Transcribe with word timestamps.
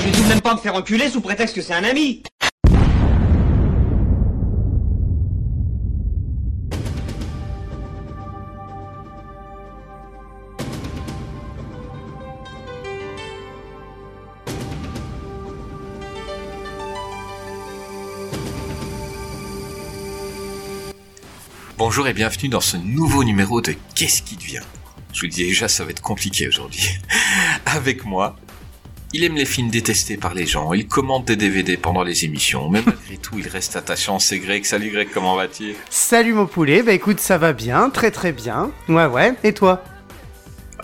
Je 0.00 0.04
vais 0.04 0.12
tout 0.12 0.28
même 0.28 0.40
pas 0.40 0.54
me 0.54 0.60
faire 0.60 0.76
enculer 0.76 1.08
sous 1.08 1.20
prétexte 1.20 1.56
que 1.56 1.60
c'est 1.60 1.74
un 1.74 1.82
ami 1.82 2.22
Bonjour 21.76 22.06
et 22.06 22.12
bienvenue 22.12 22.48
dans 22.48 22.60
ce 22.60 22.76
nouveau 22.76 23.24
numéro 23.24 23.60
de 23.60 23.74
Qu'est-ce 23.96 24.22
qui 24.22 24.36
devient? 24.36 24.60
Je 25.12 25.22
vous 25.22 25.26
dis 25.26 25.44
déjà, 25.44 25.66
ça 25.66 25.84
va 25.84 25.90
être 25.90 26.02
compliqué 26.02 26.46
aujourd'hui. 26.46 26.88
Avec 27.66 28.04
moi, 28.04 28.36
il 29.12 29.24
aime 29.24 29.36
les 29.36 29.46
films 29.46 29.70
détestés 29.70 30.16
par 30.16 30.34
les 30.34 30.46
gens, 30.46 30.72
il 30.72 30.86
commente 30.86 31.24
des 31.26 31.36
DVD 31.36 31.76
pendant 31.76 32.02
les 32.02 32.24
émissions, 32.24 32.68
mais 32.68 32.82
malgré 32.84 33.16
tout, 33.16 33.38
il 33.38 33.48
reste 33.48 33.76
attachant. 33.76 34.18
C'est 34.18 34.38
Greg. 34.38 34.64
Salut 34.64 34.90
Greg, 34.90 35.08
comment 35.12 35.34
vas-tu? 35.34 35.74
Salut 35.88 36.34
mon 36.34 36.46
poulet, 36.46 36.82
bah 36.82 36.92
écoute, 36.92 37.20
ça 37.20 37.38
va 37.38 37.52
bien, 37.52 37.90
très 37.90 38.10
très 38.10 38.32
bien. 38.32 38.70
Ouais, 38.88 39.06
ouais, 39.06 39.34
et 39.44 39.54
toi? 39.54 39.82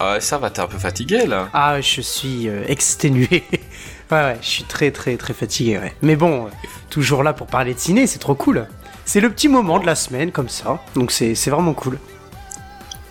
Ah, 0.01 0.21
ça 0.21 0.39
va, 0.39 0.51
t'es 0.51 0.61
un 0.61 0.67
peu 0.67 0.79
fatigué 0.79 1.27
là 1.27 1.49
Ah, 1.53 1.81
je 1.81 2.01
suis 2.01 2.49
euh, 2.49 2.65
exténué. 2.67 3.29
ouais, 3.51 3.71
ouais, 4.11 4.39
je 4.41 4.49
suis 4.49 4.65
très 4.65 4.91
très 4.91 5.17
très 5.17 5.35
fatigué, 5.35 5.79
ouais. 5.79 5.95
Mais 6.03 6.17
bon, 6.17 6.47
euh, 6.47 6.49
toujours 6.91 7.23
là 7.23 7.33
pour 7.33 7.47
parler 7.47 7.75
de 7.75 7.79
ciné, 7.79 8.07
c'est 8.07 8.19
trop 8.19 8.35
cool. 8.35 8.67
C'est 9.05 9.21
le 9.21 9.31
petit 9.31 9.49
moment 9.49 9.79
de 9.79 9.87
la 9.87 9.95
semaine, 9.95 10.33
comme 10.33 10.49
ça, 10.49 10.83
donc 10.95 11.13
c'est 11.13 11.35
vraiment 11.51 11.75
cool. 11.75 11.99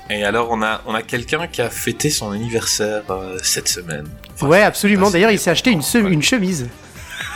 Et 0.09 0.23
alors, 0.23 0.49
on 0.51 0.61
a, 0.61 0.81
on 0.85 0.93
a 0.93 1.01
quelqu'un 1.01 1.47
qui 1.47 1.61
a 1.61 1.69
fêté 1.69 2.09
son 2.09 2.31
anniversaire 2.31 3.03
euh, 3.09 3.37
cette 3.41 3.67
semaine. 3.69 4.05
Enfin, 4.35 4.47
Ouais, 4.47 4.61
absolument. 4.61 5.09
D'ailleurs, 5.09 5.31
il 5.31 5.39
s'est 5.39 5.49
acheté 5.51 5.71
une, 5.71 5.79
Ouais. 5.81 6.11
une 6.11 6.21
chemise. 6.23 6.67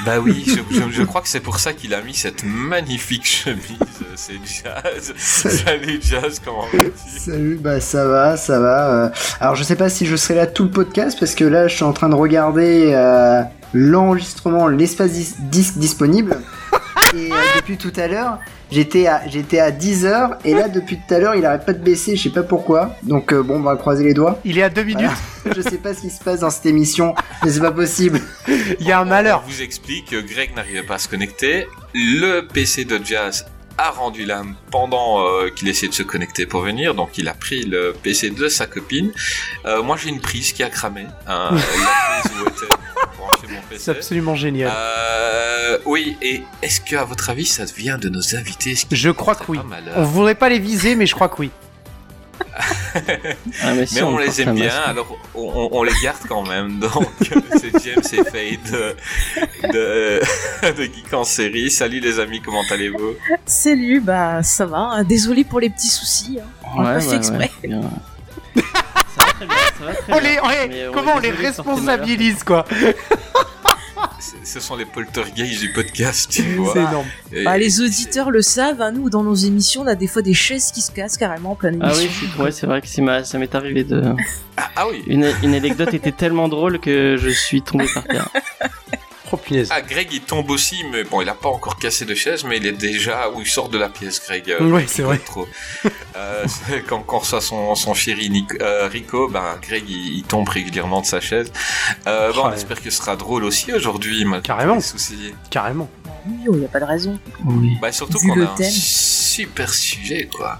Bah 0.05 0.19
oui, 0.19 0.43
je, 0.45 0.75
je- 0.75 0.91
je 0.91 1.03
crois 1.03 1.21
que 1.21 1.27
c'est 1.29 1.39
pour 1.39 1.59
ça 1.59 1.73
qu'il 1.73 1.93
a 1.93 2.01
mis 2.01 2.13
cette 2.13 2.43
magnifique 2.43 3.25
chemise. 3.25 3.77
C'est 4.15 4.33
Jazz. 4.45 5.13
Salut 5.17 5.99
Jazz, 6.03 6.41
comment 6.43 6.65
vas-tu 6.73 7.19
Salut, 7.19 7.55
bah 7.61 7.79
ça 7.79 8.05
va, 8.05 8.35
ça 8.37 8.59
va. 8.59 8.89
euh. 9.05 9.09
Alors 9.39 9.55
je 9.55 9.63
sais 9.63 9.75
pas 9.75 9.89
si 9.89 10.05
je 10.05 10.15
serai 10.15 10.35
là 10.35 10.45
tout 10.45 10.63
le 10.65 10.69
podcast 10.71 11.17
parce 11.19 11.35
que 11.35 11.45
là 11.45 11.67
je 11.67 11.75
suis 11.75 11.83
en 11.83 11.93
train 11.93 12.09
de 12.09 12.15
regarder 12.15 12.91
euh, 12.93 13.41
l'enregistrement, 13.73 14.67
l'espace 14.67 15.11
dis- 15.11 15.35
disque 15.39 15.77
disponible. 15.77 16.37
Et 17.15 17.31
euh, 17.31 17.35
depuis 17.55 17.77
tout 17.77 17.93
à 17.95 18.07
l'heure, 18.07 18.39
j'étais 18.71 19.07
à 19.07 19.27
j'étais 19.27 19.59
à 19.59 19.71
10 19.71 20.05
heures 20.05 20.37
et 20.45 20.53
là 20.53 20.67
depuis 20.67 20.97
tout 20.97 21.13
à 21.13 21.19
l'heure 21.19 21.35
il 21.35 21.45
arrête 21.45 21.65
pas 21.65 21.73
de 21.73 21.83
baisser, 21.83 22.15
je 22.15 22.23
sais 22.23 22.29
pas 22.29 22.43
pourquoi. 22.43 22.95
Donc 23.03 23.33
euh, 23.33 23.43
bon, 23.43 23.55
on 23.55 23.61
va 23.61 23.75
croiser 23.75 24.03
les 24.03 24.13
doigts. 24.13 24.39
Il 24.45 24.57
est 24.57 24.63
à 24.63 24.69
deux 24.69 24.83
minutes. 24.83 25.09
Voilà. 25.43 25.55
je 25.55 25.61
sais 25.61 25.77
pas 25.77 25.93
ce 25.93 26.01
qui 26.01 26.09
se 26.09 26.23
passe 26.23 26.41
dans 26.41 26.49
cette 26.49 26.65
émission, 26.65 27.15
mais 27.43 27.51
c'est 27.51 27.59
pas 27.59 27.71
possible. 27.71 28.19
Il 28.47 28.85
y 28.85 28.91
a 28.91 28.99
un 28.99 29.05
malheur. 29.05 29.43
On 29.45 29.49
vous 29.49 29.61
explique 29.61 30.11
que 30.11 30.21
Greg 30.21 30.55
n'arrivait 30.55 30.83
pas 30.83 30.95
à 30.95 30.99
se 30.99 31.07
connecter. 31.07 31.67
Le 31.93 32.41
PC 32.41 32.85
de 32.85 32.99
Jazz 33.03 33.45
a 33.77 33.91
rendu 33.91 34.25
l'âme 34.25 34.55
pendant 34.71 35.23
euh, 35.23 35.49
qu'il 35.49 35.67
essayait 35.67 35.89
de 35.89 35.93
se 35.93 36.03
connecter 36.03 36.45
pour 36.45 36.61
venir, 36.61 36.95
donc 36.95 37.17
il 37.17 37.27
a 37.27 37.33
pris 37.33 37.63
le 37.63 37.93
PC 38.03 38.31
de 38.31 38.47
sa 38.47 38.65
copine. 38.65 39.11
Euh, 39.65 39.83
moi 39.83 39.97
j'ai 39.97 40.09
une 40.09 40.19
prise 40.19 40.51
qui 40.51 40.63
a 40.63 40.69
cramé. 40.69 41.05
Hein, 41.27 41.49
la 41.51 42.21
prise 42.21 42.41
où 42.41 42.47
était 42.47 42.75
branché 43.17 43.47
mon 43.49 43.77
C'est 43.77 43.91
absolument 43.91 44.35
génial. 44.35 44.71
Euh, 44.75 45.77
oui, 45.85 46.17
et 46.21 46.43
est-ce 46.61 46.81
que 46.81 46.95
à 46.95 47.03
votre 47.03 47.29
avis 47.29 47.45
ça 47.45 47.65
vient 47.65 47.97
de 47.97 48.09
nos 48.09 48.35
invités? 48.35 48.75
Je 48.91 49.09
crois 49.09 49.35
que 49.35 49.51
oui. 49.51 49.59
On 49.95 50.03
voudrait 50.03 50.35
pas 50.35 50.49
les 50.49 50.59
viser, 50.59 50.95
mais 50.95 51.05
je 51.05 51.13
crois 51.13 51.29
que 51.29 51.37
oui. 51.39 51.51
Ah, 53.63 53.73
mais, 53.75 53.85
si, 53.85 53.95
Mais 53.95 54.01
on, 54.01 54.17
les 54.17 54.41
aime 54.41 54.55
bien, 54.55 54.65
masque. 54.65 54.87
alors 54.87 55.17
on, 55.35 55.83
les 55.83 55.93
garde 56.01 56.17
quand 56.27 56.43
même. 56.45 56.79
Donc 56.79 57.07
c'est 57.57 57.71
James 57.83 58.03
et 58.13 58.29
Faye 58.31 58.57
de, 58.71 58.95
de, 59.71 60.21
de 60.77 60.83
Geek 60.83 61.13
en 61.13 61.23
série. 61.23 61.69
Salut 61.69 61.99
les 61.99 62.19
amis, 62.19 62.41
comment 62.41 62.63
allez-vous? 62.71 63.13
Salut, 63.45 63.99
bah 64.01 64.41
ça 64.43 64.65
va. 64.65 64.77
hein. 64.77 65.03
Désolé 65.03 65.43
pour 65.43 65.59
les 65.59 65.69
petits 65.69 65.89
soucis. 65.89 66.39
hein. 66.41 66.47
On 66.75 66.83
pas 66.83 66.99
fait 66.99 67.15
exprès. 67.15 67.51
bien. 67.63 67.81
ça 68.55 68.61
va 69.25 69.31
très 69.33 69.45
bien, 69.45 69.55
ça 69.79 69.85
va 69.85 69.93
très 69.93 70.13
On 70.13 70.19
bien. 70.19 70.29
les, 70.31 70.39
ouais, 70.39 70.67
Mais 70.69 70.87
on 70.87 70.91
comment 70.93 71.13
on 71.15 71.19
les 71.19 71.31
responsabilise, 71.31 72.43
quoi? 72.43 72.65
Ce 74.43 74.59
sont 74.59 74.75
les 74.75 74.85
poltergeists 74.85 75.59
du 75.59 75.71
podcast, 75.71 76.29
tu 76.31 76.41
vois. 76.55 76.73
C'est 76.73 76.79
énorme. 76.79 77.05
Et- 77.31 77.43
Bah, 77.43 77.57
les 77.57 77.81
auditeurs 77.81 78.31
le 78.31 78.41
savent, 78.41 78.81
hein, 78.81 78.91
nous 78.91 79.09
dans 79.09 79.23
nos 79.23 79.35
émissions 79.35 79.81
on 79.83 79.87
a 79.87 79.95
des 79.95 80.07
fois 80.07 80.21
des 80.21 80.33
chaises 80.33 80.71
qui 80.71 80.81
se 80.81 80.91
cassent 80.91 81.17
carrément 81.17 81.51
en 81.51 81.55
pleine 81.55 81.79
Ah 81.81 81.91
émission. 81.93 82.27
oui, 82.39 82.51
c'est 82.51 82.65
ouais, 82.65 82.79
vrai 82.79 82.81
que 82.81 83.01
ma- 83.01 83.23
ça 83.23 83.37
m'est 83.37 83.53
arrivé 83.53 83.83
de. 83.83 84.01
Ah, 84.57 84.69
ah 84.75 84.85
oui. 84.89 85.03
Une, 85.07 85.31
une 85.43 85.53
anecdote 85.53 85.93
était 85.93 86.11
tellement 86.11 86.47
drôle 86.47 86.79
que 86.79 87.15
je 87.19 87.29
suis 87.29 87.61
tombé 87.61 87.85
par 87.93 88.03
terre. 88.05 88.29
Oh 89.31 89.35
punaise. 89.37 89.67
Ah, 89.71 89.81
Greg, 89.81 90.07
il 90.13 90.21
tombe 90.21 90.49
aussi, 90.51 90.83
mais 90.91 91.03
bon, 91.03 91.21
il 91.21 91.27
a 91.27 91.33
pas 91.33 91.49
encore 91.49 91.77
cassé 91.77 92.05
de 92.05 92.15
chaise, 92.15 92.43
mais 92.45 92.57
il 92.57 92.65
est 92.65 92.71
déjà 92.71 93.29
où 93.29 93.41
il 93.41 93.47
sort 93.47 93.67
de 93.67 93.77
la 93.77 93.89
pièce, 93.89 94.21
Greg. 94.25 94.49
Euh, 94.51 94.69
Ouais, 94.69 94.85
c'est 94.87 95.01
vrai. 95.01 95.17
Trop. 95.17 95.47
Euh, 96.15 96.45
c'est 96.47 96.81
quand, 96.83 97.01
quand 97.01 97.17
on 97.17 97.19
reçoit 97.19 97.41
son, 97.41 97.75
son 97.75 97.93
chéri 97.93 98.29
Nico- 98.29 98.55
euh, 98.61 98.87
Rico, 98.87 99.27
ben, 99.27 99.57
Greg, 99.61 99.83
il, 99.89 100.19
il 100.19 100.23
tombe 100.23 100.47
régulièrement 100.47 101.01
de 101.01 101.05
sa 101.05 101.19
chaise. 101.19 101.51
Euh, 102.07 102.31
bon, 102.31 102.41
Oh, 102.45 102.47
on 102.49 102.53
espère 102.53 102.81
que 102.81 102.89
ce 102.89 102.97
sera 102.97 103.15
drôle 103.17 103.43
aussi 103.43 103.73
aujourd'hui, 103.73 104.25
Carrément. 104.43 104.79
soucis. 104.79 105.33
Carrément. 105.49 105.89
Oui, 106.25 106.33
il 106.53 106.59
n'y 106.59 106.65
a 106.65 106.69
pas 106.69 106.79
de 106.79 106.85
raison. 106.85 107.19
Oui. 107.45 107.77
Bah, 107.81 107.91
surtout 107.91 108.19
qu'on 108.19 108.35
le 108.35 108.47
a 108.47 108.51
un 108.51 108.55
thème. 108.55 108.71
super 108.71 109.73
sujet, 109.73 110.29
quoi. 110.33 110.59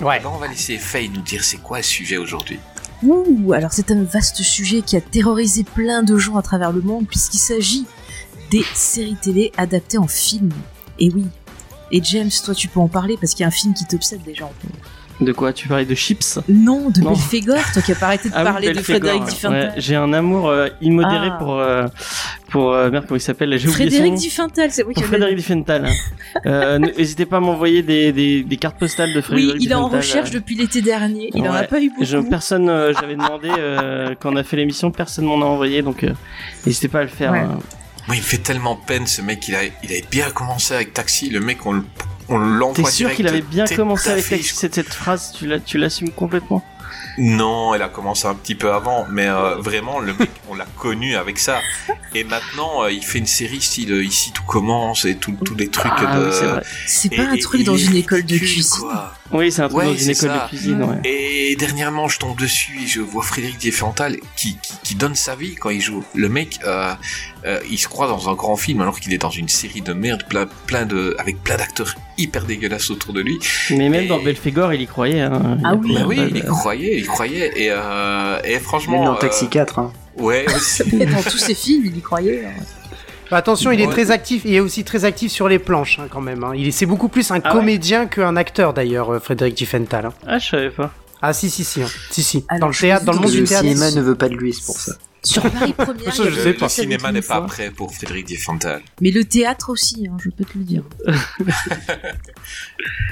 Ouais. 0.00 0.16
Alors, 0.18 0.34
on 0.34 0.38
va 0.38 0.48
laisser 0.48 0.76
Faye 0.78 1.08
nous 1.08 1.22
dire 1.22 1.42
c'est 1.44 1.56
quoi 1.58 1.78
le 1.78 1.82
sujet 1.82 2.16
aujourd'hui. 2.18 2.58
Ouh, 3.02 3.52
alors 3.52 3.72
c'est 3.72 3.90
un 3.90 4.02
vaste 4.04 4.42
sujet 4.42 4.82
qui 4.82 4.96
a 4.96 5.00
terrorisé 5.00 5.64
plein 5.64 6.02
de 6.02 6.16
gens 6.16 6.36
à 6.36 6.42
travers 6.42 6.72
le 6.72 6.80
monde 6.80 7.06
puisqu'il 7.06 7.38
s'agit 7.38 7.86
des 8.50 8.64
séries 8.74 9.16
télé 9.20 9.52
adaptées 9.56 9.98
en 9.98 10.06
film. 10.06 10.50
Et 10.98 11.10
oui. 11.10 11.26
Et 11.92 12.02
James, 12.02 12.30
toi 12.44 12.54
tu 12.54 12.68
peux 12.68 12.80
en 12.80 12.88
parler 12.88 13.16
parce 13.20 13.32
qu'il 13.32 13.42
y 13.42 13.44
a 13.44 13.48
un 13.48 13.52
film 13.52 13.74
qui 13.74 13.84
t'obsède 13.84 14.22
déjà. 14.22 14.46
en 14.46 14.52
fait. 14.60 14.68
De 15.20 15.32
quoi 15.32 15.52
Tu 15.54 15.66
parlais 15.66 15.86
de 15.86 15.94
chips 15.94 16.38
Non, 16.48 16.90
de 16.90 17.00
Non. 17.00 17.12
Belphégor, 17.12 17.56
toi 17.72 17.80
qui 17.80 17.92
as 17.92 17.94
pas 17.94 18.06
arrêté 18.06 18.28
de 18.28 18.34
Ah 18.36 18.40
oui, 18.40 18.44
parler 18.44 18.72
de 18.74 18.80
Frédéric 18.82 19.22
ouais. 19.22 19.28
Diffental. 19.30 19.68
Ouais, 19.68 19.80
J'ai 19.80 19.96
un 19.96 20.12
amour 20.12 20.48
euh, 20.48 20.68
immodéré 20.82 21.28
Ah. 21.32 21.36
pour 21.38 21.58
euh, 21.58 21.86
pour 22.50 22.72
euh, 22.72 22.90
merde 22.90 23.06
comment 23.08 23.16
il 23.16 23.22
s'appelle 23.22 23.58
Frédéric. 23.58 24.14
Diffental, 24.14 24.70
c'est 24.70 24.84
oui 24.84 24.92
qui 24.94 25.00
Pour 25.00 25.08
Frédéric 25.08 25.36
Diffental. 25.36 25.88
N'hésitez 26.44 27.26
pas 27.26 27.38
à 27.38 27.40
m'envoyer 27.40 27.82
des, 27.82 28.12
des, 28.12 28.42
des 28.42 28.56
cartes 28.58 28.78
postales 28.78 29.10
de 29.12 29.16
Oui, 29.16 29.22
Frédéric 29.22 29.62
il 29.62 29.70
est 29.70 29.74
en 29.74 29.88
recherche 29.88 30.30
euh. 30.30 30.34
depuis 30.34 30.54
l'été 30.54 30.82
dernier. 30.82 31.30
Il 31.34 31.48
en 31.48 31.54
a 31.54 31.60
Ouais. 31.62 31.66
pas 31.66 31.80
eu 31.80 31.88
beaucoup. 31.88 32.04
Je, 32.04 32.18
personne, 32.18 32.68
euh, 32.68 32.92
j'avais 32.92 33.14
demandé 33.16 33.48
euh, 33.58 34.14
quand 34.20 34.32
on 34.32 34.36
a 34.36 34.42
fait 34.44 34.56
l'émission, 34.56 34.90
personne 34.90 35.24
m'en 35.24 35.40
a 35.40 35.44
envoyé, 35.46 35.80
donc 35.82 36.04
euh, 36.04 36.12
n'hésitez 36.66 36.88
pas 36.88 36.98
à 37.00 37.02
le 37.02 37.08
faire. 37.08 37.32
Ouais. 37.32 37.38
hein. 37.40 37.58
Moi, 38.06 38.16
il 38.16 38.20
me 38.20 38.24
fait 38.26 38.38
tellement 38.38 38.76
peine, 38.76 39.06
ce 39.06 39.20
mec. 39.22 39.48
Il, 39.48 39.54
a, 39.56 39.64
il 39.64 39.90
avait 39.90 40.04
bien 40.10 40.30
commencé 40.30 40.74
avec 40.74 40.92
Taxi. 40.92 41.28
Le 41.30 41.40
mec, 41.40 41.64
on, 41.66 41.72
le- 41.72 41.84
on 42.28 42.38
l'envoie 42.38 42.74
T'es 42.84 42.90
sûr 42.90 43.12
qu'il 43.14 43.26
avait 43.28 43.40
bien 43.42 43.64
commencé 43.66 44.10
avec 44.10 44.24
cette, 44.24 44.42
cette 44.74 44.92
phrase 44.92 45.32
Tu 45.36 45.46
la- 45.46 45.60
tu 45.60 45.78
l'assumes 45.78 46.10
complètement? 46.10 46.62
Non, 47.18 47.74
elle 47.74 47.80
a 47.82 47.88
commencé 47.88 48.26
un 48.26 48.34
petit 48.34 48.54
peu 48.54 48.72
avant, 48.72 49.06
mais 49.10 49.26
euh, 49.26 49.56
vraiment, 49.56 50.00
le 50.00 50.12
mec, 50.12 50.30
on 50.50 50.54
l'a 50.54 50.66
connu 50.76 51.16
avec 51.16 51.38
ça. 51.38 51.60
Et 52.14 52.24
maintenant, 52.24 52.82
euh, 52.84 52.92
il 52.92 53.02
fait 53.02 53.18
une 53.18 53.26
série 53.26 53.60
style 53.62 53.90
euh, 53.92 54.04
Ici 54.04 54.32
tout 54.32 54.42
commence 54.44 55.06
et 55.06 55.16
tout- 55.16 55.34
tous 55.44 55.54
les 55.54 55.68
trucs 55.68 55.92
Ah 55.96 56.16
de. 56.18 56.26
oui, 56.26 56.30
c'est 56.32 56.44
vrai. 56.46 56.62
C'est 56.86 57.12
Et- 57.12 57.16
pas 57.16 57.22
un 57.22 57.36
truc 57.38 57.64
dans 57.64 57.76
une 57.76 57.96
école 57.96 58.24
de 58.24 58.36
cuisine. 58.36 58.80
quoi. 58.80 59.14
Oui, 59.32 59.50
c'est 59.50 59.62
un 59.62 59.68
truc 59.68 59.78
Ouais, 59.78 59.86
dans 59.86 59.94
une 59.94 60.10
école 60.10 60.28
ça. 60.30 60.42
de 60.44 60.48
cuisine, 60.48 60.82
ouais. 60.82 61.00
Et 61.04 61.56
dernièrement, 61.56 62.06
je 62.08 62.18
tombe 62.18 62.38
dessus 62.38 62.78
et 62.84 62.86
je 62.86 63.00
vois 63.00 63.22
Frédéric 63.22 63.56
Diffental 63.58 64.16
qui, 64.36 64.58
qui, 64.62 64.74
qui 64.82 64.94
donne 64.94 65.14
sa 65.14 65.34
vie 65.36 65.54
quand 65.54 65.70
il 65.70 65.80
joue. 65.80 66.04
Le 66.14 66.28
mec, 66.28 66.58
euh, 66.64 66.92
euh, 67.46 67.60
il 67.70 67.78
se 67.78 67.88
croit 67.88 68.08
dans 68.08 68.28
un 68.28 68.34
grand 68.34 68.56
film 68.56 68.82
alors 68.82 69.00
qu'il 69.00 69.14
est 69.14 69.18
dans 69.18 69.30
une 69.30 69.48
série 69.48 69.80
de 69.80 69.94
merde, 69.94 70.24
plein, 70.28 70.46
plein 70.66 70.84
de, 70.84 71.16
avec 71.18 71.42
plein 71.42 71.56
d'acteurs 71.56 71.94
hyper 72.18 72.44
dégueulasses 72.44 72.90
autour 72.90 73.12
de 73.12 73.20
lui. 73.20 73.38
Mais 73.70 73.88
même 73.88 74.04
Et- 74.04 74.08
dans 74.08 74.18
Belphégor, 74.22 74.72
il 74.74 74.82
y 74.82 74.86
croyait. 74.86 75.20
Hein. 75.20 75.58
Ah 75.64 75.74
y 75.74 75.76
oui. 75.78 75.94
Bah 75.94 76.04
oui, 76.06 76.18
il 76.30 76.36
y 76.36 76.42
croyait, 76.42 76.98
il 76.98 77.06
croyait. 77.06 77.52
Et, 77.56 77.68
euh, 77.70 78.38
et 78.44 78.52
Même 78.52 78.60
franchement. 78.60 79.04
dans 79.04 79.14
Taxi 79.16 79.46
euh, 79.46 79.48
4. 79.48 79.78
Hein. 79.78 79.92
Ouais, 80.18 80.46
aussi. 80.54 80.82
Et 81.00 81.06
dans 81.06 81.22
tous 81.22 81.38
ses 81.38 81.54
films, 81.54 81.84
il 81.86 81.96
y 81.98 82.00
croyait. 82.00 82.44
hein. 82.46 82.50
Bah, 83.30 83.38
attention, 83.38 83.70
il 83.72 83.80
est 83.80 83.86
Ouais. 83.86 83.92
très 83.92 84.10
actif. 84.12 84.42
Il 84.44 84.54
est 84.54 84.60
aussi 84.60 84.84
très 84.84 85.04
actif 85.04 85.32
sur 85.32 85.48
les 85.48 85.58
planches, 85.58 85.98
hein, 85.98 86.06
quand 86.08 86.20
même. 86.20 86.44
hein. 86.44 86.52
Il 86.54 86.68
est, 86.68 86.70
c'est 86.70 86.86
beaucoup 86.86 87.08
plus 87.08 87.30
un 87.32 87.40
Ah 87.42 87.48
ouais 87.52 87.60
comédien 87.60 88.06
qu'un 88.06 88.36
acteur, 88.36 88.72
d'ailleurs, 88.72 89.12
euh, 89.14 89.18
Frédéric 89.18 89.54
Diffental. 89.56 90.06
hein. 90.06 90.12
Ah, 90.26 90.38
je 90.38 90.46
savais 90.48 90.70
pas. 90.70 90.92
Ah 91.22 91.32
si 91.32 91.50
si 91.50 91.64
si, 91.64 91.82
hein. 91.82 91.86
si 92.10 92.22
si. 92.22 92.44
Alors, 92.48 92.60
dans 92.60 92.68
le 92.68 92.74
théâtre, 92.74 93.04
dans 93.04 93.12
le 93.12 93.18
monde 93.18 93.30
du 93.30 93.40
Le 93.40 93.46
théâtre. 93.46 93.64
cinéma 93.64 93.90
ne 93.90 94.00
veut 94.00 94.14
pas 94.14 94.28
de 94.28 94.34
lui, 94.36 94.52
c'est 94.52 94.64
pour 94.64 94.76
ça. 94.78 94.92
Sur 95.26 95.42
Paris 95.50 95.72
Première, 95.76 96.14
Ça, 96.14 96.30
je 96.30 96.40
sais 96.40 96.54
pas. 96.54 96.66
Le 96.66 96.70
cinéma 96.70 97.10
n'est 97.12 97.20
pas 97.22 97.40
prêt 97.42 97.70
pour 97.70 97.92
Frédéric 97.94 98.26
Diffental. 98.26 98.82
Mais 99.00 99.10
le 99.10 99.24
théâtre 99.24 99.70
aussi, 99.70 100.06
hein, 100.10 100.16
je 100.22 100.30
peux 100.30 100.44
te 100.44 100.56
le 100.56 100.64
dire. 100.64 100.84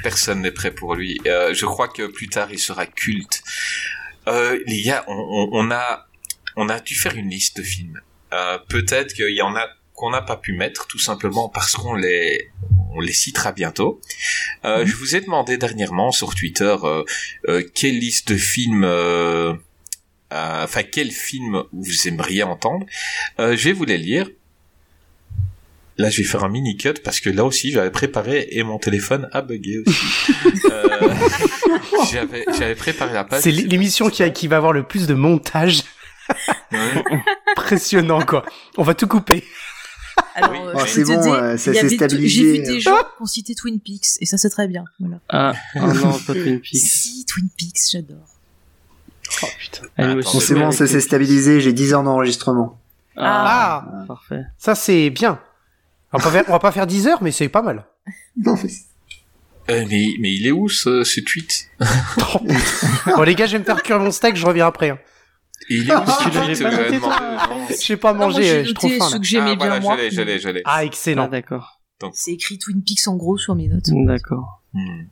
Personne 0.03 0.41
n'est 0.41 0.51
prêt 0.51 0.71
pour 0.71 0.95
lui. 0.95 1.19
Euh, 1.25 1.53
je 1.53 1.65
crois 1.65 1.87
que 1.87 2.07
plus 2.07 2.29
tard 2.29 2.49
il 2.51 2.59
sera 2.59 2.85
culte. 2.85 3.41
Euh, 4.27 4.59
les 4.65 4.81
gars, 4.81 5.03
on, 5.07 5.13
on- 5.13 5.49
on 5.53 5.71
a 5.71 6.07
on 6.55 6.69
a 6.69 6.79
dû 6.79 6.95
faire 6.95 7.15
une 7.15 7.29
liste 7.29 7.57
de 7.57 7.63
films. 7.63 7.99
Euh, 8.33 8.57
Peut-être 8.69 9.13
qu'il 9.13 9.35
y 9.35 9.41
en 9.41 9.55
a 9.55 9.67
qu'on 9.93 10.09
n'a 10.09 10.21
pas 10.21 10.37
pu 10.37 10.53
mettre 10.53 10.87
tout 10.87 10.99
simplement 10.99 11.49
parce 11.49 11.73
qu'on 11.73 11.95
les 11.95 12.49
on 12.93 12.99
les 13.01 13.13
citera 13.13 13.51
bientôt. 13.51 13.99
Euh, 14.63 14.85
Je 14.85 14.95
vous 14.95 15.15
ai 15.15 15.21
demandé 15.21 15.57
dernièrement 15.57 16.11
sur 16.11 16.33
Twitter 16.33 16.75
euh, 16.83 17.03
euh, 17.49 17.61
quelle 17.73 17.97
liste 17.99 18.29
de 18.31 18.37
films, 18.37 18.85
enfin 20.31 20.83
quel 20.83 21.11
film 21.11 21.63
vous 21.71 22.07
aimeriez 22.07 22.43
entendre? 22.43 22.85
Euh, 23.39 23.55
je 23.55 23.65
vais 23.65 23.73
vous 23.73 23.85
les 23.85 23.97
lire. 23.97 24.29
Là, 25.97 26.09
je 26.09 26.17
vais 26.21 26.27
faire 26.27 26.43
un 26.43 26.49
mini 26.49 26.75
cut 26.75 26.95
parce 27.03 27.21
que 27.21 27.29
là 27.29 27.45
aussi, 27.45 27.71
j'avais 27.71 27.89
préparé 27.89 28.47
et 28.51 28.63
mon 28.63 28.77
téléphone 28.79 29.29
a 29.31 29.41
bugué 29.41 29.79
aussi. 29.85 29.95
Euh, 30.71 31.13
j'avais, 32.11 32.45
j'avais 32.57 32.75
préparé 32.75 33.13
la 33.13 33.23
page. 33.23 33.41
C'est 33.43 33.51
l'émission 33.51 34.09
qui, 34.09 34.23
a- 34.23 34.29
qui 34.29 34.47
va 34.47 34.57
avoir 34.57 34.73
le 34.73 34.83
plus 34.83 35.07
de 35.07 35.13
montage. 35.13 35.83
Ouais. 36.71 37.03
Impressionnant 37.57 38.21
quoi. 38.25 38.45
On 38.77 38.83
va 38.83 38.93
tout 38.93 39.07
couper. 39.07 39.43
Alors, 40.33 40.51
Oui. 40.51 40.57
euh, 40.61 40.73
Oh, 40.75 40.81
c'est 40.87 41.03
bon, 41.03 41.33
euh, 41.33 41.57
ça 41.57 41.73
s'est 41.73 41.89
stabilisé. 41.89 42.29
J'ai 42.29 42.51
vu 42.53 42.59
des 42.65 42.79
gens 42.79 42.95
qui 42.97 43.21
ont 43.21 43.25
cité 43.25 43.55
Twin 43.55 43.79
Peaks, 43.79 44.17
et 44.21 44.25
ça 44.25 44.37
c'est 44.37 44.49
très 44.49 44.67
bien. 44.67 44.83
Voilà. 44.99 45.19
Ah, 45.29 45.53
oh 45.75 45.79
non, 45.93 46.17
pas 46.19 46.33
Twin 46.33 46.59
Peaks. 46.61 46.75
Si, 46.77 47.25
Twin 47.25 47.47
Peaks, 47.57 47.89
j'adore. 47.91 48.27
Oh 49.43 49.47
putain. 49.57 49.87
Attends, 49.97 50.39
c'est 50.39 50.53
bon, 50.55 50.71
ça 50.71 50.87
s'est 50.87 51.01
stabilisé, 51.01 51.59
j'ai 51.61 51.73
10 51.73 51.93
heures 51.93 52.03
d'enregistrement. 52.03 52.79
Ah, 53.17 53.85
Ah, 53.87 54.05
parfait. 54.07 54.41
ça 54.57 54.75
c'est 54.75 55.09
bien. 55.09 55.39
On 56.13 56.17
va, 56.17 56.23
pas 56.23 56.31
faire, 56.31 56.43
on 56.47 56.51
va 56.51 56.59
pas 56.59 56.71
faire 56.71 56.87
10 56.87 57.07
heures, 57.07 57.23
mais 57.23 57.31
c'est 57.31 57.49
pas 57.49 57.61
mal. 57.61 57.85
Non, 58.37 58.55
mais... 58.61 58.69
Euh, 59.73 59.83
mais, 59.89 60.05
mais 60.19 60.33
il 60.35 60.45
est 60.45 60.51
où 60.51 60.69
ce, 60.69 61.03
ce 61.03 61.21
tweet 61.21 61.69
Oh, 61.81 62.39
putain. 62.39 63.15
bon 63.15 63.23
les 63.23 63.33
gars, 63.33 63.45
je 63.47 63.53
vais 63.53 63.59
me 63.59 63.63
faire 63.63 63.81
cuire 63.81 63.99
mon 63.99 64.11
steak, 64.11 64.35
je 64.35 64.45
reviens 64.45 64.67
après. 64.67 64.89
hein. 64.91 64.99
Il 65.69 65.89
est 65.89 65.95
où 65.95 66.05
ce 66.05 66.63
l'avais 66.63 66.87
tweet 66.89 67.03
euh. 67.03 67.75
J'ai 67.81 67.97
pas 67.97 68.13
moi, 68.13 68.27
mangé, 68.27 68.43
j'ai 68.43 68.69
euh, 68.69 68.73
trop 68.73 68.87
noté 68.87 68.99
faim. 68.99 69.17
que 69.19 69.23
j'aimais 69.25 69.51
Ah, 69.53 69.55
voilà, 69.57 69.79
bien 69.79 69.89
moi. 69.89 69.97
je 69.97 70.01
l'ai, 70.03 70.11
je 70.11 70.21
l'ai, 70.21 70.39
je 70.39 70.49
l'ai. 70.49 70.61
Ah 70.65 70.73
Ah, 70.75 70.85
excellent. 70.85 71.27
d'accord. 71.29 71.81
C'est 72.13 72.33
écrit 72.33 72.59
Twin 72.59 72.83
Peaks 72.83 73.07
en 73.07 73.15
gros 73.15 73.37
sur 73.37 73.55
mes 73.55 73.67
notes. 73.67 73.89
D'accord. 73.89 74.61
Hmm. 74.73 75.05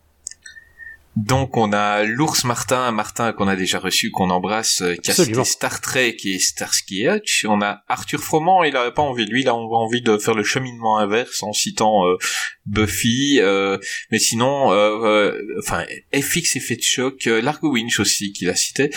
Donc 1.15 1.57
on 1.57 1.71
a 1.73 2.03
l'ours 2.03 2.43
Martin, 2.43 2.91
Martin 2.91 3.33
qu'on 3.33 3.47
a 3.47 3.55
déjà 3.55 3.77
reçu, 3.77 4.09
qu'on 4.09 4.31
embrasse, 4.31 4.81
euh, 4.81 4.95
qui 4.95 5.11
a 5.11 5.13
cité 5.13 5.43
Star 5.43 5.79
Trek 5.79 6.17
et 6.25 6.39
Starsky 6.39 7.07
Hutch. 7.07 7.45
On 7.47 7.61
a 7.61 7.83
Arthur 7.87 8.19
Froment, 8.19 8.63
il 8.63 8.75
avait 8.75 8.91
pas 8.91 9.03
envie, 9.03 9.25
lui, 9.25 9.41
il 9.41 9.47
a 9.47 9.53
envie 9.53 10.01
de 10.01 10.17
faire 10.17 10.33
le 10.33 10.43
cheminement 10.43 10.97
inverse 10.97 11.43
en 11.43 11.53
citant 11.53 12.07
euh, 12.07 12.17
Buffy, 12.65 13.39
euh, 13.39 13.77
mais 14.11 14.19
sinon, 14.19 14.71
euh, 14.71 15.39
enfin 15.59 15.85
FX 16.13 16.55
Effet 16.55 16.77
de 16.77 16.81
choc, 16.81 17.25
Largo 17.25 17.71
Winch 17.71 17.99
aussi 17.99 18.33
qu'il 18.33 18.49
a 18.49 18.55
cité. 18.55 18.89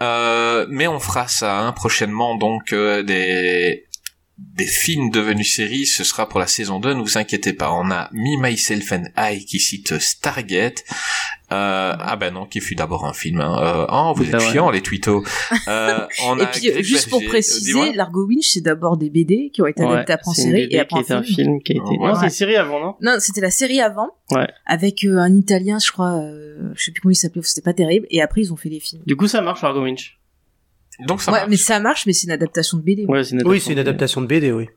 Euh, 0.00 0.66
mais 0.68 0.88
on 0.88 0.98
fera 0.98 1.28
ça 1.28 1.60
hein, 1.60 1.72
prochainement, 1.72 2.36
donc 2.36 2.72
euh, 2.72 3.02
des 3.02 3.86
des 4.56 4.66
films 4.66 5.10
devenus 5.10 5.54
séries, 5.54 5.86
ce 5.86 6.02
sera 6.04 6.28
pour 6.28 6.40
la 6.40 6.46
saison 6.46 6.80
2, 6.80 6.94
ne 6.94 7.02
vous 7.02 7.18
inquiétez 7.18 7.52
pas. 7.52 7.72
On 7.72 7.90
a 7.90 8.08
Me, 8.12 8.40
Myself 8.40 8.92
and 8.92 9.04
I 9.16 9.44
qui 9.44 9.58
cite 9.60 9.98
Stargate. 9.98 10.82
Euh, 11.52 11.94
ah 11.98 12.16
ben 12.16 12.32
non, 12.32 12.46
qui 12.46 12.60
fut 12.60 12.74
d'abord 12.76 13.04
un 13.06 13.12
film. 13.12 13.40
Hein. 13.40 13.56
Euh, 13.60 13.86
oh, 13.90 14.12
vous 14.14 14.22
êtes 14.24 14.30
vrai. 14.36 14.52
chiants 14.52 14.70
les 14.70 14.82
tweetos. 14.82 15.24
Euh, 15.68 16.06
on 16.26 16.38
Et 16.38 16.42
a 16.42 16.46
puis, 16.46 16.68
euh, 16.68 16.72
Greg 16.74 16.84
juste 16.84 17.08
pour 17.10 17.18
Berger. 17.18 17.26
Euh, 17.26 17.30
préciser. 17.32 17.92
Largo 17.94 18.24
Winch, 18.26 18.50
c'est 18.52 18.60
d'abord 18.60 18.96
des 18.96 19.10
BD 19.10 19.50
qui 19.52 19.60
ont 19.62 19.66
été 19.66 19.82
Ouais, 19.82 19.88
adaptés 19.92 20.12
après 20.12 20.30
en 20.30 20.34
série 20.34 20.68
et 20.70 20.78
après 20.78 21.02
qui 21.02 21.12
un 21.12 21.22
film. 21.22 21.60
qui 21.62 21.72
a 21.72 21.76
été. 21.76 21.98
Ouais. 21.98 22.08
Non, 22.08 22.14
c'est 22.14 22.24
une 22.26 22.30
série 22.30 22.56
avant, 22.56 22.80
non? 22.80 22.94
Non, 23.02 23.16
c'était 23.18 23.40
la 23.40 23.50
série 23.50 23.80
avant, 23.80 24.08
Ouais. 24.30 24.46
avec 24.66 25.04
euh, 25.04 25.18
un 25.18 25.34
Italien, 25.34 25.78
je 25.84 25.90
crois, 25.90 26.12
euh, 26.20 26.70
je 26.76 26.84
sais 26.84 26.92
plus 26.92 27.00
comment 27.00 27.10
il 27.12 27.16
s'appelait, 27.16 27.42
c'était 27.42 27.62
pas 27.62 27.74
terrible, 27.74 28.06
et 28.10 28.22
après 28.22 28.42
ils 28.42 28.52
ont 28.52 28.56
fait 28.56 28.68
les 28.68 28.80
films. 28.80 29.02
Du 29.06 29.16
coup, 29.16 29.26
ça 29.26 29.40
marche, 29.40 29.62
Largo 29.62 29.82
Winch. 29.82 30.19
Donc 31.06 31.22
ça 31.22 31.32
ouais, 31.32 31.38
marche. 31.38 31.50
mais 31.50 31.56
ça 31.56 31.80
marche, 31.80 32.06
mais 32.06 32.12
c'est 32.12 32.24
une 32.26 32.32
adaptation 32.32 32.78
de 32.78 32.82
BD. 32.82 33.04
Ouais, 33.06 33.24
c'est 33.24 33.34
une 33.36 33.46
Oui, 33.46 33.60
c'est 33.60 33.72
une 33.72 33.78
adaptation 33.78 34.20
de 34.20 34.26
BD, 34.26 34.52
oui. 34.52 34.68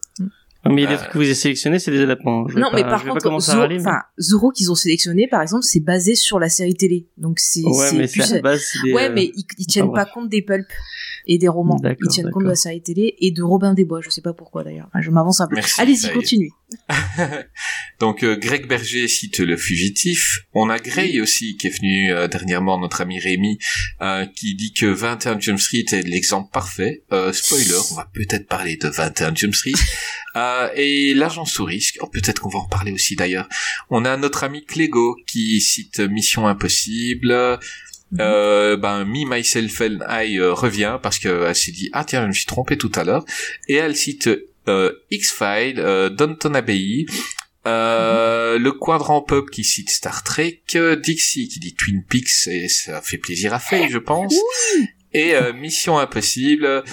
Mais 0.66 0.86
les 0.86 0.94
Euh, 0.94 0.98
trucs 0.98 1.10
que 1.12 1.18
vous 1.18 1.26
avez 1.26 1.34
sélectionnés, 1.36 1.78
c'est 1.78 1.92
des 1.92 2.00
adaptations. 2.02 2.46
Non, 2.56 2.70
pas- 2.72 2.78
mais 2.78 2.84
par 2.84 3.04
contre, 3.04 3.30
mais- 3.68 3.82
Zorro 4.18 4.52
qu'ils 4.52 4.72
ont 4.72 4.76
sélectionné, 4.76 5.28
par 5.28 5.42
exemple, 5.42 5.64
c'est 5.64 5.82
basé 5.82 6.16
sur 6.16 6.40
la 6.40 6.48
série 6.48 6.74
télé. 6.76 7.06
Donc 7.18 7.40
c'est 7.40 7.64
Ouais, 7.64 7.88
c'est 7.90 7.98
mais 7.98 8.08
plus... 8.08 8.32
à 8.32 8.36
la 8.36 8.42
base, 8.42 8.62
c'est 8.72 8.80
des, 8.88 8.94
Ouais, 8.94 9.10
euh, 9.10 9.14
mais 9.14 9.26
ils, 9.36 9.44
ils 9.58 9.68
tiennent 9.68 9.92
pas 9.92 10.06
compte 10.06 10.30
des 10.30 10.42
pulps 10.42 10.66
et 11.28 11.38
des 11.38 11.50
romans. 11.50 11.78
Ils 11.84 12.08
tiennent 12.08 12.30
compte 12.32 12.44
de 12.44 12.50
la 12.50 12.56
série 12.56 12.82
télé 12.82 13.14
et 13.20 13.32
de 13.32 13.44
Robin 13.44 13.74
des 13.74 13.84
Bois. 13.84 14.00
Je 14.02 14.10
sais 14.10 14.22
pas 14.22 14.32
pourquoi 14.34 14.64
d'ailleurs. 14.64 14.88
Enfin, 14.88 15.02
je 15.02 15.12
m'avance 15.12 15.42
un 15.42 15.48
peu. 15.48 15.58
Allez-y, 15.80 16.10
continue. 16.14 16.52
Donc 18.00 18.24
euh, 18.24 18.36
Greg 18.36 18.68
Berger 18.68 19.08
cite 19.08 19.40
Le 19.40 19.58
Fugitif. 19.58 20.42
On 20.54 20.70
a 20.70 20.80
Gray 20.80 21.22
aussi 21.22 21.58
qui 21.58 21.68
est 21.68 21.78
venu 21.78 22.12
euh, 22.12 22.28
dernièrement, 22.28 22.80
notre 22.80 23.02
ami 23.02 23.20
Rémi, 23.20 23.58
euh, 24.02 24.26
qui 24.26 24.56
dit 24.56 24.74
que 24.74 24.86
21 24.86 25.40
Jump 25.40 25.60
Street 25.60 25.86
est 25.92 26.08
l'exemple 26.08 26.50
parfait. 26.52 27.04
Spoiler, 27.32 27.78
on 27.92 27.96
va 27.96 28.10
peut-être 28.14 28.48
parler 28.48 28.78
de 28.78 28.88
21 28.88 29.36
Jump 29.36 29.56
Street. 29.56 29.74
Et 30.76 31.14
l'agent 31.14 31.46
sous 31.46 31.64
risque, 31.64 31.98
oh, 32.02 32.08
peut-être 32.08 32.40
qu'on 32.40 32.50
va 32.50 32.60
en 32.60 32.68
parler 32.68 32.92
aussi 32.92 33.16
d'ailleurs. 33.16 33.48
On 33.90 34.04
a 34.04 34.18
notre 34.18 34.44
ami 34.44 34.66
Clégo 34.66 35.16
qui 35.28 35.62
cite 35.62 36.00
Mission 36.00 36.48
Impossible. 36.48 37.60
Euh, 38.20 38.78
ben 38.78 39.06
Me, 39.06 39.28
Myself 39.28 39.82
and 39.82 40.00
I 40.08 40.38
euh, 40.38 40.54
revient 40.54 41.00
parce 41.02 41.18
que 41.18 41.46
elle 41.48 41.56
s'est 41.56 41.72
dit 41.72 41.90
ah 41.94 42.04
tiens 42.06 42.22
je 42.24 42.28
me 42.28 42.34
suis 42.34 42.46
trompé 42.46 42.78
tout 42.78 42.92
à 42.96 43.04
l'heure 43.04 43.26
et 43.68 43.76
elle 43.76 43.96
cite 43.96 44.30
X-Files, 45.12 45.80
euh, 45.80 46.10
Downton 46.10 46.56
Abbey, 46.56 47.06
euh, 47.66 48.60
le 48.60 48.74
quadrant 48.74 49.22
pub 49.22 49.50
qui 49.50 49.64
cite 49.64 49.90
Star 49.90 50.24
Trek, 50.24 50.62
euh, 50.76 50.98
Dixie 50.98 51.48
qui 51.48 51.60
dit 51.60 51.74
Twin 51.74 52.04
Peaks 52.04 52.48
et 52.48 52.68
ça 52.68 53.02
fait 53.02 53.18
plaisir 53.18 53.54
à 53.54 53.60
Faye 53.60 53.90
je 53.90 54.00
pense, 54.00 54.36
et 55.14 55.36
euh, 55.36 55.54
Mission 55.54 55.98
Impossible. 55.98 56.84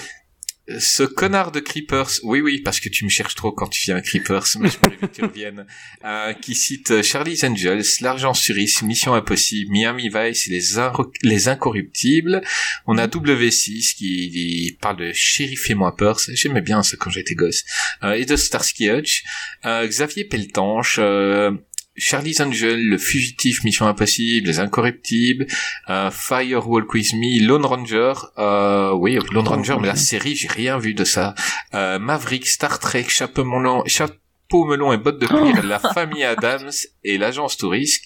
Ce 0.67 1.03
connard 1.03 1.51
de 1.51 1.59
Creepers, 1.59 2.19
oui 2.23 2.39
oui 2.39 2.61
parce 2.61 2.79
que 2.79 2.87
tu 2.87 3.03
me 3.03 3.09
cherches 3.09 3.35
trop 3.35 3.51
quand 3.51 3.67
tu 3.67 3.81
viens 3.81 3.95
à 3.95 4.01
Creepers, 4.01 4.45
mais 4.59 4.69
je 4.69 4.77
prévu 4.77 4.97
que 4.97 5.05
tu 5.07 5.23
reviennes, 5.23 5.65
euh, 6.05 6.33
qui 6.33 6.53
cite 6.53 6.91
euh, 6.91 7.03
Charlie's 7.03 7.43
Angels, 7.43 7.83
L'Argent 8.01 8.35
sur 8.35 8.57
Ice, 8.57 8.81
Mission 8.83 9.13
Impossible, 9.13 9.71
Miami 9.71 10.09
Vice 10.09 10.47
les, 10.47 11.47
Incorruptibles. 11.47 12.41
On 12.85 12.97
a 12.99 13.07
W6 13.07 13.95
qui, 13.95 14.77
parle 14.79 14.97
de 14.97 15.11
Shérif 15.13 15.69
et 15.69 15.73
moi 15.73 15.95
peur, 15.95 16.19
j'aimais 16.29 16.61
bien 16.61 16.83
ça 16.83 16.95
quand 16.95 17.09
j'étais 17.09 17.35
gosse, 17.35 17.63
euh, 18.03 18.13
et 18.13 18.25
de 18.25 18.35
Starsky 18.35 18.89
Hutch, 18.89 19.23
Xavier 19.65 20.25
Peltanche, 20.25 20.99
Charlie's 22.01 22.39
Angel, 22.39 22.83
Le 22.89 22.97
Fugitif, 22.97 23.63
Mission 23.63 23.85
Impossible, 23.85 24.47
Les 24.47 24.59
Incorruptibles, 24.59 25.45
euh, 25.89 26.09
Firewalk 26.09 26.91
With 26.93 27.13
Me, 27.13 27.45
Lone 27.45 27.65
Ranger, 27.65 28.13
euh, 28.39 28.91
oui, 28.93 29.19
Lone 29.31 29.47
Ranger, 29.47 29.77
mais 29.79 29.87
la 29.87 29.95
série, 29.95 30.35
j'ai 30.35 30.47
rien 30.47 30.79
vu 30.79 30.95
de 30.95 31.03
ça, 31.03 31.35
euh, 31.75 31.99
Maverick, 31.99 32.47
Star 32.47 32.79
Trek, 32.79 33.05
Chapeau 33.07 33.45
melon, 33.45 33.83
Chapeau 33.85 34.65
melon 34.65 34.91
et 34.93 34.97
bottes 34.97 35.19
de 35.19 35.27
cuir, 35.27 35.63
La 35.63 35.77
Famille 35.77 36.23
Adams 36.23 36.71
et 37.03 37.19
l'Agence 37.19 37.55
Touriste. 37.57 38.03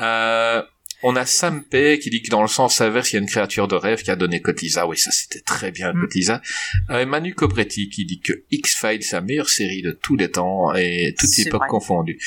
Euh, 0.00 0.62
on 1.02 1.16
a 1.16 1.24
Sam 1.24 1.64
P 1.64 1.98
qui 1.98 2.10
dit 2.10 2.22
que 2.22 2.30
dans 2.30 2.42
le 2.42 2.48
sens 2.48 2.80
inverse, 2.80 3.12
il 3.12 3.16
y 3.16 3.18
a 3.18 3.22
une 3.22 3.28
créature 3.28 3.68
de 3.68 3.74
rêve 3.74 4.02
qui 4.02 4.10
a 4.10 4.16
donné 4.16 4.40
Cotlisa. 4.40 4.86
Oui, 4.86 4.98
ça 4.98 5.10
c'était 5.10 5.40
très 5.40 5.70
bien, 5.70 5.92
Mm. 5.94 6.06
Euh, 6.90 7.06
Manu 7.06 7.34
Copretti 7.34 7.88
qui 7.88 8.04
dit 8.04 8.20
que 8.20 8.44
X-Files, 8.50 9.02
c'est 9.02 9.16
la 9.16 9.22
meilleure 9.22 9.48
série 9.48 9.82
de 9.82 9.92
tous 9.92 10.16
les 10.16 10.30
temps 10.30 10.74
et 10.74 11.14
toutes 11.18 11.28
C'est 11.28 11.46
époques 11.46 11.66
confondues. 11.68 12.18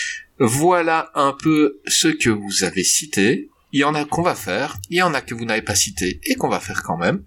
Voilà 0.45 1.09
un 1.15 1.31
peu 1.31 1.79
ce 1.87 2.09
que 2.09 2.29
vous 2.29 2.65
avez 2.65 2.83
cité. 2.83 3.49
Il 3.71 3.79
y 3.79 3.85
en 3.85 3.95
a 3.95 4.03
qu'on 4.03 4.23
va 4.23 4.35
faire, 4.35 4.77
il 4.89 4.97
y 4.97 5.01
en 5.01 5.13
a 5.13 5.21
que 5.21 5.33
vous 5.33 5.45
n'avez 5.45 5.61
pas 5.61 5.73
cité 5.73 6.19
et 6.25 6.35
qu'on 6.35 6.49
va 6.49 6.59
faire 6.59 6.83
quand 6.83 6.97
même. 6.97 7.23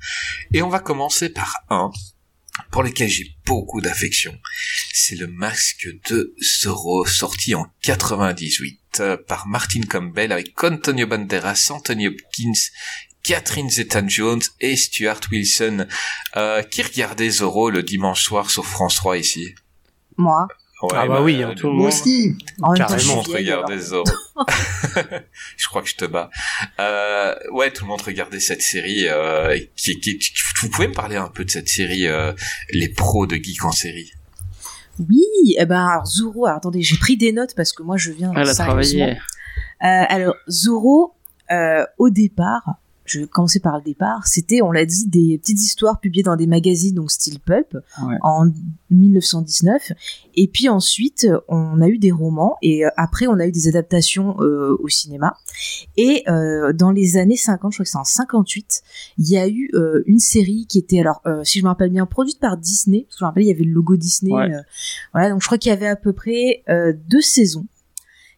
Et 0.52 0.60
on 0.60 0.68
va 0.68 0.80
commencer 0.80 1.30
par 1.30 1.56
un 1.70 1.90
pour 2.70 2.82
lequel 2.82 3.08
j'ai 3.08 3.34
beaucoup 3.46 3.80
d'affection. 3.80 4.38
C'est 4.92 5.16
le 5.16 5.28
masque 5.28 5.88
de 6.10 6.34
Zorro 6.62 7.06
sorti 7.06 7.54
en 7.54 7.66
98 7.80 9.00
euh, 9.00 9.16
par 9.16 9.46
Martin 9.46 9.80
Campbell 9.88 10.30
avec 10.30 10.62
Antonio 10.62 11.06
Banderas, 11.06 11.68
Anthony 11.70 12.08
Hopkins, 12.08 12.52
Catherine 13.22 13.70
Zeta-Jones 13.70 14.42
et 14.60 14.76
Stuart 14.76 15.22
Wilson 15.32 15.86
euh, 16.36 16.62
qui 16.62 16.82
regardait 16.82 17.30
Zorro 17.30 17.70
le 17.70 17.82
dimanche 17.82 18.22
soir 18.22 18.50
sur 18.50 18.66
France 18.66 18.96
3 18.96 19.16
ici. 19.16 19.54
Moi. 20.18 20.46
Ouais, 20.82 20.88
Ah 20.94 21.06
bah 21.06 21.22
oui, 21.22 21.42
hein, 21.42 21.54
Tout 21.56 21.68
le 21.68 21.72
Moi 21.72 21.84
monde. 21.84 21.88
aussi. 21.92 22.34
En 22.60 22.72
même 22.72 22.78
temps, 22.86 22.94
tout 22.96 23.08
le 23.08 23.14
monde 23.14 23.26
regardait. 23.28 23.78
Zorro. 23.78 24.04
je 25.56 25.68
crois 25.68 25.82
que 25.82 25.88
je 25.88 25.96
te 25.96 26.04
bats. 26.04 26.30
Euh, 26.80 27.34
ouais, 27.52 27.70
tout 27.72 27.84
le 27.84 27.88
monde 27.88 28.02
regardait 28.02 28.40
cette 28.40 28.60
série. 28.62 29.06
Euh, 29.08 29.58
qui, 29.76 29.98
qui, 30.00 30.18
qui- 30.18 30.32
vous 30.60 30.68
pouvez 30.68 30.88
me 30.88 30.92
parler 30.94 31.16
un 31.16 31.28
peu 31.28 31.44
de 31.44 31.50
cette 31.50 31.68
série, 31.68 32.06
euh, 32.06 32.32
les 32.70 32.88
pros 32.90 33.26
de 33.26 33.36
geek 33.36 33.64
en 33.64 33.72
série? 33.72 34.12
Oui, 34.98 35.24
eh 35.58 35.64
ben 35.66 35.86
alors 35.86 36.06
Zorro, 36.06 36.46
alors, 36.46 36.58
attendez, 36.58 36.82
j'ai 36.82 36.96
pris 36.96 37.16
des 37.16 37.32
notes 37.32 37.54
parce 37.54 37.72
que 37.72 37.82
moi 37.82 37.96
je 37.98 38.10
viens 38.12 38.32
Elle 38.34 38.48
a 38.48 38.54
travaillé. 38.54 39.02
Euh, 39.04 39.16
alors 39.80 40.34
Zorro, 40.48 41.14
euh, 41.50 41.84
au 41.98 42.08
départ, 42.10 42.62
je 43.06 43.20
vais 43.20 43.26
commencer 43.26 43.60
par 43.60 43.76
le 43.76 43.82
départ. 43.82 44.26
C'était, 44.26 44.62
on 44.62 44.72
l'a 44.72 44.84
dit, 44.84 45.06
des 45.06 45.38
petites 45.38 45.60
histoires 45.60 46.00
publiées 46.00 46.22
dans 46.22 46.36
des 46.36 46.46
magazines, 46.46 46.94
donc 46.94 47.10
style 47.10 47.40
pulp, 47.40 47.76
Ouais. 48.06 48.14
en 48.22 48.46
1919. 48.90 49.92
Et 50.34 50.48
puis 50.48 50.68
ensuite, 50.68 51.26
on 51.48 51.80
a 51.80 51.88
eu 51.88 51.98
des 51.98 52.10
romans 52.10 52.56
et 52.62 52.84
euh, 52.84 52.90
après, 52.96 53.26
on 53.26 53.38
a 53.38 53.46
eu 53.46 53.52
des 53.52 53.68
adaptations 53.68 54.36
euh, 54.40 54.76
au 54.80 54.88
cinéma. 54.88 55.36
Et 55.96 56.22
euh, 56.28 56.72
dans 56.72 56.90
les 56.90 57.16
années 57.16 57.36
50, 57.36 57.72
je 57.72 57.76
crois 57.76 57.84
que 57.84 57.90
c'est 57.90 57.98
en 57.98 58.04
58, 58.04 58.82
il 59.18 59.28
y 59.30 59.36
a 59.38 59.48
eu 59.48 59.70
euh, 59.74 60.02
une 60.06 60.18
série 60.20 60.66
qui 60.68 60.78
était, 60.78 61.00
alors, 61.00 61.22
si 61.44 61.58
je 61.58 61.64
me 61.64 61.68
rappelle 61.68 61.90
bien, 61.90 62.06
produite 62.06 62.40
par 62.40 62.56
Disney. 62.56 63.04
Parce 63.08 63.16
que 63.16 63.18
je 63.20 63.24
me 63.24 63.28
rappelle, 63.28 63.42
il 63.44 63.48
y 63.48 63.52
avait 63.52 63.64
le 63.64 63.72
logo 63.72 63.96
Disney. 63.96 64.32
Ouais. 64.32 64.50
voilà, 65.12 65.30
donc 65.30 65.42
je 65.42 65.46
crois 65.46 65.58
qu'il 65.58 65.70
y 65.70 65.72
avait 65.72 65.86
à 65.88 65.96
peu 65.96 66.12
près 66.12 66.62
deux 67.08 67.20
saisons. 67.20 67.66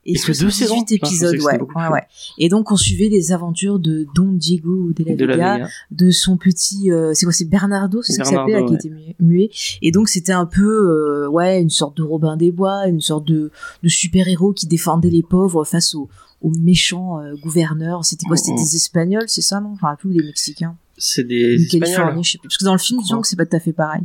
Et 0.06 0.12
Et 0.12 0.14
que 0.18 0.26
deux 0.28 0.50
78 0.50 0.52
saisons 0.52 0.74
Putain, 0.84 0.94
je 0.94 1.00
pensais 1.00 1.14
épisodes, 1.14 1.40
ouais, 1.44 1.60
ouais, 1.82 1.88
ouais. 1.92 2.02
Et 2.38 2.48
donc 2.48 2.70
on 2.72 2.76
suivait 2.76 3.08
les 3.08 3.32
aventures 3.32 3.78
de 3.78 4.06
Don 4.14 4.32
Diego 4.32 4.92
de 4.92 5.04
la 5.04 5.14
De 5.16 5.24
la 5.26 5.34
Vega, 5.34 5.68
de 5.90 6.10
son 6.10 6.36
petit, 6.38 6.90
euh, 6.90 7.12
c'est 7.14 7.26
quoi, 7.26 7.32
c'est 7.32 7.44
Bernardo, 7.44 8.00
c'est 8.02 8.14
ça 8.14 8.22
qu'il 8.22 8.32
s'appelait, 8.34 8.52
là, 8.54 8.58
Bernardo, 8.60 8.78
qui 8.78 8.86
était 8.88 8.94
mu- 8.94 9.14
muet. 9.20 9.50
Et 9.82 9.90
donc 9.90 10.08
c'était 10.08 10.32
un 10.32 10.46
peu, 10.46 10.64
euh, 10.64 11.28
ouais, 11.28 11.60
une 11.60 11.68
sorte 11.70 11.96
de 11.98 12.02
Robin 12.02 12.36
des 12.38 12.50
Bois, 12.52 12.86
une 12.86 13.00
sorte 13.02 13.26
de, 13.26 13.50
de 13.82 13.88
super-héros 13.88 14.52
qui 14.54 14.66
défendait 14.66 15.10
les 15.10 15.22
pauvres 15.22 15.64
face 15.64 15.94
aux, 15.94 16.08
aux 16.40 16.50
méchants 16.58 17.20
euh, 17.20 17.34
gouverneurs. 17.42 18.04
C'était 18.06 18.24
quoi, 18.26 18.36
c'était 18.38 18.52
Mhm. 18.52 18.58
des 18.64 18.76
Espagnols, 18.76 19.24
c'est 19.28 19.42
ça, 19.42 19.60
non? 19.60 19.72
Enfin, 19.74 19.94
tous 20.00 20.08
des 20.10 20.22
Mexicains. 20.22 20.76
C'est 20.96 21.24
des 21.24 21.58
Ou 21.58 21.62
Espagnols. 21.62 21.86
Californiens, 21.88 22.22
je 22.22 22.30
sais 22.32 22.38
plus. 22.38 22.48
Parce 22.48 22.56
que 22.56 22.64
dans 22.64 22.72
le 22.72 22.78
film, 22.78 23.00
disons 23.00 23.16
crois. 23.16 23.22
que 23.22 23.28
c'est 23.28 23.36
pas 23.36 23.46
tout 23.46 23.56
à 23.56 23.60
fait 23.60 23.72
pareil. 23.72 24.02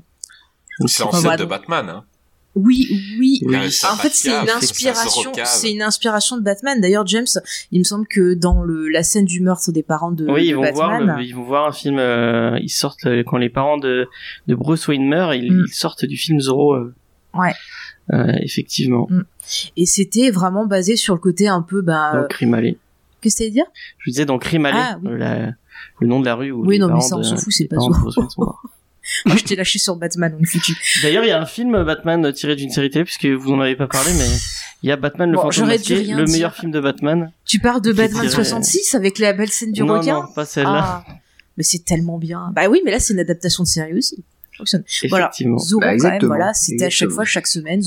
C'est 0.87 1.03
l'ancêtre 1.03 1.37
de 1.37 1.45
Batman. 1.45 1.87
Hein. 1.87 2.03
Oui, 2.55 2.87
oui. 3.17 3.39
Il 3.41 3.51
y 3.51 3.55
a 3.55 3.69
sa 3.71 3.93
En 3.93 3.95
fait, 3.95 4.11
c'est 4.13 4.29
une 4.29 4.49
inspiration. 4.49 5.31
C'est 5.45 5.71
une 5.71 5.81
inspiration 5.81 6.37
de 6.37 6.43
Batman. 6.43 6.79
D'ailleurs, 6.79 7.07
James, 7.07 7.25
il 7.71 7.79
me 7.79 7.83
semble 7.83 8.05
que 8.07 8.35
dans 8.35 8.61
le, 8.61 8.89
la 8.89 9.01
scène 9.01 9.25
du 9.25 9.41
meurtre 9.41 9.71
des 9.71 9.81
parents 9.81 10.11
de, 10.11 10.27
Oui, 10.27 10.41
de 10.41 10.45
ils 10.49 10.55
vont 10.55 10.71
voir, 10.71 10.89
Batman, 10.91 11.17
le- 11.17 11.23
ils 11.23 11.33
vont 11.35 11.43
voir 11.43 11.67
un 11.67 11.71
film. 11.71 11.97
euh, 11.97 12.59
ils 12.61 12.69
sortent 12.69 13.05
euh, 13.07 13.23
quand 13.25 13.37
les 13.37 13.49
parents 13.49 13.77
de, 13.77 14.07
de 14.47 14.55
Bruce 14.55 14.87
Wayne 14.87 15.07
meurent, 15.07 15.33
ils, 15.33 15.51
Mm. 15.51 15.65
ils 15.67 15.73
sortent 15.73 16.05
du 16.05 16.15
film 16.15 16.39
Zorro. 16.39 16.75
euh, 16.75 16.93
Ouais. 17.33 17.53
euh, 18.13 18.31
effectivement. 18.41 19.07
et 19.75 19.85
c'était 19.87 20.29
vraiment 20.29 20.67
basé 20.67 20.95
sur 20.95 21.15
le 21.15 21.19
côté 21.19 21.47
un 21.47 21.63
peu, 21.63 21.81
ben, 21.81 22.21
Dans 22.21 22.27
Crime 22.27 22.53
Alley. 22.53 22.77
qu'est-ce 23.21 23.35
que 23.37 23.39
t'allais 23.39 23.49
dire? 23.51 23.65
Je 23.97 24.11
disais 24.11 24.25
dans 24.25 24.37
Crime 24.37 24.67
Alley, 24.67 24.77
Ah, 24.79 24.99
oui. 25.01 25.09
euh, 25.11 25.17
la- 25.17 25.51
le 25.99 26.07
nom 26.07 26.19
de 26.19 26.25
la 26.25 26.35
rue 26.35 26.51
où 26.51 26.63
Oui, 26.65 26.75
les 26.75 26.79
non, 26.79 26.93
mais 26.93 27.01
ça, 27.01 27.15
on 27.15 27.19
de- 27.19 27.23
s'en 27.23 27.35
fout, 27.37 27.51
c'est 27.51 27.63
les 27.63 27.69
pas 27.69 27.77
parents 27.77 27.89
de 27.89 28.11
Zorro. 28.11 28.55
Moi, 29.25 29.35
je 29.37 29.43
t'ai 29.43 29.55
lâché 29.55 29.79
sur 29.79 29.95
Batman, 29.95 30.35
on 30.39 30.43
est 30.43 30.45
foutu. 30.45 30.73
D'ailleurs, 31.01 31.23
il 31.23 31.27
y 31.27 31.31
a 31.31 31.41
un 31.41 31.45
film 31.45 31.83
Batman 31.83 32.31
tiré 32.33 32.55
d'une 32.55 32.69
série 32.69 32.89
télé, 32.89 33.05
puisque 33.05 33.25
vous 33.25 33.53
en 33.53 33.59
avez 33.61 33.75
pas 33.75 33.87
parlé, 33.87 34.11
mais 34.13 34.27
il 34.83 34.89
y 34.89 34.91
a 34.91 34.95
Batman 34.97 35.29
le 35.29 35.35
Bon, 35.35 35.43
fantôme 35.43 35.53
j'aurais 35.65 35.77
dû 35.79 35.93
masqué, 35.93 36.13
le 36.13 36.23
dire. 36.25 36.33
meilleur 36.33 36.53
film 36.55 36.71
de 36.71 36.79
Batman. 36.79 37.31
Tu 37.45 37.59
parles 37.59 37.81
de 37.81 37.91
Batman 37.93 38.21
dirait- 38.21 38.33
66 38.35 38.95
avec 38.95 39.19
la 39.19 39.33
belle 39.33 39.49
scène 39.49 39.71
du 39.71 39.81
non, 39.83 39.99
requin 39.99 40.21
non, 40.21 40.33
pas 40.33 40.45
celle-là. 40.45 41.03
Ah, 41.07 41.13
mais 41.57 41.63
c'est 41.63 41.85
tellement 41.85 42.17
bien. 42.17 42.51
Bah 42.55 42.67
oui, 42.69 42.81
mais 42.83 42.91
là, 42.91 42.99
c'est 42.99 43.13
une 43.13 43.19
adaptation 43.19 43.63
de 43.63 43.67
série 43.67 43.93
aussi. 43.97 44.23
Fonctionne. 44.57 44.83
Voilà. 45.09 45.31
Zorro, 45.57 45.81
Bah, 45.81 45.97
quand 45.97 46.09
même, 46.09 46.25
voilà, 46.27 46.53
c'était 46.53 46.85
à 46.85 46.89
chaque 46.89 47.09
fois, 47.09 47.25
chaque 47.25 47.47
semaine, 47.47 47.81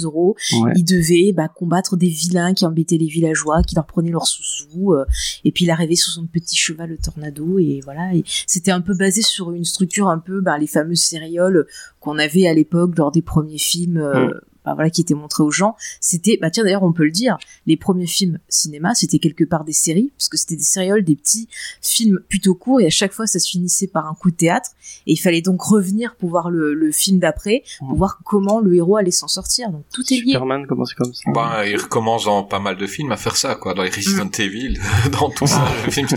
Ouais. 0.62 0.72
il 0.76 0.84
devait 0.84 1.32
bah, 1.32 1.48
combattre 1.48 1.96
des 1.96 2.08
vilains 2.08 2.54
qui 2.54 2.64
embêtaient 2.66 2.96
les 2.98 3.06
villageois, 3.06 3.62
qui 3.62 3.74
leur 3.74 3.86
prenaient 3.86 4.10
leurs 4.10 4.26
sous-sous, 4.26 4.92
euh, 4.92 5.04
et 5.44 5.52
puis 5.52 5.64
il 5.64 5.70
arrivait 5.70 5.94
sur 5.94 6.12
son 6.12 6.26
petit 6.26 6.56
cheval 6.56 6.90
le 6.90 6.98
tornado, 6.98 7.58
et 7.58 7.80
voilà. 7.84 8.14
et 8.14 8.24
C'était 8.46 8.70
un 8.72 8.80
peu 8.80 8.94
basé 8.96 9.22
sur 9.22 9.52
une 9.52 9.64
structure 9.64 10.08
un 10.08 10.18
peu, 10.18 10.40
bah, 10.40 10.58
les 10.58 10.66
fameuses 10.66 11.00
sérioles 11.02 11.66
qu'on 12.00 12.18
avait 12.18 12.46
à 12.46 12.54
l'époque 12.54 12.96
lors 12.98 13.10
des 13.12 13.22
premiers 13.22 13.58
films. 13.58 13.98
euh, 13.98 14.26
Mm. 14.26 14.40
Bah, 14.66 14.74
voilà, 14.74 14.90
qui 14.90 15.00
étaient 15.00 15.14
montrés 15.14 15.42
aux 15.42 15.50
gens, 15.50 15.76
c'était, 16.00 16.36
bah 16.40 16.50
tiens 16.50 16.64
d'ailleurs 16.64 16.82
on 16.82 16.92
peut 16.92 17.04
le 17.04 17.10
dire, 17.10 17.38
les 17.66 17.76
premiers 17.78 18.06
films 18.06 18.38
cinéma, 18.48 18.94
c'était 18.94 19.18
quelque 19.18 19.44
part 19.44 19.64
des 19.64 19.72
séries, 19.72 20.12
puisque 20.18 20.36
c'était 20.36 20.56
des 20.56 20.62
sérioles, 20.62 21.02
des 21.04 21.16
petits 21.16 21.48
films 21.80 22.18
plutôt 22.28 22.54
courts, 22.54 22.80
et 22.80 22.86
à 22.86 22.90
chaque 22.90 23.12
fois 23.12 23.26
ça 23.26 23.38
se 23.38 23.48
finissait 23.48 23.86
par 23.86 24.06
un 24.06 24.14
coup 24.14 24.30
de 24.30 24.36
théâtre, 24.36 24.70
et 25.06 25.12
il 25.12 25.16
fallait 25.16 25.40
donc 25.40 25.62
revenir 25.62 26.16
pour 26.16 26.28
voir 26.30 26.50
le, 26.50 26.74
le 26.74 26.92
film 26.92 27.18
d'après, 27.18 27.62
pour 27.78 27.92
Mm. 27.92 27.96
voir 27.96 28.18
comment 28.24 28.60
le 28.60 28.74
héros 28.74 28.96
allait 28.96 29.10
s'en 29.10 29.28
sortir. 29.28 29.70
Donc 29.70 29.84
tout 29.92 30.02
est 30.12 30.16
lié. 30.16 30.32
Superman 30.32 30.66
commence 30.66 30.92
comme 30.94 31.12
ça. 31.14 31.30
Ben, 31.32 31.64
il 31.64 31.76
recommence 31.76 32.24
dans 32.24 32.42
pas 32.42 32.58
mal 32.58 32.76
de 32.76 32.86
films 32.86 33.12
à 33.12 33.16
faire 33.16 33.36
ça, 33.36 33.54
quoi, 33.54 33.74
dans 33.74 33.82
les 33.84 33.90
Resident 33.90 34.28
Evil, 34.38 34.78
dans 35.12 35.30
tout 35.30 35.46
ça. 35.46 35.64
le 35.84 35.90
film. 35.90 36.08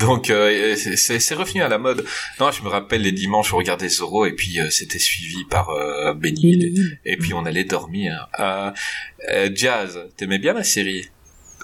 Donc, 0.00 0.30
euh, 0.30 0.74
c'est- 0.76 1.34
revenu 1.34 1.62
à 1.62 1.68
la 1.68 1.78
mode. 1.78 2.04
Non, 2.40 2.50
je 2.50 2.62
me 2.62 2.68
rappelle 2.68 3.02
les 3.02 3.12
dimanches, 3.12 3.52
on 3.52 3.58
regardait 3.58 3.88
Zorro 3.88 4.24
et 4.26 4.32
puis 4.32 4.58
euh, 4.60 4.70
c'était 4.70 4.98
suivi 4.98 5.44
par 5.44 5.68
euh, 5.70 6.14
Benny 6.14 6.56
Benny. 6.56 6.80
Et 7.04 7.16
puis 7.16 7.34
on 7.34 7.44
allait 7.44 7.64
dormir. 7.64 7.97
Euh, 8.06 8.70
euh, 9.32 9.50
Jazz, 9.54 9.98
t'aimais 10.16 10.38
bien 10.38 10.52
la 10.54 10.62
série? 10.64 11.08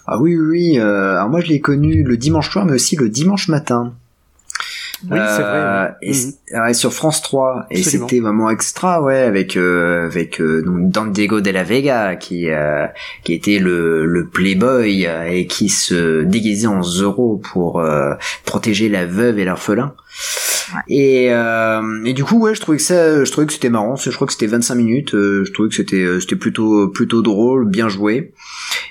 Ah 0.07 0.19
oui, 0.19 0.37
oui, 0.37 0.47
oui. 0.75 0.79
euh, 0.79 1.17
alors 1.17 1.29
moi, 1.31 1.41
je 1.41 1.47
l'ai 1.47 1.61
connu 1.61 2.03
le 2.03 2.17
dimanche 2.17 2.51
soir, 2.51 2.65
mais 2.67 2.73
aussi 2.75 2.97
le 2.97 3.09
dimanche 3.09 3.49
matin. 3.49 3.95
Oui, 5.11 5.19
c'est 5.19 5.43
vrai. 5.43 5.59
Euh, 5.59 5.89
et 6.01 6.13
Mhm. 6.13 6.63
ouais, 6.63 6.73
sur 6.75 6.93
France 6.95 7.21
3 7.21 7.67
et 7.71 7.83
c'était 7.83 8.21
vraiment 8.21 8.49
extra 8.49 9.03
ouais 9.03 9.19
avec 9.19 9.55
euh, 9.57 10.07
avec 10.07 10.41
euh, 10.41 10.63
donc 10.63 10.91
Don 10.91 11.07
Diego 11.07 11.43
de 11.43 11.51
la 11.51 11.63
Vega 11.63 12.17
qui 12.17 12.49
euh, 12.49 12.87
qui 13.23 13.35
était 13.35 13.59
le 13.59 14.07
le 14.07 14.27
playboy 14.29 15.05
et 15.29 15.47
qui 15.47 15.69
se 15.69 16.23
déguisait 16.23 16.69
en 16.69 16.83
Zorro 16.83 17.37
pour 17.37 17.81
euh, 17.81 18.15
protéger 18.47 18.89
la 18.89 19.05
veuve 19.05 19.39
et 19.39 19.45
l'orphelin 19.45 19.95
et 20.89 21.29
euh, 21.31 22.05
et 22.05 22.13
du 22.15 22.25
coup 22.25 22.39
ouais 22.41 22.55
je 22.55 22.61
trouvais 22.61 22.79
que 22.79 22.83
ça 22.83 23.25
je 23.25 23.31
trouvais 23.31 23.47
que 23.47 23.53
c'était 23.53 23.69
marrant 23.69 23.97
je 23.97 24.11
crois 24.11 24.27
que 24.27 24.33
c'était 24.33 24.47
25 24.47 24.75
minutes 24.77 25.15
euh, 25.15 25.45
je 25.45 25.53
trouvais 25.53 25.69
que 25.69 25.75
c'était 25.75 25.97
euh, 26.03 26.21
c'était 26.21 26.37
plutôt 26.37 26.89
plutôt 26.89 27.21
drôle 27.23 27.69
bien 27.69 27.89
joué 27.89 28.33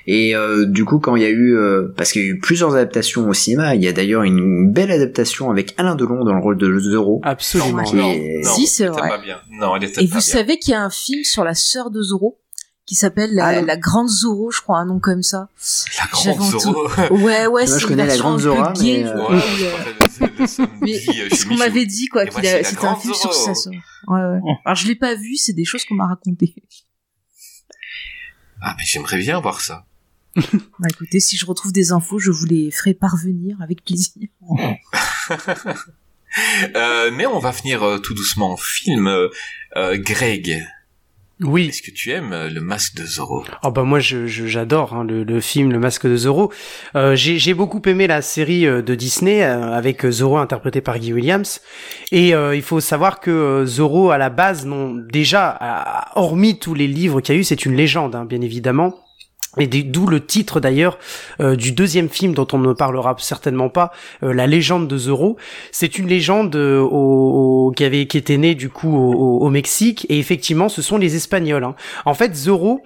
et 0.06 0.36
euh, 0.36 0.66
du 0.66 0.84
coup, 0.84 1.00
quand 1.00 1.16
il 1.16 1.22
y 1.22 1.26
a 1.26 1.30
eu, 1.30 1.56
euh, 1.56 1.88
parce 1.96 2.12
qu'il 2.12 2.24
y 2.24 2.26
a 2.26 2.28
eu 2.28 2.38
plusieurs 2.40 2.74
adaptations 2.76 3.26
au 3.30 3.34
cinéma, 3.34 3.74
il 3.74 3.82
y 3.82 3.88
a 3.88 3.94
d'ailleurs 3.94 4.24
une 4.24 4.70
belle 4.70 4.92
adaptation 4.92 5.50
avec 5.50 5.74
Alain 5.78 5.96
Delon 5.96 6.26
dans 6.26 6.34
le 6.34 6.42
rôle 6.42 6.58
de 6.58 6.78
Zorro. 6.78 7.22
Absolument. 7.24 7.84
Qui 7.84 7.96
Non, 7.96 8.12
est- 8.12 8.42
non, 8.44 8.52
Si, 8.54 8.68
c'est 8.68 8.88
vrai. 8.88 9.08
pas 9.08 9.18
bien. 9.18 9.38
Non, 9.50 9.78
elle 9.78 9.86
était 9.86 10.04
Et 10.04 10.08
pas 10.08 10.16
vous 10.16 10.20
bien. 10.20 10.20
savez 10.20 10.60
qu'il 10.60 10.74
y 10.74 10.76
a 10.76 10.82
un 10.84 10.90
film 10.90 11.24
sur 11.24 11.46
la 11.46 11.54
sœur 11.54 11.90
de 11.90 12.02
Zorro 12.02 12.38
qui 12.86 12.96
s'appelle 12.96 13.34
la, 13.34 13.46
Ah, 13.48 13.62
la 13.62 13.78
Grande 13.78 14.10
Zorro, 14.10 14.52
je 14.52 14.62
crois, 14.62 14.78
un 14.80 14.86
nom 14.86 15.00
comme 15.00 15.24
ça. 15.24 15.48
La 15.98 16.08
grande 16.12 16.42
en 16.42 16.60
Zorro. 16.60 16.88
Ouais, 17.12 17.48
ouais, 17.48 17.66
c'est 17.66 17.80
je 17.80 17.84
une 17.84 17.90
connais 17.90 18.04
la 18.06 18.14
version 18.16 18.36
Grande 18.36 18.40
un 18.42 18.44
peu 18.44 18.44
Zora, 18.44 18.74
gay, 18.74 19.04
mais, 19.04 19.10
euh, 19.10 19.30
Ouais, 19.30 19.42
euh, 20.22 20.68
Mais 20.82 20.96
euh, 21.22 21.30
ce 21.36 21.46
qu'on 21.46 21.56
m'avait 21.56 21.86
dit, 21.86 22.08
quoi, 22.08 22.26
qu'il 22.26 22.34
c'était 22.44 22.86
un 22.86 22.96
film 22.96 23.14
sur 23.14 23.32
Zorro. 23.34 23.56
sœur. 23.56 23.74
Ouais, 24.08 24.20
ouais. 24.22 24.40
Alors 24.66 24.76
je 24.76 24.86
l'ai 24.88 24.96
pas 24.96 25.16
vu, 25.16 25.36
c'est 25.38 25.54
des 25.54 25.66
choses 25.66 25.86
qu'on 25.86 25.96
m'a 25.96 26.08
racontées. 26.08 26.56
Ah, 28.62 28.76
mais 28.78 28.84
j'aimerais 28.86 29.18
bien 29.18 29.40
voir 29.40 29.62
ça. 29.62 29.86
Bah 30.80 30.88
écoutez, 30.90 31.20
si 31.20 31.38
je 31.38 31.46
retrouve 31.46 31.72
des 31.72 31.92
infos, 31.92 32.18
je 32.18 32.32
vous 32.32 32.46
les 32.46 32.72
ferai 32.72 32.94
parvenir 32.94 33.58
avec 33.62 33.84
plaisir. 33.84 34.28
Euh, 36.76 37.12
mais 37.14 37.28
on 37.28 37.38
va 37.38 37.52
finir 37.54 37.84
euh, 37.84 38.00
tout 38.00 38.16
doucement 38.16 38.54
en 38.54 38.58
film. 38.58 39.06
Euh, 39.08 39.98
Greg, 40.00 40.66
Oui. 41.42 41.68
est-ce 41.70 41.82
que 41.82 41.92
tu 41.92 42.12
aimes 42.12 42.32
euh, 42.32 42.50
le 42.50 42.62
masque 42.62 42.96
de 42.96 43.06
Zorro? 43.06 43.44
Oh 43.64 43.72
bah 43.72 43.84
moi 43.84 44.00
je 44.00 44.28
je- 44.28 44.46
j'adore 44.46 44.94
hein, 44.94 45.04
le, 45.04 45.24
le 45.24 45.40
film 45.42 45.72
Le 45.72 45.80
Masque 45.80 46.06
de 46.08 46.16
Zorro. 46.16 46.54
Euh, 46.96 47.16
j'ai 47.16 47.38
j'ai 47.40 47.54
beaucoup 47.54 47.82
aimé 47.86 48.08
la 48.08 48.22
série 48.22 48.66
euh, 48.66 48.82
de 48.82 48.96
Disney 48.96 49.44
euh, 49.44 49.74
avec 49.74 50.06
Zorro 50.10 50.38
interprété 50.38 50.80
par 50.80 51.00
Guy 51.00 51.12
Williams. 51.12 51.60
Et 52.12 52.34
euh, 52.36 52.56
il 52.56 52.62
faut 52.62 52.80
savoir 52.80 53.20
que 53.20 53.66
Zorro 53.66 54.12
à 54.12 54.18
la 54.18 54.30
base, 54.30 54.66
non 54.66 54.94
déjà 54.94 55.60
hormis 56.16 56.60
tous 56.60 56.76
les 56.76 56.88
livres 56.88 57.20
qu'il 57.20 57.36
y 57.36 57.38
a 57.38 57.42
eu, 57.42 57.44
c'est 57.44 57.66
une 57.66 57.76
légende 57.76 58.16
hein, 58.16 58.26
bien 58.26 58.42
évidemment. 58.42 59.03
Et 59.60 59.68
d'où 59.68 60.08
le 60.08 60.26
titre 60.26 60.60
d'ailleurs 60.60 60.98
euh, 61.40 61.56
du 61.56 61.74
deuxième 61.74 62.10
film 62.10 62.34
dont 62.34 62.48
on 62.54 62.58
ne 62.58 62.74
parlera 62.74 63.16
certainement 63.20 63.70
pas, 63.70 63.92
euh, 64.24 64.34
la 64.34 64.48
légende 64.48 64.88
de 64.88 64.98
Zorro. 64.98 65.38
C'est 65.72 66.00
une 66.00 66.08
légende 66.08 66.56
euh, 66.56 66.80
au, 66.80 67.72
qui 67.76 67.84
avait 67.84 68.08
qui 68.08 68.18
était 68.18 68.38
née 68.38 68.56
du 68.56 68.70
coup 68.70 68.96
au, 68.96 69.40
au- 69.46 69.50
Mexique 69.50 70.08
et 70.10 70.18
effectivement 70.18 70.70
ce 70.70 70.82
sont 70.82 70.98
les 70.98 71.16
Espagnols. 71.16 71.64
hein. 71.64 71.76
En 72.06 72.16
fait 72.16 72.36
Zorro 72.36 72.82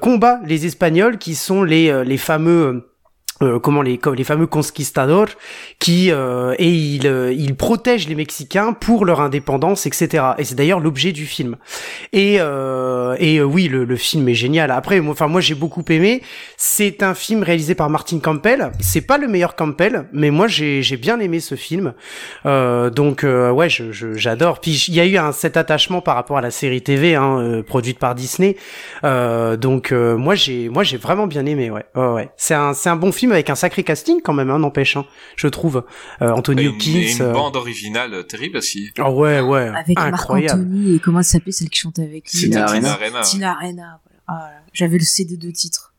combat 0.00 0.40
les 0.46 0.64
Espagnols 0.64 1.18
qui 1.18 1.34
sont 1.34 1.62
les 1.62 2.04
les 2.04 2.16
fameux 2.16 2.88
euh, 3.42 3.58
comment 3.58 3.82
les 3.82 3.98
comme 3.98 4.14
les 4.14 4.24
fameux 4.24 4.46
conquistadors 4.46 5.28
qui 5.78 6.10
euh, 6.10 6.54
et 6.58 6.70
il 6.70 7.06
euh, 7.06 7.34
il 7.34 7.54
protège 7.54 8.08
les 8.08 8.14
Mexicains 8.14 8.72
pour 8.72 9.04
leur 9.04 9.20
indépendance 9.20 9.84
etc 9.84 10.24
et 10.38 10.44
c'est 10.44 10.54
d'ailleurs 10.54 10.80
l'objet 10.80 11.12
du 11.12 11.26
film. 11.26 11.56
Et 12.14 12.38
euh, 12.40 13.14
et 13.18 13.38
euh, 13.38 13.44
oui 13.44 13.68
le, 13.68 13.84
le 13.84 13.96
film 13.96 14.26
est 14.30 14.34
génial. 14.34 14.70
Après 14.70 15.00
moi 15.00 15.12
enfin 15.12 15.28
moi 15.28 15.42
j'ai 15.42 15.54
beaucoup 15.54 15.84
aimé. 15.90 16.22
C'est 16.56 17.02
un 17.02 17.12
film 17.12 17.42
réalisé 17.42 17.74
par 17.74 17.90
Martin 17.90 18.20
Campbell. 18.20 18.72
C'est 18.80 19.02
pas 19.02 19.18
le 19.18 19.28
meilleur 19.28 19.54
Campbell 19.54 20.06
mais 20.12 20.30
moi 20.30 20.46
j'ai 20.46 20.82
j'ai 20.82 20.96
bien 20.96 21.20
aimé 21.20 21.40
ce 21.40 21.56
film. 21.56 21.92
Euh, 22.46 22.88
donc 22.88 23.22
ouais 23.22 23.68
je 23.68 23.92
j'adore. 24.14 24.60
Puis 24.60 24.86
il 24.88 24.94
y 24.94 25.00
a 25.00 25.04
eu 25.04 25.18
un 25.18 25.32
cet 25.32 25.58
attachement 25.58 26.00
par 26.00 26.14
rapport 26.14 26.38
à 26.38 26.40
la 26.40 26.50
série 26.50 26.80
TV 26.80 27.14
hein, 27.16 27.62
produite 27.66 27.98
par 27.98 28.14
Disney. 28.14 28.56
Donc 29.02 29.92
moi 29.92 30.34
j'ai 30.34 30.70
moi 30.70 30.84
j'ai 30.84 30.96
vraiment 30.96 31.26
bien 31.26 31.44
aimé 31.44 31.70
ouais. 31.70 31.84
Ouais, 31.94 32.08
ouais. 32.08 32.28
c'est 32.38 32.54
un 32.54 32.72
c'est 32.72 32.88
un 32.88 32.96
bon 32.96 33.12
film 33.12 33.25
avec 33.32 33.50
un 33.50 33.54
sacré 33.54 33.82
casting 33.84 34.20
quand 34.22 34.32
même 34.32 34.50
hein, 34.50 34.58
n'empêche 34.58 34.96
hein, 34.96 35.04
je 35.36 35.48
trouve 35.48 35.84
euh, 36.22 36.30
Anthony 36.30 36.62
Et 36.62 36.64
une, 36.64 36.70
Hopkins 36.70 36.90
et 36.90 37.12
une 37.12 37.22
euh, 37.22 37.32
bande 37.32 37.56
originale 37.56 38.14
euh, 38.14 38.22
terrible 38.22 38.58
aussi. 38.58 38.90
ah 38.98 39.10
ouais 39.10 39.40
ouais 39.40 39.68
Avec 39.68 39.96
Marc 39.96 40.14
incroyable 40.14 40.62
Anthony 40.62 40.94
et 40.96 40.98
comment 40.98 41.18
elle 41.18 41.24
s'appelait 41.24 41.52
celle 41.52 41.70
qui 41.70 41.80
chantait 41.80 42.02
avec 42.02 42.30
lui? 42.32 42.40
Tina 42.40 42.64
Arena. 42.66 42.92
Arena. 42.92 43.20
Tina 43.22 43.52
Arena. 43.52 44.00
voilà. 44.26 44.50
Ah. 44.50 44.50
J'avais 44.72 44.98
le 44.98 45.04
CD 45.04 45.36
de 45.36 45.50
titre. 45.50 45.94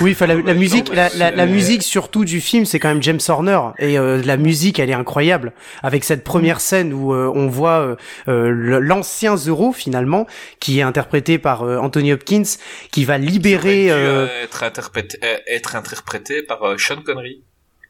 Oui, 0.00 0.12
enfin 0.12 0.26
la, 0.26 0.36
la 0.36 0.54
musique, 0.54 0.88
non, 0.88 0.94
la, 0.94 1.08
la, 1.16 1.30
la 1.30 1.46
musique 1.46 1.82
surtout 1.82 2.24
du 2.24 2.40
film, 2.40 2.64
c'est 2.64 2.78
quand 2.78 2.88
même 2.88 3.02
James 3.02 3.20
Horner 3.28 3.60
et 3.78 3.98
euh, 3.98 4.22
la 4.24 4.36
musique, 4.36 4.78
elle 4.78 4.88
est 4.90 4.94
incroyable. 4.94 5.52
Avec 5.82 6.04
cette 6.04 6.24
première 6.24 6.60
scène 6.60 6.92
où 6.92 7.12
euh, 7.12 7.30
on 7.34 7.48
voit 7.48 7.80
euh, 7.80 7.96
euh, 8.28 8.78
l'ancien 8.80 9.36
Zoro 9.36 9.72
finalement, 9.72 10.26
qui 10.60 10.78
est 10.78 10.82
interprété 10.82 11.38
par 11.38 11.62
euh, 11.64 11.78
Anthony 11.78 12.12
Hopkins, 12.12 12.44
qui 12.92 13.04
va 13.04 13.18
libérer. 13.18 13.84
Dû, 13.86 13.90
euh, 13.90 14.26
euh, 14.26 14.44
être, 14.44 14.62
interprété, 14.62 15.18
euh, 15.24 15.36
être 15.48 15.76
interprété 15.76 16.42
par 16.42 16.62
euh, 16.62 16.76
Sean 16.78 17.02
Connery. 17.02 17.42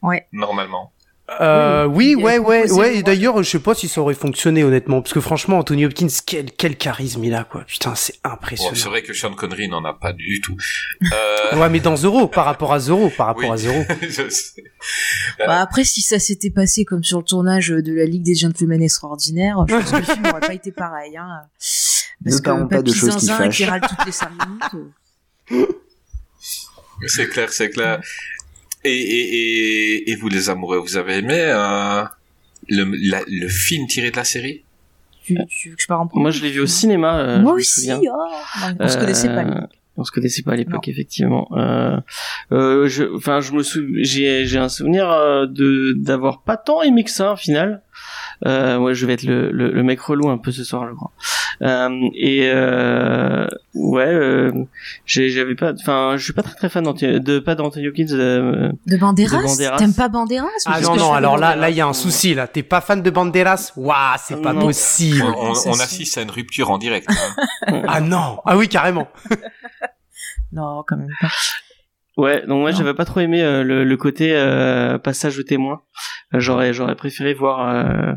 Ouais. 0.03 0.27
Normalement. 0.33 0.93
Euh, 1.41 1.85
oui, 1.85 2.15
ouais, 2.17 2.39
ouais, 2.39 2.71
ouais. 2.73 3.03
d'ailleurs, 3.03 3.41
je 3.43 3.49
sais 3.49 3.61
pas 3.61 3.75
si 3.75 3.87
ça 3.87 4.01
aurait 4.01 4.15
fonctionné 4.15 4.65
honnêtement, 4.65 5.01
parce 5.01 5.13
que 5.15 5.21
franchement, 5.21 5.59
Anthony 5.59 5.87
Hopkins, 5.87 6.09
quel 6.27 6.51
quel 6.51 6.77
charisme 6.77 7.23
il 7.23 7.35
a, 7.35 7.45
quoi. 7.45 7.63
Putain, 7.65 7.95
c'est 7.95 8.15
Bon, 8.25 8.31
impressionnant. 8.31 8.75
c'est 8.75 8.89
vrai 8.89 9.03
que 9.03 9.13
Sean 9.13 9.35
Connery 9.35 9.69
n'en 9.69 9.85
a 9.85 9.93
pas 9.95 10.13
du 10.13 10.41
tout. 10.41 10.57
Euh, 11.05 11.07
Ouais, 11.61 11.69
mais 11.69 11.81
dans 11.81 11.97
Zoro, 11.97 12.27
par 12.27 12.45
rapport 12.47 12.73
à 12.73 12.81
Zoro, 12.81 13.11
par 13.11 13.27
rapport 13.29 13.45
Oui. 13.45 13.51
à 13.51 13.57
Zoro. 13.57 13.83
je 14.03 14.29
sais. 14.29 14.65
Bah, 15.39 15.61
après, 15.61 15.85
si 15.85 16.01
ça 16.03 16.19
s'était 16.19 16.51
passé 16.51 16.85
comme 16.85 17.05
sur 17.05 17.19
le 17.19 17.25
tournage 17.25 17.69
de 17.69 17.93
la 17.93 18.05
Ligue 18.07 18.23
des 18.23 18.35
Gentlemen 18.35 18.83
Extraordinaires, 18.83 19.57
je 19.69 19.75
pense 19.77 19.91
que 19.91 19.97
le 19.99 20.03
film 20.03 20.23
n'aurait 20.23 20.41
pas 20.41 20.55
été 20.55 20.73
pareil. 20.73 21.17
Hein. 21.17 21.29
Parce 21.59 22.37
Ne 22.37 22.39
parlons 22.43 22.69
pas 22.69 22.83
de 22.83 22.93
choses 22.93 23.17
qui 23.17 23.27
Zinzin 23.27 23.49
qui 23.49 23.63
fâchent. 23.65 23.71
râle 23.71 23.81
toutes 23.89 24.07
les 24.07 24.13
5 24.13 24.31
minutes. 24.31 24.91
euh, 25.53 25.67
C'est 27.07 27.29
clair, 27.29 27.53
c'est 27.53 27.71
clair. 27.71 28.01
Et, 28.85 28.91
et, 28.93 30.03
et, 30.05 30.11
et 30.11 30.17
vous 30.17 30.29
les 30.29 30.49
amoureux, 30.49 30.79
vous 30.79 30.97
avez 30.97 31.19
aimé 31.19 31.35
euh, 31.39 32.03
le, 32.69 32.85
la- 33.11 33.25
le 33.29 33.49
film 33.49 33.87
tiré 33.87 34.11
de 34.11 34.17
la 34.17 34.25
série? 34.25 34.63
Tu, 35.25 35.37
tu 35.49 35.69
veux 35.71 35.77
que 35.77 35.83
je 35.87 35.93
en 35.93 36.07
premier? 36.07 36.23
Moi, 36.23 36.31
je 36.31 36.43
l'ai 36.43 36.51
vu 36.51 36.61
au 36.61 36.67
cinéma. 36.67 37.19
euh, 37.21 37.39
Moi 37.41 37.55
aussi, 37.55 37.91
oh. 37.93 38.07
On 38.79 38.89
se 38.89 38.97
Euh, 38.97 39.01
connaissait 39.01 39.29
pas. 39.29 39.45
lui. 39.45 39.53
On 39.97 40.05
se 40.05 40.13
connaissait 40.13 40.43
pas 40.43 40.53
à 40.53 40.57
l'époque, 40.57 40.89
effectivement. 40.89 41.47
Euh, 41.59 41.97
euh, 42.53 42.89
je, 42.89 43.05
enfin, 43.15 43.41
je 43.43 43.53
me 43.53 43.63
souviens, 43.63 44.03
j'ai, 44.03 44.47
j'ai 44.47 44.59
un 44.59 44.71
souvenir 44.71 45.11
euh, 45.11 45.45
de 45.47 45.93
d'avoir 45.99 46.41
pas 46.41 46.57
tant 46.57 46.81
aimé 46.81 47.05
que 47.05 47.11
ça, 47.11 47.35
au 47.35 47.37
final. 47.37 47.83
Euh, 48.47 48.79
ouais, 48.79 48.95
je 48.95 49.05
vais 49.05 49.13
être 49.13 49.25
le, 49.25 49.51
le, 49.51 49.71
le 49.71 49.83
mec 49.83 50.01
relou 50.01 50.31
un 50.31 50.39
peu 50.39 50.53
ce 50.53 50.65
soir, 50.65 50.89
je 50.89 50.95
crois. 50.95 51.13
Euh, 51.63 51.91
et 52.15 52.49
euh, 52.51 53.47
ouais, 53.75 54.07
euh, 54.07 54.20
j'avais 55.05 55.55
pas, 55.55 55.73
enfin, 55.73 56.15
je 56.17 56.25
suis 56.25 56.33
pas 56.33 56.43
très 56.43 56.55
très 56.55 56.69
fan 56.69 56.85
d'Anthony- 56.85 57.21
de 57.21 57.39
pas 57.39 57.55
d'Anthony 57.55 57.89
Hopkins. 57.89 58.07
euh, 58.13 58.71
De 58.87 58.97
Banderas, 58.97 59.39
de 59.39 59.43
Banderas. 59.47 59.77
T'aimes 59.79 59.95
pas 59.95 60.09
Banderas 60.09 60.47
Ah 60.67 60.81
non, 60.81 60.97
non, 60.97 61.13
alors 61.13 61.37
là, 61.39 61.57
là, 61.57 61.71
il 61.71 61.77
y 61.77 61.81
a 61.81 61.87
un 61.87 61.93
souci, 61.93 62.35
là. 62.35 62.47
T'es 62.49 62.63
pas 62.63 62.81
fan 62.81 63.03
de 63.03 63.11
Banderas? 63.11 63.73
Waouh, 63.77 64.17
c'est 64.19 64.41
pas 64.41 64.53
Non. 64.53 64.61
possible. 64.63 65.23
on, 65.25 65.53
on, 65.67 65.73
assiste 65.81 66.19
à 66.19 66.23
une 66.23 66.31
rupture 66.31 66.71
en 66.71 66.79
direct. 66.79 67.09
hein. 67.11 67.83
Ah 67.89 68.01
non. 68.01 68.41
Ah 68.47 68.57
oui, 68.57 68.69
carrément. 68.69 69.09
Non, 70.53 70.83
quand 70.87 70.97
même 70.97 71.09
pas. 71.21 71.29
Ouais, 72.17 72.41
donc 72.47 72.61
moi 72.61 72.73
j'avais 72.73 72.93
pas 72.93 73.05
trop 73.05 73.21
aimé 73.21 73.41
euh, 73.41 73.63
le, 73.63 73.85
le 73.85 73.97
côté 73.97 74.35
euh, 74.35 74.99
passage 74.99 75.39
au 75.39 75.43
témoin. 75.43 75.83
J'aurais 76.33 76.73
j'aurais 76.75 76.97
préféré 76.97 77.35
voir 77.35 77.69
euh, 77.69 78.13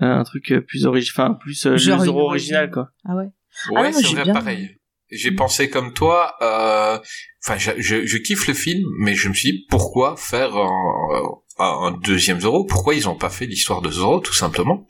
un 0.00 0.24
truc 0.24 0.52
plus 0.66 0.86
original, 0.86 1.26
enfin 1.28 1.34
plus 1.34 1.64
euh, 1.66 1.76
Genre 1.76 2.00
original 2.16 2.70
quoi. 2.70 2.90
Ah 3.08 3.14
ouais 3.14 3.28
Ouais, 3.70 3.82
Ah 3.88 3.92
c'est 3.92 4.02
vrai, 4.14 4.24
bien- 4.24 4.34
pareil. 4.34 4.77
J'ai 5.10 5.32
pensé 5.32 5.70
comme 5.70 5.92
toi. 5.94 6.34
euh, 6.42 6.98
Enfin, 7.44 7.56
je, 7.56 7.70
je, 7.78 8.04
je 8.04 8.18
kiffe 8.18 8.46
le 8.48 8.54
film, 8.54 8.84
mais 8.98 9.14
je 9.14 9.28
me 9.28 9.34
suis 9.34 9.52
dit 9.52 9.66
pourquoi 9.70 10.16
faire 10.16 10.54
un, 10.56 11.40
un- 11.58 11.92
deuxième 11.92 12.40
Zoro 12.40 12.64
Pourquoi 12.64 12.94
ils 12.94 13.08
ont 13.08 13.14
pas 13.14 13.30
fait 13.30 13.46
l'histoire 13.46 13.80
de 13.80 13.90
Zoro, 13.90 14.20
tout 14.20 14.34
simplement? 14.34 14.86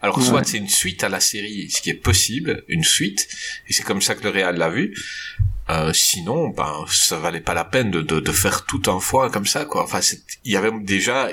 Alors, 0.00 0.18
Ouais. 0.18 0.24
soit 0.24 0.44
c'est 0.44 0.58
une 0.58 0.68
suite 0.68 1.02
à 1.02 1.08
la 1.08 1.18
série, 1.20 1.68
ce 1.70 1.80
qui 1.82 1.90
est 1.90 1.94
possible, 1.94 2.62
une 2.68 2.84
suite, 2.84 3.26
et 3.68 3.72
c'est 3.72 3.82
comme 3.82 4.00
ça 4.00 4.14
que 4.14 4.22
le 4.22 4.30
Real 4.30 4.56
l'a 4.56 4.70
vu. 4.70 4.94
Euh, 5.70 5.92
sinon, 5.92 6.48
ben, 6.50 6.84
ça 6.88 7.18
valait 7.18 7.40
pas 7.40 7.54
la 7.54 7.64
peine 7.64 7.90
de, 7.90 8.00
de, 8.00 8.20
de 8.20 8.32
faire 8.32 8.64
tout 8.64 8.82
un 8.86 9.00
fois 9.00 9.28
comme 9.30 9.46
ça, 9.46 9.64
quoi. 9.64 9.82
Enfin, 9.84 10.00
il 10.44 10.52
y 10.52 10.56
avait 10.56 10.70
déjà 10.82 11.30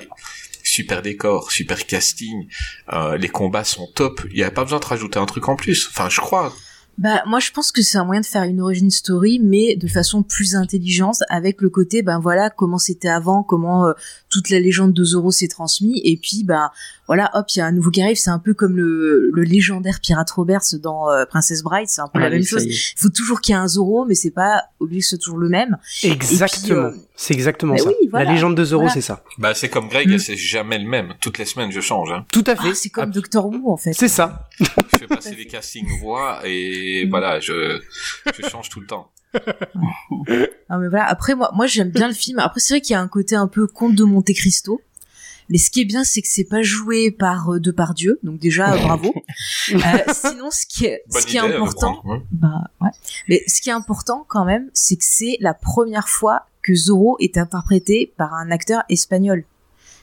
super 0.64 1.02
décor, 1.02 1.52
super 1.52 1.86
casting, 1.86 2.48
euh, 2.94 3.18
les 3.18 3.30
combats 3.30 3.64
sont 3.64 3.88
top. 3.96 4.22
Il 4.32 4.38
y 4.38 4.44
avait 4.44 4.54
pas 4.54 4.64
besoin 4.64 4.80
de 4.80 4.86
rajouter 4.86 5.20
un 5.20 5.26
truc 5.26 5.48
en 5.48 5.56
plus. 5.56 5.88
Enfin, 5.92 6.10
je 6.10 6.20
crois. 6.22 6.54
Bah 7.00 7.24
moi 7.26 7.40
je 7.40 7.52
pense 7.52 7.72
que 7.72 7.82
c'est 7.82 7.98
un 7.98 8.04
moyen 8.04 8.20
de 8.20 8.26
faire 8.26 8.44
une 8.44 8.60
origin 8.60 8.92
story 8.92 9.40
mais 9.40 9.78
de 9.78 9.88
façon 9.88 10.22
plus 10.22 10.58
intelligente 10.58 11.24
avec 11.30 11.62
le 11.62 11.70
côté 11.70 12.02
ben 12.02 12.20
voilà 12.20 12.50
comment 12.50 12.78
c'était 12.78 13.08
avant, 13.08 13.42
comment 13.42 13.88
euh, 13.88 13.94
toute 14.28 14.50
la 14.50 14.60
légende 14.60 14.92
de 14.92 15.04
Zoro 15.06 15.32
s'est 15.32 15.48
transmise 15.48 16.02
et 16.04 16.18
puis 16.18 16.44
ben 16.44 16.72
voilà 17.10 17.30
hop 17.34 17.46
il 17.54 17.60
y 17.60 17.62
a 17.62 17.66
un 17.66 17.72
nouveau 17.74 17.90
qui 17.92 18.02
arrive, 18.02 18.16
c'est 18.18 18.30
un 18.30 18.40
peu 18.40 18.54
comme 18.54 18.78
le, 18.78 19.32
le 19.34 19.44
légendaire 19.44 20.00
pirate 20.00 20.30
Roberts 20.30 20.62
dans 20.82 21.10
euh, 21.10 21.26
Princess 21.26 21.64
Bride, 21.64 21.90
c'est 21.90 22.02
un 22.02 22.08
peu 22.08 22.20
la 22.20 22.30
même 22.30 22.44
chose. 22.46 22.64
Il 22.64 22.78
faut 22.96 23.10
toujours 23.10 23.42
qu'il 23.42 23.54
y 23.54 23.58
ait 23.58 23.60
un 23.62 23.68
Zoro 23.68 24.06
mais 24.06 24.14
c'est 24.16 24.30
pas 24.32 24.64
obligé 24.80 25.00
que 25.02 25.06
ce 25.06 25.10
soit 25.16 25.18
toujours 25.18 25.40
le 25.40 25.50
même. 25.50 25.78
Exactement. 26.04 26.80
euh, 26.86 26.92
C'est 27.16 27.34
exactement 27.34 27.74
mais 27.74 27.80
ça. 27.80 27.90
oui, 27.90 28.08
voilà. 28.10 28.26
La 28.28 28.32
légende 28.34 28.56
de 28.56 28.64
Zoro, 28.64 28.84
Voilà. 28.84 28.94
c'est 28.94 29.02
ça. 29.02 29.24
Bah, 29.40 29.54
c'est 29.56 29.70
comme 29.70 29.90
Greg, 29.90 30.08
Mm. 30.10 30.20
c'est 30.20 30.38
jamais 30.38 30.78
le 30.78 30.88
même. 30.88 31.16
Toutes 31.20 31.38
les 31.40 31.46
semaines, 31.46 31.72
je 31.72 31.82
change. 31.82 32.12
Hein. 32.12 32.26
Tout 32.32 32.44
à 32.48 32.56
fait. 32.56 32.70
Ah, 32.72 32.76
c'est 32.76 32.90
comme 32.90 33.06
Ah, 33.10 33.12
Doctor 33.14 33.46
Who 33.48 33.72
en 33.72 33.78
fait. 33.78 33.94
C'est 33.94 34.08
ça. 34.08 34.48
Je 34.60 34.66
fais 35.00 35.08
passer 35.10 35.36
les 35.36 35.48
castings 35.48 36.00
voix 36.00 36.40
et 36.46 37.06
Mm. 37.06 37.10
voilà, 37.10 37.40
je, 37.40 37.80
je 38.38 38.48
change 38.48 38.70
tout 38.70 38.80
le 38.82 38.86
temps. 38.88 39.12
Ah, 40.72 40.78
mais 40.78 40.88
voilà. 40.88 41.06
Après, 41.06 41.34
moi, 41.36 41.50
moi, 41.56 41.66
j'aime 41.66 41.90
bien 41.90 42.08
le 42.08 42.14
film. 42.14 42.40
Après, 42.40 42.60
c'est 42.60 42.74
vrai 42.76 42.82
qu'il 42.82 42.94
y 42.94 42.96
a 42.96 43.02
un 43.02 43.08
côté 43.08 43.36
un 43.36 43.48
peu 43.48 43.66
conte 43.68 43.96
de 43.96 44.04
Monte 44.04 44.32
Cristo. 44.36 44.82
Mais 45.50 45.58
ce 45.58 45.72
qui 45.72 45.82
est 45.82 45.86
bien, 45.86 46.04
c'est 46.04 46.22
que 46.22 46.28
c'est 46.30 46.44
pas 46.48 46.62
joué 46.62 47.12
par 47.12 47.54
euh, 47.54 47.60
Depardieu. 47.60 48.20
Donc 48.24 48.40
déjà, 48.40 48.74
euh, 48.74 48.78
bravo. 48.78 49.14
Euh, 49.72 49.78
sinon, 50.14 50.50
ce 50.52 50.66
qui 50.68 50.86
est, 50.86 51.04
Bonne 51.12 51.22
ce 51.22 51.28
qui 51.28 51.38
est 51.38 51.46
idée, 51.46 51.54
important, 51.56 51.94
prendre, 51.98 52.24
bah, 52.32 52.64
ouais. 52.82 52.90
Mais 53.28 53.44
ce 53.48 53.62
qui 53.62 53.70
est 53.70 53.74
important 53.74 54.26
quand 54.28 54.44
même, 54.46 54.70
c'est 54.74 54.96
que 54.96 55.04
c'est 55.06 55.38
la 55.42 55.54
première 55.54 56.10
fois 56.10 56.44
que 56.64 56.74
Zorro 56.76 57.18
est 57.20 57.38
interprété 57.38 58.14
par 58.18 58.34
un 58.34 58.50
acteur 58.52 58.84
espagnol. 58.90 59.44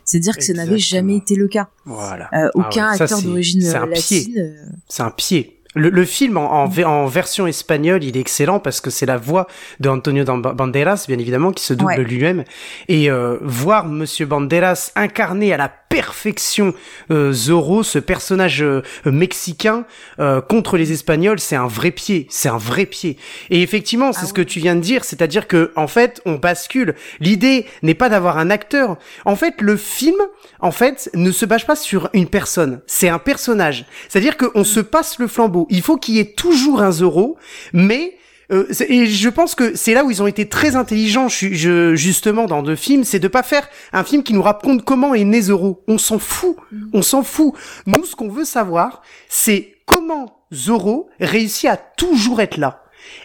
C'est-à-dire 0.04 0.36
que 0.36 0.42
ça 0.44 0.52
n'avait 0.52 0.74
Exactement. 0.76 1.00
jamais 1.00 1.16
été 1.16 1.34
le 1.34 1.48
cas. 1.48 1.68
Voilà. 1.84 2.26
Euh, 2.32 2.48
Ah 2.48 2.50
aucun 2.54 2.90
ouais, 2.92 2.96
ça, 2.96 3.04
acteur 3.04 3.22
d'origine 3.22 3.60
c'est 3.60 3.74
un 3.74 3.88
euh, 3.88 3.92
pied. 3.92 4.18
latine. 4.18 4.38
euh, 4.38 4.66
C'est 4.88 5.02
un 5.02 5.10
pied. 5.10 5.55
Le, 5.76 5.90
le 5.90 6.04
film 6.04 6.36
en, 6.38 6.64
en, 6.64 6.82
en 6.84 7.06
version 7.06 7.46
espagnole, 7.46 8.02
il 8.02 8.16
est 8.16 8.20
excellent 8.20 8.58
parce 8.58 8.80
que 8.80 8.90
c'est 8.90 9.06
la 9.06 9.16
voix 9.18 9.46
de 9.78 9.88
Antonio 9.88 10.24
Banderas, 10.24 11.04
bien 11.06 11.18
évidemment, 11.18 11.52
qui 11.52 11.64
se 11.64 11.74
double 11.74 11.86
Ouais. 11.92 12.02
lui-même. 12.04 12.42
Et 12.88 13.10
euh, 13.10 13.38
voir 13.42 13.86
Monsieur 13.86 14.26
Banderas 14.26 14.90
incarner 14.96 15.52
à 15.52 15.56
la 15.56 15.68
perfection 15.68 16.74
euh, 17.10 17.32
Zorro, 17.32 17.82
ce 17.82 17.98
personnage 17.98 18.62
euh, 18.62 18.82
mexicain 19.04 19.84
euh, 20.18 20.40
contre 20.40 20.76
les 20.76 20.92
Espagnols, 20.92 21.38
c'est 21.38 21.56
un 21.56 21.68
vrai 21.68 21.90
pied. 21.90 22.26
C'est 22.28 22.48
un 22.48 22.58
vrai 22.58 22.86
pied. 22.86 23.16
Et 23.50 23.62
effectivement, 23.62 24.12
c'est 24.12 24.22
Ah 24.24 24.26
ce 24.26 24.32
que 24.32 24.42
tu 24.42 24.58
viens 24.60 24.74
de 24.74 24.80
dire, 24.80 25.04
c'est-à-dire 25.04 25.46
que 25.46 25.72
en 25.76 25.86
fait, 25.86 26.20
on 26.26 26.34
bascule. 26.34 26.94
L'idée 27.20 27.66
n'est 27.82 27.94
pas 27.94 28.08
d'avoir 28.08 28.38
un 28.38 28.50
acteur. 28.50 28.96
En 29.24 29.36
fait, 29.36 29.60
le 29.60 29.76
film, 29.76 30.16
en 30.60 30.70
fait, 30.72 31.08
ne 31.14 31.30
se 31.30 31.46
base 31.46 31.64
pas 31.64 31.76
sur 31.76 32.08
une 32.12 32.26
personne. 32.28 32.80
C'est 32.86 33.08
un 33.08 33.18
personnage. 33.18 33.84
C'est-à-dire 34.08 34.36
qu'on 34.36 34.64
se 34.64 34.80
passe 34.80 35.18
le 35.18 35.28
flambeau. 35.28 35.65
Il 35.70 35.82
faut 35.82 35.96
qu'il 35.96 36.14
y 36.16 36.18
ait 36.20 36.32
toujours 36.32 36.82
un 36.82 36.90
Zorro, 36.92 37.36
mais 37.72 38.16
euh, 38.52 38.66
et 38.88 39.06
je 39.06 39.28
pense 39.28 39.56
que 39.56 39.74
c'est 39.74 39.92
là 39.92 40.04
où 40.04 40.10
ils 40.12 40.22
ont 40.22 40.26
été 40.28 40.48
très 40.48 40.76
intelligents, 40.76 41.28
je, 41.28 41.52
je- 41.52 41.96
justement, 41.96 42.46
dans 42.46 42.62
deux 42.62 42.76
films, 42.76 43.02
c'est 43.02 43.18
de 43.18 43.26
pas 43.26 43.42
faire 43.42 43.68
un 43.92 44.04
film 44.04 44.22
qui 44.22 44.34
nous 44.34 44.42
raconte 44.42 44.84
comment 44.84 45.14
est 45.14 45.24
né 45.24 45.40
Zorro. 45.42 45.82
On 45.88 45.98
s'en 45.98 46.20
fout, 46.20 46.56
on 46.92 47.02
s'en 47.02 47.24
fout. 47.24 47.54
Nous, 47.86 48.04
ce 48.04 48.14
qu'on 48.14 48.28
veut 48.28 48.44
savoir, 48.44 49.02
c'est 49.28 49.74
comment 49.84 50.44
Zorro 50.54 51.08
réussit 51.18 51.68
à 51.68 51.76
toujours 51.76 52.40
être 52.40 52.56
là. 52.56 52.84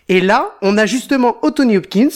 Et 0.09 0.21
là, 0.21 0.53
on 0.63 0.77
a 0.77 0.87
justement 0.87 1.37
Anthony 1.43 1.77
Hopkins 1.77 2.09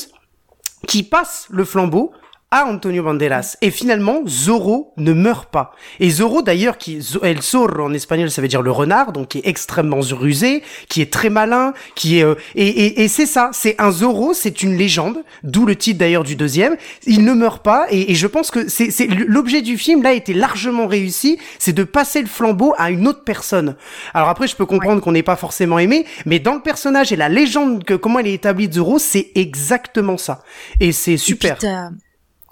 qui 0.87 1.03
passe 1.03 1.45
le 1.51 1.63
flambeau 1.63 2.11
à 2.51 2.65
Antonio 2.65 3.03
Banderas. 3.03 3.57
Et 3.61 3.71
finalement, 3.71 4.21
Zorro 4.27 4.93
ne 4.97 5.13
meurt 5.13 5.51
pas. 5.51 5.73
Et 5.99 6.09
Zorro, 6.09 6.41
d'ailleurs, 6.41 6.77
qui 6.77 6.99
El 7.21 7.41
Zorro 7.41 7.83
en 7.83 7.93
espagnol, 7.93 8.31
ça 8.31 8.41
veut 8.41 8.47
dire 8.47 8.61
le 8.61 8.71
renard, 8.71 9.11
donc 9.11 9.29
qui 9.29 9.39
est 9.39 9.47
extrêmement 9.47 9.99
rusé, 9.99 10.63
qui 10.87 11.01
est 11.01 11.11
très 11.11 11.29
malin, 11.29 11.73
qui 11.95 12.19
est 12.19 12.23
euh, 12.23 12.35
et, 12.55 12.67
et, 12.67 13.03
et 13.03 13.07
c'est 13.07 13.25
ça, 13.25 13.49
c'est 13.51 13.75
un 13.79 13.91
Zorro, 13.91 14.33
c'est 14.33 14.63
une 14.63 14.77
légende, 14.77 15.17
d'où 15.43 15.65
le 15.65 15.75
titre 15.75 15.99
d'ailleurs 15.99 16.23
du 16.23 16.35
deuxième. 16.35 16.77
Il 17.05 17.25
ne 17.25 17.33
meurt 17.33 17.63
pas, 17.63 17.87
et, 17.89 18.11
et 18.11 18.15
je 18.15 18.27
pense 18.27 18.51
que 18.51 18.69
c'est 18.69 19.07
l'objet 19.07 19.61
du 19.61 19.77
film 19.77 20.03
là 20.03 20.13
était 20.13 20.33
largement 20.33 20.87
réussi, 20.87 21.39
c'est 21.59 21.73
de 21.73 21.83
passer 21.83 22.21
le 22.21 22.27
flambeau 22.27 22.73
à 22.77 22.91
une 22.91 23.07
autre 23.07 23.23
personne. 23.23 23.75
Alors 24.13 24.29
après, 24.29 24.47
je 24.47 24.55
peux 24.55 24.65
comprendre 24.65 25.01
qu'on 25.01 25.11
n'ait 25.11 25.23
pas 25.23 25.35
forcément 25.35 25.79
aimé, 25.79 26.05
mais 26.25 26.39
dans 26.39 26.53
le 26.53 26.61
personnage 26.61 27.11
et 27.11 27.15
la 27.15 27.29
légende 27.29 27.83
que 27.83 27.95
comment 27.95 28.19
elle 28.19 28.27
est 28.27 28.33
établie 28.33 28.69
de 28.69 28.75
Zorro, 28.75 28.99
c'est 28.99 29.31
exactement 29.35 30.17
ça. 30.17 30.43
Et 30.79 30.91
c'est 30.91 31.17
super. 31.17 31.57
puis 31.57 31.67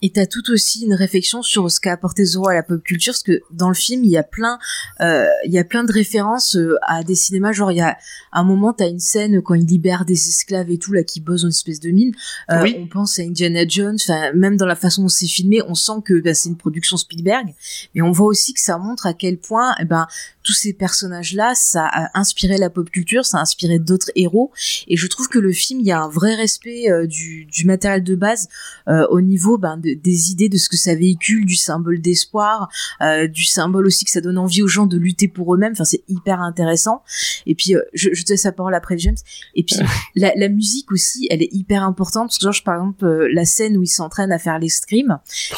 Et 0.04 0.10
t'as 0.10 0.26
tout 0.26 0.52
aussi 0.52 0.84
une 0.84 0.94
réflexion 0.94 1.42
sur 1.42 1.72
ce 1.72 1.80
qu'a 1.80 1.94
apporté 1.94 2.26
Zorro 2.26 2.50
à 2.50 2.54
la 2.54 2.62
pop 2.62 2.84
culture, 2.84 3.14
parce 3.14 3.24
que 3.24 3.42
dans 3.52 3.70
le 3.70 3.74
film, 3.74 4.04
il 4.04 4.12
y 4.12 4.18
a 4.18 4.24
plein, 4.24 4.60
euh, 5.00 5.26
il 5.46 5.54
y 5.54 5.58
a 5.58 5.64
plein 5.64 5.86
de 5.86 5.94
références 5.94 6.58
euh, 6.58 6.76
à 6.82 7.04
des 7.04 7.16
cinémas. 7.16 7.54
Genre, 7.54 7.72
il 7.72 7.78
y 7.78 7.82
a 7.82 7.98
un 8.34 8.44
moment, 8.44 8.74
t'as 8.74 8.90
une 8.90 9.00
scène 9.00 9.42
quand 9.42 9.54
il 9.54 9.66
libère 9.66 10.04
des 10.04 10.28
esclaves 10.28 10.70
et 10.70 10.78
tout 10.78 10.92
là 10.92 11.04
qui 11.04 11.22
bossent 11.22 11.44
dans 11.44 11.48
une 11.48 11.52
espèce 11.52 11.80
de 11.80 11.90
mine. 11.90 12.14
Euh, 12.52 12.62
Oui. 12.62 12.76
On 12.80 12.88
pense 12.88 13.18
à 13.18 13.22
Indiana 13.22 13.66
Jones. 13.66 13.96
Enfin, 14.02 14.34
même 14.34 14.58
dans 14.58 14.66
la 14.66 14.76
façon 14.76 15.04
dont 15.04 15.08
c'est 15.08 15.26
filmé, 15.26 15.62
on 15.70 15.74
sent 15.74 16.02
que 16.04 16.20
bah, 16.20 16.34
c'est 16.34 16.50
une 16.50 16.58
production 16.58 16.98
Spielberg. 16.98 17.56
Mais 17.96 18.02
on 18.02 18.12
voit 18.12 18.28
aussi 18.28 18.54
que 18.54 18.60
ça 18.60 18.78
montre 18.78 19.08
à 19.08 19.14
quel 19.14 19.38
point, 19.38 19.74
eh 19.80 19.86
ben, 19.86 20.08
tous 20.44 20.54
ces 20.54 20.74
personnages-là, 20.74 21.54
ça 21.56 21.86
a 21.92 22.20
inspiré 22.20 22.58
la 22.58 22.70
pop 22.70 22.90
culture, 22.90 23.26
ça 23.26 23.38
a 23.38 23.42
inspiré 23.42 23.80
d'autres 23.80 24.12
héros. 24.16 24.52
Et 24.88 24.98
je 24.98 25.08
trouve 25.08 25.28
que 25.30 25.40
le 25.40 25.52
film, 25.52 25.80
il 25.80 25.86
y 25.86 25.92
a 25.92 26.02
un 26.02 26.10
vrai 26.10 26.36
respect 26.36 26.92
euh, 26.92 27.08
du, 27.08 27.46
du 27.46 27.66
matériel 27.66 28.04
de 28.04 28.16
base 28.16 28.48
euh, 28.88 29.08
au 29.10 29.22
niveau 29.22 29.58
ben, 29.58 29.78
de- 29.78 29.94
des 29.94 30.32
idées 30.32 30.50
de 30.50 30.58
ce 30.58 30.70
que 30.70 30.78
ça 30.78 30.96
véhicule, 30.96 31.46
du 31.46 31.56
symbole 31.56 32.02
d'espoir, 32.02 32.70
euh, 33.02 33.28
du 33.28 33.44
symbole 33.46 33.86
aussi 33.88 34.06
que 34.06 34.12
ça 34.12 34.22
donne 34.22 34.38
envie 34.38 34.62
aux 34.62 34.68
gens 34.68 34.86
de 34.86 34.98
lutter 34.98 35.28
pour 35.28 35.54
eux-mêmes. 35.56 35.72
Enfin, 35.74 35.86
c'est 35.86 36.04
hyper 36.10 36.42
intéressant. 36.42 37.04
Et 37.46 37.56
puis, 37.56 37.76
euh, 37.76 37.82
je, 37.94 38.10
je 38.14 38.24
te 38.24 38.32
laisse 38.34 38.44
la 38.44 38.52
parole 38.52 38.76
après, 38.76 38.98
James. 38.98 39.16
Et 39.56 39.64
puis, 39.64 39.78
la, 40.16 40.34
la 40.36 40.50
musique 40.50 40.92
aussi, 40.92 41.28
elle 41.32 41.42
est 41.42 41.54
hyper 41.54 41.84
importante. 41.84 42.28
Parce 42.30 42.38
que, 42.38 42.44
genre, 42.52 42.64
par 42.66 42.76
exemple, 42.76 43.06
euh, 43.06 43.30
la 43.32 43.46
scène 43.46 43.78
où 43.78 43.84
ils 43.84 43.88
s'entraînent 43.88 44.32
à 44.32 44.40
faire 44.40 44.54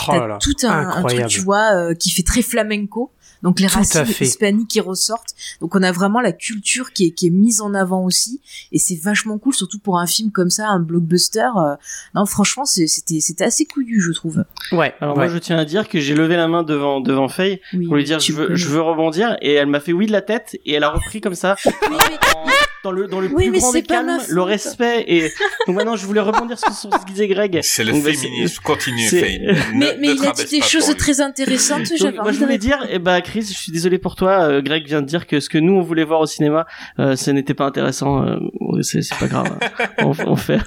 Oh 0.08 0.12
là 0.14 0.20
t'as 0.20 0.28
là. 0.28 0.38
tout 0.40 0.56
un, 0.64 0.90
un 0.90 1.04
truc, 1.04 1.20
tu 1.28 1.40
vois, 1.42 1.74
euh, 1.76 1.94
qui 1.96 2.10
fait 2.12 2.24
très 2.24 2.42
flamenco. 2.42 3.12
Donc 3.46 3.62
les 3.62 3.68
Tout 3.68 3.76
racines 3.78 4.04
hispaniques 4.20 4.68
qui 4.68 4.82
ressortent. 4.82 5.34
Donc 5.62 5.74
on 5.76 5.84
a 5.84 5.94
vraiment 5.94 6.20
la 6.20 6.34
culture 6.34 6.92
qui 6.92 7.06
est, 7.06 7.12
qui 7.12 7.28
est 7.28 7.30
mise 7.30 7.62
en 7.62 7.74
avant 7.74 8.04
aussi. 8.04 8.42
Et 8.74 8.80
c'est 8.80 8.96
vachement 9.00 9.38
cool, 9.38 9.54
surtout 9.54 9.80
pour 9.80 10.00
un 10.00 10.08
film 10.08 10.32
comme 10.32 10.50
ça, 10.50 10.68
un 10.68 10.80
blockbuster. 10.82 11.48
euh, 11.58 11.76
non, 12.16 12.26
franchement, 12.26 12.66
c'était 12.66 13.22
c'était 13.22 13.44
assez 13.46 13.66
couillu, 13.66 14.02
je 14.02 14.12
trouve. 14.12 14.44
Ouais. 14.74 14.94
Alors 15.00 15.16
ouais. 15.16 15.26
moi 15.28 15.34
je 15.34 15.38
tiens 15.38 15.58
à 15.60 15.64
dire 15.66 15.88
que 15.88 16.00
j'ai 16.02 16.16
levé 16.16 16.36
la 16.36 16.48
main 16.50 16.64
devant 16.64 17.00
devant 17.00 17.30
Faye 17.30 17.62
Oui, 17.74 17.86
pour 17.86 17.96
lui 17.96 18.04
dire 18.04 18.20
je 18.20 18.34
veux 18.34 18.56
je 18.56 18.68
veux 18.68 18.82
rebondir 18.82 19.38
et 19.42 19.54
elle 19.54 19.68
m'a 19.68 19.80
fait 19.80 19.94
oui 19.94 20.08
de 20.08 20.12
la 20.12 20.22
tête 20.22 20.58
et 20.66 20.74
elle 20.74 20.84
a 20.84 20.90
repris 20.90 21.22
comme 21.22 21.36
ça 21.36 21.56
en- 21.66 22.46
dans 22.84 22.92
le 22.92 23.08
dans 23.08 23.20
le 23.20 23.28
Oui, 23.34 23.50
plus 23.50 23.60
grand 23.60 23.72
c'est 23.72 23.82
des 23.82 23.88
calmes 23.88 24.20
le 24.28 24.42
respect 24.44 25.06
et 25.08 25.32
donc 25.68 25.76
maintenant 25.76 25.96
je 25.96 26.06
voulais 26.06 26.20
rebondir 26.22 26.60
sur, 26.60 26.72
sur 26.72 26.92
ce 26.94 26.98
que 27.00 27.12
disait 27.12 27.28
Greg. 27.28 27.60
C'est 27.64 27.84
le 27.84 27.92
Donc, 27.94 28.04
bah, 28.04 28.12
féminisme. 28.14 28.62
Continue, 28.64 29.08
Faye. 29.08 29.40
Ne- 29.74 30.00
Mais, 30.00 30.14
il 30.16 30.26
a 30.26 30.32
dit 30.34 30.46
des 30.46 30.62
choses 30.62 30.96
très 30.98 31.20
intéressantes. 31.22 31.92
Donc, 32.00 32.16
moi 32.16 32.32
je 32.32 32.40
voulais 32.40 32.58
dire, 32.60 32.86
eh 32.90 33.00
ben 33.00 33.22
Chris, 33.36 33.48
je 33.54 33.58
suis 33.60 33.72
désolé 33.74 33.98
pour 34.00 34.16
toi. 34.16 34.44
euh, 34.44 34.62
Greg 34.62 34.86
vient 34.88 35.02
de 35.02 35.08
dire 35.08 35.28
que 35.28 35.40
ce 35.42 35.50
que 35.50 35.58
nous 35.58 35.74
on 35.74 35.82
voulait 35.82 36.06
voir 36.06 36.22
au 36.22 36.26
cinéma, 36.26 36.66
euh, 37.00 37.16
ce 37.18 37.32
n'était 37.32 37.54
pas 37.54 37.66
intéressant. 37.66 38.26
euh, 38.26 38.38
c'est 38.82 39.02
c'est 39.02 39.18
pas 39.18 39.28
grave. 39.28 39.60
on, 40.00 40.12
on 40.26 40.36
fait. 40.38 40.60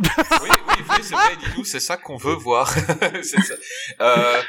Oui, 0.00 0.08
oui, 0.42 0.48
oui, 0.88 0.96
c'est 1.02 1.14
vrai, 1.14 1.36
dis-nous, 1.38 1.64
c'est 1.64 1.78
ça 1.78 1.96
qu'on 1.96 2.16
veut 2.16 2.34
voir. 2.34 2.68
c'est 3.22 3.40
ça. 3.42 3.54
Euh, 4.00 4.40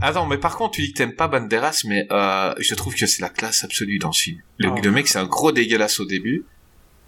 attends, 0.00 0.26
mais 0.26 0.38
par 0.38 0.56
contre, 0.56 0.72
tu 0.72 0.82
dis 0.82 0.92
que 0.92 0.98
t'aimes 0.98 1.14
pas 1.14 1.28
Banderas, 1.28 1.82
mais 1.86 2.06
euh, 2.10 2.52
je 2.58 2.74
trouve 2.74 2.94
que 2.96 3.06
c'est 3.06 3.22
la 3.22 3.28
classe 3.28 3.62
absolue 3.62 3.98
dans 3.98 4.10
ce 4.12 4.22
film. 4.22 4.40
Le, 4.58 4.70
Oh. 4.70 4.80
le 4.82 4.90
mec, 4.90 5.06
c'est 5.06 5.18
un 5.18 5.26
gros 5.26 5.52
dégueulasse 5.52 6.00
au 6.00 6.06
début, 6.06 6.44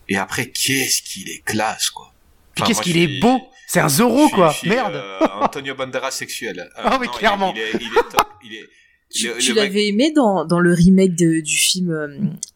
et 0.09 0.17
après, 0.19 0.47
qu'est-ce 0.47 1.03
qu'il 1.03 1.29
est 1.31 1.43
classe, 1.45 1.91
quoi. 1.91 2.13
Puis 2.55 2.63
Enfin, 2.63 2.69
qu'est-ce 2.69 2.79
moi, 2.79 2.85
qu'il 2.85 2.99
est 2.99 3.21
beau 3.21 3.41
C'est 3.67 3.81
un 3.81 3.89
Zorro, 3.89 4.29
quoi. 4.29 4.53
suis, 4.53 4.69
Merde. 4.69 4.95
euh, 4.95 5.19
Antonio 5.41 5.75
Banderas 5.75 6.13
sexuel. 6.13 6.61
Euh, 6.61 6.65
Ah 6.85 6.99
oui, 7.01 7.07
non, 7.09 7.13
il 7.13 7.17
est- 7.17 7.19
clairement. 7.19 7.53
Il 7.57 7.61
est, 7.61 7.71
il 7.81 7.87
est 7.89 8.09
top. 8.11 8.29
Il 8.45 8.55
est, 8.55 8.69
Tu, 9.17 9.29
le- 9.29 9.39
tu 9.39 9.49
le 9.51 9.55
mec- 9.55 9.65
l'avais 9.65 9.87
aimé 9.89 10.13
dans, 10.15 10.45
dans 10.45 10.61
le 10.61 10.73
remake 10.73 11.15
de- 11.15 11.41
du 11.41 11.57
film 11.57 11.91
euh, 11.91 12.09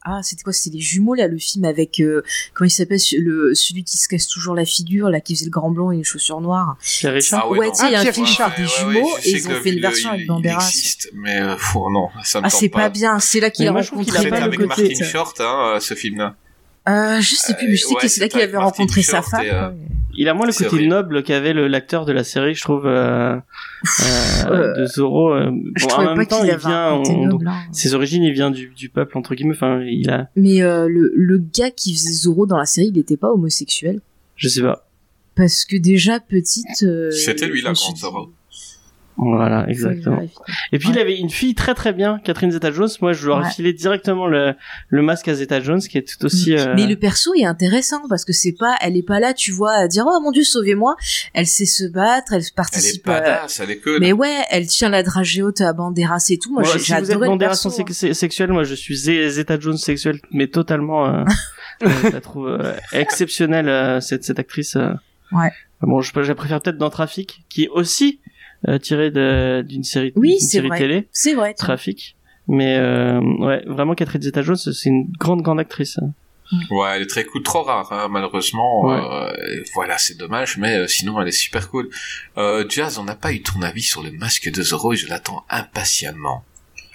ah 0.04 0.20
c'était 0.22 0.42
quoi 0.42 0.52
c'était 0.52 0.76
les 0.76 0.82
jumeaux 0.82 1.14
là 1.14 1.26
le 1.28 1.38
film 1.38 1.64
avec 1.64 2.00
euh, 2.00 2.22
comment 2.54 2.66
il 2.66 2.70
s'appelle 2.70 3.00
ce- 3.00 3.16
le 3.16 3.54
celui 3.54 3.84
qui 3.84 3.96
se 3.96 4.08
casse 4.08 4.26
toujours 4.28 4.54
la 4.54 4.64
figure 4.64 5.08
là 5.10 5.20
qui 5.20 5.34
faisait 5.34 5.46
le 5.46 5.50
grand 5.50 5.70
blond 5.70 5.90
et 5.92 5.96
les 5.98 6.04
chaussures 6.04 6.40
noires 6.40 6.76
Pierre 6.82 7.12
Richard. 7.14 7.40
Ah 7.44 7.48
ouais, 7.50 7.58
ouais 7.58 7.66
non. 7.66 7.72
tu 7.72 7.78
sais 7.78 7.86
il 7.88 7.92
y 7.92 7.94
a 7.94 7.98
Ah, 7.98 8.00
un 8.00 8.02
Pierre 8.02 8.14
film 8.14 8.26
Richard. 8.26 8.54
des 8.56 8.62
Ouais, 8.62 8.68
ouais, 8.68 8.94
jumeaux 8.94 9.16
et 9.24 9.30
ils 9.30 9.48
ont 9.48 9.60
fait 9.62 9.70
une 9.72 9.80
version 9.80 10.10
il- 10.10 10.14
avec 10.14 10.26
Banderas 10.26 10.52
Il 10.60 10.66
existe, 10.78 11.10
mais 11.14 11.40
euh, 11.40 11.56
fou, 11.56 11.90
non, 11.90 12.08
ça 12.24 12.40
me 12.40 12.46
ah 12.46 12.50
tente 12.50 12.60
c'est 12.60 12.68
pas 12.68 12.88
bien 12.88 13.18
c'est 13.20 13.40
là 13.40 13.50
qu'il 13.50 13.66
a 13.68 13.82
C'était 13.82 14.28
pas 14.30 14.42
avec 14.42 14.58
le 14.60 14.66
Martin 14.66 15.04
Short, 15.04 15.40
hein, 15.40 15.72
euh, 15.76 15.80
ce 15.80 15.94
film-là. 15.94 16.36
Euh, 16.90 17.20
je 17.20 17.34
sais 17.34 17.54
plus 17.54 17.68
mais 17.68 17.76
je 17.76 17.84
sais 17.84 17.94
ouais, 17.94 18.00
que 18.00 18.08
c'est 18.08 18.20
là 18.20 18.28
qu'il 18.28 18.40
avait 18.40 18.52
Martin 18.52 18.66
rencontré 18.66 19.02
sa 19.02 19.22
femme 19.22 19.44
et, 19.44 19.50
euh. 19.50 19.70
Il 20.14 20.28
a 20.28 20.34
moins 20.34 20.44
le 20.46 20.52
côté 20.52 20.66
horrible. 20.66 20.88
noble 20.88 21.22
qu'avait 21.22 21.52
le- 21.52 21.68
l'acteur 21.68 22.04
de 22.04 22.12
la 22.12 22.24
série, 22.24 22.54
je 22.54 22.60
trouve, 22.62 22.84
euh, 22.86 23.36
euh, 23.36 23.40
Euh, 24.50 24.74
de 24.80 24.86
Zorro. 24.86 25.32
euh, 25.32 25.50
je 25.76 25.84
bon, 25.84 25.86
en 25.86 25.88
trouvais 25.88 26.06
même 26.08 26.16
pas 26.16 26.26
temps, 26.26 26.38
qu'il 26.40 26.46
il 26.48 26.50
avait 26.50 26.60
vient, 26.60 26.94
un 26.94 26.96
côté 26.98 27.10
on- 27.12 27.26
noble 27.26 27.48
hein. 27.48 27.54
ses 27.72 27.94
origines, 27.94 28.22
il 28.24 28.32
vient 28.32 28.50
du, 28.50 28.72
du 28.76 28.88
peuple 28.88 29.16
entre 29.16 29.34
guillemets. 29.36 29.54
Enfin, 29.54 29.80
il 29.82 30.10
a, 30.10 30.28
mais 30.36 30.62
euh, 30.62 30.88
le, 30.88 31.12
le 31.14 31.38
gars 31.38 31.70
qui 31.70 31.94
faisait 31.94 32.12
Zorro 32.12 32.46
dans 32.46 32.58
la 32.58 32.66
série 32.66 32.88
il 32.88 32.98
était 32.98 33.16
pas 33.16 33.30
homosexuel? 33.30 34.00
Je 34.36 34.48
sais 34.48 34.62
pas. 34.62 34.86
parce 35.36 35.64
que 35.64 35.76
déjà 35.76 36.18
petite 36.18 36.82
euh, 36.82 37.10
C'était 37.12 37.46
lui, 37.46 37.60
je 37.60 37.64
la 37.64 37.70
me 37.70 37.74
suis 37.76 37.84
grande 37.84 37.94
dit, 37.94 38.00
Zorro. 38.00 38.32
Voilà, 39.22 39.68
exactement. 39.68 40.22
Et 40.72 40.78
puis 40.78 40.88
il 40.90 40.98
avait 40.98 41.18
une 41.18 41.28
fille 41.28 41.54
très 41.54 41.74
très 41.74 41.92
bien, 41.92 42.18
Catherine 42.24 42.50
Zeta-Jones. 42.50 42.88
Moi, 43.02 43.12
je 43.12 43.24
lui 43.26 43.32
aurais 43.32 43.44
Ouais. 43.44 43.50
filé 43.50 43.72
directement 43.74 44.26
le, 44.26 44.54
le 44.88 45.02
masque 45.02 45.28
à 45.28 45.34
Zeta-Jones, 45.34 45.80
qui 45.80 45.98
est 45.98 46.08
tout 46.18 46.24
aussi. 46.24 46.56
euh, 46.56 46.72
Mais 46.74 46.86
le 46.86 46.96
perso 46.96 47.32
est 47.34 47.44
intéressant 47.44 48.00
parce 48.08 48.24
que 48.24 48.32
c'est 48.32 48.54
pas, 48.58 48.76
elle 48.80 48.96
est 48.96 49.02
pas 49.06 49.20
là, 49.20 49.34
tu 49.34 49.50
vois, 49.52 49.72
à 49.72 49.88
dire 49.88 50.06
oh 50.08 50.20
mon 50.22 50.30
dieu 50.30 50.42
sauvez-moi. 50.42 50.96
Elle 51.34 51.46
sait 51.46 51.66
se 51.66 51.84
battre, 51.84 52.32
elle 52.32 52.38
Elle 52.38 52.44
est 52.46 52.54
participe. 52.54 53.08
à- 53.08 53.20
badass, 53.20 53.60
elle 53.60 53.70
est 53.72 53.80
cool. 53.80 53.98
Mais 54.00 54.12
ouais, 54.12 54.38
elle 54.50 54.66
tient 54.66 54.88
la 54.88 55.02
dragée 55.02 55.42
haute 55.42 55.60
à 55.60 55.72
Banderas 55.74 56.26
et 56.30 56.38
tout. 56.38 56.50
Moi, 56.52 56.62
Moi, 56.62 56.72
j'ai 56.72 56.78
si 56.78 56.86
j'ai 56.86 56.94
vous 56.94 57.00
êtes 57.04 57.10
adoré 57.10 57.26
le 57.26 57.30
Banderas 57.32 57.48
perso. 57.50 57.68
en 57.68 57.86
sé- 57.92 58.14
sexuel, 58.14 58.52
moi 58.52 58.64
je 58.64 58.74
suis 58.74 58.96
Zeta-Jones 58.96 59.76
sexuel, 59.76 60.18
mais 60.32 60.46
totalement. 60.46 61.06
Euh, 61.06 61.24
euh, 61.82 61.88
je 62.04 62.08
la 62.08 62.20
trouve 62.22 62.48
euh, 62.48 62.72
exceptionnelle 62.92 63.68
euh, 63.68 64.00
cette 64.00 64.24
cette 64.24 64.38
actrice. 64.38 64.76
euh. 64.76 64.92
Ouais. 65.32 65.52
Bon, 65.82 66.00
je, 66.00 66.12
je 66.14 66.28
la 66.28 66.34
préfère 66.34 66.60
peut-être 66.60 66.76
dans 66.78 66.90
Trafic, 66.90 67.44
qui 67.48 67.64
est 67.64 67.68
aussi 67.68 68.20
euh, 68.26 68.29
tiré 68.78 69.10
de- 69.10 69.62
d'une 69.66 69.84
série, 69.84 70.12
Oui, 70.16 70.38
série 70.40 70.68
vrai. 70.68 70.78
télé. 70.78 71.08
C'est 71.12 71.34
vrai. 71.34 71.54
Trafic. 71.54 72.16
Mais 72.48 72.76
euh, 72.76 73.20
ouais, 73.38 73.62
vraiment 73.66 73.94
Catherine 73.94 74.22
Zeta-Jones, 74.22 74.56
c'est 74.56 74.88
une 74.88 75.06
grande 75.18 75.42
grande 75.42 75.60
actrice. 75.60 75.98
hein. 75.98 76.12
Ouais, 76.72 76.88
elle 76.96 77.02
est 77.02 77.06
très 77.06 77.22
cool, 77.22 77.44
trop 77.44 77.62
rare, 77.62 77.92
hein, 77.92 78.08
malheureusement. 78.10 78.82
Ouais. 78.86 78.98
euh, 79.00 79.62
voilà, 79.74 79.98
c'est 79.98 80.18
dommage, 80.18 80.58
mais 80.58 80.78
euh, 80.78 80.86
sinon 80.88 81.20
elle 81.20 81.28
est 81.28 81.30
super 81.30 81.70
cool. 81.70 81.88
Euh, 82.38 82.64
Jazz, 82.68 82.98
on 82.98 83.04
n'a 83.04 83.14
pas 83.14 83.32
eu 83.32 83.40
ton 83.40 83.62
avis 83.62 83.82
sur 83.82 84.02
le 84.02 84.10
masque 84.10 84.50
de 84.50 84.60
Zorro 84.62 84.92
et 84.92 84.96
je 84.96 85.06
l'attends 85.08 85.44
impatiemment. 85.48 86.44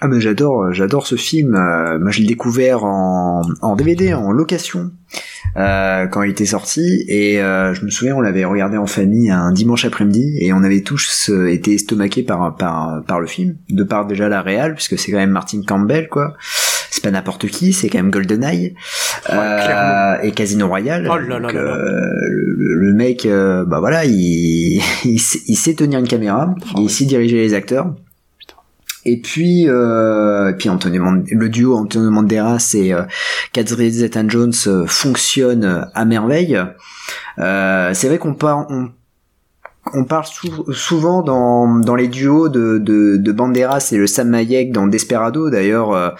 Ah 0.00 0.08
ben 0.08 0.20
j'adore, 0.20 0.72
j'adore 0.74 1.06
ce 1.06 1.14
film. 1.16 1.54
Euh, 1.54 1.98
moi 1.98 2.10
je 2.10 2.20
l'ai 2.20 2.26
découvert 2.26 2.84
en, 2.84 3.42
en 3.62 3.76
DVD, 3.76 4.12
en 4.12 4.30
location, 4.30 4.90
euh, 5.56 6.06
quand 6.06 6.22
il 6.22 6.30
était 6.32 6.44
sorti. 6.44 7.04
Et 7.08 7.40
euh, 7.40 7.72
je 7.72 7.82
me 7.84 7.88
souviens, 7.90 8.14
on 8.14 8.20
l'avait 8.20 8.44
regardé 8.44 8.76
en 8.76 8.86
famille 8.86 9.30
un 9.30 9.52
dimanche 9.52 9.86
après-midi 9.86 10.36
et 10.40 10.52
on 10.52 10.62
avait 10.62 10.82
tous 10.82 11.30
euh, 11.30 11.46
été 11.50 11.72
estomaqués 11.74 12.22
par, 12.24 12.56
par, 12.56 13.02
par 13.06 13.20
le 13.20 13.26
film, 13.26 13.56
de 13.70 13.84
par 13.84 14.06
déjà 14.06 14.28
la 14.28 14.42
réal, 14.42 14.74
puisque 14.74 14.98
c'est 14.98 15.10
quand 15.10 15.18
même 15.18 15.30
Martin 15.30 15.62
Campbell, 15.66 16.08
quoi. 16.08 16.34
C'est 16.90 17.02
pas 17.02 17.10
n'importe 17.10 17.46
qui, 17.48 17.72
c'est 17.72 17.88
quand 17.88 17.98
même 17.98 18.10
GoldenEye 18.10 18.74
euh, 19.30 19.64
clairement. 19.64 20.22
et 20.22 20.32
Casino 20.32 20.66
Royale. 20.68 21.08
Oh 21.10 21.16
là 21.18 21.38
là 21.38 21.40
Donc, 21.40 21.52
là 21.52 21.62
là. 21.62 21.70
euh, 21.70 22.28
le, 22.30 22.74
le 22.74 22.92
mec, 22.94 23.26
euh, 23.26 23.64
bah 23.64 23.80
voilà, 23.80 24.04
il, 24.04 24.80
il, 25.04 25.18
sait, 25.18 25.40
il 25.46 25.56
sait 25.56 25.74
tenir 25.74 25.98
une 25.98 26.08
caméra, 26.08 26.54
Oh, 26.74 26.80
il 26.82 26.90
sait 26.90 27.04
diriger 27.06 27.36
les 27.38 27.54
acteurs. 27.54 27.94
Et 29.08 29.20
puis, 29.20 29.68
euh, 29.68 30.50
et 30.50 30.54
puis 30.54 30.68
le 30.68 31.48
duo 31.48 31.76
Antonio 31.76 32.10
Banderas 32.10 32.72
et 32.74 32.92
euh, 32.92 33.02
Zeta-Jones 33.54 34.52
euh, 34.66 34.84
fonctionne 34.88 35.64
euh, 35.64 35.82
à 35.94 36.04
merveille. 36.04 36.60
Euh, 37.38 37.94
c'est 37.94 38.08
vrai 38.08 38.18
qu'on 38.18 38.34
parle, 38.34 38.90
on, 39.94 40.04
parle 40.06 40.24
sou- 40.24 40.72
souvent 40.72 41.22
dans, 41.22 41.94
les 41.94 42.08
duos 42.08 42.48
de, 42.48 42.78
de, 42.78 43.16
de 43.16 43.32
Banderas 43.32 43.90
et 43.92 43.96
le 43.96 44.08
Sam 44.08 44.34
Hayek 44.34 44.72
dans 44.72 44.88
Desperado. 44.88 45.50
D'ailleurs, 45.50 45.92
euh, 45.92 46.10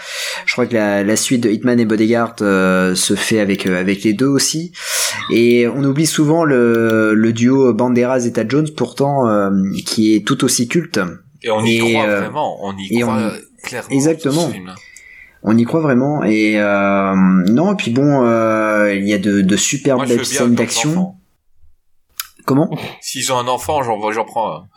je 0.44 0.52
crois 0.52 0.66
que 0.66 0.74
la, 0.74 1.16
suite 1.16 1.42
de 1.42 1.50
Hitman 1.50 1.80
et 1.80 1.86
Bodyguard 1.86 2.36
se 2.38 3.14
fait 3.16 3.40
avec 3.40 3.64
les 3.64 4.12
deux 4.12 4.28
aussi. 4.28 4.70
Et 5.32 5.66
on 5.66 5.82
oublie 5.82 6.06
souvent 6.06 6.44
le, 6.44 7.14
le 7.14 7.32
duo 7.32 7.74
Banderas 7.74 8.20
Zeta-Jones, 8.20 8.68
pourtant 8.76 9.24
qui 9.84 10.14
est 10.14 10.24
tout 10.24 10.44
aussi 10.44 10.68
culte. 10.68 11.00
Et 11.46 11.50
on 11.50 11.64
y 11.64 11.76
Et, 11.76 11.92
croit 11.92 12.04
euh, 12.06 12.20
vraiment, 12.20 12.58
on 12.66 12.76
y 12.76 12.96
et 12.98 13.00
croit 13.00 13.14
on- 13.14 13.62
clairement. 13.62 13.88
Exactement. 13.90 14.50
On 15.48 15.56
y 15.56 15.62
croit 15.64 15.80
vraiment 15.80 16.24
et 16.24 16.54
euh, 16.58 17.14
non 17.14 17.72
et 17.74 17.76
puis 17.76 17.92
bon 17.92 18.24
euh, 18.24 18.92
il 18.94 19.06
y 19.08 19.12
a 19.14 19.18
de, 19.18 19.42
de 19.42 19.56
superbes 19.56 19.98
Moi, 19.98 20.24
scènes 20.24 20.54
d'action. 20.56 21.14
Comment 22.46 22.70
S'ils 23.02 23.32
ont 23.32 23.38
un 23.38 23.48
enfant, 23.48 23.82
j'en 23.82 24.10
j'en 24.12 24.24
prends 24.24 24.52
un. 24.52 24.68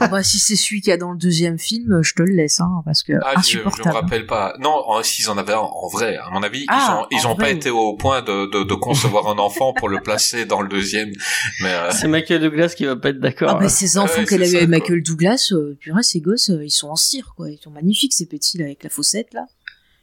Ah 0.00 0.08
bah 0.08 0.22
si 0.22 0.38
c'est 0.38 0.56
celui 0.56 0.80
qu'il 0.80 0.90
y 0.90 0.92
a 0.92 0.96
dans 0.98 1.10
le 1.12 1.18
deuxième 1.18 1.58
film, 1.58 2.02
je 2.02 2.14
te 2.14 2.22
le 2.22 2.34
laisse, 2.34 2.60
hein, 2.60 2.82
parce 2.84 3.02
que 3.02 3.14
Ah, 3.24 3.34
je, 3.40 3.42
je 3.52 3.58
me 3.58 3.66
insupportable. 3.66 3.96
rappelle 3.96 4.26
pas. 4.26 4.54
Non, 4.60 4.70
en- 4.88 5.02
s'ils 5.02 5.30
en 5.30 5.38
avaient 5.38 5.54
un 5.54 5.58
en 5.58 5.88
vrai, 5.88 6.16
à 6.18 6.28
mon 6.30 6.42
avis, 6.42 6.64
Ah, 6.68 7.06
ils 7.10 7.16
ont, 7.16 7.20
ils 7.22 7.26
en 7.26 7.32
ont 7.32 7.36
pas 7.36 7.50
été 7.50 7.70
au 7.70 7.96
point 7.96 8.20
de, 8.22 8.46
de, 8.50 8.62
de 8.64 8.74
concevoir 8.74 9.28
un 9.28 9.38
enfant 9.38 9.72
pour 9.72 9.88
le 9.88 10.00
placer 10.00 10.44
dans 10.44 10.60
le 10.60 10.68
deuxième. 10.68 11.10
Mais 11.62 11.72
euh, 11.72 11.90
C'est 11.90 12.08
Michael 12.08 12.40
Douglas 12.42 12.74
qui 12.76 12.84
va 12.84 12.96
pas 12.96 13.08
être 13.08 13.20
d'accord. 13.20 13.50
Ah 13.50 13.54
bah 13.54 13.64
hein. 13.64 13.68
ces 13.68 13.96
enfants 13.98 14.18
Ouais, 14.20 14.26
qu'elle 14.26 14.42
a 14.42 14.46
eu 14.46 14.56
avec 14.56 14.68
quoi. 14.68 14.78
Michael 14.78 15.02
Douglas, 15.02 15.48
euh, 15.52 15.76
purée, 15.80 16.02
ces 16.02 16.20
gosses, 16.20 16.50
euh, 16.50 16.64
ils 16.64 16.70
sont 16.70 16.88
en 16.88 16.96
cire, 16.96 17.32
quoi. 17.36 17.50
Ils 17.50 17.58
sont 17.58 17.70
magnifiques, 17.70 18.12
ces 18.12 18.26
petits, 18.26 18.58
là, 18.58 18.66
avec 18.66 18.84
la 18.84 18.90
fossette, 18.90 19.32
là. 19.32 19.46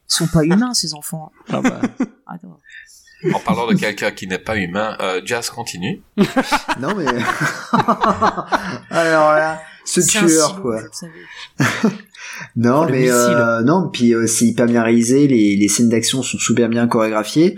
Ils 0.09 0.13
sont 0.15 0.27
pas 0.27 0.43
humains, 0.43 0.73
ces 0.73 0.95
enfants. 0.95 1.31
Ah 1.49 1.61
bah, 1.61 1.81
Attends. 2.25 2.59
En 3.33 3.39
parlant 3.39 3.67
de 3.67 3.73
quelqu'un 3.73 4.11
qui 4.11 4.27
n'est 4.27 4.39
pas 4.39 4.55
humain, 4.55 4.95
euh, 5.01 5.21
Jazz 5.25 5.49
continue. 5.49 6.01
Non 6.79 6.95
mais 6.95 7.05
alors 8.89 9.33
là, 9.33 9.61
ce 9.83 9.99
tueur 9.99 10.61
quoi. 10.61 10.81
Non, 12.55 12.85
le 12.85 12.91
mais 12.91 12.99
missile. 13.01 13.13
euh, 13.15 13.61
non, 13.63 13.89
puis 13.91 14.13
euh, 14.13 14.27
c'est 14.27 14.45
hyper 14.45 14.65
bien 14.65 14.83
réalisé, 14.83 15.27
les, 15.27 15.55
les 15.55 15.67
scènes 15.67 15.89
d'action 15.89 16.21
sont 16.23 16.37
super 16.37 16.69
bien 16.69 16.87
chorégraphiées. 16.87 17.55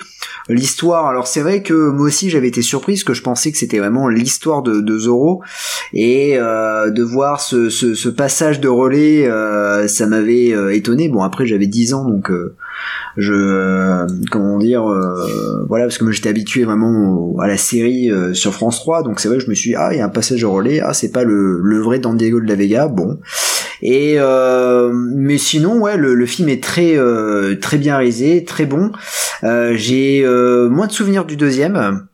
L'histoire, 0.50 1.08
alors 1.08 1.28
c'est 1.28 1.42
vrai 1.42 1.62
que 1.62 1.90
moi 1.90 2.08
aussi 2.08 2.30
j'avais 2.30 2.48
été 2.48 2.62
surprise, 2.62 3.04
que 3.04 3.14
je 3.14 3.22
pensais 3.22 3.52
que 3.52 3.58
c'était 3.58 3.80
vraiment 3.80 4.08
l'histoire 4.08 4.64
de, 4.64 4.82
de 4.82 4.98
Zoro, 4.98 5.42
et 5.94 6.34
euh, 6.38 6.90
de 6.90 7.04
voir 7.04 7.42
ce, 7.42 7.70
ce, 7.70 7.94
ce 7.94 8.10
passage 8.10 8.60
de 8.60 8.68
relais, 8.68 9.28
euh, 9.28 9.88
ça 9.88 10.08
m'avait 10.08 10.54
euh, 10.54 10.74
étonné. 10.74 11.10
Bon 11.10 11.22
après 11.24 11.46
j'avais 11.46 11.68
10 11.68 11.94
ans, 11.94 12.06
donc 12.06 12.32
euh, 12.32 12.56
je, 13.18 13.34
euh, 13.34 14.08
comment 14.32 14.58
dire, 14.58 14.90
euh, 14.90 15.64
voilà, 15.68 15.86
parce 15.86 15.98
que 15.98 16.04
moi 16.04 16.12
j'étais 16.14 16.30
habitué 16.30 16.64
vraiment 16.64 17.14
au- 17.14 17.40
à 17.42 17.48
la 17.48 17.58
série 17.58 18.12
euh, 18.12 18.34
sur 18.34 18.54
France 18.54 18.80
3, 18.80 19.04
donc 19.04 19.20
c'est 19.20 19.28
vrai 19.28 19.38
que 19.38 19.44
je 19.44 19.50
me 19.50 19.56
suis 19.56 19.72
dit, 19.72 19.76
ah 19.76 19.90
il 19.92 19.98
y 19.98 20.02
a 20.02 20.06
un 20.06 20.10
passage 20.10 20.42
de 20.42 20.46
relais, 20.46 20.80
ah 20.82 20.94
c'est 20.94 21.12
pas 21.12 21.24
le, 21.24 21.60
le 21.62 21.80
vrai 21.80 22.00
Don 22.00 22.14
Diego 22.14 22.40
de 22.42 22.48
la 22.48 22.56
Vega, 22.56 22.88
bon. 22.88 23.20
Et 23.82 24.16
euh, 24.18 24.92
mais 24.94 25.38
sinon, 25.38 25.80
ouais, 25.80 25.98
le, 25.98 26.14
le 26.14 26.26
film 26.26 26.50
est 26.50 26.64
très 26.64 26.98
euh, 26.98 27.56
très 27.60 27.78
bien 27.78 27.98
réalisé, 27.98 28.44
très 28.46 28.66
bon. 28.66 28.92
Euh, 29.44 29.74
J'ai 29.76 30.22
euh, 30.24 30.70
moins 30.70 30.88
de 30.88 30.92
souvenirs 30.92 31.26
du 31.26 31.36
deuxième. 31.38 32.08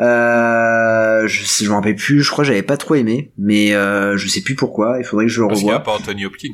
Euh, 0.00 1.26
je 1.26 1.44
sais, 1.44 1.64
je 1.64 1.70
me 1.70 1.74
rappelle 1.74 1.96
plus. 1.96 2.22
Je 2.22 2.30
crois 2.30 2.44
que 2.44 2.48
j'avais 2.48 2.62
pas 2.62 2.76
trop 2.76 2.94
aimé, 2.94 3.30
mais 3.38 3.74
euh, 3.74 4.16
je 4.16 4.28
sais 4.28 4.40
plus 4.40 4.54
pourquoi. 4.54 4.96
Il 4.98 5.04
faudrait 5.04 5.26
que 5.26 5.32
je 5.32 5.40
le 5.40 5.48
Parce 5.48 5.58
qu'il 5.60 5.66
n'y 5.68 5.72
a 5.72 5.78
revoie. 5.78 5.92
pas 5.98 5.98
Anthony 6.00 6.24
Hopkins. 6.24 6.52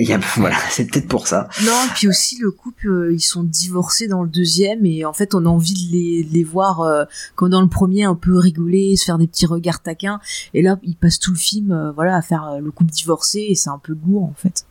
Il 0.00 0.08
y 0.08 0.12
a, 0.12 0.20
voilà, 0.36 0.56
c'est 0.70 0.86
peut-être 0.90 1.08
pour 1.08 1.26
ça. 1.26 1.48
Non, 1.64 1.72
puis 1.94 2.08
aussi 2.08 2.38
le 2.40 2.50
couple, 2.50 2.88
euh, 2.88 3.12
ils 3.12 3.20
sont 3.20 3.42
divorcés 3.44 4.08
dans 4.08 4.22
le 4.22 4.28
deuxième 4.28 4.86
et 4.86 5.04
en 5.04 5.12
fait 5.12 5.34
on 5.34 5.44
a 5.44 5.48
envie 5.48 5.74
de 5.74 5.92
les, 5.92 6.24
de 6.24 6.32
les 6.32 6.42
voir 6.42 6.80
euh, 6.80 7.04
comme 7.34 7.50
dans 7.50 7.60
le 7.60 7.68
premier 7.68 8.04
un 8.04 8.14
peu 8.14 8.38
rigoler, 8.38 8.96
se 8.96 9.04
faire 9.04 9.18
des 9.18 9.26
petits 9.26 9.46
regards 9.46 9.82
taquins 9.82 10.20
et 10.54 10.62
là 10.62 10.78
ils 10.82 10.96
passent 10.96 11.18
tout 11.18 11.32
le 11.32 11.36
film 11.36 11.70
euh, 11.70 11.92
voilà 11.92 12.16
à 12.16 12.22
faire 12.22 12.44
euh, 12.48 12.60
le 12.60 12.70
couple 12.70 12.92
divorcé 12.92 13.46
et 13.50 13.54
c'est 13.54 13.70
un 13.70 13.78
peu 13.82 13.94
lourd 14.06 14.24
en 14.24 14.34
fait. 14.36 14.64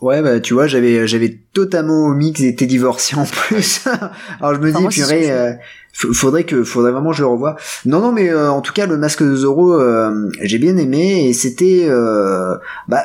Ouais, 0.00 0.20
bah 0.20 0.40
tu 0.40 0.52
vois, 0.54 0.66
j'avais 0.66 1.06
j'avais 1.06 1.38
totalement 1.52 2.06
omis 2.06 2.32
qu'ils 2.32 2.46
étaient 2.46 2.66
divorcés 2.66 3.14
en 3.14 3.24
plus. 3.24 3.86
Alors 4.40 4.54
je 4.56 4.60
me 4.60 4.70
Enfin, 4.70 4.78
dis, 4.78 4.82
moi, 4.82 4.90
purée, 4.90 5.30
euh, 5.30 5.52
faudrait 5.92 6.42
que 6.42 6.64
faudrait 6.64 6.90
vraiment 6.90 7.10
que 7.10 7.16
je 7.18 7.22
le 7.22 7.28
revoie. 7.28 7.54
Non, 7.84 8.00
non, 8.00 8.10
mais 8.10 8.28
euh, 8.28 8.50
en 8.50 8.62
tout 8.62 8.72
cas, 8.72 8.86
le 8.86 8.96
Masque 8.96 9.22
de 9.22 9.36
Zorro, 9.36 9.74
euh, 9.74 10.28
j'ai 10.42 10.58
bien 10.58 10.76
aimé 10.76 11.28
et 11.28 11.32
c'était, 11.32 11.86
euh, 11.88 12.56
bah 12.88 13.04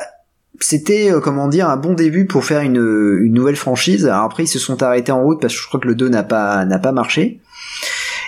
c'était 0.60 1.10
euh, 1.12 1.20
comment 1.20 1.48
dire 1.48 1.68
un 1.68 1.76
bon 1.76 1.94
début 1.94 2.26
pour 2.26 2.44
faire 2.44 2.60
une, 2.60 2.76
une 3.22 3.32
nouvelle 3.34 3.56
franchise. 3.56 4.06
Alors 4.06 4.24
après 4.24 4.44
ils 4.44 4.48
se 4.48 4.58
sont 4.58 4.82
arrêtés 4.82 5.12
en 5.12 5.22
route 5.22 5.40
parce 5.40 5.54
que 5.54 5.60
je 5.60 5.66
crois 5.66 5.80
que 5.80 5.88
le 5.88 5.94
2 5.94 6.08
n'a 6.08 6.22
pas 6.22 6.64
n'a 6.64 6.78
pas 6.78 6.92
marché. 6.92 7.40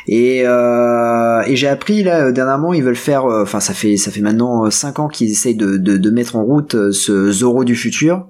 Et, 0.09 0.43
euh, 0.47 1.43
et 1.47 1.57
j'ai 1.57 1.69
appris 1.69 2.03
là 2.03 2.25
euh, 2.27 2.33
dernièrement 2.33 2.73
ils 2.73 2.83
veulent 2.83 2.97
faire 2.97 3.27
euh, 3.27 3.43
enfin 3.43 3.61
ça 3.61 3.75
fait 3.75 3.97
ça 3.99 4.11
fait 4.11 4.23
maintenant 4.23 4.71
5 4.71 4.99
ans 4.99 5.09
qu'ils 5.09 5.31
essayent 5.31 5.55
de, 5.57 5.77
de, 5.77 5.99
de 5.99 6.11
mettre 6.11 6.37
en 6.37 6.43
route 6.43 6.75
euh, 6.75 6.91
ce 6.93 7.31
Zoro 7.31 7.65
du 7.65 7.77
futur. 7.77 8.27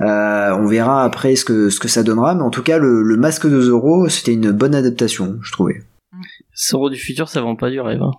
Euh, 0.00 0.50
on 0.58 0.66
verra 0.66 1.04
après 1.04 1.36
ce 1.36 1.44
que 1.44 1.70
ce 1.70 1.78
que 1.80 1.88
ça 1.88 2.02
donnera 2.02 2.34
mais 2.34 2.42
en 2.42 2.50
tout 2.50 2.62
cas 2.62 2.78
le, 2.78 3.02
le 3.02 3.16
masque 3.16 3.46
de 3.48 3.60
Zoro 3.60 4.08
c'était 4.08 4.32
une 4.34 4.50
bonne 4.50 4.74
adaptation 4.74 5.36
je 5.42 5.52
trouvais. 5.52 5.82
Zoro 6.58 6.90
du 6.90 6.96
futur, 6.98 7.28
ça 7.28 7.40
vend 7.40 7.54
pas 7.54 7.70
du 7.70 7.80
rêve. 7.80 8.02
hein. 8.02 8.10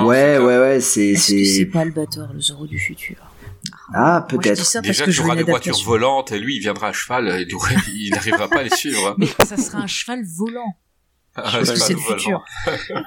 Non, 0.00 0.06
ouais 0.08 0.38
ouais 0.38 0.58
ouais 0.58 0.80
c'est 0.80 1.14
c'est 1.14 1.44
c'est 1.44 1.66
pas 1.66 1.84
le 1.84 1.92
batteur, 1.92 2.28
le 2.34 2.40
Zoro 2.40 2.66
du 2.66 2.78
futur? 2.78 3.16
Ah 3.92 4.24
peut-être. 4.28 4.64
ça 4.64 4.80
parce 4.80 4.88
Déjà, 4.88 5.04
que 5.04 5.10
tu 5.10 5.20
auras 5.20 5.36
des 5.36 5.42
voitures 5.42 5.82
volantes 5.84 6.32
et 6.32 6.38
lui, 6.38 6.56
il 6.56 6.60
viendra 6.60 6.88
à 6.88 6.92
cheval, 6.92 7.28
et 7.28 7.46
il 7.94 8.10
n'arrivera 8.12 8.48
pas 8.48 8.60
à 8.60 8.62
les 8.62 8.70
suivre. 8.70 9.14
Mais 9.18 9.26
ça 9.44 9.56
sera 9.56 9.78
un 9.78 9.86
cheval 9.86 10.24
volant. 10.24 10.78
Ah, 11.36 11.42
Parce 11.42 11.70
que 11.72 11.78
pas 11.78 11.84
c'est 11.84 11.92
le 11.94 11.98
volant. 11.98 12.16
futur. 12.18 12.44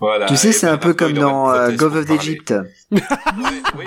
Voilà. 0.00 0.26
Tu 0.26 0.36
sais 0.36 0.52
c'est 0.52 0.66
un 0.66 0.76
peu 0.76 0.92
comme 0.92 1.14
dans 1.14 1.50
euh, 1.50 1.74
Gov 1.74 1.96
of. 1.96 2.10
Egypt. 2.10 2.52
Ouais, 2.90 3.00
oui. 3.78 3.84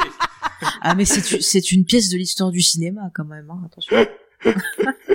Ah 0.81 0.95
mais 0.95 1.05
c'est 1.05 1.71
une 1.71 1.85
pièce 1.85 2.09
de 2.09 2.17
l'histoire 2.17 2.49
du 2.49 2.61
cinéma 2.61 3.01
quand 3.13 3.25
même, 3.25 3.47
hein, 3.51 3.61
attention. 3.67 3.95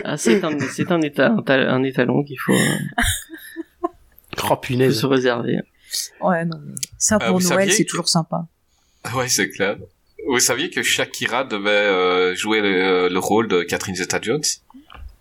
Ah, 0.05 0.16
c'est 0.16 0.44
un, 0.44 0.57
c'est 0.72 0.92
un, 0.92 1.01
état, 1.03 1.33
un, 1.33 1.42
ta- 1.42 1.72
un 1.72 1.83
étalon 1.83 2.22
qu'il 2.22 2.38
faut, 2.38 2.53
euh, 2.53 3.88
Oh 4.44 4.57
faut 4.62 4.90
se 4.92 5.07
réserver. 5.07 5.59
Ouais 6.20 6.44
non 6.44 6.59
mais 6.64 6.75
ça 6.96 7.16
Euh, 7.16 7.29
pour 7.29 7.38
vous 7.40 7.49
Noël 7.49 7.72
c'est 7.72 7.85
que- 7.85 7.90
toujours 7.90 8.09
sympa. 8.09 8.46
Ouais, 9.14 9.29
c'est 9.29 9.51
clair. 9.51 9.77
Vous 10.29 10.41
saviez 10.41 10.71
que 10.71 10.83
Shakira 10.83 11.45
devait 11.45 11.71
euh, 11.71 12.35
jouer 12.35 12.61
le, 12.61 13.09
le 13.09 13.19
rôle 13.19 13.49
de 13.49 13.62
Catherine 13.62 13.95
Zeta-Jones? 13.95 14.43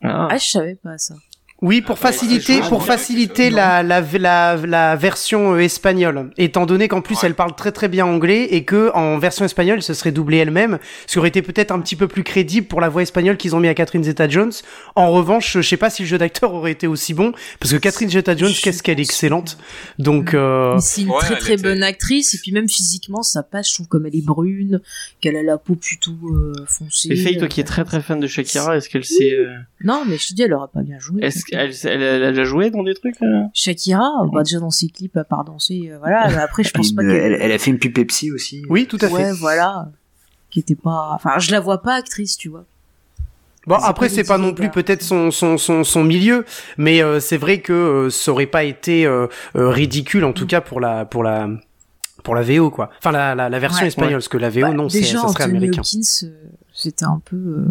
Ah, 0.04 0.28
Ah 0.32 0.38
je 0.38 0.48
savais 0.48 0.76
pas 0.76 0.98
ça. 0.98 1.15
Oui, 1.62 1.82
pour 1.82 1.98
faciliter, 1.98 2.60
pour 2.68 2.84
faciliter 2.86 3.50
la, 3.50 3.82
la, 3.82 4.02
la, 4.02 4.58
la 4.58 4.96
version 4.98 5.54
euh, 5.54 5.60
espagnole, 5.60 6.30
étant 6.38 6.65
donné 6.65 6.89
qu'en 6.89 7.02
plus 7.02 7.15
Ouais. 7.15 7.22
elle 7.28 7.34
parle 7.34 7.56
très 7.56 7.72
très 7.72 7.88
bien 7.88 8.06
anglais 8.06 8.48
et 8.52 8.65
que 8.65 8.91
en 8.94 9.18
version 9.18 9.46
espagnole 9.46 9.82
ce 9.82 9.94
serait 9.94 10.12
doublé 10.12 10.38
elle-même, 10.38 10.80
ce 11.08 11.13
qui 11.13 11.20
aurait 11.20 11.30
été 11.30 11.41
peut-être 11.41 11.72
un 11.72 11.80
petit 11.80 11.96
peu 11.96 12.10
plus 12.10 12.24
crédible 12.24 12.68
pour 12.68 12.82
la 12.82 12.89
voix 12.89 13.04
espagnole 13.04 13.38
qu'ils 13.38 13.56
ont 13.56 13.62
mis 13.62 13.70
à 13.70 13.74
Catherine 13.74 14.04
Zeta-Jones. 14.04 14.52
En 14.96 15.12
revanche, 15.12 15.54
je 15.54 15.62
sais 15.62 15.78
pas 15.78 15.89
si 15.89 16.02
le 16.02 16.10
jeu 16.10 16.18
d'acteur 16.18 16.54
aurait 16.54 16.74
été 16.74 16.88
aussi 16.88 17.13
bon, 17.13 17.32
parce 17.62 17.72
que 17.72 17.78
Catherine 17.78 18.10
Zeta-Jones, 18.10 18.52
qu'est-ce 18.62 18.84
qu'elle 18.84 19.00
est 19.00 19.04
excellente. 19.04 19.58
Donc, 19.98 20.34
euh, 20.34 20.76
Mais 20.76 20.82
c'est 20.82 21.02
une 21.04 21.10
ouais, 21.12 21.20
très 21.20 21.38
très 21.38 21.54
était- 21.54 21.63
bonne 21.63 21.84
actrice 21.84 22.36
et 22.36 22.38
puis 22.39 22.52
même 22.52 22.68
physiquement 22.68 23.24
ça 23.24 23.44
passe, 23.44 23.70
je 23.70 23.76
trouve 23.76 23.88
comme 23.88 24.06
elle 24.06 24.15
est 24.15 24.26
brune, 24.26 24.82
qu'elle 25.22 25.38
a 25.38 25.41
la 25.44 25.58
peau 25.58 25.76
plutôt 25.76 26.12
euh, 26.34 26.54
foncée. 26.68 27.08
Et 27.12 27.15
Faye, 27.15 27.38
toi 27.38 27.48
qui 27.48 27.62
es 27.62 27.63
très 27.63 27.86
très 27.86 28.02
fan 28.02 28.20
de 28.20 28.28
Shakira, 28.28 28.76
est-ce 28.76 28.89
qu'elle 28.89 29.06
sait, 29.06 29.32
euh, 29.32 29.54
Non 29.86 30.04
mais 30.06 30.18
je 30.18 30.28
te 30.28 30.34
dis 30.34 30.41
elle 30.44 30.54
aura 30.54 30.68
pas 30.68 30.82
bien 30.82 31.00
joué. 31.00 31.24
est-ce 31.24 31.45
elle, 31.52 31.72
elle 31.86 32.24
a 32.24 32.30
déjà 32.32 32.44
joué 32.44 32.70
dans 32.72 32.84
des 32.84 32.94
trucs, 32.94 33.22
euh 33.22 33.44
Shakira, 33.54 34.10
bah 34.34 34.44
déjà 34.44 34.60
dans 34.60 34.70
ses 34.72 34.90
clips 34.90 35.16
à 35.18 35.24
part 35.24 35.44
danser, 35.46 35.90
euh, 35.92 35.98
voilà. 36.00 36.28
mais 36.30 36.38
après 36.38 36.64
je 36.64 36.72
pense 36.74 36.92
pas 36.94 37.02
qu'elle. 37.04 37.12
elle, 37.34 37.38
elle 37.42 37.52
a 37.52 37.58
fait 37.58 37.72
une 37.72 37.80
pub 37.80 37.94
Pepsi 37.94 38.32
aussi. 38.32 38.64
oui, 38.70 38.88
tout 38.88 38.98
à 39.02 39.08
ouais 39.08 39.26
fait. 39.26 39.32
voilà, 39.34 39.90
qui 40.50 40.60
était 40.60 40.76
pas. 40.76 41.10
Enfin 41.14 41.40
je 41.40 41.52
la 41.52 41.60
vois 41.60 41.82
pas 41.82 41.96
actrice, 41.96 42.38
tu 42.38 42.50
vois. 42.50 42.66
Bon, 43.68 43.76
après, 43.76 44.10
c'est 44.10 44.24
pas 44.24 44.38
non 44.38 44.54
plus 44.54 44.70
peut-être 44.70 45.02
son, 45.02 45.32
son, 45.32 45.58
son, 45.58 45.84
son 45.84 46.04
milieu, 46.04 46.46
mais 46.78 47.02
euh, 47.02 47.20
c'est 47.20 47.38
vrai 47.38 47.62
que 47.62 47.74
euh, 47.74 48.10
ça 48.12 48.32
aurait 48.32 48.46
pas 48.46 48.64
été 48.64 49.08
euh, 49.08 49.26
ridicule, 49.56 50.24
en 50.24 50.34
tout 50.34 50.46
cas 50.46 50.62
pour 50.62 50.80
la, 50.80 51.04
pour 51.06 51.24
la, 51.24 51.50
pour 52.24 52.36
la 52.36 52.44
VO, 52.44 52.70
quoi. 52.70 52.92
Enfin, 53.00 53.12
la, 53.12 53.34
la, 53.34 53.50
la 53.50 53.58
version 53.60 53.82
Ouais. 53.82 53.88
espagnole, 53.88 54.14
parce 54.18 54.28
que 54.28 54.38
la 54.38 54.52
VO, 54.52 54.62
Bah, 54.62 54.72
non, 54.74 54.88
c'est, 54.88 55.00
déjà 55.00 55.20
ça 55.22 55.30
serait 55.30 55.46
Anthony 55.46 55.58
américain. 55.58 55.82
Hopkins, 55.82 56.26
euh, 56.28 56.48
c'était 56.74 57.06
un 57.06 57.20
peu. 57.26 57.66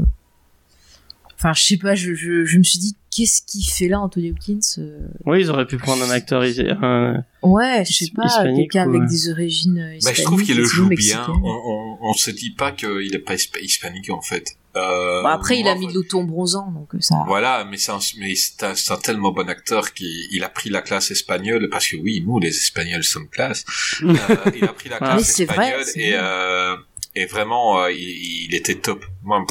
Enfin 1.44 1.52
je 1.52 1.62
sais 1.62 1.76
pas, 1.76 1.94
je, 1.94 2.14
je, 2.14 2.46
je 2.46 2.56
me 2.56 2.62
suis 2.62 2.78
dit 2.78 2.96
qu'est-ce 3.14 3.42
qu'il 3.42 3.64
fait 3.70 3.86
là 3.88 4.00
Anthony 4.00 4.30
Hopkins 4.30 4.60
euh, 4.78 5.06
Oui, 5.26 5.42
ils 5.42 5.50
auraient 5.50 5.66
pu 5.66 5.76
prendre 5.76 6.02
un 6.02 6.08
acteur, 6.08 6.42
un, 6.42 7.22
Ouais, 7.42 7.84
je 7.86 7.92
sais 7.92 8.10
pas, 8.16 8.44
quelqu'un 8.44 8.86
ou, 8.86 8.90
avec 8.90 9.02
euh, 9.02 9.06
des 9.06 9.28
origines 9.30 9.78
euh, 9.78 9.98
bah, 10.02 10.12
Je 10.14 10.22
trouve 10.22 10.42
qu'il 10.42 10.56
le 10.56 10.62
hispaniques, 10.64 11.00
joue 11.00 11.06
bien. 11.10 11.26
On, 11.28 11.46
on, 11.46 11.98
on 12.00 12.14
se 12.14 12.30
dit 12.30 12.52
pas 12.52 12.72
qu'il 12.72 13.14
est 13.14 13.18
pas 13.18 13.34
hisp- 13.34 13.60
hispanique, 13.62 14.08
en 14.08 14.22
fait. 14.22 14.56
Euh, 14.76 15.20
Bon, 15.22 15.28
après, 15.28 15.60
il 15.60 15.68
a 15.68 15.74
mis 15.74 15.86
de 15.86 15.92
l'auton 15.92 16.24
bronzant, 16.24 16.72
donc 16.72 16.88
ça. 17.02 17.16
Voilà, 17.26 17.66
mais 17.70 17.76
c'est 17.76 17.92
un, 17.92 17.98
mais 18.18 18.34
c'est 18.36 18.62
un, 18.64 18.74
c'est 18.74 18.92
un 18.92 18.96
tellement 18.96 19.30
bon 19.30 19.46
acteur 19.50 19.92
qu'il 19.92 20.08
il 20.32 20.42
a 20.42 20.48
pris 20.48 20.70
la 20.70 20.80
classe 20.80 21.10
espagnole 21.10 21.68
parce 21.70 21.86
que 21.88 21.96
oui, 21.96 22.24
nous 22.26 22.40
les 22.40 22.48
Espagnols 22.48 23.04
sommes 23.04 23.28
classe. 23.28 23.64
Euh, 24.02 24.14
il 24.56 24.64
a 24.64 24.68
pris 24.72 24.88
la 24.88 24.96
Ah. 25.02 25.16
classe 25.16 25.16
Mais 25.18 25.22
c'est 25.24 25.44
vrai, 25.44 25.56
espagnole 25.66 25.84
c'est 25.84 26.00
et 26.00 26.10
vrai. 26.12 26.20
euh, 26.22 26.76
et 27.14 27.26
vraiment 27.26 27.80
euh, 27.82 27.92
il, 27.92 28.46
il 28.48 28.54
était 28.54 28.76
top. 28.76 29.04
Moi, 29.22 29.44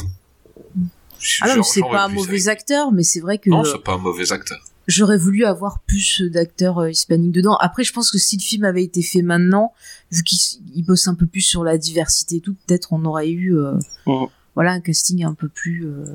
Ah 1.41 1.47
non, 1.49 1.55
mais 1.57 1.63
c'est 1.63 1.81
pas 1.81 2.03
un 2.05 2.07
mauvais 2.09 2.29
avec- 2.33 2.47
acteur, 2.47 2.91
mais 2.91 3.03
c'est 3.03 3.19
vrai 3.19 3.37
que 3.37 3.49
Non, 3.49 3.61
euh, 3.61 3.63
c'est 3.71 3.83
pas 3.83 3.93
un 3.93 3.97
mauvais 3.97 4.31
acteur. 4.31 4.57
j'aurais 4.87 5.17
voulu 5.17 5.45
avoir 5.45 5.79
plus 5.87 6.21
d'acteurs 6.21 6.79
euh, 6.79 6.89
hispaniques 6.91 7.31
dedans. 7.31 7.55
Après, 7.61 7.83
je 7.83 7.93
pense 7.93 8.11
que 8.11 8.17
si 8.17 8.37
le 8.37 8.41
film 8.41 8.63
avait 8.65 8.83
été 8.83 9.01
fait 9.01 9.21
maintenant, 9.21 9.73
vu 10.11 10.23
qu'il 10.23 10.85
bosse 10.85 11.07
un 11.07 11.15
peu 11.15 11.25
plus 11.25 11.41
sur 11.41 11.63
la 11.63 11.77
diversité 11.77 12.35
et 12.37 12.41
tout, 12.41 12.55
peut-être 12.67 12.93
on 12.93 13.03
aurait 13.05 13.29
eu, 13.29 13.55
euh, 13.57 13.73
Mhm. 14.07 14.27
voilà, 14.55 14.71
un 14.71 14.81
casting 14.81 15.23
un 15.23 15.33
peu 15.33 15.47
plus, 15.47 15.85
euh, 15.85 16.05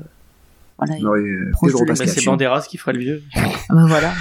voilà. 0.77 0.95
On 1.01 1.05
aurait 1.07 1.21
eu 1.21 1.49
Proche 1.51 1.71
Pedro 1.71 1.83
de 1.83 1.87
la 1.89 1.93
bah, 1.95 1.97
Pascal. 2.05 2.23
c'est 2.23 2.25
Banderas 2.25 2.65
qui 2.69 2.77
fera 2.77 2.91
le 2.93 2.99
vieux. 2.99 3.23
Ah 3.35 3.49
bah 3.75 3.85
voilà. 3.87 4.13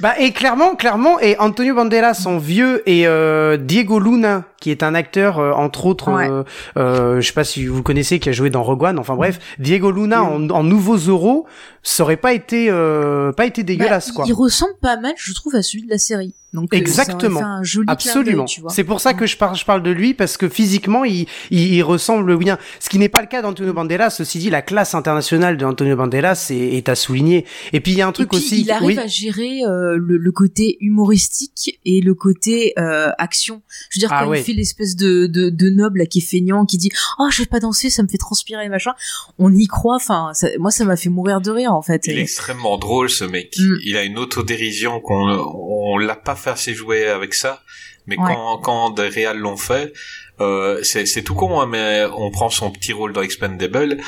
Bah, 0.00 0.18
et 0.18 0.32
clairement, 0.32 0.74
clairement, 0.74 1.20
et 1.20 1.36
Antonio 1.38 1.74
Banderas 1.74 2.22
en 2.26 2.38
vieux 2.38 2.82
et 2.88 3.06
euh, 3.06 3.56
Diego 3.56 4.00
Luna, 4.00 4.44
qui 4.60 4.70
est 4.70 4.82
un 4.82 4.94
acteur, 4.94 5.38
euh, 5.38 5.52
entre 5.52 5.86
autres, 5.86 6.12
Ouais. 6.12 6.28
euh, 6.30 6.44
euh, 6.76 7.20
je 7.20 7.26
sais 7.26 7.32
pas 7.32 7.44
si 7.44 7.66
vous 7.66 7.76
le 7.78 7.82
connaissez, 7.82 8.18
qui 8.20 8.28
a 8.28 8.32
joué 8.32 8.50
dans 8.50 8.62
Rogue 8.62 8.82
One, 8.84 8.98
enfin 8.98 9.16
bref, 9.16 9.38
Diego 9.58 9.90
Luna 9.90 10.22
en, 10.22 10.48
en 10.50 10.62
nouveau 10.62 10.96
Zorro, 10.98 11.46
ça 11.82 12.02
aurait 12.02 12.16
pas 12.18 12.34
été, 12.34 12.66
euh, 12.70 13.32
pas 13.32 13.46
été 13.46 13.62
dégueulasse, 13.64 14.08
Bah, 14.08 14.14
quoi. 14.16 14.24
Il 14.28 14.34
ressemble 14.34 14.74
pas 14.82 14.96
mal, 14.98 15.14
je 15.16 15.32
trouve, 15.32 15.54
à 15.54 15.62
celui 15.62 15.84
de 15.86 15.90
la 15.90 15.98
série. 15.98 16.34
Donc, 16.52 16.74
euh, 16.74 16.76
Exactement. 16.76 17.40
Un 17.44 17.62
joli 17.62 17.86
Absolument. 17.88 18.44
C'est 18.70 18.82
pour 18.82 19.00
ça 19.00 19.14
que 19.14 19.24
je 19.24 19.36
parle, 19.36 19.56
je 19.56 19.64
parle 19.64 19.84
de 19.84 19.90
lui 19.92 20.14
parce 20.14 20.36
que 20.36 20.48
physiquement, 20.48 21.04
il, 21.04 21.26
il, 21.52 21.74
il 21.74 21.82
ressemble 21.84 22.36
bien. 22.36 22.58
Ce 22.80 22.88
qui 22.88 22.98
n'est 22.98 23.08
pas 23.08 23.20
le 23.20 23.28
cas 23.28 23.40
d'Antonio 23.40 23.72
Banderas. 23.72 24.10
Ceci 24.10 24.40
dit, 24.40 24.50
la 24.50 24.60
classe 24.60 24.96
internationale 24.96 25.56
d'Antonio 25.56 25.94
Banderas 25.94 26.48
est, 26.50 26.76
est 26.76 26.88
à 26.88 26.96
souligner. 26.96 27.46
Et 27.72 27.78
puis 27.80 27.92
il 27.92 27.98
y 27.98 28.02
a 28.02 28.06
un 28.08 28.10
Et 28.10 28.14
truc 28.14 28.30
puis, 28.30 28.38
aussi. 28.38 28.62
il 28.62 28.70
arrive 28.72 28.88
oui. 28.88 28.98
à 28.98 29.06
gérer 29.06 29.60
euh, 29.64 29.96
le, 29.96 30.16
le 30.16 30.32
côté 30.32 30.76
humoristique 30.80 31.78
et 31.84 32.00
le 32.00 32.14
côté 32.14 32.72
euh, 32.78 33.10
action. 33.18 33.62
Je 33.90 33.98
veux 33.98 34.00
dire, 34.00 34.10
Ah 34.12 34.24
quand 34.24 34.30
ouais. 34.30 34.40
il 34.40 34.44
l'espèce 34.52 34.96
de, 34.96 35.26
de, 35.26 35.50
de 35.50 35.70
noble 35.70 35.98
là, 36.00 36.06
qui 36.06 36.18
est 36.18 36.22
feignant, 36.22 36.64
qui 36.66 36.78
dit 36.78 36.90
oh 37.18 37.28
je 37.30 37.42
vais 37.42 37.46
pas 37.46 37.60
danser, 37.60 37.90
ça 37.90 38.02
me 38.02 38.08
fait 38.08 38.18
transpirer 38.18 38.68
machin. 38.68 38.92
On 39.38 39.54
y 39.54 39.66
croit. 39.66 39.96
Enfin, 39.96 40.32
moi 40.58 40.70
ça 40.70 40.84
m'a 40.84 40.96
fait 40.96 41.08
mourir 41.10 41.40
de 41.40 41.50
rire 41.50 41.72
en 41.74 41.82
fait. 41.82 42.06
Il 42.06 42.18
est 42.18 42.22
extrêmement 42.22 42.78
drôle 42.78 43.10
ce 43.10 43.24
mec. 43.24 43.54
Mm. 43.58 43.76
Il 43.84 43.96
a 43.96 44.02
une 44.04 44.18
autodérision 44.18 45.00
qu'on 45.00 45.28
on 45.28 45.98
l'a 45.98 46.16
pas 46.16 46.34
fait 46.36 46.50
assez 46.50 46.74
jouer 46.74 47.06
avec 47.06 47.34
ça, 47.34 47.62
mais 48.06 48.16
Ouais. 48.18 48.24
quand 48.26 48.58
quand 48.58 48.90
des 48.90 49.08
réals 49.08 49.38
l'ont 49.38 49.56
fait, 49.56 49.92
euh, 50.40 50.80
c'est 50.82 51.22
tout 51.22 51.34
con, 51.34 51.60
hein, 51.60 51.66
mais 51.66 52.04
on 52.16 52.30
prend 52.30 52.50
son 52.50 52.70
petit 52.70 52.92
rôle 52.92 53.12
dans 53.12 53.22
Expendable. 53.22 53.98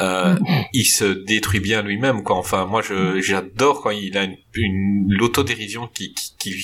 Euh, 0.00 0.34
Mm. 0.36 0.44
il 0.74 0.84
se 0.84 1.04
détruit 1.04 1.58
bien 1.58 1.82
lui-même 1.82 2.22
quoi. 2.22 2.36
Enfin 2.36 2.66
moi 2.66 2.82
je 2.82 3.20
j'adore 3.20 3.80
quand 3.82 3.90
il 3.90 4.16
a 4.16 4.22
une, 4.24 4.36
une 4.54 5.06
l'autodérision 5.08 5.88
qui, 5.92 6.14
qui 6.14 6.34
qui 6.38 6.54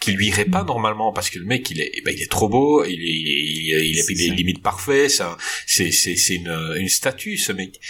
qui 0.00 0.12
lui 0.12 0.28
irait 0.28 0.44
pas 0.44 0.64
normalement 0.64 1.12
parce 1.12 1.30
que 1.30 1.38
le 1.38 1.46
mec 1.46 1.70
il 1.70 1.80
est 1.80 1.90
eh 1.94 2.02
ben, 2.02 2.14
il 2.14 2.22
est 2.22 2.30
trop 2.30 2.48
beau, 2.48 2.84
il 2.84 2.92
est 2.92 2.96
il 2.96 3.28
est, 3.28 3.88
il 3.88 3.98
est, 3.98 4.04
il 4.10 4.22
est 4.22 4.34
limite 4.34 4.62
parfait, 4.62 5.08
ça 5.08 5.36
c'est 5.66 5.92
c'est 5.92 6.16
c'est 6.16 6.34
une 6.34 6.74
une 6.76 6.88
statue 6.88 7.36
ce 7.36 7.52
mec 7.52 7.80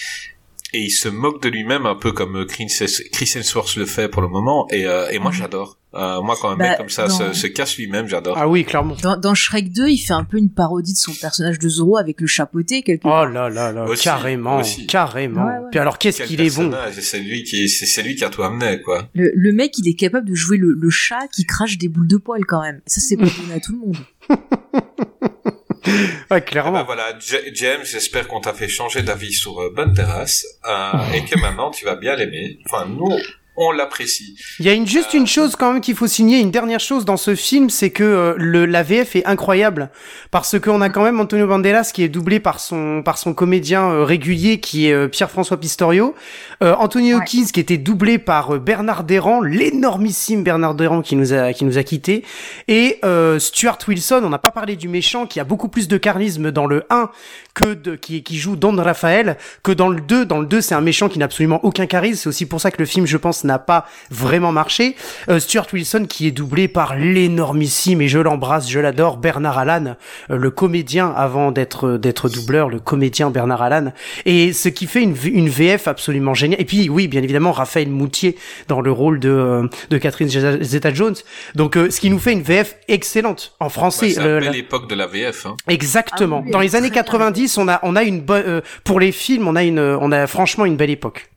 et 0.74 0.80
il 0.80 0.90
se 0.90 1.08
moque 1.08 1.40
de 1.42 1.48
lui-même 1.48 1.86
un 1.86 1.94
peu 1.94 2.12
comme 2.12 2.44
Chris 2.46 2.66
Chris 3.12 3.32
Hemsworth 3.36 3.76
le 3.76 3.86
fait 3.86 4.08
pour 4.08 4.20
le 4.22 4.28
moment 4.28 4.66
et, 4.70 4.86
euh, 4.86 5.08
et 5.10 5.18
moi 5.18 5.30
j'adore 5.32 5.78
Euh, 5.94 6.20
moi 6.20 6.36
quand 6.40 6.50
un 6.50 6.56
Bah, 6.56 6.70
mec 6.70 6.78
comme 6.78 6.88
ça 6.88 7.06
dans- 7.06 7.16
se, 7.16 7.32
se 7.32 7.46
casse 7.46 7.76
lui-même 7.78 8.08
j'adore 8.08 8.36
Ah 8.36 8.48
oui, 8.48 8.64
clairement. 8.64 8.96
Dans, 9.00 9.16
dans 9.16 9.34
Shrek 9.34 9.70
2, 9.72 9.88
il 9.88 9.98
fait 9.98 10.12
un 10.12 10.24
peu 10.24 10.38
une 10.38 10.50
parodie 10.50 10.92
de 10.92 10.98
son 10.98 11.12
personnage 11.14 11.60
de 11.60 11.68
Zoro 11.68 11.96
avec 11.98 12.20
le 12.20 12.26
chapeauté 12.26 12.82
quelque 12.82 13.04
Oh 13.06 13.24
là 13.24 13.48
là 13.48 13.70
là, 13.70 13.84
Aussi, 13.84 14.02
carrément, 14.02 14.58
aussi. 14.58 14.86
carrément. 14.88 15.44
Ouais, 15.46 15.52
ouais. 15.52 15.68
Puis 15.70 15.78
alors 15.78 15.98
qu'est-ce 15.98 16.24
qu'il 16.24 16.40
est 16.40 16.56
bon 16.56 16.72
c'est 17.00 17.20
lui 17.20 17.44
qui 17.44 17.68
c'est 17.68 17.86
c'est 17.86 18.02
lui 18.02 18.16
qui 18.16 18.24
a 18.24 18.28
tout 18.30 18.42
amené 18.42 18.80
quoi 18.82 19.08
Le, 19.14 19.30
le 19.36 19.52
mec, 19.52 19.78
il 19.78 19.86
est 19.88 19.94
capable 19.94 20.28
de 20.28 20.34
jouer 20.34 20.56
le, 20.56 20.72
le 20.72 20.90
chat 20.90 21.28
qui 21.32 21.44
crache 21.46 21.78
des 21.78 21.88
boules 21.88 22.08
de 22.08 22.16
poil 22.16 22.44
quand 22.44 22.62
même. 22.62 22.80
Ça, 22.86 23.00
c'est 23.00 23.16
pas 23.16 23.26
donné 23.40 23.54
à 23.54 23.60
tout 23.60 23.72
le 23.72 23.78
monde. 23.78 23.96
Ouais, 25.86 25.92
Ah 26.22 26.24
bah 26.30 26.40
clairement. 26.40 26.84
voilà, 26.84 27.18
J- 27.18 27.52
James, 27.54 27.84
j'espère 27.84 28.26
qu'on 28.28 28.40
t'a 28.40 28.52
fait 28.54 28.68
changer 28.68 29.02
d'avis 29.02 29.32
sur 29.32 29.60
euh, 29.60 29.70
Bonne 29.74 29.92
Terrasse 29.94 30.44
euh, 30.66 30.90
et 31.14 31.24
que 31.24 31.38
maintenant 31.38 31.70
tu 31.70 31.84
vas 31.84 31.96
bien 31.96 32.16
l'aimer. 32.16 32.58
Enfin, 32.66 32.86
nous, 32.86 33.10
on 33.56 33.70
l'apprécie. 33.70 34.36
Il 34.58 34.66
y 34.66 34.68
a 34.68 34.72
une, 34.72 34.86
juste 34.86 35.14
une 35.14 35.26
chose 35.26 35.54
quand 35.56 35.72
même 35.72 35.80
qu'il 35.80 35.94
faut 35.94 36.06
signer, 36.08 36.40
une 36.40 36.50
dernière 36.50 36.80
chose 36.80 37.04
dans 37.04 37.16
ce 37.16 37.34
film, 37.34 37.70
c'est 37.70 37.90
que 37.90 38.02
euh, 38.02 38.34
le, 38.36 38.66
la 38.66 38.82
VF 38.82 39.14
est 39.16 39.26
incroyable. 39.26 39.90
Parce 40.30 40.58
qu'on 40.58 40.80
a 40.80 40.88
quand 40.88 41.04
même 41.04 41.20
Antonio 41.20 41.46
Banderas 41.46 41.90
qui 41.94 42.02
est 42.02 42.08
doublé 42.08 42.40
par 42.40 42.58
son 42.58 43.02
par 43.04 43.16
son 43.18 43.32
comédien 43.34 43.84
euh, 43.90 44.04
régulier 44.04 44.58
qui 44.58 44.88
est 44.88 44.92
euh, 44.92 45.08
Pierre-François 45.08 45.58
Pistorio, 45.58 46.14
euh, 46.62 46.74
Anthony 46.78 47.14
Ouais. 47.14 47.20
Hawkins 47.20 47.46
qui 47.52 47.60
était 47.60 47.76
doublé 47.76 48.18
par 48.18 48.54
euh, 48.54 48.58
Bernard 48.58 49.04
Derrand, 49.04 49.40
l'énormissime 49.40 50.42
Bernard 50.42 50.74
Derrand 50.74 51.02
qui 51.02 51.16
nous 51.16 51.32
a 51.32 51.52
qui 51.52 51.64
nous 51.64 51.78
a 51.78 51.82
quitté 51.82 52.24
et 52.66 52.98
euh, 53.04 53.38
Stuart 53.38 53.78
Wilson, 53.86 54.22
on 54.24 54.30
n'a 54.30 54.38
pas 54.38 54.50
parlé 54.50 54.74
du 54.76 54.88
méchant 54.88 55.26
qui 55.26 55.38
a 55.38 55.44
beaucoup 55.44 55.68
plus 55.68 55.86
de 55.86 55.96
charisme 55.96 56.50
dans 56.50 56.66
le 56.66 56.84
1 56.90 57.10
que 57.54 57.74
de 57.74 57.94
qui 57.94 58.22
qui 58.22 58.36
joue 58.38 58.56
Don 58.56 58.74
Raphaël 58.76 59.36
que 59.62 59.70
dans 59.72 59.88
le 59.88 60.00
2, 60.00 60.24
dans 60.26 60.40
le 60.40 60.46
2 60.46 60.60
c'est 60.60 60.74
un 60.74 60.80
méchant 60.80 61.08
qui 61.08 61.18
n'a 61.18 61.26
absolument 61.26 61.60
aucun 61.64 61.86
charisme, 61.86 62.22
c'est 62.22 62.28
aussi 62.28 62.46
pour 62.46 62.60
ça 62.60 62.70
que 62.70 62.78
le 62.78 62.86
film 62.86 63.06
je 63.06 63.16
pense 63.16 63.43
n'a 63.44 63.58
pas 63.58 63.86
vraiment 64.10 64.52
marché. 64.52 64.96
Euh, 65.28 65.38
Stuart 65.38 65.66
Wilson 65.72 66.06
qui 66.08 66.26
est 66.26 66.30
doublé 66.30 66.68
par 66.68 66.96
l'énormissime 66.96 68.00
et 68.02 68.08
je 68.08 68.18
l'embrasse, 68.18 68.68
je 68.70 68.80
l'adore 68.80 69.16
Bernard 69.16 69.58
Allan, 69.58 69.96
euh, 70.30 70.36
le 70.36 70.50
comédien 70.50 71.12
avant 71.16 71.52
d'être 71.52 71.96
d'être 71.96 72.28
doubleur, 72.28 72.68
le 72.68 72.80
comédien 72.80 73.30
Bernard 73.30 73.62
Allan 73.62 73.92
et 74.24 74.52
ce 74.52 74.68
qui 74.68 74.86
fait 74.86 75.02
une, 75.02 75.14
VF 75.14 75.88
absolument 75.88 76.34
géniale. 76.34 76.60
Et 76.60 76.64
puis 76.64 76.88
oui, 76.88 77.08
bien 77.08 77.22
évidemment 77.22 77.52
Raphaël 77.52 77.88
Moutier 77.88 78.36
dans 78.68 78.80
le 78.80 78.90
rôle 78.90 79.20
de 79.20 79.28
euh, 79.30 79.68
de 79.90 79.98
Catherine 79.98 80.28
Zeta-Jones. 80.28 81.14
Donc 81.54 81.76
euh, 81.76 81.90
ce 81.90 82.00
qui 82.00 82.10
nous 82.10 82.18
fait 82.18 82.32
une 82.32 82.42
VF 82.42 82.76
excellente 82.88 83.54
en 83.60 83.66
Bah, 83.66 83.70
français. 83.70 84.10
c'est 84.10 84.22
Le- 84.22 84.38
la 84.38 84.46
la- 84.46 84.50
belle 84.50 84.60
époque 84.60 84.88
de 84.88 84.94
la 84.94 85.06
VF. 85.06 85.46
Hein. 85.46 85.56
Exactement. 85.68 86.38
Ah 86.40 86.44
oui, 86.46 86.50
Dans 86.52 86.60
les 86.60 86.76
années 86.76 86.88
très 86.88 86.94
bien 86.94 87.02
90, 87.04 87.58
on 87.58 87.68
a 87.68 87.80
on 87.82 87.96
a 87.96 88.02
une 88.02 88.20
bonne 88.20 88.42
euh, 88.46 88.60
pour 88.84 89.00
les 89.00 89.12
films, 89.12 89.46
on 89.48 89.56
a 89.56 89.62
une 89.64 89.78
on 89.78 90.12
a 90.12 90.26
franchement 90.26 90.64
une 90.64 90.76
belle 90.76 90.90
époque. 90.90 91.30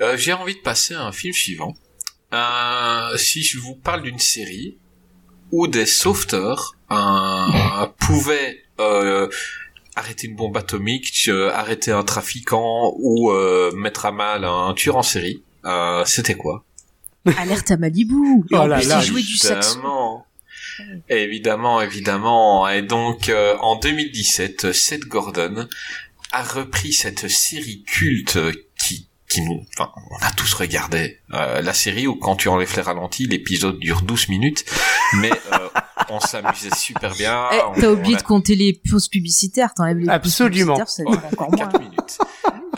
Euh, 0.00 0.16
J'ai 0.16 0.32
envie 0.32 0.54
de 0.54 0.60
passer 0.60 0.94
à 0.94 1.02
un 1.02 1.12
film 1.12 1.32
suivant. 1.32 1.74
Euh, 2.32 3.16
si 3.16 3.42
je 3.42 3.58
vous 3.58 3.76
parle 3.76 4.02
d'une 4.02 4.18
série 4.18 4.78
où 5.52 5.66
des 5.68 5.86
sauveteurs 5.86 6.76
euh, 6.90 7.86
pouvaient 7.98 8.62
euh, 8.80 9.28
arrêter 9.94 10.26
une 10.26 10.34
bombe 10.36 10.56
atomique, 10.56 11.26
euh, 11.28 11.50
arrêter 11.52 11.92
un 11.92 12.02
trafiquant 12.02 12.92
ou 12.98 13.30
euh, 13.30 13.70
mettre 13.76 14.06
à 14.06 14.12
mal 14.12 14.44
un 14.44 14.74
tueur 14.74 14.96
en 14.96 15.02
série, 15.02 15.42
euh, 15.64 16.04
c'était 16.04 16.34
quoi? 16.34 16.64
Alerte 17.38 17.70
à 17.70 17.76
Malibu. 17.76 18.14
Et 18.50 18.54
Oh 18.54 18.56
en 18.56 18.66
là 18.66 18.78
plus, 18.80 18.88
là, 18.88 19.00
jouait 19.00 19.22
du 19.22 19.36
saxo. 19.36 19.78
Évidemment. 19.78 20.26
Évidemment, 21.08 21.80
évidemment. 21.80 22.68
Et 22.68 22.82
donc, 22.82 23.28
euh, 23.28 23.56
en 23.60 23.76
2017, 23.76 24.72
Seth 24.72 25.02
Gordon 25.06 25.68
a 26.32 26.42
repris 26.42 26.92
cette 26.92 27.28
série 27.28 27.84
culte 27.84 28.38
qui, 29.34 29.42
nous, 29.42 29.64
enfin, 29.76 29.90
on 29.96 30.24
a 30.26 30.30
tous 30.30 30.54
regardé 30.54 31.18
euh, 31.32 31.60
la 31.60 31.72
série 31.74 32.06
où 32.06 32.14
quand 32.14 32.36
tu 32.36 32.48
enlèves 32.48 32.74
les 32.76 32.82
ralentis, 32.82 33.26
l'épisode 33.26 33.78
dure 33.78 34.02
12 34.02 34.28
minutes, 34.28 34.64
mais 35.18 35.30
euh, 35.52 35.68
on 36.10 36.20
s'amusait 36.20 36.74
super 36.76 37.14
bien. 37.14 37.46
Eh, 37.52 37.56
on- 37.66 37.80
T'as 37.80 37.88
on 37.88 37.92
oublié 37.94 38.14
a- 38.16 38.18
de 38.18 38.22
compter 38.24 38.54
les 38.56 38.72
pauses 38.88 39.08
publicitaires. 39.08 39.74
T'enlèves 39.74 39.98
les 39.98 40.04
pauses 40.06 40.14
Absolument. 40.14 40.76
publicitaires, 40.76 40.88
ça 40.88 41.02
dure 41.04 41.26
encore 41.32 41.50
moins. 41.50 41.58
4 41.66 41.80
minutes. 41.80 42.18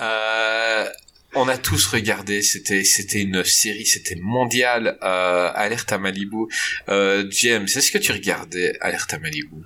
Euh, 0.00 0.86
on 1.34 1.48
a 1.48 1.58
tous 1.58 1.86
regardé, 1.86 2.40
c'était 2.42 2.82
c'était 2.84 3.20
une 3.22 3.44
série, 3.44 3.84
c'était 3.86 4.16
mondial, 4.22 4.96
euh, 5.02 5.50
Alerte 5.54 5.92
à 5.92 5.98
Malibu. 5.98 6.46
Euh, 6.88 7.24
James, 7.30 7.64
est-ce 7.64 7.90
que 7.92 7.98
tu 7.98 8.12
regardais 8.12 8.72
Alerte 8.80 9.12
à 9.14 9.18
Malibu? 9.18 9.56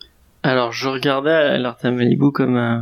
Alors, 0.42 0.72
je 0.72 0.88
regardais 0.88 1.30
Alerte 1.30 1.84
à 1.84 1.90
Malibu 1.90 2.32
comme 2.32 2.56
euh, 2.56 2.80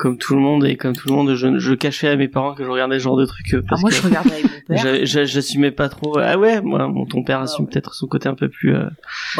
comme 0.00 0.16
tout 0.16 0.34
le 0.34 0.40
monde 0.40 0.64
et 0.64 0.76
comme 0.76 0.96
tout 0.96 1.08
le 1.10 1.14
monde, 1.14 1.34
je, 1.34 1.58
je 1.58 1.74
cachais 1.74 2.08
à 2.08 2.16
mes 2.16 2.26
parents 2.28 2.54
que 2.54 2.64
je 2.64 2.70
regardais 2.70 2.98
ce 2.98 3.04
genre 3.04 3.18
de 3.18 3.26
trucs 3.26 3.52
euh, 3.52 3.60
Ah, 3.64 3.66
parce 3.68 3.80
moi, 3.82 3.90
que 3.90 3.96
je 3.96 4.02
regardais 4.02 4.30
avec 4.32 4.44
mon 4.44 4.50
père. 4.68 4.78
j'a- 4.82 5.04
j'a- 5.04 5.24
j'assumais 5.26 5.70
pas 5.72 5.88
trop. 5.90 6.18
Ah 6.18 6.38
ouais, 6.38 6.62
moi, 6.62 6.88
mon 6.88 7.04
ton 7.04 7.22
père 7.22 7.40
assume 7.40 7.66
peut-être 7.68 7.92
son 7.94 8.06
côté 8.06 8.26
un 8.28 8.34
peu 8.34 8.48
plus 8.48 8.74
euh, 8.74 8.88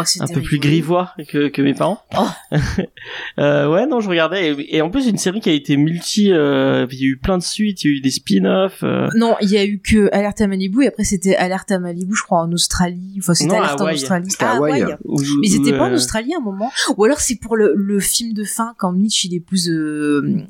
c'était 0.04 0.24
un 0.24 0.34
peu 0.34 0.42
plus 0.42 0.58
grivois 0.58 1.14
que, 1.28 1.48
que 1.48 1.62
mes 1.62 1.72
parents. 1.74 2.02
Oh. 2.18 2.26
euh, 3.38 3.70
ouais, 3.72 3.86
non, 3.86 4.00
je 4.00 4.08
regardais 4.08 4.52
et, 4.52 4.76
et 4.76 4.82
en 4.82 4.90
plus 4.90 5.06
une 5.08 5.16
série 5.18 5.40
qui 5.40 5.48
a 5.48 5.52
été 5.52 5.76
multi. 5.76 6.30
euh, 6.32 6.86
il 6.90 6.98
y 7.00 7.04
a 7.04 7.06
eu 7.06 7.16
plein 7.16 7.38
de 7.38 7.42
suites, 7.42 7.82
il 7.84 7.90
y 7.90 7.94
a 7.94 7.96
eu 7.96 8.00
des 8.00 8.10
spin-offs. 8.10 8.82
euh, 8.82 9.08
Non, 9.14 9.36
il 9.40 9.50
y 9.50 9.56
a 9.56 9.64
eu 9.64 9.80
que 9.80 10.08
Alerte 10.12 10.40
à 10.40 10.46
Malibu 10.46 10.84
et 10.84 10.88
après 10.88 11.04
c'était 11.04 11.36
Alerte 11.36 11.70
à 11.70 11.78
Malibu, 11.78 12.14
je 12.14 12.22
crois, 12.22 12.40
en 12.40 12.52
Australie. 12.52 13.16
Enfin, 13.18 13.34
c'était 13.34 13.56
Alerte 13.56 13.80
en. 13.80 13.90
Australie. 13.90 14.30
C'était 14.30 14.44
à 14.44 14.50
Ah, 14.52 14.56
Hawaï. 14.56 14.82
Hawaï. 14.82 14.96
où- 15.04 15.20
Mais 15.40 15.52
étaient 15.54 15.76
pas 15.76 15.84
en 15.84 15.90
euh, 15.90 15.94
Australie 15.94 16.34
à 16.34 16.38
un 16.38 16.42
moment. 16.44 16.70
Ou 16.96 17.04
alors 17.04 17.20
c'est 17.20 17.36
pour 17.40 17.56
le, 17.56 17.72
le 17.74 18.00
film 18.00 18.32
de 18.34 18.44
fin 18.44 18.74
quand 18.78 18.92
Mitch 18.92 19.24
il 19.24 19.34
épouse 19.34 19.68
euh, 19.70 20.42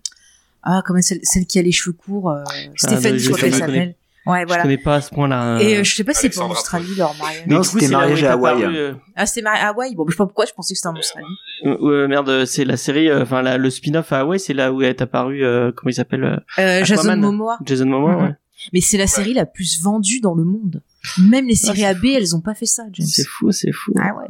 ah 0.62 0.82
comment 0.84 1.00
celle, 1.02 1.20
celle 1.22 1.46
qui 1.46 1.58
a 1.58 1.62
les 1.62 1.72
cheveux 1.72 1.94
courts 1.94 2.30
euh, 2.30 2.42
Stéphanie 2.76 3.12
bah, 3.12 3.18
je 3.18 3.22
je 3.24 3.28
crois 3.30 3.40
qu'elle 3.40 3.52
je 3.54 3.58
s'appelle. 3.58 3.94
Ouais 4.26 4.42
Je 4.42 4.46
voilà. 4.48 4.62
connais 4.62 4.76
pas 4.78 4.96
à 4.96 5.00
ce 5.00 5.10
point-là. 5.10 5.58
Et 5.62 5.78
euh, 5.78 5.82
je 5.84 5.94
sais 5.94 6.04
pas 6.04 6.12
si 6.12 6.20
c'est 6.22 6.28
pas 6.38 6.42
en 6.44 6.50
Australie 6.50 6.94
leur 6.96 7.14
mariage. 7.16 7.46
Non, 7.46 7.62
c'était 7.62 7.88
mariage 7.88 8.22
à 8.24 8.32
Hawaï. 8.34 8.62
euh, 8.64 8.92
Ah 9.16 9.24
c'était 9.24 9.40
marié 9.42 9.62
à 9.62 9.68
Hawaï. 9.70 9.94
Bon, 9.94 10.04
je 10.06 10.12
sais 10.12 10.18
pas 10.18 10.26
pourquoi 10.26 10.44
je 10.44 10.52
pensais 10.52 10.74
que 10.74 10.78
c'était 10.78 10.88
en 10.88 10.96
Australie. 10.96 11.26
Euh, 11.64 12.06
merde, 12.06 12.44
c'est 12.44 12.64
la 12.66 12.76
série, 12.76 13.08
euh, 13.08 13.22
enfin 13.22 13.42
le 13.56 13.70
spin-off 13.70 14.12
à 14.12 14.20
Hawaï, 14.20 14.38
c'est 14.38 14.52
là 14.52 14.72
où 14.72 14.82
est 14.82 15.00
apparu, 15.00 15.42
euh, 15.42 15.72
comment 15.74 15.90
il 15.90 15.94
s'appelle, 15.94 16.42
Jason. 16.58 17.16
Momoa. 17.16 17.58
Jason 17.64 17.86
Momoa, 17.86 18.16
Mhm. 18.16 18.22
ouais. 18.24 18.34
Mais 18.74 18.82
c'est 18.82 18.98
la 18.98 19.06
série 19.06 19.32
la 19.32 19.46
plus 19.46 19.80
vendue 19.82 20.20
dans 20.20 20.34
le 20.34 20.44
monde. 20.44 20.82
Même 21.18 21.46
les 21.48 21.54
séries 21.54 21.78
c'est 21.80 21.86
AB, 21.86 22.04
elles 22.14 22.36
ont 22.36 22.42
pas 22.42 22.54
fait 22.54 22.66
ça, 22.66 22.82
James. 22.92 23.06
C'est 23.06 23.24
fou, 23.26 23.50
c'est 23.52 23.72
fou. 23.72 23.92
Ah 23.98 24.10
ouais. 24.18 24.28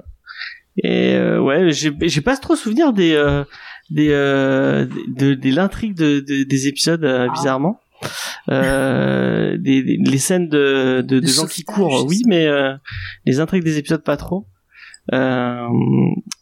Et 0.85 1.15
euh, 1.17 1.41
ouais, 1.41 1.73
j'ai 1.73 1.93
j'ai 2.03 2.21
pas 2.21 2.37
trop 2.37 2.55
souvenir 2.55 2.93
des 2.93 3.13
euh, 3.15 3.43
des 3.91 4.11
euh, 4.11 4.87
de, 5.09 5.35
de 5.35 5.51
l'intrigue 5.55 5.95
de, 5.95 6.21
de- 6.21 6.45
des 6.45 6.67
épisodes 6.69 7.05
euh, 7.05 7.27
Ah. 7.29 7.33
bizarrement. 7.33 7.81
Euh, 8.49 9.57
des, 9.59 9.83
des- 9.83 9.99
les 10.03 10.19
scènes 10.19 10.49
de, 10.49 11.03
de, 11.07 11.27
gens 11.27 11.47
qui 11.47 11.65
courent, 11.65 12.07
oui, 12.07 12.23
mais 12.27 12.47
euh, 12.47 12.75
les 13.27 13.41
intrigues 13.41 13.65
des 13.65 13.77
épisodes 13.79 14.03
pas 14.03 14.17
trop. 14.17 14.47
Euh, 15.13 15.67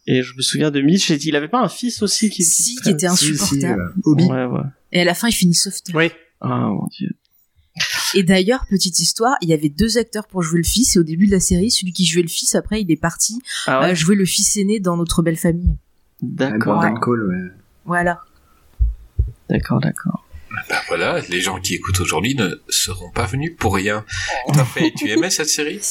et 0.06 0.22
je 0.22 0.34
me 0.36 0.42
souviens 0.42 0.70
de 0.70 0.80
Mitch, 0.80 1.10
il 1.10 1.36
avait 1.36 1.48
pas 1.48 1.60
un 1.60 1.68
fils 1.68 2.02
aussi 2.02 2.28
qui 2.30 2.42
Si, 2.42 2.76
qui 2.76 2.90
était 2.90 3.08
Si, 3.08 3.16
si, 3.36 3.42
insupportable. 3.42 3.92
euh. 4.06 4.10
Ouais, 4.14 4.44
ouais. 4.44 4.66
Et 4.92 5.00
à 5.00 5.04
la 5.04 5.14
fin, 5.14 5.28
il 5.28 5.32
finit 5.32 5.54
sauveteur. 5.54 5.94
Oui. 5.96 6.10
Ah 6.40 6.68
mon 6.68 6.86
dieu. 6.96 7.08
Et 8.14 8.22
d'ailleurs, 8.24 8.64
petite 8.68 8.98
histoire, 9.00 9.34
il 9.40 9.48
y 9.48 9.52
avait 9.52 9.68
deux 9.68 9.98
acteurs 9.98 10.26
pour 10.26 10.42
jouer 10.42 10.58
le 10.58 10.64
fils, 10.66 10.96
et 10.96 10.98
au 10.98 11.02
début 11.04 11.26
de 11.26 11.32
la 11.32 11.40
série, 11.40 11.70
celui 11.70 11.92
qui 11.92 12.04
jouait 12.04 12.22
le 12.22 12.28
fils, 12.28 12.54
après, 12.56 12.82
il 12.82 12.90
est 12.90 13.00
parti 13.00 13.40
Ah 13.66 13.80
ouais. 13.80 13.90
euh, 13.90 13.94
jouer 13.94 14.16
le 14.16 14.24
fils 14.24 14.56
aîné 14.56 14.80
dans 14.80 14.96
Notre 14.96 15.22
Belle 15.22 15.36
Famille. 15.36 15.76
D'accord, 16.22 16.82
ouais. 16.82 17.50
Voilà. 17.84 18.20
d'accord, 19.48 19.80
d'accord. 19.80 20.24
Ben 20.68 20.76
voilà, 20.88 21.20
les 21.28 21.40
gens 21.40 21.60
qui 21.60 21.74
écoutent 21.74 22.00
aujourd'hui 22.00 22.34
ne 22.34 22.60
seront 22.68 23.10
pas 23.10 23.26
venus 23.26 23.54
pour 23.58 23.74
rien. 23.74 24.04
Tout 24.52 24.58
à 24.58 24.64
fait. 24.64 24.92
Tu 24.96 25.08
aimais 25.10 25.30
cette 25.30 25.48
série? 25.48 25.80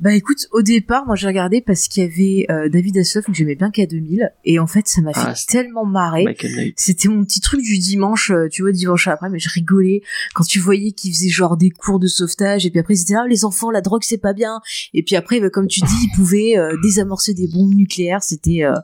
Bah 0.00 0.12
écoute, 0.12 0.48
au 0.50 0.60
départ, 0.60 1.06
moi 1.06 1.14
j'ai 1.14 1.28
regardé 1.28 1.60
parce 1.60 1.86
qu'il 1.86 2.02
y 2.02 2.06
avait 2.06 2.46
euh, 2.52 2.68
David 2.68 2.98
Hasselhoff 2.98 3.26
que 3.26 3.32
j'aimais 3.32 3.54
bien 3.54 3.68
K2000 3.68 4.28
et 4.44 4.58
en 4.58 4.66
fait 4.66 4.88
ça 4.88 5.00
m'a 5.00 5.12
fait 5.14 5.20
Ah, 5.24 5.34
tellement 5.46 5.84
marrer. 5.84 6.36
C'était 6.74 7.06
mon 7.08 7.24
petit 7.24 7.40
truc 7.40 7.62
du 7.62 7.78
dimanche, 7.78 8.32
euh, 8.32 8.48
tu 8.50 8.62
vois, 8.62 8.72
dimanche 8.72 9.06
après, 9.06 9.30
mais 9.30 9.38
je 9.38 9.48
rigolais 9.48 10.02
quand 10.34 10.42
tu 10.42 10.58
voyais 10.58 10.90
qu'ils 10.90 11.12
faisaient 11.14 11.28
genre 11.28 11.56
des 11.56 11.70
cours 11.70 12.00
de 12.00 12.08
sauvetage 12.08 12.66
et 12.66 12.70
puis 12.70 12.80
après 12.80 12.94
ils 12.94 13.02
étaient 13.02 13.14
là, 13.14 13.24
les 13.28 13.44
enfants, 13.44 13.70
la 13.70 13.82
drogue 13.82 14.02
c'est 14.02 14.18
pas 14.18 14.32
bien. 14.32 14.60
Et 14.94 15.04
puis 15.04 15.14
après, 15.14 15.38
bah, 15.38 15.48
comme 15.48 15.68
tu 15.68 15.78
dis, 15.80 15.94
ils 16.02 16.16
pouvaient 16.16 16.58
euh, 16.58 16.76
désamorcer 16.82 17.32
des 17.32 17.46
bombes 17.46 17.74
nucléaires. 17.74 18.24
C'était, 18.24 18.64
euh, 18.64 18.74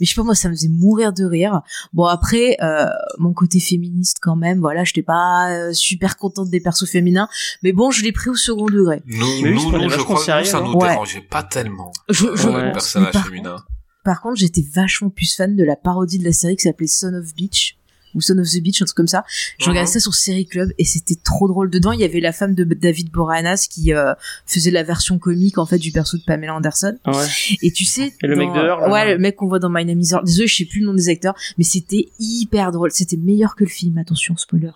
mais 0.00 0.06
je 0.06 0.10
sais 0.10 0.16
pas 0.16 0.22
moi, 0.24 0.34
ça 0.34 0.48
me 0.48 0.54
faisait 0.54 0.68
mourir 0.68 1.12
de 1.12 1.24
rire. 1.24 1.62
Bon 1.92 2.04
après, 2.04 2.56
euh, 2.62 2.86
mon 3.18 3.32
côté 3.32 3.60
féministe 3.60 4.18
quand 4.20 4.36
même, 4.36 4.60
voilà, 4.60 4.84
j'étais 4.84 5.02
pas 5.02 5.50
euh, 5.50 5.72
super 5.72 6.16
contente 6.16 6.50
des 6.50 6.60
persos 6.60 6.88
féminins, 6.90 7.28
mais 7.62 7.72
bon, 7.72 7.90
je 7.90 8.02
l'ai 8.02 8.12
pris 8.12 8.30
au 8.30 8.34
second 8.34 8.66
degré. 8.66 9.02
Nous, 9.06 9.26
oui, 9.42 9.54
nous, 9.54 9.72
nous, 9.72 9.90
je 9.90 9.96
crois 9.98 10.16
que 10.16 10.22
ça 10.22 10.38
hein. 10.58 10.60
nous 10.64 10.74
Ouais. 10.78 10.88
dérangeait 10.90 11.20
pas 11.22 11.42
tellement. 11.42 11.92
Je, 12.08 12.26
je 12.34 12.48
Ouais. 12.48 12.54
le 12.56 12.62
pense, 12.66 12.72
personnage 12.72 13.08
mais 13.08 13.12
par 13.12 13.24
féminin. 13.26 13.56
Par 14.04 14.20
contre, 14.20 14.36
j'étais 14.36 14.64
vachement 14.72 15.10
plus 15.10 15.34
fan 15.34 15.56
de 15.56 15.64
la 15.64 15.74
parodie 15.76 16.18
de 16.18 16.24
la 16.24 16.32
série 16.32 16.56
qui 16.56 16.62
s'appelait 16.62 16.86
Son 16.86 17.12
of 17.14 17.34
Beach 17.34 17.75
ou 18.16 18.20
Son 18.20 18.36
of 18.38 18.48
the 18.50 18.60
Beach, 18.60 18.82
un 18.82 18.86
truc 18.86 18.96
comme 18.96 19.06
ça. 19.06 19.24
Je 19.58 19.64
Mhm. 19.66 19.70
regardais 19.70 19.90
ça 19.92 20.00
sur 20.00 20.14
Série 20.14 20.46
Club 20.46 20.72
et 20.78 20.84
c'était 20.84 21.14
trop 21.14 21.46
drôle. 21.46 21.70
Dedans, 21.70 21.92
il 21.92 22.00
y 22.00 22.04
avait 22.04 22.18
la 22.20 22.32
femme 22.32 22.54
de 22.54 22.64
David 22.64 23.10
Boreanaz 23.12 23.68
qui 23.68 23.92
euh, 23.92 24.14
faisait 24.46 24.70
la 24.72 24.82
version 24.82 25.18
comique 25.20 25.58
en 25.58 25.66
fait 25.66 25.78
du 25.78 25.92
perso 25.92 26.16
de 26.16 26.22
Pamela 26.24 26.54
Anderson. 26.54 26.96
Ouais. 27.06 27.26
Et 27.62 27.70
tu 27.70 27.84
sais, 27.84 28.12
Et 28.22 28.26
le 28.26 28.34
dans- 28.34 28.40
mec 28.40 28.52
de 28.54 28.66
Earl, 28.66 28.90
ouais, 28.90 29.12
le 29.12 29.18
mec 29.18 29.36
qu'on 29.36 29.46
voit 29.46 29.58
dans 29.60 29.70
My 29.70 29.84
Name 29.84 30.00
Is 30.00 30.10
Earl. 30.12 30.24
Désolé, 30.24 30.46
je 30.48 30.56
sais 30.56 30.64
plus 30.64 30.80
le 30.80 30.86
nom 30.86 30.94
des 30.94 31.08
acteurs, 31.08 31.34
mais 31.58 31.64
c'était 31.64 32.08
hyper 32.18 32.72
drôle. 32.72 32.90
C'était 32.90 33.16
meilleur 33.16 33.54
que 33.54 33.64
le 33.64 33.70
film. 33.70 33.98
Attention, 33.98 34.36
spoiler. 34.36 34.70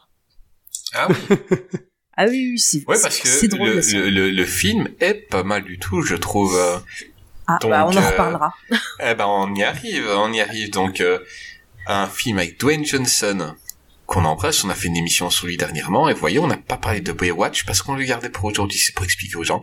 Ah 0.95 1.09
oui. 1.09 1.15
Ah 2.23 2.27
oui, 2.29 2.51
oui, 2.53 2.59
c'est 2.59 2.85
Ouais, 2.87 2.97
parce 3.01 3.19
que 3.19 3.47
drôle. 3.47 3.69
le, 3.71 3.81
le, 3.81 4.11
le, 4.11 4.31
le 4.31 4.45
film 4.45 4.89
est 5.01 5.15
pas 5.31 5.43
mal 5.43 5.65
du 5.65 5.79
tout, 5.79 6.03
je 6.03 6.15
trouve. 6.17 6.55
euh. 6.55 6.77
Ah, 7.47 7.59
donc, 7.63 7.71
bah, 7.71 7.87
on 7.89 7.97
en 7.97 7.97
euh, 7.97 8.11
reparlera. 8.11 8.53
Eh 9.01 9.15
ben, 9.15 9.25
on 9.27 9.55
y 9.55 9.63
arrive, 9.63 10.05
on 10.19 10.31
y 10.31 10.41
arrive. 10.41 10.71
Donc, 10.71 11.01
euh, 11.01 11.19
un 11.87 12.07
film 12.07 12.39
avec 12.39 12.59
Dwayne 12.59 12.85
Johnson 12.85 13.55
qu'on 14.07 14.25
embrasse. 14.25 14.65
On 14.65 14.71
a 14.71 14.75
fait 14.75 14.89
une 14.89 14.97
émission 14.97 15.31
sur 15.31 15.47
lui 15.47 15.57
dernièrement. 15.57 16.09
Et 16.09 16.15
vous 16.15 16.21
voyez, 16.21 16.39
on 16.41 16.49
n'a 16.49 16.57
pas 16.57 16.77
parlé 16.77 17.01
de 17.01 17.13
Baywatch 17.13 17.65
parce 17.65 17.81
qu'on 17.81 17.95
le 17.95 18.05
gardait 18.05 18.29
pour 18.29 18.45
aujourd'hui. 18.45 18.79
C'est 18.79 18.95
pour 18.95 19.05
expliquer 19.05 19.37
aux 19.37 19.45
gens. 19.45 19.63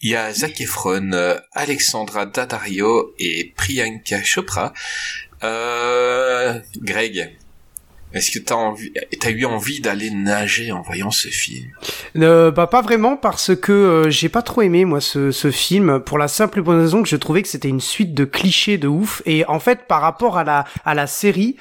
Il 0.00 0.10
y 0.10 0.16
a 0.16 0.32
Zac 0.32 0.60
Efron, 0.60 1.12
euh, 1.12 1.38
Alexandra 1.52 2.24
Daddario 2.26 3.12
et 3.18 3.52
Priyanka 3.56 4.22
Chopra. 4.22 4.72
Euh, 5.42 6.60
Greg, 6.76 7.36
est-ce 8.12 8.30
que 8.30 8.38
t'as 8.38 8.56
envie, 8.56 8.92
t'as 9.20 9.30
eu 9.30 9.44
envie 9.44 9.80
d'aller 9.80 10.10
nager 10.10 10.72
en 10.72 10.82
voyant 10.82 11.10
ce 11.10 11.28
film? 11.28 11.70
Euh, 12.16 12.50
bah 12.50 12.66
pas 12.66 12.82
vraiment 12.82 13.16
parce 13.16 13.54
que 13.54 13.72
euh, 13.72 14.10
j'ai 14.10 14.28
pas 14.28 14.42
trop 14.42 14.62
aimé 14.62 14.84
moi 14.84 15.00
ce, 15.00 15.30
ce 15.30 15.50
film 15.50 16.00
pour 16.00 16.18
la 16.18 16.28
simple 16.28 16.58
et 16.58 16.62
bonne 16.62 16.80
raison 16.80 17.02
que 17.02 17.08
je 17.08 17.16
trouvais 17.16 17.42
que 17.42 17.48
c'était 17.48 17.68
une 17.68 17.80
suite 17.80 18.14
de 18.14 18.24
clichés 18.24 18.78
de 18.78 18.88
ouf 18.88 19.22
et 19.26 19.44
en 19.46 19.60
fait 19.60 19.86
par 19.86 20.00
rapport 20.00 20.38
à 20.38 20.44
la 20.44 20.64
à 20.84 20.94
la 20.94 21.06
série 21.06 21.56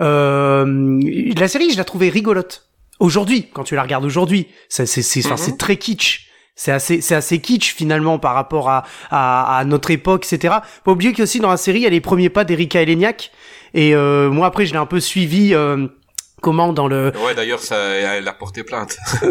euh, 0.00 1.00
la 1.36 1.48
série 1.48 1.70
je 1.70 1.76
la 1.76 1.84
trouvais 1.84 2.08
rigolote 2.08 2.66
aujourd'hui 2.98 3.48
quand 3.52 3.64
tu 3.64 3.74
la 3.74 3.82
regardes 3.82 4.04
aujourd'hui 4.04 4.46
c'est 4.68 4.86
c'est 4.86 5.02
c'est 5.02 5.20
Mhm. 5.28 5.36
c'est 5.36 5.58
très 5.58 5.76
kitsch 5.76 6.26
c'est 6.56 6.72
assez, 6.72 7.00
c'est 7.00 7.14
assez 7.14 7.40
kitsch 7.40 7.74
finalement 7.74 8.18
par 8.18 8.34
rapport 8.34 8.68
à, 8.68 8.84
à, 9.10 9.56
à 9.58 9.64
notre 9.64 9.90
époque, 9.90 10.26
etc. 10.30 10.56
Pas 10.84 10.92
oublier 10.92 11.12
qu'il 11.12 11.20
y 11.20 11.22
a 11.22 11.24
aussi 11.24 11.40
dans 11.40 11.48
la 11.48 11.56
série, 11.56 11.78
il 11.78 11.82
y 11.84 11.86
a 11.86 11.90
les 11.90 12.02
premiers 12.02 12.28
pas 12.28 12.44
d'Erika 12.44 12.82
Eleniak. 12.82 13.30
Et 13.74 13.94
euh, 13.94 14.30
moi 14.30 14.46
après, 14.46 14.66
je 14.66 14.72
l'ai 14.72 14.78
un 14.78 14.86
peu 14.86 15.00
suivi. 15.00 15.54
Euh, 15.54 15.86
comment 16.40 16.72
dans 16.72 16.88
le 16.88 17.12
Ouais, 17.24 17.34
d'ailleurs, 17.34 17.60
ça, 17.60 17.76
elle 17.76 18.26
a 18.26 18.32
porté 18.32 18.62
plainte. 18.64 18.96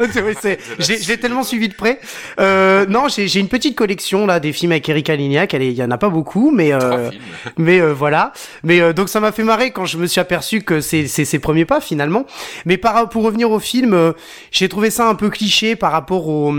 C'est- 0.40 0.58
j'ai 0.78 1.18
tellement 1.18 1.42
suivi 1.42 1.68
de 1.68 1.74
près. 1.74 1.98
Euh, 2.40 2.86
non, 2.86 3.08
j'ai 3.08 3.26
j'ai 3.28 3.40
une 3.40 3.48
petite 3.48 3.76
collection 3.76 4.26
là 4.26 4.40
des 4.40 4.52
films 4.52 4.72
avec 4.72 4.88
Erika 4.88 5.16
Lignac. 5.16 5.54
Elle 5.54 5.62
Il 5.64 5.72
y 5.72 5.82
en 5.82 5.90
a 5.90 5.98
pas 5.98 6.08
beaucoup, 6.08 6.50
mais 6.50 6.72
euh, 6.72 7.10
mais 7.58 7.80
euh, 7.80 7.92
voilà. 7.92 8.32
Mais 8.62 8.80
euh, 8.80 8.92
donc 8.92 9.08
ça 9.08 9.20
m'a 9.20 9.32
fait 9.32 9.44
marrer 9.44 9.70
quand 9.72 9.86
je 9.86 9.98
me 9.98 10.06
suis 10.06 10.20
aperçu 10.20 10.62
que 10.62 10.80
c'est 10.80 11.06
c'est 11.06 11.24
ses 11.24 11.38
premiers 11.38 11.64
pas 11.64 11.80
finalement. 11.80 12.26
Mais 12.64 12.76
par 12.76 13.08
pour 13.08 13.24
revenir 13.24 13.50
au 13.50 13.58
film, 13.58 13.92
euh, 13.94 14.12
j'ai 14.52 14.68
trouvé 14.68 14.90
ça 14.90 15.08
un 15.08 15.14
peu 15.14 15.30
cliché 15.30 15.74
par 15.76 15.92
rapport 15.92 16.28
au 16.28 16.52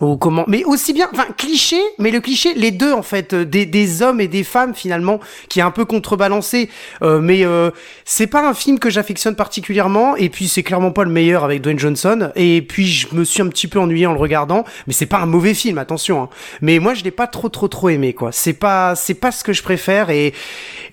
au 0.00 0.16
comment 0.16 0.44
mais 0.46 0.64
aussi 0.64 0.92
bien 0.92 1.08
enfin 1.12 1.26
cliché 1.36 1.80
mais 1.98 2.10
le 2.10 2.20
cliché 2.20 2.54
les 2.54 2.70
deux 2.70 2.92
en 2.92 3.02
fait 3.02 3.32
euh, 3.32 3.44
des, 3.44 3.66
des 3.66 4.02
hommes 4.02 4.20
et 4.20 4.28
des 4.28 4.44
femmes 4.44 4.74
finalement 4.74 5.18
qui 5.48 5.58
est 5.58 5.62
un 5.62 5.72
peu 5.72 5.84
contrebalancé 5.84 6.70
euh, 7.02 7.20
mais 7.20 7.44
euh, 7.44 7.70
c'est 8.04 8.28
pas 8.28 8.48
un 8.48 8.54
film 8.54 8.78
que 8.78 8.90
j'affectionne 8.90 9.34
particulièrement 9.34 10.14
et 10.14 10.28
puis 10.28 10.46
c'est 10.46 10.62
clairement 10.62 10.92
pas 10.92 11.04
le 11.04 11.10
meilleur 11.10 11.42
avec 11.42 11.62
Dwayne 11.62 11.78
Johnson 11.78 12.30
et 12.36 12.62
puis 12.62 12.86
je 12.86 13.12
me 13.14 13.24
suis 13.24 13.42
un 13.42 13.48
petit 13.48 13.66
peu 13.66 13.80
ennuyé 13.80 14.06
en 14.06 14.12
le 14.12 14.20
regardant 14.20 14.64
mais 14.86 14.92
c'est 14.92 15.06
pas 15.06 15.18
un 15.18 15.26
mauvais 15.26 15.54
film 15.54 15.78
attention 15.78 16.22
hein. 16.22 16.28
mais 16.60 16.78
moi 16.78 16.94
je 16.94 17.02
l'ai 17.02 17.10
pas 17.10 17.26
trop 17.26 17.48
trop 17.48 17.68
trop 17.68 17.88
aimé 17.88 18.12
quoi 18.14 18.30
c'est 18.30 18.52
pas 18.52 18.94
c'est 18.94 19.14
pas 19.14 19.32
ce 19.32 19.42
que 19.42 19.52
je 19.52 19.62
préfère 19.62 20.10
et 20.10 20.32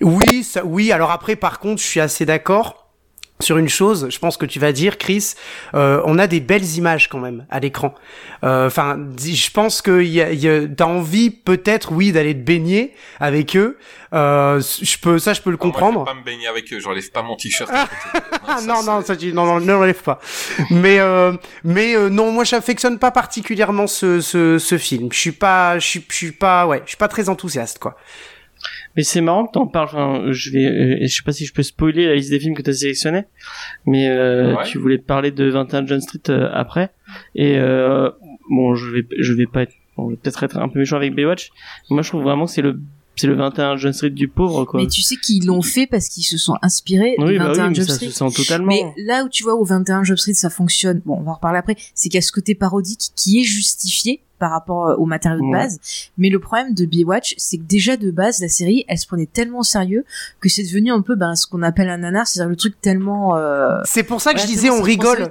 oui 0.00 0.42
ça 0.42 0.64
oui 0.64 0.90
alors 0.90 1.12
après 1.12 1.36
par 1.36 1.60
contre 1.60 1.80
je 1.80 1.86
suis 1.86 2.00
assez 2.00 2.26
d'accord 2.26 2.85
sur 3.40 3.58
une 3.58 3.68
chose, 3.68 4.06
je 4.10 4.18
pense 4.18 4.36
que 4.38 4.46
tu 4.46 4.58
vas 4.58 4.72
dire, 4.72 4.96
Chris, 4.96 5.34
euh, 5.74 6.00
on 6.06 6.18
a 6.18 6.26
des 6.26 6.40
belles 6.40 6.64
images 6.76 7.08
quand 7.08 7.18
même 7.18 7.46
à 7.50 7.60
l'écran. 7.60 7.94
Euh, 8.44 8.66
Enfin, 8.66 8.96
dis- 8.98 9.36
je 9.36 9.50
pense 9.50 9.82
que 9.82 10.02
y 10.02 10.20
a, 10.22 10.32
y 10.32 10.48
a, 10.48 10.66
t'as 10.66 10.84
envie 10.86 11.30
peut-être, 11.30 11.92
oui, 11.92 12.12
d'aller 12.12 12.32
te 12.34 12.40
baigner 12.44 12.94
avec 13.20 13.54
eux. 13.56 13.76
Euh, 14.14 14.60
je 14.82 14.96
peux, 14.98 15.18
ça, 15.18 15.34
je 15.34 15.42
peux 15.42 15.50
le 15.50 15.56
comprendre. 15.58 16.00
Moi, 16.00 16.04
je 16.06 16.10
vais 16.12 16.14
pas 16.14 16.20
me 16.20 16.24
baigner 16.24 16.46
avec 16.46 16.72
eux, 16.72 16.80
j'enlève 16.80 17.10
pas 17.10 17.22
mon 17.22 17.36
t-shirt. 17.36 17.70
Ah 18.48 18.60
non 18.62 18.82
non 18.84 19.02
ça 19.02 19.16
tu 19.16 19.32
non 19.32 19.44
non 19.44 19.58
ne 19.60 19.66
l'enlève 19.72 20.00
pas. 20.02 20.20
mais 20.70 21.00
euh, 21.00 21.32
mais 21.64 21.96
euh, 21.96 22.08
non 22.08 22.30
moi 22.30 22.44
j'affectionne 22.44 22.96
pas 22.98 23.10
particulièrement 23.10 23.88
ce, 23.88 24.20
ce 24.20 24.58
ce 24.58 24.78
film. 24.78 25.08
Je 25.12 25.18
suis 25.18 25.32
pas 25.32 25.78
je 25.80 25.98
suis 26.08 26.30
pas 26.32 26.66
ouais 26.68 26.80
je 26.84 26.90
suis 26.90 26.96
pas 26.96 27.08
très 27.08 27.28
enthousiaste 27.28 27.80
quoi. 27.80 27.96
Mais 28.96 29.02
c'est 29.02 29.20
marrant 29.20 29.46
que 29.46 29.52
t'en 29.52 29.66
parles. 29.66 29.88
Enfin, 29.88 30.32
je 30.32 30.50
vais, 30.50 30.64
euh, 30.64 30.98
je 31.02 31.06
sais 31.14 31.22
pas 31.22 31.32
si 31.32 31.44
je 31.44 31.52
peux 31.52 31.62
spoiler 31.62 32.06
la 32.06 32.14
liste 32.14 32.30
des 32.30 32.40
films 32.40 32.54
que 32.54 32.62
t'as 32.62 32.72
sélectionné, 32.72 33.24
mais 33.84 34.08
euh, 34.08 34.54
Ouais. 34.56 34.64
tu 34.64 34.78
voulais 34.78 34.98
parler 34.98 35.30
de 35.30 35.48
21 35.50 35.86
John 35.86 36.00
Street 36.00 36.20
euh, 36.30 36.48
après. 36.52 36.90
Et 37.34 37.56
euh, 37.58 38.10
bon, 38.50 38.74
je 38.74 38.90
vais, 38.90 39.06
je 39.18 39.32
vais 39.34 39.46
pas 39.46 39.62
être, 39.62 39.74
bon, 39.96 40.06
je 40.08 40.14
vais 40.14 40.20
peut-être 40.22 40.42
être 40.44 40.58
un 40.58 40.68
peu 40.68 40.78
méchant 40.78 40.96
avec 40.96 41.14
Baywatch. 41.14 41.50
Moi, 41.90 42.02
je 42.02 42.08
trouve 42.08 42.22
vraiment 42.22 42.46
que 42.46 42.50
c'est 42.52 42.62
le, 42.62 42.80
c'est 43.16 43.26
le 43.26 43.34
21 43.34 43.76
John 43.76 43.92
Street 43.92 44.10
du 44.10 44.28
pauvre, 44.28 44.64
quoi. 44.64 44.80
Mais 44.80 44.86
tu 44.88 45.00
sais 45.02 45.16
qu'ils 45.16 45.46
l'ont 45.46 45.62
fait 45.62 45.86
parce 45.86 46.08
qu'ils 46.08 46.24
se 46.24 46.36
sont 46.38 46.56
inspirés 46.62 47.14
oui, 47.18 47.32
du 47.32 47.38
bah 47.38 47.48
21 47.48 47.62
oui, 47.64 47.68
mais 47.70 47.74
Jump 47.76 47.88
ça 47.88 47.94
Street. 47.94 48.06
se 48.08 48.12
sent 48.12 48.34
totalement. 48.34 48.68
Mais 48.68 48.82
là 49.04 49.24
où 49.24 49.28
tu 49.28 49.42
vois 49.42 49.54
au 49.54 49.64
21 49.64 50.04
Job 50.04 50.16
Street 50.18 50.34
ça 50.34 50.50
fonctionne, 50.50 51.00
bon 51.06 51.16
on 51.18 51.22
va 51.22 51.30
en 51.32 51.34
reparler 51.34 51.58
après, 51.58 51.76
c'est 51.94 52.08
qu'il 52.08 52.16
y 52.16 52.18
a 52.18 52.22
ce 52.22 52.32
côté 52.32 52.54
parodique 52.54 53.10
qui 53.16 53.40
est 53.40 53.44
justifié 53.44 54.20
par 54.38 54.50
rapport 54.50 54.88
euh, 54.88 54.96
au 54.96 55.06
matériau 55.06 55.38
de 55.38 55.44
Ouais. 55.44 55.52
base. 55.64 55.78
Mais 56.18 56.28
le 56.28 56.38
problème 56.38 56.74
de 56.74 56.84
Baywatch, 56.86 57.34
c'est 57.38 57.58
que 57.58 57.62
déjà 57.62 57.96
de 57.96 58.10
base 58.10 58.40
la 58.40 58.48
série, 58.48 58.84
elle 58.88 58.98
se 58.98 59.06
prenait 59.06 59.26
tellement 59.26 59.60
au 59.60 59.64
sérieux 59.64 60.04
que 60.40 60.48
c'est 60.48 60.62
devenu 60.62 60.90
un 60.92 61.00
peu 61.02 61.14
ben, 61.14 61.34
ce 61.34 61.46
qu'on 61.46 61.62
appelle 61.62 61.88
un 61.88 61.98
nanar, 61.98 62.26
c'est-à-dire 62.26 62.50
le 62.50 62.56
truc 62.56 62.80
tellement. 62.80 63.36
Euh... 63.36 63.78
C'est 63.84 64.02
pour 64.02 64.20
ça 64.20 64.34
que 64.34 64.40
je 64.40 64.46
disais 64.46 64.70
on 64.70 64.82
rigole. 64.82 65.28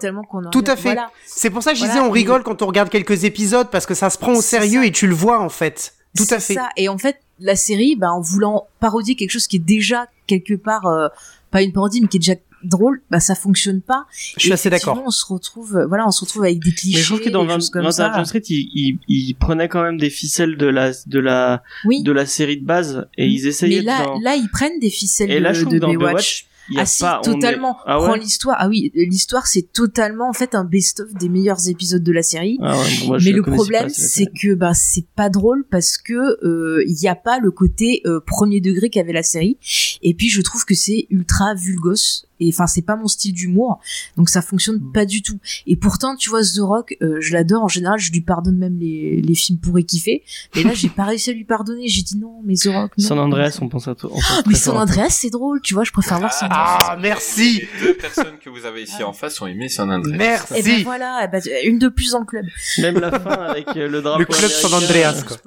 Tout 0.52 0.64
à 0.68 0.76
fait. 0.76 0.94
Voilà. 0.94 1.12
C'est 1.26 1.50
pour 1.50 1.64
ça 1.64 1.72
que 1.72 1.78
je 1.78 1.84
Voilà, 1.86 1.94
disais 1.96 2.06
on 2.08 2.12
rigole 2.12 2.44
quand 2.44 2.62
on 2.62 2.66
regarde 2.68 2.90
quelques 2.90 3.24
épisodes 3.24 3.68
parce 3.72 3.86
que 3.86 3.94
ça 3.94 4.10
se 4.10 4.18
prend 4.18 4.34
au 4.34 4.42
sérieux 4.42 4.82
ça. 4.82 4.86
et 4.88 4.92
tu 4.92 5.08
le 5.08 5.14
vois 5.16 5.40
en 5.42 5.50
fait. 5.50 5.94
Tout 6.16 6.24
à 6.30 6.40
fait. 6.40 6.54
ça. 6.54 6.70
Et 6.78 6.88
en 6.88 6.98
fait, 6.98 7.18
la 7.40 7.56
série, 7.58 7.96
ben, 7.98 8.10
en 8.10 8.22
voulant 8.22 8.68
parodier 8.80 9.16
quelque 9.16 9.32
chose 9.32 9.48
qui 9.48 9.58
est 9.58 9.60
déjà 9.60 10.08
quelque 10.28 10.54
part, 10.54 10.86
euh, 10.86 11.08
pas 11.52 11.62
une 11.62 11.74
parodie, 11.74 12.02
mais 12.02 12.08
qui 12.08 12.18
est 12.18 12.20
déjà 12.22 12.36
drôle, 12.68 13.02
bah 13.12 13.20
ça 13.20 13.36
fonctionne 13.36 13.82
pas. 13.82 14.06
Je 14.36 14.42
suis 14.42 14.50
Et 14.50 14.54
assez 14.54 14.70
d'accord. 14.70 15.02
On 15.06 15.10
se 15.12 15.26
retrouve, 15.26 15.78
euh, 15.78 15.86
voilà, 15.88 16.06
on 16.08 16.12
se 16.12 16.22
retrouve 16.22 16.44
avec 16.44 16.64
des 16.64 16.72
clichés, 16.72 16.98
Mais 16.98 17.04
je 17.04 17.08
trouve 17.08 17.22
que 17.22 17.30
dans 17.30 17.44
des 17.44 17.50
20, 17.50 17.56
choses 17.56 17.70
comme 17.70 17.84
21 17.84 17.92
ça. 17.92 18.12
John 18.16 18.26
Street, 18.26 18.44
il, 18.50 18.70
il, 18.74 19.00
il 19.08 19.34
prenait 19.36 19.68
quand 19.70 19.84
même 19.84 19.98
des 19.98 20.10
ficelles 20.10 20.58
de 20.58 20.68
la, 20.68 20.92
de 21.08 21.20
la, 21.20 21.64
Oui. 21.86 22.04
de 22.04 22.12
la 22.12 22.26
série 22.26 22.58
de 22.58 22.66
base 22.66 23.08
et 23.18 23.28
ils 23.28 23.48
essayaient 23.48 23.78
mais 23.80 23.84
là, 23.84 24.06
de. 24.18 24.24
là, 24.24 24.36
ils 24.36 24.50
prennent 24.50 24.80
des 24.80 24.90
ficelles 24.90 25.32
Et 25.32 25.40
là, 25.40 25.54
je 25.54 25.60
de, 25.60 25.66
trouve 25.66 25.74
de 25.76 25.80
dans 25.80 25.88
Baywatch. 25.90 26.48
Ah 26.78 26.86
si, 26.88 27.02
pas, 27.04 27.22
on 27.24 27.30
est- 27.30 27.34
totalement. 27.36 27.78
Ah 27.86 28.00
ouais? 28.00 28.08
Prends 28.08 28.16
l'histoire. 28.16 28.56
Ah 28.60 28.68
oui, 28.68 28.92
l'histoire 28.96 29.46
c'est 29.46 29.72
totalement 29.72 30.28
en 30.30 30.34
fait 30.34 30.56
un 30.56 30.64
best-of 30.64 31.14
des 31.14 31.30
meilleurs 31.30 31.70
épisodes 31.70 32.02
de 32.02 32.12
la 32.12 32.24
série. 32.24 32.58
Ah 32.60 32.76
ouais, 32.76 32.84
bon, 33.02 33.06
moi, 33.06 33.18
je 33.20 33.30
mais 33.30 33.36
le 33.36 33.44
problème, 33.44 33.88
c'est 33.90 34.26
que 34.26 34.56
bah 34.56 34.74
c'est 34.74 35.06
pas 35.16 35.30
drôle 35.30 35.64
parce 35.70 36.00
que 36.00 36.14
euh, 36.44 36.84
il 36.88 36.98
y 37.00 37.08
a 37.08 37.14
pas 37.14 37.38
le 37.40 37.52
côté 37.52 38.02
euh, 38.08 38.20
premier 38.20 38.62
degré 38.62 38.90
qu'avait 38.90 39.14
la 39.14 39.22
série. 39.22 39.60
Et 40.02 40.16
puis 40.16 40.30
je 40.30 40.42
trouve 40.42 40.66
que 40.66 40.74
c'est 40.74 41.06
ultra 41.12 41.54
vulgos. 41.54 42.25
Et 42.40 42.50
enfin 42.54 42.68
c'est 42.68 42.82
pas 42.82 42.96
mon 42.96 43.08
style 43.08 43.34
d'humour, 43.34 43.80
donc 44.18 44.30
ça 44.30 44.42
fonctionne 44.42 44.78
Mm. 44.78 44.92
pas 44.92 45.06
du 45.06 45.22
tout. 45.22 45.40
Et 45.68 45.76
pourtant 45.76 46.16
tu 46.16 46.30
vois 46.30 46.42
The 46.42 46.60
Rock, 46.60 46.98
euh, 47.02 47.18
je 47.22 47.34
l'adore 47.34 47.64
en 47.64 47.68
général, 47.68 48.00
je 48.00 48.12
lui 48.12 48.22
pardonne 48.22 48.58
même 48.58 48.78
les, 48.78 49.22
les 49.22 49.36
films 49.36 49.60
pourris 49.60 49.86
fait. 50.04 50.24
Mais 50.56 50.64
là 50.64 50.74
j'ai 50.74 50.90
pas 50.90 51.04
réussi 51.06 51.30
à 51.30 51.34
lui 51.34 51.46
pardonner. 51.46 51.88
J'ai 51.88 52.02
dit 52.02 52.18
non, 52.18 52.42
mais 52.44 52.56
The 52.56 52.68
Rock. 52.68 52.92
Non. 52.98 53.08
San 53.08 53.20
Andreas, 53.20 53.58
on 53.62 53.70
pense 53.70 53.88
à 53.88 53.96
toi. 53.96 54.10
pense 54.12 54.44
Mais 54.48 54.56
San. 54.56 54.76
Andreas 54.78 55.10
c'est 55.12 55.30
drôle, 55.30 55.62
tu 55.62 55.74
vois. 55.74 55.84
Je 55.84 55.92
préfère 55.92 56.20
voir 56.20 56.34
San 56.34 56.48
Andreas. 56.48 56.78
Ah 56.90 56.98
merci. 57.02 57.62
Les 57.82 57.88
deux 57.88 57.94
personnes 57.98 58.38
que 58.44 58.50
vous 58.50 58.66
avez 58.66 58.84
ici 58.84 59.04
en 59.04 59.14
face 59.14 59.42
ont 59.42 59.48
aimé 59.48 59.70
San 59.70 59.90
Andreas. 59.92 60.18
Merci. 60.18 60.54
Et 60.58 60.62
ben 60.64 60.84
voilà, 60.84 61.22
eh 61.24 61.28
ben, 61.28 61.42
une 61.66 61.80
de 61.80 61.88
plus 61.90 62.12
dans 62.12 62.20
le 62.20 62.26
club. 62.26 62.46
Même 62.80 63.00
la 63.00 63.18
fin 63.20 63.30
avec 63.32 63.68
euh, 63.78 63.88
le 63.88 64.02
drapeau. 64.02 64.20
Le 64.20 64.26
club 64.26 64.50
San. 64.52 64.74
Andreas, 64.74 65.24
quoi. 65.24 65.38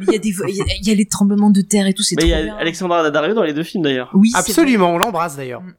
Il 0.00 0.12
y 0.12 0.14
a 0.14 0.18
des, 0.18 0.28
il 0.48 0.54
y 0.56 0.60
a, 0.60 0.64
il 0.80 0.86
y 0.86 0.90
a 0.90 0.94
les 0.94 1.06
tremblements 1.06 1.48
de 1.50 1.62
terre 1.62 1.86
et 1.86 1.94
tout, 1.94 2.02
c'est 2.02 2.16
Mais 2.16 2.22
trop 2.22 2.30
il 2.30 2.40
y 2.40 2.42
bien. 2.44 2.54
a 2.54 2.58
Alexandra 2.58 3.02
Daddario 3.02 3.34
dans 3.34 3.42
les 3.44 3.54
deux 3.54 3.62
films 3.62 3.82
d'ailleurs. 3.84 4.10
Oui, 4.14 4.30
c'est 4.30 4.38
Absolument, 4.38 4.90
on 4.92 4.98
l'embrasse 4.98 5.36
d'ailleurs. 5.36 5.62
Mm. 5.62 5.72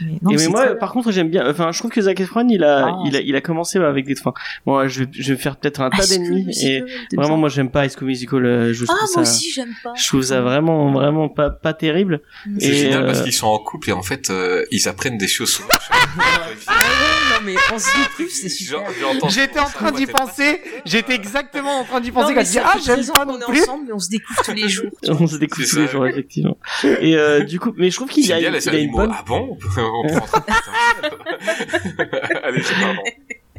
Mais 0.00 0.12
non, 0.22 0.30
et 0.30 0.34
mais 0.34 0.38
c'est 0.38 0.48
moi, 0.48 0.74
par 0.76 0.92
contre, 0.92 1.10
j'aime 1.12 1.28
bien. 1.28 1.48
Enfin, 1.48 1.70
je 1.72 1.78
trouve 1.78 1.90
que 1.90 2.00
Zac 2.00 2.18
Efron, 2.20 2.46
il 2.48 2.64
a, 2.64 2.86
Ah. 2.86 2.98
il 3.06 3.16
a, 3.16 3.20
il 3.20 3.34
a 3.36 3.40
commencé 3.40 3.78
avec 3.78 4.06
des. 4.06 4.14
Enfin, 4.18 4.32
moi, 4.66 4.88
je 4.88 5.04
vais, 5.04 5.10
je 5.12 5.32
vais 5.34 5.38
faire 5.38 5.56
peut-être 5.56 5.80
un 5.80 5.90
tas 5.90 6.06
d'ennemis. 6.06 6.48
Et 6.64 6.82
vraiment, 7.14 7.36
moi, 7.36 7.48
j'aime 7.48 7.70
pas 7.70 7.84
High 7.84 7.92
School 7.96 8.06
Musical. 8.08 8.44
euh, 8.46 8.72
Je 8.72 8.84
Ah, 8.88 8.92
moi 8.94 9.06
ça. 9.06 9.20
aussi, 9.20 9.50
j'aime 9.50 9.74
pas. 9.82 9.92
Je 9.96 10.06
trouve 10.08 10.22
ça 10.22 10.40
vraiment, 10.40 10.92
vraiment 10.92 11.28
pas, 11.28 11.50
pas 11.50 11.74
terrible. 11.74 12.20
C'est 12.58 12.68
Et, 12.68 12.74
génial 12.74 13.06
parce 13.06 13.20
euh, 13.20 13.24
qu'ils 13.24 13.32
sont 13.32 13.46
en 13.48 13.58
couple 13.58 13.90
et 13.90 13.92
en 13.92 14.02
fait, 14.02 14.30
euh, 14.30 14.64
ils 14.70 14.88
apprennent 14.88 15.18
des 15.18 15.28
choses 15.28 15.60
mais 17.44 17.54
on 17.72 17.78
se 17.78 17.86
dit 17.86 18.08
plus, 18.14 18.30
c'est 18.30 18.48
super. 18.48 18.82
J'étais 19.28 19.58
en 19.60 19.68
train 19.70 19.92
d'y 19.92 20.06
penser. 20.06 20.60
J'étais 20.84 21.14
exactement 21.14 21.80
en 21.80 21.84
train 21.84 22.00
d'y 22.00 22.10
penser 22.10 22.34
quand 22.34 22.42
tu 22.44 22.50
dis 22.50 22.58
ah 22.58 22.74
j'aime 22.84 22.96
13 22.96 23.10
ans 23.10 23.14
pas 23.14 23.24
non 23.24 23.38
est 23.40 23.44
plus. 23.44 23.62
ensemble, 23.62 23.84
mais 23.86 23.92
on 23.92 23.98
se 23.98 24.08
découvre 24.08 24.42
tous 24.44 24.52
les 24.52 24.68
jours. 24.68 24.90
on 25.08 25.26
se 25.26 25.36
découvre 25.36 25.66
tous 25.68 25.78
les 25.78 25.88
jours, 25.88 26.06
effectivement. 26.06 26.56
Et 26.84 27.16
euh, 27.16 27.40
du 27.44 27.58
coup, 27.60 27.72
mais 27.76 27.90
je 27.90 27.96
trouve 27.96 28.08
qu'il 28.08 28.30
a, 28.32 28.40
il 28.40 28.46
a 28.46 28.74
une 28.78 28.92
bonne. 28.92 29.12
Ah 29.12 29.22
bon? 29.26 29.56
On 29.76 30.18
prend 30.18 30.40
Allez, 32.44 32.62
c'est 32.62 32.74
pardon. 32.80 33.02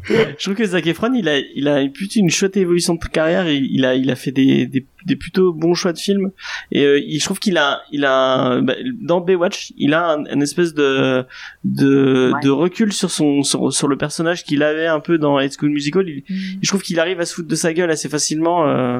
Je 0.37 0.43
trouve 0.43 0.55
que 0.55 0.65
Zac 0.65 0.85
Efron, 0.87 1.13
il 1.13 1.29
a, 1.29 1.39
il 1.39 1.67
a 1.67 1.87
plutôt 1.89 2.19
une 2.19 2.29
chouette 2.29 2.57
évolution 2.57 2.95
de 2.95 2.99
carrière. 3.05 3.47
Et 3.47 3.55
il 3.57 3.85
a, 3.85 3.95
il 3.95 4.09
a 4.11 4.15
fait 4.15 4.31
des, 4.31 4.65
des, 4.65 4.85
des 5.05 5.15
plutôt 5.15 5.53
bons 5.53 5.73
choix 5.73 5.93
de 5.93 5.97
films. 5.97 6.31
Et 6.71 6.83
euh, 6.83 6.99
il, 6.99 7.19
je 7.19 7.25
trouve 7.25 7.39
qu'il 7.39 7.57
a, 7.57 7.81
il 7.91 8.03
a, 8.05 8.59
bah, 8.61 8.75
dans 9.01 9.21
Baywatch, 9.21 9.71
il 9.77 9.93
a 9.93 10.13
un, 10.13 10.25
une 10.25 10.41
espèce 10.41 10.73
de, 10.73 11.23
de, 11.63 12.31
Ouais. 12.33 12.39
de 12.43 12.49
recul 12.49 12.91
sur 12.93 13.11
son, 13.11 13.43
sur, 13.43 13.71
sur 13.73 13.87
le 13.87 13.97
personnage 13.97 14.43
qu'il 14.43 14.63
avait 14.63 14.87
un 14.87 14.99
peu 14.99 15.17
dans 15.17 15.39
High 15.39 15.51
School 15.57 15.69
Musical. 15.69 16.07
Il, 16.07 16.23
je 16.61 16.67
trouve 16.67 16.81
qu'il 16.81 16.99
arrive 16.99 17.19
à 17.19 17.25
se 17.25 17.33
foutre 17.35 17.47
de 17.47 17.55
sa 17.55 17.73
gueule 17.73 17.91
assez 17.91 18.09
facilement. 18.09 18.67
Euh, 18.67 18.99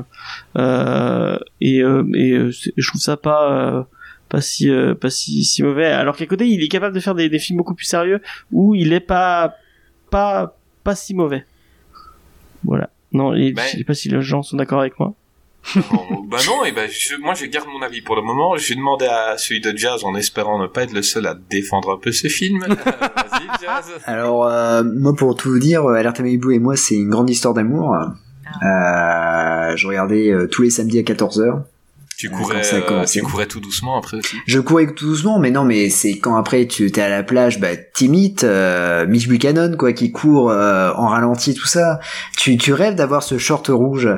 euh, 0.58 1.38
et, 1.62 1.82
euh, 1.82 2.04
et 2.16 2.32
euh, 2.32 2.52
je 2.52 2.88
trouve 2.88 3.02
ça 3.02 3.18
pas. 3.18 3.52
Euh, 3.80 3.84
pas 4.30 4.42
si 4.42 4.68
euh, 4.68 4.96
pas 4.96 5.12
si 5.12 5.44
si 5.44 5.62
mauvais 5.62 5.86
alors 5.86 6.16
qu'à 6.18 6.26
côté 6.26 6.48
il 6.48 6.64
est 6.64 6.68
capable 6.68 6.96
de 6.96 7.00
faire 7.00 7.14
des, 7.14 7.30
des 7.30 7.38
films 7.38 7.58
beaucoup 7.58 7.76
plus 7.76 7.86
sérieux 7.86 8.20
où 8.52 8.74
il 8.74 8.92
est 8.92 9.00
pas 9.00 9.54
pas 10.10 10.58
pas 10.84 10.96
si 10.96 11.14
mauvais 11.14 11.46
voilà 12.64 12.90
non 13.12 13.34
et 13.34 13.52
Ben- 13.52 13.64
je 13.72 13.78
sais 13.78 13.84
pas 13.84 13.94
si 13.94 14.10
les 14.10 14.22
gens 14.22 14.42
sont 14.44 14.58
d'accord 14.58 14.80
avec 14.82 15.00
moi 15.00 15.14
Non, 15.76 16.24
bah 16.28 16.40
non, 16.46 16.66
et 16.66 16.72
ben 16.74 16.90
je- 16.92 17.16
moi 17.22 17.34
je 17.36 17.46
garde 17.46 17.68
mon 17.70 17.82
avis 17.82 18.02
pour 18.02 18.18
le 18.18 18.22
moment. 18.22 18.58
Je 18.58 18.68
vais 18.70 18.76
demander 18.76 19.06
à 19.06 19.38
celui 19.38 19.62
de 19.62 19.72
Jazz 19.78 20.04
en 20.04 20.14
espérant 20.14 20.60
ne 20.60 20.68
pas 20.68 20.84
être 20.84 20.92
le 20.92 21.02
seul 21.02 21.26
à 21.26 21.36
défendre 21.50 21.92
un 21.94 21.98
peu 21.98 22.12
ce 22.12 22.28
film. 22.28 22.66
Euh, 22.70 22.76
Vas-y, 22.76 23.62
Jazz. 23.62 23.92
Alors, 24.06 24.46
euh, 24.46 24.84
moi, 24.84 25.16
pour 25.16 25.36
tout 25.36 25.50
vous 25.52 25.60
dire, 25.60 25.86
euh, 25.86 25.94
Alerte 25.96 26.20
à 26.20 26.24
Malibu 26.24 26.54
et 26.54 26.60
moi, 26.60 26.76
c'est 26.76 26.96
une 26.96 27.10
grande 27.10 27.30
histoire 27.30 27.54
d'amour. 27.54 27.96
Euh, 27.96 29.76
je 29.78 29.88
regardais 29.88 30.32
euh, 30.32 30.48
tous 30.48 30.64
les 30.64 30.70
samedis 30.70 31.00
à 31.00 31.04
14h. 31.04 31.64
Tu 32.18 32.30
Quand 32.30 32.38
courais, 32.38 32.64
ça 32.64 32.78
euh, 32.78 33.06
tu 33.06 33.22
courais 33.22 33.48
tout 33.48 33.60
doucement 33.60 33.98
après 33.98 34.18
aussi. 34.18 34.38
Je 34.46 34.60
courais 34.60 34.88
tout 34.88 35.06
doucement, 35.06 35.40
mais 35.40 35.52
non, 35.52 35.64
mais 35.64 35.90
c'est 35.90 36.18
quand 36.20 36.36
après 36.36 36.68
tu 36.68 36.92
t'es 36.92 37.02
à 37.02 37.10
la 37.10 37.24
plage, 37.24 37.60
bah 37.60 37.76
timide, 37.76 38.42
euh, 38.44 39.06
Mitch 39.08 39.28
Buchanan 39.28 39.76
quoi, 39.78 39.94
qui 39.94 40.12
court 40.12 40.50
euh, 40.52 40.92
en 40.96 41.08
ralenti, 41.08 41.54
tout 41.54 41.68
ça. 41.68 42.00
Tu, 42.38 42.58
tu 42.58 42.74
rêves 42.74 42.96
d'avoir 42.96 43.24
ce 43.24 43.38
short 43.38 43.68
rouge. 43.68 44.10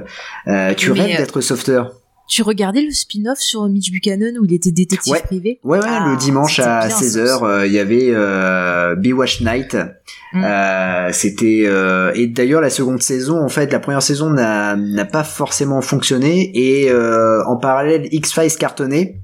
Euh, 0.48 0.74
tu 0.74 0.92
Mais, 0.92 1.02
rêves 1.02 1.16
euh, 1.16 1.18
d'être 1.18 1.42
softer? 1.42 1.84
Tu 2.28 2.42
regardais 2.42 2.82
le 2.82 2.92
spin-off 2.92 3.40
sur 3.40 3.68
Mitch 3.68 3.92
Buchanan 3.92 4.38
où 4.40 4.46
il 4.46 4.54
était 4.54 4.72
détective 4.72 5.14
Ouais. 5.14 5.22
privé? 5.22 5.60
Ouais, 5.64 5.78
ouais, 5.78 5.86
Ah, 5.88 6.10
le 6.12 6.18
dimanche 6.18 6.56
c'était 6.56 6.68
à 6.68 6.88
bien, 6.88 6.98
16h, 6.98 7.28
ça 7.40 7.46
euh, 7.46 7.68
il 7.68 7.74
y 7.74 7.80
avait 7.80 8.10
euh, 8.10 8.96
Night. 9.42 9.78
Mm. 10.34 10.44
Euh, 10.44 11.10
c'était 11.14 11.64
euh, 11.66 12.12
et 12.16 12.28
d'ailleurs 12.28 12.62
la 12.62 12.70
seconde 12.72 13.02
saison, 13.02 13.40
en 13.44 13.50
fait, 13.50 13.72
la 13.72 13.80
première 13.80 14.02
saison 14.02 14.30
n'a 14.32 14.76
n'a 14.76 15.06
pas 15.06 15.24
forcément 15.24 15.82
fonctionné 15.82 16.52
et 16.56 16.90
euh, 16.90 17.44
en 17.46 17.58
parallèle 17.58 18.08
X 18.12 18.34
Files 18.34 18.56
cartonnait. 18.58 19.20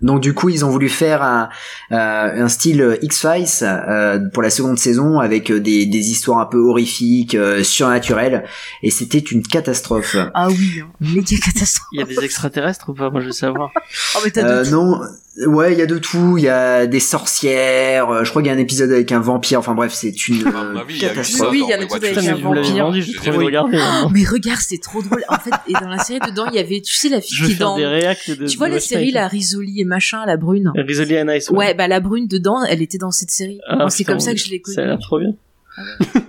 Donc 0.00 0.20
du 0.20 0.32
coup, 0.34 0.48
ils 0.48 0.64
ont 0.64 0.70
voulu 0.70 0.88
faire 0.88 1.22
un, 1.22 1.48
euh, 1.92 2.44
un 2.44 2.48
style 2.48 2.98
X-Files 3.02 3.46
euh, 3.62 4.18
pour 4.32 4.42
la 4.42 4.50
seconde 4.50 4.78
saison 4.78 5.18
avec 5.18 5.50
euh, 5.50 5.58
des, 5.60 5.86
des 5.86 6.10
histoires 6.10 6.38
un 6.38 6.46
peu 6.46 6.58
horrifiques, 6.58 7.34
euh, 7.34 7.62
surnaturelles, 7.64 8.44
et 8.82 8.90
c'était 8.90 9.18
une 9.18 9.42
catastrophe. 9.42 10.16
Ah 10.34 10.48
oui, 10.48 10.80
hein, 10.82 10.88
méga 11.00 11.36
catastrophe. 11.44 11.88
il 11.92 12.00
y 12.00 12.02
a 12.02 12.06
des 12.06 12.22
extraterrestres 12.24 12.88
ou 12.90 12.94
pas? 12.94 13.10
Moi 13.10 13.20
je 13.20 13.26
veux 13.26 13.32
savoir 13.32 13.70
Oh 14.14 14.18
mais 14.24 14.38
Euh, 14.42 14.64
tout. 14.64 14.70
non, 14.70 15.00
ouais, 15.46 15.72
il 15.72 15.78
y 15.78 15.82
a 15.82 15.86
de 15.86 15.98
tout. 15.98 16.36
Il 16.38 16.44
y 16.44 16.48
a 16.48 16.86
des 16.86 17.00
sorcières. 17.00 18.10
euh, 18.10 18.24
Je 18.24 18.30
crois 18.30 18.42
qu'il 18.42 18.48
y 18.50 18.52
a 18.52 18.56
un 18.56 18.58
épisode 18.58 18.90
avec 18.90 19.10
un 19.12 19.20
vampire. 19.20 19.58
Enfin 19.58 19.74
bref, 19.74 19.92
c'est 19.94 20.28
une 20.28 20.46
euh, 20.46 20.82
eu 20.88 20.98
catastrophe. 20.98 21.48
Oui, 21.50 21.62
il 21.64 21.70
y 21.70 21.72
a 21.72 21.76
les 21.76 21.86
tout 21.86 21.92
Watch 21.94 22.04
avec 22.04 22.18
un 22.18 22.22
l'avez 22.22 22.42
vampire. 22.42 22.84
vendu 22.86 23.02
je 23.02 23.12
Je 23.12 23.16
trouve 23.16 23.32
dirais- 23.32 23.44
regarder 23.46 23.78
Oh, 24.04 24.08
mais 24.12 24.24
regarde, 24.24 24.60
c'est 24.60 24.80
trop 24.80 25.02
drôle. 25.02 25.24
En 25.28 25.38
fait, 25.38 25.50
et 25.68 25.72
dans 25.74 25.88
la 25.88 25.98
série 25.98 26.20
dedans, 26.20 26.46
il 26.50 26.56
y 26.56 26.58
avait, 26.58 26.80
tu 26.80 26.94
sais, 26.94 27.08
la 27.08 27.20
fille 27.20 27.36
je 27.36 27.46
qui 27.46 27.56
dans. 27.56 27.76
de 27.76 28.46
Tu 28.46 28.56
vois 28.58 28.68
la 28.68 28.80
série 28.80 29.10
la 29.10 29.28
Risoli 29.28 29.80
et 29.80 29.84
machin, 29.84 30.24
la 30.26 30.36
brune. 30.36 30.72
Risoli 30.76 31.18
and 31.20 31.28
Ice 31.30 31.50
Ouais, 31.50 31.74
bah 31.74 31.88
la 31.88 32.00
brune 32.00 32.26
dedans, 32.26 32.62
elle 32.68 32.82
était 32.82 32.98
dans 32.98 33.10
cette 33.10 33.30
série. 33.30 33.60
Ah, 33.68 33.86
c'est 33.90 34.04
comme 34.04 34.20
ça 34.20 34.32
que 34.32 34.38
je 34.40 34.48
l'ai 34.50 34.60
ça 34.64 34.72
a 34.72 34.74
connue. 34.74 34.86
l'air 34.88 34.98
trop 35.00 35.18
bien 35.20 35.34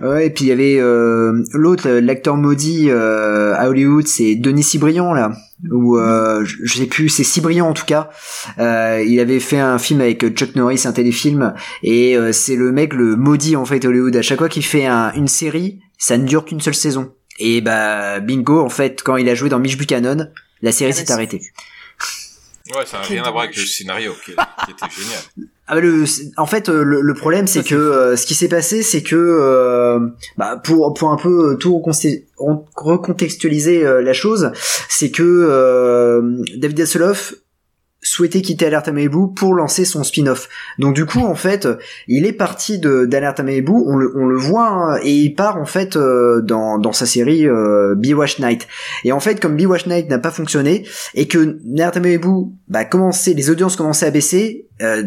Ouais, 0.00 0.26
et 0.26 0.30
puis 0.30 0.44
il 0.44 0.48
y 0.48 0.52
avait 0.52 0.76
euh, 0.78 1.42
l'autre, 1.52 1.88
euh, 1.88 2.00
l'acteur 2.00 2.36
maudit 2.36 2.86
euh, 2.90 3.54
à 3.56 3.68
Hollywood, 3.68 4.06
c'est 4.06 4.36
Denis 4.36 4.62
Cibrian 4.62 5.12
là. 5.12 5.32
Ou 5.70 5.98
euh, 5.98 6.44
je 6.44 6.78
sais 6.78 6.86
plus, 6.86 7.08
c'est 7.08 7.24
Cibrian 7.24 7.66
en 7.68 7.72
tout 7.74 7.84
cas. 7.84 8.10
Il 8.58 9.18
avait 9.20 9.40
fait 9.40 9.58
un 9.58 9.78
film 9.78 10.00
avec 10.00 10.26
Chuck 10.34 10.54
Norris, 10.54 10.82
un 10.86 10.92
téléfilm, 10.92 11.54
et 11.82 12.16
c'est 12.32 12.56
le 12.56 12.72
mec 12.72 12.94
le 12.94 13.16
maudit 13.16 13.56
en 13.56 13.64
fait 13.64 13.84
à 13.84 13.88
Hollywood. 13.88 14.16
À 14.16 14.22
chaque 14.22 14.38
fois 14.38 14.48
qu'il 14.48 14.64
fait 14.64 14.86
un- 14.86 15.12
une 15.14 15.28
série, 15.28 15.80
ça 15.98 16.16
ne 16.16 16.24
dure 16.26 16.44
qu'une 16.44 16.60
seule 16.60 16.74
saison. 16.74 17.12
Et 17.38 17.60
bah 17.60 18.20
bingo, 18.20 18.60
en 18.60 18.68
fait, 18.68 19.02
quand 19.02 19.16
il 19.16 19.28
a 19.28 19.34
joué 19.34 19.48
dans 19.48 19.58
Mitch 19.58 19.76
Buchanan, 19.76 20.30
la 20.62 20.72
série 20.72 20.90
Ah, 20.90 20.94
bah, 20.94 21.00
s'est 21.00 21.06
c'est 21.06 21.12
arrêtée. 21.12 21.40
Ouais, 22.74 22.86
ça 22.86 22.98
n'a 22.98 23.04
rien 23.04 23.22
à 23.24 23.30
voir 23.30 23.44
avec 23.44 23.56
le 23.56 23.64
scénario 23.64 24.12
qui, 24.24 24.32
qui 24.32 24.70
était 24.70 24.94
génial. 25.02 25.20
Ah 25.72 25.76
bah 25.76 25.82
le, 25.82 26.02
en 26.36 26.46
fait, 26.46 26.68
euh, 26.68 26.82
le, 26.82 27.00
le 27.00 27.14
problème, 27.14 27.46
c'est 27.46 27.62
que 27.62 27.76
euh, 27.76 28.16
ce 28.16 28.26
qui 28.26 28.34
s'est 28.34 28.48
passé, 28.48 28.82
c'est 28.82 29.04
que 29.04 29.14
euh, 29.14 30.00
bah, 30.36 30.60
pour 30.64 30.92
pour 30.94 31.12
un 31.12 31.16
peu 31.16 31.56
tout 31.60 31.78
reconste- 31.78 32.24
recontextualiser 32.76 33.86
euh, 33.86 34.02
la 34.02 34.12
chose, 34.12 34.50
c'est 34.88 35.12
que 35.12 35.22
euh, 35.22 36.42
David 36.56 36.80
Hasselhoff 36.80 37.34
souhaitait 38.02 38.40
quitter 38.40 38.66
Alert 38.66 38.88
à 38.88 38.92
Malibu 38.92 39.32
pour 39.34 39.54
lancer 39.54 39.84
son 39.84 40.04
spin-off. 40.04 40.48
Donc 40.78 40.94
du 40.94 41.04
coup, 41.04 41.20
en 41.20 41.34
fait, 41.34 41.68
il 42.08 42.26
est 42.26 42.32
parti 42.32 42.78
de 42.78 43.04
d'Alert 43.04 43.34
à 43.38 43.42
Malibu, 43.42 43.72
on 43.72 43.96
le, 43.96 44.12
on 44.16 44.26
le 44.26 44.36
voit, 44.36 44.68
hein, 44.68 45.00
et 45.02 45.12
il 45.12 45.34
part 45.34 45.56
en 45.56 45.66
fait 45.66 45.96
euh, 45.96 46.40
dans, 46.40 46.78
dans 46.78 46.92
sa 46.92 47.06
série 47.06 47.46
euh, 47.46 47.94
Bewatch 47.96 48.38
Night. 48.38 48.66
Et 49.04 49.12
en 49.12 49.20
fait, 49.20 49.40
comme 49.40 49.56
Bewatch 49.56 49.86
Night 49.86 50.08
n'a 50.08 50.18
pas 50.18 50.30
fonctionné, 50.30 50.86
et 51.14 51.26
que 51.28 51.58
Alert 51.74 51.96
à 51.96 52.00
Malibu, 52.00 52.52
bah, 52.68 52.84
commençait, 52.84 53.34
les 53.34 53.50
audiences 53.50 53.76
commençaient 53.76 54.06
à 54.06 54.10
baisser, 54.10 54.68
euh, 54.82 55.04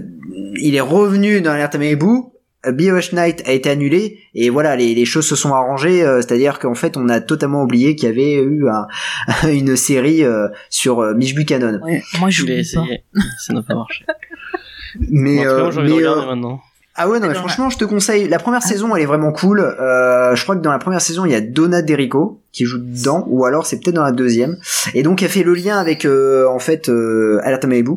il 0.59 0.75
est 0.75 0.81
revenu 0.81 1.41
dans 1.41 1.51
Alert 1.51 1.73
à 1.73 1.77
Malibu, 1.77 2.32
Bewatch 2.71 3.11
Night 3.13 3.43
a 3.45 3.51
été 3.51 3.69
annulé 3.69 4.19
et 4.35 4.49
voilà 4.49 4.75
les, 4.75 4.95
les 4.95 5.05
choses 5.05 5.27
se 5.27 5.35
sont 5.35 5.53
arrangées 5.53 6.03
euh, 6.03 6.17
c'est-à-dire 6.21 6.59
qu'en 6.59 6.75
fait 6.75 6.95
on 6.97 7.09
a 7.09 7.19
totalement 7.21 7.63
oublié 7.63 7.95
qu'il 7.95 8.07
y 8.07 8.11
avait 8.11 8.33
eu 8.35 8.67
un- 8.69 8.87
une 9.49 9.75
série 9.75 10.23
euh, 10.23 10.47
sur 10.69 11.01
euh, 11.01 11.13
Mitch 11.13 11.35
Buchanan. 11.35 11.79
Ouais, 11.83 12.01
moi, 12.19 12.29
je 12.29 12.41
je 12.41 12.45
l'ai 12.45 12.49
l'ai 12.49 12.55
pas. 12.55 12.61
essayé 12.61 13.03
ça 13.39 13.53
n'a 13.53 13.61
pas 13.63 13.75
marché. 13.75 14.05
Mais, 15.09 15.37
cas, 15.37 15.49
euh, 15.49 15.71
euh, 15.77 16.25
maintenant 16.27 16.61
ah 16.95 17.09
ouais 17.09 17.19
non 17.19 17.27
mais 17.27 17.33
franchement 17.33 17.69
je 17.69 17.77
te 17.77 17.85
conseille. 17.85 18.27
La 18.27 18.39
première 18.39 18.61
Ah. 18.63 18.67
saison 18.67 18.95
elle 18.95 19.01
est 19.03 19.07
vraiment 19.07 19.31
cool. 19.31 19.59
Euh, 19.61 20.35
je 20.35 20.43
crois 20.43 20.55
que 20.55 20.61
dans 20.61 20.71
la 20.71 20.79
première 20.79 21.01
saison 21.01 21.25
il 21.25 21.31
y 21.31 21.35
a 21.35 21.41
Donna 21.41 21.81
Derrico 21.81 22.39
qui 22.51 22.65
joue 22.65 22.77
dedans 22.77 23.25
ou 23.29 23.45
alors 23.45 23.65
c'est 23.65 23.79
peut-être 23.79 23.95
dans 23.95 24.03
la 24.03 24.11
deuxième. 24.11 24.57
Et 24.93 25.01
donc 25.01 25.23
elle 25.23 25.29
fait 25.29 25.41
le 25.41 25.55
lien 25.55 25.77
avec 25.79 26.05
euh, 26.05 26.45
en 26.47 26.59
fait 26.59 26.89
euh, 26.89 27.41
Malibu. 27.65 27.93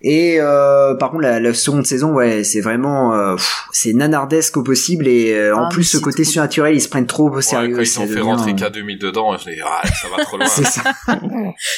Et 0.00 0.36
euh, 0.40 0.94
par 0.94 1.10
contre 1.10 1.22
la, 1.22 1.38
la 1.38 1.52
seconde 1.52 1.84
saison 1.84 2.12
ouais 2.14 2.44
c'est 2.44 2.62
vraiment 2.62 3.14
euh, 3.14 3.36
c'est 3.72 3.92
nanardesque 3.92 4.56
au 4.56 4.62
possible. 4.62 5.06
Et 5.06 5.34
euh, 5.34 5.54
en 5.54 5.64
Ah, 5.66 5.68
plus 5.70 5.84
ce 5.84 5.98
côté 5.98 6.22
trop 6.22 6.32
surnaturel 6.32 6.74
ils 6.74 6.80
se 6.80 6.88
prennent 6.88 7.06
trop 7.06 7.28
au 7.28 7.34
Ouais, 7.36 7.42
sérieux 7.42 7.76
quand 7.76 7.82
ils 7.82 7.98
ont 7.98 8.02
fait 8.02 8.08
devient, 8.08 8.20
rentrer 8.22 8.52
euh, 8.52 8.54
K2000 8.54 8.98
dedans, 9.00 9.36
je 9.36 9.50
dis, 9.50 9.58
ah, 9.62 9.82
ça 9.86 10.08
va 10.16 10.24
trop 10.24 10.36
loin. 10.38 10.46
c'est 10.46 10.64
ça. 10.64 10.82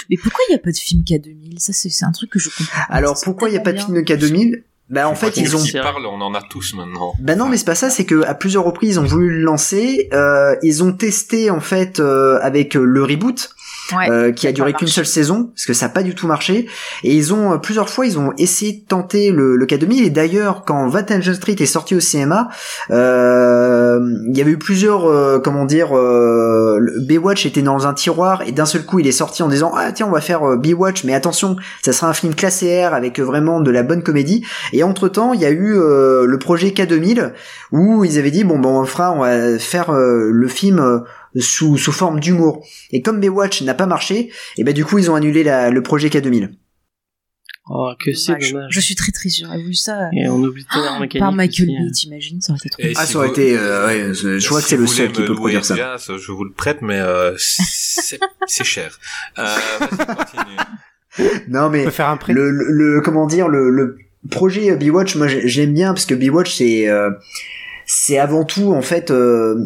Mais 0.09 0.17
pourquoi 0.23 0.41
il 0.49 0.53
n'y 0.53 0.57
a 0.57 0.59
pas 0.63 0.71
de 0.71 0.77
film 0.77 1.03
K2000 1.03 1.59
Ça, 1.59 1.73
c'est 1.73 1.89
c'est 1.89 2.05
un 2.05 2.13
truc 2.13 2.31
que 2.31 2.39
je 2.39 2.51
comprends 2.51 2.83
pas. 2.89 2.95
alors 2.95 3.19
pourquoi 3.25 3.49
il 3.49 3.55
y 3.55 3.59
a 3.59 3.61
pas 3.61 3.73
de 3.73 3.79
film 3.81 3.95
de 3.97 4.03
K2000 4.03 4.63
bah 4.89 5.09
en 5.09 5.15
fait 5.15 5.37
ils 5.37 5.57
ont 5.57 5.83
parlent, 5.83 6.07
on 6.07 6.21
en 6.21 6.35
a 6.35 6.43
tous 6.43 6.75
maintenant. 6.75 7.13
Bah 7.21 7.35
non, 7.35 7.49
mais 7.49 7.57
c'est 7.57 7.65
pas 7.65 7.75
ça. 7.75 7.91
C'est 7.91 8.05
que 8.05 8.23
à 8.25 8.35
plusieurs 8.35 8.65
reprises, 8.65 8.95
ils 8.95 9.01
ont 9.01 9.05
voulu 9.05 9.31
le 9.31 9.43
lancer. 9.43 10.09
Euh, 10.13 10.55
ils 10.63 10.85
ont 10.85 10.93
testé 10.93 11.51
en 11.51 11.61
fait 11.61 11.99
euh, 11.99 12.39
avec 12.43 12.77
euh, 12.77 12.85
le 12.85 13.03
reboot. 13.03 13.51
Ouais. 13.93 14.11
euh, 14.11 14.33
qui 14.33 14.49
a 14.49 14.53
duré 14.53 14.73
qu'une 14.73 14.89
seule 14.89 15.07
saison, 15.07 15.45
parce 15.55 15.65
que 15.65 15.73
ça 15.73 15.87
a 15.87 15.89
pas 15.89 16.03
du 16.03 16.17
tout 16.17 16.27
marché. 16.27 16.67
Et 17.05 17.15
ils 17.15 17.33
ont 17.33 17.53
euh, 17.53 17.59
plusieurs 17.59 17.89
fois, 17.89 18.05
ils 18.05 18.19
ont 18.19 18.33
essayé 18.37 18.73
de 18.73 18.85
tenter 18.85 19.31
le, 19.31 19.55
le 19.55 19.65
K2000. 19.65 20.05
Et 20.05 20.11
d'ailleurs, 20.11 20.65
quand 20.67 20.89
Vatten 20.89 21.23
Street 21.23 21.55
est 21.61 21.67
sorti 21.67 21.95
au 21.95 22.01
cinéma, 22.01 22.49
euh, 22.91 24.01
il 24.29 24.37
y 24.37 24.41
avait 24.41 24.51
eu 24.51 24.59
plusieurs, 24.59 25.07
euh, 25.07 25.39
comment 25.39 25.67
dire, 25.67 25.97
euh, 25.97 26.66
le 26.79 27.01
Baywatch 27.01 27.47
était 27.47 27.63
dans 27.63 27.87
un 27.87 27.95
tiroir 27.95 28.43
et 28.43 28.53
d'un 28.53 28.67
seul 28.67 28.85
coup, 28.85 28.99
il 28.99 29.07
est 29.07 29.13
sorti 29.13 29.43
en 29.43 29.49
disant 29.49 29.73
ah 29.77 29.93
tiens, 29.93 30.07
on 30.07 30.13
va 30.13 30.21
faire 30.21 30.43
euh, 30.45 30.57
Baywatch, 30.57 31.05
mais 31.05 31.15
attention, 31.15 31.57
ça 31.83 31.93
sera 31.93 32.09
un 32.09 32.13
film 32.13 32.35
classé 32.35 32.85
R 32.85 32.95
avec 32.95 33.19
euh, 33.19 33.25
vraiment 33.25 33.61
de 33.61 33.71
la 33.71 33.83
bonne 33.83 34.03
comédie. 34.03 34.45
Et 34.73 34.83
entre 34.83 35.09
temps, 35.09 35.33
il 35.33 35.41
y 35.41 35.45
a 35.45 35.51
eu 35.51 35.75
euh, 35.77 36.27
le 36.27 36.39
projet 36.39 36.69
K2000 36.69 37.33
où 37.73 38.05
ils 38.05 38.19
avaient 38.19 38.31
dit 38.31 38.45
bon 38.45 38.59
ben 38.59 38.69
on 38.69 38.85
fera, 38.85 39.13
on 39.13 39.21
va 39.21 39.59
faire 39.59 39.91
euh, 39.91 40.31
le 40.31 40.49
film 40.49 40.79
euh, 40.79 41.01
sous 41.41 41.77
sous 41.77 41.93
forme 41.93 42.21
d'humour. 42.21 42.65
Et 42.93 43.03
comme 43.03 43.21
Baywatch 43.21 43.63
n'a 43.63 43.75
pas 43.75 43.87
marché, 43.87 44.31
et 44.57 44.65
ben 44.65 44.75
du 44.75 44.85
coup 44.85 44.99
ils 44.99 45.11
ont 45.11 45.15
annulé 45.15 45.45
le 45.45 45.83
projet 45.83 46.09
K2000. 46.09 46.51
Oh, 47.69 47.93
que 47.99 48.13
c'est 48.15 48.33
Dommage. 48.33 48.53
dommage. 48.53 48.69
Je 48.71 48.81
suis 48.81 48.95
très 48.95 49.11
triste, 49.13 49.41
j'aurais 49.43 49.59
voulu 49.61 49.75
ça. 49.75 50.09
Et 50.13 50.29
on 50.29 50.37
oublie 50.37 50.65
Tonnerre 50.73 50.99
Ah, 51.01 51.19
par 51.19 51.33
Michael. 51.33 51.67
Bay, 51.67 51.91
t'imagines 51.93 52.41
Ça 52.41 52.53
aurait 52.53 52.59
été 52.59 52.71
trop 52.71 52.81
Et 52.83 52.89
bien. 52.91 52.95
Ah, 52.97 53.07
si 53.07 53.13
ça 53.13 53.19
aurait 53.19 53.27
vous- 53.29 53.33
été, 53.35 53.57
euh, 53.59 53.87
ouais, 53.87 54.15
je 54.15 54.39
je 54.39 54.47
crois 54.47 54.61
que 54.61 54.65
Si 54.65 54.71
c'est 54.71 54.77
le 54.77 54.87
seul 54.87 55.11
qui 55.13 55.23
me 55.23 55.27
peut 55.27 55.35
produire 55.35 55.65
ça. 55.65 55.75
je 55.99 56.33
vous 56.33 56.45
le 56.45 56.53
prête, 56.53 56.81
mais 56.83 57.01
euh, 57.01 57.35
c'est 57.39 58.21
c'est 58.47 58.65
cher. 58.65 58.99
Euh, 59.39 59.45
vas-y, 59.81 60.07
continue. 60.07 60.57
Non, 61.49 61.71
mais 61.71 61.81
On 61.81 61.85
peut 61.87 61.91
faire 61.91 62.09
un 62.11 62.19
prêt. 62.19 62.35
le, 62.35 62.51
le, 62.51 62.67
le- 62.71 63.01
comment 63.01 63.27
dire 63.27 63.49
le, 63.49 63.71
le 63.71 63.99
projet 64.31 64.71
euh, 64.73 64.77
Bewatch 64.77 65.17
moi 65.17 65.27
j'ai- 65.29 65.49
j'aime 65.49 65.73
bien 65.73 65.95
parce 65.95 66.05
que 66.07 66.15
Bewatch 66.15 66.55
c'est 66.57 66.89
euh, 66.89 67.11
c'est 67.87 68.19
avant 68.19 68.45
tout 68.45 68.73
en 68.73 68.83
fait 68.83 69.11
euh, 69.11 69.65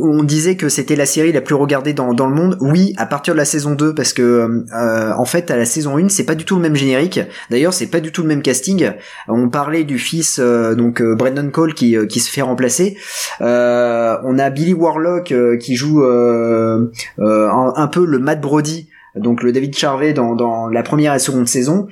on 0.00 0.24
disait 0.24 0.56
que 0.56 0.68
c'était 0.68 0.96
la 0.96 1.06
série 1.06 1.32
la 1.32 1.40
plus 1.40 1.54
regardée 1.54 1.92
dans, 1.92 2.10
le 2.10 2.34
monde. 2.34 2.58
Oui 2.60 2.94
à 2.96 3.06
partir 3.06 3.34
de 3.34 3.38
la 3.38 3.44
saison 3.44 3.74
2 3.74 3.94
parce 3.94 4.12
que 4.12 4.64
euh, 4.72 5.12
en 5.16 5.24
fait 5.24 5.50
à 5.50 5.56
la 5.56 5.64
saison 5.64 5.96
1 5.96 6.08
c'est 6.08 6.24
pas 6.24 6.34
du 6.34 6.44
tout 6.44 6.56
le 6.56 6.62
même 6.62 6.76
générique. 6.76 7.20
D'ailleurs 7.50 7.72
c'est 7.72 7.86
pas 7.86 8.00
du 8.00 8.12
tout 8.12 8.22
le 8.22 8.28
même 8.28 8.42
casting. 8.42 8.90
On 9.28 9.48
parlait 9.48 9.84
du 9.84 9.98
fils 9.98 10.38
euh, 10.40 10.74
donc 10.74 11.00
euh, 11.00 11.14
Brendan 11.14 11.50
Cole 11.50 11.74
qui, 11.74 11.96
qui 12.08 12.20
se 12.20 12.30
fait 12.30 12.42
remplacer. 12.42 12.96
On 13.40 14.38
a 14.38 14.50
Billy 14.50 14.74
Warlock 14.74 15.32
qui 15.60 15.76
joue 15.76 16.02
un, 16.02 16.88
un 17.18 17.86
peu 17.86 18.04
le 18.04 18.18
Matt 18.18 18.40
Brody 18.40 18.88
donc 19.16 19.42
le 19.42 19.52
David 19.52 19.76
Charvet 19.76 20.12
dans, 20.12 20.34
dans 20.34 20.68
la 20.68 20.82
première 20.82 21.14
et 21.14 21.18
seconde 21.18 21.48
saison. 21.48 21.86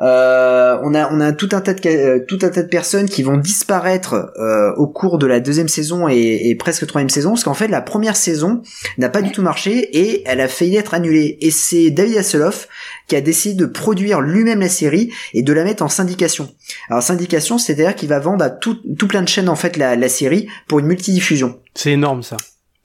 Euh, 0.00 0.78
on 0.82 0.94
a 0.94 1.12
on 1.12 1.20
a 1.20 1.32
tout 1.32 1.48
un 1.52 1.60
tas 1.60 1.74
de 1.74 1.88
euh, 1.88 2.24
tout 2.26 2.38
un 2.42 2.50
tas 2.50 2.62
de 2.62 2.68
personnes 2.68 3.08
qui 3.08 3.22
vont 3.22 3.36
disparaître 3.36 4.32
euh, 4.38 4.72
au 4.76 4.86
cours 4.86 5.18
de 5.18 5.26
la 5.26 5.40
deuxième 5.40 5.68
saison 5.68 6.08
et, 6.08 6.48
et 6.48 6.54
presque 6.54 6.86
troisième 6.86 7.10
saison 7.10 7.30
parce 7.30 7.44
qu'en 7.44 7.54
fait 7.54 7.68
la 7.68 7.80
première 7.80 8.16
saison 8.16 8.62
n'a 8.96 9.08
pas 9.08 9.22
du 9.22 9.32
tout 9.32 9.42
marché 9.42 9.98
et 9.98 10.22
elle 10.26 10.40
a 10.40 10.48
failli 10.48 10.76
être 10.76 10.94
annulée 10.94 11.38
et 11.40 11.50
c'est 11.50 11.90
David 11.90 12.18
Hasselhoff 12.18 12.68
qui 13.08 13.16
a 13.16 13.20
décidé 13.20 13.54
de 13.54 13.66
produire 13.66 14.20
lui-même 14.20 14.60
la 14.60 14.68
série 14.68 15.12
et 15.34 15.42
de 15.42 15.52
la 15.52 15.64
mettre 15.64 15.82
en 15.82 15.88
syndication. 15.88 16.48
Alors 16.90 17.02
syndication 17.02 17.58
c'est-à-dire 17.58 17.94
qu'il 17.94 18.08
va 18.08 18.20
vendre 18.20 18.44
à 18.44 18.50
tout, 18.50 18.78
tout 18.98 19.08
plein 19.08 19.22
de 19.22 19.28
chaînes 19.28 19.48
en 19.48 19.56
fait 19.56 19.76
la, 19.76 19.96
la 19.96 20.08
série 20.08 20.48
pour 20.68 20.78
une 20.78 20.86
multidiffusion. 20.86 21.58
C'est 21.74 21.92
énorme 21.92 22.22
ça. 22.22 22.36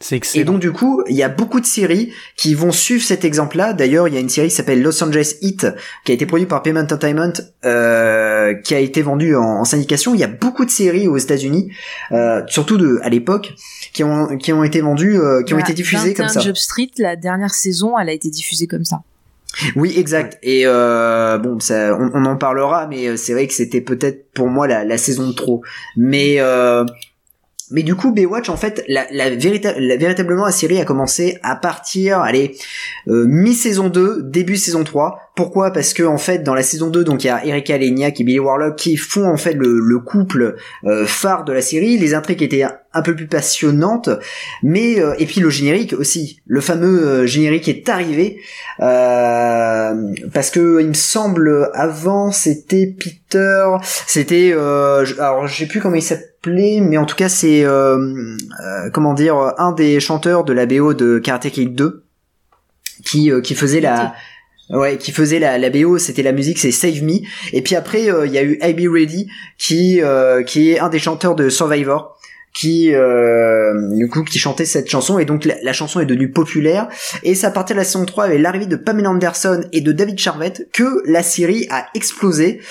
C'est 0.04 0.20
Et 0.36 0.43
donc 0.43 0.60
du 0.60 0.74
coup, 0.74 1.01
il 1.08 1.16
y 1.16 1.24
a 1.24 1.30
beaucoup 1.30 1.62
de 1.62 1.66
séries 1.66 2.12
qui 2.36 2.56
vont 2.56 2.74
suivre 2.74 3.01
cet 3.01 3.24
exemple-là. 3.24 3.72
D'ailleurs, 3.72 4.10
il 4.10 4.14
y 4.14 4.18
a 4.18 4.20
une 4.20 4.28
série 4.28 4.49
qui 4.49 4.56
s'appelle 4.56 4.82
Los 4.82 5.01
Angeles 5.01 5.36
Heat, 5.41 5.66
qui 6.04 6.12
a 6.12 6.16
été 6.16 6.26
produite 6.26 6.49
par 6.49 6.62
Payment 6.62 6.82
Entertainment, 6.82 7.32
euh, 7.64 8.54
qui 8.54 8.76
a 8.76 8.80
été 8.80 9.01
vendue 9.01 9.34
en, 9.38 9.62
en 9.62 9.64
syndication. 9.64 10.14
Il 10.14 10.20
y 10.20 10.26
a 10.26 10.28
beaucoup 10.28 10.66
de 10.66 10.70
séries 10.70 11.08
aux 11.08 11.18
États-Unis, 11.18 11.72
euh, 12.12 12.41
surtout 12.47 12.76
de 12.76 12.99
à 13.01 13.08
l'époque, 13.08 13.54
qui 13.93 14.04
ont 14.04 14.36
qui 14.38 14.51
ont 14.51 14.66
été 14.66 14.82
vendues, 14.82 15.18
euh, 15.18 15.41
qui 15.41 15.54
ont 15.54 15.60
été 15.60 15.72
diffusées 15.72 16.14
comme 16.14 16.26
21 16.26 16.34
ça. 16.34 16.39
Job 16.41 16.58
Street, 16.58 16.91
la 16.97 17.16
dernière 17.16 17.54
saison, 17.54 17.97
elle 17.97 18.10
a 18.10 18.14
été 18.14 18.30
diffusée 18.30 18.68
comme 18.68 18.84
ça. 18.84 19.04
Oui, 19.78 19.93
exact. 19.97 20.38
Et 20.43 20.64
euh, 20.66 21.38
bon, 21.38 21.62
ça, 21.62 21.95
on, 21.97 22.12
on 22.14 22.26
en 22.26 22.36
parlera, 22.36 22.88
mais 22.88 23.16
c'est 23.16 23.32
vrai 23.32 23.47
que 23.47 23.54
c'était 23.54 23.82
peut-être 23.82 24.34
pour 24.34 24.49
moi 24.49 24.68
la, 24.68 24.84
la 24.84 24.97
saison 24.97 25.30
de 25.30 25.34
trop. 25.34 25.62
Mais 25.95 26.38
euh, 26.39 26.84
mais 27.74 27.84
du 27.84 27.95
coup, 27.95 28.13
Baywatch, 28.13 28.49
en 28.49 28.55
fait, 28.55 28.84
la, 28.88 29.05
la, 29.11 29.30
vérita- 29.32 29.74
la- 29.78 29.97
véritablement, 29.97 30.45
la 30.45 30.51
série 30.51 30.80
a 30.80 30.86
commencé 30.86 31.38
à 31.43 31.55
partir, 31.55 32.19
allez, 32.19 32.55
euh, 33.07 33.26
mi-saison 33.28 33.89
2, 33.89 34.21
début 34.24 34.55
saison 34.57 34.84
3. 34.84 35.19
Pourquoi? 35.36 35.71
Parce 35.74 35.93
que 35.93 36.03
en 36.03 36.19
fait, 36.19 36.43
dans 36.43 36.53
la 36.53 36.61
saison 36.61 36.91
2, 36.91 37.03
donc 37.03 37.24
il 37.24 37.28
y 37.28 37.30
a 37.32 37.43
Erika 37.43 37.76
Leniak 37.80 38.21
et 38.21 38.24
Billy 38.24 38.38
Warlock 38.38 38.76
qui 38.76 38.97
font 38.97 39.26
en 39.28 39.36
fait 39.38 39.53
le, 39.53 39.80
le 39.80 39.97
couple 39.97 40.55
euh, 40.86 41.07
phare 41.07 41.43
de 41.43 41.51
la 41.51 41.63
série. 41.63 41.97
Les 41.97 42.13
intrigues 42.13 42.43
étaient 42.43 42.61
un, 42.61 43.01
peu 43.01 43.15
plus 43.15 43.26
passionnantes, 43.26 44.09
mais 44.61 44.99
euh, 45.01 45.15
et 45.17 45.26
puis 45.26 45.41
le 45.41 45.49
générique 45.49 45.93
aussi, 45.93 46.39
le 46.45 46.61
fameux 46.61 47.07
euh, 47.07 47.26
générique 47.26 47.67
est 47.67 47.89
arrivé 47.89 48.39
euh, 48.82 50.13
parce 50.32 50.51
que 50.51 50.80
il 50.82 50.89
me 50.89 50.93
semble 50.93 51.71
avant 51.74 52.32
c'était 52.32 52.86
Peter, 52.86 53.65
c'était 54.05 54.53
alors 54.53 55.47
je 55.47 55.57
sais 55.57 55.65
plus 55.67 55.80
comment 55.82 55.95
il 55.95 56.03
mais 56.48 56.98
en 56.98 57.06
tout 57.06 57.16
cas 57.16 57.30
c'est 57.30 57.64
euh, 57.64 57.98
euh, 57.98 58.89
comment 58.91 59.14
dire 59.14 59.36
un 59.58 59.72
des 59.72 60.00
chanteurs 60.00 60.44
de 60.44 60.54
la 60.54 60.66
BO 60.66 60.94
de 60.94 61.20
Karate 61.20 61.50
Kid 61.50 61.76
2 61.76 62.04
qui 63.06 63.32
euh, 63.32 63.41
qui 63.41 63.56
faisait 63.56 63.82
la 63.82 64.14
Ouais, 64.70 64.98
qui 64.98 65.12
faisait 65.12 65.39
la, 65.39 65.58
la 65.58 65.70
BO, 65.70 65.98
c'était 65.98 66.24
la 66.24 66.32
musique, 66.32 66.58
c'est 66.58 66.72
Save 66.72 67.04
Me. 67.04 67.20
Et 67.52 67.62
puis 67.62 67.76
après, 67.76 68.10
euh, 68.10 68.26
il 68.26 68.32
y 68.32 68.38
a 68.38 68.44
eu 68.44 68.58
I 68.62 68.74
Be 68.74 68.91
Ready, 68.91 69.28
qui 69.58 70.02
euh, 70.02 70.41
qui 70.41 70.72
est 70.72 70.80
un 70.80 70.88
des 70.88 71.00
chanteurs 71.00 71.36
de 71.36 71.50
Survivor, 71.50 72.18
qui 72.54 72.93
euh, 72.93 73.74
du 73.95 74.08
coup 74.08 74.24
qui 74.24 74.39
chantait 74.39 74.66
cette 74.66 74.89
chanson. 74.89 75.20
Et 75.20 75.26
donc 75.26 75.45
la, 75.45 75.56
la 75.64 75.74
chanson 75.74 75.99
est 75.99 76.06
devenue 76.06 76.32
populaire. 76.32 76.88
Et 77.24 77.36
c'est 77.36 77.47
à 77.47 77.51
partir 77.51 77.76
de 77.76 77.80
la 77.80 77.86
saison 77.86 78.06
3, 78.06 78.26
avec 78.26 78.39
l'arrivée 78.39 78.66
de 78.68 78.76
Pamela 78.76 79.10
Anderson 79.10 79.62
et 79.72 79.82
de 79.82 79.91
David 79.91 80.20
Charvet, 80.20 80.54
que 80.72 81.01
la 81.10 81.24
série 81.24 81.68
a 81.70 81.88
explosé. 81.95 82.62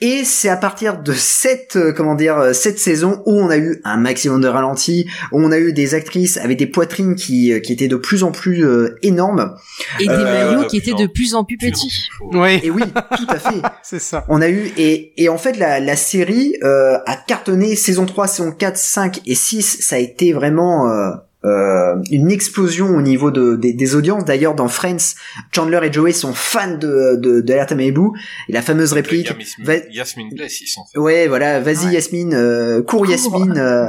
Et 0.00 0.24
c'est 0.24 0.48
à 0.48 0.56
partir 0.56 0.98
de 0.98 1.12
cette 1.12 1.76
euh, 1.76 1.92
comment 1.92 2.14
dire 2.14 2.38
euh, 2.38 2.52
cette 2.52 2.78
saison 2.78 3.22
où 3.26 3.32
on 3.32 3.50
a 3.50 3.56
eu 3.56 3.80
un 3.84 3.96
maximum 3.96 4.40
de 4.40 4.48
ralentis, 4.48 5.06
où 5.32 5.40
on 5.40 5.50
a 5.52 5.58
eu 5.58 5.72
des 5.72 5.94
actrices 5.94 6.36
avec 6.36 6.58
des 6.58 6.66
poitrines 6.66 7.14
qui 7.16 7.52
euh, 7.52 7.58
qui 7.60 7.72
étaient 7.72 7.88
de 7.88 7.96
plus 7.96 8.22
en 8.22 8.30
plus 8.32 8.64
euh, 8.64 8.96
énormes. 9.02 9.54
Et 9.98 10.06
des 10.06 10.12
Euh, 10.12 10.50
maillots 10.54 10.66
qui 10.68 10.76
étaient 10.76 10.92
en 10.92 11.00
de 11.00 11.06
plus 11.06 11.34
en 11.34 11.44
plus 11.44 11.56
petits. 11.56 12.08
Ouais, 12.32 12.60
Et 12.64 12.70
oui, 12.70 12.82
tout 13.16 13.26
à 13.28 13.38
fait. 13.38 13.60
c'est 13.82 13.98
ça. 13.98 14.24
On 14.28 14.40
a 14.40 14.48
eu 14.48 14.72
et, 14.76 15.12
et 15.16 15.28
en 15.28 15.38
fait 15.38 15.56
la, 15.58 15.80
la 15.80 15.96
série 15.96 16.54
euh, 16.62 16.96
a 17.06 17.16
cartonné 17.16 17.74
saison 17.76 18.06
3, 18.06 18.26
saison 18.28 18.52
4, 18.52 18.76
5 18.76 19.20
et 19.26 19.31
6, 19.34 19.78
ça 19.80 19.96
a 19.96 19.98
été 19.98 20.32
vraiment 20.32 20.88
euh, 20.90 21.10
euh, 21.44 21.96
une 22.10 22.30
explosion 22.30 22.88
au 22.96 23.02
niveau 23.02 23.30
de, 23.30 23.56
des, 23.56 23.72
des 23.72 23.94
audiences. 23.94 24.24
D'ailleurs 24.24 24.54
dans 24.54 24.68
Friends, 24.68 25.14
Chandler 25.54 25.80
et 25.84 25.92
Joey 25.92 26.12
sont 26.12 26.32
fans 26.34 26.74
de 26.76 27.16
de, 27.16 27.40
de 27.40 27.52
Alerte 27.52 27.72
à 27.72 27.74
Malibu 27.74 28.08
et 28.48 28.52
la 28.52 28.62
fameuse 28.62 28.92
réplique 28.92 29.28
Yasmine, 29.28 29.66
va- 29.66 29.88
Yasmine 29.90 30.30
Bless, 30.34 30.60
ils 30.60 30.66
sont. 30.68 30.82
Ouais, 30.96 31.26
voilà, 31.28 31.60
vas-y 31.60 31.86
Ouais. 31.86 31.92
Yasmine, 31.94 32.34
euh, 32.34 32.82
cours 32.82 33.00
Cours. 33.00 33.10
Yasmine 33.10 33.56
euh, 33.58 33.86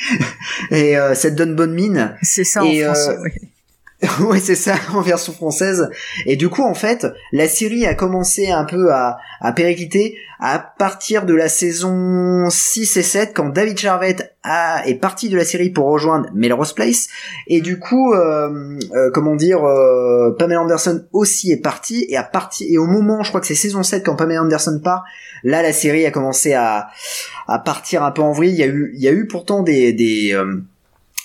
et 0.70 0.96
euh, 0.96 1.14
ça 1.14 1.30
te 1.30 1.36
donne 1.36 1.54
bonne 1.56 1.74
mine. 1.74 2.14
C'est 2.22 2.44
ça 2.44 2.64
Et, 2.64 2.86
en 2.86 2.94
français, 2.94 3.16
euh, 3.18 3.28
ouais. 4.20 4.38
c'est 4.38 4.54
ça, 4.54 4.74
en 4.94 5.00
version 5.00 5.32
française. 5.32 5.90
Et 6.26 6.36
du 6.36 6.48
coup, 6.48 6.62
en 6.62 6.74
fait, 6.74 7.06
la 7.32 7.48
série 7.48 7.86
a 7.86 7.94
commencé 7.94 8.50
un 8.50 8.64
peu 8.64 8.92
à, 8.92 9.18
à 9.40 9.52
péricliter 9.52 10.16
à 10.40 10.58
partir 10.60 11.26
de 11.26 11.34
la 11.34 11.48
saison 11.48 12.48
6 12.48 12.96
et 12.96 13.02
7, 13.02 13.32
quand 13.34 13.48
David 13.48 13.76
Charvet 13.76 14.16
a, 14.44 14.86
est 14.86 14.94
parti 14.94 15.28
de 15.28 15.36
la 15.36 15.44
série 15.44 15.70
pour 15.70 15.86
rejoindre 15.86 16.28
Melrose 16.32 16.72
Place. 16.74 17.08
Et 17.48 17.60
du 17.60 17.80
coup, 17.80 18.12
euh, 18.14 18.78
euh, 18.94 19.10
comment 19.12 19.34
dire, 19.34 19.64
euh, 19.64 20.30
Pamela 20.38 20.62
Anderson 20.62 21.04
aussi 21.12 21.50
est 21.50 21.60
partie. 21.60 22.06
Et 22.08 22.16
à 22.16 22.22
partir, 22.22 22.68
et 22.70 22.78
au 22.78 22.86
moment, 22.86 23.24
je 23.24 23.30
crois 23.30 23.40
que 23.40 23.48
c'est 23.48 23.56
saison 23.56 23.82
7, 23.82 24.04
quand 24.04 24.14
Pamela 24.14 24.42
Anderson 24.42 24.80
part, 24.82 25.04
là, 25.42 25.60
la 25.62 25.72
série 25.72 26.06
a 26.06 26.12
commencé 26.12 26.54
à, 26.54 26.88
à 27.48 27.58
partir 27.58 28.04
un 28.04 28.12
peu 28.12 28.22
en 28.22 28.30
vrille. 28.30 28.52
Il 28.52 28.58
y 28.58 28.62
a 28.62 28.66
eu, 28.66 28.92
y 28.94 29.08
a 29.08 29.12
eu 29.12 29.26
pourtant 29.26 29.64
des, 29.64 29.92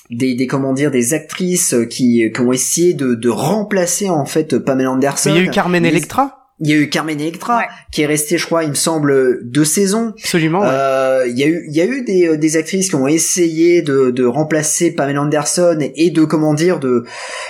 des, 0.10 0.36
des 0.36 0.48
comment 0.48 0.74
dire 0.74 0.92
des 0.92 1.14
actrices 1.14 1.76
qui, 1.90 2.30
qui 2.34 2.42
ont 2.42 2.52
essayé 2.52 2.94
de, 2.94 3.16
de 3.16 3.30
remplacer 3.30 4.10
en 4.10 4.26
fait 4.26 4.58
Pamela 4.60 4.92
Anderson. 4.92 5.30
Mais 5.32 5.40
il 5.40 5.44
y 5.44 5.46
a 5.46 5.48
eu 5.48 5.52
Carmen 5.52 5.86
Electra, 5.86 6.50
Il 6.60 6.70
y 6.70 6.74
a 6.74 6.78
eu 6.78 6.90
Carmen 6.90 7.20
Electra 7.20 7.58
Ouais. 7.60 7.64
qui 7.92 8.02
est 8.02 8.06
restée, 8.06 8.38
je 8.38 8.46
crois, 8.46 8.64
il 8.64 8.70
me 8.70 8.76
semble, 8.76 9.40
deux 9.50 9.66
saisons. 9.66 10.14
absolument. 10.20 10.60
ouais. 10.62 10.68
Euh, 10.70 11.26
Il 11.28 11.38
y 11.40 11.44
a 11.44 11.48
eu, 11.48 11.66
il 11.70 11.76
y 11.76 11.82
a 11.82 11.86
eu 11.86 12.04
des, 12.04 12.28
euh, 12.28 12.38
des 12.38 12.58
actrices 12.58 12.90
qui 12.90 12.96
ont 12.96 13.08
essayé 13.08 13.82
de, 13.82 14.12
de 14.12 14.26
remplacer 14.26 14.92
Pamela 14.92 15.22
Anderson 15.22 15.80
et 15.96 16.10
de 16.12 16.24
comment 16.26 16.54
dire 16.54 16.80
de 16.80 17.06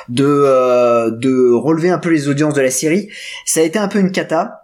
de 0.09 0.25
euh, 0.25 1.09
de 1.11 1.51
relever 1.51 1.89
un 1.89 1.97
peu 1.99 2.09
les 2.09 2.27
audiences 2.29 2.53
de 2.53 2.61
la 2.61 2.71
série. 2.71 3.09
Ça 3.45 3.59
a 3.59 3.63
été 3.63 3.77
un 3.79 3.87
peu 3.87 3.99
une 3.99 4.11
cata. 4.11 4.59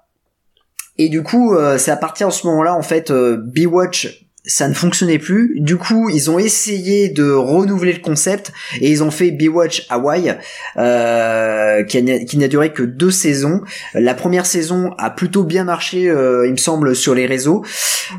Et 0.98 1.08
du 1.10 1.24
coup, 1.24 1.56
euh, 1.56 1.78
c'est 1.78 1.92
à 1.92 1.96
partir 1.98 2.28
de 2.28 2.34
ce 2.34 2.46
moment-là, 2.48 2.76
en 2.76 2.82
fait, 2.82 3.10
euh, 3.10 3.38
Bewatch 3.42 4.26
ça 4.46 4.68
ne 4.68 4.74
fonctionnait 4.74 5.20
plus. 5.20 5.60
Du 5.60 5.76
coup, 5.78 6.10
ils 6.10 6.32
ont 6.32 6.40
essayé 6.40 7.10
de 7.10 7.30
renouveler 7.30 7.94
le 7.94 8.00
concept 8.00 8.52
et 8.80 8.90
ils 8.90 9.04
ont 9.04 9.12
fait 9.12 9.32
Bewatch 9.32 9.86
Hawaii, 9.90 10.34
euh, 10.78 11.84
qui 11.84 12.38
n'a 12.38 12.48
duré 12.48 12.72
que 12.72 12.84
deux 12.84 13.12
saisons. 13.12 13.62
La 13.94 14.14
première 14.14 14.46
saison 14.46 14.94
a 14.98 15.10
plutôt 15.10 15.44
bien 15.44 15.66
marché, 15.66 16.10
euh, 16.10 16.48
il 16.48 16.52
me 16.52 16.58
semble, 16.58 16.96
sur 16.96 17.16
les 17.16 17.26
réseaux. 17.26 17.64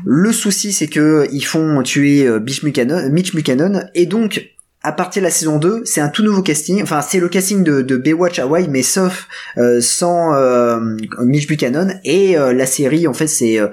Le 0.05 0.31
souci, 0.31 0.73
c'est 0.73 0.87
que 0.87 1.27
ils 1.31 1.45
font 1.45 1.81
tuer 1.83 2.25
euh, 2.25 2.39
Mitch 2.39 3.33
Buchanan, 3.33 3.89
et 3.95 4.05
donc 4.05 4.51
à 4.83 4.91
partir 4.91 5.21
de 5.21 5.25
la 5.27 5.31
saison 5.31 5.57
2, 5.59 5.83
c'est 5.85 6.01
un 6.01 6.09
tout 6.09 6.23
nouveau 6.23 6.41
casting. 6.41 6.81
Enfin, 6.81 7.01
c'est 7.01 7.19
le 7.19 7.29
casting 7.29 7.63
de, 7.63 7.83
de 7.83 7.97
Baywatch 7.97 8.39
Hawaii, 8.39 8.67
mais 8.67 8.81
sauf 8.81 9.27
euh, 9.57 9.79
sans 9.79 10.33
euh, 10.33 10.79
Mitch 11.19 11.45
Buchanan. 11.47 11.99
Et 12.03 12.35
euh, 12.35 12.51
la 12.51 12.65
série, 12.65 13.07
en 13.07 13.13
fait, 13.13 13.27
c'est 13.27 13.59
euh, 13.59 13.67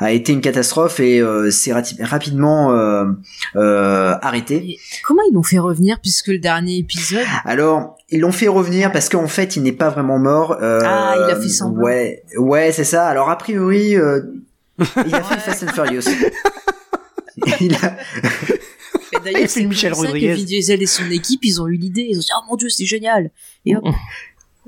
a 0.00 0.10
été 0.10 0.32
une 0.32 0.40
catastrophe 0.40 0.98
et 0.98 1.20
euh, 1.20 1.52
c'est 1.52 1.72
rapidement 1.72 2.72
euh, 2.72 3.04
euh, 3.54 4.14
arrêté. 4.20 4.78
Comment 5.04 5.22
ils 5.30 5.34
l'ont 5.34 5.44
fait 5.44 5.60
revenir 5.60 6.00
puisque 6.00 6.26
le 6.28 6.38
dernier 6.38 6.78
épisode? 6.78 7.24
Alors, 7.44 7.96
ils 8.10 8.18
l'ont 8.20 8.32
fait 8.32 8.48
revenir 8.48 8.90
parce 8.90 9.08
qu'en 9.08 9.28
fait, 9.28 9.54
il 9.54 9.62
n'est 9.62 9.70
pas 9.72 9.90
vraiment 9.90 10.18
mort. 10.18 10.56
Ah, 10.60 11.14
il 11.18 11.30
a 11.32 11.36
fait 11.36 11.48
semblant. 11.48 11.84
Ouais, 11.84 12.24
ouais, 12.36 12.72
c'est 12.72 12.84
ça. 12.84 13.06
Alors, 13.06 13.30
a 13.30 13.38
priori, 13.38 13.96
euh, 13.96 14.22
il 15.06 15.14
a 15.14 15.22
fait 15.22 15.38
Fast 15.38 15.62
and 15.62 15.72
Furious. 15.72 16.10
il 17.60 17.74
a... 17.76 17.96
Et 19.26 19.32
d'ailleurs, 19.32 19.48
c'est 19.50 19.64
Michel 19.64 19.92
pour 19.92 20.00
ça 20.02 20.06
Rodriguez. 20.08 20.34
que 20.34 20.38
Vin 20.38 20.44
Diesel 20.44 20.82
et 20.82 20.86
son 20.86 21.10
équipe, 21.10 21.44
ils 21.44 21.60
ont 21.60 21.66
eu 21.68 21.76
l'idée. 21.76 22.06
Ils 22.10 22.16
ont 22.16 22.20
dit, 22.20 22.28
oh 22.36 22.44
mon 22.50 22.56
dieu, 22.56 22.68
c'est 22.68 22.84
génial. 22.86 23.30
Et 23.66 23.76
hop. 23.76 23.84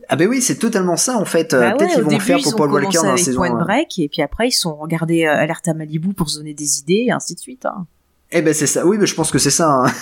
Ah 0.08 0.16
ben 0.16 0.28
oui, 0.28 0.40
c'est 0.42 0.56
totalement 0.56 0.96
ça 0.96 1.16
en 1.18 1.24
fait. 1.24 1.52
Euh, 1.54 1.60
Bah 1.60 1.72
Peut-être 1.72 1.88
ouais, 1.90 1.94
qu'ils 1.94 2.02
vont 2.02 2.08
début, 2.10 2.24
faire 2.24 2.38
pour 2.42 2.56
Paul 2.56 2.72
Walker 2.72 2.96
dans 2.98 3.12
la 3.12 3.16
saison. 3.16 3.36
Point. 3.42 3.54
Break, 3.64 3.98
et 3.98 4.08
puis 4.08 4.22
après, 4.22 4.48
ils 4.48 4.52
sont 4.52 4.74
regardés 4.76 5.24
euh, 5.24 5.34
Alerte 5.36 5.68
à 5.68 5.74
Malibu 5.74 6.14
pour 6.14 6.30
se 6.30 6.38
donner 6.38 6.54
des 6.54 6.78
idées, 6.80 7.04
et 7.08 7.12
ainsi 7.12 7.34
de 7.34 7.40
suite. 7.40 7.64
Hein. 7.66 7.86
Eh 8.32 8.42
ben 8.42 8.52
c'est 8.54 8.66
ça. 8.66 8.84
Oui, 8.86 8.96
mais 8.98 9.06
je 9.06 9.14
pense 9.14 9.30
que 9.30 9.38
c'est 9.38 9.50
ça. 9.50 9.68
hein. 9.70 9.92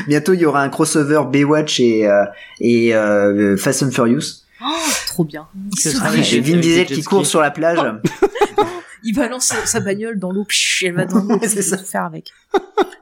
Bientôt, 0.08 0.32
il 0.32 0.40
y 0.40 0.46
aura 0.46 0.62
un 0.62 0.70
crossover 0.70 1.22
Baywatch 1.30 1.80
et 1.80 2.06
euh, 2.06 2.24
et 2.60 2.94
euh, 2.94 3.56
Fast 3.58 3.82
and 3.82 3.90
Furious. 3.90 4.44
Oh, 4.64 4.66
trop 5.08 5.24
bien. 5.24 5.46
Ce 5.78 5.90
se 5.90 5.96
sera 5.96 6.10
Vin 6.10 6.56
Diesel 6.60 6.86
qui 6.86 7.02
court 7.02 7.26
sur 7.26 7.40
la 7.42 7.50
plage. 7.50 7.78
il 9.04 9.14
balance 9.14 9.44
sa- 9.46 9.66
sa 9.66 9.80
bagnole 9.80 10.18
dans 10.18 10.30
l'eau, 10.32 10.46
elle 10.82 10.94
va 10.94 11.04
dans 11.04 11.20
l'eau, 11.22 11.38
C'est 11.42 11.62
ça. 11.62 11.78
faire 11.78 12.04
avec. 12.04 12.30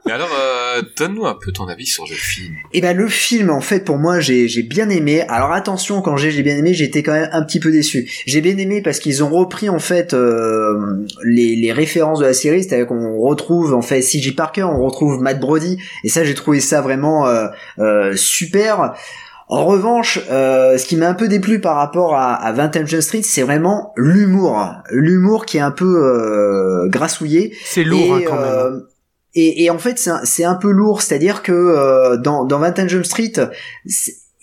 Mais 0.05 0.11
alors, 0.11 0.29
euh, 0.37 0.81
donne-nous 0.97 1.25
un 1.25 1.35
peu 1.39 1.51
ton 1.51 1.67
avis 1.67 1.85
sur 1.85 2.03
le 2.09 2.15
film. 2.15 2.55
Et 2.73 2.81
ben 2.81 2.95
le 2.97 3.07
film 3.07 3.49
en 3.51 3.61
fait 3.61 3.85
pour 3.85 3.97
moi 3.97 4.19
j'ai 4.19 4.47
j'ai 4.47 4.63
bien 4.63 4.89
aimé. 4.89 5.21
Alors 5.29 5.51
attention 5.53 6.01
quand 6.01 6.17
j'ai 6.17 6.31
j'ai 6.31 6.41
bien 6.43 6.57
aimé 6.57 6.73
j'étais 6.73 7.03
quand 7.03 7.13
même 7.13 7.29
un 7.31 7.43
petit 7.43 7.59
peu 7.59 7.71
déçu. 7.71 8.09
J'ai 8.25 8.41
bien 8.41 8.57
aimé 8.57 8.81
parce 8.81 8.99
qu'ils 8.99 9.23
ont 9.23 9.29
repris 9.29 9.69
en 9.69 9.79
fait 9.79 10.13
euh, 10.13 11.05
les 11.23 11.55
les 11.55 11.71
références 11.71 12.19
de 12.19 12.25
la 12.25 12.33
série, 12.33 12.63
c'est-à-dire 12.63 12.87
qu'on 12.87 13.17
retrouve 13.19 13.73
en 13.73 13.81
fait 13.81 14.01
CJ 14.01 14.35
Parker, 14.35 14.63
on 14.63 14.83
retrouve 14.83 15.21
Matt 15.21 15.39
Brody 15.39 15.77
et 16.03 16.09
ça 16.09 16.23
j'ai 16.25 16.33
trouvé 16.33 16.59
ça 16.59 16.81
vraiment 16.81 17.27
euh, 17.27 17.47
euh, 17.79 18.15
super. 18.15 18.93
En 19.47 19.65
revanche, 19.65 20.19
euh, 20.31 20.77
ce 20.77 20.85
qui 20.85 20.95
m'a 20.95 21.09
un 21.09 21.13
peu 21.13 21.27
déplu 21.27 21.59
par 21.59 21.75
rapport 21.75 22.15
à, 22.15 22.33
à 22.33 22.51
20 22.53 22.85
Jump 22.85 23.01
Street, 23.01 23.21
c'est 23.23 23.43
vraiment 23.43 23.93
l'humour, 23.97 24.73
l'humour 24.89 25.45
qui 25.45 25.57
est 25.57 25.61
un 25.61 25.71
peu 25.71 25.85
euh, 25.85 26.87
grassouillé. 26.87 27.55
C'est 27.65 27.83
lourd 27.83 28.15
hein, 28.15 28.19
Et, 28.19 28.23
quand 28.23 28.35
même. 28.35 28.43
euh, 28.43 28.79
et, 29.35 29.63
et 29.63 29.69
en 29.69 29.79
fait, 29.79 29.97
c'est 30.23 30.43
un, 30.43 30.55
peu 30.55 30.71
lourd, 30.71 31.01
c'est-à-dire 31.01 31.41
que 31.41 31.51
euh, 31.51 32.17
dans, 32.17 32.45
dans 32.45 32.59
21 32.59 32.87
Jump 32.87 33.05
Street, 33.05 33.33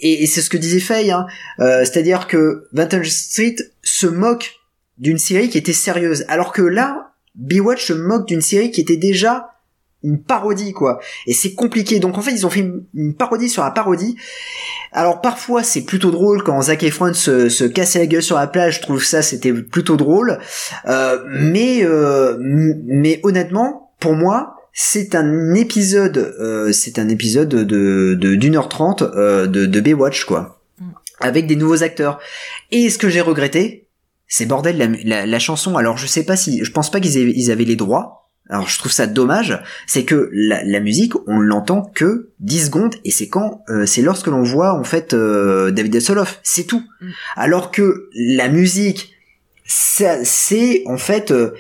et, 0.00 0.22
et 0.22 0.26
c'est 0.26 0.40
ce 0.42 0.50
que 0.50 0.56
disait 0.56 0.80
Faye, 0.80 1.10
hein, 1.12 1.26
euh, 1.60 1.80
c'est-à-dire 1.80 2.26
que 2.26 2.66
21 2.72 3.02
Jump 3.02 3.12
Street 3.12 3.56
se 3.82 4.06
moque 4.06 4.54
d'une 4.98 5.18
série 5.18 5.48
qui 5.48 5.58
était 5.58 5.72
sérieuse, 5.72 6.24
alors 6.28 6.52
que 6.52 6.62
là, 6.62 7.12
Bewatch 7.36 7.86
se 7.86 7.92
moque 7.92 8.26
d'une 8.26 8.40
série 8.40 8.70
qui 8.70 8.80
était 8.80 8.96
déjà 8.96 9.50
une 10.02 10.22
parodie, 10.22 10.72
quoi. 10.72 10.98
Et 11.26 11.34
c'est 11.34 11.54
compliqué. 11.54 12.00
Donc 12.00 12.16
en 12.18 12.22
fait, 12.22 12.32
ils 12.32 12.46
ont 12.46 12.50
fait 12.50 12.60
une, 12.60 12.84
une 12.94 13.14
parodie 13.14 13.48
sur 13.48 13.62
la 13.62 13.70
parodie. 13.70 14.16
Alors 14.92 15.20
parfois, 15.20 15.62
c'est 15.62 15.82
plutôt 15.82 16.10
drôle 16.10 16.42
quand 16.42 16.60
Zac 16.62 16.82
Efron 16.82 17.12
se, 17.14 17.48
se 17.48 17.64
cassait 17.64 17.98
la 17.98 18.06
gueule 18.06 18.22
sur 18.22 18.36
la 18.36 18.46
plage. 18.46 18.76
Je 18.76 18.82
trouve 18.82 19.04
ça, 19.04 19.22
c'était 19.22 19.52
plutôt 19.52 19.96
drôle. 19.96 20.38
Euh, 20.86 21.18
mais 21.28 21.84
euh, 21.84 22.36
mais 22.40 23.20
honnêtement, 23.22 23.92
pour 24.00 24.14
moi, 24.14 24.56
c'est 24.72 25.14
un 25.14 25.52
épisode, 25.54 26.16
euh, 26.40 26.72
c'est 26.72 26.98
un 26.98 27.08
épisode 27.08 27.48
de 27.50 28.14
d'une 28.14 28.56
heure 28.56 28.68
trente 28.68 29.02
de, 29.02 29.46
de 29.66 29.80
Baywatch 29.80 30.24
quoi, 30.24 30.56
Mm. 30.80 30.84
avec 31.20 31.46
des 31.46 31.56
nouveaux 31.56 31.82
acteurs. 31.82 32.18
Et 32.70 32.88
ce 32.88 32.96
que 32.96 33.08
j'ai 33.10 33.20
regretté, 33.20 33.88
c'est 34.28 34.46
bordel 34.46 34.78
la, 34.78 34.86
la, 35.04 35.26
la 35.26 35.38
chanson. 35.38 35.76
Alors 35.76 35.98
je 35.98 36.06
sais 36.06 36.22
pas 36.24 36.36
si, 36.36 36.64
je 36.64 36.70
pense 36.70 36.90
pas 36.90 37.00
qu'ils 37.00 37.18
aient- 37.18 37.32
ils 37.36 37.50
avaient 37.50 37.64
les 37.64 37.76
droits. 37.76 38.29
Alors 38.50 38.68
je 38.68 38.78
trouve 38.78 38.90
ça 38.92 39.06
dommage, 39.06 39.62
c'est 39.86 40.04
que 40.04 40.28
la, 40.32 40.62
la 40.64 40.80
musique, 40.80 41.12
on 41.28 41.38
l'entend 41.38 41.82
que 41.94 42.30
10 42.40 42.66
secondes 42.66 42.94
et 43.04 43.10
c'est 43.10 43.28
quand 43.28 43.62
euh, 43.68 43.86
c'est 43.86 44.02
lorsque 44.02 44.26
l'on 44.26 44.42
voit 44.42 44.72
en 44.74 44.84
fait 44.84 45.14
euh, 45.14 45.70
David 45.70 45.96
Hasselhoff, 45.96 46.40
c'est 46.42 46.64
tout. 46.64 46.82
Mm. 47.00 47.08
Alors 47.36 47.70
que 47.70 48.08
la 48.14 48.48
musique 48.48 49.12
ça- 49.64 50.24
c'est 50.24 50.82
en 50.86 50.96
fait 50.96 51.30
euh, 51.30 51.54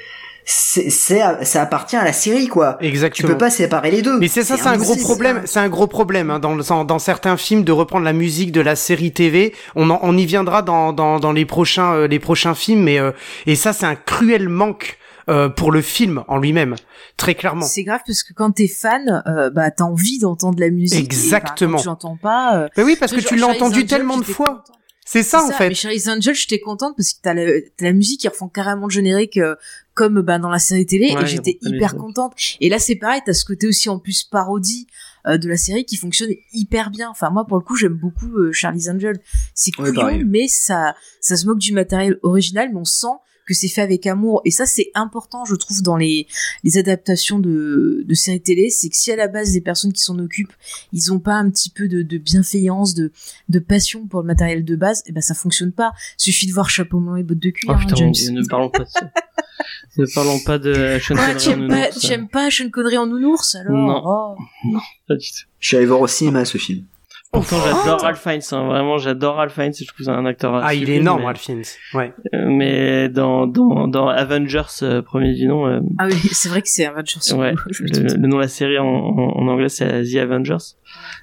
c'est 0.44 0.90
c'est- 0.90 1.22
ça 1.44 1.62
appartient 1.62 1.94
à 1.96 2.02
la 2.04 2.12
série 2.12 2.48
quoi. 2.48 2.76
Tu 2.80 2.86
Exactement. 2.88 3.28
peux 3.28 3.38
pas 3.38 3.50
séparer 3.50 3.92
les 3.92 4.02
deux. 4.02 4.18
Mais 4.18 4.26
c'est 4.26 4.42
ça, 4.42 4.56
c'est 4.56 4.66
un 4.66 4.76
gros 4.76 4.96
problème. 4.96 5.42
C'est 5.44 5.60
un 5.60 5.68
gros 5.68 5.86
problème 5.86 6.30
hein, 6.30 6.40
dans, 6.40 6.54
le- 6.56 6.64
dans, 6.64 6.84
dans 6.84 6.98
certains 6.98 7.36
films 7.36 7.62
de 7.62 7.70
reprendre 7.70 8.04
la 8.04 8.12
musique 8.12 8.50
de 8.50 8.60
la 8.60 8.74
série 8.74 9.12
TV. 9.12 9.54
On, 9.76 9.90
en- 9.90 10.00
on 10.02 10.16
y 10.16 10.26
viendra 10.26 10.62
dans, 10.62 10.92
dans, 10.92 11.20
dans 11.20 11.30
les 11.32 11.44
prochains 11.46 11.92
euh, 11.92 12.08
les 12.08 12.18
prochains 12.18 12.54
films, 12.56 12.82
mais 12.82 12.98
euh, 12.98 13.12
et 13.46 13.54
ça 13.54 13.72
c'est 13.72 13.86
un 13.86 13.94
cruel 13.94 14.48
manque 14.48 14.96
euh, 15.30 15.48
pour 15.48 15.70
le 15.72 15.80
film 15.80 16.24
en 16.28 16.38
lui-même, 16.38 16.74
très 17.16 17.34
clairement. 17.34 17.64
C'est 17.64 17.84
grave 17.84 18.00
parce 18.06 18.22
que 18.22 18.32
quand 18.34 18.50
t'es 18.50 18.68
fan, 18.68 19.22
euh, 19.26 19.48
bah 19.50 19.70
t'as 19.70 19.84
envie 19.84 20.18
d'entendre 20.18 20.58
la 20.60 20.70
musique. 20.70 20.98
et, 20.98 21.02
bah, 21.02 21.06
Exactement. 21.06 21.76
quand 21.76 21.82
tu 21.82 21.88
l'entends 21.88 22.16
pas. 22.16 22.56
euh, 22.64 22.68
Mais 22.76 22.82
oui, 22.82 22.96
parce 22.98 23.12
que 23.12 23.20
tu 23.20 23.36
l'as 23.36 23.42
Charlie's 23.46 23.62
entendu 23.62 23.86
tellement 23.86 24.18
de 24.18 24.24
fois. 24.24 24.64
C'est 25.06 25.22
ça, 25.24 25.42
en 25.44 25.50
fait. 25.50 25.68
Mais 25.70 25.74
Charlie's 25.74 26.06
Angels, 26.08 26.34
j'étais 26.36 26.60
contente 26.60 26.94
parce 26.96 27.14
que 27.14 27.18
t'as 27.22 27.34
la, 27.34 27.44
t'as 27.76 27.86
la 27.86 27.92
musique 27.92 28.20
qui 28.20 28.28
refont 28.28 28.48
carrément 28.48 28.86
le 28.86 28.92
générique 28.92 29.38
euh, 29.38 29.56
comme 29.94 30.20
bah, 30.20 30.38
dans 30.38 30.50
la 30.50 30.60
série 30.60 30.86
télé 30.86 31.12
Ouais, 31.16 31.22
et 31.22 31.26
j'étais 31.26 31.58
hyper 31.62 31.96
contente. 31.96 32.32
Et 32.60 32.68
là 32.68 32.78
c'est 32.78 32.94
pareil, 32.94 33.20
t'as 33.26 33.32
ce 33.32 33.44
côté 33.44 33.66
aussi 33.66 33.88
en 33.88 33.98
plus 33.98 34.22
parodie 34.22 34.86
euh, 35.26 35.36
de 35.36 35.48
la 35.48 35.56
série 35.56 35.84
qui 35.84 35.96
fonctionne 35.96 36.30
hyper 36.52 36.90
bien. 36.90 37.08
Enfin 37.10 37.30
moi 37.30 37.44
pour 37.44 37.56
le 37.56 37.64
coup 37.64 37.74
j'aime 37.76 37.94
beaucoup 37.94 38.30
euh, 38.38 38.52
Charlie's 38.52 38.88
Angels. 38.88 39.18
C'est 39.52 39.72
Ouais, 39.78 39.88
couillon 39.90 40.00
pareil. 40.00 40.24
mais 40.24 40.46
ça 40.46 40.94
ça 41.20 41.36
se 41.36 41.44
moque 41.44 41.58
du 41.58 41.72
matériel 41.72 42.18
original 42.22 42.68
mais 42.72 42.78
on 42.78 42.84
sent 42.84 43.08
que 43.50 43.56
c'est 43.56 43.68
fait 43.68 43.82
avec 43.82 44.06
amour 44.06 44.40
et 44.44 44.50
ça 44.50 44.64
c'est 44.64 44.90
important 44.94 45.44
je 45.44 45.56
trouve 45.56 45.82
dans 45.82 45.96
les 45.96 46.26
les 46.62 46.78
adaptations 46.78 47.40
de 47.40 48.04
de 48.06 48.14
séries 48.14 48.40
télé 48.40 48.70
c'est 48.70 48.88
que 48.88 48.96
si 48.96 49.10
à 49.10 49.16
la 49.16 49.26
base 49.26 49.52
les 49.54 49.60
personnes 49.60 49.92
qui 49.92 50.02
s'en 50.02 50.18
occupent 50.20 50.52
ils 50.92 51.12
ont 51.12 51.18
pas 51.18 51.34
un 51.34 51.50
petit 51.50 51.68
peu 51.70 51.88
de, 51.88 52.02
de 52.02 52.18
bienveillance 52.18 52.94
de 52.94 53.10
de 53.48 53.58
passion 53.58 54.06
pour 54.06 54.20
le 54.20 54.26
matériel 54.26 54.64
de 54.64 54.76
base 54.76 55.02
et 55.06 55.12
ben 55.12 55.20
ça 55.20 55.34
fonctionne 55.34 55.72
pas 55.72 55.92
suffit 56.16 56.46
de 56.46 56.52
voir 56.52 56.70
chapeau 56.70 57.00
melon 57.00 57.16
et 57.16 57.22
bottes 57.24 57.38
de 57.40 57.50
cuir 57.50 57.70
Oh 57.70 57.74
hein, 57.74 57.86
putain, 57.86 58.06
ne 58.06 58.46
parlons 58.48 58.70
pas 58.70 58.84
de 58.84 58.88
ça. 58.88 59.10
ne 59.98 60.06
parlons 60.14 60.38
pas 60.40 60.58
de 60.58 60.98
Sean 61.02 61.14
Connery 61.16 61.48
en 61.48 61.56
nounours, 61.56 62.00
t'aimes 62.00 62.28
pas 62.28 62.50
Sean 62.50 62.70
Connery 62.70 62.98
en 62.98 63.06
nounours 63.06 63.54
alors 63.56 63.72
Non. 63.72 64.02
Oh. 64.06 64.78
pas 65.08 65.16
du 65.16 65.26
tout. 65.28 65.46
Je 65.58 65.68
suis 65.68 65.76
allé 65.76 65.86
voir 65.86 66.00
au 66.00 66.06
cinéma 66.06 66.44
ce 66.44 66.58
film. 66.58 66.84
Pourtant, 67.32 67.58
j'adore 67.64 68.00
Ralph 68.00 68.20
Fiennes, 68.20 68.40
hein, 68.50 68.66
vraiment, 68.66 68.98
j'adore 68.98 69.36
Ralph 69.36 69.52
Fiennes, 69.54 69.72
je 69.72 69.84
trouve 69.86 70.04
c'est 70.04 70.10
un 70.10 70.26
acteur. 70.26 70.56
Ah, 70.56 70.74
il 70.74 70.90
est 70.90 70.96
énorme, 70.96 71.20
mais, 71.20 71.26
Ralph 71.26 71.38
Fiennes. 71.40 71.62
Ouais. 71.94 72.12
euh, 72.34 72.44
mais 72.48 73.08
dans, 73.08 73.46
dans, 73.46 73.86
dans 73.86 74.08
Avengers, 74.08 74.62
euh, 74.82 75.00
premier 75.00 75.32
du 75.34 75.46
nom, 75.46 75.64
euh, 75.68 75.78
Ah 75.98 76.06
oui, 76.10 76.14
c'est 76.32 76.48
vrai 76.48 76.60
que 76.60 76.68
c'est 76.68 76.84
Avengers. 76.86 77.20
ouais, 77.34 77.54
le, 77.80 78.26
nom 78.26 78.36
de 78.38 78.40
la 78.42 78.48
série 78.48 78.78
en, 78.78 78.84
en, 78.84 79.36
en 79.36 79.46
anglais, 79.46 79.68
c'est 79.68 80.02
The 80.02 80.16
Avengers. 80.16 80.56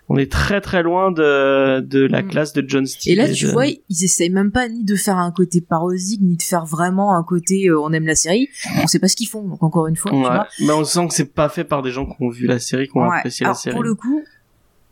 On 0.08 0.16
est 0.16 0.32
très 0.32 0.62
très 0.62 0.82
loin 0.82 1.12
de, 1.12 1.82
de 1.82 2.06
la 2.06 2.22
Mm. 2.24 2.28
classe 2.30 2.54
de 2.54 2.64
John 2.66 2.86
Steele. 2.86 3.12
Et 3.12 3.16
là, 3.16 3.30
tu 3.30 3.46
de- 3.46 3.52
vois, 3.52 3.66
ils 3.68 4.04
essayent 4.06 4.30
même 4.30 4.52
pas 4.54 4.70
ni 4.70 4.86
de 4.86 4.96
faire 4.96 5.18
un 5.18 5.32
côté 5.32 5.60
parodique, 5.60 6.22
ni 6.22 6.38
de 6.38 6.42
faire 6.42 6.64
vraiment 6.66 7.16
un 7.18 7.24
côté 7.24 7.68
euh, 7.68 7.82
on 7.82 7.92
aime 7.92 8.06
la 8.06 8.16
série. 8.16 8.48
On 8.82 8.88
sait 8.88 9.00
pas 9.00 9.10
ce 9.10 9.18
qu'ils 9.18 9.28
font. 9.28 9.44
Donc 9.46 9.62
encore 9.62 9.88
une 9.88 9.98
fois, 9.98 10.12
tu 10.12 10.18
Ouais. 10.18 10.24
vois. 10.24 10.48
Mais 10.62 10.72
on 10.72 10.86
sent 10.86 11.08
que 11.10 11.14
c'est 11.14 11.34
pas 11.34 11.50
fait 11.50 11.66
par 11.66 11.82
des 11.82 11.92
gens 11.92 12.06
qui 12.06 12.16
ont 12.22 12.30
vu 12.30 12.48
la 12.48 12.60
série, 12.60 12.88
qui 12.88 12.98
ont 12.98 13.02
Ouais. 13.02 13.18
apprécié 13.18 13.44
la 13.44 13.50
Alors 13.50 13.58
série. 13.60 13.74
pour 13.76 13.84
le 13.84 13.94
coup, 13.94 14.24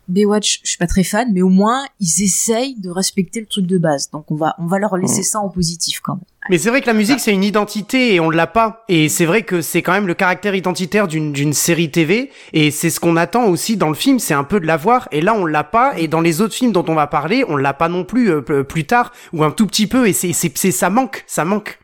Baywatch, 0.08 0.60
je 0.64 0.70
suis 0.70 0.78
pas 0.78 0.88
très 0.88 1.04
fan, 1.04 1.32
mais 1.34 1.42
au 1.42 1.50
moins 1.50 1.86
ils 2.00 2.24
essayent 2.24 2.76
de 2.80 2.90
respecter 2.90 3.40
le 3.40 3.46
truc 3.48 3.66
de 3.66 3.78
base. 3.78 4.10
Donc 4.12 4.30
on 4.32 4.36
va 4.36 4.56
on 4.60 4.68
va 4.68 4.78
leur 4.80 4.96
laisser 4.98 5.22
Mm. 5.22 5.24
ça 5.24 5.40
en 5.40 5.50
positif 5.50 6.00
quand 6.02 6.14
même. 6.16 6.24
Mais 6.50 6.60
c'est 6.60 6.70
vrai 6.70 6.82
que 6.82 6.86
la 6.88 6.94
musique 6.94 7.20
c'est 7.20 7.34
une 7.34 7.44
identité 7.44 8.14
et 8.14 8.20
on 8.20 8.30
l'a 8.30 8.46
pas. 8.46 8.84
Et 8.88 9.10
c'est 9.10 9.26
vrai 9.26 9.42
que 9.44 9.62
c'est 9.62 9.82
quand 9.82 9.94
même 9.94 10.06
le 10.06 10.14
caractère 10.14 10.54
identitaire 10.54 11.08
d'une 11.08 11.32
d'une 11.34 11.54
série 11.54 11.90
TV 11.90 12.30
et 12.54 12.70
c'est 12.70 12.90
ce 12.92 13.00
qu'on 13.00 13.16
attend 13.18 13.46
aussi 13.46 13.78
dans 13.78 13.90
le 13.90 13.96
film, 13.96 14.20
c'est 14.20 14.36
un 14.36 14.44
peu 14.44 14.60
de 14.60 14.68
l'avoir. 14.68 15.08
Et 15.12 15.22
là 15.22 15.34
on 15.34 15.46
l'a 15.46 15.64
pas. 15.64 15.98
Et 15.98 16.08
dans 16.08 16.22
les 16.22 16.42
autres 16.42 16.54
films 16.54 16.72
dont 16.72 16.86
on 16.88 16.94
va 16.96 17.08
parler, 17.08 17.44
on 17.48 17.56
l'a 17.58 17.74
pas 17.74 17.90
non 17.90 18.04
plus 18.04 18.30
euh, 18.32 18.42
plus 18.64 18.86
tard 18.86 19.12
ou 19.34 19.44
un 19.44 19.52
tout 19.52 19.66
petit 19.66 19.88
peu. 19.88 20.08
Et 20.08 20.14
c'est 20.14 20.34
c'est 20.34 20.56
c'est- 20.56 20.72
ça 20.72 20.90
manque, 20.92 21.24
ça 21.26 21.46
manque. 21.46 21.80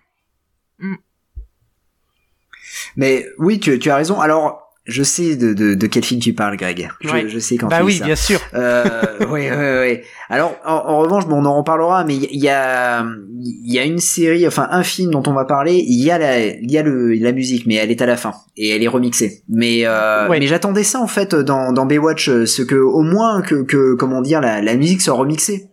Mais 2.96 3.26
oui, 3.38 3.60
tu, 3.60 3.78
tu 3.80 3.90
as 3.90 3.96
raison. 3.96 4.20
Alors, 4.22 4.71
je 4.92 5.04
sais 5.04 5.36
de, 5.36 5.54
de, 5.54 5.74
de 5.74 5.88
quel 5.88 6.04
film 6.04 6.20
tu 6.20 6.34
parles, 6.34 6.58
Greg. 6.58 6.90
Je, 7.02 7.10
Ouais. 7.10 7.28
je 7.28 7.40
sais 7.40 7.58
quand 7.58 7.68
bah 7.68 7.78
tu 7.80 7.86
oui, 7.86 7.98
ça. 7.98 8.06
bien 8.06 8.16
sûr. 8.16 8.40
Euh, 8.54 8.84
oui, 9.30 9.48
oui, 9.50 9.80
oui. 9.82 10.00
Alors, 10.30 10.56
en, 10.66 10.74
en 10.74 11.00
revanche, 11.00 11.26
bon, 11.28 11.38
on 11.42 11.46
en 11.46 11.58
reparlera, 11.58 12.04
mais 12.04 12.16
il 12.16 12.40
y 12.40 12.50
a, 12.50 13.04
il 13.40 13.74
y 13.74 13.80
a 13.80 13.84
une 13.84 14.00
série, 14.00 14.46
enfin 14.48 14.68
un 14.72 14.84
film 14.84 15.12
dont 15.12 15.24
on 15.28 15.34
va 15.34 15.46
parler. 15.46 15.74
Il 15.88 16.04
y 16.04 16.12
a 16.12 16.18
la, 16.18 16.46
il 16.46 16.70
y 16.72 16.78
a 16.78 16.84
le, 16.84 17.14
la 17.16 17.32
musique, 17.32 17.66
mais 17.66 17.76
elle 17.76 17.92
est 17.92 18.02
à 18.02 18.06
la 18.06 18.18
fin 18.18 18.34
et 18.58 18.70
elle 18.70 18.84
est 18.84 18.88
remixée. 18.88 19.42
Mais, 19.50 19.82
euh, 19.86 20.28
Ouais. 20.30 20.40
mais 20.40 20.48
j'attendais 20.48 20.84
ça 20.84 21.00
en 21.00 21.08
fait 21.08 21.34
dans, 21.36 21.72
dans 21.74 21.86
Baywatch, 21.86 22.30
euh, 22.30 22.46
ce 22.46 22.62
que 22.62 22.76
au 22.76 23.02
moins 23.02 23.42
que, 23.42 23.64
que 23.64 23.96
comment 23.96 24.22
dire, 24.22 24.42
la, 24.42 24.62
la 24.62 24.76
musique 24.76 25.02
soit 25.02 25.16
remixée. 25.16 25.68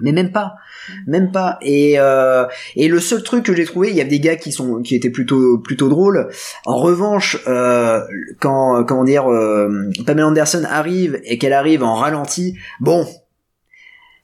Mais 0.00 0.12
même 0.12 0.30
pas, 0.30 0.56
même 1.06 1.32
pas. 1.32 1.58
Et 1.62 1.94
euh, 1.98 2.44
et 2.74 2.88
le 2.88 3.00
seul 3.00 3.22
truc 3.22 3.44
que 3.44 3.54
j'ai 3.54 3.64
trouvé, 3.64 3.90
il 3.90 3.96
y 3.96 4.00
a 4.00 4.04
des 4.04 4.20
gars 4.20 4.36
qui 4.36 4.52
sont 4.52 4.82
qui 4.82 4.94
étaient 4.94 5.10
plutôt 5.10 5.58
plutôt 5.58 5.88
drôles. 5.88 6.28
En 6.64 6.76
revanche, 6.76 7.38
euh, 7.46 8.00
quand 8.40 8.84
comment 8.84 9.04
dire, 9.04 9.30
euh, 9.30 9.90
Pamela 10.06 10.28
Anderson 10.28 10.62
arrive 10.68 11.20
et 11.24 11.38
qu'elle 11.38 11.52
arrive 11.52 11.82
en 11.82 11.94
ralenti, 11.94 12.56
bon, 12.80 13.06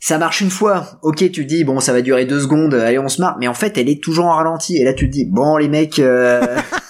ça 0.01 0.19
marche 0.19 0.41
une 0.41 0.51
fois. 0.51 0.99
Ok, 1.03 1.31
tu 1.31 1.45
dis 1.45 1.65
bon, 1.65 1.81
ça 1.81 1.93
va 1.93 2.03
durer 2.03 2.25
deux 2.25 2.41
secondes, 2.41 2.75
allez, 2.75 2.99
on 2.99 3.09
se 3.09 3.21
marre. 3.21 3.37
Mais 3.39 3.49
en 3.49 3.55
fait, 3.55 3.79
elle 3.79 3.89
est 3.89 4.03
toujours 4.03 4.27
en 4.27 4.35
ralenti. 4.35 4.77
Et 4.77 4.85
là, 4.85 4.93
tu 4.93 5.07
te 5.07 5.13
dis 5.13 5.25
bon, 5.25 5.57
les 5.57 5.69
mecs, 5.69 5.99
euh. 5.99 6.41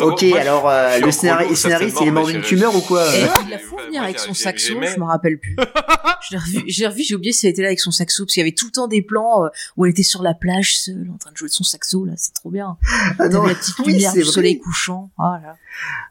ok, 0.00 0.22
alors 0.38 0.68
euh, 0.68 0.98
le 0.98 1.10
scénari- 1.10 1.54
scénariste, 1.54 1.98
il 2.00 2.08
est 2.08 2.10
mort 2.10 2.26
d'une 2.26 2.42
tumeur 2.42 2.74
ou 2.74 2.80
quoi 2.80 3.04
Et 3.16 3.22
Ouais. 3.22 3.28
il 3.44 3.50
la 3.50 3.56
Ouais, 3.56 3.84
venir 3.86 4.02
avec 4.02 4.18
son 4.18 4.34
saxo, 4.34 4.74
je 4.82 4.98
me 5.00 5.04
rappelle 5.04 5.38
plus. 5.38 5.56
je 6.28 6.32
l'ai 6.34 6.38
revu, 6.38 6.62
j'ai 6.66 6.86
revu, 6.86 7.02
j'ai 7.02 7.14
oublié 7.14 7.32
si 7.32 7.46
elle 7.46 7.52
était 7.52 7.62
là 7.62 7.68
avec 7.68 7.80
son 7.80 7.90
saxo, 7.90 8.24
parce 8.24 8.34
qu'il 8.34 8.40
y 8.40 8.44
avait 8.44 8.52
tout 8.54 8.66
le 8.66 8.72
temps 8.72 8.88
des 8.88 9.02
plans 9.02 9.44
euh, 9.44 9.48
où 9.76 9.84
elle 9.86 9.92
était 9.92 10.02
sur 10.02 10.22
la 10.22 10.34
plage 10.34 10.78
seule, 10.78 11.08
en 11.12 11.16
train 11.16 11.30
de 11.32 11.36
jouer 11.36 11.48
de 11.48 11.52
son 11.54 11.64
saxo, 11.64 12.04
là, 12.04 12.12
c'est 12.16 12.34
trop 12.34 12.50
bien. 12.50 12.76
Ah 13.18 13.28
non, 13.28 13.44
la 13.44 13.54
petite 13.54 13.78
oui, 13.80 13.92
lumière 13.92 14.10
c'est 14.12 14.18
du 14.18 14.24
vrai. 14.24 14.32
soleil 14.32 14.58
couchant. 14.58 15.10
Ah 15.18 15.40
là. 15.42 15.56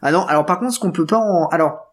Ah 0.02 0.10
non, 0.12 0.24
alors 0.26 0.46
par 0.46 0.58
contre, 0.58 0.72
ce 0.74 0.78
qu'on 0.80 0.92
peut 0.92 1.06
pas 1.06 1.18
en... 1.18 1.46
Alors, 1.48 1.87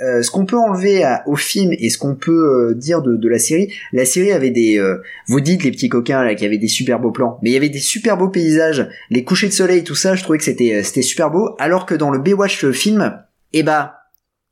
euh, 0.00 0.22
ce 0.22 0.30
qu'on 0.30 0.46
peut 0.46 0.56
enlever 0.56 1.04
au 1.26 1.36
film 1.36 1.72
et 1.78 1.90
ce 1.90 1.98
qu'on 1.98 2.14
peut 2.14 2.70
euh, 2.70 2.74
dire 2.74 3.02
de, 3.02 3.28
la 3.28 3.38
série, 3.38 3.72
la 3.92 4.04
série 4.04 4.32
avait 4.32 4.50
des, 4.50 4.78
euh, 4.78 5.02
vous 5.28 5.40
dites 5.40 5.64
les 5.64 5.70
petits 5.70 5.90
coquins 5.90 6.24
là, 6.24 6.34
qui 6.34 6.46
avaient 6.46 6.58
des 6.58 6.68
super 6.68 6.98
beaux 6.98 7.12
plans, 7.12 7.38
mais 7.42 7.50
il 7.50 7.52
y 7.52 7.56
avait 7.56 7.68
des 7.68 7.78
super 7.78 8.16
beaux 8.16 8.30
paysages, 8.30 8.88
les 9.10 9.22
couchers 9.22 9.48
de 9.48 9.52
soleil, 9.52 9.84
tout 9.84 9.94
ça, 9.94 10.14
je 10.14 10.22
trouvais 10.22 10.38
que 10.38 10.44
c'était 10.44 10.82
c'était 10.82 11.02
super 11.02 11.30
beau, 11.30 11.54
alors 11.58 11.84
que 11.84 11.94
dans 11.94 12.10
le 12.10 12.18
Baywatch 12.18 12.70
film, 12.70 13.18
eh 13.52 13.62
bah 13.62 13.98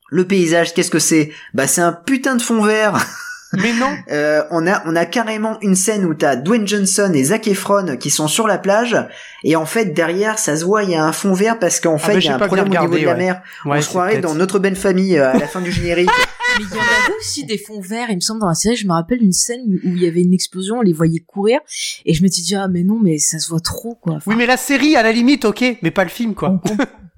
le 0.09 0.27
paysage, 0.27 0.73
qu'est-ce 0.73 0.91
que 0.91 0.99
c'est? 0.99 1.31
Bah 1.53 1.67
c'est 1.67 1.81
un 1.81 1.93
putain 1.93 2.35
de 2.35 2.41
fond 2.41 2.61
vert. 2.61 3.03
Mais 3.53 3.73
non. 3.73 3.87
Euh, 4.11 4.43
on 4.51 4.67
a 4.67 4.81
on 4.85 4.95
a 4.95 5.05
carrément 5.05 5.57
une 5.61 5.75
scène 5.75 6.05
où 6.05 6.13
t'as 6.13 6.35
Dwayne 6.35 6.67
Johnson 6.67 7.11
et 7.13 7.23
Zac 7.25 7.47
Efron 7.47 7.97
qui 7.97 8.09
sont 8.09 8.27
sur 8.27 8.45
la 8.45 8.57
plage 8.57 8.97
et 9.43 9.55
en 9.55 9.65
fait 9.65 9.93
derrière 9.93 10.37
ça 10.37 10.57
se 10.57 10.65
voit 10.65 10.83
il 10.83 10.89
y 10.89 10.95
a 10.95 11.03
un 11.03 11.13
fond 11.13 11.33
vert 11.33 11.59
parce 11.59 11.79
qu'en 11.79 11.97
fait 11.97 12.07
bah, 12.07 12.13
il 12.15 12.17
y 12.17 12.21
j'ai 12.21 12.29
a 12.29 12.35
un 12.35 12.39
problème 12.39 12.65
au 12.65 12.69
niveau 12.69 12.97
de 12.97 13.05
la 13.05 13.15
mer. 13.15 13.41
Ouais, 13.65 13.77
on 13.77 13.81
se 13.81 13.87
croirait 13.87 14.19
dans 14.19 14.35
notre 14.35 14.59
belle 14.59 14.75
famille 14.75 15.17
euh, 15.17 15.31
à 15.31 15.37
la 15.37 15.47
fin 15.47 15.61
du 15.61 15.71
générique. 15.71 16.09
Mais 16.59 16.65
il 16.65 16.75
y 16.75 16.79
en 16.79 16.81
avait 16.81 17.17
aussi 17.19 17.45
des 17.45 17.57
fonds 17.57 17.79
verts, 17.79 18.07
il 18.09 18.15
me 18.15 18.19
semble, 18.19 18.41
dans 18.41 18.47
la 18.49 18.55
série. 18.55 18.75
Je 18.75 18.85
me 18.85 18.91
rappelle 18.91 19.23
une 19.23 19.31
scène 19.31 19.61
où 19.67 19.87
où 19.87 19.95
il 19.95 20.03
y 20.03 20.07
avait 20.07 20.21
une 20.21 20.33
explosion, 20.33 20.79
on 20.79 20.81
les 20.81 20.93
voyait 20.93 21.19
courir. 21.19 21.59
Et 22.05 22.13
je 22.13 22.23
me 22.23 22.27
suis 22.27 22.43
dit, 22.43 22.55
ah, 22.55 22.67
mais 22.67 22.83
non, 22.83 22.99
mais 23.01 23.17
ça 23.19 23.39
se 23.39 23.49
voit 23.49 23.61
trop, 23.61 23.95
quoi. 23.95 24.15
Enfin, 24.15 24.31
Oui, 24.31 24.35
mais 24.37 24.45
la 24.45 24.57
série, 24.57 24.95
à 24.95 25.03
la 25.03 25.11
limite, 25.13 25.45
ok, 25.45 25.63
mais 25.81 25.91
pas 25.91 26.03
le 26.03 26.09
film, 26.09 26.33
quoi. 26.33 26.61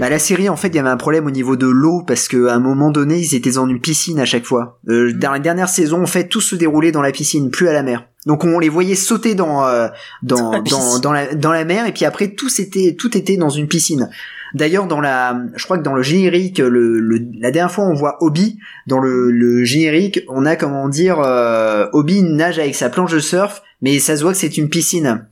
Bah, 0.00 0.08
la 0.08 0.18
série, 0.18 0.48
en 0.48 0.56
fait, 0.56 0.68
il 0.68 0.76
y 0.76 0.78
avait 0.78 0.88
un 0.88 0.96
problème 0.96 1.26
au 1.26 1.30
niveau 1.30 1.56
de 1.56 1.66
l'eau 1.66 2.02
parce 2.06 2.28
que 2.28 2.46
à 2.46 2.54
un 2.54 2.60
moment 2.60 2.90
donné, 2.90 3.18
ils 3.18 3.34
étaient 3.34 3.52
dans 3.52 3.66
une 3.66 3.80
piscine 3.80 4.18
à 4.18 4.24
chaque 4.24 4.44
fois. 4.44 4.80
Euh. 4.88 5.12
Dans 5.12 5.32
la 5.32 5.38
dernière 5.38 5.68
saison, 5.68 6.02
en 6.02 6.06
fait, 6.06 6.28
tout 6.28 6.40
se 6.40 6.56
déroulait 6.56 6.92
dans 6.92 7.02
la 7.02 7.12
piscine, 7.12 7.50
plus 7.50 7.68
à 7.68 7.72
la 7.72 7.82
mer. 7.82 8.06
Donc 8.26 8.44
on 8.44 8.58
les 8.58 8.68
voyait 8.68 8.96
sauter 8.96 9.34
dans 9.34 9.64
euh, 9.66 9.88
Dans 10.22 10.50
dans 10.50 10.52
la 10.52 10.98
dans, 11.00 11.12
la 11.12 11.34
dans 11.34 11.52
la 11.52 11.64
mer 11.64 11.86
et 11.86 11.92
puis 11.92 12.04
après 12.04 12.28
tout 12.28 12.48
c'était 12.48 12.96
tout 12.98 13.16
était 13.16 13.36
dans 13.36 13.50
une 13.50 13.68
piscine. 13.68 14.10
D'ailleurs 14.52 14.88
dans 14.88 15.00
la 15.00 15.38
je 15.54 15.64
crois 15.64 15.78
que 15.78 15.84
dans 15.84 15.94
le 15.94 16.02
générique 16.02 16.58
le, 16.58 16.98
le 16.98 17.20
la 17.38 17.52
dernière 17.52 17.70
fois 17.70 17.84
on 17.84 17.94
voit 17.94 18.16
Obi 18.20 18.58
dans 18.88 18.98
le, 18.98 19.30
le 19.30 19.64
générique 19.64 20.24
on 20.28 20.44
a 20.44 20.56
comment 20.56 20.88
dire 20.88 21.20
euh, 21.20 21.86
Obi 21.92 22.24
nage 22.24 22.58
avec 22.58 22.74
sa 22.74 22.90
planche 22.90 23.12
de 23.12 23.20
surf 23.20 23.62
mais 23.80 24.00
ça 24.00 24.16
se 24.16 24.22
voit 24.22 24.32
que 24.32 24.38
c'est 24.38 24.56
une 24.56 24.68
piscine. 24.68 25.26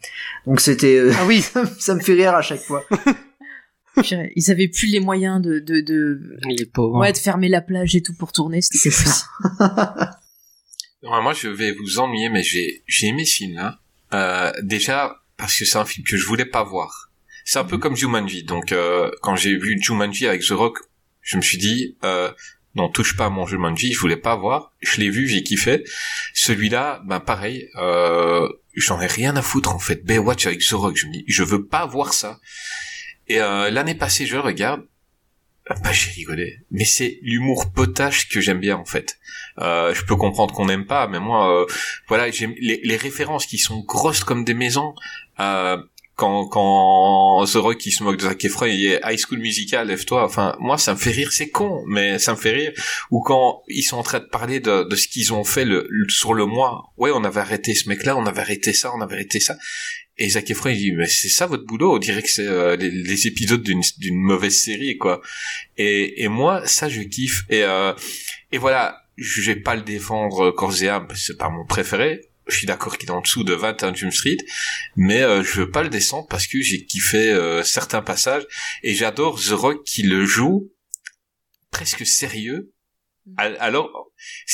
Donc 0.47 0.61
c'était 0.61 0.97
euh, 0.99 1.13
Ah 1.19 1.25
oui. 1.27 1.45
ça 1.79 1.95
me 1.95 2.01
fait 2.01 2.13
rire 2.13 2.35
à 2.35 2.43
chaque 2.43 2.63
fois. 2.63 2.85
Ils 3.97 4.51
avaient 4.51 4.69
plus 4.69 4.87
les 4.89 5.01
moyens 5.01 5.41
de, 5.41 5.59
de, 5.59 5.81
de, 5.81 6.37
Les 6.49 6.67
pauvres. 6.67 6.99
ouais, 6.99 7.13
de 7.13 7.19
fermer 7.19 7.49
la 7.49 7.61
plage 7.61 7.95
et 7.95 8.03
tout 8.03 8.15
pour 8.15 8.33
tourner. 8.33 8.61
C'était 8.61 8.91
ça. 8.91 9.27
Ouais, 11.03 11.21
moi, 11.23 11.33
je 11.33 11.49
vais 11.49 11.73
vous 11.73 11.99
ennuyer, 11.99 12.29
mais 12.29 12.43
j'ai 12.43 12.83
j'ai 12.87 13.09
aimé 13.09 13.25
ce 13.25 13.37
film-là. 13.37 13.79
Euh, 14.13 14.53
déjà 14.63 15.21
parce 15.37 15.57
que 15.57 15.65
c'est 15.65 15.79
un 15.79 15.85
film 15.85 16.07
que 16.07 16.17
je 16.17 16.27
voulais 16.27 16.45
pas 16.45 16.63
voir. 16.65 17.11
C'est 17.45 17.59
un 17.59 17.65
peu 17.65 17.79
comme 17.79 17.97
Jumanji. 17.97 18.45
Donc, 18.45 18.73
euh, 18.73 19.11
quand 19.23 19.37
j'ai 19.37 19.57
vu 19.57 19.79
Jumanji 19.81 20.27
avec 20.27 20.43
The 20.43 20.51
Rock, 20.51 20.79
je 21.21 21.37
me 21.37 21.43
suis 21.43 21.59
dit, 21.59 21.97
euh, 22.05 22.31
non, 22.75 22.89
touche 22.89 23.17
pas 23.17 23.27
à 23.27 23.31
mon 23.31 23.47
Jumanji, 23.47 23.93
je 23.93 23.99
voulais 23.99 24.17
pas 24.17 24.35
voir. 24.37 24.73
Je 24.81 25.01
l'ai 25.01 25.11
vu, 25.11 25.29
j'ai 25.29 25.43
kiffé. 25.43 25.85
Celui-là, 26.33 27.03
ben 27.07 27.21
pareil, 27.21 27.69
euh, 27.77 28.49
j'en 28.75 29.01
ai 29.01 29.07
rien 29.07 29.37
à 29.37 29.43
foutre 29.43 29.75
en 29.75 29.79
fait. 29.79 30.05
Baywatch 30.05 30.47
avec 30.47 30.61
The 30.61 30.73
Rock, 30.73 30.97
je 30.97 31.07
me 31.07 31.13
dis, 31.13 31.25
je 31.29 31.43
veux 31.43 31.67
pas 31.67 31.87
voir 31.87 32.13
ça. 32.15 32.41
Et 33.29 33.41
euh, 33.41 33.71
l'année 33.71 33.95
passée, 33.95 34.27
je 34.27 34.37
regarde. 34.37 34.83
Ah, 35.69 35.75
Bah, 35.83 35.93
j'ai 35.93 36.11
rigolé. 36.11 36.59
Mais 36.71 36.85
c'est 36.85 37.19
l'humour 37.23 37.73
potache 37.73 38.29
que 38.29 38.41
j'aime 38.41 38.61
bien 38.61 38.77
en 38.77 38.85
fait. 38.85 39.19
Euh, 39.61 39.95
je 39.95 40.05
peux 40.05 40.17
comprendre 40.17 40.53
qu'on 40.55 40.67
n'aime 40.67 40.85
pas, 40.87 41.07
mais 41.09 41.21
moi, 41.21 41.63
euh, 41.63 41.67
voilà, 42.09 42.31
j'aime 42.31 42.55
les, 42.61 42.81
les 42.85 42.97
références 42.97 43.47
qui 43.47 43.57
sont 43.59 43.81
grosses 43.81 44.25
comme 44.25 44.45
des 44.45 44.53
maisons. 44.55 44.95
Euh, 45.41 45.79
quand 46.17 46.47
quand 46.47 47.45
The 47.47 47.55
Rock 47.57 47.79
qui 47.79 47.91
se 47.91 48.05
moque 48.05 48.19
de 48.19 48.23
Zac 48.23 48.45
Efron, 48.45 48.67
il 48.67 48.85
est 48.87 49.01
High 49.05 49.19
School 49.19 49.39
Musical, 49.39 49.89
lève-toi. 49.89 50.23
Enfin, 50.25 50.55
moi, 50.61 50.77
ça 50.79 50.93
me 50.95 50.99
fait 50.99 51.11
rire, 51.11 51.33
c'est 51.33 51.49
con, 51.51 51.83
mais 51.89 52.19
ça 52.21 52.33
me 52.33 52.37
fait 52.37 52.53
rire. 52.53 52.73
Ou 53.11 53.21
quand 53.23 53.63
ils 53.69 53.83
sont 53.83 53.97
en 53.97 54.03
train 54.05 54.21
de 54.21 54.27
parler 54.27 54.61
de, 54.61 54.85
de 54.85 54.97
ce 54.97 55.09
qu'ils 55.09 55.33
ont 55.33 55.43
fait 55.45 55.65
le, 55.65 55.87
le- 55.89 56.09
sur 56.11 56.35
le 56.35 56.47
mois. 56.47 56.93
Ouais, 56.99 57.11
on 57.13 57.25
avait 57.25 57.41
arrêté 57.41 57.75
ce 57.75 57.89
mec-là, 57.89 58.17
on 58.17 58.27
avait 58.27 58.41
arrêté 58.43 58.73
ça, 58.73 58.93
on 58.95 59.01
avait 59.01 59.15
arrêté 59.15 59.41
ça. 59.41 59.57
Et 60.17 60.29
Zac 60.31 60.49
Efron, 60.51 60.71
il 60.71 60.77
dit, 60.77 60.93
mais 60.93 61.07
c'est 61.07 61.29
ça 61.29 61.47
votre 61.47 61.65
boulot 61.65 61.97
On 61.97 61.99
dirait 61.99 62.23
que 62.23 62.31
c'est 62.31 62.47
euh, 62.47 62.77
les, 62.77 62.91
les 62.91 63.27
épisodes 63.27 63.63
d'une 63.63 63.83
d'une 63.99 64.21
mauvaise 64.21 64.57
série, 64.57 64.97
quoi. 64.97 65.21
Et, 65.77 66.23
et 66.23 66.29
moi, 66.29 66.67
ça, 66.67 66.89
je 66.89 67.03
kiffe. 67.03 67.43
Et, 67.51 67.65
euh, 67.65 67.93
et 68.53 68.59
voilà, 68.59 69.03
je 69.17 69.43
vais 69.43 69.57
pas 69.57 69.75
le 69.75 69.83
défendre 69.83 70.51
corps 70.53 70.83
et 70.83 70.89
âme, 70.89 71.07
parce 71.09 71.21
que 71.21 71.27
c'est 71.27 71.39
pas 71.39 71.51
mon 71.51 71.67
préféré. 71.67 72.21
Je 72.47 72.57
suis 72.57 72.67
d'accord 72.67 72.99
qu'il 72.99 73.09
est 73.09 73.13
en 73.13 73.23
dessous 73.23 73.43
de 73.43 73.55
21 73.55 73.95
Jump 73.95 74.13
Street, 74.13 74.37
mais 74.97 75.23
euh, 75.23 75.43
je 75.43 75.61
veux 75.61 75.71
pas 75.71 75.83
le 75.83 75.89
descendre 75.89 76.27
parce 76.29 76.47
que 76.47 76.61
j'ai 76.61 76.85
kiffé 76.85 77.31
euh, 77.31 77.63
certains 77.63 78.03
passages 78.03 78.45
et 78.83 78.95
j'adore 78.95 79.41
The 79.41 79.53
Rock 79.53 79.85
qui 79.85 80.03
le 80.03 80.27
joue 80.27 80.71
presque 81.71 82.05
sérieux. 82.05 82.74
Al- 83.37 83.57
Alors, 83.61 83.91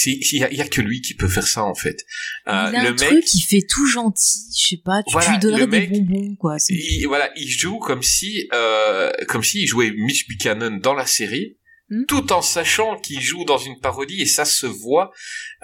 il 0.07 0.39
y 0.39 0.45
a, 0.45 0.51
il 0.51 0.57
y 0.57 0.61
a 0.61 0.69
que 0.69 0.81
lui 0.81 1.01
qui 1.01 1.15
peut 1.15 1.29
faire 1.29 1.47
ça 1.47 1.65
en 1.65 1.75
fait. 1.75 2.05
Euh, 2.49 2.71
il 2.73 2.77
a 2.77 2.83
le 2.85 2.89
un 2.89 2.93
mec, 2.93 3.09
truc, 3.09 3.35
il 3.35 3.41
fait 3.43 3.63
tout 3.69 3.87
gentil, 3.87 4.39
je 4.57 4.69
sais 4.77 4.83
pas, 4.85 5.03
tu, 5.03 5.13
Voilà, 5.13 5.27
tu 5.27 5.33
lui 5.33 5.39
donnerais 5.41 5.67
mec, 5.67 5.91
des 5.91 6.01
bonbons, 6.01 6.37
quoi. 6.37 6.57
Il, 6.69 7.07
voilà, 7.09 7.31
il 7.37 7.49
joue 7.49 7.79
comme 7.79 8.03
si, 8.03 8.49
euh, 8.53 9.11
comme 9.29 9.43
s'il 9.43 9.67
jouait 9.67 9.91
Mitch 9.97 10.29
Buchanan 10.29 10.79
dans 10.81 10.95
la 10.95 11.07
série, 11.07 11.57
Hmm. 11.93 12.05
tout 12.07 12.33
en 12.33 12.41
sachant 12.41 12.97
qu'il 13.01 13.21
joue 13.21 13.45
dans 13.45 13.59
une 13.59 13.81
parodie 13.81 14.21
et 14.23 14.27
ça 14.27 14.45
se 14.45 14.65
voit. 14.65 15.11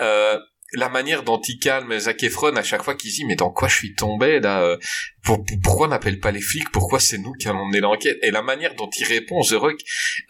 Euh, 0.01 0.37
la 0.73 0.89
manière 0.89 1.23
dont 1.23 1.41
il 1.41 1.59
calme 1.61 1.97
Zac 1.99 2.23
Efron 2.25 2.57
à 2.57 2.63
chaque 2.65 2.83
fois 2.83 2.97
qu'il 2.97 3.13
dit 3.13 3.25
mais 3.25 3.37
dans 3.37 3.51
quoi 3.51 3.69
je 3.69 3.77
suis 3.77 3.95
tombé 3.95 4.41
là 4.41 4.63
euh, 4.63 4.77
pour, 5.23 5.45
pour- 5.45 5.57
pourquoi 5.63 5.87
n'appelle 5.89 6.19
pas 6.19 6.33
les 6.33 6.41
flics 6.41 6.71
pourquoi 6.73 6.99
c'est 6.99 7.19
nous 7.19 7.33
qui 7.35 7.49
allons 7.49 7.67
mener 7.67 7.81
l'enquête? 7.81 8.19
Et 8.23 8.33
la 8.33 8.43
manière 8.43 8.75
dont 8.75 8.91
il 8.99 9.05
répond 9.05 9.41
The 9.43 9.53
Rock 9.53 9.79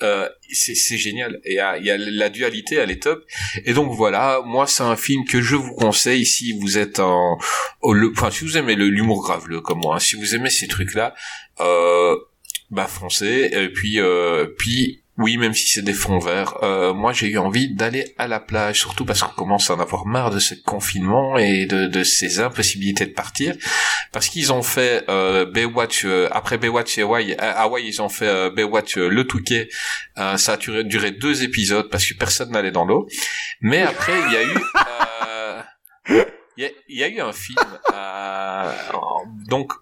euh, 0.02 0.28
c'est 0.52 0.74
c'est 0.74 0.98
génial. 0.98 1.40
Et 1.44 1.52
il 1.52 1.56
y 1.56 1.60
a, 1.60 1.78
il 1.78 1.86
y 1.86 1.90
a 1.90 1.96
la 1.96 2.28
dualité 2.28 2.76
elle 2.76 2.90
est 2.90 3.02
top. 3.02 3.24
Et 3.64 3.72
donc 3.72 3.92
voilà. 3.94 4.42
Moi 4.44 4.66
c'est 4.66 4.82
un 4.82 4.96
film 4.96 5.24
que 5.24 5.40
je 5.40 5.56
vous 5.56 5.74
conseille 5.74 6.26
si 6.26 6.52
vous 6.60 6.76
êtes 6.76 7.00
en 7.00 7.38
le- 7.82 8.12
enfin 8.12 8.30
si 8.30 8.44
vous 8.44 8.58
aimez 8.58 8.74
l'humour 8.76 9.22
grave 9.22 9.46
comme 9.62 9.78
moi 9.80 9.96
hein, 9.96 10.00
si 10.00 10.16
vous 10.16 10.34
aimez 10.34 10.50
ces 10.50 10.68
trucs 10.68 10.94
là 10.94 11.14
euh, 11.60 12.14
bah 12.70 12.86
foncez. 12.88 13.48
Et 13.52 13.70
puis 13.70 14.00
euh, 14.00 14.46
puis 14.58 15.02
oui 15.18 15.36
même 15.38 15.54
si 15.54 15.66
c'est 15.66 15.82
des 15.82 15.94
fonds 15.94 16.18
verts. 16.18 16.62
Euh, 16.62 16.92
moi 16.92 17.12
j'ai 17.12 17.28
eu 17.28 17.38
envie 17.38 17.72
d'aller 17.74 18.14
à 18.18 18.28
la 18.28 18.40
plage 18.40 18.80
surtout 18.80 19.04
parce 19.04 19.22
qu'on 19.22 19.34
commence 19.34 19.70
à 19.70 19.74
en 19.74 19.80
avoir 19.80 20.06
marre 20.06 20.30
de 20.30 20.38
ce 20.38 20.54
confinement 20.54 21.38
et 21.38 21.66
de, 21.66 21.86
de 21.86 22.04
ces 22.04 22.40
impossibilités 22.40 23.06
de 23.06 23.12
partir. 23.12 23.56
Parce 24.12 24.28
qu'ils 24.28 24.52
ont 24.52 24.62
fait 24.62 25.04
euh, 25.08 25.46
Baywatch 25.46 26.04
euh, 26.04 26.28
après 26.32 26.58
Baywatch 26.58 26.98
et 26.98 27.02
Hawaii 27.02 27.34
à 27.38 27.62
Hawaï 27.62 27.86
ils 27.86 28.02
ont 28.02 28.08
fait 28.08 28.28
euh, 28.28 28.50
Baywatch 28.50 28.98
euh, 28.98 29.08
le 29.08 29.26
Touquet. 29.26 29.68
Euh, 30.18 30.36
ça 30.36 30.54
a 30.54 30.56
duré, 30.56 31.10
deux 31.12 31.42
épisodes 31.42 31.88
parce 31.90 32.06
que 32.06 32.14
personne 32.14 32.50
n'allait 32.50 32.70
dans 32.70 32.84
l'eau. 32.84 33.08
Mais 33.60 33.82
après 33.82 34.12
il 34.26 34.32
y 34.32 34.36
a 34.36 34.42
eu 34.42 34.56
euh, 36.10 36.24
il 36.58 36.72
y, 36.88 36.98
y 37.00 37.02
a 37.04 37.08
eu 37.08 37.20
un 37.20 37.32
film 37.32 37.56
euh, 37.94 38.72
donc 39.48 39.72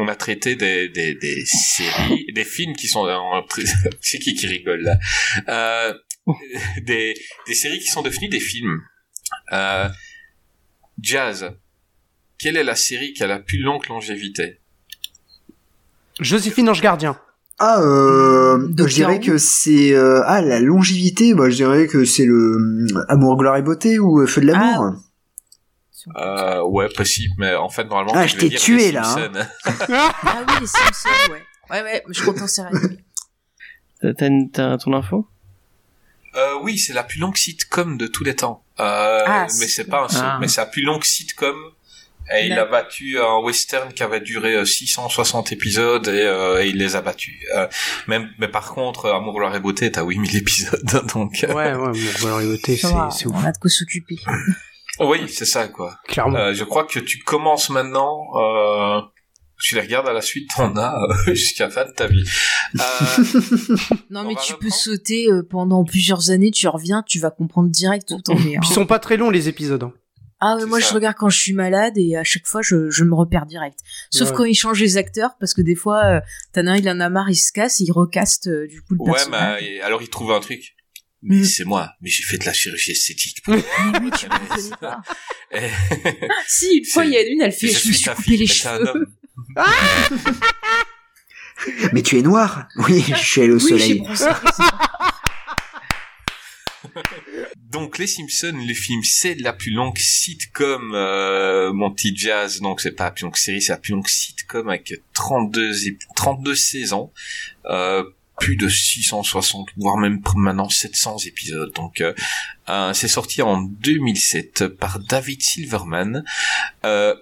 on 0.00 0.08
a 0.08 0.16
traité 0.16 0.56
des, 0.56 0.88
des, 0.88 1.14
des 1.14 1.44
séries, 1.44 2.26
des 2.34 2.44
films 2.44 2.74
qui 2.74 2.88
sont 2.88 3.00
en, 3.00 3.44
c'est 4.00 4.18
qui 4.18 4.34
qui 4.34 4.46
rigole 4.46 4.80
là, 4.80 4.98
euh, 5.48 5.94
des, 6.82 7.14
des 7.46 7.54
séries 7.54 7.78
qui 7.78 7.88
sont 7.88 8.02
devenues 8.02 8.28
des 8.28 8.40
films. 8.40 8.80
Euh, 9.52 9.88
Jazz, 11.00 11.52
quelle 12.38 12.56
est 12.56 12.64
la 12.64 12.76
série 12.76 13.12
qui 13.12 13.22
a 13.22 13.26
la 13.26 13.38
plus 13.38 13.58
longue 13.58 13.86
longévité? 13.88 14.60
Joséphine 16.18 16.70
Ange 16.70 16.80
Gardien. 16.80 17.20
Ah, 17.58 17.82
euh, 17.82 18.68
je 18.78 18.94
dirais 18.94 19.20
que 19.20 19.36
c'est 19.36 19.92
euh, 19.92 20.22
ah 20.24 20.40
la 20.40 20.60
longévité. 20.60 21.34
Bah, 21.34 21.50
je 21.50 21.56
dirais 21.56 21.86
que 21.86 22.06
c'est 22.06 22.24
le 22.24 22.88
euh, 22.96 23.04
Amour, 23.08 23.36
gloire 23.36 23.58
et 23.58 23.62
beauté 23.62 23.98
ou 23.98 24.20
euh, 24.20 24.26
Feu 24.26 24.40
de 24.40 24.46
l'amour. 24.46 24.94
Euh, 26.16 26.62
Ouais, 26.62 26.88
possible, 26.88 27.34
mais 27.38 27.54
en 27.54 27.68
fait 27.68 27.84
normalement. 27.84 28.12
Ah, 28.14 28.26
je 28.26 28.36
t'ai 28.36 28.50
tué, 28.50 28.92
là, 28.92 29.02
hein. 29.16 29.30
Ah 29.88 30.44
oui, 30.48 30.54
les 30.60 30.66
Simpsons, 30.66 31.08
ouais. 31.32 31.42
Ouais, 31.70 31.82
ouais, 31.82 32.02
je 32.08 32.22
compte 32.24 32.40
en 32.42 32.46
série. 32.48 32.70
T'as- 34.02 34.14
T'as 34.14 34.26
une- 34.26 34.50
t'as 34.50 34.78
ton 34.78 34.92
info? 34.94 35.26
Euh, 36.36 36.54
oui, 36.62 36.78
c'est 36.78 36.92
la 36.92 37.02
plus 37.02 37.18
longue 37.20 37.36
sitcom 37.36 37.98
de 37.98 38.06
tous 38.06 38.24
les 38.24 38.36
temps. 38.36 38.64
Euh, 38.78 39.24
Ah, 39.26 39.46
mais 39.58 39.66
c'est 39.66 39.84
pas 39.84 40.04
un 40.04 40.06
Ah. 40.16 40.38
mais 40.40 40.48
c'est 40.48 40.60
la 40.60 40.66
plus 40.66 40.82
longue 40.82 41.04
sitcom. 41.04 41.56
Et 42.32 42.46
il 42.46 42.52
a 42.52 42.64
battu 42.64 43.18
un 43.18 43.38
western 43.38 43.92
qui 43.92 44.04
avait 44.04 44.20
duré 44.20 44.54
euh, 44.54 44.64
660 44.64 45.50
épisodes 45.50 46.06
et, 46.06 46.22
euh, 46.22 46.62
et 46.62 46.68
il 46.68 46.76
les 46.76 46.94
a 46.94 47.00
battus. 47.00 47.34
Euh, 47.56 47.66
même, 48.06 48.30
mais 48.38 48.46
par 48.46 48.72
contre, 48.72 49.06
euh, 49.06 49.14
Amour, 49.16 49.34
gloire 49.34 49.56
et 49.56 49.58
beauté, 49.58 49.90
t'as 49.90 50.04
8000 50.04 50.36
épisodes, 50.36 50.80
donc. 51.14 51.42
euh, 51.42 51.52
Ouais, 51.52 51.74
ouais, 51.74 51.90
réalité, 52.22 52.76
Ça 52.76 52.88
c'est 52.88 52.94
va, 52.94 53.10
c'est 53.10 53.26
ouf. 53.26 53.34
on 53.36 53.44
a 53.44 53.50
de 53.50 53.58
quoi 53.58 53.68
s'occuper. 53.68 54.16
Oui, 55.00 55.28
c'est 55.28 55.44
ça, 55.46 55.68
quoi. 55.68 55.96
Clairement. 56.06 56.36
Euh, 56.38 56.52
je 56.54 56.64
crois 56.64 56.84
que 56.84 56.98
tu 56.98 57.18
commences 57.20 57.70
maintenant. 57.70 58.18
Euh, 58.36 59.00
tu 59.62 59.74
les 59.74 59.80
regardes 59.82 60.08
à 60.08 60.12
la 60.14 60.22
suite, 60.22 60.48
t'en 60.56 60.74
as 60.76 60.94
euh, 61.28 61.34
jusqu'à 61.34 61.64
la 61.66 61.70
fin 61.70 61.84
de 61.84 61.90
ta 61.92 62.06
vie. 62.06 62.24
Euh, 62.76 62.80
Non, 64.10 64.20
On 64.20 64.28
mais 64.28 64.34
tu 64.42 64.54
peux 64.54 64.70
sauter 64.70 65.26
euh, 65.30 65.42
pendant 65.48 65.84
plusieurs 65.84 66.30
années, 66.30 66.50
tu 66.50 66.66
reviens, 66.68 67.02
tu 67.06 67.18
vas 67.18 67.30
comprendre 67.30 67.68
direct 67.68 68.08
tout 68.08 68.30
en 68.30 68.36
est. 68.38 68.56
hein. 68.56 68.60
Ils 68.62 68.72
sont 68.72 68.86
pas 68.86 68.98
très 68.98 69.16
longs 69.16 69.30
les 69.30 69.48
épisodes. 69.48 69.82
hein. 69.82 69.92
Ah 70.42 70.56
ouais, 70.56 70.64
moi 70.64 70.80
ça. 70.80 70.88
je 70.88 70.94
regarde 70.94 71.16
quand 71.18 71.28
je 71.28 71.38
suis 71.38 71.52
malade 71.52 71.92
et 71.98 72.16
à 72.16 72.24
chaque 72.24 72.46
fois 72.46 72.62
je, 72.62 72.88
je 72.88 73.04
me 73.04 73.14
repère 73.14 73.44
direct. 73.44 73.78
Sauf 74.10 74.30
Ouais. 74.30 74.36
quand 74.36 74.44
ils 74.44 74.54
changent 74.54 74.80
les 74.80 74.96
acteurs 74.96 75.32
parce 75.38 75.52
que 75.52 75.60
des 75.60 75.74
fois 75.74 76.02
euh, 76.06 76.20
t'en 76.54 76.66
as 76.66 76.70
un 76.72 76.76
il 76.78 76.88
en 76.88 76.98
a 76.98 77.10
marre, 77.10 77.28
il 77.28 77.34
se 77.36 77.52
casse, 77.52 77.80
il 77.80 77.92
recaste 77.92 78.46
euh, 78.46 78.66
du 78.66 78.80
coup 78.80 78.94
le 78.94 79.00
ouais, 79.02 79.12
personnage. 79.12 79.60
mais 79.62 79.80
alors 79.82 80.00
il 80.00 80.08
trouve 80.08 80.32
un 80.32 80.40
truc. 80.40 80.74
Mais 81.22 81.36
Mm. 81.36 81.44
c'est 81.44 81.64
moi, 81.64 81.92
mais 82.00 82.08
j'ai 82.08 82.22
fait 82.22 82.38
de 82.38 82.46
la 82.46 82.52
chirurgie 82.52 82.92
esthétique. 82.92 83.42
pour- 83.42 83.54
connais 83.54 84.70
pas. 84.80 85.02
Eh, 85.52 85.68
Si, 86.46 86.78
une 86.78 86.84
fois, 86.86 87.04
il 87.04 87.12
y 87.12 87.16
a 87.16 87.22
une, 87.22 87.42
elle 87.42 87.52
fait, 87.52 87.68
je 87.68 87.78
je 87.78 87.88
me 87.88 87.92
suis 87.92 88.04
coupé 88.10 88.22
fille, 88.22 88.36
les 88.38 88.46
cheveux. 88.46 88.88
homme. 88.88 89.06
Mais 91.92 92.02
tu 92.02 92.18
es 92.18 92.22
noir 92.22 92.66
Oui, 92.76 93.04
je 93.06 93.14
suis 93.22 93.42
allé 93.42 93.50
au 93.52 93.60
Oui, 93.60 93.68
soleil. 93.68 94.02
Donc 97.70 97.98
les 97.98 98.06
Simpsons, 98.06 98.56
le 98.66 98.74
film, 98.74 99.02
c'est 99.04 99.34
la 99.34 99.52
plus 99.52 99.70
longue 99.70 99.98
sitcom, 99.98 100.92
euh, 100.94 101.72
mon 101.72 101.92
petit 101.92 102.16
jazz, 102.16 102.60
donc 102.60 102.80
c'est 102.80 102.92
pas 102.92 103.04
la 103.04 103.10
plus 103.12 103.24
longue 103.24 103.36
série, 103.36 103.62
c'est 103.62 103.72
la 103.72 103.78
plus 103.78 103.92
longue 103.92 104.08
sitcom 104.08 104.68
avec 104.68 104.94
32, 105.12 105.72
ép- 105.72 105.98
32 106.16 106.54
saisons, 106.54 107.12
euh, 107.66 108.02
plus 108.40 108.56
de 108.56 108.68
660, 108.68 109.68
voire 109.76 109.96
même 109.98 110.20
maintenant 110.34 110.68
700 110.68 111.18
épisodes. 111.26 111.72
Donc 111.74 112.00
euh, 112.00 112.12
euh, 112.68 112.92
c'est 112.94 113.06
sorti 113.08 113.42
en 113.42 113.60
2007 113.62 114.66
par 114.66 114.98
David 114.98 115.40
Silverman. 115.42 116.24
Euh, 116.84 117.14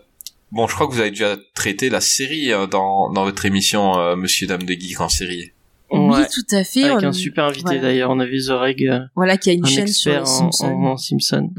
bon, 0.52 0.66
je 0.66 0.74
crois 0.74 0.86
que 0.86 0.92
vous 0.92 1.00
avez 1.00 1.10
déjà 1.10 1.36
traité 1.54 1.90
la 1.90 2.00
série 2.00 2.52
euh, 2.52 2.66
dans, 2.66 3.10
dans 3.12 3.24
votre 3.24 3.44
émission 3.44 3.98
euh, 3.98 4.16
Monsieur 4.16 4.46
Dame 4.46 4.62
de 4.62 4.72
Geek 4.72 5.00
en 5.00 5.08
série. 5.08 5.52
Oui, 5.90 6.16
Ouais. 6.18 6.26
tout 6.32 6.54
à 6.54 6.64
fait. 6.64 6.84
Avec 6.84 7.04
on- 7.04 7.08
un 7.08 7.12
super 7.12 7.44
invité 7.46 7.78
d'ailleurs, 7.80 8.10
on 8.10 8.20
a 8.20 8.26
vu 8.26 8.38
The 8.46 8.50
Reg, 8.50 8.86
euh, 8.86 9.00
Voilà, 9.16 9.36
qui 9.38 9.50
a 9.50 9.54
une 9.54 9.64
un 9.64 9.68
chaîne 9.68 9.88
sur 9.88 10.12
les 10.12 10.18
en, 10.18 10.50
en 10.64 10.96
Simpsons. 10.98 11.50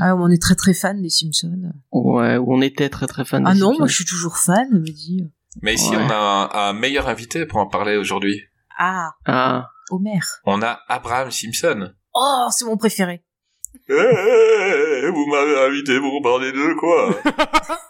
Ah, 0.00 0.14
on 0.16 0.28
est 0.30 0.40
très 0.42 0.54
très 0.56 0.74
fan 0.74 1.00
des 1.02 1.08
Simpsons. 1.08 1.72
Ouais, 1.92 2.36
on 2.46 2.60
était 2.62 2.88
très 2.88 3.06
très 3.06 3.24
fan 3.24 3.44
Ah 3.46 3.54
des 3.54 3.60
non, 3.60 3.68
Simpsons. 3.68 3.78
moi 3.80 3.88
je 3.88 3.94
suis 3.94 4.04
toujours 4.04 4.36
fan, 4.38 4.68
me 4.72 4.80
dit. 4.80 5.24
Mais 5.62 5.74
ici, 5.74 5.90
Ouais. 5.90 5.96
on 5.96 6.10
a 6.10 6.50
un, 6.52 6.68
un 6.68 6.72
meilleur 6.72 7.08
invité 7.08 7.46
pour 7.46 7.58
en 7.58 7.66
parler 7.66 7.96
aujourd'hui. 7.96 8.42
Ah, 8.78 9.10
Ah, 9.26 9.70
Homer. 9.90 10.20
On 10.44 10.62
a 10.62 10.80
Abraham 10.88 11.30
Simpson. 11.32 11.90
Oh, 12.14 12.46
c'est 12.50 12.64
mon 12.64 12.76
préféré. 12.76 13.22
Eh, 13.88 15.08
vous 15.12 15.26
m'avez 15.26 15.58
invité 15.66 15.98
pour 15.98 16.22
parler 16.22 16.52
de 16.52 16.74
quoi 16.78 17.20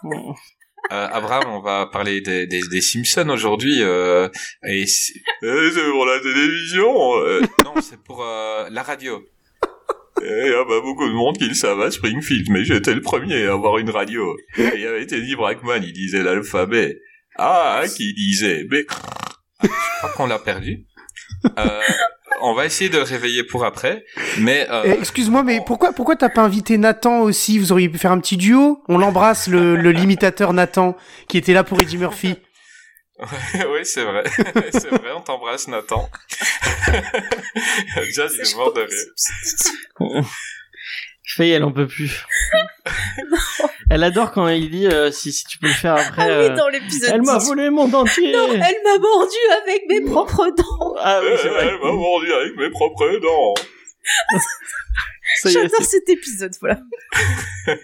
bon. 0.03 0.33
euh, 0.91 1.07
Abraham, 1.11 1.43
on 1.49 1.61
va 1.61 1.85
parler 1.91 2.21
des, 2.21 2.47
des, 2.47 2.61
des 2.69 2.81
Simpsons 2.81 3.29
aujourd'hui. 3.29 3.81
Euh, 3.81 4.29
et 4.67 4.87
c'est 4.87 5.13
eh, 5.43 5.69
c'est 5.73 5.89
pour 5.91 6.05
la 6.05 6.19
télévision 6.19 7.17
euh, 7.17 7.41
Non, 7.63 7.73
c'est 7.81 8.01
pour 8.01 8.23
euh, 8.23 8.67
la 8.71 8.81
radio. 8.83 9.21
Eh, 10.21 10.25
Il 10.47 10.51
y 10.51 10.55
a 10.55 10.65
pas 10.65 10.81
beaucoup 10.81 11.07
de 11.07 11.13
monde 11.13 11.37
qui 11.37 11.47
le 11.47 11.53
savent 11.53 11.81
à 11.81 11.91
Springfield, 11.91 12.49
mais 12.49 12.63
j'étais 12.65 12.93
le 12.95 13.01
premier 13.01 13.45
à 13.45 13.53
avoir 13.53 13.77
une 13.77 13.89
radio. 13.89 14.35
Et 14.57 14.69
il 14.75 14.81
y 14.81 14.85
avait 14.87 15.05
Teddy 15.05 15.35
Brackman, 15.35 15.83
il 15.83 15.93
disait 15.93 16.23
l'alphabet. 16.23 16.99
Ah, 17.37 17.83
qui 17.95 18.13
disait 18.13 18.63
B. 18.65 18.75
Ah, 19.61 19.67
je 19.67 19.97
crois 19.99 20.09
qu'on 20.15 20.25
l'a 20.27 20.39
perdu. 20.39 20.85
Euh, 21.57 21.81
on 22.41 22.53
va 22.53 22.65
essayer 22.65 22.89
de 22.89 22.97
le 22.97 23.03
réveiller 23.03 23.43
pour 23.43 23.65
après, 23.65 24.05
mais... 24.39 24.67
Euh, 24.69 24.83
Eh, 24.85 24.91
Excuse-moi, 24.99 25.43
mais 25.43 25.61
pourquoi 25.65 25.91
pourquoi 25.93 26.15
t'as 26.15 26.29
pas 26.29 26.41
invité 26.41 26.77
Nathan 26.77 27.19
aussi? 27.21 27.59
Vous 27.59 27.71
auriez 27.71 27.89
pu 27.89 27.97
faire 27.97 28.11
un 28.11 28.19
petit 28.19 28.37
duo? 28.37 28.83
On 28.87 28.97
l'embrasse, 28.97 29.47
le, 29.47 29.75
le 29.75 29.91
limitateur 29.91 30.53
Nathan, 30.53 30.95
qui 31.27 31.37
était 31.37 31.53
là 31.53 31.63
pour 31.63 31.81
Eddie 31.81 31.97
Murphy. 31.97 32.35
oui, 33.19 33.83
c'est 33.83 34.03
vrai. 34.03 34.23
c'est 34.71 34.89
vrai, 34.89 35.11
on 35.15 35.21
t'embrasse, 35.21 35.67
Nathan. 35.67 36.09
Jazz, 38.13 38.33
il 38.35 38.41
est 38.47 38.55
mort 38.55 38.73
de 38.73 38.81
rire. 38.81 40.25
Faye, 41.35 41.51
elle 41.51 41.63
en 41.63 41.71
peut 41.71 41.87
plus. 41.87 42.25
elle 43.89 44.03
adore 44.03 44.31
quand 44.31 44.47
il 44.47 44.69
dit 44.71 44.87
euh, 44.87 45.11
si, 45.11 45.31
si 45.31 45.45
tu 45.45 45.59
peux 45.59 45.67
le 45.67 45.73
faire 45.73 45.93
après. 45.93 46.23
Ah 46.23 46.39
oui, 46.39 46.45
euh, 46.45 46.55
dans 46.55 46.69
l'épisode 46.69 47.11
elle 47.13 47.21
m'a 47.21 47.37
10. 47.37 47.45
volé 47.47 47.69
mon 47.69 47.87
dentier. 47.87 48.33
Non, 48.33 48.47
elle 48.51 48.59
m'a 48.59 48.97
mordu 48.99 49.37
avec 49.63 49.83
mes 49.87 50.01
propres 50.01 50.49
dents. 50.57 50.95
Ah 50.99 51.19
oui, 51.23 51.29
c'est 51.41 51.49
vrai. 51.49 51.67
Elle 51.67 51.79
m'a 51.79 51.91
mordu 51.91 52.33
avec 52.33 52.55
mes 52.57 52.69
propres 52.71 53.19
dents. 53.21 53.53
J'adore 55.45 55.83
cet 55.83 56.09
épisode, 56.09 56.53
voilà. 56.59 56.81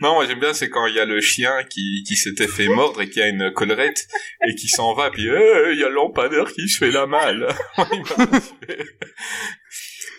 Non, 0.00 0.14
moi 0.14 0.26
j'aime 0.26 0.40
bien, 0.40 0.52
c'est 0.52 0.68
quand 0.68 0.86
il 0.86 0.96
y 0.96 1.00
a 1.00 1.04
le 1.04 1.20
chien 1.20 1.62
qui, 1.70 2.02
qui 2.04 2.16
s'était 2.16 2.48
fait 2.48 2.66
mordre 2.66 3.02
et 3.02 3.08
qui 3.08 3.20
a 3.20 3.28
une 3.28 3.52
collerette 3.52 4.08
et 4.44 4.56
qui 4.56 4.66
s'en 4.66 4.94
va, 4.94 5.10
puis 5.10 5.22
il 5.22 5.78
y 5.78 5.84
a 5.84 5.88
le 5.88 6.52
qui 6.52 6.68
se 6.68 6.78
fait 6.78 6.90
la 6.90 7.06
malle. 7.06 7.46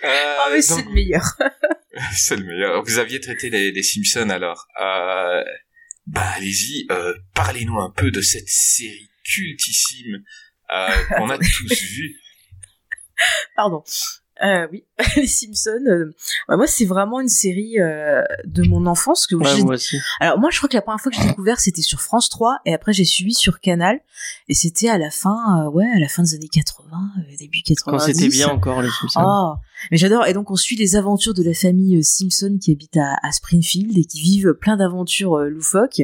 Euh, 0.04 0.36
Ah, 0.42 0.50
mais 0.52 0.62
c'est 0.62 0.84
le 0.84 0.92
meilleur. 0.92 1.24
C'est 2.16 2.38
le 2.38 2.46
meilleur. 2.46 2.82
Vous 2.84 2.98
aviez 2.98 3.20
traité 3.20 3.50
les, 3.50 3.72
les 3.72 3.84
Simpsons 3.84 4.30
alors. 4.30 4.68
Euh, 4.82 5.44
bah 6.08 6.24
allez-y, 6.38 6.88
euh, 6.92 7.14
parlez-nous 7.36 7.78
un 7.80 7.90
peu 7.92 8.10
de 8.10 8.22
cette 8.22 8.48
série 8.48 9.10
cultissime 9.24 10.24
euh, 10.74 10.88
qu'on 11.18 11.30
a 11.30 11.38
tous 11.38 11.82
vue. 11.84 12.16
Pardon. 13.56 13.84
Euh, 14.42 14.68
oui, 14.72 14.86
les 15.18 15.28
Simpsons. 15.28 15.84
euh, 15.88 16.14
moi, 16.48 16.66
c'est 16.68 16.86
vraiment 16.86 17.20
une 17.20 17.28
série 17.28 17.78
euh, 17.82 18.24
de 18.46 18.64
mon 18.64 18.86
enfance 18.86 19.28
que 19.28 19.36
Ouais, 19.36 19.62
moi 19.64 19.74
aussi. 19.74 20.00
Alors 20.22 20.40
moi 20.40 20.50
je 20.50 20.58
crois 20.58 20.70
que 20.70 20.78
la 20.78 20.82
première 20.82 21.02
fois 21.02 21.12
que 21.12 21.18
j'ai 21.18 21.28
découvert 21.28 21.60
c'était 21.60 21.82
sur 21.82 22.00
France 22.00 22.30
3 22.30 22.60
et 22.66 22.74
après 22.74 22.94
j'ai 22.94 23.04
suivi 23.04 23.34
sur 23.34 23.60
Canal 23.60 24.00
et 24.48 24.54
c'était 24.54 24.88
à 24.88 24.98
la 24.98 25.12
fin 25.12 25.66
euh, 25.66 25.70
ouais 25.70 25.86
à 25.94 26.00
la 26.00 26.08
fin 26.08 26.24
des 26.24 26.36
années 26.36 26.48
80 26.48 26.88
euh, 27.18 27.36
début 27.38 27.62
90. 27.64 27.84
Quand 27.84 28.00
c'était 28.00 28.30
bien 28.30 28.48
encore 28.48 28.82
les 28.82 28.88
Simpsons. 28.90 29.20
Oh, 29.22 29.56
mais 29.92 29.98
j'adore. 29.98 30.26
Et 30.28 30.34
donc 30.34 30.52
on 30.52 30.56
suit 30.56 30.76
les 30.76 30.96
aventures 30.96 31.34
de 31.34 31.44
la 31.44 31.54
famille 31.54 31.98
euh, 31.98 32.02
Simpson 32.04 32.58
qui 32.62 32.72
habite 32.72 32.98
à, 32.98 33.32
Springfield 33.32 33.98
et 33.98 34.06
qui 34.06 34.22
vivent 34.22 34.54
plein 34.54 34.78
d'aventures 34.78 35.36
euh, 35.36 35.50
loufoques. 35.50 36.02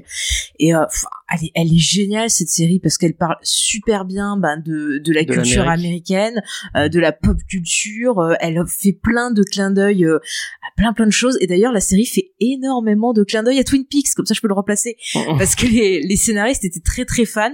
Et 0.59 0.75
euh, 0.75 0.85
elle 1.33 1.45
est 1.45 1.51
elle 1.55 1.73
est 1.73 1.77
géniale 1.77 2.29
cette 2.29 2.49
série 2.49 2.79
parce 2.79 2.97
qu'elle 2.97 3.15
parle 3.15 3.35
super 3.41 4.05
bien 4.05 4.37
ben, 4.37 4.57
de 4.63 4.99
de 4.99 5.11
la 5.13 5.23
De 5.23 5.33
culture 5.33 5.63
américaine, 5.69 6.41
euh, 6.75 6.87
de 6.89 6.99
la 6.99 7.11
pop 7.11 7.37
culture, 7.49 8.19
euh, 8.19 8.33
elle 8.39 8.59
fait 8.67 8.93
plein 8.93 9.31
de 9.31 9.41
clins 9.43 9.71
d'œil 9.71 10.05
euh, 10.05 10.17
à 10.17 10.75
plein 10.77 10.93
plein 10.93 11.05
de 11.07 11.11
choses. 11.11 11.37
Et 11.41 11.47
d'ailleurs 11.47 11.71
la 11.73 11.79
série 11.79 12.05
fait 12.05 12.31
énormément 12.39 13.13
de 13.13 13.23
clins 13.23 13.43
d'œil 13.43 13.59
à 13.59 13.63
Twin 13.63 13.85
Peaks 13.85 14.13
comme 14.15 14.25
ça 14.25 14.33
je 14.33 14.41
peux 14.41 14.47
le 14.47 14.53
replacer. 14.53 14.97
Parce 15.37 15.55
que 15.55 15.65
les, 15.65 16.01
les 16.01 16.15
scénaristes 16.15 16.63
étaient 16.63 16.79
très 16.79 17.05
très 17.05 17.25
fans. 17.25 17.51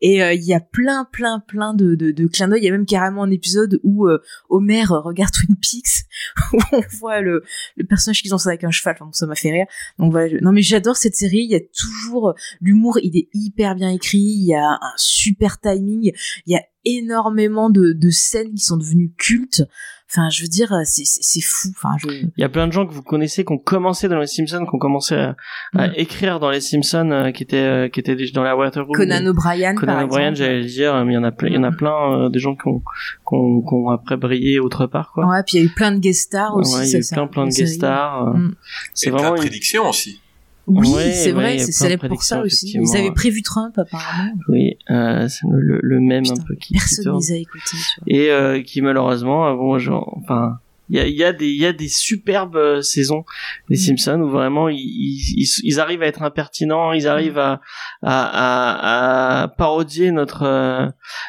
Et 0.00 0.22
euh, 0.22 0.32
il 0.32 0.42
y 0.44 0.54
a 0.54 0.60
plein 0.60 1.04
plein 1.10 1.40
plein 1.40 1.74
de, 1.74 1.94
de, 1.94 2.10
de 2.12 2.26
clins 2.26 2.48
d'œil. 2.48 2.60
Il 2.62 2.64
y 2.64 2.68
a 2.68 2.72
même 2.72 2.86
carrément 2.86 3.22
un 3.24 3.30
épisode 3.30 3.78
où 3.82 4.06
euh, 4.06 4.22
Homer 4.48 4.84
regarde 4.88 5.32
Twin 5.32 5.56
Peaks 5.56 6.06
où 6.54 6.58
on 6.72 6.80
voit 6.98 7.20
le, 7.20 7.42
le 7.76 7.84
personnage 7.84 8.22
qu'ils 8.22 8.34
ont 8.34 8.38
avec 8.46 8.64
un 8.64 8.70
cheval. 8.70 8.94
Enfin, 8.96 9.04
bon, 9.06 9.12
ça 9.12 9.26
m'a 9.26 9.34
fait 9.34 9.50
rire. 9.52 9.66
Donc 9.98 10.12
voilà 10.12 10.28
je- 10.28 10.36
non 10.38 10.52
mais 10.52 10.62
j'adore 10.62 10.96
cette 10.96 11.14
série. 11.14 11.38
Il 11.44 11.50
y 11.50 11.54
a 11.56 11.60
toujours 11.60 12.30
euh, 12.30 12.34
l'humour 12.60 12.98
il 13.02 13.16
est 13.16 13.28
hyper 13.34 13.74
bien 13.74 13.90
écrit 13.90 14.18
il 14.18 14.46
y 14.46 14.54
a 14.54 14.64
un 14.64 14.92
super 14.96 15.60
timing 15.60 16.12
il 16.46 16.52
y 16.52 16.56
a 16.56 16.62
énormément 16.84 17.70
de, 17.70 17.92
de 17.92 18.10
scènes 18.10 18.54
qui 18.54 18.64
sont 18.64 18.76
devenues 18.76 19.12
cultes 19.16 19.62
enfin 20.10 20.28
je 20.30 20.42
veux 20.42 20.48
dire 20.48 20.72
c'est 20.84 21.40
fou 21.40 21.68
enfin 21.70 21.96
je 21.98 22.08
Il 22.10 22.30
y 22.36 22.44
a 22.44 22.48
plein 22.48 22.66
de 22.66 22.72
gens 22.72 22.86
que 22.86 22.92
vous 22.92 23.02
connaissez 23.02 23.44
qui 23.44 23.52
ont 23.52 23.58
commencé 23.58 24.08
dans 24.08 24.18
les 24.18 24.26
Simpsons, 24.26 24.66
qui 24.66 24.74
ont 24.74 24.78
commencé 24.78 25.14
à, 25.14 25.36
à 25.74 25.96
écrire 25.96 26.38
dans 26.38 26.50
les 26.50 26.60
Simpsons, 26.60 27.10
euh, 27.10 27.30
qui 27.30 27.44
étaient 27.44 27.56
euh, 27.56 27.88
qui 27.88 28.00
étaient 28.00 28.16
déjà 28.16 28.32
dans 28.34 28.42
la 28.42 28.54
Waterroom. 28.56 28.94
Conan 28.94 29.24
O'Brien 29.26 29.74
Conan 29.74 30.02
O'Brien, 30.04 30.34
j'allais 30.34 30.60
le 30.60 30.66
dire, 30.66 31.02
mais 31.04 31.12
il 31.12 31.14
y 31.14 31.18
en 31.18 31.24
a 31.24 31.32
plein, 31.32 31.48
il 31.48 31.54
y 31.54 31.58
en 31.58 31.62
a 31.62 31.70
Mm. 31.70 31.76
plein 31.76 32.24
euh, 32.24 32.28
des 32.28 32.40
gens 32.40 32.54
qui 32.56 32.68
ont, 32.68 32.80
qui 32.80 33.34
ont, 33.34 33.62
qui 33.62 33.74
ont 33.74 33.88
après 33.90 34.16
brillé 34.18 34.60
autre 34.60 34.86
part, 34.86 35.12
quoi. 35.14 35.26
Ouais, 35.26 35.42
puis 35.46 35.56
il 35.56 35.60
y 35.60 35.62
a 35.62 35.66
eu 35.66 35.70
plein 35.74 35.92
de 35.92 35.98
guest 35.98 36.22
stars 36.24 36.56
aussi. 36.56 36.74
Ouais, 36.74 36.86
il 36.88 36.92
y 36.92 36.96
a 36.96 36.98
eu 36.98 37.02
ça, 37.02 37.16
plein 37.16 37.26
plein 37.28 37.46
de 37.46 37.54
guest 37.54 37.74
stars. 37.74 38.34
Mm. 38.34 38.54
C'est 38.92 39.10
vraiment 39.10 39.30
de 39.30 39.36
une... 39.36 39.40
prédictions 39.42 39.88
aussi. 39.88 40.20
Oui, 40.66 40.88
Ouais, 40.88 41.12
c'est 41.12 41.32
vrai, 41.32 41.58
c'est 41.58 41.72
célèbre 41.72 42.06
pour 42.08 42.22
ça 42.22 42.40
aussi. 42.42 42.78
Ils 42.80 42.96
avaient 42.96 43.10
prévu 43.12 43.42
Trump 43.42 43.76
apparemment. 43.76 44.32
Oui, 44.48 44.76
euh, 44.90 45.26
c'est 45.28 45.46
le, 45.50 45.80
le 45.82 46.00
même 46.00 46.22
Putain, 46.22 46.34
un 46.40 46.44
peu 46.46 46.54
qui, 46.54 46.72
Personne 46.74 47.16
les 47.18 47.32
a 47.32 47.36
écoutés. 47.36 47.76
et 48.06 48.30
euh, 48.30 48.62
qui 48.62 48.80
malheureusement 48.80 49.52
bon 49.56 49.78
genre 49.78 50.16
enfin 50.22 50.58
il 50.88 50.96
y 50.96 51.00
a, 51.00 51.06
il 51.06 51.14
y 51.16 51.24
a 51.24 51.32
des 51.32 51.48
y 51.50 51.64
a 51.64 51.72
des 51.72 51.88
superbes 51.88 52.56
euh, 52.56 52.82
saisons 52.82 53.24
des 53.70 53.76
Mm. 53.76 53.96
Simpsons 53.96 54.20
où 54.20 54.28
vraiment 54.28 54.68
ils, 54.68 54.76
ils, 54.78 55.46
ils- 55.64 55.80
arrivent 55.80 56.02
à 56.02 56.06
être 56.06 56.22
impertinents 56.22 56.92
ils 56.92 57.06
arrivent 57.08 57.38
à 57.38 57.60
à, 58.02 59.40
à, 59.40 59.42
à 59.42 59.48
parodier 59.48 60.10
notre 60.12 60.42
euh, 60.42 60.86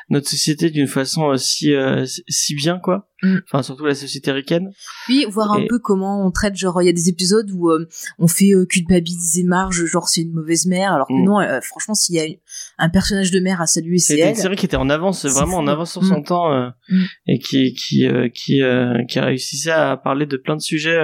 notre 0.10 0.28
société 0.28 0.70
d'une 0.70 0.88
façon 0.88 1.32
euh, 1.32 1.38
si 2.28 2.56
bien 2.56 2.80
quoi 2.80 3.10
Mm. 3.24 3.38
enfin 3.46 3.64
surtout 3.64 3.86
la 3.86 3.96
société 3.96 4.32
ricaine 4.32 4.72
Puis 5.06 5.26
voir 5.26 5.54
un 5.54 5.66
peu 5.68 5.80
comment 5.80 6.26
on 6.28 6.30
traite, 6.32 6.56
genre 6.56 6.82
il 6.82 6.86
y 6.86 6.90
a 6.90 6.94
des 6.94 7.10
épisodes 7.10 7.50
où 7.52 7.70
euh, 7.72 7.88
on 8.20 8.28
fait 8.28 8.52
euh, 8.54 8.66
culpabiliser 8.66 9.44
Marge, 9.44 9.86
genre 9.86 10.08
c'est 10.10 10.22
une 10.22 10.34
mauvaise 10.34 10.66
mère, 10.66 10.92
alors 10.94 11.08
que 11.08 11.14
Mm. 11.14 11.24
non, 11.26 11.40
euh, 11.40 11.60
franchement 11.62 11.96
s'il 11.96 12.16
y 12.16 12.20
a 12.20 12.26
une- 12.26 12.38
un 12.78 12.90
personnage 12.90 13.32
de 13.32 13.40
mère 13.40 13.62
à 13.62 13.66
saluer, 13.66 13.98
c'est 13.98 14.14
c'était 14.16 14.24
une 14.24 14.36
elle. 14.36 14.36
série 14.36 14.56
qui 14.58 14.66
était 14.66 14.76
en 14.78 14.90
avance 14.90 15.22
C'est 15.22 15.30
vraiment 15.30 15.58
en 15.58 15.68
avance 15.68 15.92
sur 15.94 16.04
son 16.04 16.20
Mm. 16.20 16.24
temps 16.26 16.72
et 17.28 17.40
qui 17.40 17.74
qui 17.74 18.06
qui 18.34 18.62
qui 19.10 19.20
réussissait 19.20 19.72
à 19.72 19.96
parler 19.98 20.26
de 20.26 20.38
plein 20.38 20.56
de 20.56 20.62
sujets 20.62 21.00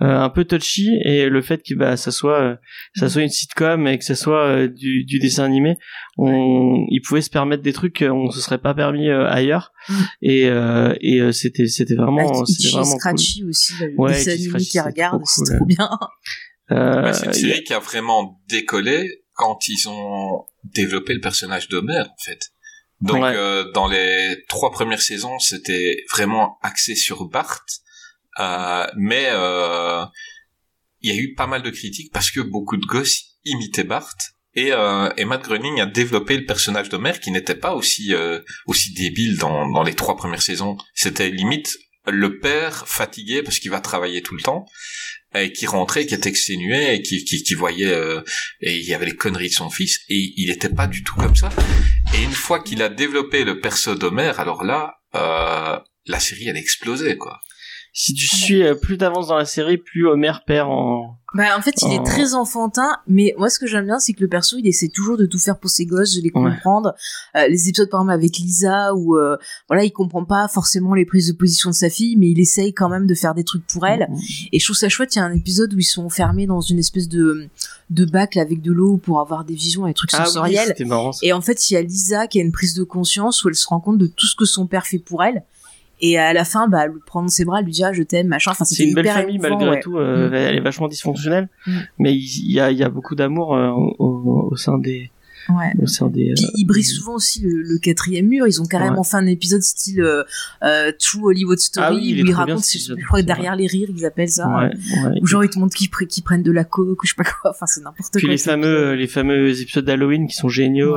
un 0.00 0.30
peu 0.30 0.44
touchy 0.44 0.88
et 1.04 1.28
le 1.28 1.42
fait 1.42 1.62
que 1.62 1.74
bah 1.74 1.96
ça 1.96 2.10
soit 2.10 2.58
ça 2.96 3.08
soit 3.08 3.22
une 3.22 3.28
sitcom 3.28 3.86
et 3.86 3.98
que 3.98 4.04
ça 4.04 4.14
soit 4.14 4.66
du, 4.68 5.04
du 5.04 5.18
dessin 5.18 5.44
animé 5.44 5.76
on 6.22 6.84
il 6.90 7.00
pouvait 7.02 7.22
se 7.22 7.30
permettre 7.30 7.62
des 7.62 7.72
trucs 7.72 7.98
qu'on 7.98 8.30
se 8.30 8.40
serait 8.40 8.58
pas 8.58 8.74
permis 8.74 9.08
euh, 9.08 9.26
ailleurs 9.28 9.72
Mm. 9.88 9.94
et 10.22 10.44
euh, 10.46 10.94
et 11.00 11.20
euh, 11.20 11.32
c'était 11.32 11.66
c'était 11.66 11.94
vraiment 11.94 12.42
Avec 12.42 12.46
c'était 12.48 12.68
vraiment 12.68 12.90
cool. 12.92 12.98
Scratchy 13.00 13.44
aussi, 13.44 13.72
là, 13.80 13.86
le 13.86 13.94
Ouais, 13.98 14.12
dessin 14.12 14.30
Itchy 14.32 14.32
animé 14.32 14.48
Scratchy, 14.48 14.64
qui 14.66 14.70
c'est 14.72 14.80
regarde, 14.82 15.22
trop 15.24 15.44
c'est 15.44 15.44
cool, 15.48 15.56
trop 15.56 15.64
bien. 15.66 15.90
Euh, 16.72 17.02
Ouais, 17.02 17.12
c'est 17.14 17.26
une 17.26 17.32
série 17.32 17.64
qui 17.64 17.72
a 17.72 17.78
vraiment 17.80 18.40
décollé 18.48 19.24
quand 19.34 19.58
ils 19.68 19.88
ont 19.88 20.44
développé 20.64 21.14
le 21.14 21.20
personnage 21.20 21.68
d'Homer, 21.68 22.00
en 22.02 22.22
fait. 22.24 22.40
Donc, 23.00 23.22
Ouais. 23.22 23.32
euh, 23.34 23.64
dans 23.72 23.88
les 23.88 24.36
trois 24.48 24.70
premières 24.70 25.00
saisons, 25.00 25.38
c'était 25.38 26.04
vraiment 26.12 26.58
axé 26.62 26.94
sur 26.94 27.26
Bart. 27.28 27.64
Euh, 28.38 28.86
mais 28.96 29.28
euh, 29.30 30.04
il 31.00 31.12
y 31.12 31.18
a 31.18 31.20
eu 31.20 31.34
pas 31.34 31.46
mal 31.46 31.62
de 31.62 31.70
critiques 31.70 32.12
parce 32.12 32.30
que 32.30 32.40
beaucoup 32.40 32.76
de 32.76 32.84
gosses 32.86 33.38
imitaient 33.44 33.84
Bart. 33.84 34.14
Et, 34.54 34.72
euh, 34.72 35.10
et 35.16 35.24
Matt 35.24 35.44
Groening 35.44 35.80
a 35.80 35.86
développé 35.86 36.36
le 36.36 36.44
personnage 36.44 36.88
d'Homer 36.88 37.12
qui 37.22 37.30
n'était 37.30 37.54
pas 37.54 37.74
aussi 37.74 38.14
euh, 38.14 38.40
aussi 38.66 38.92
débile 38.92 39.38
dans, 39.38 39.70
dans 39.70 39.82
les 39.82 39.94
trois 39.94 40.16
premières 40.16 40.42
saisons. 40.42 40.76
C'était 40.94 41.30
limite 41.30 41.78
le 42.06 42.38
père 42.38 42.88
fatigué 42.88 43.42
parce 43.42 43.58
qu'il 43.58 43.70
va 43.70 43.80
travailler 43.80 44.22
tout 44.22 44.34
le 44.34 44.42
temps 44.42 44.66
et 45.34 45.52
qui 45.52 45.66
rentrait, 45.66 46.06
qui 46.06 46.14
était 46.14 46.28
exténué 46.28 46.94
et 46.94 47.02
qui, 47.02 47.24
qui, 47.24 47.42
qui 47.42 47.54
voyait 47.54 47.92
euh, 47.92 48.20
et 48.60 48.76
il 48.76 48.84
y 48.84 48.94
avait 48.94 49.06
les 49.06 49.16
conneries 49.16 49.48
de 49.48 49.54
son 49.54 49.70
fils 49.70 50.00
et 50.08 50.32
il 50.36 50.48
n'était 50.48 50.68
pas 50.68 50.86
du 50.86 51.04
tout 51.04 51.14
comme 51.14 51.36
ça. 51.36 51.50
Et 52.14 52.22
une 52.22 52.32
fois 52.32 52.60
qu'il 52.62 52.82
a 52.82 52.88
développé 52.88 53.44
le 53.44 53.60
perso 53.60 53.94
d'Homer, 53.94 54.32
alors 54.38 54.64
là, 54.64 54.94
euh, 55.14 55.78
la 56.06 56.20
série 56.20 56.48
elle 56.48 56.56
a 56.56 56.60
explosé 56.60 57.16
quoi. 57.16 57.40
Si 57.92 58.14
tu 58.14 58.26
suis 58.26 58.62
euh, 58.62 58.74
plus 58.74 58.98
t'avances 58.98 59.28
dans 59.28 59.36
la 59.36 59.44
série, 59.44 59.76
plus 59.76 60.06
Homer 60.06 60.32
perd 60.46 60.68
en. 60.68 61.16
Bah, 61.34 61.56
en 61.56 61.62
fait, 61.62 61.74
il 61.82 61.92
est 61.92 62.02
très 62.04 62.34
enfantin, 62.34 62.88
mais 63.06 63.34
moi, 63.38 63.48
ce 63.50 63.60
que 63.60 63.66
j'aime 63.68 63.84
bien, 63.84 64.00
c'est 64.00 64.14
que 64.14 64.20
le 64.20 64.28
perso, 64.28 64.56
il 64.58 64.66
essaie 64.66 64.88
toujours 64.88 65.16
de 65.16 65.26
tout 65.26 65.38
faire 65.38 65.56
pour 65.58 65.70
ses 65.70 65.86
gosses, 65.86 66.16
de 66.16 66.22
les 66.22 66.30
Ouais. 66.34 66.50
comprendre. 66.50 66.92
Euh, 67.36 67.46
les 67.46 67.68
épisodes, 67.68 67.88
par 67.88 68.00
exemple, 68.00 68.12
avec 68.14 68.36
Lisa, 68.38 68.94
où, 68.96 69.16
euh, 69.16 69.36
voilà, 69.68 69.84
il 69.84 69.92
comprend 69.92 70.24
pas 70.24 70.48
forcément 70.48 70.92
les 70.94 71.04
prises 71.04 71.28
de 71.28 71.32
position 71.32 71.70
de 71.70 71.74
sa 71.76 71.88
fille, 71.88 72.16
mais 72.16 72.30
il 72.30 72.40
essaye 72.40 72.72
quand 72.74 72.88
même 72.88 73.06
de 73.06 73.14
faire 73.14 73.34
des 73.34 73.44
trucs 73.44 73.64
pour 73.68 73.86
elle. 73.86 74.08
Et 74.52 74.58
je 74.58 74.64
trouve 74.64 74.76
ça 74.76 74.88
chouette, 74.88 75.14
il 75.14 75.18
y 75.18 75.22
a 75.22 75.24
un 75.24 75.32
épisode 75.32 75.72
où 75.74 75.78
ils 75.78 75.84
sont 75.84 76.04
enfermés 76.04 76.46
dans 76.46 76.60
une 76.60 76.78
espèce 76.80 77.08
de, 77.08 77.48
de 77.90 78.04
bac 78.04 78.34
là, 78.34 78.42
avec 78.42 78.60
de 78.60 78.72
l'eau 78.72 78.96
pour 78.96 79.20
avoir 79.20 79.44
des 79.44 79.54
visions 79.54 79.86
et 79.86 79.90
des 79.90 79.94
trucs 79.94 80.10
Ah 80.14 80.22
oui, 80.22 80.26
sensoriels. 80.26 80.66
c'était 80.66 80.84
marrant. 80.84 81.12
Et 81.22 81.32
en 81.32 81.40
fait, 81.40 81.70
il 81.70 81.74
y 81.74 81.76
a 81.76 81.82
Lisa 81.82 82.26
qui 82.26 82.40
a 82.40 82.42
une 82.42 82.52
prise 82.52 82.74
de 82.74 82.82
conscience 82.82 83.44
où 83.44 83.48
elle 83.48 83.54
se 83.54 83.66
rend 83.68 83.78
compte 83.80 83.98
de 83.98 84.06
tout 84.08 84.26
ce 84.26 84.34
que 84.34 84.44
son 84.44 84.66
père 84.66 84.84
fait 84.86 84.98
pour 84.98 85.22
elle. 85.22 85.44
Et 86.00 86.18
à 86.18 86.32
la 86.32 86.44
fin, 86.44 86.66
bah, 86.68 86.86
le 86.86 86.98
prend 87.04 87.22
dans 87.22 87.28
ses 87.28 87.44
bras, 87.44 87.60
lui 87.62 87.72
dit, 87.72 87.84
ah, 87.84 87.92
je 87.92 88.02
t'aime, 88.02 88.28
machin. 88.28 88.52
Enfin, 88.52 88.64
C'est 88.64 88.84
une 88.84 88.94
belle 88.94 89.06
famille 89.08 89.36
émouvant, 89.36 89.50
malgré 89.58 89.70
ouais. 89.70 89.80
tout. 89.80 89.98
euh, 89.98 90.30
Mm. 90.30 90.34
Elle 90.34 90.56
est 90.56 90.60
vachement 90.60 90.88
dysfonctionnelle, 90.88 91.48
Mm. 91.66 91.78
mais 91.98 92.14
il 92.14 92.50
y 92.52 92.58
a, 92.60 92.70
il 92.70 92.78
y 92.78 92.82
a 92.82 92.88
beaucoup 92.88 93.14
d'amour 93.14 93.54
euh, 93.54 93.70
au, 93.98 94.56
sein 94.56 94.78
des, 94.78 95.10
Ouais. 95.48 95.72
au 95.82 95.86
sein 95.86 96.08
des. 96.08 96.32
Puis 96.36 96.44
euh, 96.44 96.50
ils 96.56 96.64
brisent 96.64 96.92
souvent 96.94 97.14
aussi 97.14 97.40
le, 97.42 97.62
le 97.62 97.78
quatrième 97.78 98.26
mur. 98.28 98.46
Ils 98.46 98.60
ont 98.62 98.66
carrément 98.66 98.98
Ouais. 98.98 99.04
fait 99.04 99.16
un 99.16 99.26
épisode 99.26 99.62
style 99.62 100.00
euh, 100.02 100.22
euh, 100.62 100.92
True 100.98 101.24
Hollywood 101.30 101.58
Story 101.58 101.86
Ah 101.88 101.94
oui, 101.94 102.22
où 102.22 102.26
ils 102.26 102.32
racontent, 102.34 102.60
je, 102.62 102.94
crois 103.06 103.20
que 103.20 103.26
derrière 103.26 103.56
les 103.56 103.66
rires, 103.66 103.88
ils 103.94 104.04
appellent 104.06 104.28
ça. 104.28 104.48
ouais. 104.48 104.70
Ou 105.20 105.26
genre 105.26 105.42
ils 105.44 105.50
te 105.50 105.58
montrent 105.58 105.74
qu'ils 105.76 105.88
pre- 105.90 106.06
qu'ils 106.06 106.22
prennent 106.22 106.42
de 106.42 106.52
la 106.52 106.64
coke 106.64 107.02
ou 107.02 107.06
je 107.06 107.10
sais 107.10 107.14
pas 107.16 107.24
quoi. 107.24 107.50
Enfin 107.50 107.66
c'est 107.66 107.80
n'importe 107.82 108.12
Puis 108.12 108.22
quoi. 108.22 108.30
les 108.30 108.36
c'est- 108.38 108.50
fameux, 108.50 108.94
les 108.94 109.06
fameux 109.08 109.60
épisodes 109.60 109.84
d'Halloween 109.84 110.28
qui 110.28 110.36
sont 110.36 110.48
géniaux. 110.48 110.96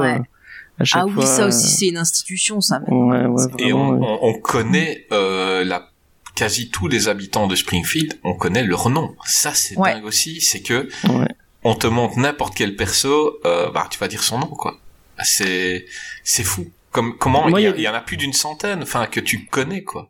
Ouais. 0.79 0.81
à 0.81 0.85
chaque 0.85 1.01
Ah 1.03 1.05
oui, 1.07 1.13
fois, 1.13 1.25
ça 1.25 1.47
aussi 1.47 1.67
c'est 1.67 1.87
une 1.87 1.97
institution 1.97 2.61
ça. 2.61 2.81
Ouais, 2.87 3.25
ouais, 3.25 3.43
Et 3.59 3.73
on, 3.73 3.89
vraiment. 3.97 3.99
ouais. 4.11 4.17
on, 4.21 4.27
on 4.29 4.33
connaît 4.39 5.05
euh, 5.11 5.63
la 5.63 5.89
quasi 6.35 6.69
tous 6.71 6.87
les 6.87 7.07
habitants 7.09 7.45
de 7.47 7.55
Springfield, 7.55 8.19
on 8.23 8.33
connaît 8.33 8.63
leur 8.63 8.89
nom. 8.89 9.15
Ça 9.25 9.51
c'est 9.53 9.77
Ouais. 9.77 9.93
dingue 9.93 10.05
aussi, 10.05 10.41
c'est 10.41 10.61
que 10.61 10.87
Ouais. 11.09 11.27
on 11.63 11.75
te 11.75 11.85
montre 11.87 12.17
n'importe 12.17 12.55
quel 12.55 12.75
perso, 12.75 13.37
euh, 13.45 13.69
bah 13.71 13.87
tu 13.89 13.99
vas 13.99 14.07
dire 14.07 14.23
son 14.23 14.39
nom 14.39 14.47
quoi. 14.47 14.77
C'est 15.23 15.85
c'est 16.23 16.43
fou. 16.43 16.65
Comme 16.91 17.17
comment 17.17 17.47
Moi, 17.49 17.59
il 17.61 17.63
y, 17.63 17.65
il 17.65 17.65
y 17.65 17.67
a- 17.67 17.69
a 17.69 17.73
des- 17.73 17.79
il 17.81 17.85
y 17.85 17.87
en 17.87 17.93
a 17.93 18.01
plus 18.01 18.17
d'une 18.17 18.33
centaine, 18.33 18.81
enfin 18.83 19.05
que 19.05 19.19
tu 19.19 19.45
connais 19.45 19.83
quoi. 19.83 20.09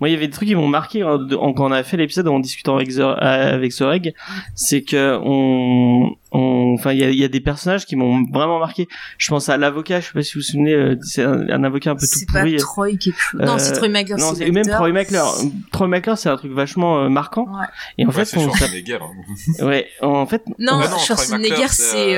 Moi, 0.00 0.08
il 0.08 0.12
y 0.12 0.14
avait 0.16 0.26
des 0.28 0.32
trucs 0.32 0.48
qui 0.48 0.54
m'ont 0.54 0.66
marqué 0.66 1.02
hein, 1.02 1.18
de- 1.18 1.36
en- 1.36 1.52
quand 1.52 1.66
on 1.66 1.72
a 1.72 1.82
fait 1.82 1.98
l'épisode 1.98 2.26
en 2.28 2.38
discutant 2.40 2.76
avec 2.76 2.90
euh, 2.90 3.14
avec 3.18 3.70
Zoreg, 3.70 4.14
c'est 4.54 4.82
que 4.82 5.18
on, 5.22 6.14
on, 6.32 6.38
enfin, 6.74 6.92
il 6.92 6.98
y 6.98 7.04
a, 7.04 7.10
y 7.10 7.24
a 7.24 7.28
des 7.28 7.40
personnages 7.40 7.86
qui 7.86 7.96
m'ont 7.96 8.24
vraiment 8.32 8.58
marqué. 8.58 8.88
Je 9.18 9.28
pense 9.28 9.48
à 9.48 9.56
l'avocat. 9.56 10.00
Je 10.00 10.06
sais 10.06 10.12
pas 10.12 10.22
si 10.22 10.34
vous 10.34 10.40
vous 10.40 10.44
souvenez, 10.44 10.72
euh, 10.74 10.96
c'est 11.02 11.22
un, 11.22 11.48
un 11.48 11.64
avocat 11.64 11.90
un 11.90 11.94
peu 11.94 12.06
tout 12.06 12.18
C'est 12.18 12.26
pas 12.32 12.40
pourri. 12.40 12.56
Troy 12.56 12.90
quelque 12.96 13.18
chose. 13.18 13.40
Euh, 13.40 13.44
non, 13.46 13.58
c'est 13.58 13.72
Troy 13.72 13.88
McClure. 13.88 14.18
non, 14.18 14.34
c'est 14.34 14.50
même. 14.50 14.66
Troy 14.66 14.92
McClure. 14.92 15.34
Troy 15.72 15.88
McClure, 15.88 16.18
c'est 16.18 16.28
un 16.28 16.36
truc 16.36 16.52
vachement 16.52 17.00
euh, 17.04 17.08
marquant. 17.08 17.46
Ouais. 17.46 17.66
Et 17.98 18.04
en 18.04 18.08
Ouais, 18.08 18.14
fait, 18.14 18.24
c'est 18.26 18.38
on 18.38 18.48
hein. 18.48 19.66
ouais, 19.66 19.88
en 20.02 20.26
fait, 20.26 20.42
Non, 20.58 20.78
Bah 20.78 20.88
non, 20.90 20.98
Schwarzenegger 20.98 21.68
c'est. 21.68 22.16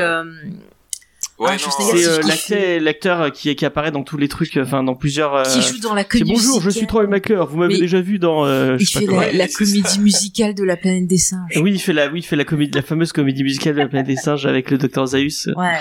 C'est, 1.39 1.45
euh, 1.45 1.47
Ouais, 1.47 1.53
Ah, 1.55 1.59
c'est 1.59 2.07
euh, 2.07 2.16
l'acteur, 2.22 2.37
fait. 2.37 2.80
l'acteur 2.80 3.32
qui, 3.32 3.55
qui 3.57 3.64
apparaît 3.64 3.91
dans 3.91 4.03
tous 4.03 4.16
les 4.16 4.28
trucs, 4.28 4.57
euh, 4.57 4.62
enfin 4.62 4.82
dans 4.82 4.95
plusieurs. 4.95 5.34
euh, 5.34 5.43
qui 5.45 5.61
joue 5.62 5.78
dans 5.80 5.95
la 5.95 6.05
comédie 6.05 6.32
bonjour, 6.32 6.61
je 6.61 6.70
suis. 6.70 6.87
Troy 6.87 7.07
McClure. 7.07 7.47
Vous 7.47 7.59
m'avez 7.59 7.78
déjà 7.78 8.01
vu 8.01 8.18
dans. 8.18 8.45
euh, 8.47 8.76
je 8.78 8.82
Il 8.82 8.87
sais 8.87 9.01
fait 9.01 9.07
pas 9.07 9.12
quoi. 9.12 9.32
la, 9.32 9.49
comédie 9.49 10.01
musicale 10.01 10.55
de 10.55 10.64
la 10.64 10.76
planète 10.76 11.07
des 11.07 11.18
singes. 11.18 11.57
Oui, 11.57 11.72
il 11.74 11.78
fait 11.80 11.93
la, 11.93 12.09
oui, 12.09 12.20
il 12.20 12.22
fait 12.22 12.37
la 12.37 12.45
comédie, 12.45 12.70
la 12.74 12.82
fameuse 12.82 13.12
comédie 13.12 13.43
musicale 13.43 13.74
de 13.74 13.80
la 13.80 13.89
planète 13.89 14.07
des 14.07 14.16
singes 14.16 14.47
avec 14.47 14.70
le 14.70 14.78
docteur 14.78 15.07
Zaius. 15.07 15.49
Ouais. 15.57 15.72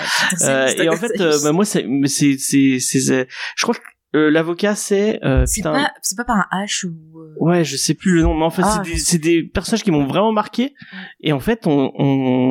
Euh, 0.42 0.66
et 0.76 0.88
en 0.88 0.96
fait, 0.96 1.20
euh, 1.20 1.38
bah, 1.42 1.52
moi, 1.52 1.64
c'est, 1.64 1.86
c'est, 2.06 2.36
c'est, 2.38 2.78
c'est, 2.80 3.26
je 3.56 3.62
crois 3.62 3.74
que 3.74 3.80
euh, 4.14 4.30
l'avocat, 4.30 4.74
c'est, 4.74 5.18
euh, 5.24 5.44
c'est 5.46 5.62
pas, 5.62 5.90
c'est 6.00 6.16
pas 6.16 6.24
par 6.24 6.36
un 6.50 6.64
H 6.64 6.86
ou. 6.86 7.18
euh, 7.20 7.34
ouais, 7.38 7.64
je 7.64 7.76
sais 7.76 7.92
plus 7.92 8.12
le 8.14 8.22
nom, 8.22 8.34
mais 8.34 8.44
en 8.44 8.50
fait, 8.50 8.62
Ah, 8.64 8.82
c'est, 8.84 8.94
je 8.96 9.18
des, 9.18 9.42
des 9.42 9.42
personnages 9.42 9.82
qui 9.82 9.90
m'ont 9.90 10.06
vraiment 10.06 10.32
marqué. 10.32 10.74
Et 11.20 11.32
en 11.32 11.40
fait, 11.40 11.66
on, 11.66 11.92
on, 11.98 12.04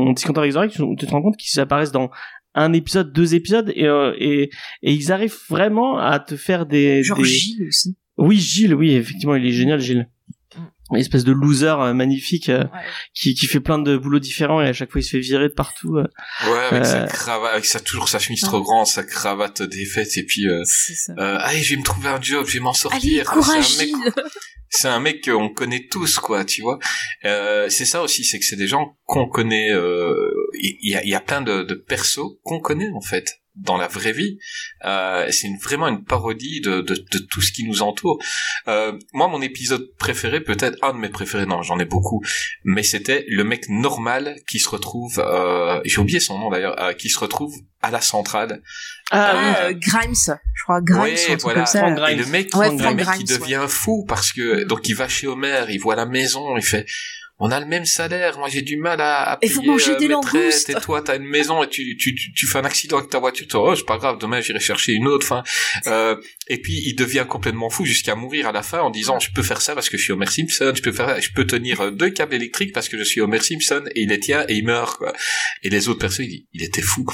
on 0.07 0.11
discute 0.13 0.37
avec 0.37 0.51
Zorek, 0.51 0.71
tu 0.71 0.83
tu 0.97 1.05
te 1.07 1.11
rends 1.11 1.21
compte 1.23 1.37
qu'ils 1.37 1.59
apparaissent 1.59 1.91
dans 1.91 2.11
un 2.55 2.73
épisode, 2.73 3.13
deux 3.13 3.35
épisodes, 3.35 3.71
et, 3.75 3.85
euh, 3.85 4.13
et, 4.19 4.49
et 4.81 4.91
ils 4.93 5.11
arrivent 5.11 5.37
vraiment 5.49 5.97
à 5.99 6.19
te 6.19 6.35
faire 6.37 6.65
des, 6.65 7.03
Genre 7.03 7.17
des- 7.17 7.25
Gilles 7.25 7.67
aussi. 7.67 7.95
oui, 8.17 8.37
Gilles, 8.37 8.73
oui, 8.73 8.93
effectivement, 8.95 9.35
il 9.35 9.45
est 9.45 9.51
génial, 9.51 9.79
Gilles. 9.79 10.09
Une 10.91 10.97
espèce 10.99 11.23
de 11.23 11.31
loser 11.31 11.65
euh, 11.79 11.93
magnifique 11.95 12.47
euh, 12.49 12.59
Ouais. 12.65 12.69
qui, 13.15 13.33
qui 13.33 13.47
fait 13.47 13.59
plein 13.59 13.79
de 13.79 13.97
boulots 13.97 14.19
différents 14.19 14.61
et 14.61 14.67
à 14.67 14.73
chaque 14.73 14.91
fois 14.91 15.01
il 15.01 15.03
se 15.03 15.09
fait 15.09 15.19
virer 15.19 15.47
de 15.49 15.53
partout. 15.53 15.97
euh. 15.97 16.05
Ouais, 16.47 16.59
avec 16.69 16.85
sa 16.85 17.07
cravate, 17.07 17.51
avec 17.53 17.65
sa 17.65 17.79
toujours 17.79 18.07
sa 18.07 18.19
chemise 18.19 18.43
Ouais. 18.43 18.49
trop 18.49 18.61
grande, 18.61 18.85
sa 18.85 19.01
cravate 19.03 19.63
défaite 19.63 20.15
et 20.15 20.23
puis 20.23 20.47
euh, 20.47 20.61
C'est 20.63 20.93
ça. 20.93 21.13
euh, 21.17 21.37
allez, 21.41 21.63
je 21.63 21.71
vais 21.73 21.79
me 21.79 21.83
trouver 21.83 22.09
un 22.09 22.21
job, 22.21 22.45
je 22.47 22.53
vais 22.53 22.59
m'en 22.59 22.73
sortir. 22.73 23.01
Allez, 23.01 23.23
courage, 23.25 23.65
C'est 23.67 23.81
un 23.81 23.85
mec- 23.87 23.95
Gilles. 23.95 24.23
c'est 24.69 24.87
un 24.87 24.99
mec 24.99 25.25
qu'on 25.25 25.49
connaît 25.49 25.87
tous 25.89 26.19
quoi 26.19 26.45
tu 26.45 26.61
vois 26.61 26.77
euh, 27.25 27.67
c'est 27.69 27.85
ça 27.85 28.03
aussi 28.03 28.23
c'est 28.23 28.37
que 28.37 28.45
c'est 28.45 28.55
des 28.55 28.67
gens 28.67 28.95
qu'on 29.05 29.27
connaît 29.27 29.71
euh, 29.71 30.13
il 30.59 30.89
y, 30.91 30.95
a, 30.95 31.03
il 31.03 31.09
y 31.09 31.15
a 31.15 31.19
plein 31.21 31.41
de, 31.41 31.63
de 31.63 31.73
persos 31.75 32.37
qu'on 32.43 32.59
connaît 32.59 32.89
en 32.95 33.01
fait 33.01 33.39
dans 33.55 33.77
la 33.77 33.87
vraie 33.87 34.11
vie 34.11 34.37
euh, 34.83 35.27
c'est 35.31 35.47
une, 35.47 35.57
vraiment 35.57 35.87
une 35.87 36.03
parodie 36.03 36.59
de, 36.59 36.81
de, 36.81 36.93
de 36.95 37.17
tout 37.31 37.39
ce 37.41 37.53
qui 37.53 37.63
nous 37.63 37.81
entoure 37.83 38.21
euh, 38.67 38.91
moi 39.13 39.29
mon 39.29 39.41
épisode 39.41 39.87
préféré 39.97 40.41
peut-être 40.41 40.77
un 40.81 40.91
de 40.93 40.97
mes 40.99 41.07
préférés 41.07 41.45
non 41.45 41.61
j'en 41.61 41.79
ai 41.79 41.85
beaucoup 41.85 42.21
mais 42.65 42.83
c'était 42.83 43.23
le 43.29 43.45
mec 43.45 43.69
normal 43.69 44.35
qui 44.49 44.59
se 44.59 44.67
retrouve 44.67 45.19
euh, 45.25 45.79
j'ai 45.85 45.99
oublié 45.99 46.19
son 46.19 46.37
nom 46.37 46.49
d'ailleurs 46.49 46.77
euh, 46.81 46.91
qui 46.91 47.07
se 47.07 47.17
retrouve 47.17 47.53
à 47.81 47.91
la 47.91 48.01
centrale 48.01 48.61
Ah, 49.11 49.33
oui. 49.37 49.73
euh, 49.73 49.73
Grimes. 49.79 50.13
Je 50.55 50.63
crois 50.63 50.81
Grimes 50.81 51.01
Ouais, 51.03 51.35
voilà. 51.39 51.59
comme 51.61 51.65
ça. 51.67 51.79
Frank 51.79 51.95
Grimes. 51.95 52.19
Et 52.19 52.23
le 52.23 52.25
mec, 52.25 52.53
Ouais, 52.55 52.69
le 52.71 52.75
mec 52.95 52.97
Grimes, 53.05 53.21
il 53.21 53.27
devient 53.27 53.65
fou 53.69 54.03
parce 54.07 54.33
que 54.33 54.63
donc 54.65 54.89
il 54.89 54.95
va 54.95 55.07
chez 55.07 55.27
Homer, 55.27 55.65
il 55.69 55.77
voit 55.79 55.95
la 55.95 56.07
maison, 56.07 56.57
il 56.57 56.63
fait 56.63 56.85
on 57.39 57.51
a 57.51 57.59
le 57.59 57.65
même 57.65 57.85
salaire, 57.85 58.37
moi 58.37 58.47
j'ai 58.49 58.61
du 58.61 58.77
mal 58.77 59.01
à, 59.01 59.33
à 59.33 59.37
Et 59.41 59.47
payer 59.47 59.67
manger 59.67 59.91
euh, 59.91 59.97
des 59.97 60.07
mes 60.07 60.15
traites, 60.21 60.69
et 60.69 60.73
toi 60.75 61.01
t'as 61.01 61.17
une 61.17 61.27
maison 61.27 61.63
et 61.63 61.69
tu, 61.69 61.97
tu, 61.97 62.15
tu, 62.15 62.33
tu 62.33 62.47
fais 62.47 62.59
un 62.59 62.65
accident 62.65 62.97
avec 62.97 63.09
ta 63.09 63.19
voiture, 63.19 63.45
tu 63.45 63.51
dis, 63.51 63.57
oh 63.57 63.75
c'est 63.75 63.85
pas 63.85 63.97
grave, 63.97 64.17
demain 64.19 64.41
j'irai 64.41 64.59
chercher 64.59 64.93
une 64.93 65.07
autre, 65.07 65.25
enfin, 65.25 65.43
euh, 65.87 66.15
et 66.47 66.61
puis 66.61 66.81
il 66.85 66.95
devient 66.95 67.25
complètement 67.27 67.69
fou 67.69 67.85
jusqu'à 67.85 68.15
mourir 68.15 68.47
à 68.47 68.51
la 68.51 68.63
fin 68.63 68.79
en 68.79 68.89
disant 68.89 69.19
je 69.19 69.31
peux 69.33 69.43
faire 69.43 69.61
ça 69.61 69.75
parce 69.75 69.89
que 69.89 69.97
je 69.97 70.03
suis 70.03 70.13
Homer 70.13 70.27
Simpson, 70.27 70.71
je 70.75 70.81
peux 70.81 70.91
faire, 70.91 71.19
je 71.21 71.31
peux 71.33 71.45
tenir 71.45 71.81
euh, 71.81 71.91
deux 71.91 72.09
câbles 72.09 72.35
électriques 72.35 72.73
parce 72.73 72.89
que 72.89 72.97
je 72.97 73.03
suis 73.03 73.21
Homer 73.21 73.39
Simpson 73.39 73.83
et 73.95 74.01
il 74.03 74.09
les 74.09 74.19
tient 74.19 74.45
et 74.47 74.55
il 74.55 74.65
meurt 74.65 74.97
quoi. 74.97 75.13
Et 75.63 75.69
les 75.69 75.89
autres 75.89 75.99
personnes, 75.99 76.25
il, 76.25 76.29
dit, 76.29 76.47
il 76.53 76.63
était 76.63 76.81
fou. 76.81 77.05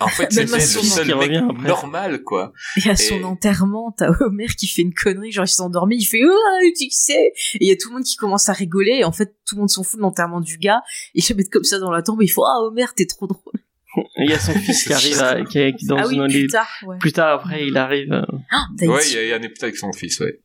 En 0.00 0.08
fait, 0.08 0.24
à 0.38 0.42
le 0.42 0.46
seul 0.46 0.82
qui 1.06 1.08
mec 1.08 1.16
revient 1.16 1.46
après. 1.50 1.66
normal 1.68 2.22
quoi. 2.22 2.52
Et 2.84 2.88
à 2.88 2.94
son 2.96 3.16
Et- 3.16 3.24
enterrement, 3.24 3.92
t'as 3.96 4.10
Homer 4.20 4.46
qui 4.46 4.66
fait 4.68 4.82
une 4.82 4.94
connerie, 4.94 5.32
genre 5.32 5.44
il 5.44 5.48
s'est 5.48 5.60
endormi, 5.62 5.96
il 5.98 6.04
fait 6.04 6.22
oh 6.24 6.60
tu 6.78 6.88
sais, 6.90 7.32
et 7.54 7.58
il 7.60 7.68
y 7.68 7.72
a 7.72 7.76
tout 7.76 7.88
le 7.88 7.94
monde 7.96 8.04
qui 8.04 8.16
commence 8.16 8.48
à 8.48 8.52
rigoler, 8.52 8.98
et 9.00 9.04
en 9.04 9.12
fait 9.12 9.34
tout 9.46 9.56
le 9.56 9.60
monde 9.60 9.70
s'en 9.70 9.82
fout 9.82 9.98
de 9.98 10.02
l'enterrement 10.02 10.40
du 10.40 10.56
gars, 10.58 10.82
et 11.14 11.18
ils 11.18 11.22
se 11.22 11.32
mettent 11.34 11.50
comme 11.50 11.64
ça 11.64 11.78
dans 11.78 11.90
la 11.90 12.02
tombe, 12.02 12.22
et 12.22 12.26
il 12.26 12.28
faut 12.30 12.44
ah 12.44 12.60
Homer 12.62 12.86
t'es 12.96 13.06
trop 13.06 13.26
drôle. 13.26 13.54
Et 13.96 14.24
Il 14.24 14.30
y 14.30 14.34
a 14.34 14.38
son 14.38 14.52
fils 14.60 14.84
qui 14.84 14.92
arrive 14.92 15.20
à, 15.20 15.44
qui 15.44 15.58
est 15.58 15.74
dans 15.86 15.96
ah 15.96 16.06
oui 16.06 16.16
une- 16.16 16.28
plus 16.28 16.46
tard, 16.46 16.68
ouais. 16.86 16.98
plus 16.98 17.12
tard 17.12 17.40
après 17.40 17.66
il 17.66 17.76
arrive. 17.76 18.12
euh, 18.12 18.22
Ah, 18.52 18.66
t'as 18.78 18.86
Ouais, 18.86 19.00
il 19.08 19.14
y, 19.14 19.16
a- 19.18 19.22
il 19.24 19.28
y 19.30 19.32
a 19.32 19.36
un 19.36 19.42
épisode 19.42 19.64
avec 19.64 19.76
son 19.76 19.92
fils, 19.92 20.20
ouais. 20.20 20.40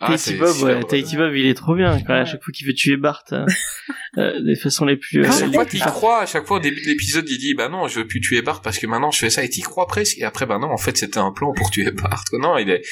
Tahiti 0.00 0.22
c'est 0.22 0.34
Bob, 0.34 0.56
ouais. 0.62 0.82
Tahiti 0.82 1.16
Bob, 1.16 1.34
il 1.34 1.46
est 1.46 1.54
trop 1.54 1.74
bien 1.74 1.98
quand 2.00 2.14
même, 2.14 2.22
à 2.22 2.24
chaque 2.24 2.42
fois 2.42 2.52
qu'il 2.52 2.66
veut 2.66 2.74
tuer 2.74 2.96
Bart, 2.96 3.22
euh, 3.32 3.46
euh, 4.18 4.40
des 4.42 4.56
façons 4.56 4.84
les 4.84 4.96
plus. 4.96 5.24
À 5.24 5.28
euh, 5.28 5.32
chaque 5.32 5.48
les 5.48 5.54
fois 5.54 5.66
qu'il 5.66 5.80
croit, 5.80 6.20
à 6.22 6.26
chaque 6.26 6.46
fois 6.46 6.56
au 6.56 6.60
début 6.60 6.80
de 6.82 6.86
l'épisode, 6.86 7.28
il 7.28 7.38
dit 7.38 7.54
bah 7.54 7.68
non, 7.68 7.86
je 7.86 8.00
veux 8.00 8.06
plus 8.06 8.20
tuer 8.20 8.42
Bart 8.42 8.60
parce 8.60 8.78
que 8.78 8.86
maintenant 8.86 9.12
je 9.12 9.18
fais 9.20 9.30
ça 9.30 9.44
et 9.44 9.48
t'y 9.48 9.60
crois 9.60 9.86
presque. 9.86 10.18
Et 10.18 10.24
après 10.24 10.46
bah 10.46 10.58
non, 10.58 10.68
en 10.68 10.76
fait 10.78 10.96
c'était 10.96 11.18
un 11.18 11.32
plan 11.32 11.52
pour 11.52 11.70
tuer 11.70 11.90
Bart. 11.92 12.24
quoi. 12.28 12.38
Non, 12.40 12.58
il 12.58 12.70
est 12.70 12.82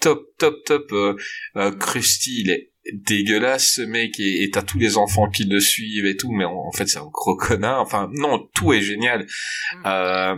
top, 0.00 0.28
top, 0.38 0.64
top. 0.64 0.92
Euh, 0.92 1.14
euh, 1.56 1.72
Krusty, 1.72 2.42
il 2.42 2.50
est 2.50 2.72
dégueulasse 2.92 3.72
ce 3.74 3.82
mec 3.82 4.18
et 4.20 4.48
t'as 4.52 4.62
tous 4.62 4.78
les 4.78 4.96
enfants 4.96 5.28
qui 5.28 5.44
le 5.44 5.58
suivent 5.58 6.06
et 6.06 6.16
tout, 6.16 6.30
mais 6.30 6.44
en, 6.44 6.54
en 6.68 6.72
fait 6.72 6.86
c'est 6.86 6.98
un 6.98 7.10
gros 7.12 7.36
connard. 7.36 7.80
Enfin 7.80 8.08
non, 8.14 8.48
tout 8.54 8.72
est 8.72 8.80
génial. 8.80 9.26
Euh, 9.84 10.36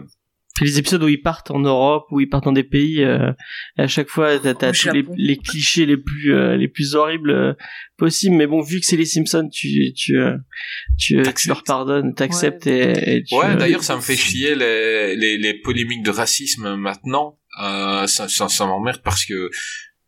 les 0.65 0.79
épisodes 0.79 1.03
où 1.03 1.09
ils 1.09 1.21
partent 1.21 1.51
en 1.51 1.59
Europe, 1.59 2.07
où 2.11 2.21
ils 2.21 2.29
partent 2.29 2.45
dans 2.45 2.53
des 2.53 2.65
pays, 2.65 3.03
euh, 3.03 3.33
à 3.77 3.87
chaque 3.87 4.09
fois 4.09 4.39
t'as, 4.39 4.55
t'as 4.55 4.73
tous 4.73 4.91
les, 5.17 5.37
clichés 5.37 5.87
les 5.87 5.97
plus 5.97 6.35
euh, 6.35 6.57
les 6.57 6.69
plus 6.69 6.95
horribles 6.95 7.31
euh, 7.31 7.53
possibles. 7.97 8.37
Mais 8.37 8.47
bon, 8.47 8.61
vu 8.61 8.81
que 8.81 8.87
c'est 8.87 8.97
les 8.97 9.07
Simpsons, 9.07 9.49
tu 9.53 9.93
tu 9.95 10.19
euh, 10.19 10.37
tu, 10.99 11.23
tu 11.37 11.49
leur 11.49 11.63
pardonnes, 11.65 12.15
t'acceptes 12.15 12.67
et, 12.67 13.17
et 13.17 13.23
tu, 13.23 13.35
Ouais, 13.35 13.47
euh, 13.47 13.57
d'ailleurs, 13.57 13.85
ça 13.85 13.97
me 13.97 14.01
fait 14.01 14.17
chier 14.17 14.55
les, 14.55 15.17
les, 15.17 15.39
les 15.39 15.55
polémiques 15.55 16.03
de 16.03 16.11
racisme 16.11 16.77
maintenant. 16.77 17.39
Euh, 17.63 18.07
ça, 18.07 18.29
ça, 18.29 18.49
ça 18.49 18.67
m'emmerde 18.67 19.01
parce 19.03 19.25
que 19.25 19.51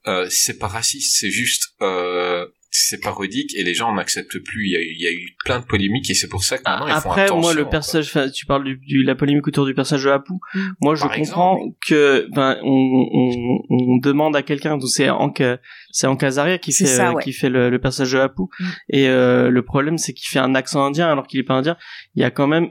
euh, 0.07 0.27
c'est 0.31 0.59
pas 0.59 0.69
raciste, 0.69 1.19
c'est 1.19 1.31
juste 1.31 1.75
euh, 1.83 2.47
c'est 2.73 3.01
parodique 3.01 3.55
et 3.57 3.65
les 3.65 3.75
gens 3.75 3.93
n'acceptent 3.95 4.39
plus. 4.39 4.67
Il 4.69 4.73
y, 4.73 4.77
a 4.77 4.81
eu, 4.81 4.95
il 4.97 5.01
y 5.03 5.07
a 5.07 5.11
eu 5.13 5.35
plein 5.45 5.59
de 5.61 5.65
polémiques 5.65 6.09
et 6.09 6.15
c'est 6.15 6.29
pour 6.29 6.45
ça 6.45 6.57
que 6.57 6.63
maintenant 6.65 6.87
ils 6.87 6.93
font 7.01 7.11
Après, 7.11 7.29
moi, 7.31 7.53
le 7.53 7.69
personnage, 7.69 8.07
enfin, 8.07 8.29
tu 8.31 8.47
parles 8.47 8.65
du, 8.65 8.77
du- 8.77 9.03
la 9.03 9.15
polémique 9.17 9.47
autour 9.49 9.67
du 9.67 9.75
personnage 9.75 10.05
de 10.05 10.11
Apu. 10.11 10.33
Mm. 10.55 10.61
Moi, 10.81 10.95
je 10.95 11.01
Par 11.03 11.15
comprends 11.17 11.57
exemple. 11.59 11.77
que, 11.87 12.29
ben, 12.33 12.59
on, 12.63 12.69
on, 12.71 13.59
on 13.71 13.97
demande 13.99 14.37
à 14.37 14.43
quelqu'un, 14.43 14.77
donc 14.79 14.89
c'est 14.89 15.11
Hank, 15.11 15.43
c'est 15.91 16.07
Hank 16.07 16.23
Azaria 16.23 16.59
qui 16.59 16.73
fait, 16.73 16.87
ça, 16.87 17.11
euh, 17.11 17.15
ouais. 17.15 17.23
qui 17.25 17.33
fait 17.33 17.49
le, 17.51 17.71
le 17.71 17.79
personnage 17.81 18.13
de 18.13 18.19
Apu. 18.19 18.43
Mm. 18.43 18.65
Et 18.91 19.09
euh, 19.09 19.51
le 19.51 19.63
problème, 19.65 19.99
c'est 19.99 20.13
qu'il 20.13 20.29
fait 20.29 20.39
un 20.39 20.55
accent 20.55 20.85
indien 20.85 21.11
alors 21.11 21.27
qu'il 21.27 21.41
est 21.41 21.45
pas 21.45 21.55
indien. 21.55 21.77
Il 22.15 22.23
y 22.23 22.25
a 22.25 22.31
quand 22.31 22.47
même, 22.47 22.69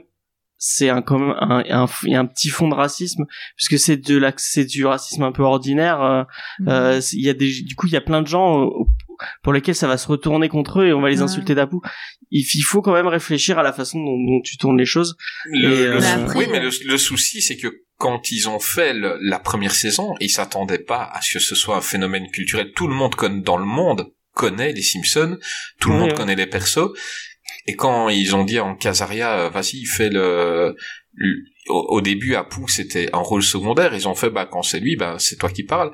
c'est 0.56 0.88
un 0.90 1.02
quand 1.02 1.18
même 1.18 1.34
un, 1.40 1.62
un, 1.70 1.86
il 2.04 2.12
y 2.12 2.14
a 2.14 2.20
un 2.20 2.26
petit 2.26 2.48
fond 2.50 2.68
de 2.68 2.74
racisme 2.74 3.24
puisque 3.56 3.78
c'est 3.78 3.96
de 3.96 4.32
c'est 4.36 4.64
du 4.66 4.84
racisme 4.86 5.22
un 5.24 5.32
peu 5.32 5.42
ordinaire. 5.42 6.00
euh, 6.02 6.22
Mm. 6.60 6.68
euh, 6.68 7.00
il 7.12 7.24
y 7.24 7.28
a 7.28 7.34
des, 7.34 7.50
du 7.62 7.74
coup, 7.76 7.86
il 7.86 7.92
y 7.92 7.96
a 7.96 8.00
plein 8.00 8.22
de 8.22 8.26
gens 8.26 8.64
euh, 8.64 8.70
pour 9.42 9.52
lesquels 9.52 9.74
ça 9.74 9.86
va 9.88 9.96
se 9.96 10.06
retourner 10.08 10.48
contre 10.48 10.80
eux 10.80 10.86
et 10.86 10.92
on 10.92 11.00
va 11.00 11.08
les 11.10 11.18
Ouais. 11.18 11.22
insulter 11.24 11.54
d'Apu. 11.54 11.76
Il, 12.30 12.44
il 12.54 12.62
faut 12.62 12.82
quand 12.82 12.92
même 12.92 13.06
réfléchir 13.08 13.58
à 13.58 13.62
la 13.62 13.72
façon 13.72 13.98
dont, 13.98 14.16
dont 14.16 14.40
tu 14.42 14.56
tournes 14.56 14.78
les 14.78 14.84
choses. 14.86 15.16
Le- 15.46 15.58
Et, 15.72 15.84
le- 15.84 15.92
euh, 15.96 15.98
Mais 16.00 16.06
après, 16.06 16.38
oui, 16.38 16.46
mais 16.50 16.58
euh, 16.58 16.70
le, 16.70 16.92
le 16.92 16.98
souci, 16.98 17.42
c'est 17.42 17.56
que 17.56 17.68
quand 17.98 18.30
ils 18.30 18.48
ont 18.48 18.60
fait 18.60 18.94
le- 18.94 19.18
la 19.22 19.38
première 19.38 19.74
saison, 19.74 20.14
ils 20.20 20.30
s'attendaient 20.30 20.78
pas 20.78 21.10
à 21.12 21.20
ce 21.20 21.34
que 21.34 21.38
ce 21.38 21.54
soit 21.54 21.76
un 21.76 21.80
phénomène 21.82 22.30
culturel. 22.30 22.72
Tout 22.74 22.88
le 22.88 22.94
monde 22.94 23.14
connaît, 23.14 23.40
dans 23.42 23.56
le 23.58 23.64
monde 23.66 24.12
connaît 24.32 24.72
les 24.72 24.82
Simpsons, 24.82 25.38
tout 25.80 25.90
le 25.90 25.96
monde 25.98 26.14
connaît 26.14 26.36
les 26.36 26.46
persos. 26.46 26.88
Et 27.66 27.74
quand 27.74 28.08
ils 28.08 28.34
ont 28.34 28.44
dit 28.44 28.60
en 28.60 28.74
Casaria, 28.76 29.38
euh, 29.46 29.50
vas-y, 29.50 29.84
fais 29.84 30.08
le, 30.08 30.76
le- 31.14 31.36
au, 31.68 31.86
au 31.96 32.00
début, 32.00 32.34
Apu, 32.36 32.60
c'était 32.68 33.10
un 33.12 33.18
rôle 33.18 33.42
secondaire. 33.42 33.92
Ils 33.94 34.08
ont 34.08 34.14
fait, 34.14 34.30
bah, 34.30 34.48
quand 34.50 34.62
c'est 34.62 34.80
lui, 34.80 34.96
bah, 34.96 35.16
c'est 35.18 35.36
toi 35.36 35.50
qui 35.50 35.64
parles. 35.64 35.92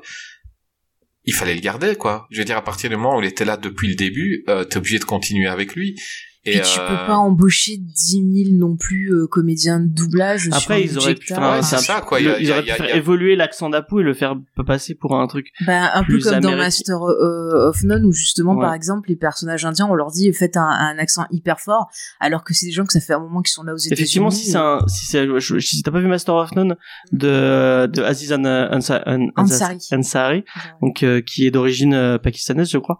Il 1.27 1.33
fallait 1.33 1.53
le 1.53 1.61
garder, 1.61 1.95
quoi. 1.95 2.25
Je 2.31 2.39
veux 2.39 2.45
dire, 2.45 2.57
à 2.57 2.63
partir 2.63 2.89
du 2.89 2.95
moment 2.95 3.17
où 3.17 3.21
il 3.21 3.27
était 3.27 3.45
là 3.45 3.57
depuis 3.57 3.89
le 3.89 3.95
début, 3.95 4.45
euh, 4.47 4.63
t'es 4.63 4.77
obligé 4.77 4.97
de 4.97 5.03
continuer 5.03 5.47
avec 5.47 5.75
lui. 5.75 5.99
Et, 6.47 6.51
Puis 6.51 6.61
tu 6.61 6.79
euh, 6.79 6.87
peux 6.87 7.05
pas 7.07 7.15
embaucher 7.17 7.77
10 7.77 8.45
000 8.51 8.57
non 8.57 8.75
plus 8.77 9.11
euh, 9.13 9.27
comédiens 9.27 9.79
de 9.79 9.87
doublage. 9.87 10.43
sur 10.45 10.55
Après, 10.55 10.81
ils 10.83 10.97
auraient 10.97 11.15
pu 11.15 11.27
faire 11.27 11.63
c'est 11.63 11.77
ça, 11.77 12.01
quoi. 12.01 12.19
Ils 12.19 12.51
auraient 12.51 12.61
pu 12.63 12.71
faire 12.71 12.85
a- 12.85 12.95
évoluer 12.95 13.35
l'accent 13.35 13.69
d'Apu 13.69 13.99
et 13.99 14.03
le 14.03 14.13
faire 14.13 14.35
passer 14.65 14.95
pour 14.95 15.19
un 15.19 15.27
truc. 15.27 15.47
Ben, 15.65 15.89
un 15.93 16.03
peu 16.03 16.19
comme 16.19 16.39
dans. 16.39 16.55
Master 16.55 16.97
euh, 17.03 17.69
of 17.69 17.83
None 17.83 18.05
où 18.05 18.11
justement 18.11 18.55
Ouais. 18.55 18.61
par 18.63 18.73
exemple 18.73 19.09
les 19.09 19.15
personnages 19.15 19.65
indiens 19.65 19.87
on 19.89 19.93
leur 19.93 20.09
dit 20.11 20.31
faites 20.33 20.57
un, 20.57 20.63
un 20.67 20.97
accent 20.97 21.25
hyper 21.31 21.59
fort 21.59 21.87
alors 22.19 22.43
que 22.43 22.53
c'est 22.53 22.65
des 22.65 22.71
gens 22.71 22.85
que 22.85 22.93
ça 22.93 22.99
fait 22.99 23.13
un 23.13 23.19
moment 23.19 23.41
qu'ils 23.41 23.51
sont 23.53 23.63
là 23.63 23.73
aux 23.73 23.77
États-Unis. 23.77 23.93
Effectivement, 23.93 24.29
si 24.31 24.49
c'est 24.49 24.57
un, 24.57 24.79
si 24.87 25.05
c'est, 25.05 25.27
je- 25.39 25.59
si 25.59 25.83
t'as 25.83 25.91
pas 25.91 25.99
vu 25.99 26.07
Master 26.07 26.33
of 26.35 26.51
None 26.55 26.75
de, 27.11 27.87
de 27.87 28.01
Aziz 28.03 28.31
An- 28.33 28.43
Ansa- 28.43 29.03
An- 29.05 29.29
Ansari. 29.35 29.77
Ansari, 29.91 30.43
donc, 30.81 31.03
euh, 31.03 31.21
qui 31.21 31.45
est 31.45 31.51
d'origine 31.51 31.93
euh, 31.93 32.17
pakistanaise, 32.17 32.69
je 32.69 32.77
crois. 32.77 32.99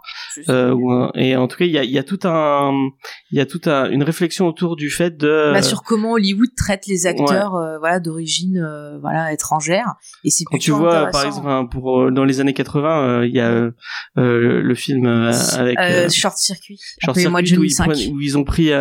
Euh, 0.50 1.08
et 1.16 1.36
en 1.36 1.48
tout 1.48 1.58
cas, 1.58 1.66
il 1.66 1.72
y 1.72 1.78
a, 1.78 1.84
il 1.84 1.92
y 1.92 1.98
a 1.98 2.04
tout 2.04 2.20
un, 2.26 2.72
il 3.32 3.37
y 3.38 3.42
a 3.42 3.46
toute 3.46 3.68
un, 3.68 3.90
une 3.90 4.04
réflexion 4.04 4.48
autour 4.48 4.76
du 4.76 4.90
fait 4.90 5.16
de. 5.18 5.52
Bah, 5.54 5.62
sur 5.62 5.84
comment 5.84 6.14
Hollywood 6.14 6.50
traite 6.56 6.88
les 6.88 7.06
acteurs 7.06 7.56
euh, 7.56 7.78
voilà 7.80 8.00
d'origine 8.00 8.58
euh, 8.58 8.98
voilà 9.00 9.32
étrangère 9.34 9.96
et 10.24 10.30
c'est 10.30 10.44
tu 10.60 10.72
vois, 10.72 11.08
par 11.08 11.26
exemple, 11.26 11.48
hein, 11.50 11.66
pour 11.66 12.02
euh, 12.02 12.12
dans 12.12 12.24
les 12.26 12.40
années 12.40 12.54
80, 12.54 13.02
euh, 13.22 13.28
il 13.28 13.34
y 13.36 13.40
a 13.40 13.70
le 14.16 14.76
film 14.76 15.06
avec 15.06 15.78
Short 16.12 16.38
Circuit. 16.38 16.80
Short 17.04 17.18
Circuit, 17.18 17.58
où 17.58 17.64
ils, 17.64 17.70
5. 17.72 17.86
prennent- 17.90 18.14
où 18.14 18.20
ils 18.22 18.38
ont 18.38 18.44
pris, 18.44 18.72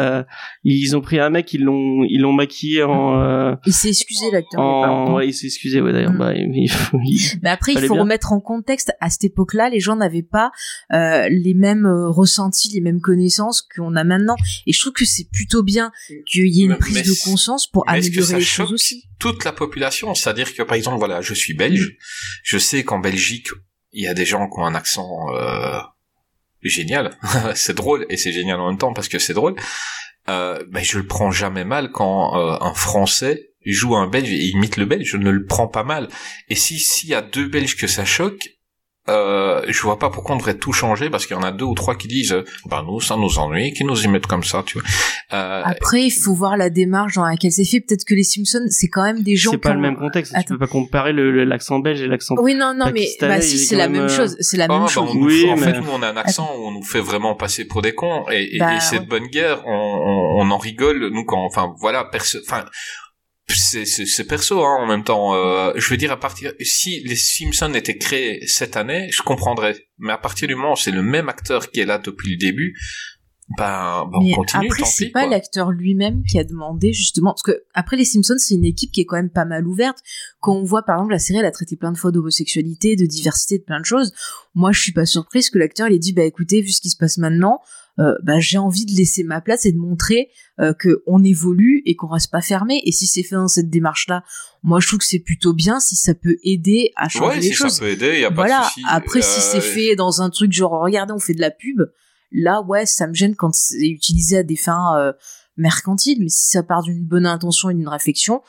ils 0.64 0.96
ont 0.96 1.00
pris 1.00 1.18
un 1.20 1.30
mec, 1.30 1.52
ils 1.52 1.62
l'ont, 1.62 2.04
ils 2.04 2.20
l'ont 2.20 2.32
maquillé 2.32 2.82
en, 2.82 3.20
euh, 3.20 3.54
Il 3.66 3.72
s'est 3.72 3.88
excusé 3.88 4.30
l'acteur. 4.32 4.60
il 4.60 4.62
en, 4.62 5.14
ouais, 5.14 5.28
il 5.28 5.32
s'est 5.34 5.46
excusé, 5.46 5.80
ouais, 5.80 5.92
d'ailleurs, 5.92 6.12
Mm. 6.12 6.18
bah, 6.18 6.32
il, 6.34 6.50
il- 6.54 6.70
Mais 7.42 7.50
après, 7.50 7.72
il 7.72 7.80
faut 7.80 7.94
bien. 7.94 8.02
remettre 8.02 8.32
en 8.32 8.40
contexte. 8.40 8.92
À 9.00 9.10
cette 9.10 9.24
époque-là, 9.24 9.68
les 9.68 9.80
gens 9.80 9.96
n'avaient 9.96 10.22
pas 10.22 10.50
les 10.90 11.54
mêmes 11.54 11.86
ressentis, 11.86 12.70
les 12.72 12.80
mêmes 12.80 13.00
connaissances 13.00 13.62
qu'on 13.76 13.96
a 13.96 14.04
maintenant. 14.04 14.36
Et 14.66 14.73
je 14.73 14.81
trouve 14.81 14.93
que 14.93 15.05
c'est 15.05 15.28
plutôt 15.32 15.62
bien 15.62 15.93
qu'il 16.27 16.47
y 16.48 16.62
ait 16.62 16.64
une 16.64 16.73
Mais- 16.73 16.78
prise 16.78 16.94
mais 16.94 17.02
de 17.02 17.14
conscience 17.24 17.66
pour 17.66 17.85
Mais 17.86 17.98
améliorer 17.98 18.35
les 18.36 18.40
choses 18.44 18.73
aussi. 18.73 19.05
toute 19.18 19.44
la 19.44 19.52
population? 19.52 20.14
C'est-à-dire 20.14 20.55
que, 20.55 20.62
par 20.62 20.77
exemple, 20.77 20.98
voilà, 20.98 21.20
je 21.20 21.35
suis 21.35 21.55
belge. 21.55 21.97
Je 22.43 22.59
sais 22.59 22.85
qu'en 22.85 22.98
Belgique, 22.98 23.48
il 23.93 24.05
y 24.05 24.09
a 24.09 24.14
des 24.14 24.27
gens 24.27 24.48
qui 24.48 24.59
ont 24.59 24.66
un 24.66 24.74
accent 24.74 25.09
euh, 25.35 25.78
génial. 26.62 27.16
c'est 27.55 27.74
drôle 27.74 28.06
et 28.10 28.16
c'est 28.16 28.32
génial 28.32 28.60
en 28.60 28.68
même 28.68 28.78
temps 28.78 28.93
parce 28.93 29.09
que 29.09 29.18
c'est 29.18 29.35
drôle. 29.35 29.55
Euh, 30.28 30.62
ben, 30.70 30.82
je 30.82 30.98
le 30.98 31.06
prends 31.06 31.31
jamais 31.31 31.64
mal 31.64 31.93
quand 31.93 32.36
euh, 32.36 32.56
un 32.60 32.74
Français 32.74 33.51
joue 33.64 33.97
un 33.97 34.06
Belge 34.09 34.31
et 34.31 34.44
imite 34.47 34.77
le 34.77 34.85
Belge. 34.85 35.06
Je 35.09 35.16
ne 35.16 35.31
le 35.31 35.44
prends 35.47 35.68
pas 35.68 35.85
mal. 35.85 36.09
Et 36.48 36.55
si 36.55 36.78
s'il 36.78 37.09
y 37.09 37.14
a 37.14 37.23
deux 37.23 37.48
Belges 37.48 37.77
que 37.77 37.86
ça 37.86 38.05
choque, 38.05 38.48
euh, 39.08 39.62
je 39.68 39.80
vois 39.82 39.98
pas 39.98 40.10
pourquoi 40.10 40.34
on 40.34 40.38
devrait 40.38 40.56
tout 40.56 40.72
changer 40.72 41.10
parce 41.10 41.26
qu'il 41.26 41.36
y 41.36 41.38
en 41.38 41.42
a 41.42 41.52
deux 41.52 41.64
ou 41.64 41.74
trois 41.74 41.94
qui 41.94 42.08
disent, 42.08 42.36
ben 42.68 42.82
nous 42.86 43.00
ça 43.00 43.16
nous 43.16 43.38
ennuie, 43.38 43.72
qui 43.72 43.84
nous 43.84 44.02
y 44.04 44.08
mettent 44.08 44.26
comme 44.26 44.44
ça, 44.44 44.62
tu 44.66 44.78
vois. 44.78 44.88
Euh, 45.32 45.62
Après, 45.64 46.02
il 46.02 46.10
faut 46.10 46.34
voir 46.34 46.56
la 46.56 46.70
démarche 46.70 47.14
dans 47.14 47.24
laquelle 47.24 47.52
c'est 47.52 47.64
fait. 47.64 47.80
Peut-être 47.80 48.04
que 48.04 48.14
les 48.14 48.24
Simpsons, 48.24 48.66
c'est 48.70 48.88
quand 48.88 49.02
même 49.04 49.22
des 49.22 49.36
gens 49.36 49.50
c'est 49.52 49.58
pas 49.58 49.74
le 49.74 49.80
même 49.80 49.96
contexte. 49.96 50.32
Tu 50.32 50.38
Attends. 50.38 50.54
peux 50.54 50.58
pas 50.58 50.66
comparer 50.66 51.12
l'accent 51.12 51.78
belge 51.78 52.00
et 52.00 52.06
l'accent. 52.08 52.34
Oui, 52.38 52.54
non, 52.54 52.74
non, 52.76 52.86
mais 52.92 53.06
bah 53.20 53.40
si, 53.40 53.54
est 53.54 53.58
c'est 53.58 53.76
la 53.76 53.88
même, 53.88 54.02
même 54.02 54.10
euh, 54.10 54.16
chose. 54.16 54.36
C'est 54.40 54.56
la 54.56 54.64
Ah, 54.64 54.68
même 54.72 54.82
bah, 54.82 54.88
chose. 54.88 55.10
Oui, 55.14 55.42
fait- 55.42 55.50
en 55.50 55.56
mais- 55.56 55.62
fait, 55.74 55.80
nous, 55.80 55.90
on 55.92 56.02
a 56.02 56.08
un 56.08 56.16
accent 56.16 56.50
où 56.58 56.66
on 56.66 56.70
nous 56.72 56.82
fait 56.82 57.00
vraiment 57.00 57.34
passer 57.34 57.64
pour 57.64 57.82
des 57.82 57.94
cons. 57.94 58.24
Et, 58.30 58.56
et, 58.56 58.58
Bah, 58.58 58.76
et 58.76 58.80
c'est 58.80 58.98
ouais. 58.98 59.04
de 59.04 59.08
bonne 59.08 59.26
guerre. 59.26 59.62
On, 59.66 59.70
on, 59.72 60.42
on 60.46 60.50
en 60.50 60.58
rigole, 60.58 61.10
nous, 61.12 61.24
quand, 61.24 61.44
enfin, 61.44 61.72
voilà, 61.80 62.04
perso, 62.04 62.38
enfin, 62.46 62.64
c'est, 63.55 64.27
perso, 64.27 64.64
hein, 64.64 64.77
en 64.81 64.86
même 64.86 65.05
temps. 65.05 65.35
Euh, 65.35 65.73
je 65.77 65.89
veux 65.90 65.97
dire, 65.97 66.12
à 66.12 66.18
partir, 66.18 66.52
si 66.60 67.01
les 67.05 67.16
Simpsons 67.16 67.73
étaient 67.74 67.98
créés 67.98 68.47
cette 68.47 68.77
année, 68.77 69.09
je 69.10 69.23
comprendrais. 69.23 69.77
Mais 69.98 70.12
à 70.12 70.18
partir 70.18 70.48
du 70.48 70.55
moment 70.55 70.73
où 70.73 70.77
c'est 70.77 70.90
le 70.90 71.02
même 71.02 71.28
acteur 71.28 71.70
qui 71.70 71.81
est 71.81 71.86
là 71.86 71.98
depuis 71.98 72.32
le 72.32 72.36
début, 72.39 72.77
ben, 73.56 74.09
ben 74.10 74.18
on 74.20 74.35
continue, 74.35 74.66
après, 74.66 74.85
c'est 74.85 75.10
pas 75.10 75.27
l'acteur 75.27 75.70
lui-même 75.70 76.24
qui 76.24 76.36
a 76.36 76.43
demandé 76.43 76.93
justement, 76.93 77.31
parce 77.31 77.44
que 77.44 77.62
après 77.74 77.97
les 77.97 78.05
Simpsons, 78.05 78.35
c'est 78.39 78.55
une 78.55 78.64
équipe 78.64 78.90
qui 78.90 79.02
est 79.02 79.05
quand 79.05 79.16
même 79.16 79.31
pas 79.31 79.44
mal 79.44 79.68
ouverte. 79.68 79.98
Quand 80.40 80.56
on 80.56 80.64
voit 80.64 80.82
par 80.82 80.97
exemple 80.97 81.12
la 81.12 81.20
série, 81.20 81.39
elle 81.39 81.47
a 81.47 81.52
traité 81.52 81.77
plein 81.77 81.93
de 81.93 81.97
fois 81.97 82.10
d'homosexualité, 82.10 82.97
de 82.97 83.06
diversité, 83.06 83.59
de 83.59 83.62
plein 83.62 83.78
de 83.78 83.85
choses. 83.85 84.12
Moi, 84.55 84.73
je 84.73 84.81
suis 84.81 84.93
pas 84.93 85.06
surprise 85.06 85.51
que 85.51 85.59
l'acteur 85.59 85.86
il 85.89 85.94
ait 85.94 86.01
dit, 86.01 86.12
bah 86.12 86.24
écoutez, 86.24 86.60
vu 86.60 86.70
ce 86.70 86.81
qui 86.81 86.90
se 86.90 86.97
passe 86.97 87.18
maintenant, 87.18 87.60
bah 88.23 88.39
j'ai 88.40 88.59
envie 88.59 88.85
de 88.85 88.93
laisser 88.93 89.23
ma 89.24 89.40
place 89.40 89.64
et 89.64 89.73
de 89.73 89.78
montrer 89.78 90.28
euh, 90.60 90.74
que 90.74 91.02
on 91.06 91.24
évolue 91.24 91.82
et 91.86 91.97
qu'on 91.97 92.09
reste 92.09 92.31
pas 92.31 92.43
fermé. 92.43 92.82
Et 92.85 92.93
si 92.93 93.06
c'est 93.06 93.23
fait 93.23 93.36
dans 93.36 93.48
cette 93.48 93.70
démarche-là, 93.70 94.23
moi 94.62 94.81
je 94.81 94.86
trouve 94.86 94.98
que 94.98 95.06
c'est 95.06 95.18
plutôt 95.18 95.52
bien 95.55 95.81
si 95.81 95.97
ça 95.97 96.14
peut 96.14 96.36
aider 96.43 96.93
à 96.97 97.09
changer 97.09 97.27
Ouais, 97.28 97.36
les 97.36 97.48
si 97.48 97.52
choses 97.55 97.73
ça 97.73 97.81
peut 97.81 97.89
aider, 97.90 98.20
y 98.20 98.24
a 98.24 98.28
pas 98.31 98.35
voilà. 98.35 98.60
de 98.60 98.64
souci. 98.66 98.82
Après, 98.89 99.23
si 99.23 99.40
c'est 99.40 99.59
Euh, 99.59 99.60
fait 99.60 99.97
dans 99.97 100.20
un 100.20 100.28
truc 100.31 100.52
genre, 100.52 100.73
regardez, 100.82 101.12
on 101.12 101.18
fait 101.18 101.35
de 101.35 101.40
la 101.40 101.51
pub, 101.51 101.81
là, 102.32 102.60
ouais, 102.62 102.85
ça 102.86 103.06
me 103.06 103.14
gêne 103.14 103.35
quand 103.35 103.55
c'est 103.55 103.89
utilisé 103.89 104.39
à 104.39 104.43
des 104.43 104.56
fins 104.56 104.98
euh, 104.98 105.12
mercantiles. 105.56 106.18
Mais 106.23 106.28
si 106.28 106.48
ça 106.48 106.62
part 106.62 106.82
d'une 106.82 107.02
bonne 107.05 107.27
intention 107.27 107.70
et 107.70 107.74
d'une 107.74 107.89
réflexion, 107.89 108.43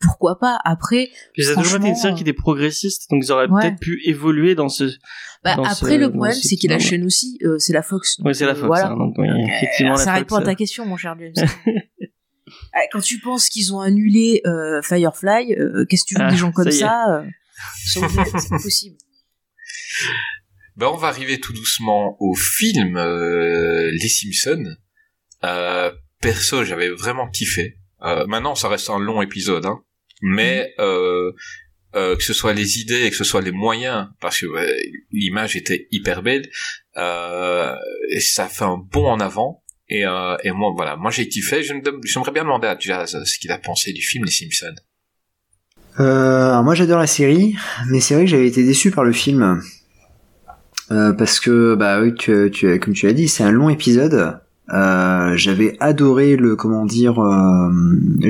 pourquoi 0.00 0.38
pas 0.38 0.58
Après, 0.64 1.10
Puis 1.34 1.44
ça 1.44 1.52
a 1.52 1.54
toujours 1.62 1.76
été 1.78 1.88
une 1.88 1.94
série 1.94 2.14
qui 2.14 2.22
était 2.22 2.32
progressiste, 2.32 3.08
donc 3.10 3.22
ils 3.24 3.30
auraient 3.32 3.48
ouais. 3.48 3.60
peut-être 3.60 3.80
pu 3.80 4.00
évoluer 4.04 4.54
dans 4.54 4.68
ce. 4.68 4.84
bah, 5.44 5.56
Dans 5.56 5.64
après 5.64 5.92
ce- 5.94 5.98
le 5.98 6.10
problème, 6.10 6.34
ce 6.34 6.48
c'est 6.48 6.56
qu'il 6.56 6.70
la 6.70 6.78
chaîne 6.78 7.04
aussi, 7.04 7.38
euh, 7.44 7.58
c'est 7.58 7.72
la 7.72 7.82
Fox. 7.82 8.16
Oui, 8.24 8.34
c'est 8.34 8.46
la 8.46 8.52
Euh, 8.52 8.54
Fox. 8.54 8.66
Voilà. 8.66 8.88
hein, 8.88 8.96
donc, 8.96 9.14
oui, 9.18 9.28
Donc, 9.28 9.36
euh, 9.36 9.52
effectivement, 9.56 9.96
ça 9.96 10.06
la 10.06 10.12
répond 10.14 10.36
à 10.36 10.42
ta 10.42 10.54
question, 10.54 10.86
mon 10.86 10.96
cher 10.96 11.14
James. 11.18 11.32
Euh, 11.66 11.72
Quand 12.92 13.00
tu 13.00 13.20
penses 13.20 13.48
qu'ils 13.48 13.72
ont 13.74 13.80
annulé 13.80 14.40
euh, 14.46 14.80
Firefly, 14.82 15.54
euh, 15.54 15.84
qu'est-ce 15.88 16.02
que 16.04 16.08
tu 16.08 16.14
veux 16.14 16.20
que 16.20 16.24
Ah, 16.26 16.30
des 16.30 16.36
gens 16.36 16.50
comme 16.52 16.70
ça 16.70 16.78
ça 16.78 17.04
euh, 17.20 17.24
C'est 17.86 18.00
pas 18.00 18.58
possible. 18.62 18.96
Ben, 20.76 20.86
on 20.86 20.96
va 20.96 21.08
arriver 21.08 21.38
tout 21.40 21.52
doucement 21.52 22.16
au 22.20 22.34
film 22.34 22.96
euh, 22.96 23.90
Les 23.92 24.08
Simpsons. 24.08 24.64
Euh, 25.44 25.90
perso, 26.22 26.64
j'avais 26.64 26.88
vraiment 26.88 27.28
kiffé. 27.28 27.76
Euh, 28.02 28.24
maintenant, 28.26 28.54
ça 28.54 28.68
reste 28.68 28.88
un 28.88 28.98
long 28.98 29.20
épisode, 29.20 29.66
hein. 29.66 29.80
Mais 30.20 30.72
euh, 30.78 31.32
euh, 31.96 32.16
que 32.16 32.22
ce 32.22 32.32
soit 32.32 32.52
les 32.52 32.78
idées 32.78 33.04
et 33.04 33.10
que 33.10 33.16
ce 33.16 33.24
soit 33.24 33.40
les 33.40 33.52
moyens, 33.52 34.08
parce 34.20 34.40
que 34.40 34.46
ouais, 34.46 34.76
l'image 35.10 35.56
était 35.56 35.88
hyper 35.90 36.22
belle, 36.22 36.48
euh, 36.96 37.74
et 38.10 38.20
ça 38.20 38.46
fait 38.46 38.64
un 38.64 38.76
bond 38.76 39.08
en 39.08 39.20
avant. 39.20 39.62
Et, 39.88 40.06
euh, 40.06 40.36
et 40.44 40.52
moi, 40.52 40.72
voilà, 40.76 40.96
moi 40.96 41.10
j'ai 41.10 41.28
kiffé. 41.28 41.62
J'aimerais 41.64 42.32
bien 42.32 42.44
demander 42.44 42.68
à 42.68 42.78
Jazz 42.78 43.20
ce 43.24 43.38
qu'il 43.40 43.50
a 43.50 43.58
pensé 43.58 43.92
du 43.92 44.02
film 44.02 44.24
Les 44.24 44.30
Simpsons. 44.30 44.74
Euh, 45.98 46.50
alors 46.50 46.62
moi 46.62 46.76
j'adore 46.76 47.00
la 47.00 47.08
série, 47.08 47.56
mais 47.88 47.98
c'est 47.98 48.14
vrai 48.14 48.24
que 48.24 48.30
j'avais 48.30 48.46
été 48.46 48.62
déçu 48.62 48.92
par 48.92 49.02
le 49.02 49.12
film. 49.12 49.60
Euh, 50.92 51.12
parce 51.12 51.40
que 51.40 51.74
bah 51.74 52.00
oui, 52.00 52.14
tu, 52.14 52.50
tu, 52.52 52.78
comme 52.78 52.94
tu 52.94 53.06
l'as 53.06 53.12
dit, 53.12 53.28
c'est 53.28 53.42
un 53.42 53.50
long 53.50 53.68
épisode. 53.68 54.40
Euh, 54.72 55.32
j'avais 55.36 55.76
adoré 55.80 56.36
le 56.36 56.54
comment 56.56 56.84
dire, 56.86 57.18
euh, 57.20 57.70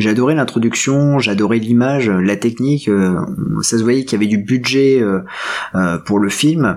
adoré 0.06 0.34
l'introduction, 0.34 1.18
j'adorais 1.18 1.58
l'image, 1.58 2.08
la 2.08 2.36
technique. 2.36 2.88
euh, 2.88 3.14
ça 3.62 3.76
se 3.78 3.82
voyait 3.82 4.04
qu'il 4.04 4.12
y 4.12 4.22
avait 4.22 4.26
du 4.30 4.38
budget 4.38 5.00
euh, 5.02 5.20
euh, 5.74 5.98
pour 5.98 6.18
le 6.18 6.28
film. 6.30 6.76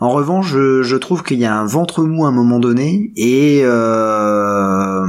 En 0.00 0.10
revanche, 0.10 0.48
je, 0.48 0.82
je 0.82 0.96
trouve 0.96 1.22
qu'il 1.22 1.38
y 1.38 1.44
a 1.44 1.54
un 1.58 1.66
ventre 1.66 2.04
mou 2.04 2.24
à 2.24 2.28
un 2.28 2.32
moment 2.32 2.58
donné 2.58 3.12
et 3.16 3.60
euh, 3.64 5.06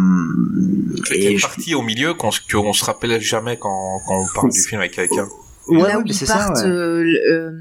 Il 1.11 1.23
y 1.23 1.25
a 1.27 1.29
et 1.29 1.31
une 1.33 1.37
je- 1.37 1.45
partie 1.45 1.75
au 1.75 1.81
milieu 1.81 2.13
qu'on 2.13 2.29
qu'on 2.51 2.73
se 2.73 2.85
rappelle 2.85 3.19
jamais 3.21 3.57
quand, 3.57 3.99
quand 4.07 4.21
on 4.21 4.25
parle 4.33 4.51
du 4.51 4.61
film 4.67 4.79
avec 4.81 4.93
quelqu'un. 4.93 5.27
Ouais, 5.69 5.77
là 5.89 5.97
ouais, 5.97 6.03
où 6.03 6.03
ils 6.05 6.13
c'est 6.13 6.25
ça, 6.25 6.51
ouais. 6.53 6.63
euh, 6.65 7.03
euh, 7.29 7.51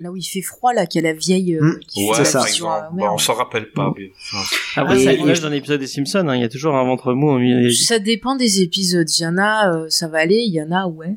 là 0.00 0.10
où 0.10 0.16
il 0.16 0.22
fait 0.22 0.42
froid, 0.42 0.72
là, 0.72 0.86
qu'il 0.86 1.02
y 1.02 1.06
a 1.06 1.12
la 1.12 1.18
vieille 1.18 1.56
euh, 1.56 1.62
Mm. 1.62 1.78
qui 1.86 2.08
Ouais, 2.08 2.16
fait 2.16 2.24
ça. 2.24 2.42
vision 2.44 2.66
Bah, 2.66 2.90
on 3.12 3.18
s'en 3.18 3.34
rappelle 3.34 3.70
pas. 3.70 3.92
mais- 3.96 4.12
enfin, 4.34 4.82
Après, 4.82 4.98
c'est 4.98 5.16
l'image 5.16 5.40
d'un 5.40 5.52
épisode 5.52 5.80
des 5.80 5.86
Simpsons, 5.86 6.26
hein, 6.28 6.34
il 6.36 6.40
y 6.42 6.44
a 6.44 6.48
toujours 6.48 6.74
un 6.76 6.84
ventre 6.84 7.12
mou 7.14 7.30
au 7.30 7.38
milieu 7.38 7.62
des... 7.68 7.72
Ça 7.72 7.98
dépend 7.98 8.36
des 8.36 8.60
épisodes. 8.62 9.08
Il 9.18 9.22
y 9.22 9.26
en 9.26 9.38
a, 9.38 9.72
euh, 9.74 9.86
ça 9.88 10.08
va 10.08 10.18
aller. 10.18 10.36
Il 10.46 10.52
y 10.54 10.62
en 10.62 10.70
a, 10.72 10.86
ouais. 10.86 11.14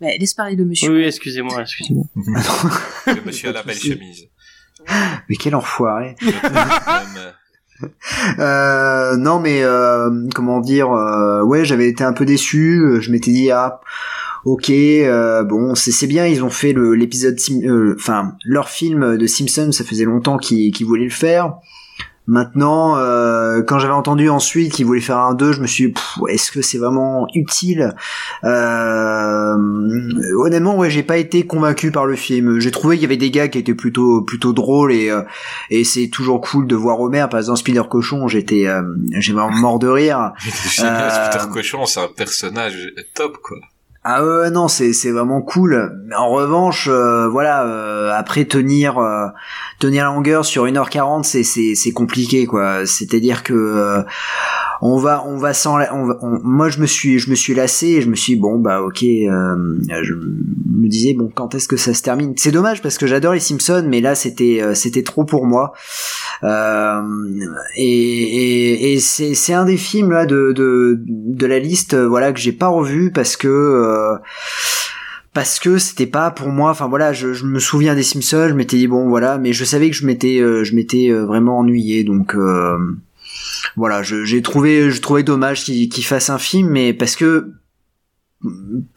Mais 0.00 0.18
laisse 0.18 0.34
parler 0.34 0.56
le 0.56 0.64
monsieur. 0.64 0.90
Oui, 0.90 0.98
oui, 1.00 1.04
excusez-moi, 1.06 1.60
excusez-moi. 1.62 2.04
Le 3.06 3.24
monsieur 3.24 3.50
à 3.50 3.52
la 3.52 3.62
belle 3.62 3.76
chemise. 3.78 4.26
Mais 5.28 5.36
quel 5.36 5.54
enfoiré. 5.54 6.16
Euh, 8.38 9.16
non 9.16 9.40
mais 9.40 9.62
euh, 9.62 10.08
comment 10.34 10.60
dire 10.60 10.90
euh, 10.92 11.42
ouais 11.42 11.64
j'avais 11.64 11.88
été 11.88 12.04
un 12.04 12.12
peu 12.12 12.24
déçu 12.24 12.80
je 13.00 13.10
m'étais 13.10 13.32
dit 13.32 13.50
ah 13.50 13.80
ok 14.44 14.70
euh, 14.70 15.42
bon 15.42 15.74
c'est 15.74 15.90
c'est 15.92 16.06
bien 16.06 16.26
ils 16.26 16.42
ont 16.44 16.50
fait 16.50 16.72
le 16.72 16.94
l'épisode 16.94 17.36
euh, 17.64 17.94
enfin 17.98 18.32
leur 18.44 18.68
film 18.68 19.16
de 19.16 19.26
Simpson 19.26 19.70
ça 19.72 19.84
faisait 19.84 20.04
longtemps 20.04 20.38
qu'ils 20.38 20.86
voulaient 20.86 21.04
le 21.04 21.10
faire. 21.10 21.54
Maintenant 22.26 22.96
euh, 22.96 23.60
quand 23.62 23.78
j'avais 23.78 23.92
entendu 23.92 24.30
ensuite 24.30 24.72
qu'ils 24.72 24.86
voulaient 24.86 25.02
faire 25.02 25.18
un 25.18 25.34
2 25.34 25.52
je 25.52 25.60
me 25.60 25.66
suis 25.66 25.92
dit, 25.92 26.00
est-ce 26.30 26.50
que 26.50 26.62
c'est 26.62 26.78
vraiment 26.78 27.26
utile? 27.34 27.94
Euh, 28.44 29.56
honnêtement 30.38 30.76
ouais 30.78 30.88
j'ai 30.88 31.02
pas 31.02 31.18
été 31.18 31.46
convaincu 31.46 31.90
par 31.90 32.06
le 32.06 32.16
film. 32.16 32.60
J'ai 32.60 32.70
trouvé 32.70 32.96
qu'il 32.96 33.02
y 33.02 33.06
avait 33.06 33.18
des 33.18 33.30
gars 33.30 33.48
qui 33.48 33.58
étaient 33.58 33.74
plutôt 33.74 34.22
plutôt 34.22 34.54
drôles 34.54 34.92
et 34.92 35.10
euh, 35.10 35.20
et 35.68 35.84
c'est 35.84 36.08
toujours 36.08 36.40
cool 36.40 36.66
de 36.66 36.74
voir 36.74 36.98
Homer 37.00 37.26
par 37.30 37.40
exemple 37.40 37.58
Spider 37.58 37.82
Cochon 37.90 38.26
j'étais 38.26 38.66
euh, 38.68 38.82
j'ai 39.18 39.34
vraiment 39.34 39.50
mort 39.50 39.78
de 39.78 39.88
rire. 39.88 40.32
Génial, 40.70 41.30
Euh, 41.34 41.46
Cochon, 41.52 41.84
c'est 41.84 42.00
un 42.00 42.08
personnage 42.08 42.90
top, 43.14 43.36
quoi. 43.42 43.58
Ah 44.06 44.22
ouais 44.22 44.50
non 44.50 44.68
c'est 44.68 44.92
c'est 44.92 45.10
vraiment 45.10 45.40
cool. 45.40 45.90
Mais 46.06 46.14
en 46.14 46.28
revanche 46.28 46.88
euh, 46.90 47.26
voilà 47.26 47.64
euh, 47.64 48.12
après 48.14 48.44
tenir 48.44 48.98
euh, 48.98 49.28
tenir 49.78 50.04
la 50.04 50.12
longueur 50.12 50.44
sur 50.44 50.66
1h40 50.66 51.22
c'est 51.22 51.42
c'est 51.42 51.74
c'est 51.74 51.92
compliqué 51.92 52.44
quoi. 52.44 52.84
C'est-à-dire 52.84 53.42
que 53.42 54.04
on 54.80 54.98
va 54.98 55.24
on 55.26 55.36
va 55.36 55.54
sans 55.54 55.78
moi 56.42 56.68
je 56.68 56.80
me 56.80 56.86
suis 56.86 57.18
je 57.18 57.30
me 57.30 57.34
suis 57.34 57.54
lassé 57.54 57.86
et 57.86 58.02
je 58.02 58.08
me 58.08 58.14
suis 58.14 58.34
dit, 58.34 58.40
bon 58.40 58.58
bah 58.58 58.82
OK 58.82 59.02
euh, 59.02 59.76
je 60.02 60.14
me 60.14 60.88
disais 60.88 61.14
bon 61.14 61.30
quand 61.34 61.54
est-ce 61.54 61.68
que 61.68 61.76
ça 61.76 61.94
se 61.94 62.02
termine? 62.02 62.34
C'est 62.36 62.50
dommage 62.50 62.82
parce 62.82 62.98
que 62.98 63.06
j'adore 63.06 63.32
les 63.34 63.40
Simpsons 63.40 63.84
mais 63.88 64.00
là 64.00 64.14
c'était 64.14 64.60
euh, 64.62 64.74
c'était 64.74 65.02
trop 65.02 65.24
pour 65.24 65.46
moi. 65.46 65.72
Euh, 66.42 67.02
et, 67.76 68.98
c'est 69.00 69.54
un 69.54 69.64
des 69.64 69.76
films 69.76 70.10
là 70.10 70.26
de 70.26 71.46
la 71.46 71.58
liste 71.58 71.94
euh, 71.94 72.06
voilà 72.06 72.32
que 72.32 72.40
j'ai 72.40 72.52
pas 72.52 72.68
revu 72.68 73.12
parce 73.12 73.36
que 73.36 73.48
euh, 73.48 74.16
parce 75.32 75.58
que 75.58 75.78
c'était 75.78 76.06
pas 76.06 76.30
pour 76.30 76.48
moi. 76.48 76.70
Enfin 76.70 76.88
voilà 76.88 77.12
je, 77.12 77.32
je 77.32 77.44
me 77.44 77.58
souviens 77.58 77.94
des 77.94 78.02
Simpsons 78.02 78.48
je 78.48 78.54
m'étais 78.54 78.76
dit 78.76 78.88
bon 78.88 79.08
voilà 79.08 79.38
mais 79.38 79.52
je 79.52 79.64
savais 79.64 79.90
que 79.90 79.96
je 79.96 80.06
m'étais 80.06 80.38
je 80.38 80.74
m'étais 80.74 81.10
vraiment 81.10 81.58
ennuyé 81.58 82.04
donc 82.04 82.36
voilà 83.76 84.02
je- 84.02 84.24
j'ai 84.24 84.42
trouvé 84.42 84.90
je 84.90 85.00
trouvais 85.00 85.22
dommage 85.22 85.64
qu'il 85.64 85.88
qu'il 85.88 86.04
fasse 86.04 86.30
un 86.30 86.38
film 86.38 86.68
mais 86.70 86.92
parce 86.92 87.16
que 87.16 87.52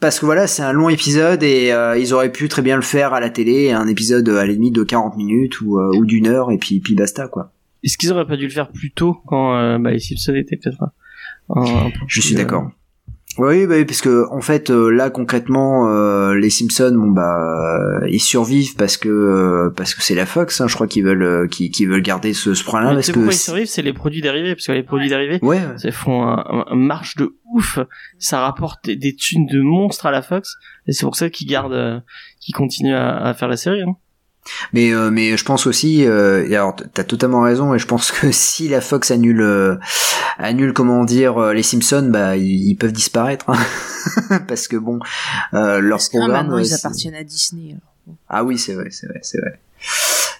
parce 0.00 0.20
que 0.20 0.26
voilà 0.26 0.46
c'est 0.46 0.62
un 0.62 0.72
long 0.72 0.88
épisode 0.90 1.42
et 1.42 1.72
euh, 1.72 1.96
ils 1.98 2.12
auraient 2.12 2.30
pu 2.32 2.48
très 2.48 2.60
bien 2.62 2.76
le 2.76 2.82
faire 2.82 3.14
à 3.14 3.20
la 3.20 3.30
télé 3.30 3.70
un 3.72 3.86
épisode 3.88 4.28
à 4.28 4.44
la 4.46 4.52
limite 4.52 4.74
de 4.74 4.82
40 4.82 5.16
minutes 5.16 5.60
ou, 5.62 5.78
euh, 5.78 5.90
ou 5.96 6.04
d'une 6.04 6.26
heure 6.26 6.50
et 6.50 6.58
puis 6.58 6.80
puis 6.80 6.94
basta 6.94 7.28
quoi 7.28 7.52
Est-ce 7.82 7.96
qu'ils 7.96 8.12
auraient 8.12 8.26
pas 8.26 8.36
dû 8.36 8.44
le 8.44 8.50
faire 8.52 8.70
plus 8.70 8.90
tôt 8.90 9.16
quand 9.26 9.56
euh, 9.56 9.78
bah, 9.78 9.90
les 9.92 10.00
Simpsons 10.00 10.34
étaient 10.34 10.56
peut-être 10.56 10.82
un, 11.50 11.62
un 11.62 11.90
peu 11.90 12.00
Je 12.06 12.20
suis 12.20 12.34
euh, 12.34 12.38
d'accord. 12.38 12.70
Oui, 13.38 13.66
bah, 13.66 13.76
oui, 13.76 13.84
parce 13.84 14.00
que 14.00 14.26
en 14.32 14.40
fait, 14.40 14.70
euh, 14.70 14.90
là 14.90 15.10
concrètement, 15.10 15.88
euh, 15.88 16.34
les 16.34 16.50
Simpsons, 16.50 16.92
bon 16.96 17.10
bah, 17.10 18.00
euh, 18.02 18.08
ils 18.08 18.20
survivent 18.20 18.74
parce 18.74 18.96
que 18.96 19.08
euh, 19.08 19.70
parce 19.70 19.94
que 19.94 20.02
c'est 20.02 20.16
la 20.16 20.26
Fox. 20.26 20.60
Hein, 20.60 20.66
je 20.66 20.74
crois 20.74 20.88
qu'ils 20.88 21.04
veulent 21.04 21.22
euh, 21.22 21.46
qu'ils 21.46 21.70
qu'ils 21.70 21.88
veulent 21.88 22.02
garder 22.02 22.32
ce, 22.32 22.54
ce 22.54 22.64
point-là 22.64 22.94
parce 22.94 23.06
que 23.06 23.12
pourquoi 23.12 23.32
ils 23.32 23.36
survivent? 23.36 23.66
C'est 23.66 23.82
les 23.82 23.92
produits 23.92 24.22
dérivés, 24.22 24.54
parce 24.56 24.66
que 24.66 24.72
les 24.72 24.82
produits 24.82 25.08
dérivés, 25.08 25.38
ouais, 25.42 25.60
ça 25.76 25.92
font 25.92 26.24
un, 26.24 26.64
marche 26.74 27.16
de 27.16 27.36
ouf. 27.54 27.78
Ça 28.18 28.40
rapporte 28.40 28.84
des, 28.84 28.96
des 28.96 29.14
thunes 29.14 29.46
de 29.46 29.60
monstres 29.60 30.06
à 30.06 30.10
la 30.10 30.22
Fox, 30.22 30.56
et 30.88 30.92
c'est 30.92 31.04
pour 31.06 31.14
ça 31.14 31.30
qu'ils 31.30 31.46
gardent, 31.48 31.72
euh, 31.74 32.00
qu'ils 32.40 32.54
continuent 32.56 32.96
à, 32.96 33.18
à 33.18 33.34
faire 33.34 33.48
la 33.48 33.56
série. 33.56 33.82
Hein. 33.82 33.94
Mais 34.72 34.92
euh, 34.92 35.10
mais 35.10 35.36
je 35.36 35.44
pense 35.44 35.66
aussi, 35.66 36.06
euh, 36.06 36.46
et 36.48 36.54
alors 36.56 36.76
t'as 36.94 37.04
totalement 37.04 37.42
raison, 37.42 37.74
et 37.74 37.78
je 37.78 37.86
pense 37.86 38.10
que 38.12 38.30
si 38.32 38.68
la 38.68 38.80
Fox 38.80 39.10
annule 39.10 39.40
euh, 39.40 39.76
annule 40.38 40.72
comment 40.72 41.04
dire 41.04 41.38
euh, 41.38 41.52
les 41.54 41.62
Simpsons, 41.62 42.08
bah 42.10 42.36
ils, 42.36 42.68
ils 42.70 42.76
peuvent 42.76 42.92
disparaître 42.92 43.50
hein. 43.50 44.38
parce 44.48 44.68
que 44.68 44.76
bon, 44.76 45.00
euh, 45.54 45.80
leur 45.80 46.00
programme. 46.08 46.30
maintenant, 46.32 46.56
euh, 46.56 46.62
ils 46.62 46.74
appartiennent 46.74 47.14
à 47.14 47.24
Disney. 47.24 47.70
alors. 47.72 48.16
Ah 48.28 48.44
oui, 48.44 48.58
c'est 48.58 48.74
vrai, 48.74 48.88
c'est 48.90 49.06
vrai, 49.06 49.20
c'est 49.22 49.38
vrai. 49.38 49.60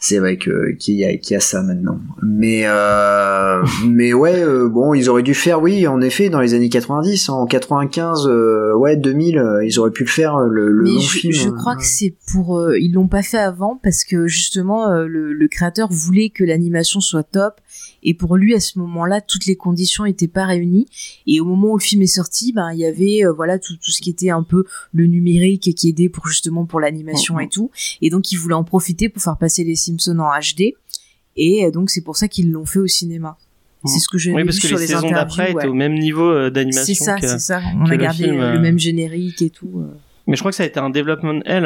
C'est 0.00 0.18
vrai 0.18 0.36
que 0.36 0.72
qu'il 0.78 0.94
y 0.96 1.04
a 1.04 1.16
qu'il 1.16 1.34
y 1.34 1.36
a 1.36 1.40
ça 1.40 1.62
maintenant. 1.62 2.00
Mais 2.22 2.62
euh, 2.66 3.62
mais 3.86 4.12
ouais, 4.12 4.42
euh, 4.42 4.68
bon, 4.68 4.94
ils 4.94 5.08
auraient 5.08 5.22
dû 5.22 5.34
faire, 5.34 5.60
oui, 5.60 5.86
en 5.86 6.00
effet, 6.00 6.28
dans 6.28 6.40
les 6.40 6.54
années 6.54 6.68
90, 6.68 7.28
en 7.28 7.46
95, 7.46 8.26
euh, 8.28 8.74
ouais, 8.76 8.96
2000, 8.96 9.38
euh, 9.38 9.64
ils 9.64 9.78
auraient 9.78 9.90
pu 9.90 10.04
le 10.04 10.08
faire 10.08 10.38
le, 10.38 10.70
le 10.70 10.84
Mais 10.84 10.90
long 10.90 11.00
je, 11.00 11.18
film. 11.18 11.32
je 11.32 11.48
crois 11.50 11.76
que 11.76 11.84
c'est 11.84 12.14
pour 12.32 12.58
euh, 12.58 12.78
ils 12.78 12.92
l'ont 12.92 13.08
pas 13.08 13.22
fait 13.22 13.38
avant 13.38 13.78
parce 13.82 14.04
que 14.04 14.26
justement 14.26 14.88
euh, 14.90 15.06
le, 15.06 15.32
le 15.32 15.48
créateur 15.48 15.88
voulait 15.90 16.30
que 16.30 16.44
l'animation 16.44 17.00
soit 17.00 17.24
top 17.24 17.54
et 18.02 18.14
pour 18.14 18.36
lui 18.36 18.54
à 18.54 18.60
ce 18.60 18.78
moment-là 18.78 19.20
toutes 19.20 19.46
les 19.46 19.56
conditions 19.56 20.04
étaient 20.06 20.28
pas 20.28 20.44
réunies 20.46 20.86
et 21.26 21.40
au 21.40 21.44
moment 21.44 21.72
où 21.72 21.76
le 21.78 21.82
film 21.82 22.02
est 22.02 22.06
sorti 22.06 22.52
ben 22.52 22.70
il 22.72 22.78
y 22.78 22.86
avait 22.86 23.24
euh, 23.24 23.32
voilà 23.32 23.58
tout, 23.58 23.74
tout 23.76 23.90
ce 23.90 24.00
qui 24.00 24.10
était 24.10 24.30
un 24.30 24.42
peu 24.42 24.64
le 24.92 25.06
numérique 25.06 25.74
qui 25.74 25.88
aidait 25.88 26.08
pour 26.08 26.26
justement 26.28 26.64
pour 26.66 26.80
l'animation 26.80 27.40
et 27.40 27.48
tout 27.48 27.70
et 28.02 28.10
donc 28.10 28.30
il 28.32 28.36
voulait 28.36 28.54
en 28.54 28.64
profiter 28.64 29.08
pour 29.08 29.22
faire 29.22 29.36
passer 29.36 29.64
les 29.64 29.76
Simpsons 29.76 30.18
en 30.18 30.30
HD 30.38 30.74
et 31.36 31.64
euh, 31.66 31.70
donc 31.70 31.90
c'est 31.90 32.02
pour 32.02 32.16
ça 32.16 32.28
qu'ils 32.28 32.50
l'ont 32.50 32.66
fait 32.66 32.80
au 32.80 32.86
cinéma. 32.86 33.36
C'est 33.84 34.00
ce 34.00 34.08
que 34.08 34.18
j'ai 34.18 34.32
Oui, 34.32 34.42
vu 34.42 34.46
parce 34.46 34.58
que 34.58 34.66
sur 34.66 34.76
les 34.76 34.82
les 34.82 34.88
saisons 34.88 35.10
d'après 35.10 35.52
ouais. 35.52 35.60
étaient 35.62 35.68
au 35.68 35.72
même 35.74 35.94
niveau 35.94 36.28
euh, 36.28 36.46
C'est 36.46 36.50
d'animation 36.50 37.04
ça, 37.04 37.14
que. 37.20 37.28
c'est 37.28 37.38
ça. 37.38 37.60
On 37.76 37.84
a 37.86 37.90
le 37.90 37.96
gardé 37.96 38.24
film, 38.24 38.40
le 38.40 38.58
même 38.58 38.76
générique 38.78 39.40
et 39.40 39.50
tout. 39.50 39.84
Mais 40.26 40.34
je 40.34 40.40
crois 40.42 40.50
que 40.50 40.56
ça 40.56 40.64
a 40.64 40.66
été 40.66 40.80
un 40.80 40.90
développement 40.90 41.38
L. 41.44 41.64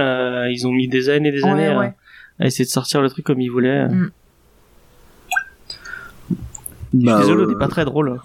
ils 0.52 0.66
ont 0.66 0.72
mis 0.72 0.88
des 0.88 1.08
années 1.08 1.30
et 1.30 1.32
des 1.32 1.42
années 1.44 1.54
Ouais, 1.62 1.66
à- 1.68 1.78
ouais. 1.78 1.92
à, 2.38 2.46
essayer 2.46 2.66
de 2.66 2.70
sortir 2.70 3.00
le 3.00 3.08
truc 3.08 3.24
comme 3.24 3.40
ils 3.40 3.48
voulaient. 3.50 3.88
Mm. 3.88 4.10
Je 6.92 6.98
suis 6.98 7.06
Bah, 7.06 7.18
désolé, 7.20 7.52
euh, 7.54 7.58
pas 7.58 7.68
très 7.68 7.84
drôle. 7.84 8.20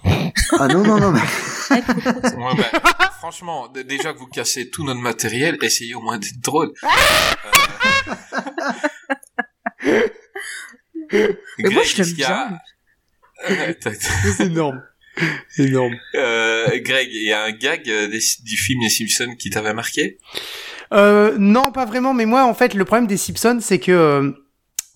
Ah 0.58 0.68
non 0.68 0.82
non 0.82 0.98
non. 1.00 1.12
mais- 1.12 1.20
Ouais, 1.70 2.54
bah, 2.56 3.10
franchement, 3.18 3.68
déjà 3.68 4.12
que 4.12 4.18
vous 4.18 4.26
cassez 4.26 4.70
tout 4.70 4.84
notre 4.84 5.00
matériel, 5.00 5.56
essayez 5.62 5.94
au 5.94 6.00
moins 6.00 6.18
d'être 6.18 6.40
drôle. 6.40 6.72
Euh... 11.14 11.32
Mais 11.58 11.70
moi, 11.70 11.82
Greg, 11.84 11.86
je 11.86 12.02
a- 12.02 12.14
bien. 12.14 12.58
C'est 14.36 14.46
énorme. 14.46 14.82
C'est 15.48 15.64
énorme. 15.64 15.94
euh, 16.14 16.66
Greg, 16.80 17.08
il 17.10 17.22
y 17.28 17.32
a 17.32 17.44
un 17.44 17.50
gag 17.52 17.88
euh, 17.88 18.08
des- 18.08 18.18
du 18.44 18.56
film 18.56 18.80
Les 18.82 18.90
Simpsons 18.90 19.34
qui 19.38 19.50
t'avait 19.50 19.72
marqué? 19.74 20.18
Euh, 20.92 21.34
non, 21.38 21.72
pas 21.72 21.86
vraiment. 21.86 22.12
Mais 22.14 22.26
moi, 22.26 22.44
en 22.44 22.54
fait, 22.54 22.74
le 22.74 22.84
problème 22.84 23.06
des 23.06 23.16
Simpsons, 23.16 23.58
c'est 23.60 23.78
que 23.78 23.92
euh, 23.92 24.30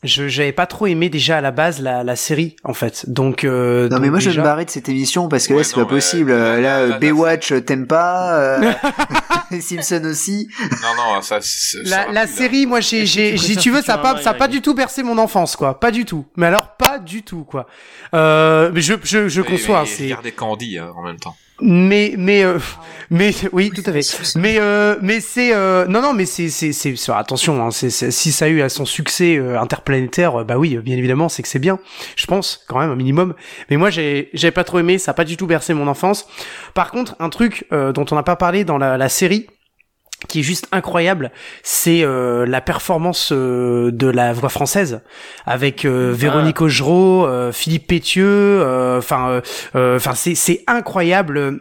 je 0.02 0.26
j'avais 0.28 0.52
pas 0.52 0.66
trop 0.66 0.86
aimé 0.86 1.08
déjà 1.08 1.38
à 1.38 1.40
la 1.40 1.50
base 1.52 1.80
la, 1.80 2.02
la 2.02 2.16
série, 2.16 2.56
en 2.64 2.74
fait. 2.74 3.08
Donc, 3.08 3.44
euh, 3.44 3.88
Non 3.88 3.96
mais 3.98 4.06
donc 4.08 4.10
moi 4.12 4.20
je 4.20 4.30
vais 4.30 4.38
me 4.38 4.42
barrer 4.42 4.64
de 4.64 4.70
cette 4.70 4.88
émission 4.88 5.28
parce 5.28 5.46
que 5.46 5.54
là 5.54 5.62
c'est 5.64 5.74
pas 5.74 5.82
mais, 5.82 5.86
possible. 5.86 6.30
euh, 6.30 6.60
Là, 6.60 6.80
là, 6.82 6.86
là, 6.88 6.98
Baywatch 6.98 7.52
t'aimes 7.64 7.86
pas, 7.86 8.34
euh, 8.38 8.72
les 9.50 9.60
Simpsons 9.60 10.02
aussi. 10.04 10.48
Non, 10.60 10.88
non, 11.14 11.22
ça... 11.22 11.38
ça 11.40 11.78
La, 11.84 12.10
la 12.10 12.26
série, 12.26 12.66
moi, 12.66 12.80
j'ai, 12.80 13.06
j'ai, 13.06 13.32
tu 13.32 13.38
si 13.38 13.56
tu 13.56 13.70
veux, 13.70 13.82
ça 13.82 13.94
a 13.94 13.98
pas, 13.98 14.20
ça 14.20 14.34
pas 14.34 14.48
du 14.48 14.60
tout 14.60 14.74
bercé 14.74 15.02
mon 15.02 15.18
enfance, 15.18 15.56
quoi. 15.56 15.78
Pas 15.78 15.90
du 15.90 16.04
tout. 16.04 16.26
Mais 16.36 16.46
alors, 16.46 16.76
pas 16.76 16.98
du 16.98 17.22
tout, 17.22 17.44
quoi. 17.44 17.66
Euh, 18.14 18.70
mais 18.74 18.80
je, 18.80 18.94
je, 19.04 19.28
je 19.28 19.40
Oui, 19.40 19.46
conçois. 19.46 19.84
c'est, 19.86 20.04
Regardez 20.04 20.32
Candy 20.32 20.78
hein, 20.78 20.90
en 20.96 21.02
même 21.02 21.18
temps. 21.18 21.36
Mais, 21.62 22.14
mais, 22.18 22.44
euh, 22.44 22.58
mais, 23.10 23.32
oui, 23.52 23.70
tout 23.70 23.82
à 23.86 23.92
fait. 23.92 24.00
Mais, 24.36 24.56
euh, 24.58 24.96
mais 25.00 25.20
c'est, 25.20 25.54
euh, 25.54 25.86
non, 25.86 26.02
non, 26.02 26.12
mais 26.12 26.26
c'est, 26.26 26.48
c'est, 26.48 26.72
c'est, 26.72 26.96
c'est- 26.96 27.12
attention, 27.12 27.64
hein, 27.64 27.70
c'est, 27.70 27.90
c'est- 27.90 28.10
si 28.10 28.32
ça 28.32 28.46
a 28.46 28.48
eu 28.48 28.60
à 28.62 28.68
son 28.68 28.84
succès 28.84 29.36
euh, 29.36 29.58
interplanétaire, 29.60 30.40
euh, 30.40 30.44
bah 30.44 30.58
oui, 30.58 30.76
bien 30.78 30.96
évidemment, 30.96 31.28
c'est 31.28 31.42
que 31.42 31.48
c'est 31.48 31.58
bien. 31.58 31.78
Je 32.16 32.26
pense, 32.26 32.64
quand 32.68 32.78
même, 32.80 32.90
un 32.90 32.96
minimum. 32.96 33.34
Mais 33.70 33.76
moi, 33.76 33.90
j'ai, 33.90 34.30
j'ai 34.34 34.50
pas 34.50 34.64
trop 34.64 34.78
aimé. 34.78 34.98
Ça 34.98 35.12
a 35.12 35.14
pas 35.14 35.24
du 35.24 35.36
tout 35.36 35.46
bercé 35.46 35.72
mon 35.74 35.86
enfance. 35.88 36.26
Par 36.74 36.90
contre, 36.90 37.16
un 37.20 37.28
truc 37.28 37.66
euh, 37.72 37.92
dont 37.92 38.04
on 38.10 38.14
n'a 38.14 38.22
pas 38.22 38.36
parlé 38.36 38.64
dans 38.64 38.78
la, 38.78 38.98
la 38.98 39.08
série 39.08 39.46
qui 40.28 40.40
est 40.40 40.42
juste 40.42 40.66
incroyable, 40.72 41.30
c'est 41.62 42.02
euh, 42.02 42.46
la 42.46 42.60
performance 42.60 43.30
euh, 43.32 43.90
de 43.90 44.06
la 44.06 44.32
voix 44.32 44.48
française 44.48 45.00
avec 45.46 45.84
euh, 45.84 46.12
Véronique 46.14 46.60
Augereau, 46.60 47.26
euh, 47.26 47.52
Philippe 47.52 47.86
Pétieux, 47.88 48.24
euh, 48.26 48.98
enfin, 48.98 49.42
euh, 49.74 49.96
enfin 49.96 50.14
c'est 50.14 50.34
c'est 50.34 50.64
incroyable. 50.66 51.60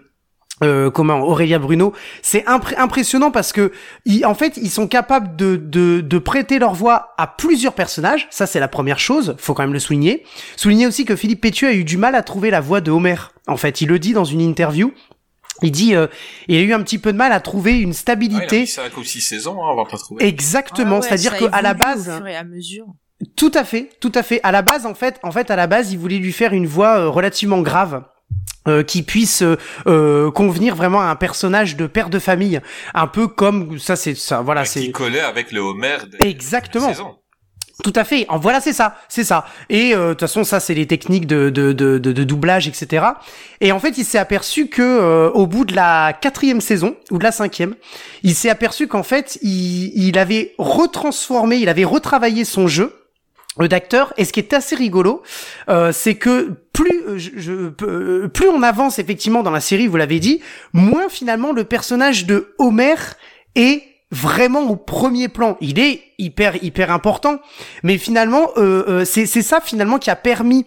Euh, 0.63 0.91
comment 0.91 1.21
Aurélia 1.21 1.57
Bruno, 1.57 1.91
c'est 2.21 2.45
impré- 2.45 2.77
impressionnant 2.77 3.31
parce 3.31 3.51
que 3.51 3.71
ils, 4.05 4.27
en 4.27 4.35
fait 4.35 4.57
ils 4.57 4.69
sont 4.69 4.87
capables 4.87 5.35
de, 5.35 5.55
de 5.55 6.01
de 6.01 6.17
prêter 6.19 6.59
leur 6.59 6.75
voix 6.75 7.15
à 7.17 7.25
plusieurs 7.25 7.73
personnages. 7.73 8.27
Ça 8.29 8.45
c'est 8.45 8.59
la 8.59 8.67
première 8.67 8.99
chose, 8.99 9.35
faut 9.39 9.55
quand 9.55 9.63
même 9.63 9.73
le 9.73 9.79
souligner. 9.79 10.23
Souligner 10.57 10.85
aussi 10.85 11.03
que 11.03 11.15
Philippe 11.15 11.41
Pétieux 11.41 11.69
a 11.69 11.73
eu 11.73 11.83
du 11.83 11.97
mal 11.97 12.13
à 12.13 12.21
trouver 12.21 12.51
la 12.51 12.61
voix 12.61 12.79
de 12.79 12.91
Homer. 12.91 13.15
En 13.47 13.57
fait, 13.57 13.81
il 13.81 13.87
le 13.87 13.97
dit 13.97 14.13
dans 14.13 14.23
une 14.23 14.39
interview 14.39 14.93
Il 15.61 15.71
dit, 15.71 15.95
euh, 15.95 16.07
il 16.47 16.57
a 16.57 16.61
eu 16.61 16.73
un 16.73 16.81
petit 16.81 16.97
peu 16.97 17.11
de 17.13 17.17
mal 17.17 17.31
à 17.31 17.39
trouver 17.39 17.73
une 17.73 17.77
Ouais, 17.77 17.85
il 17.85 17.89
a 17.91 17.93
stabilité. 17.93 18.59
mis 18.61 18.67
5 18.67 18.97
ou 18.97 19.03
6 19.03 19.21
saisons, 19.21 19.63
hein, 19.63 19.69
on 19.71 19.75
va 19.75 19.85
pas 19.89 19.97
trouver. 19.97 20.25
Exactement, 20.25 20.95
Ah 20.97 20.99
ouais, 20.99 21.01
c'est-à-dire 21.07 21.31
ça 21.33 21.37
que 21.39 21.45
à 21.51 21.61
la 21.61 21.73
base, 21.73 22.09
Au 22.09 22.17
fur 22.17 22.27
et 22.27 22.35
à 22.35 22.43
mesure. 22.43 22.85
tout 23.35 23.51
à 23.53 23.63
fait, 23.63 23.89
tout 23.99 24.11
à 24.15 24.23
fait. 24.23 24.39
À 24.43 24.51
la 24.51 24.61
base, 24.63 24.85
en 24.85 24.95
fait, 24.95 25.19
en 25.23 25.31
fait, 25.31 25.51
à 25.51 25.55
la 25.55 25.67
base, 25.67 25.91
il 25.91 25.99
voulait 25.99 26.17
lui 26.17 26.31
faire 26.33 26.53
une 26.53 26.65
voix 26.67 26.97
euh, 26.99 27.09
relativement 27.09 27.61
grave. 27.61 28.03
euh, 28.67 28.83
qui 28.83 29.01
puisse 29.01 29.41
euh, 29.41 29.57
euh, 29.87 30.29
convenir 30.29 30.75
vraiment 30.75 31.01
à 31.01 31.05
un 31.05 31.15
personnage 31.15 31.75
de 31.77 31.87
père 31.87 32.11
de 32.11 32.19
famille, 32.19 32.61
un 32.93 33.07
peu 33.07 33.27
comme 33.27 33.79
ça, 33.79 33.95
c'est 33.95 34.13
ça, 34.13 34.41
voilà, 34.41 34.61
Ouais, 34.61 34.67
c'est 34.67 34.81
Qui 34.81 34.91
collait 34.91 35.19
avec 35.19 35.51
le 35.51 35.61
Homer 35.61 35.97
des 36.19 36.27
Exactement. 36.27 36.87
des 36.87 36.93
saisons. 36.93 37.15
Tout 37.83 37.93
à 37.95 38.03
fait. 38.03 38.25
En 38.29 38.37
voilà, 38.37 38.61
c'est 38.61 38.73
ça, 38.73 38.95
c'est 39.09 39.23
ça. 39.23 39.45
Et 39.69 39.95
euh, 39.95 40.09
de 40.09 40.13
toute 40.13 40.21
façon, 40.21 40.43
ça, 40.43 40.59
c'est 40.59 40.73
les 40.73 40.85
techniques 40.85 41.25
de, 41.25 41.49
de, 41.49 41.71
de, 41.73 42.23
doublage, 42.23 42.67
etc. 42.67 43.05
Et 43.59 43.71
en 43.71 43.79
fait, 43.79 43.97
il 43.97 44.05
s'est 44.05 44.19
aperçu 44.19 44.67
que 44.67 44.81
euh, 44.81 45.31
au 45.31 45.47
bout 45.47 45.65
de 45.65 45.75
la 45.75 46.13
quatrième 46.13 46.61
saison 46.61 46.95
ou 47.09 47.17
de 47.17 47.23
la 47.23 47.31
cinquième, 47.31 47.75
il 48.23 48.35
s'est 48.35 48.49
aperçu 48.49 48.87
qu'en 48.87 49.03
fait, 49.03 49.39
il, 49.41 50.17
avait 50.17 50.53
retransformé, 50.59 51.57
il 51.57 51.69
avait 51.69 51.83
retravaillé 51.83 52.45
son 52.45 52.67
jeu 52.67 52.93
euh, 53.59 53.67
d'acteur. 53.67 54.13
Et 54.17 54.25
ce 54.25 54.33
qui 54.33 54.41
est 54.41 54.53
assez 54.53 54.75
rigolo, 54.75 55.23
c'est 55.91 56.15
que 56.15 56.51
plus 56.73 56.91
plus 58.33 58.47
on 58.47 58.63
avance 58.63 58.99
effectivement 58.99 59.43
dans 59.43 59.51
la 59.51 59.59
série, 59.59 59.87
vous 59.87 59.97
l'avez 59.97 60.19
dit, 60.19 60.41
moins 60.73 61.09
finalement 61.09 61.51
le 61.51 61.63
personnage 61.63 62.25
de 62.25 62.53
Homer 62.59 62.95
est 63.55 63.90
vraiment 64.11 64.69
au 64.69 64.75
premier 64.75 65.29
plan. 65.29 65.57
Il 65.61 65.79
est 65.79 66.01
hyper 66.17 66.61
hyper 66.63 66.91
important, 66.91 67.39
mais 67.83 67.97
finalement 67.97 68.49
euh, 68.57 68.83
euh, 68.87 69.05
c'est 69.05 69.25
c'est 69.25 69.41
ça 69.41 69.61
finalement 69.61 69.97
qui 69.97 70.09
a 70.09 70.15
permis 70.15 70.65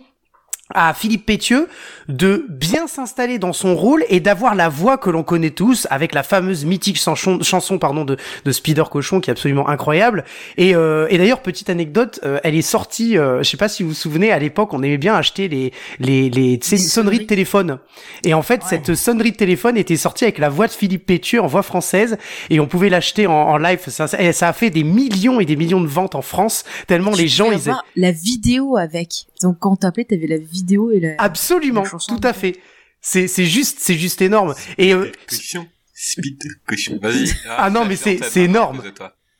à 0.73 0.95
Philippe 0.95 1.27
Pétieux 1.27 1.69
de 2.09 2.47
bien 2.49 2.86
s'installer 2.86 3.39
dans 3.39 3.53
son 3.53 3.74
rôle 3.74 4.03
et 4.09 4.20
d'avoir 4.20 4.55
la 4.55 4.70
voix 4.70 4.97
que 4.97 5.11
l'on 5.11 5.23
connaît 5.23 5.51
tous 5.51 5.86
avec 5.91 6.15
la 6.15 6.23
fameuse 6.23 6.65
mythique 6.65 6.99
chanson, 6.99 7.43
chanson 7.43 7.78
pardon 7.78 8.07
de, 8.07 8.16
de 8.47 8.53
Spider 8.53 8.85
Cochon 8.91 9.20
qui 9.20 9.28
est 9.28 9.32
absolument 9.32 9.69
incroyable 9.69 10.24
et, 10.57 10.74
euh, 10.74 11.07
et 11.11 11.19
d'ailleurs 11.19 11.43
petite 11.43 11.69
anecdote 11.69 12.20
euh, 12.24 12.41
elle 12.45 12.55
est 12.55 12.62
sortie 12.62 13.19
euh, 13.19 13.43
je 13.43 13.51
sais 13.51 13.59
pas 13.59 13.69
si 13.69 13.82
vous 13.82 13.91
vous 13.91 13.95
souvenez 13.95 14.32
à 14.32 14.39
l'époque 14.39 14.73
on 14.73 14.82
aimait 14.82 14.97
bien 14.97 15.15
acheter 15.15 15.49
les 15.49 15.73
les 15.99 16.31
les, 16.31 16.59
sonneries 16.62 17.20
de 17.20 17.24
téléphone 17.24 17.78
et 18.24 18.32
en 18.32 18.43
fait 18.43 18.55
Ouais. 18.55 18.70
cette 18.70 18.95
sonnerie 18.95 19.32
de 19.32 19.36
téléphone 19.36 19.77
était 19.77 19.97
sortie 19.97 20.24
avec 20.24 20.39
la 20.39 20.49
voix 20.49 20.69
de 20.69 20.73
Philippe 20.73 21.07
Pétieux 21.07 21.43
en 21.43 21.47
voix 21.47 21.62
française 21.62 22.16
et 22.49 22.61
on 22.61 22.66
pouvait 22.66 22.89
l'acheter 22.89 23.27
en, 23.27 23.32
en 23.32 23.59
live 23.59 23.81
ça, 23.89 24.07
ça, 24.07 24.49
a 24.49 24.53
fait 24.53 24.70
des 24.70 24.85
millions 24.85 25.41
et 25.41 25.45
des 25.45 25.57
millions 25.57 25.81
de 25.81 25.89
ventes 25.89 26.15
en 26.15 26.23
France 26.23 26.65
tellement 26.86 27.11
Tu 27.11 27.23
les 27.23 27.28
gens 27.28 27.51
ils 27.51 27.69
avoir 27.69 27.85
la 27.97 28.12
vidéo 28.12 28.77
avec. 28.77 29.27
Donc 29.43 29.59
quand 29.59 29.77
t'appelais, 29.77 30.05
t'avais 30.05 30.27
la 30.27 30.39
vidéo 30.39 30.90
et 30.93 31.01
la. 31.01 31.15
Absolument, 31.19 31.82
La 31.82 31.89
chanson, 31.90 32.16
tout 32.16 32.27
à 32.27 32.32
fait. 32.32 32.56
C'est 33.01 33.27
c'est 33.28 33.44
juste 33.47 33.78
c'est 33.81 33.98
juste 33.98 34.23
énorme. 34.23 34.55
Et 34.78 34.94
euh, 34.94 35.11
Cochon. 35.28 35.66
Speed 35.93 36.43
cochon. 36.66 36.98
Vas-y. 37.01 37.31
Ah 37.48 37.70
non, 37.70 37.85
mais 37.85 37.97
c'est- 37.97 38.23
c'est 38.24 38.40
hein, 38.40 38.44
énorme. 38.44 38.82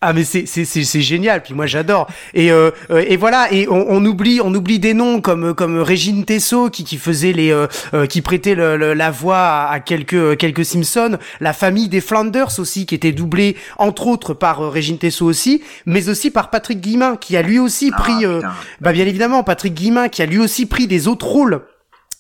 Ah 0.05 0.13
mais 0.13 0.25
c'est 0.25 0.47
c'est 0.47 0.65
c'est 0.65 0.85
c'est 0.85 1.01
génial. 1.01 1.43
Puis 1.43 1.55
moi 1.55 1.67
j'adore. 1.67 2.09
Et 2.35 2.51
euh, 2.53 2.71
euh, 2.91 3.05
et 3.07 3.17
voilà. 3.17 3.53
Et 3.53 3.67
on, 3.69 3.87
on 3.89 4.05
oublie 4.05 4.41
on 4.43 4.55
oublie 4.55 4.79
des 4.79 4.95
noms 4.95 5.21
comme 5.21 5.55
comme 5.55 5.79
Régine 5.81 6.25
Tessot 6.25 6.71
qui 6.71 6.85
qui 6.85 6.97
faisait 6.99 7.33
les 7.33 7.51
euh, 7.51 7.67
euh, 7.95 8.07
qui 8.07 8.23
prêtait 8.23 8.55
le- 8.55 8.77
le- 8.77 8.95
la 8.95 9.11
voix 9.11 9.39
à, 9.39 9.71
à 9.73 9.81
quelques 9.81 10.37
quelques 10.37 10.65
Simpsons. 10.65 11.19
La 11.41 11.53
famille 11.53 11.89
des 11.89 12.01
Flanders 12.01 12.59
aussi 12.59 12.87
qui 12.87 12.95
était 12.95 13.13
doublée 13.13 13.57
entre 13.79 14.07
autres 14.07 14.35
par 14.35 14.61
euh, 14.63 14.69
Régine 14.69 14.99
Tessot 14.99 15.27
aussi, 15.27 15.63
mais 15.87 16.09
aussi 16.09 16.31
par 16.31 16.51
Patrick 16.51 16.81
Guillemin 16.81 17.17
qui 17.17 17.37
a 17.37 17.43
lui 17.43 17.59
aussi 17.59 17.91
Ah, 17.95 17.99
pris 18.01 18.25
euh. 18.27 18.41
Bah 18.81 18.93
bien 18.93 19.07
évidemment, 19.07 19.43
Patrick 19.43 19.75
Guillemin 19.75 20.09
qui 20.09 20.23
a 20.23 20.27
lui 20.27 20.39
aussi 20.39 20.67
pris 20.67 20.87
des 20.87 21.09
autres 21.09 21.27
rôles 21.27 21.63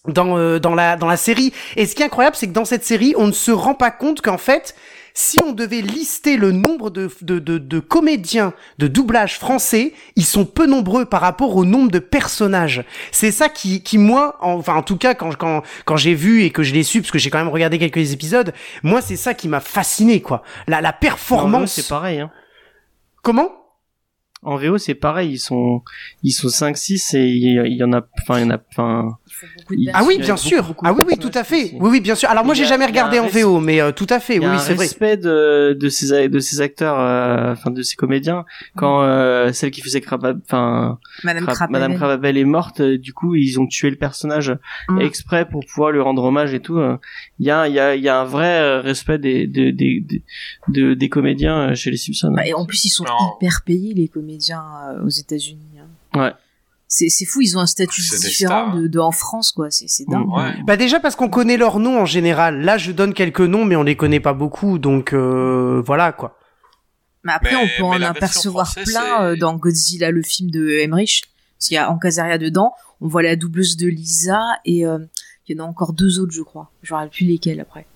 dans 0.09 0.37
euh, 0.39 0.59
dans 0.59 0.75
la 0.75 0.97
dans 0.97 1.07
la 1.07 1.17
série. 1.17 1.53
Et 1.77 1.87
ce 1.87 1.95
qui 1.95 2.03
est 2.03 2.07
incroyable, 2.07 2.37
c'est 2.37 2.47
que 2.49 2.53
dans 2.53 2.65
cette 2.65 2.85
série, 2.85 3.15
on 3.17 3.27
ne 3.27 3.33
se 3.33 3.51
rend 3.51 3.75
pas 3.75 3.91
compte 3.91 4.21
qu'en 4.21 4.39
fait, 4.39 4.75
si 5.17 5.39
on 5.45 5.53
devait 5.53 5.81
lister 5.81 6.37
le 6.37 6.51
nombre 6.51 6.91
de, 6.91 7.09
de, 7.23 7.39
de, 7.39 7.59
de 7.59 7.79
comédiens 7.79 8.53
de 8.79 8.89
doublage 8.89 9.39
français, 9.39 9.95
ils 10.17 10.25
sont 10.25 10.45
peu 10.45 10.67
nombreux 10.67 11.05
par 11.05 11.21
rapport 11.21 11.55
au 11.57 11.65
nombre 11.65 11.91
de 11.91 12.01
personnages. 12.01 12.85
C'est 13.13 13.31
ça 13.31 13.49
qui, 13.49 13.83
qui 13.83 13.97
moi, 13.97 14.37
en- 14.41 14.55
enfin 14.55 14.75
en 14.75 14.83
tout 14.83 14.97
cas 14.99 15.15
quand, 15.15 15.35
quand, 15.37 15.63
quand 15.85 15.97
j'ai 15.97 16.15
vu 16.15 16.43
et 16.43 16.51
que 16.51 16.63
je 16.65 16.75
l'ai 16.75 16.83
su, 16.83 17.01
parce 17.01 17.13
que 17.13 17.19
j'ai 17.19 17.31
quand 17.31 17.39
même 17.39 17.49
regardé 17.49 17.79
quelques 17.79 18.13
épisodes, 18.13 18.53
moi 18.83 19.01
c'est 19.01 19.17
ça 19.17 19.35
qui 19.35 19.47
m'a 19.49 19.61
fasciné 19.61 20.21
quoi. 20.21 20.43
La, 20.67 20.81
la 20.81 20.93
performance. 20.93 21.73
c'est 21.73 21.89
pareil. 21.89 22.19
Hein. 22.21 22.31
Comment? 23.23 23.53
En 24.45 24.57
VO, 24.57 24.79
c'est 24.79 24.95
pareil. 24.95 25.33
Ils 25.33 25.39
sont, 25.39 25.83
ils 26.23 26.33
sont 26.33 26.49
5-6 26.49 27.17
et 27.17 27.27
il 27.29 27.77
y, 27.77 27.83
en 27.83 27.93
a, 27.93 28.03
enfin, 28.23 28.39
il 28.41 28.43
y 28.43 28.45
en 28.47 28.51
a, 28.51 28.59
enfin. 28.71 29.17
Ah 29.93 30.03
oui, 30.07 30.19
bien 30.19 30.37
sûr. 30.37 30.63
beaucoup 30.65 30.87
ah 30.87 30.93
oui, 30.93 31.03
oui, 31.07 31.19
tout 31.19 31.31
à 31.35 31.45
fait. 31.45 31.65
aussi. 31.65 31.77
Oui, 31.81 31.89
oui, 31.93 32.01
bien 32.01 32.15
sûr. 32.15 32.29
Alors 32.29 32.45
moi, 32.45 32.55
j'ai 32.55 32.65
jamais 32.67 32.87
regardé 32.87 33.19
en 33.19 33.27
VO, 33.27 33.59
mais 33.61 33.81
euh, 33.81 33.91
tout 33.93 34.07
à 34.11 34.21
fait. 34.21 34.37
il 34.37 34.37
y 34.37 34.41
Oui, 34.41 34.47
a 34.47 34.51
oui, 34.51 34.57
un 34.57 34.59
c'est 34.61 34.75
vrai. 34.75 34.85
respect 34.87 35.17
de, 35.17 35.77
de 35.79 35.89
ces, 35.89 36.29
de 36.29 36.39
ces 36.39 36.61
acteurs, 36.61 36.99
euh, 37.01 37.53
enfin, 37.53 37.71
de 37.71 37.83
ces 37.83 37.97
comédiens. 37.97 38.45
Quand 38.77 39.03
euh, 39.03 39.53
celle 39.53 39.71
qui 39.71 39.81
faisait 39.83 40.01
Crabbe, 40.01 40.41
enfin, 40.47 40.99
Madame 41.25 41.45
Crab- 41.45 41.55
Crabbe. 41.57 41.71
Madame 41.71 41.95
Crababel 41.97 42.37
est 42.39 42.45
morte, 42.45 42.81
euh, 42.81 42.99
du 42.99 43.13
coup, 43.13 43.35
ils 43.35 43.59
ont 43.59 43.67
tué 43.67 43.91
le 43.91 43.97
personnage 43.97 44.57
Mm. 44.89 45.01
exprès 45.01 45.47
pour 45.49 45.65
pouvoir 45.67 45.91
lui 45.91 46.01
rendre 46.01 46.23
hommage 46.23 46.53
et 46.55 46.61
tout. 46.61 46.79
euh. 46.79 46.97
Il 47.39 47.47
y 47.47 47.51
a, 47.51 47.67
il 47.69 47.75
y 47.75 47.81
a, 47.81 47.95
il 47.97 48.03
y 48.03 48.09
a 48.09 48.21
un 48.21 48.25
vrai 48.25 48.81
respect 48.81 49.19
des, 49.19 49.47
des, 49.47 49.73
des, 49.73 50.01
des, 50.01 50.23
de- 50.69 50.95
des 50.95 51.09
comédiens 51.09 51.75
chez 51.75 51.91
les 51.91 51.97
Simpsons. 51.97 52.33
Bah, 52.35 52.47
et 52.47 52.53
en 52.55 52.67
plus, 52.67 52.85
ils 52.85 52.91
sont 52.91 53.05
Non. 53.05 53.35
hyper 53.39 53.63
payés, 53.65 53.95
les 53.95 54.09
comédiens 54.09 54.34
euh, 54.89 55.05
aux 55.05 55.09
États-Unis. 55.09 55.79
hein. 55.81 56.19
Ouais. 56.21 56.33
C'est 56.87 57.25
fou, 57.25 57.41
ils 57.41 57.57
ont 57.59 57.61
un 57.61 57.67
statut 57.67 58.03
différent 58.03 58.73
de, 58.77 58.87
de 58.87 58.99
en 59.01 59.11
France, 59.11 59.51
quoi. 59.51 59.69
C'est 59.71 60.05
dingue. 60.09 60.29
Ouais. 60.29 60.55
Bah 60.65 60.77
déjà 60.77 61.01
parce 61.01 61.17
qu'on 61.17 61.29
connaît 61.29 61.57
leurs 61.57 61.81
noms 61.81 61.99
en 62.01 62.07
général. 62.07 62.61
Là, 62.61 62.79
je 62.79 62.93
donne 62.93 63.15
quelques 63.15 63.41
noms, 63.41 63.65
mais 63.65 63.75
on 63.75 63.83
les 63.83 63.97
connaît 63.97 64.21
pas 64.21 64.33
beaucoup, 64.35 64.79
donc 64.79 65.13
euh, 65.13 65.83
voilà 65.85 66.13
quoi. 66.13 66.39
Mais 67.25 67.33
après, 67.33 67.53
Mais- 67.53 67.57
on 67.65 67.69
peut 67.79 67.85
en 67.85 68.03
apercevoir 68.03 68.73
plein 68.75 69.23
euh, 69.23 69.37
dans 69.37 69.55
Godzilla, 69.57 70.11
le 70.11 70.23
film 70.23 70.51
de 70.51 70.69
Emmerich. 70.71 71.25
Parce 71.59 71.69
qu'il 71.69 71.75
y 71.75 71.79
a 71.79 71.91
Ancasaria 71.91 72.39
dedans. 72.39 72.75
On 73.01 73.09
voit 73.09 73.23
la 73.23 73.35
doubleuse 73.35 73.77
de 73.77 73.89
Lisa 73.89 74.41
et 74.65 74.87
euh, 74.87 74.99
il 75.49 75.57
y 75.57 75.61
en 75.61 75.65
a 75.65 75.67
encore 75.69 75.95
deux 75.95 76.21
autres, 76.21 76.33
je 76.33 76.43
crois. 76.43 76.71
Je 76.83 76.93
ne 76.93 76.97
rappelle 76.99 77.11
plus 77.11 77.25
lesquels 77.27 77.61
après. 77.61 77.87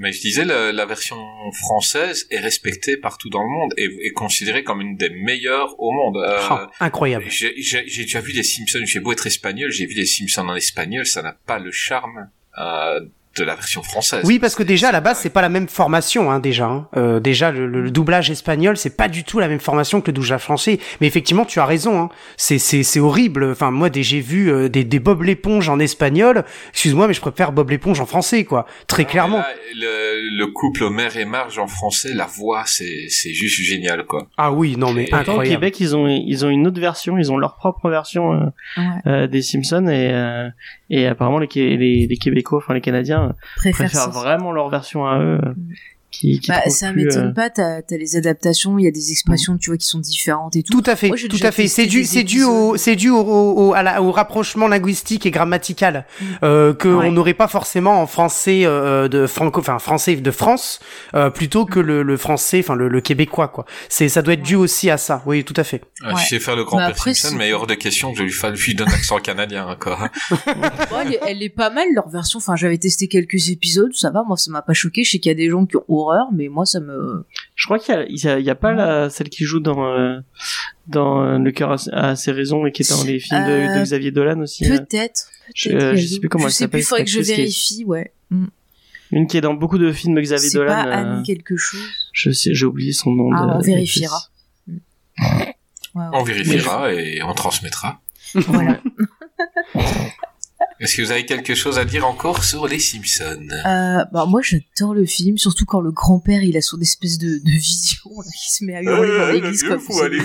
Mais 0.00 0.12
je 0.12 0.20
disais, 0.20 0.44
le- 0.44 0.70
la 0.70 0.86
version 0.86 1.16
française 1.52 2.26
est 2.30 2.38
respectée 2.38 2.96
partout 2.96 3.28
dans 3.30 3.42
le 3.42 3.48
monde 3.48 3.72
et 3.76 3.88
est 4.06 4.12
considérée 4.12 4.62
comme 4.62 4.80
une 4.80 4.96
des 4.96 5.10
meilleures 5.10 5.74
au 5.80 5.90
monde. 5.90 6.16
Euh, 6.24 6.38
Ah, 6.48 6.70
incroyable. 6.80 7.24
j'ai 7.28 7.52
déjà 7.82 8.20
vu 8.20 8.32
des 8.32 8.44
Simpsons, 8.44 8.84
j'ai 8.84 9.00
beau 9.00 9.12
être 9.12 9.26
espagnol, 9.26 9.70
j'ai 9.72 9.86
vu 9.86 9.94
des 9.94 10.06
Simpsons 10.06 10.48
en 10.48 10.54
espagnol, 10.54 11.04
ça 11.04 11.20
n'a 11.22 11.32
pas 11.32 11.58
le 11.58 11.72
charme 11.72 12.30
euh, 12.58 13.00
de 13.38 13.44
la 13.44 13.54
version 13.54 13.82
française. 13.82 14.22
Oui, 14.24 14.38
parce 14.38 14.54
que 14.54 14.62
déjà 14.62 14.88
à 14.88 14.92
la 14.92 15.00
base, 15.00 15.18
c'est 15.18 15.30
pas 15.30 15.42
la 15.42 15.48
même 15.48 15.68
formation, 15.68 16.30
hein, 16.30 16.40
déjà. 16.40 16.66
hein. 16.66 16.88
Euh, 16.96 17.20
déjà, 17.20 17.50
le, 17.50 17.66
le- 17.66 17.82
le 17.82 17.90
doublage 17.90 18.30
espagnol, 18.30 18.76
c'est 18.76 18.96
pas 18.96 19.08
du 19.08 19.24
tout 19.24 19.38
la 19.38 19.48
même 19.48 19.60
formation 19.60 20.00
que 20.00 20.08
le 20.08 20.12
doublage 20.12 20.40
français. 20.42 20.78
Mais 21.00 21.06
effectivement, 21.06 21.44
tu 21.44 21.60
as 21.60 21.64
raison. 21.66 22.00
Hein. 22.00 22.08
C'est 22.36 22.58
c'est 22.58 22.82
c'est 22.82 23.00
horrible. 23.00 23.44
Enfin, 23.52 23.70
moi, 23.70 23.88
j'ai 23.94 24.20
vu 24.20 24.50
euh, 24.50 24.68
des 24.68 24.84
des 24.84 24.98
Bob 24.98 25.22
l'éponge 25.22 25.68
en 25.68 25.78
espagnol. 25.78 26.44
Excuse-moi, 26.70 27.06
mais 27.08 27.14
je 27.14 27.20
préfère 27.20 27.52
Bob 27.52 27.70
l'éponge 27.70 28.00
en 28.00 28.06
français, 28.06 28.44
quoi. 28.44 28.66
Très 28.86 29.04
Non, 29.04 29.08
clairement. 29.08 29.38
là, 29.38 29.46
le, 29.74 30.36
le 30.38 30.46
couple 30.48 30.84
Homer 30.84 31.08
et 31.16 31.24
Marge 31.24 31.58
en 31.58 31.66
français, 31.66 32.12
la 32.14 32.26
voix, 32.26 32.64
c'est 32.66 33.06
c'est 33.08 33.32
juste 33.32 33.60
génial, 33.62 34.04
quoi. 34.04 34.28
Ah 34.36 34.52
oui, 34.52 34.76
non 34.76 34.92
mais 34.92 35.04
Et- 35.04 35.30
au. 35.30 35.42
Québec, 35.42 35.78
ils 35.80 35.96
ont, 35.96 36.06
ils 36.08 36.44
ont 36.44 36.48
une 36.50 36.66
autre 36.66 36.80
version, 36.80 37.16
ils 37.18 37.30
ont 37.32 37.36
leur 37.38 37.56
propre 37.56 37.88
version 37.90 38.32
euh, 38.32 38.38
Ouais. 38.76 38.82
euh, 39.06 39.26
des 39.26 39.42
Simpsons 39.42 39.86
et, 39.88 40.10
euh, 40.12 40.48
et 40.90 41.06
apparemment 41.06 41.38
les, 41.38 42.06
les 42.06 42.16
Québécois, 42.16 42.58
enfin 42.58 42.74
les 42.74 42.80
Canadiens, 42.80 43.27
Préfère 43.56 43.88
préfèrent 43.88 44.10
vraiment 44.10 44.52
leur 44.52 44.68
version 44.68 45.06
à 45.06 45.18
eux. 45.18 45.40
Qui, 46.10 46.40
qui 46.40 46.48
Bah, 46.48 46.62
ça 46.70 46.92
m'étonne 46.92 47.28
euh, 47.28 47.32
pas, 47.34 47.50
t'as 47.50 47.76
as 47.78 47.96
les 47.98 48.16
adaptations, 48.16 48.78
il 48.78 48.84
y 48.84 48.88
a 48.88 48.90
des 48.90 49.10
expressions, 49.10 49.58
tu 49.58 49.68
vois, 49.70 49.76
qui 49.76 49.86
sont 49.86 49.98
différentes 49.98 50.56
et 50.56 50.62
tout. 50.62 50.72
Tout 50.80 50.90
à 50.90 50.96
fait, 50.96 51.08
Moi, 51.08 51.16
tout 51.28 51.36
à 51.42 51.50
fait. 51.52 51.68
C'est 51.68 51.84
dû, 51.86 52.04
c'est 52.04 52.22
dû 52.24 52.44
au, 52.44 52.76
c'est 52.78 52.96
dû 52.96 53.10
au, 53.10 53.18
au, 53.20 53.68
au- 53.68 53.74
à 53.74 53.82
la- 53.82 54.02
au 54.02 54.10
rapprochement 54.10 54.68
linguistique 54.68 55.26
et 55.26 55.30
grammatical 55.30 56.06
euh, 56.42 56.72
que 56.72 56.88
Ouais. 56.88 57.08
on 57.08 57.12
n'aurait 57.12 57.34
pas 57.34 57.46
forcément 57.48 58.00
en 58.00 58.06
français 58.06 58.62
euh, 58.64 59.08
de 59.08 59.26
franco, 59.26 59.60
enfin 59.60 59.78
français 59.78 60.16
de 60.16 60.30
France, 60.30 60.80
euh, 61.14 61.28
plutôt 61.28 61.66
que 61.66 61.78
le, 61.78 62.02
le 62.02 62.16
français, 62.16 62.60
enfin 62.60 62.74
le, 62.74 62.88
le 62.88 63.00
québécois 63.02 63.48
quoi. 63.48 63.66
C'est, 63.90 64.08
ça 64.08 64.22
doit 64.22 64.32
être 64.32 64.42
dû 64.42 64.54
aussi 64.54 64.88
à 64.90 64.96
ça. 64.96 65.22
Oui, 65.26 65.44
tout 65.44 65.54
à 65.58 65.64
fait. 65.64 65.82
Ouais. 66.02 66.12
Je 66.22 66.26
sais 66.28 66.40
faire 66.40 66.56
le 66.56 66.64
grand 66.64 66.78
Mais 66.78 66.86
père 66.86 66.98
Simpson, 66.98 67.34
mais 67.36 67.52
hors 67.52 67.66
de 67.66 67.74
question 67.74 68.12
que 68.12 68.18
je 68.18 68.22
lui 68.22 68.32
fasse 68.32 68.58
lui 68.58 68.74
donne 68.74 68.88
l'accent 68.88 69.18
canadien 69.18 69.66
encore. 69.66 70.06
Bon, 70.46 71.00
elle, 71.04 71.12
est, 71.14 71.20
elle 71.26 71.42
est 71.42 71.48
pas 71.50 71.68
mal, 71.70 71.86
leur 71.94 72.08
version. 72.08 72.38
Enfin, 72.38 72.56
j'avais 72.56 72.78
testé 72.78 73.08
quelques 73.08 73.50
épisodes, 73.50 73.92
ça 73.94 74.10
va, 74.10 74.22
moi, 74.26 74.36
ça 74.38 74.50
m'a 74.50 74.62
pas 74.62 74.72
choqué. 74.72 75.04
Je 75.04 75.10
sais 75.12 75.18
qu'il 75.18 75.30
y 75.30 75.34
a 75.34 75.36
des 75.36 75.50
gens 75.50 75.66
qui 75.66 75.76
ont 75.88 75.97
horreur, 75.98 76.26
mais 76.32 76.48
moi, 76.48 76.64
ça 76.66 76.80
me... 76.80 77.24
Je 77.54 77.64
crois 77.66 77.78
qu'il 77.78 77.94
y 77.94 78.26
a, 78.28 78.38
y 78.38 78.44
y 78.44 78.54
pas 78.54 78.72
la, 78.72 79.10
celle 79.10 79.28
qui 79.28 79.44
joue 79.44 79.60
dans 79.60 79.86
euh, 79.86 80.18
dans 80.86 81.22
euh, 81.22 81.38
Le 81.38 81.50
cœur 81.52 81.76
a, 81.92 82.16
ses 82.16 82.32
raisons 82.32 82.64
et 82.66 82.72
qui 82.72 82.82
est 82.82 82.90
dans 82.90 83.02
les 83.04 83.18
films 83.18 83.44
de, 83.46 83.50
Euh, 83.50 83.78
de 83.78 83.82
Xavier 83.82 84.10
Dolan 84.10 84.40
aussi. 84.40 84.64
euh. 84.70 84.78
Peut-être. 84.78 85.28
Je- 85.54 85.70
euh, 85.70 85.94
Yazo. 85.94 86.14
sais 86.14 86.20
plus 86.20 86.28
comment 86.28 86.44
Je 86.44 86.48
elle 86.48 86.52
sais 86.54 86.68
plus, 86.68 86.82
faudrait 86.82 87.04
que 87.04 87.10
je 87.10 87.20
vérifie, 87.20 87.84
ouais. 87.84 88.12
Mm. 88.30 88.46
Une 89.12 89.26
qui 89.26 89.38
est 89.38 89.40
dans 89.40 89.54
beaucoup 89.54 89.78
de 89.78 89.90
films 89.92 90.14
de 90.14 90.20
Xavier 90.20 90.48
C'est 90.50 90.58
Dolan. 90.58 90.72
pas 90.74 90.86
euh, 90.88 90.92
Anne 90.92 91.22
quelque 91.24 91.56
chose. 91.56 91.80
je 92.12 92.30
sais, 92.30 92.54
j'ai 92.54 92.66
oublié 92.66 92.92
son 92.92 93.10
nom. 93.12 93.30
Ah, 93.34 93.46
de- 93.46 93.52
on 93.56 93.60
vérifiera. 93.60 94.18
Ouais, 94.68 94.74
ouais. 95.94 96.04
On 96.12 96.22
vérifiera 96.22 96.92
et 96.92 97.22
on 97.22 97.32
transmettra. 97.34 98.00
Voilà. 98.34 98.80
Est-ce 100.80 100.96
que 100.96 101.02
vous 101.02 101.10
avez 101.10 101.26
quelque 101.26 101.54
chose 101.54 101.78
à 101.78 101.84
dire 101.84 102.06
encore 102.06 102.44
sur 102.44 102.68
les 102.68 102.78
Simpsons? 102.78 103.48
Euh, 103.66 104.04
bah, 104.12 104.26
moi, 104.26 104.40
j'adore 104.42 104.94
le 104.94 105.06
film, 105.06 105.36
surtout 105.36 105.64
quand 105.64 105.80
le 105.80 105.90
grand-père, 105.90 106.42
il 106.42 106.56
a 106.56 106.60
son 106.60 106.80
espèce 106.80 107.18
de, 107.18 107.38
de 107.38 107.50
vision, 107.50 108.10
là, 108.16 108.30
qui 108.40 108.52
se 108.52 108.64
met 108.64 108.76
à 108.76 108.82
hurler 108.82 109.18
dans 109.18 109.26
l'église 109.32 109.64
comme 109.64 109.80
faut 109.80 110.00
aller. 110.02 110.20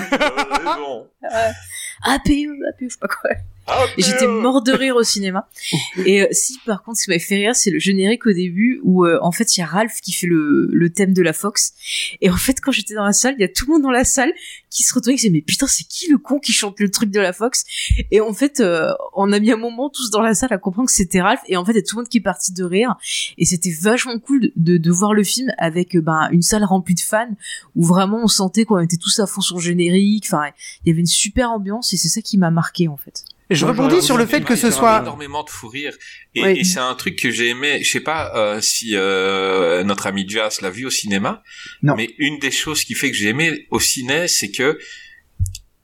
APE, 2.03 2.29
APE, 2.69 2.81
je 2.81 2.89
sais 2.89 2.97
pas 2.99 3.07
quoi. 3.07 3.31
Ah, 3.65 3.85
Et 3.97 4.01
j'étais 4.01 4.27
mort 4.27 4.61
de 4.61 4.73
rire 4.73 4.97
au 4.97 5.03
cinéma. 5.03 5.47
Et 6.05 6.21
euh, 6.23 6.27
si 6.31 6.59
par 6.65 6.83
contre 6.83 6.97
ce 6.97 7.05
qui 7.05 7.11
m'avait 7.11 7.19
fait 7.19 7.35
rire, 7.35 7.55
c'est 7.55 7.71
le 7.71 7.79
générique 7.79 8.25
au 8.25 8.33
début 8.33 8.81
où 8.83 9.05
euh, 9.05 9.19
en 9.21 9.31
fait 9.31 9.55
il 9.55 9.61
y 9.61 9.63
a 9.63 9.65
Ralph 9.65 10.01
qui 10.01 10.11
fait 10.11 10.27
le, 10.27 10.67
le 10.71 10.89
thème 10.89 11.13
de 11.13 11.21
la 11.21 11.31
Fox. 11.31 11.73
Et 12.19 12.29
en 12.29 12.35
fait 12.35 12.59
quand 12.59 12.71
j'étais 12.71 12.93
dans 12.93 13.05
la 13.05 13.13
salle, 13.13 13.35
il 13.37 13.41
y 13.41 13.45
a 13.45 13.47
tout 13.47 13.65
le 13.67 13.73
monde 13.73 13.83
dans 13.83 13.91
la 13.91 14.03
salle 14.03 14.33
qui 14.69 14.83
se 14.83 14.93
retournait 14.93 15.13
et 15.13 15.17
qui 15.17 15.27
disait 15.27 15.33
mais 15.33 15.41
putain 15.41 15.67
c'est 15.67 15.85
qui 15.87 16.09
le 16.11 16.17
con 16.17 16.39
qui 16.39 16.51
chante 16.51 16.79
le 16.79 16.91
truc 16.91 17.09
de 17.09 17.21
la 17.21 17.31
Fox? 17.31 17.63
Et 18.11 18.19
en 18.19 18.33
fait 18.33 18.59
euh, 18.59 18.91
on 19.13 19.31
a 19.31 19.39
mis 19.39 19.51
un 19.51 19.57
moment 19.57 19.89
tous 19.89 20.09
dans 20.09 20.21
la 20.21 20.33
salle 20.33 20.51
à 20.51 20.57
comprendre 20.57 20.87
que 20.89 20.93
c'était 20.93 21.21
Ralph. 21.21 21.41
Et 21.47 21.55
en 21.55 21.63
fait 21.63 21.71
il 21.71 21.75
y 21.75 21.79
a 21.79 21.83
tout 21.83 21.95
le 21.95 22.01
monde 22.01 22.09
qui 22.09 22.17
est 22.17 22.21
parti 22.21 22.51
de 22.51 22.65
rire. 22.65 22.95
Et 23.37 23.45
c'était 23.45 23.71
vachement 23.71 24.19
cool 24.19 24.51
de, 24.57 24.75
de 24.75 24.91
voir 24.91 25.13
le 25.13 25.23
film 25.23 25.53
avec 25.57 25.95
euh, 25.95 26.01
ben 26.01 26.27
une 26.31 26.41
salle 26.41 26.65
remplie 26.65 26.95
de 26.95 26.99
fans 26.99 27.33
où 27.75 27.85
vraiment 27.85 28.19
on 28.23 28.27
sentait 28.27 28.65
qu'on 28.65 28.79
était 28.79 28.97
tous 28.97 29.19
à 29.19 29.25
fond 29.25 29.39
sur 29.39 29.55
le 29.55 29.61
générique. 29.61 30.25
Enfin 30.27 30.51
il 30.83 30.89
y 30.89 30.91
avait 30.91 30.99
une 30.99 31.05
super 31.05 31.49
ambiance 31.51 31.93
et 31.93 31.97
c'est 31.97 32.09
ça 32.09 32.21
qui 32.21 32.37
m'a 32.37 32.51
marqué 32.51 32.89
en 32.89 32.97
fait. 32.97 33.23
Je 33.49 33.65
Moi, 33.65 33.73
rebondis 33.73 34.01
sur 34.01 34.17
le 34.17 34.25
fait 34.25 34.37
Il 34.39 34.45
que 34.45 34.53
y 34.53 34.57
ce 34.57 34.67
a 34.67 34.71
soit. 34.71 34.99
énormément 35.01 35.43
de 35.43 35.49
fou 35.49 35.67
rire 35.67 35.95
et, 36.33 36.41
Oui. 36.43 36.59
et 36.59 36.63
c'est 36.63 36.79
un 36.79 36.95
truc 36.95 37.17
que 37.17 37.29
j'ai 37.29 37.49
aimé 37.49 37.83
je 37.83 37.91
sais 37.91 37.99
pas 37.99 38.31
euh, 38.35 38.61
si 38.61 38.91
euh, 38.95 39.83
notre 39.83 40.07
ami 40.07 40.27
Jas 40.27 40.59
l'a 40.61 40.69
vu 40.69 40.85
au 40.85 40.89
cinéma 40.89 41.43
Non. 41.81 41.95
mais 41.95 42.09
une 42.17 42.39
des 42.39 42.51
choses 42.51 42.83
qui 42.83 42.93
fait 42.95 43.11
que 43.11 43.17
j'ai 43.17 43.29
aimé 43.29 43.67
au 43.69 43.79
ciné 43.79 44.27
c'est 44.27 44.49
que 44.49 44.79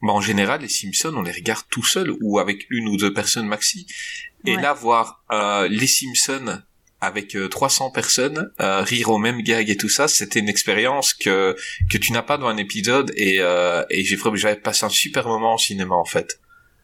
bah, 0.01 0.13
en 0.13 0.21
général 0.21 0.61
les 0.61 0.69
Simpsons 0.69 1.13
on 1.15 1.21
les 1.21 1.31
regarde 1.33 1.63
tout 1.69 1.83
seul 1.85 2.13
ou 2.21 2.39
avec 2.39 2.65
une 2.69 2.87
ou 2.87 2.97
deux 2.97 3.13
personnes 3.13 3.45
maxi 3.47 3.85
et 4.45 4.55
Ouais. 4.55 4.61
là 4.61 4.73
voir 4.73 5.23
euh, 5.31 5.67
les 5.67 5.87
Simpsons 5.87 6.61
avec 7.01 7.35
euh, 7.35 7.49
300 7.49 7.91
personnes 7.91 8.51
euh, 8.61 8.81
rire 8.81 9.09
au 9.09 9.17
même 9.17 9.41
gag 9.41 9.69
et 9.69 9.75
tout 9.77 9.89
ça 9.89 10.07
c'était 10.07 10.39
une 10.39 10.49
expérience 10.49 11.13
que 11.13 11.55
que 11.91 11.97
tu 11.97 12.13
n'as 12.13 12.21
pas 12.23 12.37
dans 12.37 12.47
un 12.47 12.57
épisode 12.57 13.11
et 13.17 13.37
euh, 13.41 13.83
et 13.89 14.03
j'ai 14.05 14.15
vraiment 14.15 14.37
j'avais 14.37 14.55
passé 14.55 14.85
un 14.85 14.89
super 14.89 15.27
moment 15.27 15.55
au 15.55 15.59
cinéma 15.59 15.95
en 15.95 16.05
fait 16.05 16.39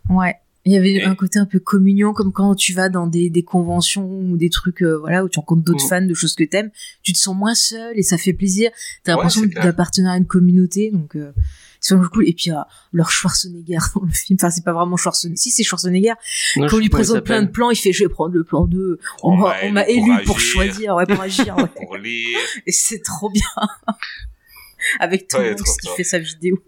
Ouais. 0.10 0.36
Il 0.68 0.74
y 0.74 0.78
avait 0.78 0.94
Et- 0.94 1.04
un 1.04 1.14
côté 1.14 1.38
un 1.38 1.46
peu 1.46 1.60
communion, 1.60 2.12
comme 2.14 2.32
quand 2.34 2.56
tu 2.56 2.74
vas 2.74 2.90
dans 2.90 3.06
des, 3.06 3.30
des 3.30 3.44
conventions 3.44 4.08
ou 4.10 4.36
des 4.36 4.50
trucs, 4.50 4.82
euh, 4.82 4.98
voilà, 4.98 5.24
où 5.24 5.30
tu 5.30 5.38
rencontres 5.40 5.62
d'autres 5.64 5.86
Mm. 5.86 5.90
fans 5.90 6.02
de 6.06 6.14
choses 6.16 6.34
que 6.34 6.44
t'aimes. 6.44 6.72
Tu 7.04 7.14
te 7.14 7.20
sens 7.20 7.36
moins 7.36 7.54
seul 7.54 7.98
et 7.98 8.02
ça 8.02 8.18
fait 8.18 8.34
plaisir. 8.34 8.72
T'as 9.04 9.12
Ouais, 9.14 9.18
l'impression 9.24 9.44
d'appartenir 9.64 10.10
à 10.12 10.18
une 10.18 10.26
communauté, 10.26 10.90
donc 10.92 11.16
euh, 11.16 11.32
c'est 11.80 11.94
vraiment 11.94 12.10
cool. 12.10 12.28
Et 12.28 12.34
puis 12.34 12.50
euh, 12.50 12.56
leur 12.94 13.12
Schwarzenegger 13.12 13.78
dans 13.96 14.02
le 14.02 14.12
film, 14.12 14.38
enfin 14.42 14.50
c'est 14.50 14.64
pas 14.64 14.74
vraiment 14.74 14.98
Schwarzenegger, 14.98 15.38
si 15.38 15.52
c'est 15.52 15.62
Schwarzenegger. 15.64 16.14
Non, 16.58 16.66
Quand 16.68 16.78
on 16.78 16.80
lui 16.80 16.90
présente 16.90 17.24
plein 17.24 17.44
de 17.44 17.48
plans, 17.50 17.70
il 17.70 17.76
fait 17.78 17.94
je 17.94 18.04
vais 18.04 18.10
prendre 18.10 18.34
le 18.34 18.44
plan 18.44 18.66
2. 18.66 19.00
On 19.22 19.34
On 19.34 19.72
m'a 19.72 19.88
élu 19.88 20.12
pour 20.26 20.40
choisir, 20.40 20.96
ouais, 20.96 21.06
pour 21.06 21.22
agir. 21.22 21.56
ouais. 21.58 21.68
pour 21.76 21.96
lire 21.98 22.40
Et 22.66 22.72
c'est 22.72 23.04
trop 23.04 23.30
bien. 23.30 23.44
Avec 25.00 25.28
Tom 25.28 25.44
Hanks 25.44 25.60
qui 25.82 25.90
fait 25.96 26.04
sa 26.04 26.18
vidéo. 26.20 26.60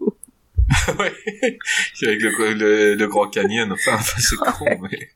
ouais. 0.98 1.12
Avec 2.02 2.20
le, 2.22 2.52
le, 2.54 2.94
le 2.94 3.06
Grand 3.08 3.28
Canyon, 3.28 3.70
enfin, 3.72 3.94
enfin, 3.94 4.16
c'est 4.20 4.36
con, 4.36 4.66
mais... 4.82 5.08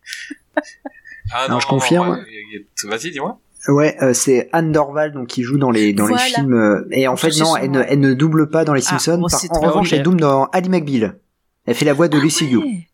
Ah 1.33 1.47
Non, 1.49 1.61
je 1.61 1.67
confirme. 1.67 2.11
ouais, 2.11 2.67
Vas-y, 2.85 3.11
dis-moi. 3.11 3.41
Ouais, 3.69 3.97
euh, 4.03 4.13
c'est 4.13 4.49
Anne 4.53 4.73
Dorval 4.73 5.13
donc 5.13 5.29
qui 5.29 5.45
joue 5.45 5.57
dans 5.57 5.71
les 5.71 5.93
dans 5.93 6.07
Voilà. 6.07 6.25
les 6.27 6.31
films 6.35 6.55
euh, 6.55 6.85
et 6.91 7.07
en 7.07 7.15
fait 7.17 7.31
non, 7.39 7.57
elle 7.57 7.71
ne, 7.71 7.81
elle 7.87 8.01
ne 8.01 8.13
double 8.13 8.51
pas 8.51 8.65
dans 8.65 8.75
les 8.75 8.83
Ah, 8.87 8.99
Simpsons. 8.99 9.19
bon, 9.19 9.29
Par, 9.29 9.39
c'est 9.39 9.53
en 9.53 9.61
revanche, 9.61 9.93
elle 9.93 10.03
double 10.03 10.21
dans 10.21 10.47
Ali 10.47 10.69
McBeal. 10.69 11.21
Elle 11.67 11.75
fait 11.77 11.85
la 11.85 11.93
voix 11.93 12.09
de 12.09 12.19
Lucy 12.19 12.49
Liu. 12.49 12.57
Ouais. 12.59 12.89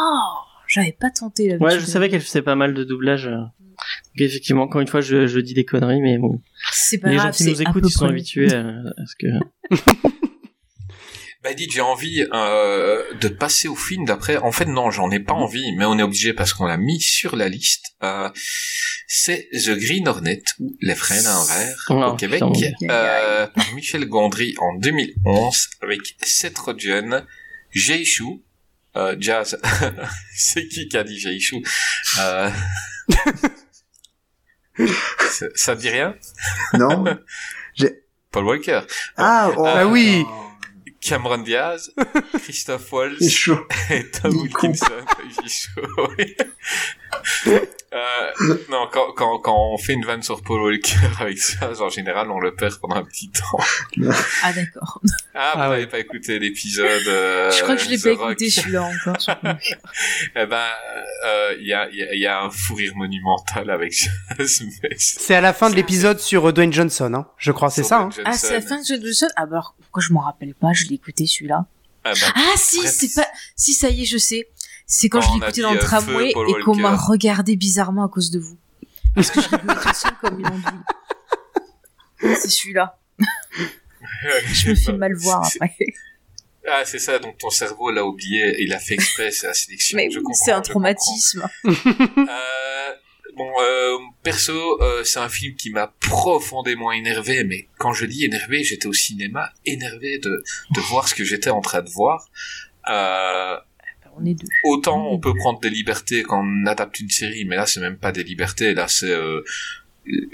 Oh, 0.00 0.18
j'avais 0.66 0.96
pas 0.98 1.10
tenté 1.10 1.48
là. 1.48 1.56
Ouais, 1.58 1.78
je 1.78 1.84
savais 1.86 2.08
qu'elle 2.08 2.22
faisait 2.22 2.42
pas 2.42 2.56
mal 2.56 2.74
de 2.74 2.82
doublage. 2.82 3.28
euh. 3.28 3.36
Donc, 3.36 4.20
effectivement, 4.20 4.62
encore 4.64 4.80
une 4.80 4.88
fois, 4.88 5.00
je, 5.00 5.28
je 5.28 5.38
dis 5.38 5.54
des 5.54 5.64
conneries, 5.64 6.00
mais 6.00 6.18
bon. 6.18 6.40
C'est 6.72 6.98
pas 6.98 7.10
les 7.10 7.16
grave, 7.16 7.26
gens 7.32 7.36
qui 7.44 7.50
nous 7.50 7.62
écoutent, 7.62 7.84
ils 7.86 7.90
sont 7.92 8.06
près. 8.06 8.14
habitués 8.14 8.52
à, 8.52 8.66
à 8.68 9.06
ce 9.06 9.14
que. 9.16 9.26
Bah, 11.44 11.52
dites, 11.52 11.72
j'ai 11.72 11.82
envie 11.82 12.26
euh, 12.32 13.02
de 13.20 13.28
passer 13.28 13.68
au 13.68 13.76
film 13.76 14.06
d'après. 14.06 14.38
En 14.38 14.50
fait, 14.50 14.64
non, 14.64 14.90
j'en 14.90 15.10
ai 15.10 15.20
pas 15.20 15.34
envie, 15.34 15.72
mais 15.76 15.84
on 15.84 15.98
est 15.98 16.02
obligé 16.02 16.32
parce 16.32 16.54
qu'on 16.54 16.64
l'a 16.64 16.78
mis 16.78 17.02
sur 17.02 17.36
la 17.36 17.50
liste. 17.50 17.94
Euh, 18.02 18.30
c'est 19.06 19.50
The 19.52 19.72
Green 19.72 20.08
Hornet, 20.08 20.42
ou 20.58 20.74
Les 20.80 20.94
Frênes 20.94 21.26
à 21.26 21.36
un 21.36 21.44
verre, 21.44 21.76
Oh, 21.90 22.02
au 22.02 22.16
Québec, 22.16 22.42
putain. 22.50 22.88
euh, 22.90 23.46
par 23.46 23.74
Michel 23.74 24.06
Gondry 24.06 24.54
en 24.58 24.74
2011, 24.78 25.68
avec 25.82 26.00
Seth 26.22 26.56
Rogen, 26.56 27.26
Jay 27.72 28.06
Chou, 28.06 28.42
euh, 28.96 29.14
Jazz. 29.20 29.60
c'est 30.34 30.66
qui 30.66 30.88
qui 30.88 30.96
a 30.96 31.04
dit 31.04 31.18
Jay 31.18 31.38
Chou? 31.40 31.60
Euh... 32.20 32.50
ça, 35.30 35.46
ça 35.54 35.74
dit 35.76 35.90
rien? 35.90 36.16
Non 36.72 37.04
Paul 38.30 38.44
Walker. 38.46 38.80
Ah, 39.18 39.50
oh, 39.56 39.64
Ah 39.66 39.86
oui. 39.86 40.24
Cameron 41.04 41.38
Diaz, 41.38 41.92
Christophe 42.42 42.94
chaud. 43.20 43.66
et 43.90 44.10
Tom. 44.10 44.34
Wilkinson. 44.36 45.04
Euh, 47.46 48.56
non, 48.70 48.88
quand, 48.92 49.12
quand, 49.12 49.38
quand 49.38 49.56
on 49.72 49.78
fait 49.78 49.92
une 49.92 50.04
vanne 50.04 50.22
sur 50.24 50.42
Paul 50.42 50.60
Walker 50.62 50.96
avec 51.20 51.38
ça, 51.38 51.70
en 51.80 51.88
général, 51.88 52.28
on 52.30 52.40
le 52.40 52.52
perd 52.52 52.74
pendant 52.80 52.96
un 52.96 53.04
petit 53.04 53.30
temps. 53.30 53.58
Ah 54.42 54.52
d'accord. 54.52 55.00
Ah, 55.32 55.52
vous 55.54 55.60
Ah 55.62 55.68
n'avez 55.68 55.82
ouais. 55.82 55.86
pas 55.86 56.00
écouté 56.00 56.40
l'épisode 56.40 57.06
euh, 57.06 57.52
je 57.52 57.62
crois 57.62 57.76
que 57.76 57.82
je 57.84 57.90
l'ai 57.90 57.98
The 57.98 58.02
pas 58.02 58.10
Rock. 58.24 58.30
écouté 58.32 58.50
celui-là 58.50 58.82
encore. 58.82 59.16
Eh 60.36 60.46
ben, 60.46 60.66
euh, 61.26 61.54
il 61.60 61.66
y, 61.68 61.72
a, 61.72 61.88
il 61.90 61.96
y, 61.98 62.02
a, 62.02 62.14
y 62.16 62.26
a 62.26 62.42
un 62.42 62.50
fou 62.50 62.74
rire 62.74 62.94
monumental 62.96 63.70
avec. 63.70 63.94
C'est 64.98 65.34
à 65.36 65.40
la 65.40 65.52
fin 65.52 65.70
de 65.70 65.76
l'épisode 65.76 66.18
sur 66.18 66.52
Dwayne 66.52 66.72
Johnson, 66.72 67.12
hein. 67.14 67.28
Je 67.38 67.52
crois, 67.52 67.70
c'est 67.70 67.84
ça. 67.84 68.00
Hein. 68.00 68.08
ah 68.24 68.32
c'est 68.32 68.52
la 68.54 68.60
fin 68.60 68.78
de 68.80 68.84
ce 68.84 68.94
Johnson? 69.00 69.28
Ah 69.36 69.46
bah 69.46 69.52
alors, 69.52 69.76
pourquoi 69.80 70.02
je 70.02 70.12
m'en 70.12 70.20
rappelle 70.20 70.54
pas 70.54 70.72
Je 70.72 70.86
l'ai 70.86 70.94
écouté 70.96 71.26
celui-là? 71.26 71.64
Ah, 72.04 72.12
ben, 72.12 72.32
Ah 72.34 72.52
si, 72.56 72.80
c'est 72.88 73.14
pas. 73.14 73.26
Si 73.56 73.72
ça 73.72 73.88
y 73.88 74.02
est, 74.02 74.06
je 74.06 74.18
sais. 74.18 74.48
C'est 74.86 75.08
quand, 75.08 75.20
Quand 75.20 75.26
je 75.26 75.32
a 75.32 75.36
écouté 75.36 75.52
dit, 75.52 75.60
dans 75.62 75.72
le 75.72 75.78
euh, 75.78 75.82
tramway 75.82 76.32
feu, 76.32 76.40
et 76.48 76.62
qu'on 76.62 76.76
m'a 76.76 76.96
regardé 76.96 77.56
bizarrement 77.56 78.04
à 78.04 78.08
cause 78.08 78.30
de 78.30 78.38
vous. 78.38 78.58
Parce 79.14 79.30
que 79.30 79.40
je 79.40 79.48
rigolais 79.48 79.74
tout 79.80 79.94
seul 79.94 80.12
comme 80.20 80.38
une 80.40 80.46
andouille. 80.46 80.84
C'est 82.20 82.50
celui-là. 82.50 82.98
Je 84.52 84.70
me 84.70 84.74
fais 84.74 84.92
mal 84.92 85.14
voir 85.14 85.42
après. 85.60 85.86
Ah, 86.66 86.82
c'est 86.84 86.98
ça, 86.98 87.18
donc 87.18 87.36
ton 87.38 87.50
cerveau 87.50 87.90
l'a 87.90 88.06
oublié, 88.06 88.62
il 88.62 88.72
a 88.72 88.78
fait 88.78 88.94
exprès, 88.94 89.30
c'est 89.30 89.46
la 89.46 89.54
sélection. 89.54 89.96
Mais 89.96 90.10
je 90.10 90.18
c'est 90.32 90.52
un 90.52 90.62
je 90.62 90.70
traumatisme. 90.70 91.48
Euh, 91.66 92.92
bon, 93.36 93.50
euh, 93.60 93.98
perso, 94.22 94.80
euh, 94.82 95.04
c'est 95.04 95.18
un 95.18 95.28
film 95.28 95.56
qui 95.56 95.70
m'a 95.70 95.88
profondément 96.00 96.92
énervé, 96.92 97.44
mais 97.44 97.68
quand 97.78 97.92
je 97.92 98.06
dis 98.06 98.24
énervé, 98.24 98.64
j'étais 98.64 98.86
au 98.86 98.92
cinéma 98.92 99.50
énervé 99.66 100.18
de, 100.18 100.42
de 100.74 100.80
voir 100.88 101.08
ce 101.08 101.14
que 101.14 101.24
j'étais 101.24 101.50
en 101.50 101.60
train 101.60 101.82
de 101.82 101.90
voir. 101.90 102.28
On 104.16 104.24
est 104.24 104.34
deux. 104.34 104.46
autant 104.64 105.10
on 105.10 105.18
peut 105.18 105.34
prendre 105.34 105.60
des 105.60 105.70
libertés 105.70 106.22
quand 106.22 106.42
on 106.44 106.66
adapte 106.66 107.00
une 107.00 107.10
série, 107.10 107.44
mais 107.44 107.56
là 107.56 107.66
c'est 107.66 107.80
même 107.80 107.98
pas 107.98 108.12
des 108.12 108.24
libertés, 108.24 108.74
là 108.74 108.86
c'est 108.88 109.10
euh, 109.10 109.42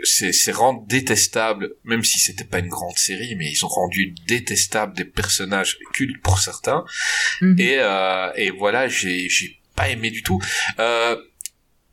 c'est 0.02 0.32
c'est 0.32 0.52
rendre 0.52 0.84
détestable, 0.86 1.74
même 1.84 2.02
si 2.04 2.18
c'était 2.18 2.44
pas 2.44 2.58
une 2.58 2.68
grande 2.68 2.98
série, 2.98 3.36
mais 3.36 3.50
ils 3.50 3.64
ont 3.64 3.68
rendu 3.68 4.14
détestable 4.26 4.96
des 4.96 5.04
personnages 5.04 5.78
cultes 5.92 6.20
pour 6.22 6.38
certains. 6.38 6.84
Mhm. 7.40 7.56
Et 7.58 7.76
euh, 7.78 8.32
et 8.36 8.50
voilà, 8.50 8.88
j'ai 8.88 9.28
j'ai 9.28 9.60
pas 9.76 9.88
aimé 9.88 10.10
du 10.10 10.22
tout. 10.22 10.40
Euh, 10.78 11.16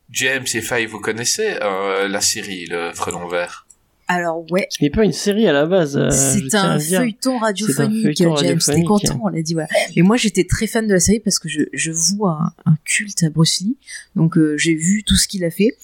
James 0.09 0.45
et 0.53 0.61
Faye, 0.61 0.85
vous 0.85 0.99
connaissez 0.99 1.57
euh, 1.61 2.07
la 2.07 2.21
série 2.21 2.65
Le 2.65 2.93
Frelon 2.93 3.27
Vert? 3.27 3.66
Alors 4.09 4.49
ouais, 4.51 4.69
n'est 4.81 4.89
pas 4.89 5.03
une 5.03 5.11
série 5.11 5.47
à 5.47 5.51
la 5.51 5.65
base. 5.65 5.97
euh, 5.97 6.09
c'est 6.11 6.55
un 6.55 6.79
feuilleton 6.79 7.39
radiophonique, 7.39 8.17
James. 8.17 8.59
T'es 8.65 8.83
content, 8.83 9.19
on 9.23 9.27
l'a 9.27 9.41
dit, 9.41 9.53
voilà. 9.53 9.67
Et 9.95 10.01
moi, 10.01 10.15
j'étais 10.15 10.45
très 10.45 10.65
fan 10.65 10.87
de 10.87 10.93
la 10.93 10.99
série 11.01 11.19
parce 11.19 11.39
que 11.39 11.49
je, 11.49 11.63
je 11.73 11.91
voue 11.91 12.25
un, 12.25 12.53
un 12.65 12.77
culte 12.85 13.23
à 13.23 13.29
Bruce 13.29 13.59
Lee. 13.59 13.75
Donc, 14.15 14.37
euh, 14.37 14.55
j'ai 14.57 14.75
vu 14.75 15.03
tout 15.03 15.15
ce 15.17 15.27
qu'il 15.27 15.43
a 15.43 15.49
fait. 15.51 15.77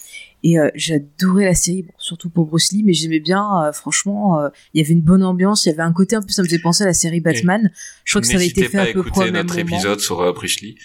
Et 0.45 0.59
euh, 0.59 0.69
j'adorais 0.75 1.45
la 1.45 1.55
série, 1.55 1.83
bon, 1.83 1.93
surtout 1.97 2.29
pour 2.29 2.45
Bruce 2.45 2.71
Lee, 2.73 2.83
mais 2.83 2.93
j'aimais 2.93 3.19
bien, 3.21 3.45
euh, 3.63 3.71
franchement, 3.71 4.41
euh, 4.41 4.49
il 4.73 4.81
y 4.81 4.85
avait 4.85 4.93
une 4.93 5.01
bonne 5.01 5.23
ambiance, 5.23 5.65
il 5.65 5.69
y 5.69 5.71
avait 5.71 5.83
un 5.83 5.93
côté 5.93 6.17
un 6.17 6.21
peu, 6.21 6.29
ça 6.29 6.41
me 6.41 6.47
faisait 6.47 6.59
penser 6.59 6.83
à 6.83 6.87
la 6.87 6.93
série 6.93 7.21
Batman. 7.21 7.71
Je 8.03 8.11
crois 8.11 8.21
que 8.21 8.27
ça 8.27 8.35
avait 8.35 8.47
été 8.47 8.67
fait 8.67 8.77
à 8.77 8.85
peu 8.87 9.03
près 9.03 9.21
au 9.21 9.31
même 9.31 9.45
notre 9.45 9.55
moment. 9.57 9.67
épisode 9.69 9.99
sur 10.01 10.33
Bruce 10.33 10.59
Lee. 10.61 10.75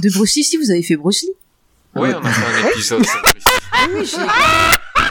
De 0.00 0.10
Bruce 0.10 0.34
Lee, 0.36 0.42
si 0.44 0.56
vous 0.56 0.70
avez 0.72 0.82
fait 0.82 0.96
Bruce 0.96 1.22
Lee. 1.22 1.30
Oui, 1.94 2.08
on 2.12 2.24
a 2.24 2.30
fait 2.32 2.66
un 2.66 2.70
épisode 2.70 3.04
sur 3.04 3.22
Bruce 3.22 3.34
Lee. 3.36 3.52
Ah 3.72 3.86
oui, 3.94 4.04
j'ai... 4.04 5.01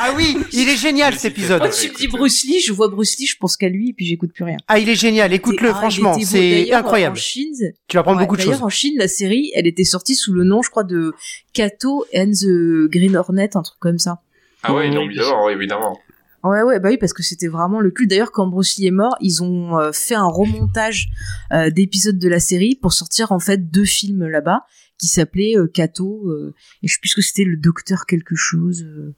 Ah 0.00 0.12
oui, 0.16 0.36
il 0.52 0.68
est 0.68 0.76
génial 0.76 1.14
cet 1.18 1.32
épisode. 1.32 1.60
Quand 1.60 1.70
tu 1.70 1.90
me 1.90 1.94
dis 1.96 2.08
Bruce 2.08 2.44
Lee, 2.44 2.60
je 2.60 2.72
vois 2.72 2.88
Bruce 2.88 3.18
Lee, 3.18 3.26
je 3.26 3.36
pense 3.36 3.56
qu'à 3.56 3.68
lui, 3.68 3.90
et 3.90 3.92
puis 3.92 4.06
j'écoute 4.06 4.32
plus 4.32 4.44
rien. 4.44 4.56
Ah, 4.68 4.78
il 4.78 4.88
est 4.88 4.94
génial. 4.94 5.32
Écoute-le, 5.32 5.70
ah, 5.70 5.74
franchement, 5.74 6.16
c'est 6.20 6.38
D'ailleurs, 6.64 6.78
incroyable. 6.80 7.16
En 7.16 7.20
Chine, 7.20 7.54
Tu 7.88 7.96
vas 7.96 8.00
apprendre 8.00 8.18
Ouais, 8.18 8.24
beaucoup 8.24 8.36
de 8.36 8.42
D'ailleurs, 8.42 8.54
choses. 8.58 8.64
en 8.64 8.68
Chine, 8.68 8.94
la 8.96 9.08
série, 9.08 9.50
elle 9.54 9.66
était 9.66 9.84
sortie 9.84 10.14
sous 10.14 10.32
le 10.32 10.44
nom, 10.44 10.62
je 10.62 10.70
crois, 10.70 10.84
de 10.84 11.14
Kato 11.52 12.04
and 12.14 12.30
the 12.30 12.88
Green 12.90 13.16
Hornet, 13.16 13.56
un 13.56 13.62
truc 13.62 13.78
comme 13.80 13.98
ça. 13.98 14.20
Ah 14.62 14.74
ouais, 14.74 14.88
non, 14.90 15.02
évidemment, 15.02 15.48
évidemment. 15.48 15.98
Ouais, 16.44 16.62
ouais, 16.62 16.78
bah 16.78 16.90
oui, 16.90 16.98
parce 16.98 17.12
que 17.12 17.24
c'était 17.24 17.48
vraiment 17.48 17.80
le 17.80 17.90
culte. 17.90 18.10
D'ailleurs, 18.10 18.30
quand 18.30 18.46
Bruce 18.46 18.76
Lee 18.78 18.86
est 18.86 18.92
mort, 18.92 19.16
ils 19.20 19.42
ont 19.42 19.76
euh, 19.78 19.90
fait 19.92 20.14
un 20.14 20.26
remontage 20.28 21.08
euh, 21.52 21.70
d'épisodes 21.70 22.18
de 22.18 22.28
la 22.28 22.38
série 22.38 22.76
pour 22.76 22.92
sortir 22.92 23.32
en 23.32 23.40
fait 23.40 23.70
deux 23.70 23.84
films 23.84 24.24
là-bas, 24.28 24.62
qui 25.00 25.08
s'appelait 25.08 25.56
euh, 25.56 25.66
Kato, 25.66 26.28
euh, 26.28 26.54
et 26.82 26.88
je 26.88 26.94
sais 26.94 27.00
plus 27.00 27.08
ce 27.10 27.16
que 27.16 27.22
c'était 27.22 27.44
le 27.44 27.56
docteur 27.56 28.06
quelque 28.06 28.36
chose, 28.36 28.82
euh, 28.84 29.14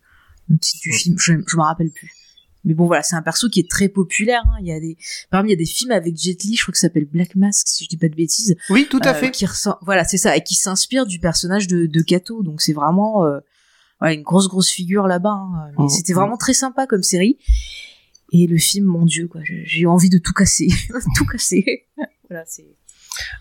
le 0.51 0.59
titre 0.59 0.81
du 0.83 0.93
film, 0.93 1.17
je, 1.19 1.33
je 1.47 1.57
me 1.57 1.63
rappelle 1.63 1.91
plus. 1.91 2.13
Mais 2.65 2.75
bon 2.75 2.87
voilà, 2.87 3.03
c'est 3.03 3.17
un 3.17 3.23
perso 3.23 3.49
qui 3.49 3.59
est 3.61 3.71
très 3.71 3.89
populaire. 3.89 4.43
hein. 4.47 4.57
Il 4.61 4.67
y 4.67 4.73
a 4.73 4.79
des, 4.81 4.99
parmi 5.31 5.49
il 5.49 5.53
y 5.53 5.55
a 5.55 5.57
des 5.57 5.65
films 5.65 5.93
avec 5.93 6.15
Jet 6.19 6.43
Li, 6.45 6.57
je 6.57 6.63
crois 6.63 6.73
que 6.73 6.79
ça 6.79 6.89
s'appelle 6.89 7.07
Black 7.07 7.35
Mask, 7.35 7.67
si 7.69 7.85
je 7.85 7.89
dis 7.89 7.97
pas 7.97 8.09
de 8.11 8.15
bêtises. 8.15 8.55
Oui, 8.69 8.87
tout 8.91 9.01
à 9.03 9.13
euh, 9.13 9.15
fait. 9.15 9.31
Qui 9.31 9.47
ressent, 9.47 9.79
voilà, 9.81 10.05
c'est 10.05 10.19
ça, 10.19 10.37
et 10.37 10.43
qui 10.43 10.55
s'inspire 10.55 11.07
du 11.07 11.19
personnage 11.21 11.67
de, 11.69 11.87
de 11.87 12.03
Kato. 12.03 12.43
Donc 12.43 12.61
c'est 12.61 12.75
vraiment 12.75 13.25
euh, 13.25 13.39
ouais, 14.03 14.15
une 14.15 14.23
grosse 14.23 14.49
grosse 14.49 14.69
figure 14.71 15.07
là-bas. 15.07 15.31
hein. 15.31 15.71
Mais 15.79 15.85
Mhm. 15.85 15.89
C'était 15.89 16.13
vraiment 16.13 16.37
très 16.37 16.53
sympa 16.53 16.87
comme 16.87 17.03
série. 17.03 17.39
Et 18.33 18.47
le 18.47 18.59
film, 18.59 18.85
mon 18.85 19.07
dieu, 19.07 19.27
quoi, 19.27 19.41
j'ai 19.43 19.63
j'ai 19.65 19.81
eu 19.81 19.87
envie 19.87 20.11
de 20.11 20.19
tout 20.19 20.33
casser, 20.35 20.69
tout 21.17 21.25
casser. 21.27 21.87
voilà, 22.29 22.45
c'est. 22.47 22.77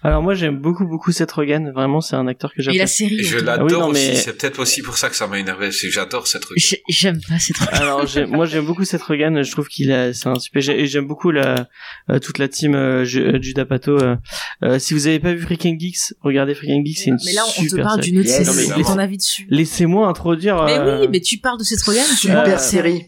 Alors 0.04 0.22
moi 0.22 0.34
j'aime 0.34 0.58
beaucoup 0.58 0.86
beaucoup 0.88 1.12
Seth 1.12 1.32
Rogen, 1.32 1.72
vraiment 1.72 2.02
c'est 2.02 2.16
un 2.16 2.28
acteur 2.28 2.54
que 2.54 2.62
Et 2.70 2.78
la 2.78 2.88
série. 2.88 3.24
Je 3.24 3.36
aussi. 3.38 3.46
l'adore 3.46 3.68
Ah 3.70 3.74
oui, 3.74 3.80
non, 3.80 3.88
aussi. 3.90 4.08
mais- 4.10 4.16
C'est 4.16 4.38
peut-être 4.38 4.60
aussi 4.60 4.82
pour 4.82 4.98
ça 4.98 5.10
que 5.10 5.16
ça 5.16 5.28
m'a 5.28 5.38
énervé. 5.40 5.72
C'est 5.72 5.88
que 5.88 5.94
j'adore 5.94 6.28
cette 6.28 6.42
truc. 6.42 6.58
J'ai- 6.58 6.82
J'aime 6.90 7.20
pas 7.28 7.38
cette. 7.40 7.56
Alors 7.74 8.06
j'ai- 8.08 8.26
moi 8.26 8.46
j'aime 8.46 8.66
beaucoup 8.66 8.84
Seth 8.84 9.02
Rogen, 9.04 9.44
je 9.44 9.52
trouve 9.52 9.68
qu'il 9.68 9.92
a 9.92 10.14
c'est 10.14 10.28
un 10.28 10.40
super 10.40 10.68
et 10.70 10.86
j'aime 10.88 11.08
beaucoup 11.08 11.32
la 11.32 11.68
euh, 12.10 12.20
toute 12.20 12.38
la 12.40 12.48
team 12.48 12.74
euh, 12.76 13.06
euh, 13.16 13.40
Judah 13.42 13.66
Pato. 13.66 13.98
euh, 14.02 14.80
si 14.80 14.94
vous 14.94 15.08
avez 15.08 15.20
pas 15.20 15.34
vu 15.34 15.42
Freaking 15.42 15.80
Geeks, 15.80 16.14
regardez 16.22 16.56
Freaking 16.56 16.86
Geeks, 16.86 16.98
c'est 17.00 17.10
une 17.12 17.18
Mais 17.26 17.34
là, 17.34 17.44
on 17.46 17.62
te 17.64 17.68
super 17.70 17.84
parle 17.86 18.02
d'une 18.02 18.20
autre 18.20 18.28
Yes. 18.28 18.46
série. 18.46 18.68
Non, 18.70 18.76
mais 18.78 18.84
ton 18.84 18.98
avis 18.98 19.18
dessus 19.18 19.48
Laissez-moi 19.50 20.08
introduire. 20.08 20.64
Mais 20.66 20.78
euh, 20.78 21.02
oui, 21.02 21.08
mais 21.12 21.20
tu 21.22 21.38
parles 21.38 21.60
de 21.60 21.64
cette 21.64 21.82
Rogen. 21.82 22.02
Euh, 22.02 22.16
Super 22.16 22.60
série. 22.60 23.06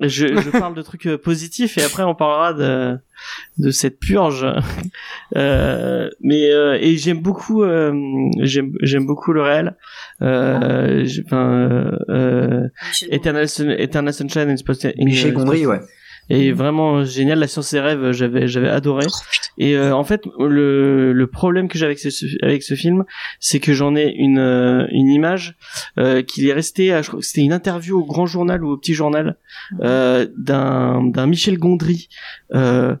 je, 0.00 0.26
je 0.26 0.50
parle 0.50 0.74
de 0.74 0.82
trucs 0.82 1.08
positifs 1.16 1.78
et 1.78 1.82
après 1.82 2.02
on 2.02 2.14
parlera 2.14 2.52
de 2.52 2.98
de 3.58 3.70
cette 3.70 3.98
purge. 3.98 4.46
Euh, 5.34 6.08
mais 6.20 6.52
euh, 6.52 6.78
et 6.80 6.96
j'aime 6.96 7.20
beaucoup 7.20 7.64
euh, 7.64 7.92
j'aime 8.42 8.72
j'aime 8.80 9.06
beaucoup 9.06 9.32
le 9.32 9.42
réel. 9.42 9.74
Euh, 10.22 11.02
j'ai- 11.04 11.24
enfin 11.26 11.98
euh, 12.08 12.68
Eternal, 13.10 13.48
Sun- 13.48 13.74
Eternal 13.76 14.14
Sunshine 14.14 14.48
in- 14.50 15.04
Michel 15.04 15.32
Gondry, 15.32 15.66
ouais. 15.66 15.80
Et 16.28 16.50
vraiment 16.52 17.04
génial, 17.04 17.38
la 17.38 17.46
science 17.46 17.72
et 17.72 17.80
rêves, 17.80 18.10
j'avais 18.12 18.48
j'avais 18.48 18.68
adoré. 18.68 19.06
Et 19.58 19.76
euh, 19.76 19.94
en 19.94 20.02
fait, 20.04 20.22
le, 20.40 21.12
le 21.12 21.26
problème 21.28 21.68
que 21.68 21.78
j'ai 21.78 21.84
avec 21.86 21.98
ce, 22.00 22.08
avec 22.44 22.62
ce 22.64 22.74
film, 22.74 23.04
c'est 23.40 23.60
que 23.60 23.72
j'en 23.72 23.94
ai 23.94 24.12
une 24.12 24.38
euh, 24.38 24.86
une 24.90 25.08
image 25.08 25.54
euh, 25.98 26.22
qu'il 26.22 26.46
est 26.48 26.52
resté, 26.52 26.92
à- 26.92 27.02
je 27.02 27.08
crois 27.08 27.20
que 27.20 27.26
c'était 27.26 27.42
une 27.42 27.52
interview 27.52 28.00
au 28.00 28.04
Grand 28.04 28.26
Journal 28.26 28.64
ou 28.64 28.70
au 28.72 28.76
Petit 28.76 28.94
Journal 28.94 29.36
euh, 29.80 30.26
d'un 30.36 31.04
d'un 31.04 31.26
Michel 31.26 31.58
Gondry 31.58 32.08
euh, 32.54 32.96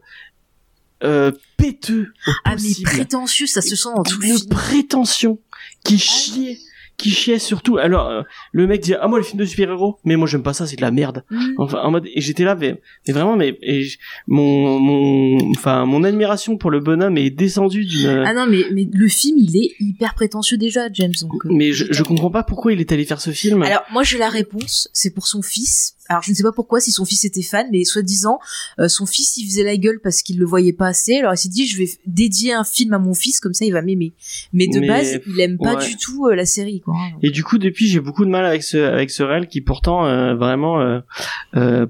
euh, 1.04 1.32
péteux 1.56 2.12
au 2.26 2.30
Ah 2.44 2.54
mais 2.62 2.84
prétentieux, 2.84 3.46
ça 3.46 3.60
se 3.60 3.74
sent 3.76 3.88
dans 3.94 4.02
tout 4.02 4.20
le 4.20 4.48
prétention 4.48 5.40
qui 5.84 5.98
chiait 5.98 6.58
qui 6.96 7.10
chiait 7.10 7.38
surtout 7.38 7.76
alors 7.78 8.08
euh, 8.08 8.22
le 8.52 8.66
mec 8.66 8.80
dit 8.82 8.94
ah 8.94 9.06
moi 9.08 9.18
les 9.18 9.24
films 9.24 9.40
de 9.40 9.44
super 9.44 9.70
héros 9.70 9.98
mais 10.04 10.16
moi 10.16 10.26
j'aime 10.26 10.42
pas 10.42 10.52
ça 10.54 10.66
c'est 10.66 10.76
de 10.76 10.80
la 10.82 10.90
merde 10.90 11.24
Mm. 11.30 11.54
enfin 11.58 11.80
en 11.82 11.90
mode 11.90 12.06
et 12.14 12.20
j'étais 12.20 12.44
là 12.44 12.54
mais, 12.54 12.80
mais 13.06 13.12
vraiment 13.12 13.36
mais 13.36 13.58
et 13.62 13.86
mon 14.26 14.78
mon 14.78 15.50
enfin 15.50 15.84
mon 15.86 16.04
admiration 16.04 16.56
pour 16.56 16.70
le 16.70 16.80
bonhomme 16.80 17.16
est 17.18 17.30
descendue 17.30 17.84
d'une 17.84 18.22
Ah 18.26 18.32
non, 18.34 18.46
mais, 18.48 18.64
mais 18.72 18.88
le 18.92 19.08
film, 19.08 19.36
il 19.38 19.56
est 19.56 19.72
hyper 19.80 20.14
prétentieux 20.14 20.56
déjà, 20.56 20.88
James. 20.92 21.12
Donc, 21.20 21.44
euh, 21.46 21.48
mais 21.52 21.72
je, 21.72 21.86
je 21.92 22.02
comprends 22.02 22.30
pas 22.30 22.42
pourquoi 22.42 22.72
il 22.72 22.80
est 22.80 22.92
allé 22.92 23.04
faire 23.04 23.20
ce 23.20 23.30
film 23.30 23.62
Alors, 23.62 23.82
moi, 23.92 24.02
j'ai 24.02 24.18
la 24.18 24.28
réponse. 24.28 24.88
C'est 24.92 25.12
pour 25.14 25.26
son 25.26 25.42
fils. 25.42 25.95
Alors, 26.08 26.22
je 26.22 26.30
ne 26.30 26.36
sais 26.36 26.42
pas 26.42 26.52
pourquoi, 26.52 26.80
si 26.80 26.92
son 26.92 27.04
fils 27.04 27.24
était 27.24 27.42
fan, 27.42 27.66
mais 27.72 27.84
soi-disant, 27.84 28.38
euh, 28.78 28.88
son 28.88 29.06
fils, 29.06 29.36
il 29.36 29.46
faisait 29.46 29.64
la 29.64 29.76
gueule 29.76 30.00
parce 30.02 30.22
qu'il 30.22 30.38
le 30.38 30.44
voyait 30.46 30.72
pas 30.72 30.88
assez. 30.88 31.16
Alors, 31.16 31.34
il 31.34 31.38
s'est 31.38 31.48
dit, 31.48 31.66
je 31.66 31.76
vais 31.78 31.88
dédier 32.06 32.52
un 32.52 32.64
film 32.64 32.92
à 32.92 32.98
mon 32.98 33.14
fils, 33.14 33.40
comme 33.40 33.54
ça, 33.54 33.64
il 33.64 33.72
va 33.72 33.82
m'aimer. 33.82 34.12
Mais 34.52 34.66
de 34.68 34.80
Mais- 34.80 34.86
base, 34.88 35.20
il 35.26 35.40
aime 35.40 35.58
pas 35.58 35.76
ouais. 35.76 35.86
du 35.88 35.96
tout 35.96 36.26
euh, 36.26 36.34
la 36.34 36.46
série, 36.46 36.80
quoi. 36.80 36.94
et 37.22 37.30
du 37.30 37.42
coup 37.44 37.58
depuis 37.58 37.86
j'ai 37.88 38.00
beaucoup 38.00 38.24
de 38.24 38.30
mal 38.30 38.44
avec 38.44 38.62
ce 38.62 38.76
avec 38.76 39.10
ce 39.10 39.22
réel 39.22 39.46
qui 39.48 39.60
pourtant 39.60 40.06
euh, 40.06 40.34
vraiment 40.34 41.00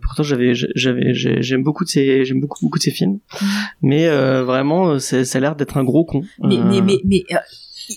pourtant 0.03 0.23
j'avais 0.23 0.55
j'avais 0.55 1.15
j'ai- 1.15 1.43
j'aime 1.43 1.63
beaucoup 1.63 1.85
de 1.85 1.89
ses 1.89 2.25
j'aime 2.25 2.41
beaucoup 2.41 2.59
beaucoup 2.65 2.79
de 2.79 2.83
ses 2.83 2.91
films 2.91 3.19
Mhm. 3.41 3.49
mais 3.83 4.09
vraiment 4.43 4.99
ça 4.99 5.19
a 5.33 5.41
l'air 5.41 5.57
d'être 5.57 5.77
un 5.77 5.85
gros 5.85 6.05
con 6.05 6.23
Mais, 6.43 6.59
mais, 6.59 6.81
mais, 6.81 6.99
mais, 7.05 7.25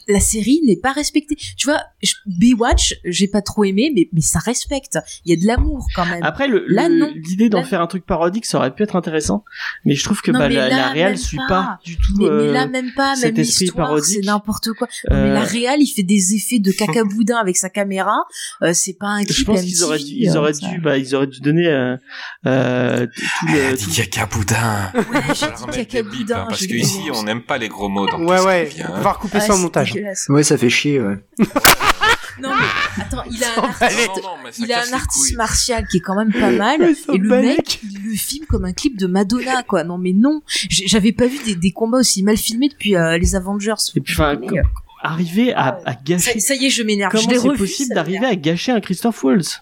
la 0.07 0.19
série 0.19 0.61
n'est 0.65 0.77
pas 0.77 0.91
respectée. 0.91 1.35
Tu 1.57 1.67
vois, 1.67 1.81
je- 2.01 2.13
Baywatch, 2.25 2.95
j'ai 3.05 3.27
pas 3.27 3.41
trop 3.41 3.63
aimé, 3.63 3.91
mais, 3.95 4.09
mais 4.13 4.21
ça 4.21 4.39
respecte. 4.39 4.97
Il 5.25 5.31
y 5.31 5.33
a 5.37 5.41
de 5.41 5.45
l'amour 5.47 5.87
quand 5.95 6.05
même. 6.05 6.23
Après, 6.23 6.47
le, 6.47 6.65
Là, 6.67 6.87
le- 6.89 6.99
non. 6.99 7.11
l'idée 7.15 7.49
d'en 7.49 7.59
Là, 7.59 7.65
faire 7.65 7.81
un 7.81 7.87
truc 7.87 8.05
parodique, 8.05 8.45
ça 8.45 8.57
aurait 8.57 8.73
pu 8.73 8.83
être 8.83 8.95
intéressant. 8.95 9.43
Mais 9.85 9.95
je 9.95 10.03
trouve 10.03 10.21
que 10.21 10.31
Non, 10.31 10.39
bah, 10.39 10.49
la, 10.49 10.69
là, 10.69 10.75
la 10.77 10.87
réal 10.89 11.11
même 11.11 11.17
suit 11.17 11.37
pas. 11.37 11.47
pas. 11.47 11.79
du 11.83 11.95
tout. 11.97 12.01
mais, 12.17 12.25
mais 12.25 12.29
euh, 12.29 12.51
là 12.53 12.67
même 12.67 12.91
pas, 12.95 13.15
cet 13.15 13.33
même 13.35 13.41
esprit 13.41 13.65
l'histoire, 13.65 13.87
parodique. 13.87 14.19
c'est 14.21 14.25
n'importe 14.25 14.73
quoi. 14.73 14.87
Non, 15.09 15.15
mais 15.23 15.29
euh, 15.29 15.33
la 15.33 15.43
réal, 15.43 15.81
il 15.81 15.87
fait 15.87 16.03
des 16.03 16.35
effets 16.35 16.59
de 16.59 16.71
caca 16.77 17.03
boudin 17.03 17.37
avec 17.37 17.57
sa 17.57 17.69
caméra. 17.69 18.15
Euh, 18.63 18.71
c'est 18.73 18.93
pas 18.93 19.07
un 19.07 19.23
clip 19.23 19.35
je 19.37 19.43
pense 19.43 19.59
MTV, 19.59 19.67
qu'ils 19.71 19.83
auraient 19.83 19.97
dû, 19.99 20.05
ils 20.15 20.37
auraient 20.37 20.51
euh, 20.51 20.53
ça. 20.53 20.69
dû, 20.69 20.79
bah, 20.79 20.97
ils 20.97 21.15
auraient 21.15 21.27
dû 21.27 21.39
donner 21.39 21.67
euh, 21.67 21.97
euh, 22.45 23.05
tout 23.07 23.47
le. 23.47 23.75
dit 23.75 23.83
tout- 23.85 23.91
caca 23.95 24.25
boudin. 24.25 24.91
Ouais, 24.95 25.03
j'ai 25.33 25.47
dit 26.03 26.33
hein, 26.33 26.45
parce 26.47 26.59
j'ai 26.59 26.67
que 26.67 26.73
dit- 26.73 26.79
ici 26.79 26.99
on 27.13 27.23
n'aime 27.23 27.41
pas 27.43 27.57
les 27.57 27.67
gros 27.69 27.89
mots 27.89 28.07
dans 28.07 28.19
Ouais, 28.23 28.39
ouais. 28.45 28.69
hein. 28.83 29.01
va 29.01 29.13
recouper 29.13 29.39
ça 29.39 29.55
au 29.55 29.57
montage. 29.57 29.78
Ouais, 30.29 30.43
ça 30.43 30.57
fait 30.57 30.69
chier, 30.69 31.01
ouais. 31.01 31.17
Non 32.41 32.51
mais 32.55 33.03
attends, 33.03 33.23
il 33.29 33.43
a 33.43 33.47
un 33.47 33.63
artiste, 33.63 34.07
non, 34.07 34.21
non, 34.23 34.35
mais 34.45 34.51
ça 34.53 34.63
il 34.63 34.71
a 34.71 34.75
casse 34.77 34.83
un 34.85 34.87
les 34.87 34.93
artiste 34.93 35.25
couilles. 35.27 35.35
martial 35.35 35.87
qui 35.91 35.97
est 35.97 35.99
quand 35.99 36.15
même 36.15 36.31
pas 36.31 36.51
mal. 36.51 36.81
et 37.13 37.17
le 37.17 37.41
mec, 37.41 37.79
il 37.83 38.11
le 38.11 38.15
filme 38.15 38.45
comme 38.45 38.63
un 38.63 38.71
clip 38.71 38.97
de 38.97 39.07
Madonna, 39.07 39.61
quoi. 39.63 39.83
Non 39.83 39.97
mais 39.97 40.13
non, 40.13 40.41
j'avais 40.69 41.11
pas 41.11 41.27
vu 41.27 41.37
des, 41.43 41.55
des 41.55 41.71
combats 41.71 41.97
aussi 41.97 42.23
mal 42.23 42.37
filmés 42.37 42.69
depuis 42.69 42.95
euh, 42.95 43.17
les 43.17 43.35
Avengers. 43.35 43.73
Et 43.95 43.99
puis, 43.99 44.13
enfin, 44.13 44.39
arriver 45.03 45.53
à, 45.53 45.79
gâcher. 46.05 46.39
ça 46.39 46.55
y 46.55 46.65
est, 46.67 46.69
je 46.69 46.81
m'énerve. 46.83 47.11
Comment 47.11 47.41
c'est 47.41 47.57
possible 47.57 47.93
d'arriver 47.93 48.25
à 48.25 48.35
gâcher 48.37 48.71
un 48.71 48.79
Christophe 48.79 49.21
Waltz? 49.21 49.61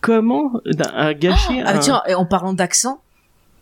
Comment 0.00 0.60
d'un- 0.64 0.92
à 0.94 1.12
gâcher 1.12 1.62
Ah 1.64 1.74
un... 1.74 1.78
tiens, 1.78 2.02
et 2.08 2.14
en 2.14 2.24
parlant 2.24 2.54
d'accent, 2.54 3.02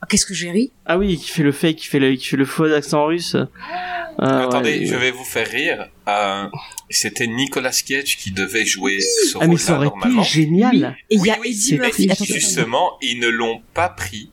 ah, 0.01 0.07
qu'est-ce 0.09 0.27
que 0.27 0.35
j'ai 0.35 0.51
ri? 0.53 0.71
Ah 0.87 0.99
oui, 0.99 1.17
qui 1.17 1.31
fait 1.31 1.43
le 1.43 1.53
fake, 1.53 1.77
qui 1.77 1.87
fait 1.89 1.99
le, 1.99 2.15
qui 2.15 2.27
fait 2.29 2.37
le 2.37 2.45
faux 2.45 2.65
accent 2.65 3.07
russe. 3.07 3.37
Ah, 3.37 4.02
Attendez, 4.27 4.81
ouais. 4.81 4.87
je 4.87 4.95
vais 4.95 5.11
vous 5.11 5.25
faire 5.25 5.49
rire. 5.49 5.89
Euh, 6.09 6.47
C'était 6.91 7.27
Nicolas 7.27 7.73
Cage 7.87 8.17
qui 8.17 8.31
devait 8.31 8.65
jouer 8.65 8.99
ce 9.01 9.39
Ah 9.41 9.47
mais 9.47 9.57
ça 9.57 9.77
aurait 9.77 9.87
normalement. 9.87 10.23
été 10.23 10.31
génial. 10.31 10.97
Et 11.11 11.15
il 11.17 11.21
Oui, 11.21 11.29
y 11.29 11.31
a 11.31 11.39
oui, 11.41 11.49
Eddie 11.51 11.79
Murphy. 11.79 12.11
Justement, 12.25 12.99
ils 13.01 13.19
ne 13.19 13.29
l'ont 13.29 13.63
pas 13.75 13.89
pris 13.89 14.31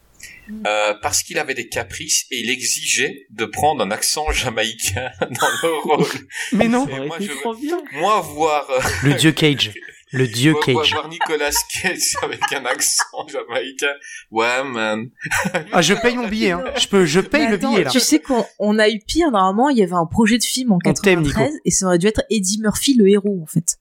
euh, 0.65 0.93
parce 1.01 1.21
qu'il 1.23 1.37
avait 1.37 1.53
des 1.53 1.67
caprices 1.69 2.25
et 2.31 2.39
il 2.39 2.49
exigeait 2.49 3.27
de 3.29 3.45
prendre 3.45 3.83
un 3.83 3.91
accent 3.91 4.31
jamaïcain 4.31 5.09
dans 5.21 5.47
le 5.63 5.81
rôle. 5.83 6.07
Mais 6.53 6.67
non. 6.67 6.87
Moi, 6.87 7.17
je 7.19 7.61
bien. 7.61 7.81
Moi, 7.93 8.19
voir, 8.21 8.67
euh, 8.71 8.79
Le 9.03 9.13
dieu 9.13 9.31
Cage. 9.31 9.71
Le 10.11 10.27
dieu 10.27 10.55
Cage. 10.65 10.93
voir 10.93 11.07
Nicolas 11.07 11.51
Cage 11.81 12.15
avec 12.23 12.41
un 12.53 12.65
accent 12.65 13.27
jamaïcain, 13.27 13.93
ouais 14.31 14.63
man. 14.63 15.09
Ah, 15.71 15.81
je 15.83 15.93
paye 15.93 16.15
mon 16.17 16.27
billet, 16.27 16.51
hein. 16.51 16.63
Je 16.77 16.87
peux, 16.87 17.05
je 17.05 17.19
paye 17.19 17.47
le 17.47 17.57
billet, 17.57 17.83
là. 17.83 17.91
Tu 17.91 17.99
sais 17.99 18.19
qu'on 18.19 18.43
on 18.57 18.79
a 18.79 18.89
eu 18.89 18.99
pire 19.05 19.29
normalement. 19.31 19.69
Il 19.69 19.77
y 19.77 19.83
avait 19.83 19.93
un 19.93 20.07
projet 20.07 20.37
de 20.39 20.43
film 20.43 20.71
en 20.71 20.79
On 20.83 20.93
t'aime, 20.93 21.23
93 21.23 21.53
et 21.63 21.71
ça 21.71 21.85
aurait 21.85 21.99
dû 21.99 22.07
être 22.07 22.23
Eddie 22.31 22.59
Murphy 22.59 22.95
le 22.95 23.07
héros 23.07 23.39
en 23.43 23.45
fait. 23.45 23.77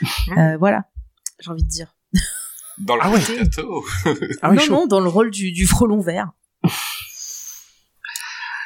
Euh, 0.36 0.56
voilà, 0.58 0.84
j'ai 1.40 1.50
envie 1.50 1.64
de 1.64 1.68
dire. 1.68 1.94
Dans 2.78 2.94
le 2.96 3.00
Ah 3.02 3.10
ouais. 3.10 3.20
gâteau. 3.38 3.84
Ah 4.42 4.50
oui, 4.50 4.56
non 4.56 4.62
chaud. 4.62 4.72
non, 4.74 4.86
dans 4.86 5.00
le 5.00 5.08
rôle 5.08 5.30
du, 5.30 5.50
du 5.52 5.66
frelon 5.66 6.00
vert. 6.00 6.30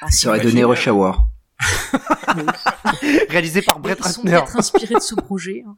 Ah, 0.03 0.11
si, 0.11 0.19
Ça 0.23 0.29
aurait 0.31 0.39
Ouais, 0.41 0.45
donné. 0.45 0.65
Rush 0.65 0.89
Hour. 0.89 1.29
Réalisé 3.29 3.63
par 3.63 3.79
Brett 3.79 3.99
Ils 4.05 4.09
sont 4.11 4.23
Ratner. 4.23 4.33
peut-être 4.39 4.57
inspirés 4.57 4.95
de 4.97 5.01
ce 5.01 5.15
projet. 5.15 5.63
hein. 5.67 5.77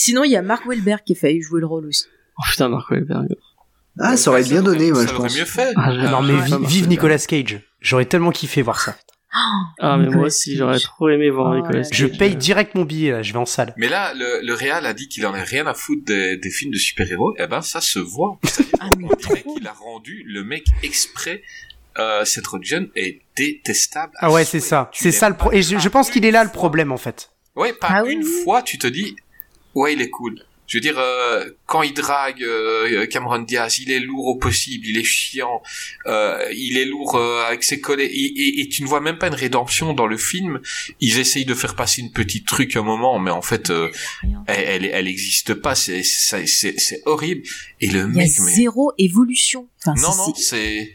Sinon, 0.00 0.22
il 0.22 0.30
y 0.30 0.36
a 0.36 0.42
Mark 0.42 0.64
Wahlberg 0.66 1.02
qui 1.04 1.14
a 1.14 1.16
failli 1.16 1.42
jouer 1.42 1.60
le 1.60 1.66
rôle 1.66 1.86
aussi. 1.86 2.04
Oh 2.38 2.42
putain, 2.48 2.68
Marc 2.68 2.88
Wahlberg. 2.90 3.26
Ah, 3.98 4.16
ça 4.16 4.30
aurait 4.30 4.44
bien 4.44 4.62
donné, 4.62 4.92
moi, 4.92 5.00
ça 5.02 5.08
je 5.08 5.14
aurait 5.14 5.22
pense. 5.28 5.36
mieux 5.38 5.44
fait. 5.44 5.72
Ah, 5.76 5.92
Non, 5.92 6.22
mais 6.22 6.34
ah, 6.40 6.44
vi- 6.44 6.50
Marc 6.52 6.62
vive. 6.62 6.88
Nicolas 6.88 7.18
Cage. 7.18 7.60
J'aurais 7.80 8.04
tellement 8.04 8.30
kiffé 8.30 8.62
voir 8.62 8.80
ça. 8.80 8.96
Ah, 9.80 9.96
mais 9.98 10.08
moi 10.08 10.26
aussi, 10.26 10.56
j'aurais 10.56 10.78
trop 10.78 11.08
aimé 11.08 11.30
voir 11.30 11.50
Oh 11.52 11.56
Nicolas. 11.56 11.82
Cage. 11.82 11.90
Je 11.98 12.06
paye 12.06 12.36
direct 12.36 12.76
mon 12.76 12.84
billet, 12.84 13.10
là. 13.10 13.22
Je 13.22 13.32
vais 13.32 13.38
en 13.40 13.44
salle. 13.44 13.74
Mais 13.76 13.88
là, 13.88 14.14
le, 14.14 14.40
le 14.46 14.54
Real 14.54 14.86
a 14.86 14.94
dit 14.94 15.08
qu'il 15.08 15.26
en 15.26 15.34
a 15.34 15.42
rien 15.42 15.66
à 15.66 15.74
foutre 15.74 16.04
des, 16.04 16.36
des 16.36 16.50
films 16.50 16.70
de 16.72 16.78
super-héros. 16.78 17.34
Eh 17.38 17.46
ben, 17.48 17.60
ça 17.60 17.80
se 17.80 17.98
voit. 17.98 18.38
Ah, 18.80 18.86
mais 18.96 19.08
qu'il 19.56 19.66
a 19.66 19.72
rendu 19.72 20.22
le 20.28 20.44
mec 20.44 20.64
exprès. 20.84 21.42
Euh, 21.98 22.24
cette 22.24 22.46
religion 22.46 22.86
est 22.94 23.22
détestable. 23.36 24.12
Ah 24.18 24.30
ouais, 24.30 24.44
c'est 24.44 24.60
ça. 24.60 24.88
C'est 24.94 25.10
ça 25.10 25.28
le 25.28 25.34
pro... 25.36 25.50
Et 25.50 25.62
je, 25.62 25.76
je 25.78 25.88
pense 25.88 26.10
qu'il 26.10 26.24
est 26.24 26.30
là 26.30 26.44
le 26.44 26.50
problème, 26.50 26.92
en 26.92 26.96
fait. 26.96 27.30
Ouais, 27.56 27.72
pas 27.72 27.88
Ah 27.90 28.04
une 28.06 28.20
oui. 28.22 28.42
fois, 28.44 28.62
tu 28.62 28.78
te 28.78 28.86
dis, 28.86 29.16
ouais, 29.82 29.94
il 29.94 30.00
est 30.02 30.10
cool. 30.10 30.44
Je 30.66 30.76
veux 30.76 30.82
dire, 30.82 30.98
euh, 30.98 31.46
quand 31.64 31.80
il 31.82 31.94
drague 31.94 32.42
euh, 32.42 33.06
Cameron 33.06 33.38
Diaz, 33.38 33.78
il 33.78 33.90
est 33.90 34.00
lourd 34.00 34.26
au 34.26 34.36
possible, 34.36 34.86
il 34.86 34.98
est 34.98 35.02
chiant, 35.02 35.62
euh, 36.04 36.44
il 36.54 36.76
est 36.76 36.84
lourd 36.84 37.14
euh, 37.16 37.42
avec 37.46 37.64
ses 37.64 37.80
collègues, 37.80 38.10
et, 38.12 38.16
et- 38.42 38.60
et 38.60 38.68
tu 38.68 38.82
ne 38.82 38.86
vois 38.86 39.00
même 39.00 39.16
pas 39.16 39.28
une 39.28 39.34
rédemption 39.34 39.94
dans 39.94 40.06
le 40.06 40.18
film. 40.18 40.60
Ils 41.00 41.18
essayent 41.20 41.46
de 41.46 41.54
faire 41.54 41.74
passer 41.74 42.02
une 42.02 42.12
petite 42.12 42.46
truc 42.46 42.76
un 42.76 42.82
moment, 42.82 43.18
mais 43.18 43.30
en 43.30 43.40
fait, 43.40 43.70
euh, 43.70 43.90
elle, 44.46 44.84
elle, 44.84 44.90
elle 44.92 45.08
existe 45.08 45.54
pas. 45.54 45.74
C'est, 45.74 46.02
c'est, 46.02 46.46
c'est, 46.46 47.00
horrible. 47.06 47.48
Et 47.80 47.86
le 47.86 48.00
Il 48.00 48.16
y 48.16 48.20
a 48.20 48.24
mec, 48.24 48.32
mais 48.44 48.52
zéro 48.52 48.92
évolution. 48.98 49.70
Enfin, 49.80 49.94
non, 49.98 50.14
non, 50.16 50.34
c'est. 50.36 50.92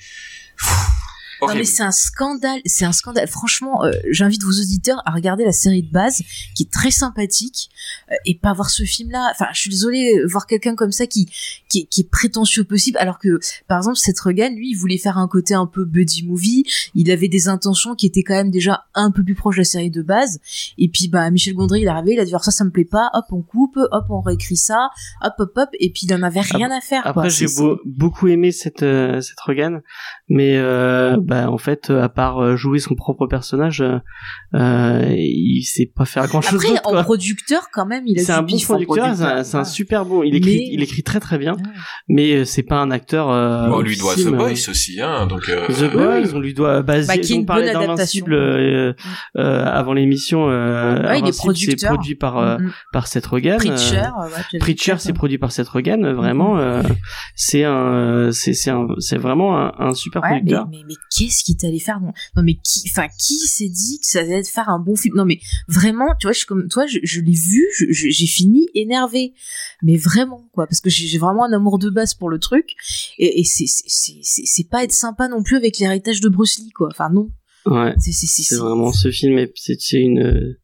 Non 1.47 1.53
mais 1.55 1.63
c'est 1.65 1.83
un 1.83 1.91
scandale, 1.91 2.59
c'est 2.65 2.85
un 2.85 2.91
scandale. 2.91 3.27
Franchement, 3.27 3.83
euh, 3.83 3.91
j'invite 4.09 4.43
vos 4.43 4.51
auditeurs 4.51 5.01
à 5.05 5.11
regarder 5.11 5.43
la 5.45 5.51
série 5.51 5.83
de 5.83 5.91
base, 5.91 6.21
qui 6.55 6.63
est 6.63 6.71
très 6.71 6.91
sympathique, 6.91 7.69
euh, 8.11 8.15
et 8.25 8.35
pas 8.37 8.53
voir 8.53 8.69
ce 8.69 8.83
film-là. 8.83 9.29
Enfin, 9.31 9.47
je 9.53 9.59
suis 9.59 9.69
désolée, 9.69 10.17
euh, 10.19 10.27
voir 10.27 10.47
quelqu'un 10.47 10.75
comme 10.75 10.91
ça 10.91 11.07
qui, 11.07 11.29
qui, 11.69 11.79
est- 11.79 11.85
qui 11.85 12.01
est 12.01 12.09
prétentieux 12.09 12.61
au 12.63 12.65
possible, 12.65 12.97
alors 12.99 13.19
que, 13.19 13.39
par 13.67 13.77
exemple, 13.77 13.97
Seth 13.97 14.19
Rogen, 14.19 14.55
lui, 14.55 14.71
il 14.71 14.75
voulait 14.75 14.97
faire 14.97 15.17
un 15.17 15.27
côté 15.27 15.53
un 15.53 15.65
peu 15.67 15.85
buddy 15.85 16.23
movie. 16.25 16.63
Il 16.95 17.09
avait 17.11 17.27
des 17.27 17.47
intentions 17.47 17.95
qui 17.95 18.05
étaient 18.05 18.23
quand 18.23 18.33
même 18.35 18.51
déjà 18.51 18.85
un 18.95 19.11
peu 19.11 19.23
plus 19.23 19.35
proches 19.35 19.55
de 19.55 19.61
la 19.61 19.65
série 19.65 19.89
de 19.91 20.01
base. 20.01 20.39
Et 20.77 20.89
puis, 20.89 21.07
bah, 21.07 21.29
Michel 21.31 21.53
Gondry, 21.55 21.81
il 21.81 21.85
est 21.85 21.87
arrivé, 21.87 22.13
il 22.13 22.19
a 22.19 22.25
dit, 22.25 22.31
alors 22.31 22.43
ça, 22.43 22.51
ça 22.51 22.63
me 22.63 22.71
plaît 22.71 22.85
pas. 22.85 23.09
Hop, 23.13 23.25
on 23.31 23.41
coupe, 23.41 23.77
hop, 23.77 24.05
on 24.09 24.21
réécrit 24.21 24.57
ça, 24.57 24.89
hop, 25.23 25.33
hop, 25.39 25.51
hop. 25.57 25.69
Et 25.79 25.91
puis, 25.91 26.01
il 26.07 26.13
en 26.13 26.23
avait 26.23 26.41
rien 26.41 26.71
à 26.71 26.81
faire. 26.81 27.05
Après, 27.05 27.29
j'ai 27.29 27.45
beau- 27.61 27.79
beaucoup 27.85 28.27
aimé 28.27 28.51
cette 28.51 28.83
euh, 28.83 29.21
cette 29.21 29.39
Rogan, 29.39 29.81
mais 30.35 30.57
euh, 30.57 31.17
bah 31.21 31.49
en 31.49 31.57
fait, 31.57 31.89
à 31.91 32.09
part 32.09 32.39
euh, 32.43 32.55
jouer 32.55 32.79
son 32.79 32.95
propre 32.95 33.27
personnage, 33.27 33.81
euh, 33.81 33.99
euh, 34.55 35.05
il 35.15 35.61
sait 35.63 35.89
pas 35.95 36.05
faire 36.05 36.27
grand 36.27 36.41
chose 36.41 36.55
Après, 36.63 36.79
en 36.85 36.91
quoi. 36.91 37.03
producteur, 37.03 37.67
quand 37.71 37.85
même, 37.85 38.03
il 38.07 38.19
a 38.19 38.23
C'est 38.23 38.31
un 38.31 38.41
bon 38.41 38.57
producteur, 38.59 39.15
c'est 39.15 39.55
un, 39.57 39.59
un 39.61 39.63
super 39.63 40.05
bon. 40.05 40.23
Il 40.23 40.35
écrit, 40.35 40.57
Mais- 40.57 40.69
il 40.73 40.81
écrit 40.83 41.03
très 41.03 41.19
très 41.19 41.37
bien, 41.37 41.55
mais 42.09 42.33
euh, 42.37 42.45
c'est 42.45 42.63
pas 42.63 42.77
un 42.77 42.91
acteur. 42.91 43.29
Euh, 43.29 43.69
Bon, 43.69 43.77
on 43.77 43.81
lui 43.81 43.95
doit 43.97 44.13
The 44.15 44.19
film, 44.19 44.33
euh, 44.33 44.37
Boys 44.37 44.69
aussi, 44.69 44.99
hein, 45.01 45.27
donc. 45.27 45.47
euh, 45.49 45.67
The 45.67 45.91
Boys, 45.93 46.33
on 46.35 46.39
lui 46.39 46.53
doit 46.53 46.81
baser. 46.81 47.07
Bah, 47.07 47.17
qui 47.17 47.33
est 47.33 47.35
on 47.35 47.39
une 47.41 47.45
parlait 47.45 47.71
d'Invincible 47.71 48.33
euh, 48.33 48.93
euh, 49.37 49.65
avant 49.65 49.93
l'émission. 49.93 50.49
Euh, 50.49 50.93
Ouais, 51.03 51.19
il 51.19 51.25
est 51.25 51.29
Invincible, 51.29 51.55
c'est 51.79 51.87
produit 51.87 52.15
par 52.15 52.37
euh, 52.37 52.57
Mm, 52.57 52.63
mm. 52.65 52.71
par 52.93 53.07
Seth 53.07 53.25
Rogen. 53.27 53.57
Preacher, 53.57 53.97
euh, 53.97 54.27
ouais, 54.53 54.59
Preacher, 54.59 54.95
c'est 54.99 55.13
produit 55.13 55.37
par 55.37 55.51
Seth 55.51 55.67
Rogen. 55.69 56.03
euh, 56.05 56.13
Vraiment, 56.13 56.57
euh, 56.57 56.81
c'est 57.35 57.63
un, 57.63 58.29
c'est 58.31 58.53
c'est 58.53 58.69
un, 58.71 58.87
c'est 58.99 59.17
vraiment 59.17 59.57
un, 59.59 59.73
un 59.79 59.93
super 59.93 60.22
Ouais, 60.23 60.41
mais, 60.43 60.51
mais, 60.69 60.83
mais 60.87 60.93
qu'est-ce 61.15 61.43
qui 61.43 61.55
t'allait 61.57 61.79
faire 61.79 61.99
non, 61.99 62.13
non 62.35 62.43
mais 62.43 62.55
qui 62.63 62.81
enfin 62.89 63.07
qui 63.19 63.37
s'est 63.39 63.69
dit 63.69 63.99
que 63.99 64.05
ça 64.07 64.19
allait 64.21 64.39
être 64.39 64.47
faire 64.49 64.69
un 64.69 64.79
bon 64.79 64.95
film? 64.95 65.15
Non 65.15 65.25
mais 65.25 65.39
vraiment 65.67 66.05
tu 66.19 66.27
vois 66.27 66.31
je 66.33 66.37
suis 66.39 66.47
comme 66.47 66.67
toi 66.69 66.85
je, 66.87 66.99
je 67.03 67.19
l'ai 67.21 67.33
vu 67.33 67.63
j'ai 67.91 68.25
fini 68.27 68.67
énervé 68.73 69.33
mais 69.81 69.97
vraiment 69.97 70.47
quoi 70.53 70.65
parce 70.67 70.79
que 70.81 70.89
j'ai 70.89 71.17
vraiment 71.17 71.43
un 71.45 71.51
amour 71.53 71.77
de 71.79 71.89
base 71.89 72.13
pour 72.13 72.29
le 72.29 72.39
truc. 72.39 72.69
Et, 73.17 73.41
et 73.41 73.43
c'est 73.43 74.69
pas 74.69 74.83
être 74.83 74.91
sympa 74.93 75.27
non 75.27 75.43
plus 75.43 75.57
avec 75.57 75.77
l'héritage 75.79 76.21
de 76.21 76.29
Bruce 76.29 76.57
Lee 76.59 76.71
quoi. 76.71 76.87
Enfin 76.91 77.09
non. 77.09 77.29
Ouais, 77.65 77.93
c'est 77.97 78.55
vraiment 78.57 78.91
ce 78.91 79.09
film. 79.11 79.37
est- 79.37 79.51
C'est 79.55 79.79
c'est 79.79 79.99
une, 79.99 80.55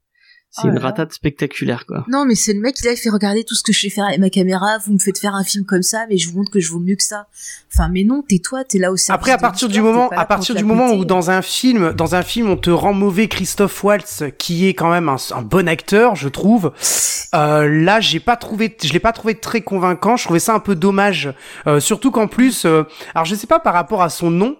c'est 0.51 0.61
Oh 0.63 0.67
une 0.67 0.75
là 0.75 0.79
là. 0.79 0.85
ratate 0.87 1.13
spectaculaire 1.13 1.85
quoi. 1.85 2.05
non 2.07 2.25
mais 2.25 2.35
c'est 2.35 2.53
le 2.53 2.59
mec 2.59 2.75
il 2.81 2.87
a 2.87 2.95
fait 2.95 3.09
regarder 3.09 3.43
tout 3.43 3.55
ce 3.55 3.63
que 3.63 3.71
je 3.71 3.81
sais 3.81 3.89
faire 3.89 4.05
avec 4.05 4.19
ma 4.19 4.29
caméra 4.29 4.77
vous 4.85 4.93
me 4.93 4.99
faites 4.99 5.19
faire 5.19 5.35
un 5.35 5.43
film 5.43 5.65
comme 5.65 5.83
ça 5.83 6.05
mais 6.09 6.17
je 6.17 6.29
vous 6.29 6.37
montre 6.37 6.51
que 6.51 6.59
je 6.59 6.71
vaux 6.71 6.79
mieux 6.79 6.95
que 6.95 7.03
ça 7.03 7.27
enfin 7.73 7.87
mais 7.89 8.03
non 8.03 8.23
tais-toi 8.27 8.63
t'es 8.63 8.79
là 8.79 8.91
au 8.91 8.97
service 8.97 9.19
Après, 9.19 9.31
à 9.31 9.37
partir 9.37 9.67
du 9.69 9.81
moment, 9.81 10.09
là 10.11 10.19
à 10.21 10.25
partir 10.25 10.55
du 10.55 10.63
moment 10.63 10.91
où 10.93 11.05
dans 11.05 11.29
un 11.29 11.41
film, 11.41 11.93
dans 11.93 12.15
un 12.15 12.23
film, 12.23 12.49
on 12.49 12.57
te 12.57 12.69
rend 12.69 12.93
mauvais 12.93 13.27
Christophe 13.27 13.83
Waltz, 13.83 14.23
qui 14.37 14.67
est 14.67 14.73
quand 14.73 14.89
même 14.89 15.07
un, 15.09 15.17
un 15.35 15.41
bon 15.41 15.67
acteur, 15.67 16.15
je 16.15 16.27
trouve. 16.29 16.71
Euh, 17.35 17.67
là, 17.69 17.99
j'ai 17.99 18.19
pas 18.19 18.35
trouvé, 18.37 18.75
je 18.83 18.91
l'ai 18.91 18.99
pas 18.99 19.11
trouvé 19.11 19.35
très 19.35 19.61
convaincant. 19.61 20.17
Je 20.17 20.23
trouvais 20.25 20.39
ça 20.39 20.53
un 20.55 20.59
peu 20.59 20.75
dommage, 20.75 21.33
Euh, 21.67 21.79
surtout 21.79 22.09
qu'en 22.11 22.27
plus, 22.27 22.65
euh, 22.65 22.83
alors 23.13 23.25
je 23.25 23.35
sais 23.35 23.47
pas 23.47 23.59
par 23.59 23.73
rapport 23.73 24.01
à 24.01 24.09
son 24.09 24.31
nom. 24.31 24.57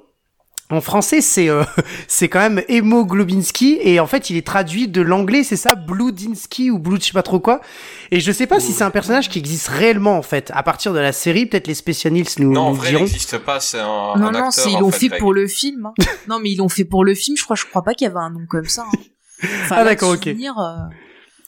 En 0.71 0.81
français, 0.81 1.21
c'est 1.21 1.49
euh, 1.49 1.63
c'est 2.07 2.29
quand 2.29 2.39
même 2.39 2.61
Emo 2.67 3.05
Globinski 3.05 3.79
et 3.81 3.99
en 3.99 4.05
fait, 4.05 4.29
il 4.29 4.37
est 4.37 4.45
traduit 4.45 4.87
de 4.87 5.01
l'anglais, 5.01 5.43
c'est 5.43 5.55
ça, 5.55 5.73
Bludinsky 5.75 6.69
ou 6.69 6.77
Blue, 6.77 6.97
je 6.99 7.05
sais 7.07 7.11
pas 7.11 7.23
trop 7.23 7.39
quoi. 7.39 7.59
Et 8.11 8.19
je 8.19 8.31
sais 8.31 8.45
pas 8.45 8.59
si 8.59 8.71
c'est 8.71 8.83
un 8.83 8.91
personnage 8.91 9.29
qui 9.29 9.39
existe 9.39 9.67
réellement 9.67 10.15
en 10.17 10.21
fait. 10.21 10.51
À 10.53 10.61
partir 10.61 10.93
de 10.93 10.99
la 10.99 11.11
série, 11.11 11.47
peut-être 11.47 11.67
les 11.67 11.73
spécialistes 11.73 12.39
nous, 12.39 12.51
Non, 12.51 12.61
en 12.61 12.69
nous 12.69 12.75
vrai, 12.75 12.87
il 12.87 12.91
diront. 12.91 13.03
n'existe 13.05 13.37
pas, 13.39 13.59
c'est 13.59 13.79
un, 13.79 13.85
non, 13.87 14.13
un 14.15 14.19
non, 14.19 14.27
acteur. 14.27 14.53
c'est 14.53 14.71
ils 14.71 14.79
l'ont 14.79 14.91
fait, 14.91 15.09
pour 15.17 15.33
le 15.33 15.47
film. 15.47 15.87
hein. 15.87 15.93
non, 16.27 16.39
mais 16.39 16.51
ils 16.51 16.57
l'ont 16.57 16.69
fait 16.69 16.85
pour 16.85 17.03
le 17.03 17.15
film. 17.15 17.35
Je 17.35 17.43
crois, 17.43 17.55
je 17.55 17.65
crois 17.65 17.81
pas 17.83 17.93
qu'il 17.95 18.05
y 18.07 18.09
avait 18.11 18.19
un 18.19 18.29
nom 18.29 18.45
comme 18.47 18.65
ça. 18.65 18.83
hein. 18.83 18.97
Enfin, 19.63 19.75
Ah, 19.79 19.83
d'accord, 19.85 20.11
ok. 20.11 20.23
souvenir, 20.23 20.53
euh, 20.59 20.77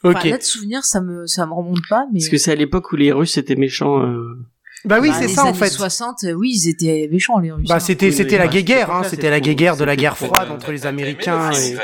Ok. 0.09 0.15
enfin, 0.17 0.29
là 0.29 0.37
de 0.39 0.43
souvenir, 0.43 0.83
ça 0.83 0.99
me, 1.01 1.27
ça 1.27 1.45
me 1.45 1.53
remonte 1.53 1.81
pas. 1.89 2.05
Mais 2.11 2.19
Parce 2.19 2.29
que 2.29 2.37
c'est 2.37 2.51
à 2.51 2.55
l'époque 2.55 2.91
où 2.91 2.95
les 2.95 3.11
Russes 3.11 3.37
étaient 3.37 3.55
méchants. 3.55 4.01
euh, 4.01 4.39
Bah 4.85 4.97
oui, 5.01 5.09
bah, 5.09 5.15
c'est 5.19 5.27
ça 5.27 5.43
en 5.43 5.49
années 5.49 5.57
fait. 5.57 5.69
60, 5.69 6.23
euh, 6.23 6.31
oui, 6.33 6.51
ils 6.53 6.69
étaient 6.69 7.07
méchants 7.11 7.37
les 7.39 7.51
Russes. 7.51 7.67
Bah 7.67 7.79
c'était 7.79 8.07
Oui, 8.07 8.13
c'était 8.13 8.37
la 8.37 8.47
bah, 8.47 8.61
guerre, 8.61 8.87
c'était 8.87 8.91
hein, 8.91 9.03
c'était 9.09 9.29
la 9.29 9.39
guerre 9.39 9.77
de 9.77 9.83
la 9.83 9.95
guerre 9.95 10.17
froide 10.17 10.49
entre 10.51 10.71
les 10.71 10.85
Américains. 10.85 11.51
et- 11.51 11.75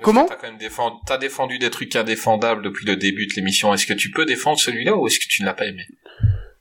Comment 0.00 0.24
T'as 0.24 0.36
quand 0.36 0.46
même 0.48 0.56
défendu, 0.58 0.96
t'as 1.06 1.18
défendu 1.18 1.58
des 1.58 1.70
trucs 1.70 1.94
indéfendables 1.94 2.62
depuis 2.62 2.86
le 2.86 2.96
début 2.96 3.26
de 3.26 3.32
l'émission. 3.36 3.72
Est-ce 3.74 3.86
que 3.86 3.92
tu 3.92 4.10
peux 4.10 4.24
défendre 4.24 4.58
celui-là 4.58 4.96
ou 4.96 5.06
est-ce 5.06 5.18
que 5.18 5.26
tu 5.28 5.42
ne 5.42 5.46
l'as 5.46 5.52
pas 5.54 5.66
aimé? 5.66 5.82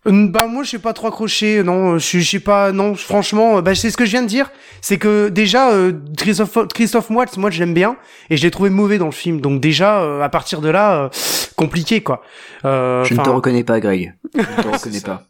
Euh, 0.07 0.27
Bah 0.27 0.48
moi 0.48 0.64
je 0.64 0.72
sais 0.72 0.80
pas 0.80 0.93
trop 0.93 1.07
accroché, 1.07 1.61
non, 1.64 1.98
je 1.99 2.19
je 2.19 2.30
sais 2.30 2.39
pas, 2.39 2.72
non, 2.72 2.95
franchement, 2.95 3.57
euh, 3.57 3.61
bah 3.61 3.73
c'est 3.76 3.89
ce 3.91 3.98
que 3.98 4.06
je 4.06 4.11
viens 4.11 4.23
de 4.23 4.27
dire, 4.27 4.52
c'est 4.81 4.98
que 4.98 5.30
déjà 5.30 5.72
euh, 5.72 5.93
Christophe 6.18 6.68
Christophe 6.73 7.10
Waltz, 7.11 7.38
moi 7.38 7.49
je 7.52 7.60
l'aime 7.60 7.73
bien 7.76 7.95
et 8.30 8.35
je 8.38 8.41
l'ai 8.43 8.52
trouvé 8.52 8.69
mauvais 8.72 8.98
dans 8.98 9.06
le 9.06 9.11
film, 9.11 9.41
donc 9.41 9.61
déjà 9.61 10.02
euh, 10.02 10.22
à 10.22 10.30
partir 10.30 10.60
de 10.61 10.69
là, 10.69 11.03
euh, 11.03 11.10
compliqué 11.56 12.02
quoi. 12.02 12.23
Euh, 12.65 13.03
Je 13.03 13.14
ne 13.14 13.22
te 13.23 13.30
reconnais 13.30 13.64
pas, 13.64 13.80
Greg. 13.80 14.14
Je 14.34 14.39
ne 14.39 14.45
te 14.64 14.68
reconnais 14.73 15.02
pas. 15.02 15.23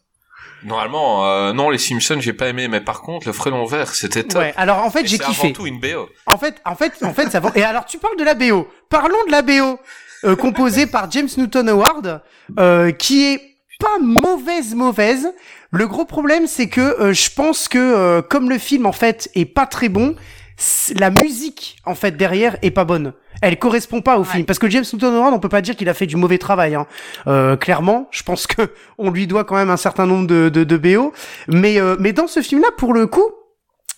Normalement, 0.64 1.26
euh, 1.26 1.54
non, 1.54 1.70
les 1.70 1.78
Simpsons, 1.78 2.20
j'ai 2.20 2.34
pas 2.34 2.48
aimé, 2.48 2.68
mais 2.68 2.82
par 2.82 3.02
contre, 3.02 3.28
le 3.28 3.34
frelon 3.34 3.66
vert, 3.66 3.96
c'était 3.96 4.24
top. 4.24 4.42
Ouais, 4.42 4.54
alors 4.58 4.80
en 4.80 4.92
fait 4.92 5.06
j'ai 5.08 5.18
kiffé. 5.18 5.48
avant 5.48 5.54
tout 5.54 5.66
une 5.66 5.80
BO. 5.80 6.10
En 6.26 6.38
fait, 6.38 6.62
en 6.66 6.76
fait, 6.76 6.94
en 7.04 7.14
fait, 7.14 7.30
ça 7.30 7.40
va. 7.40 7.52
Et 7.56 7.64
alors, 7.64 7.86
tu 7.86 7.98
parles 7.98 8.18
de 8.18 8.24
la 8.24 8.36
BO. 8.36 8.68
Parlons 8.90 9.24
de 9.28 9.32
la 9.32 9.42
BO, 9.42 9.80
euh, 10.24 10.36
composée 10.36 10.86
par 10.86 11.10
James 11.12 11.30
Newton 11.38 11.70
Howard, 11.70 12.22
euh, 12.60 12.92
qui 12.92 13.34
est 13.34 13.52
pas 13.80 13.98
mauvaise, 14.00 14.76
mauvaise. 14.76 15.34
Le 15.72 15.88
gros 15.88 16.06
problème, 16.06 16.48
c'est 16.48 16.70
que 16.70 16.82
euh, 16.82 17.14
je 17.14 17.30
pense 17.32 17.68
que 17.68 17.80
euh, 17.80 18.22
comme 18.22 18.50
le 18.50 18.58
film 18.58 18.86
en 18.86 18.92
fait 18.92 19.30
est 19.36 19.46
pas 19.46 19.66
très 19.66 19.90
bon, 19.90 20.16
la 20.96 21.10
musique 21.10 21.78
en 21.86 21.96
fait 21.96 22.16
derrière 22.16 22.58
est 22.62 22.72
pas 22.72 22.86
bonne. 22.86 23.14
Elle 23.42 23.58
correspond 23.58 24.02
pas 24.02 24.18
au 24.18 24.24
film 24.24 24.46
parce 24.46 24.60
que 24.60 24.70
James 24.70 24.86
Newton 24.94 25.16
Howard, 25.16 25.34
on 25.34 25.40
peut 25.40 25.50
pas 25.50 25.62
dire 25.62 25.76
qu'il 25.76 25.90
a 25.90 25.94
fait 25.94 26.06
du 26.06 26.16
mauvais 26.16 26.38
travail. 26.38 26.76
Hein. 26.76 26.86
Euh, 27.28 27.58
clairement, 27.58 28.08
je 28.12 28.24
pense 28.24 28.48
que 28.48 28.72
on 28.98 29.10
lui 29.10 29.28
doit 29.28 29.44
quand 29.44 29.56
même 29.56 29.70
un 29.70 29.78
certain 29.78 30.06
nombre 30.06 30.28
de, 30.28 30.50
de, 30.50 30.64
de 30.64 30.78
BO. 30.78 31.12
Mais 31.48 31.80
euh, 31.80 31.96
mais 32.00 32.14
dans 32.14 32.28
ce 32.28 32.42
film-là, 32.42 32.70
pour 32.78 32.94
le 32.94 33.08
coup, 33.08 33.30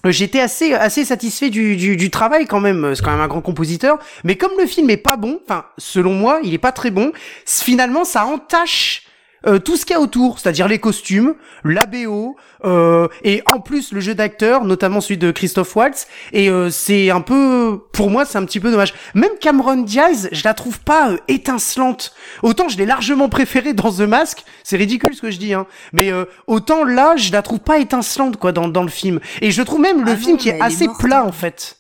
J'étais 0.06 0.42
assez 0.42 0.74
assez 0.74 1.06
satisfait 1.06 1.50
du, 1.50 1.78
du, 1.78 1.96
du 1.96 2.10
travail 2.10 2.46
quand 2.46 2.60
même. 2.60 2.94
C'est 2.94 3.02
quand 3.02 3.12
même 3.12 3.22
un 3.22 3.28
grand 3.30 3.40
compositeur. 3.40 4.00
Mais 4.26 4.36
comme 4.36 4.52
le 4.60 4.66
film 4.66 4.90
est 4.90 4.98
pas 4.98 5.16
bon, 5.16 5.40
enfin 5.46 5.64
selon 5.78 6.14
moi, 6.14 6.42
il 6.44 6.54
est 6.54 6.58
pas 6.58 6.74
très 6.74 6.92
bon. 6.92 7.14
Finalement, 7.46 8.04
ça 8.04 8.26
entache 8.26 9.04
euh, 9.46 9.60
tout 9.60 9.78
ce 9.78 9.86
qu'il 9.86 9.94
y 9.94 9.98
a 9.98 10.02
autour, 10.02 10.40
c'est-à-dire 10.40 10.68
les 10.68 10.80
costumes, 10.80 11.36
la 11.64 11.86
BO, 11.86 12.36
euh, 12.66 13.08
et 13.24 13.42
en 13.46 13.60
plus 13.60 13.92
le 13.92 14.00
jeu 14.00 14.16
d'acteur, 14.16 14.66
notamment 14.66 15.02
celui 15.02 15.18
de 15.18 15.32
Christophe 15.32 15.76
Waltz. 15.76 16.08
Et 16.32 16.50
euh, 16.50 16.70
c'est 16.70 17.10
un 17.10 17.22
peu, 17.22 17.80
pour 17.92 18.10
moi, 18.10 18.26
c'est 18.26 18.38
un 18.38 18.46
petit 18.46 18.60
peu 18.60 18.72
dommage. 18.72 18.94
Même 19.14 19.32
Cameron 19.40 19.78
Diaz, 19.78 20.30
je 20.32 20.44
la 20.44 20.54
trouve 20.54 20.80
pas 20.80 21.12
euh, 21.12 21.18
étincelante. 21.28 22.14
Autant 22.42 22.70
je 22.70 22.78
l'ai 22.78 22.86
largement 22.86 23.30
préférée 23.30 23.74
dans 23.74 23.92
The 23.92 24.02
Mask, 24.02 24.44
c'est 24.64 24.78
ridicule 24.78 25.14
ce 25.14 25.22
que 25.22 25.32
je 25.32 25.38
dis, 25.40 25.54
hein. 25.54 25.68
Mais 25.92 26.12
euh, 26.12 26.26
autant 26.48 26.84
là, 26.84 27.16
je 27.16 27.32
la 27.32 27.42
trouve 27.42 27.60
pas 27.60 27.80
étincelante 27.80 28.38
quoi 28.38 28.52
dans 28.52 28.68
dans 28.68 28.84
le 28.84 28.90
film. 28.90 29.20
Et 29.42 29.52
je 29.52 29.62
trouve 29.62 29.82
même 29.82 30.04
le 30.06 30.12
Ah 30.12 30.16
film 30.18 30.32
non, 30.32 30.38
qui 30.38 30.50
est 30.50 30.62
assez 30.62 30.88
plat 31.00 31.26
en 31.26 31.32
fait. 31.32 31.78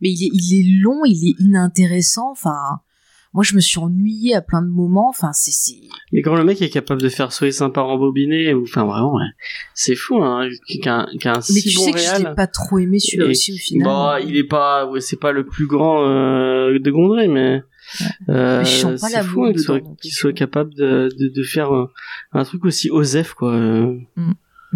Mais 0.00 0.10
il 0.10 0.24
est, 0.24 0.30
il 0.32 0.58
est 0.58 0.82
long, 0.82 1.04
il 1.04 1.28
est 1.28 1.42
inintéressant. 1.42 2.30
Enfin, 2.30 2.80
moi, 3.32 3.44
je 3.44 3.54
me 3.54 3.60
suis 3.60 3.78
ennuyée 3.78 4.34
à 4.34 4.40
plein 4.40 4.62
de 4.62 4.68
moments. 4.68 5.08
Enfin, 5.08 5.30
c'est. 5.32 5.74
Mais 6.12 6.22
quand 6.22 6.34
le 6.36 6.44
mec 6.44 6.62
est 6.62 6.70
capable 6.70 7.02
de 7.02 7.08
faire 7.08 7.32
Soyez 7.32 7.52
sympa 7.52 7.80
rembobiné, 7.82 8.54
ou 8.54 8.62
enfin 8.62 8.84
vraiment, 8.84 9.14
ouais, 9.14 9.24
c'est 9.74 9.94
fou, 9.94 10.22
hein, 10.22 10.48
qu'un 10.82 11.06
qu'un 11.20 11.40
Mais 11.52 11.60
tu 11.60 11.74
bon 11.76 11.82
sais 11.82 11.92
que 11.92 11.98
je 11.98 12.34
pas 12.34 12.46
trop 12.46 12.78
aimé 12.78 12.98
celui-là 12.98 13.26
aussi 13.26 13.52
au 13.52 13.56
final. 13.56 13.86
Bah, 13.86 14.18
il 14.24 14.36
est 14.36 14.44
pas, 14.44 14.86
ouais, 14.86 15.00
c'est 15.00 15.18
pas 15.20 15.32
le 15.32 15.44
plus 15.44 15.66
grand 15.66 16.06
euh, 16.08 16.78
de 16.78 16.90
Gondry, 16.90 17.28
mais 17.28 17.62
euh, 18.28 18.58
Mais 18.58 18.64
je 18.64 18.70
sens 18.70 19.00
pas 19.00 19.08
c'est 19.08 19.22
fou 19.22 19.44
hein, 19.44 19.52
qu'il 19.52 19.60
soit, 19.60 19.80
soit 20.02 20.32
capable 20.32 20.74
de, 20.74 21.08
de, 21.18 21.28
de 21.28 21.42
faire 21.42 21.74
euh, 21.74 21.86
un 22.32 22.44
truc 22.44 22.64
aussi 22.64 22.90
osef, 22.90 23.34
quoi. 23.34 23.52
euh. 23.52 23.98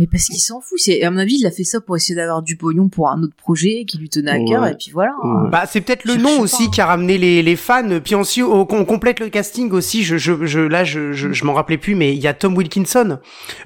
Mais 0.01 0.07
parce 0.07 0.25
qu'il 0.29 0.41
s'en 0.41 0.63
fout. 0.63 0.79
C'est, 0.79 1.03
à 1.03 1.11
mon 1.11 1.19
avis, 1.19 1.37
il 1.39 1.47
a 1.47 1.51
fait 1.51 1.63
ça 1.63 1.79
pour 1.79 1.95
essayer 1.95 2.15
d'avoir 2.15 2.41
du 2.41 2.57
pognon 2.57 2.89
pour 2.89 3.11
un 3.11 3.23
autre 3.23 3.35
projet 3.37 3.85
qui 3.87 3.99
lui 3.99 4.09
tenait 4.09 4.31
à 4.31 4.39
cœur. 4.43 4.63
Ouais. 4.63 4.73
Et 4.73 4.75
puis 4.75 4.93
voilà. 4.93 5.13
Ouais. 5.23 5.51
Bah 5.51 5.65
c'est 5.71 5.83
peut-être 5.83 6.07
le 6.07 6.15
Je 6.15 6.19
nom 6.21 6.41
aussi 6.41 6.65
pas. 6.65 6.71
qui 6.71 6.81
a 6.81 6.87
ramené 6.87 7.19
les, 7.19 7.43
les 7.43 7.57
fans. 7.57 8.01
Puis 8.03 8.15
ensuite 8.15 8.45
on, 8.45 8.67
on 8.71 8.85
complète 8.87 9.21
le 9.21 9.29
casting 9.29 9.71
aussi. 9.73 10.03
Je, 10.03 10.17
je, 10.17 10.47
je 10.47 10.61
là 10.61 10.85
je, 10.85 11.13
je, 11.13 11.33
je 11.35 11.45
m'en 11.45 11.53
rappelais 11.53 11.77
plus, 11.77 11.95
mais 11.95 12.15
il 12.15 12.19
y 12.23 12.27
a 12.27 12.33
Tom 12.33 12.57
Wilkinson 12.57 13.19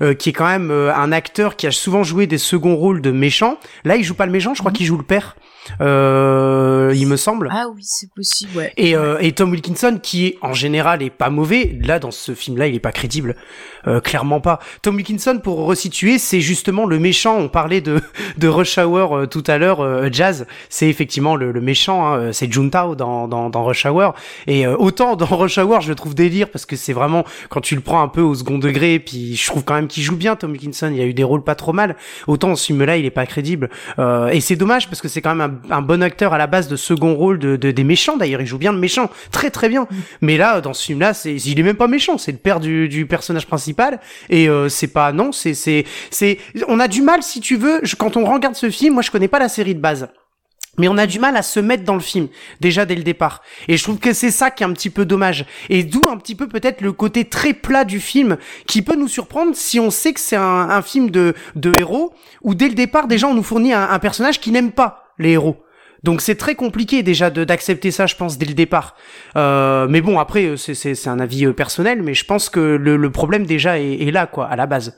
euh, 0.02 0.14
qui 0.14 0.30
est 0.30 0.32
quand 0.32 0.48
même 0.48 0.72
euh, 0.72 0.92
un 0.92 1.12
acteur 1.12 1.54
qui 1.54 1.68
a 1.68 1.70
souvent 1.70 2.02
joué 2.02 2.26
des 2.26 2.38
seconds 2.38 2.74
rôles 2.74 3.00
de 3.00 3.12
méchants. 3.12 3.56
Là 3.84 3.94
il 3.94 4.02
joue 4.02 4.14
pas 4.14 4.26
le 4.26 4.32
méchant, 4.32 4.54
je 4.54 4.58
crois 4.60 4.72
qu'il 4.72 4.86
joue 4.86 4.96
le 4.96 5.04
père. 5.04 5.36
Euh, 5.80 6.92
il 6.94 7.06
me 7.06 7.16
semble. 7.16 7.48
Ah 7.52 7.66
oui, 7.74 7.82
c'est 7.84 8.10
possible, 8.12 8.56
ouais. 8.56 8.72
Et, 8.76 8.96
euh, 8.96 9.18
et 9.20 9.32
Tom 9.32 9.50
Wilkinson, 9.50 9.98
qui 10.02 10.26
est 10.26 10.38
en 10.42 10.52
général 10.52 11.02
est 11.02 11.10
pas 11.10 11.30
mauvais, 11.30 11.76
là 11.82 11.98
dans 11.98 12.10
ce 12.10 12.34
film-là, 12.34 12.66
il 12.66 12.74
est 12.74 12.80
pas 12.80 12.92
crédible, 12.92 13.36
euh, 13.86 14.00
clairement 14.00 14.40
pas. 14.40 14.60
Tom 14.82 14.96
Wilkinson, 14.96 15.40
pour 15.42 15.64
resituer, 15.64 16.18
c'est 16.18 16.40
justement 16.40 16.86
le 16.86 16.98
méchant. 16.98 17.36
On 17.38 17.48
parlait 17.48 17.80
de 17.80 18.00
de 18.38 18.48
Rush 18.48 18.78
Hour 18.78 19.16
euh, 19.16 19.26
tout 19.26 19.44
à 19.46 19.58
l'heure, 19.58 19.80
euh, 19.80 20.08
Jazz, 20.10 20.46
c'est 20.68 20.88
effectivement 20.88 21.36
le, 21.36 21.52
le 21.52 21.60
méchant, 21.60 22.06
hein, 22.14 22.32
c'est 22.32 22.52
Juntao 22.52 22.94
dans, 22.94 23.28
dans 23.28 23.50
dans 23.50 23.64
Rush 23.64 23.86
Hour. 23.86 24.14
Et 24.46 24.66
euh, 24.66 24.76
autant 24.76 25.16
dans 25.16 25.26
Rush 25.30 25.58
Hour, 25.58 25.80
je 25.80 25.88
le 25.88 25.94
trouve 25.94 26.14
délire 26.14 26.50
parce 26.50 26.66
que 26.66 26.76
c'est 26.76 26.92
vraiment 26.92 27.24
quand 27.48 27.60
tu 27.60 27.74
le 27.74 27.80
prends 27.80 28.02
un 28.02 28.08
peu 28.08 28.20
au 28.20 28.34
second 28.34 28.58
degré, 28.58 28.98
puis 28.98 29.36
je 29.36 29.46
trouve 29.46 29.64
quand 29.64 29.74
même 29.74 29.88
qu'il 29.88 30.02
joue 30.02 30.16
bien 30.16 30.36
Tom 30.36 30.52
Wilkinson. 30.52 30.90
Il 30.94 31.00
a 31.00 31.04
eu 31.04 31.14
des 31.14 31.24
rôles 31.24 31.42
pas 31.42 31.54
trop 31.54 31.72
mal. 31.72 31.96
Autant 32.26 32.54
ce 32.56 32.66
film-là, 32.66 32.96
il 32.96 33.04
est 33.04 33.10
pas 33.10 33.26
crédible. 33.26 33.70
Euh, 33.98 34.28
et 34.28 34.40
c'est 34.40 34.56
dommage 34.56 34.88
parce 34.88 35.00
que 35.00 35.08
c'est 35.08 35.22
quand 35.22 35.34
même 35.34 35.50
un, 35.50 35.53
un 35.70 35.82
bon 35.82 36.02
acteur 36.02 36.32
à 36.34 36.38
la 36.38 36.46
base 36.46 36.68
de 36.68 36.76
second 36.76 37.14
rôle 37.14 37.38
de, 37.38 37.56
de 37.56 37.70
des 37.70 37.84
méchants. 37.84 38.16
D'ailleurs, 38.16 38.40
il 38.40 38.46
joue 38.46 38.58
bien 38.58 38.72
le 38.72 38.78
méchant, 38.78 39.10
très 39.30 39.50
très 39.50 39.68
bien. 39.68 39.86
Mais 40.20 40.36
là, 40.36 40.60
dans 40.60 40.74
ce 40.74 40.84
film-là, 40.84 41.14
c'est 41.14 41.34
il 41.34 41.58
est 41.58 41.62
même 41.62 41.76
pas 41.76 41.88
méchant. 41.88 42.18
C'est 42.18 42.32
le 42.32 42.38
père 42.38 42.60
du, 42.60 42.88
du 42.88 43.06
personnage 43.06 43.46
principal. 43.46 44.00
Et 44.30 44.48
euh, 44.48 44.68
c'est 44.68 44.88
pas 44.88 45.12
non, 45.12 45.32
c'est 45.32 45.54
c'est 45.54 45.84
c'est 46.10 46.38
on 46.68 46.80
a 46.80 46.88
du 46.88 47.02
mal 47.02 47.22
si 47.22 47.40
tu 47.40 47.56
veux. 47.56 47.80
je- 47.82 47.96
quand 47.96 48.16
on 48.16 48.24
regarde 48.24 48.54
ce 48.56 48.70
film, 48.70 48.94
moi 48.94 49.02
je 49.02 49.10
connais 49.10 49.28
pas 49.28 49.38
la 49.38 49.48
série 49.48 49.74
de 49.74 49.80
base. 49.80 50.08
Mais 50.76 50.88
on 50.88 50.98
a 50.98 51.06
du 51.06 51.20
mal 51.20 51.36
à 51.36 51.42
se 51.42 51.60
mettre 51.60 51.84
dans 51.84 51.94
le 51.94 52.00
film, 52.00 52.26
déjà 52.60 52.84
dès 52.84 52.96
le 52.96 53.04
départ. 53.04 53.42
Et 53.68 53.76
je 53.76 53.82
trouve 53.84 53.98
que 54.00 54.12
c'est 54.12 54.32
ça 54.32 54.50
qui 54.50 54.64
est 54.64 54.66
un 54.66 54.72
petit 54.72 54.90
peu 54.90 55.04
dommage. 55.04 55.46
Et 55.70 55.84
d'où 55.84 56.08
un 56.08 56.16
petit 56.16 56.34
peu 56.34 56.48
peut-être 56.48 56.80
le 56.80 56.90
côté 56.90 57.26
très 57.26 57.52
plat 57.52 57.84
du 57.84 58.00
film, 58.00 58.38
qui 58.66 58.82
peut 58.82 58.96
nous 58.96 59.06
surprendre 59.06 59.52
si 59.54 59.78
on 59.78 59.90
sait 59.92 60.12
que 60.12 60.18
c'est 60.18 60.34
un, 60.34 60.42
un 60.70 60.82
film 60.82 61.10
de, 61.10 61.34
de 61.54 61.76
héros, 61.76 62.12
où 62.42 62.56
dès 62.56 62.66
le 62.66 62.74
départ, 62.74 63.06
déjà, 63.06 63.28
on 63.28 63.34
nous 63.34 63.44
fournit 63.44 63.72
un, 63.72 63.88
un 63.88 63.98
personnage 64.00 64.40
qui 64.40 64.50
n'aime 64.50 64.72
pas 64.72 65.03
les 65.18 65.30
héros. 65.30 65.56
Donc 66.02 66.20
c'est 66.20 66.34
très 66.34 66.54
compliqué 66.54 67.02
déjà 67.02 67.30
de 67.30 67.44
d'accepter 67.44 67.90
ça, 67.90 68.04
je 68.06 68.14
pense, 68.14 68.36
dès 68.36 68.44
le 68.46 68.52
départ. 68.54 68.94
Euh, 69.36 69.86
mais 69.88 70.02
bon, 70.02 70.18
après, 70.18 70.44
euh, 70.44 70.56
c'est- 70.56 70.74
c'est 70.74 70.94
c'est 70.94 71.08
un 71.08 71.18
avis 71.18 71.46
euh, 71.46 71.52
personnel, 71.54 72.02
mais 72.02 72.12
je 72.12 72.24
pense 72.26 72.50
que 72.50 72.60
le, 72.60 72.96
le 72.98 73.10
problème 73.10 73.46
déjà 73.46 73.78
est, 73.80 74.02
est 74.02 74.10
là, 74.10 74.26
quoi, 74.26 74.46
à 74.46 74.54
la 74.56 74.66
base. 74.66 74.94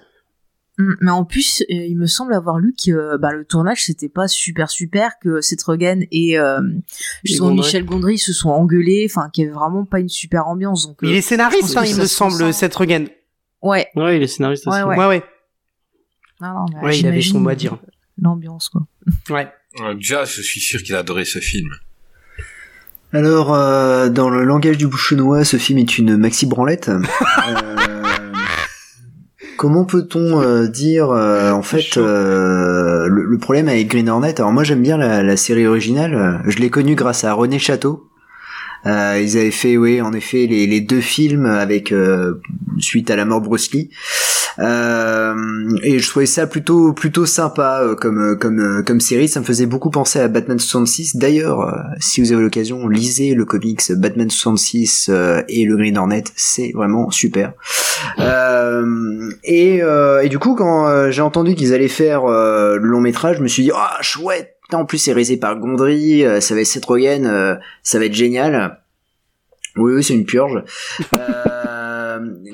Mm, 0.78 0.94
Mais 1.02 1.10
en 1.12 1.24
plus, 1.24 1.62
il 1.68 1.96
me 1.96 2.06
semble 2.06 2.34
avoir 2.34 2.58
lu 2.58 2.74
que 2.74 3.16
bah, 3.18 3.30
le 3.32 3.44
tournage 3.44 3.84
c'était 3.84 4.08
pas 4.08 4.26
super 4.26 4.68
super, 4.68 5.12
que 5.20 5.40
Seth 5.40 5.62
Rogen 5.62 6.06
et 6.10 6.38
euh, 6.40 6.60
Gondry. 7.38 7.54
Michel 7.58 7.84
Gondry 7.84 8.18
se 8.18 8.32
sont 8.32 8.50
engueulés, 8.50 9.06
enfin 9.08 9.30
qu'il 9.30 9.44
y 9.44 9.46
avait 9.46 9.54
vraiment 9.56 9.84
pas 9.84 10.00
une 10.00 10.08
super 10.08 10.48
ambiance. 10.48 10.88
Donc 10.88 10.98
Il 11.02 11.14
est 11.14 11.20
scénariste, 11.22 11.76
hein, 11.76 11.84
il 11.86 11.94
me 11.94 12.00
se 12.00 12.06
semble. 12.08 12.52
Seth 12.52 12.74
Rogen. 12.74 13.06
ouais, 13.62 13.86
Ouais, 13.94 14.16
il 14.16 14.22
est 14.24 14.26
scénariste 14.26 14.66
aussi. 14.66 14.76
Ouais, 14.82 14.96
Ouais, 14.96 15.06
ouais. 15.06 15.22
non, 16.40 16.48
non, 16.48 16.64
mais 16.74 16.80
Ouais, 16.88 16.98
il 16.98 17.06
avait 17.06 17.22
son 17.22 17.38
mot 17.40 17.48
à 17.50 17.54
dire. 17.54 17.78
L'ambiance 18.20 18.70
quoi. 18.70 18.82
Ouais. 19.30 19.48
Euh, 19.80 19.94
Jazz, 19.98 20.30
je 20.34 20.42
suis 20.42 20.60
sûr 20.60 20.82
qu'il 20.82 20.94
a 20.94 20.98
adoré 21.00 21.24
ce 21.24 21.38
film. 21.38 21.70
Alors, 23.12 23.54
euh, 23.54 24.08
dans 24.08 24.30
le 24.30 24.44
langage 24.44 24.78
du 24.78 24.86
bouchonnois, 24.86 25.44
ce 25.44 25.56
film 25.56 25.78
est 25.78 25.98
une 25.98 26.16
maxi 26.16 26.46
branlette. 26.46 26.90
Euh, 27.48 27.54
comment 29.56 29.84
peut-on 29.84 30.42
euh, 30.42 30.66
dire, 30.66 31.10
euh, 31.10 31.50
en 31.50 31.62
fait, 31.62 31.96
euh, 31.96 33.06
le, 33.08 33.24
le 33.24 33.38
problème 33.38 33.68
avec 33.68 33.88
Green 33.88 34.08
Hornet? 34.08 34.38
Alors 34.40 34.52
moi, 34.52 34.64
j'aime 34.64 34.82
bien 34.82 34.96
la, 34.96 35.22
la 35.22 35.36
série 35.36 35.66
originale. 35.66 36.42
Je 36.46 36.58
l'ai 36.58 36.70
connue 36.70 36.94
grâce 36.94 37.24
à 37.24 37.32
René 37.32 37.58
Château. 37.58 38.10
Euh, 38.84 39.20
ils 39.20 39.36
avaient 39.38 39.50
fait, 39.50 39.76
oui, 39.76 40.00
en 40.00 40.12
effet, 40.12 40.46
les, 40.46 40.66
les 40.66 40.80
deux 40.80 41.00
films 41.00 41.46
avec 41.46 41.92
euh, 41.92 42.40
suite 42.78 43.10
à 43.10 43.16
la 43.16 43.24
mort 43.24 43.40
de 43.40 43.46
Bruce 43.46 43.72
Lee. 43.72 43.90
Euh, 44.58 45.34
et 45.82 45.98
je 45.98 46.08
trouvais 46.08 46.26
ça 46.26 46.46
plutôt 46.46 46.92
plutôt 46.92 47.26
sympa 47.26 47.80
euh, 47.82 47.94
comme 47.94 48.18
euh, 48.18 48.36
comme 48.36 48.82
comme 48.84 49.00
série. 49.00 49.28
Ça 49.28 49.40
me 49.40 49.44
faisait 49.44 49.66
beaucoup 49.66 49.90
penser 49.90 50.18
à 50.18 50.28
Batman 50.28 50.58
66. 50.58 51.16
D'ailleurs, 51.16 51.84
si 52.00 52.20
vous 52.20 52.32
avez 52.32 52.42
l'occasion, 52.42 52.88
lisez 52.88 53.34
le 53.34 53.44
comics 53.44 53.92
Batman 53.92 54.30
66 54.30 55.10
euh, 55.10 55.42
et 55.48 55.64
le 55.64 55.76
Green 55.76 55.98
Hornet. 55.98 56.24
C'est 56.36 56.72
vraiment 56.74 57.10
super. 57.10 57.52
Et, 59.42 59.80
et 60.22 60.28
du 60.28 60.38
coup, 60.38 60.54
quand 60.54 61.10
j'ai 61.10 61.22
entendu 61.22 61.54
qu'ils 61.54 61.72
allaient 61.72 61.88
faire 61.88 62.26
le 62.26 62.78
long 62.78 63.00
métrage, 63.00 63.38
je 63.38 63.42
me 63.42 63.48
suis 63.48 63.64
dit 63.64 63.72
ah 63.74 63.98
chouette. 64.00 64.54
Putain, 64.62 64.78
En 64.78 64.84
plus, 64.84 64.98
c'est 64.98 65.12
réalisé 65.12 65.36
par 65.36 65.56
Gondry, 65.60 66.24
ça 66.40 66.54
va 66.54 66.60
être 66.60 66.66
Seth 66.66 66.84
Rogen, 66.84 67.58
ça 67.82 67.98
va 67.98 68.04
être 68.04 68.14
génial. 68.14 68.80
Oui, 69.76 69.92
oui, 69.94 70.02
c'est 70.02 70.14
une 70.14 70.24
purge. 70.24 70.62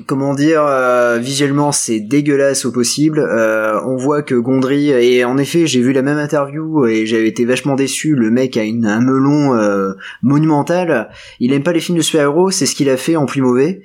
Comment 0.05 0.33
dire, 0.33 0.63
euh, 0.65 1.17
visuellement, 1.19 1.71
c'est 1.71 1.99
dégueulasse 1.99 2.65
au 2.65 2.71
possible. 2.71 3.19
Euh, 3.19 3.79
on 3.85 3.95
voit 3.95 4.21
que 4.21 4.35
Gondry, 4.35 4.89
et 4.89 5.23
en 5.25 5.37
effet, 5.37 5.67
j'ai 5.67 5.81
vu 5.81 5.93
la 5.93 6.01
même 6.01 6.17
interview 6.17 6.85
et 6.85 7.05
j'avais 7.05 7.27
été 7.27 7.45
vachement 7.45 7.75
déçu. 7.75 8.15
Le 8.15 8.29
mec 8.31 8.57
a 8.57 8.63
une, 8.63 8.85
un 8.85 9.01
melon 9.01 9.55
euh, 9.55 9.93
monumental. 10.21 11.09
Il 11.39 11.53
aime 11.53 11.63
pas 11.63 11.71
les 11.73 11.79
films 11.79 11.97
de 11.97 12.03
super-héros, 12.03 12.51
c'est 12.51 12.65
ce 12.65 12.75
qu'il 12.75 12.89
a 12.89 12.97
fait 12.97 13.15
en 13.15 13.25
plus 13.25 13.41
mauvais. 13.41 13.81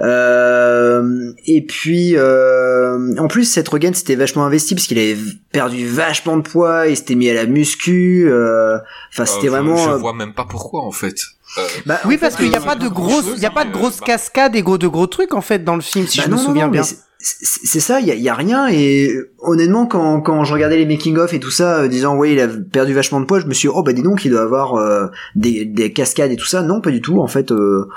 Euh, 0.00 1.32
et 1.46 1.62
puis, 1.62 2.14
euh, 2.16 3.14
en 3.18 3.28
plus, 3.28 3.44
Seth 3.44 3.68
Rogen 3.68 3.94
s'était 3.94 4.14
vachement 4.16 4.44
investi 4.44 4.74
parce 4.74 4.86
qu'il 4.86 4.98
avait 4.98 5.16
perdu 5.52 5.86
vachement 5.86 6.36
de 6.36 6.42
poids, 6.42 6.86
il 6.88 6.96
s'était 6.96 7.14
mis 7.14 7.28
à 7.30 7.34
la 7.34 7.46
muscu. 7.46 8.26
euh, 8.28 8.78
Enfin, 9.12 9.24
c'était 9.24 9.38
Euh, 9.38 9.42
je- 9.42 9.48
vraiment. 9.50 9.76
Je, 9.76 9.90
euh, 9.90 9.96
vois 9.96 10.12
même 10.14 10.34
pas 10.34 10.44
pourquoi 10.48 10.82
en 10.82 10.90
fait. 10.92 11.16
Euh, 11.56 11.66
bah, 11.86 12.00
Oui, 12.04 12.18
parce 12.18 12.34
fait, 12.36 12.42
qu'il 12.42 12.50
n'y 12.50 12.56
a 12.56 12.60
euh, 12.60 12.64
pas 12.64 12.76
de 12.76 12.88
grosses, 12.88 13.24
il 13.36 13.42
y 13.42 13.46
a 13.46 13.50
pas 13.50 13.64
de 13.64 13.70
grosses 13.70 14.00
euh, 14.02 14.04
cascades 14.04 14.54
et 14.54 14.62
gros 14.62 14.78
de 14.78 14.86
gros 14.86 15.06
trucs 15.06 15.34
en 15.34 15.40
fait 15.40 15.64
dans 15.64 15.76
le 15.76 15.80
film, 15.80 16.06
si 16.06 16.18
Bah 16.18 16.24
je 16.26 16.30
non, 16.30 16.36
me 16.36 16.42
souviens 16.42 16.66
non, 16.66 16.72
bien. 16.72 16.82
C'est- 17.20 17.80
ça, 17.80 18.00
il 18.00 18.06
y 18.06 18.10
a, 18.12 18.14
y 18.14 18.28
a 18.28 18.34
rien 18.34 18.68
et 18.68 19.10
euh, 19.12 19.30
honnêtement 19.40 19.86
quand, 19.86 20.20
quand 20.20 20.44
je 20.44 20.52
regardais 20.52 20.76
les 20.76 20.86
making 20.86 21.16
of 21.18 21.34
et 21.34 21.40
tout 21.40 21.50
ça, 21.50 21.80
euh, 21.80 21.88
disant 21.88 22.16
ouais 22.16 22.32
il 22.32 22.40
a 22.40 22.46
perdu 22.48 22.94
vachement 22.94 23.20
de 23.20 23.26
poids, 23.26 23.40
je 23.40 23.46
me 23.46 23.54
suis 23.54 23.68
dit, 23.68 23.74
oh 23.76 23.82
bah 23.82 23.92
dis 23.92 24.02
donc 24.02 24.24
il 24.24 24.30
doit 24.30 24.42
avoir 24.42 24.74
euh, 24.76 25.06
des, 25.34 25.64
des 25.64 25.92
cascades 25.92 26.30
et 26.30 26.36
tout 26.36 26.46
ça. 26.46 26.62
Non 26.62 26.80
pas 26.80 26.90
du 26.90 27.00
tout 27.00 27.20
en 27.20 27.26
fait. 27.26 27.50
euh, 27.50 27.88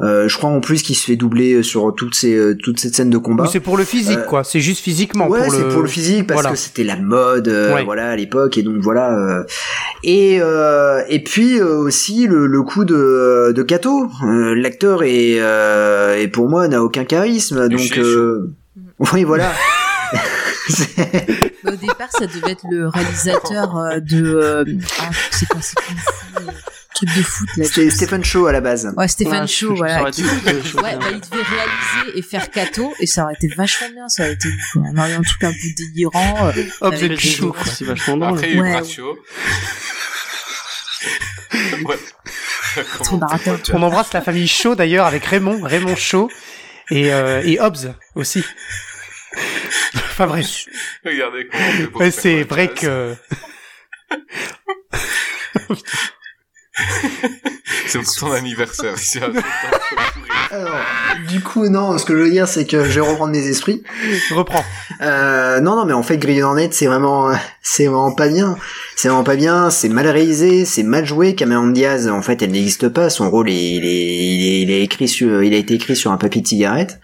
euh, 0.00 0.28
je 0.28 0.36
crois 0.38 0.48
en 0.50 0.60
plus 0.60 0.82
qu'il 0.82 0.96
se 0.96 1.04
fait 1.04 1.16
doubler 1.16 1.62
sur 1.62 1.94
toutes 1.94 2.14
ces 2.14 2.34
euh, 2.34 2.56
toutes 2.56 2.80
cette 2.80 2.94
scène 2.94 3.10
de 3.10 3.18
combat. 3.18 3.46
C'est 3.52 3.60
pour 3.60 3.76
le 3.76 3.84
physique, 3.84 4.18
Euh, 4.18 4.24
quoi. 4.24 4.44
C'est 4.44 4.60
juste 4.60 4.82
physiquement. 4.82 5.28
ouais, 5.28 5.50
c'est 5.50 5.62
le... 5.62 5.68
pour 5.68 5.82
le 5.82 5.88
physique 5.88 6.26
parce 6.26 6.40
Voilà. 6.40 6.52
que 6.54 6.58
c'était 6.58 6.84
la 6.84 6.96
mode, 6.96 7.48
euh, 7.48 7.74
Ouais. 7.74 7.84
voilà 7.84 8.10
à 8.10 8.16
l'époque 8.16 8.56
et 8.56 8.62
donc 8.62 8.76
voilà. 8.80 9.12
euh, 9.14 9.44
et 10.02 10.38
euh, 10.40 11.02
et 11.08 11.22
puis 11.22 11.60
euh, 11.60 11.76
aussi 11.76 12.26
le, 12.26 12.46
le 12.46 12.62
coup 12.62 12.84
de 12.86 13.52
de 13.54 13.62
Kato, 13.62 14.08
Euh, 14.26 14.54
l'acteur 14.54 15.02
est 15.02 15.36
euh, 15.38 16.16
et 16.16 16.28
pour 16.28 16.48
moi 16.48 16.66
n'a 16.68 16.82
aucun 16.82 17.04
charisme 17.04 17.68
donc 17.68 17.98
euh, 17.98 18.50
oui 19.12 19.24
voilà. 19.24 19.52
C'est- 20.68 21.50
Mais 21.64 21.72
au 21.72 21.76
départ, 21.76 22.08
ça 22.10 22.26
devait 22.26 22.52
être 22.52 22.64
le 22.70 22.88
réalisateur 22.88 23.76
euh, 23.76 24.00
de 24.00 24.24
euh, 24.24 24.64
ah, 25.00 25.10
c'est 25.30 25.46
quoi, 25.48 25.60
c'est 25.60 25.76
euh, 26.38 26.50
truc 26.94 27.08
de 27.16 27.22
foot 27.22 27.48
là. 27.56 27.64
C'était 27.64 27.90
Stephen 27.90 28.24
Shaw 28.24 28.46
à 28.46 28.52
la 28.52 28.60
base. 28.60 28.92
Ouais, 28.96 29.08
Stephen 29.08 29.42
Ouais, 29.42 29.46
Shaw, 29.46 29.74
voilà. 29.76 30.00
euh. 30.00 30.04
Ouais, 30.04 30.12
bah, 30.96 31.06
il 31.10 31.20
devait 31.20 31.42
réaliser 31.42 32.18
et 32.18 32.22
faire 32.22 32.50
Kato, 32.50 32.94
et 33.00 33.06
ça 33.06 33.24
aurait 33.24 33.34
été 33.34 33.48
vachement 33.48 33.88
bien, 33.90 34.08
ça 34.08 34.22
aurait 34.24 34.32
été 34.34 34.48
quoi, 34.72 34.82
un, 34.86 34.98
un 34.98 35.22
truc 35.22 35.44
un 35.44 35.52
peu 35.52 35.68
délirant. 35.76 36.46
euh, 36.48 36.52
Hop, 36.80 36.92
avec 36.94 37.00
c'est 37.00 37.08
des- 37.08 37.16
chaud, 37.16 37.52
quoi. 37.52 37.64
C'est 37.72 37.84
vachement 37.84 38.16
drôle. 38.16 38.38
Après, 38.38 38.50
il 38.50 38.56
y 38.56 38.60
a 38.60 38.80
eu 38.80 39.04
Ouais. 41.84 41.98
On 43.72 43.82
embrasse 43.82 44.12
la 44.12 44.20
famille 44.20 44.46
Shaw 44.48 44.74
d'ailleurs 44.74 45.06
avec 45.06 45.24
Raymond, 45.24 45.60
Raymond 45.62 45.96
Shaw 45.96 46.30
et 46.90 47.12
euh, 47.12 47.42
et 47.44 47.58
Hobbs 47.60 47.94
aussi. 48.14 48.44
enfin 49.94 50.26
bref, 50.26 50.66
Regardez 51.04 51.48
comment 51.48 52.10
c'est 52.10 52.42
vrai 52.42 52.68
que 52.68 53.14
C'est 57.86 57.98
pour 57.98 58.14
ton 58.14 58.32
anniversaire. 58.32 58.94
Alors, 60.52 60.68
du 61.28 61.40
coup, 61.40 61.68
non, 61.68 61.96
ce 61.98 62.04
que 62.04 62.16
je 62.16 62.22
veux 62.22 62.30
dire, 62.30 62.48
c'est 62.48 62.64
que 62.66 62.84
je 62.84 62.90
vais 62.90 63.00
reprendre 63.00 63.32
mes 63.32 63.46
esprits. 63.46 63.82
reprends. 64.32 64.64
Euh, 65.00 65.60
non, 65.60 65.76
non, 65.76 65.84
mais 65.86 65.92
en 65.92 66.02
fait, 66.02 66.16
Green 66.16 66.42
Hornet, 66.42 66.68
c'est 66.72 66.86
vraiment, 66.86 67.32
c'est 67.62 67.86
vraiment 67.86 68.12
pas 68.12 68.28
bien. 68.28 68.56
C'est 68.96 69.08
vraiment 69.08 69.24
pas 69.24 69.36
bien. 69.36 69.70
C'est 69.70 69.88
mal 69.88 70.06
réalisé, 70.08 70.64
c'est 70.64 70.82
mal 70.82 71.04
joué. 71.06 71.34
Cameron 71.34 71.68
Diaz, 71.68 72.08
en 72.08 72.22
fait, 72.22 72.42
elle 72.42 72.50
n'existe 72.50 72.88
pas. 72.88 73.10
Son 73.10 73.30
rôle, 73.30 73.48
est, 73.48 73.54
il 73.54 73.84
est, 73.84 74.06
il 74.06 74.44
est, 74.48 74.60
il 74.62 74.70
est 74.70 74.82
écrit 74.82 75.08
sur, 75.08 75.42
il 75.42 75.54
a 75.54 75.56
été 75.56 75.74
écrit 75.74 75.96
sur 75.96 76.10
un 76.12 76.16
papier 76.16 76.42
de 76.42 76.46
cigarette. 76.48 77.00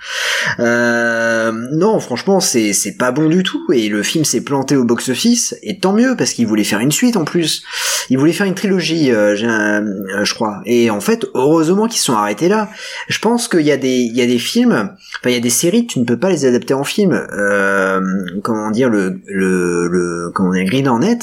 Euh, 0.60 1.52
non, 1.72 1.98
franchement, 2.00 2.40
c'est, 2.40 2.72
c'est 2.72 2.96
pas 2.96 3.12
bon 3.12 3.28
du 3.28 3.42
tout. 3.42 3.64
Et 3.72 3.88
le 3.88 4.02
film 4.02 4.24
s'est 4.24 4.42
planté 4.42 4.76
au 4.76 4.84
box-office. 4.84 5.56
Et 5.62 5.78
tant 5.78 5.92
mieux, 5.92 6.14
parce 6.16 6.32
qu'il 6.32 6.46
voulait 6.46 6.64
faire 6.64 6.80
une 6.80 6.92
suite 6.92 7.16
en 7.16 7.24
plus. 7.24 7.64
Il 8.10 8.18
voulait 8.18 8.32
faire 8.32 8.46
une 8.46 8.54
trilogie, 8.54 9.10
euh, 9.10 9.34
j'ai 9.36 9.46
un- 9.46 9.65
euh, 9.66 10.24
je 10.24 10.34
crois. 10.34 10.60
Et 10.64 10.90
en 10.90 11.00
fait, 11.00 11.26
heureusement 11.34 11.86
qu'ils 11.88 12.00
sont 12.00 12.14
arrêtés 12.14 12.48
là. 12.48 12.68
Je 13.08 13.18
pense 13.18 13.48
qu'il 13.48 13.62
y 13.62 13.72
a 13.72 13.76
des, 13.76 13.96
il 13.98 14.16
y 14.16 14.22
a 14.22 14.26
des 14.26 14.38
films, 14.38 14.72
enfin 14.72 15.30
il 15.30 15.32
y 15.32 15.36
a 15.36 15.40
des 15.40 15.50
séries, 15.50 15.86
tu 15.86 15.98
ne 16.00 16.04
peux 16.04 16.18
pas 16.18 16.30
les 16.30 16.44
adapter 16.44 16.74
en 16.74 16.84
film. 16.84 17.12
Euh, 17.12 18.00
comment 18.42 18.70
dire 18.70 18.88
le, 18.88 19.20
le, 19.26 19.88
le, 19.88 20.30
comment 20.34 20.52
dire 20.52 20.64
Green 20.64 20.88
Hornet, 20.88 21.18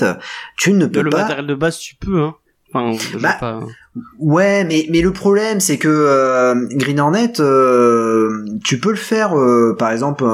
tu 0.58 0.74
ne 0.74 0.86
peux 0.86 1.02
le 1.02 1.10
pas. 1.10 1.22
matériel 1.24 1.48
de 1.48 1.56
base, 1.56 1.78
tu 1.78 1.96
peux, 1.96 2.20
hein. 2.22 2.36
Enfin, 2.76 2.98
je 3.14 3.18
Bah, 3.20 3.38
pas. 3.40 3.60
Ouais, 4.18 4.64
mais 4.64 4.88
mais 4.90 5.02
le 5.02 5.14
problème 5.14 5.60
c'est 5.60 5.78
que 5.78 5.88
euh, 5.88 6.56
Green 6.72 7.00
Hornet, 7.00 7.34
euh, 7.40 8.44
tu 8.64 8.80
peux 8.80 8.90
le 8.90 8.96
faire, 8.96 9.38
euh, 9.38 9.76
par 9.78 9.92
exemple. 9.92 10.26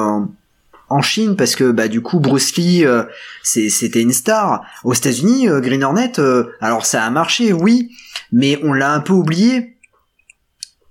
En 0.90 1.02
Chine 1.02 1.36
parce 1.36 1.56
que 1.56 1.72
bah 1.72 1.88
du 1.88 2.02
coup 2.02 2.20
Bruce 2.20 2.56
Lee 2.56 2.86
euh, 2.86 3.04
c'est- 3.44 3.70
c'était 3.70 4.02
une 4.02 4.14
star. 4.14 4.64
Aux 4.84 4.94
États-Unis, 4.94 5.48
euh, 5.50 5.60
Green 5.62 5.84
Hornet, 5.84 6.14
euh, 6.20 6.46
alors 6.62 6.86
ça 6.86 7.04
a 7.04 7.10
marché, 7.10 7.54
oui, 7.54 7.92
mais 8.32 8.60
on 8.64 8.74
l'a 8.74 8.94
un 8.94 9.00
peu 9.00 9.14
oublié. 9.14 9.78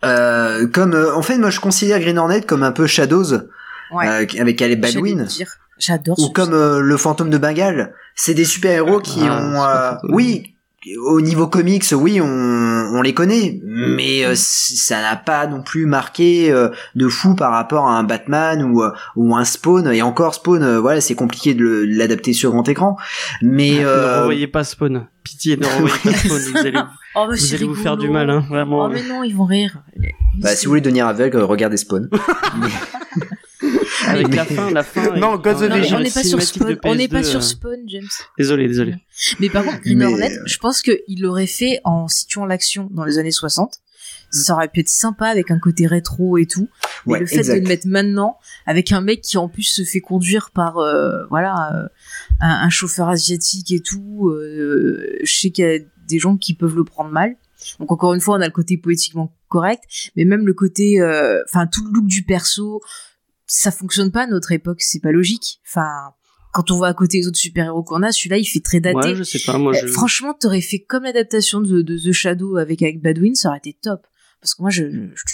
Euh, 0.04 0.66
comme 0.68 0.94
euh, 0.94 1.14
en 1.14 1.22
fait, 1.22 1.38
moi 1.38 1.50
je 1.50 1.60
considère 1.60 1.98
Green 2.00 2.18
Hornet 2.18 2.42
comme 2.42 2.62
un 2.62 2.72
peu 2.72 2.86
Shadows 2.86 3.32
Ouais. 3.92 4.06
euh, 4.06 4.26
avec 4.40 4.60
Alec 4.62 4.80
Baldwin. 4.80 5.26
J'adore. 5.78 6.18
ou 6.18 6.30
comme 6.30 6.52
euh, 6.54 6.80
le 6.80 6.96
fantôme 6.96 7.30
de 7.30 7.38
Bengale. 7.38 7.94
C'est 8.16 8.34
des 8.34 8.44
super-héros 8.44 9.00
qui 9.00 9.20
Ah, 9.22 9.40
ont, 9.42 9.52
pas 9.54 9.76
euh, 9.76 9.90
fantôme. 9.94 10.10
oui, 10.14 10.54
au 10.96 11.20
niveau 11.20 11.46
comics, 11.46 11.84
oui, 11.92 12.20
on, 12.20 12.26
on 12.26 13.02
les 13.02 13.14
connaît, 13.14 13.60
mais 13.64 14.24
euh, 14.24 14.34
c- 14.34 14.76
ça 14.76 15.00
n'a 15.02 15.16
pas 15.16 15.46
non 15.46 15.62
plus 15.62 15.86
marqué 15.86 16.50
euh, 16.50 16.68
de 16.94 17.08
fou 17.08 17.34
par 17.34 17.52
rapport 17.52 17.86
à 17.88 17.98
un 17.98 18.04
Batman 18.04 18.62
ou 18.62 18.82
euh, 18.82 18.90
ou 19.16 19.36
un 19.36 19.44
Spawn. 19.44 19.86
Et 19.92 20.02
encore 20.02 20.34
Spawn, 20.34 20.62
euh, 20.62 20.80
voilà, 20.80 21.00
c'est 21.00 21.14
compliqué 21.14 21.54
de 21.54 21.84
l'adapter 21.88 22.32
sur 22.32 22.50
grand 22.50 22.68
écran. 22.68 22.96
Mais 23.42 23.78
Ne 23.80 23.84
euh, 23.86 24.18
renvoyez 24.20 24.46
pas 24.46 24.64
Spawn. 24.64 25.06
Pitié, 25.24 25.56
ne 25.56 25.66
renvoyez 25.66 25.94
pas 26.02 26.12
Spawn. 26.18 26.38
Vous 26.52 26.56
allez, 26.58 26.80
Oh, 27.14 27.26
vous 27.28 27.54
allez 27.54 27.64
vous 27.64 27.74
faire 27.74 27.96
du 27.96 28.08
mal, 28.08 28.30
hein, 28.30 28.44
vraiment. 28.48 28.84
Oh, 28.84 28.88
mais 28.88 29.02
non, 29.02 29.22
ils 29.24 29.34
vont 29.34 29.44
rire. 29.46 29.82
bah, 30.40 30.54
si 30.54 30.66
vous 30.66 30.70
voulez 30.70 30.80
devenir 30.80 31.06
aveugle, 31.06 31.38
regardez 31.40 31.76
Spawn. 31.76 32.08
Avec 34.08 34.34
la 34.34 34.44
fin, 34.44 34.70
la 34.70 34.82
fin. 34.82 35.16
Non, 35.16 35.34
of 35.34 35.44
mais 35.44 35.80
Veggie. 35.80 35.94
on 35.94 36.00
n'est 36.00 36.10
pas 36.10 36.24
sur 36.24 36.40
Spawn. 36.42 36.78
On 36.84 36.94
n'est 36.94 37.08
pas 37.08 37.20
PS2, 37.20 37.24
sur 37.24 37.38
euh, 37.38 37.42
Spawn, 37.42 37.80
James. 37.86 38.08
Désolé, 38.38 38.68
désolé. 38.68 38.94
Mais 39.40 39.48
par 39.50 39.64
contre, 39.64 39.80
Green 39.80 39.98
Mais, 39.98 40.04
Hornet, 40.06 40.38
euh, 40.38 40.42
je 40.46 40.58
pense 40.58 40.82
qu'il 40.82 41.20
l'aurait 41.20 41.46
fait 41.46 41.80
en 41.84 42.08
situant 42.08 42.46
l'action 42.46 42.88
dans 42.92 43.04
les 43.04 43.18
années 43.18 43.30
60. 43.30 43.80
Ça 44.30 44.54
aurait 44.54 44.68
pu 44.68 44.80
être 44.80 44.88
sympa 44.90 45.26
avec 45.28 45.50
un 45.50 45.58
côté 45.58 45.86
rétro 45.86 46.36
et 46.36 46.44
tout. 46.46 46.68
Mais 47.06 47.12
Ouais, 47.14 47.20
le 47.20 47.26
fait 47.26 47.36
exact. 47.38 47.54
de 47.56 47.60
le 47.62 47.68
mettre 47.68 47.86
maintenant, 47.88 48.36
avec 48.66 48.92
un 48.92 49.00
mec 49.00 49.22
qui 49.22 49.38
en 49.38 49.48
plus 49.48 49.62
se 49.62 49.84
fait 49.84 50.00
conduire 50.00 50.50
par 50.50 50.76
euh, 50.78 51.24
voilà 51.30 51.72
euh, 51.74 51.88
un, 52.40 52.50
un 52.66 52.68
chauffeur 52.68 53.08
asiatique 53.08 53.72
et 53.72 53.80
tout, 53.80 54.28
euh, 54.28 55.16
je 55.22 55.32
sais 55.38 55.50
qu'il 55.50 55.64
y 55.64 55.68
a 55.68 55.78
des 56.06 56.18
gens 56.18 56.36
qui 56.36 56.52
peuvent 56.54 56.76
le 56.76 56.84
prendre 56.84 57.10
mal. 57.10 57.36
Donc 57.80 57.90
encore 57.90 58.12
une 58.14 58.20
fois, 58.20 58.36
on 58.36 58.40
a 58.42 58.46
le 58.46 58.52
côté 58.52 58.76
poétiquement 58.76 59.34
correct, 59.48 59.82
mais 60.14 60.24
même 60.26 60.46
le 60.46 60.52
côté, 60.52 61.00
euh, 61.00 61.42
enfin 61.48 61.66
tout 61.66 61.84
le 61.86 61.90
look 61.92 62.06
du 62.06 62.22
perso, 62.22 62.82
ça 63.48 63.70
fonctionne 63.72 64.12
pas 64.12 64.22
à 64.22 64.26
notre 64.28 64.52
époque, 64.52 64.80
c'est 64.82 65.00
pas 65.00 65.10
logique. 65.10 65.60
Enfin, 65.66 65.88
quand 66.52 66.70
on 66.70 66.76
voit 66.76 66.88
à 66.88 66.94
côté 66.94 67.18
les 67.18 67.26
autres 67.26 67.36
super-héros 67.38 67.82
qu'on 67.82 68.02
a, 68.04 68.12
celui-là 68.12 68.38
il 68.38 68.44
fait 68.44 68.60
très 68.60 68.78
daté. 68.78 68.96
Ouais, 68.96 69.14
je 69.16 69.22
sais 69.24 69.40
pas, 69.44 69.58
moi 69.58 69.72
Eh, 69.74 69.80
je. 69.80 69.86
Franchement, 69.88 70.34
t'aurais 70.38 70.60
fait 70.60 70.78
comme 70.78 71.02
l'adaptation 71.02 71.60
de, 71.60 71.82
de 71.82 71.98
The 71.98 72.12
Shadow 72.12 72.56
avec, 72.58 72.82
avec 72.82 73.02
Badwin, 73.02 73.34
ça 73.34 73.48
aurait 73.48 73.58
été 73.58 73.76
top. 73.82 74.06
Parce 74.40 74.54
que 74.54 74.62
moi, 74.62 74.70
je, 74.70 74.84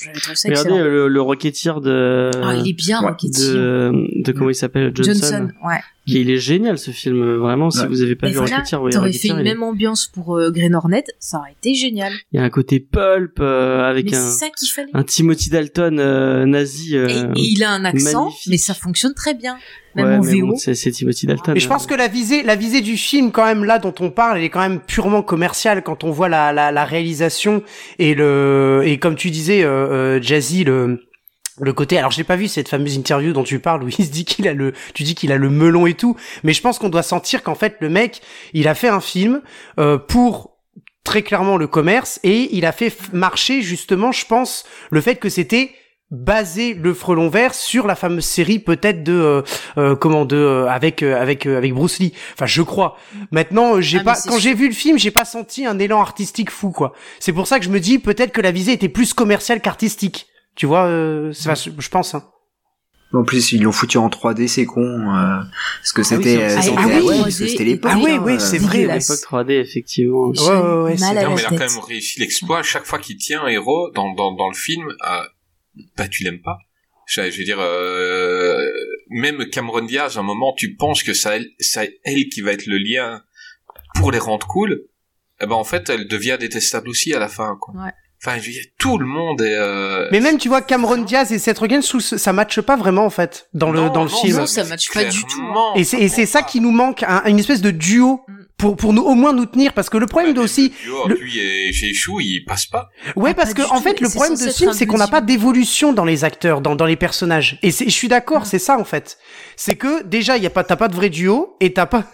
j'avais 0.03 0.19
trouvé 0.19 0.35
ça 0.35 0.49
Regardez 0.49 0.71
excellent. 0.71 0.83
le, 0.85 1.09
le 1.09 1.21
Rocketeer 1.21 1.81
de. 1.83 2.31
Ah, 2.43 2.55
il 2.55 2.67
est 2.71 2.73
bien, 2.73 3.03
Ouais, 3.03 3.09
Rocketeer. 3.11 3.53
de, 3.53 4.23
de 4.25 4.33
comment 4.33 4.49
il 4.49 4.55
s'appelle 4.55 4.93
Johnson. 4.95 5.13
Johnson, 5.13 5.49
ouais. 5.67 5.81
Il 6.07 6.17
il 6.19 6.31
est 6.31 6.39
génial 6.39 6.79
ce 6.79 6.91
film, 6.91 7.37
vraiment. 7.37 7.71
Si 7.71 7.81
Ouais. 7.81 7.87
vous 7.87 8.03
avez 8.03 8.15
pas 8.15 8.27
Mais 8.27 8.33
vu 8.33 8.39
voilà, 8.39 8.57
Rocketeer, 8.57 8.79
voyez 8.81 8.95
T'aurais 8.97 9.13
fait 9.13 9.29
une 9.29 9.39
est- 9.39 9.43
même 9.45 9.63
ambiance 9.63 10.07
pour 10.07 10.37
euh, 10.37 10.51
Green 10.51 10.75
Hornet, 10.75 11.05
ça 11.19 11.39
aurait 11.39 11.53
été 11.53 11.75
génial. 11.75 12.13
il 12.33 12.37
y 12.39 12.43
a 12.43 12.45
un 12.45 12.51
côté 12.51 12.79
pulp 12.81 13.39
euh, 13.41 13.83
avec 13.89 14.11
Mais 14.11 14.17
un, 14.17 14.21
ça 14.29 14.47
un 14.93 15.03
Timothy 15.03 15.49
Dalton 15.51 15.99
euh, 15.99 16.45
nazi. 16.47 16.95
Et, 16.95 16.99
euh, 16.99 17.33
et 17.37 17.41
il 17.41 17.65
a 17.65 17.71
un 17.71 17.85
accent, 17.85 18.25
magnifique. 18.25 18.51
mais 18.51 18.57
ça 18.59 18.75
fonctionne 18.75 19.15
très 19.15 19.35
bien. 19.35 19.57
Même 19.95 20.07
ouais, 20.07 20.17
en 20.17 20.23
mais 20.25 20.41
VO. 20.41 20.47
bon, 20.49 20.57
c'est 20.57 20.75
Timothy 20.75 21.27
Dalton. 21.27 21.55
Mais 21.55 21.61
je 21.61 21.69
pense 21.69 21.87
que 21.87 21.95
la 21.95 22.09
visée, 22.09 22.43
la 22.43 22.57
visée 22.57 22.81
du 22.81 22.97
film, 22.97 23.31
quand 23.31 23.45
même, 23.47 23.65
là, 23.65 23.79
dont 23.79 23.95
on 24.01 24.11
parle, 24.11 24.39
elle 24.39 24.45
est 24.45 24.51
quand 24.51 24.61
même 24.61 24.81
purement 24.81 25.23
commerciale 25.23 25.83
quand 25.85 26.03
on 26.05 26.11
voit 26.11 26.29
la, 26.29 26.53
la, 26.53 26.73
la 26.73 26.85
réalisation 26.85 27.63
et 27.99 28.15
le, 28.15 28.83
et 28.85 28.99
comme 28.99 29.15
tu 29.15 29.31
disais, 29.31 29.63
euh, 29.63 30.17
euh, 30.19 30.23
Jazzy, 30.23 30.65
le, 30.65 31.01
le 31.61 31.73
côté, 31.73 31.99
alors 31.99 32.11
j'ai 32.11 32.25
pas 32.25 32.37
vu 32.37 32.49
cette 32.49 32.69
fameuse 32.69 32.97
interview 32.97 33.33
dont 33.33 33.45
tu 33.45 33.59
parles 33.61 33.83
où 33.85 33.89
il 33.89 34.05
se 34.05 34.11
dit 34.11 34.25
qu'il 34.25 34.49
a 34.49 34.53
le, 34.55 34.73
tu 34.93 35.03
dis 35.05 35.15
qu'il 35.15 35.31
a 35.33 35.37
le 35.37 35.51
melon 35.51 35.87
et 35.87 35.95
tout, 35.95 36.17
mais 36.43 36.53
je 36.53 36.61
pense 36.61 36.79
qu'on 36.79 36.89
doit 36.89 37.03
sentir 37.03 37.43
qu'en 37.43 37.55
fait 37.55 37.77
le 37.81 37.89
mec, 37.89 38.21
il 38.53 38.67
a 38.67 38.75
fait 38.75 38.89
un 38.89 39.01
film 39.01 39.41
euh, 39.79 39.99
pour 39.99 40.59
très 41.05 41.23
clairement 41.23 41.57
le 41.57 41.67
commerce 41.67 42.19
et 42.25 42.57
il 42.57 42.67
a 42.67 42.73
fait 42.73 42.93
marcher 43.13 43.63
justement, 43.63 44.11
je 44.11 44.27
pense, 44.27 44.65
le 44.91 45.01
fait 45.01 45.17
que 45.17 45.29
c'était 45.29 45.71
basé 46.11 46.75
le 46.75 46.95
frelon 46.95 47.29
vert 47.29 47.55
sur 47.55 47.87
la 47.87 47.95
fameuse 47.95 48.25
série 48.25 48.59
peut-être 48.59 49.03
de 49.03 49.13
euh, 49.13 49.43
euh, 49.79 49.97
comment 49.97 50.25
de 50.25 50.37
euh, 50.37 50.69
avec 50.69 51.03
euh, 51.03 51.21
avec 51.21 51.47
euh, 51.47 51.57
avec 51.57 51.73
Bruce 51.73 51.99
Lee. 51.99 52.13
Enfin, 52.35 52.47
je 52.47 52.63
crois. 52.63 52.97
Maintenant, 53.33 53.77
euh, 53.77 53.81
j'ai 53.81 53.99
Ah, 53.99 54.05
pas 54.05 54.17
quand 54.29 54.39
j'ai 54.39 54.55
vu 54.55 54.69
le 54.69 54.75
film, 54.75 54.99
j'ai 54.99 55.11
pas 55.11 55.25
senti 55.25 55.67
un 55.67 55.79
élan 55.79 56.01
artistique 56.01 56.51
fou 56.51 56.71
quoi. 56.71 56.93
C'est 57.21 57.33
pour 57.33 57.47
ça 57.47 57.59
que 57.59 57.65
je 57.65 57.71
me 57.71 57.81
dis 57.81 57.99
peut-être 57.99 58.33
que 58.33 58.41
la 58.41 58.51
visée 58.51 58.73
était 58.73 58.89
plus 58.89 59.13
commerciale 59.15 59.61
qu'artistique. 59.61 60.29
Tu 60.57 60.67
vois, 60.67 60.87
euh, 60.87 61.33
c'est- 61.33 61.55
je 61.79 61.89
pense. 61.89 62.15
Hein. 62.15 62.25
En 63.13 63.23
plus, 63.23 63.53
ils 63.53 63.63
l'ont 63.63 63.71
foutu 63.71 63.97
en 63.99 64.09
3D, 64.09 64.49
c'est 64.49 64.67
con. 64.67 64.81
euh, 64.83 65.41
parce 65.81 65.93
que 65.93 66.01
Ah 66.01 66.05
oui, 66.17 66.17
c'était, 66.17 66.23
c'est- 66.37 66.43
euh, 66.43 66.57
ah 66.59 66.63
c'était, 66.63 66.77
oui, 66.79 66.85
ouais, 66.85 67.01
3D, 67.01 67.23
parce 67.23 67.39
que 67.39 67.47
c'était 67.47 67.65
l'époque. 67.65 67.91
Ah 67.95 67.99
oui, 68.03 68.19
oui, 68.21 68.33
euh, 68.35 68.39
c'est 68.41 68.59
vrai. 68.59 68.85
À 68.91 68.97
l'époque 68.99 69.21
3D, 69.23 69.51
effectivement. 69.61 70.29
Ouais, 70.29 70.39
ouais, 70.39 70.83
ouais, 70.83 70.97
c'est- 70.97 71.05
mal 71.05 71.19
à 71.19 71.23
Non, 71.25 71.35
mais 71.35 71.43
il 71.43 71.47
a 71.47 71.49
quand 71.51 71.59
même 71.59 71.79
réussi 71.87 72.19
l'exploit. 72.21 72.63
Chaque 72.65 72.85
fois 72.87 72.99
qu'il 72.99 73.17
tient 73.17 73.43
un 73.45 73.49
héros 73.49 73.91
dans, 73.95 74.13
dans, 74.15 74.33
dans 74.33 74.49
le 74.49 74.55
film, 74.55 74.89
euh, 74.91 75.23
bah 75.97 76.09
tu 76.09 76.25
l'aimes 76.25 76.43
pas. 76.43 76.59
Je, 77.07 77.31
je 77.31 77.39
veux 77.39 77.45
dire, 77.45 77.59
euh, 77.61 78.59
même 79.11 79.49
Cameron 79.51 79.83
Diaz, 79.83 80.17
à 80.17 80.21
un 80.21 80.25
moment, 80.25 80.53
tu 80.57 80.75
penses 80.75 81.03
que 81.03 81.15
ça, 81.15 81.35
c'est 81.61 82.01
elle 82.05 82.29
qui 82.29 82.41
va 82.41 82.53
être 82.53 82.67
le 82.67 82.79
lien 82.79 83.23
pour 83.97 84.11
les 84.11 84.19
rendre 84.19 84.47
cool. 84.47 84.87
Eh 85.41 85.47
ben 85.47 85.55
en 85.55 85.65
fait, 85.65 85.89
elle 85.91 86.09
devient 86.09 86.37
détestable 86.41 86.89
aussi 86.89 87.13
à 87.13 87.19
la 87.19 87.29
fin. 87.29 87.57
Quoi. 87.61 87.75
Ouais. 87.75 87.93
Enfin, 88.27 88.39
je 88.41 88.47
veux 88.47 88.53
dire, 88.53 88.65
tout 88.79 88.97
le 88.99 89.07
monde 89.07 89.41
est. 89.43 89.55
Euh... 89.59 90.09
Mais 90.13 90.21
même 90.21 90.39
tu 90.39 90.49
vois 90.49 90.63
Cameron 90.63 90.99
Diaz 90.99 91.31
et 91.33 91.39
Seth 91.39 91.59
Rogen, 91.59 91.83
ça 91.83 92.33
matche 92.33 92.61
pas 92.61 92.77
vraiment 92.77 93.05
en 93.05 93.11
fait 93.11 93.49
dans 93.53 93.71
le 93.71 93.81
Non, 93.81 93.89
dans 93.91 94.05
le 94.05 94.11
non, 94.11 94.17
film. 94.17 94.37
Non, 94.39 94.47
ça 94.47 94.65
matche 94.65 94.91
pas 94.93 95.05
du 95.05 95.21
tout. 95.23 95.27
clairement, 95.27 95.75
Et 95.77 95.85
c'est 95.85 95.99
et 95.99 96.09
c'est 96.09 96.27
ça 96.27 96.43
qui 96.43 96.61
nous 96.61 96.71
manque, 96.71 97.03
un- 97.03 97.23
une 97.27 97.39
espèce 97.39 97.61
de 97.61 97.71
duo 97.71 98.21
Mm. 98.27 98.33
pour 98.57 98.77
pour 98.77 98.93
nous 98.95 99.03
au 99.03 99.15
moins 99.15 99.33
nous 99.35 99.45
tenir 99.47 99.73
parce 99.75 99.91
que 99.91 99.99
le 99.99 100.07
problème 100.07 100.33
de 100.33 100.39
Ouais, 100.39 100.45
aussi 100.45 100.73
le 101.09 101.15
Lui 101.17 101.39
et 101.39 101.73
Chou, 101.95 102.21
il 102.21 102.45
passe 102.47 102.67
pas. 102.67 102.89
Ouais, 103.17 103.31
Ah, 103.33 103.35
parce 103.35 103.53
pas 103.53 103.63
que 103.65 103.69
en 103.71 103.81
fait, 103.81 104.01
le 104.01 104.09
problème 104.09 104.35
de 104.35 104.39
ce 104.39 104.49
film, 104.51 104.73
c'est 104.73 104.87
qu'on 104.87 104.97
n'a 104.97 105.09
pas 105.09 105.21
d'évolution 105.21 105.93
dans 105.93 106.05
les 106.07 106.25
acteurs, 106.25 106.61
dans, 106.63 106.75
dans 106.77 106.87
les 106.87 106.97
personnages. 106.97 107.59
Et 107.63 107.71
c'est- 107.71 107.85
je 107.85 107.91
suis 107.91 108.09
d'accord, 108.09 108.41
Ah. 108.43 108.49
c'est 108.49 108.59
ça 108.59 108.79
en 108.79 108.85
fait. 108.85 109.19
C'est 109.57 109.75
que 109.77 110.03
déjà, 110.05 110.37
il 110.39 110.43
y 110.43 110.47
a 110.47 110.51
pas, 110.51 110.65
t'as 110.65 110.77
pas 110.77 110.89
de 110.89 110.95
vrai 110.95 111.11
duo 111.11 111.57
et 111.61 111.73
t'as 111.75 111.87
pas, 111.87 112.05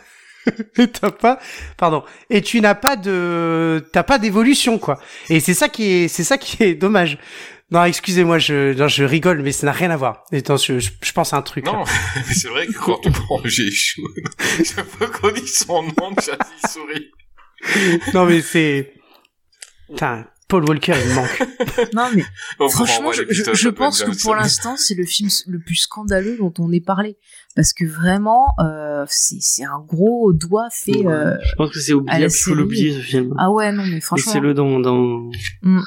et 0.78 0.88
t'as 0.88 1.10
pas, 1.10 1.38
pardon, 1.76 2.04
et 2.28 2.42
tu 2.42 2.60
n'as 2.60 2.74
pas 2.74 2.96
de, 2.96 3.84
t'as 3.92 4.02
pas 4.02 4.18
d'évolution 4.18 4.78
quoi. 4.78 5.00
Et 5.28 5.40
c'est 5.40 5.54
ça 5.54 5.68
qui 5.68 5.84
est, 5.84 6.08
c'est 6.08 6.24
ça 6.24 6.38
qui 6.38 6.62
est 6.62 6.74
dommage. 6.74 7.18
Non, 7.72 7.84
excusez-moi, 7.84 8.38
je, 8.38 8.72
non, 8.74 8.88
je 8.88 9.04
rigole, 9.04 9.42
mais 9.42 9.52
ça 9.52 9.64
n'a 9.66 9.72
rien 9.72 9.92
à 9.92 9.96
voir. 9.96 10.24
Attends, 10.32 10.56
je, 10.56 10.80
je, 10.80 10.90
je 11.04 11.12
pense 11.12 11.32
à 11.32 11.36
un 11.36 11.42
truc. 11.42 11.66
Non, 11.66 11.84
mais 12.16 12.34
c'est 12.34 12.48
vrai 12.48 12.66
que 12.66 12.72
quand 12.72 12.98
tu 13.02 13.12
prends 13.12 13.40
Chou, 13.44 14.02
chaque 14.64 14.86
fois 14.86 15.06
qu'on 15.06 15.30
dit 15.30 15.46
son 15.46 15.84
nom, 15.84 16.14
il 16.18 16.68
sourit. 16.68 17.10
Non, 18.12 18.24
mais 18.24 18.40
c'est, 18.40 18.92
Putain, 19.90 20.26
Paul 20.50 20.68
Walker, 20.68 20.92
il 21.02 21.08
me 21.10 21.14
manque. 21.14 21.42
Non, 21.94 22.08
mais 22.14 22.24
On 22.58 22.68
franchement, 22.68 23.12
je, 23.12 23.68
pense 23.68 24.02
que 24.02 24.20
pour 24.22 24.34
l'instant, 24.34 24.76
c'est 24.76 24.94
le 24.94 25.06
film 25.06 25.28
le 25.46 25.58
plus 25.60 25.76
scandaleux 25.76 26.36
dont 26.38 26.52
on 26.58 26.70
ait 26.72 26.80
parlé. 26.80 27.16
Parce 27.56 27.72
que 27.72 27.84
vraiment, 27.84 28.52
euh, 28.60 29.04
c'est 29.08 29.38
c'est 29.40 29.64
un 29.64 29.78
gros 29.86 30.32
doigt 30.32 30.68
fait. 30.70 31.06
euh, 31.06 31.36
Je 31.42 31.54
pense 31.56 31.70
que 31.72 31.80
c'est 31.80 31.92
oubliable, 31.94 32.24
il 32.32 32.42
faut 32.42 32.54
l'oublier 32.54 32.92
ce 32.92 33.00
film. 33.00 33.34
Ah 33.38 33.50
ouais, 33.50 33.72
non, 33.72 33.84
mais 33.86 34.00
franchement. 34.00 34.32
Laissez-le 34.32 34.52
dans... 34.54 34.78
dans... 34.80 35.30
Mm. 35.62 35.80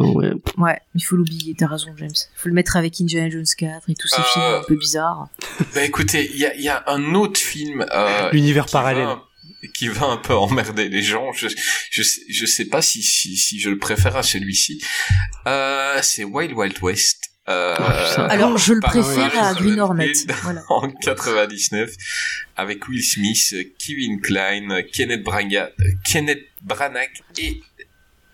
Oh, 0.00 0.12
ouais. 0.20 0.32
Ouais, 0.56 0.78
il 0.94 1.00
faut 1.00 1.16
l'oublier, 1.16 1.54
t'as 1.58 1.66
raison, 1.66 1.88
James. 1.96 2.10
faut 2.36 2.48
le 2.48 2.54
mettre 2.54 2.76
avec 2.76 3.00
Indiana 3.00 3.28
Jones 3.30 3.44
4 3.58 3.90
et 3.90 3.94
tous 3.96 4.06
ces 4.06 4.20
Euh, 4.20 4.24
films 4.32 4.44
un 4.44 4.62
peu 4.68 4.76
bizarres. 4.76 5.26
Bah 5.74 5.82
écoutez, 5.84 6.30
il 6.32 6.38
y 6.38 6.46
a, 6.46 6.54
il 6.54 6.62
y 6.62 6.68
a 6.68 6.84
un 6.86 7.14
autre 7.16 7.40
film 7.40 7.84
euh, 7.92 8.30
L'univers 8.30 8.66
parallèle. 8.66 9.06
va- 9.06 9.24
qui 9.74 9.88
va 9.88 10.06
un 10.06 10.16
peu 10.16 10.34
emmerder 10.34 10.88
les 10.88 11.02
gens. 11.02 11.32
Je 11.32 11.48
je 11.90 12.02
sais, 12.02 12.20
je 12.28 12.46
sais 12.46 12.66
pas 12.66 12.82
si 12.82 13.02
si, 13.02 13.36
si 13.36 13.60
je 13.60 13.70
le 13.70 13.78
préfère 13.78 14.16
à 14.16 14.22
celui-ci. 14.22 14.82
Euh, 15.46 15.98
c'est 16.02 16.24
Wild 16.24 16.52
Wild 16.52 16.76
West. 16.82 17.24
Euh, 17.48 17.74
putain. 17.76 18.26
Alors, 18.26 18.58
je 18.58 18.74
le 18.74 18.80
préfère 18.80 19.42
à 19.42 19.54
Green 19.54 19.80
Hornet. 19.80 20.12
Voilà. 20.42 20.62
en 20.68 20.90
99 20.90 21.90
avec 22.56 22.86
Will 22.88 23.02
Smith, 23.02 23.54
Kevin 23.78 24.20
Klein, 24.20 24.82
Kenneth 24.92 25.22
Branagh, 25.22 25.72
Kenneth 26.04 26.42
Branagh 26.60 27.08
et 27.38 27.62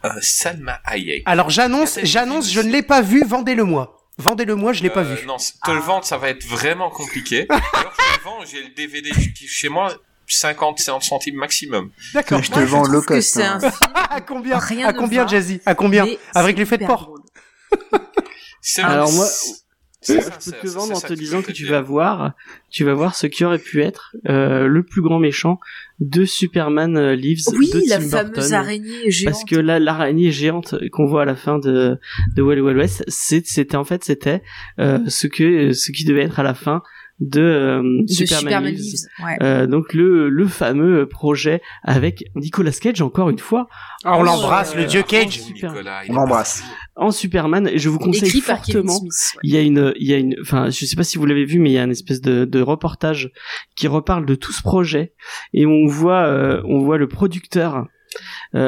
euh, 0.05 0.11
Salma 0.21 0.81
Hayek. 0.85 1.23
Alors 1.27 1.49
j'annonce, 1.51 1.99
j'annonce, 2.03 2.51
je 2.51 2.61
ne 2.61 2.73
l'ai 2.73 2.83
pas 2.83 3.03
vu, 3.03 3.23
vendez-le-moi. 3.25 4.01
Vendez-le-moi, 4.19 4.73
je 4.73 4.83
l'ai 4.83 4.91
pas 4.91 5.01
Euh, 5.05 5.15
vu. 5.15 5.27
Non, 5.27 5.37
te 5.37 5.71
le 5.71 5.81
vendre, 5.81 6.05
ça 6.05 6.19
va 6.19 6.29
être 6.31 6.45
vraiment 6.45 6.91
compliqué. 6.91 7.47
Alors, 7.49 7.63
je 7.97 8.19
le 8.19 8.25
vends, 8.25 8.45
j'ai 8.45 8.63
le 8.63 8.69
DVD 8.75 9.11
chez 9.47 9.69
moi, 9.69 9.97
50, 10.27 10.79
50 10.79 11.03
centimes 11.03 11.37
maximum. 11.37 11.91
D'accord. 12.15 12.43
Je 12.43 12.49
te 12.51 12.55
Moi, 12.55 12.61
le 12.63 12.67
vends 12.67 12.85
low 12.85 13.01
que 13.03 13.07
cost. 13.15 13.35
c'est 13.35 13.43
hein. 13.45 13.59
un 13.63 13.71
film 13.71 13.91
À 13.95 14.21
combien 14.21 14.59
Rien 14.59 14.89
À 14.89 14.93
combien, 14.93 15.23
va, 15.25 15.29
Jazzy 15.31 15.61
À 15.67 15.75
combien 15.75 16.07
Avec 16.35 16.57
c'est 16.57 16.61
les 16.61 16.67
feux 16.67 16.79
de. 16.79 16.85
C'est 18.61 18.83
Alors 18.83 19.09
un- 19.11 19.13
moi, 19.13 19.27
c'est 20.01 20.21
Je 20.21 20.25
peux 20.27 20.31
c'est- 20.39 20.51
te 20.53 20.67
c'est 20.67 20.75
vendre 20.75 20.97
en 20.97 21.01
te 21.01 21.13
disant 21.15 21.41
je 21.41 21.47
que 21.47 21.53
tu 21.53 21.67
vas 21.67 21.81
voir, 21.81 22.33
tu 22.71 22.85
vas 22.85 22.93
voir 22.95 23.15
ce 23.15 23.27
qui 23.27 23.45
aurait 23.45 23.59
pu 23.59 23.83
être 23.83 24.15
euh, 24.29 24.67
le 24.67 24.83
plus 24.83 25.01
grand 25.03 25.19
méchant 25.19 25.59
de 26.01 26.25
Superman 26.25 26.97
euh, 26.97 27.15
Lives 27.15 27.41
Oui, 27.57 27.71
de 27.73 27.89
la 27.89 27.99
Tim 27.99 28.09
fameuse 28.09 28.33
Burton. 28.35 28.53
araignée 28.55 29.11
géante. 29.11 29.33
Parce 29.33 29.45
que 29.45 29.57
là, 29.57 29.79
l'araignée 29.79 30.31
géante 30.31 30.75
qu'on 30.93 31.07
voit 31.07 31.23
à 31.23 31.25
la 31.25 31.37
fin 31.37 31.59
de 31.59 31.99
de 32.37 32.43
Wild 32.43 32.63
Wild 32.63 32.77
West, 32.79 33.05
c'est- 33.09 33.47
c'était 33.47 33.77
en 33.77 33.85
fait 33.85 34.05
c'était 34.05 34.43
euh, 34.79 34.99
ce 35.09 35.27
que 35.27 35.73
ce 35.73 35.91
qui 35.93 36.05
devait 36.05 36.23
être 36.25 36.39
à 36.39 36.43
la 36.43 36.55
fin 36.55 36.83
de, 37.21 37.41
euh, 37.41 37.83
De 38.03 38.13
Superman, 38.13 38.41
Superman 38.41 38.75
Lives. 38.75 38.81
Lives. 38.81 39.25
Ouais. 39.25 39.37
Euh, 39.43 39.67
donc 39.67 39.93
le, 39.95 40.29
le 40.29 40.47
fameux 40.49 41.07
projet 41.09 41.61
avec 41.85 42.25
Nicolas 42.35 42.73
Cage 42.73 43.01
encore 43.03 43.31
une 43.31 43.39
fois 43.39 43.69
Ah, 44.05 44.19
on 44.19 44.23
l'embrasse, 44.23 44.75
euh, 44.75 44.81
le 44.81 44.87
dieu 44.87 45.03
Cage. 45.03 45.41
super. 45.41 45.73
Nicolas, 45.73 46.03
On 46.09 46.15
l'embrasse. 46.15 46.63
en 46.97 47.11
Superman 47.13 47.69
et 47.69 47.79
je 47.79 47.89
vous 47.89 47.99
conseille 47.99 48.29
Écrit 48.29 48.41
fortement 48.41 48.99
Smith. 48.99 49.13
ouais. 49.37 49.41
il 49.45 49.55
y 49.55 49.57
a 49.57 49.61
une 49.61 49.93
il 49.97 50.09
y 50.09 50.13
a 50.15 50.17
une 50.19 50.35
enfin 50.43 50.71
je 50.71 50.85
sais 50.85 50.97
pas 50.97 51.05
si 51.05 51.19
vous 51.19 51.27
l'avez 51.27 51.45
vu 51.45 51.59
mais 51.61 51.71
il 51.71 51.75
y 51.75 51.79
a 51.79 51.85
une 51.85 51.91
espèce 51.93 52.21
de, 52.21 52.45
de 52.45 52.61
reportage 52.61 53.31
qui 53.77 53.87
reparle 53.89 54.27
de 54.27 54.35
tout 54.35 54.53
ce 54.53 54.63
projet 54.63 55.13
et 55.53 55.67
on 55.67 55.87
voit 55.87 56.25
euh, 56.27 56.63
on 56.65 56.81
voit 56.81 56.99
le 56.99 57.07
producteur 57.09 57.87
euh, 58.55 58.59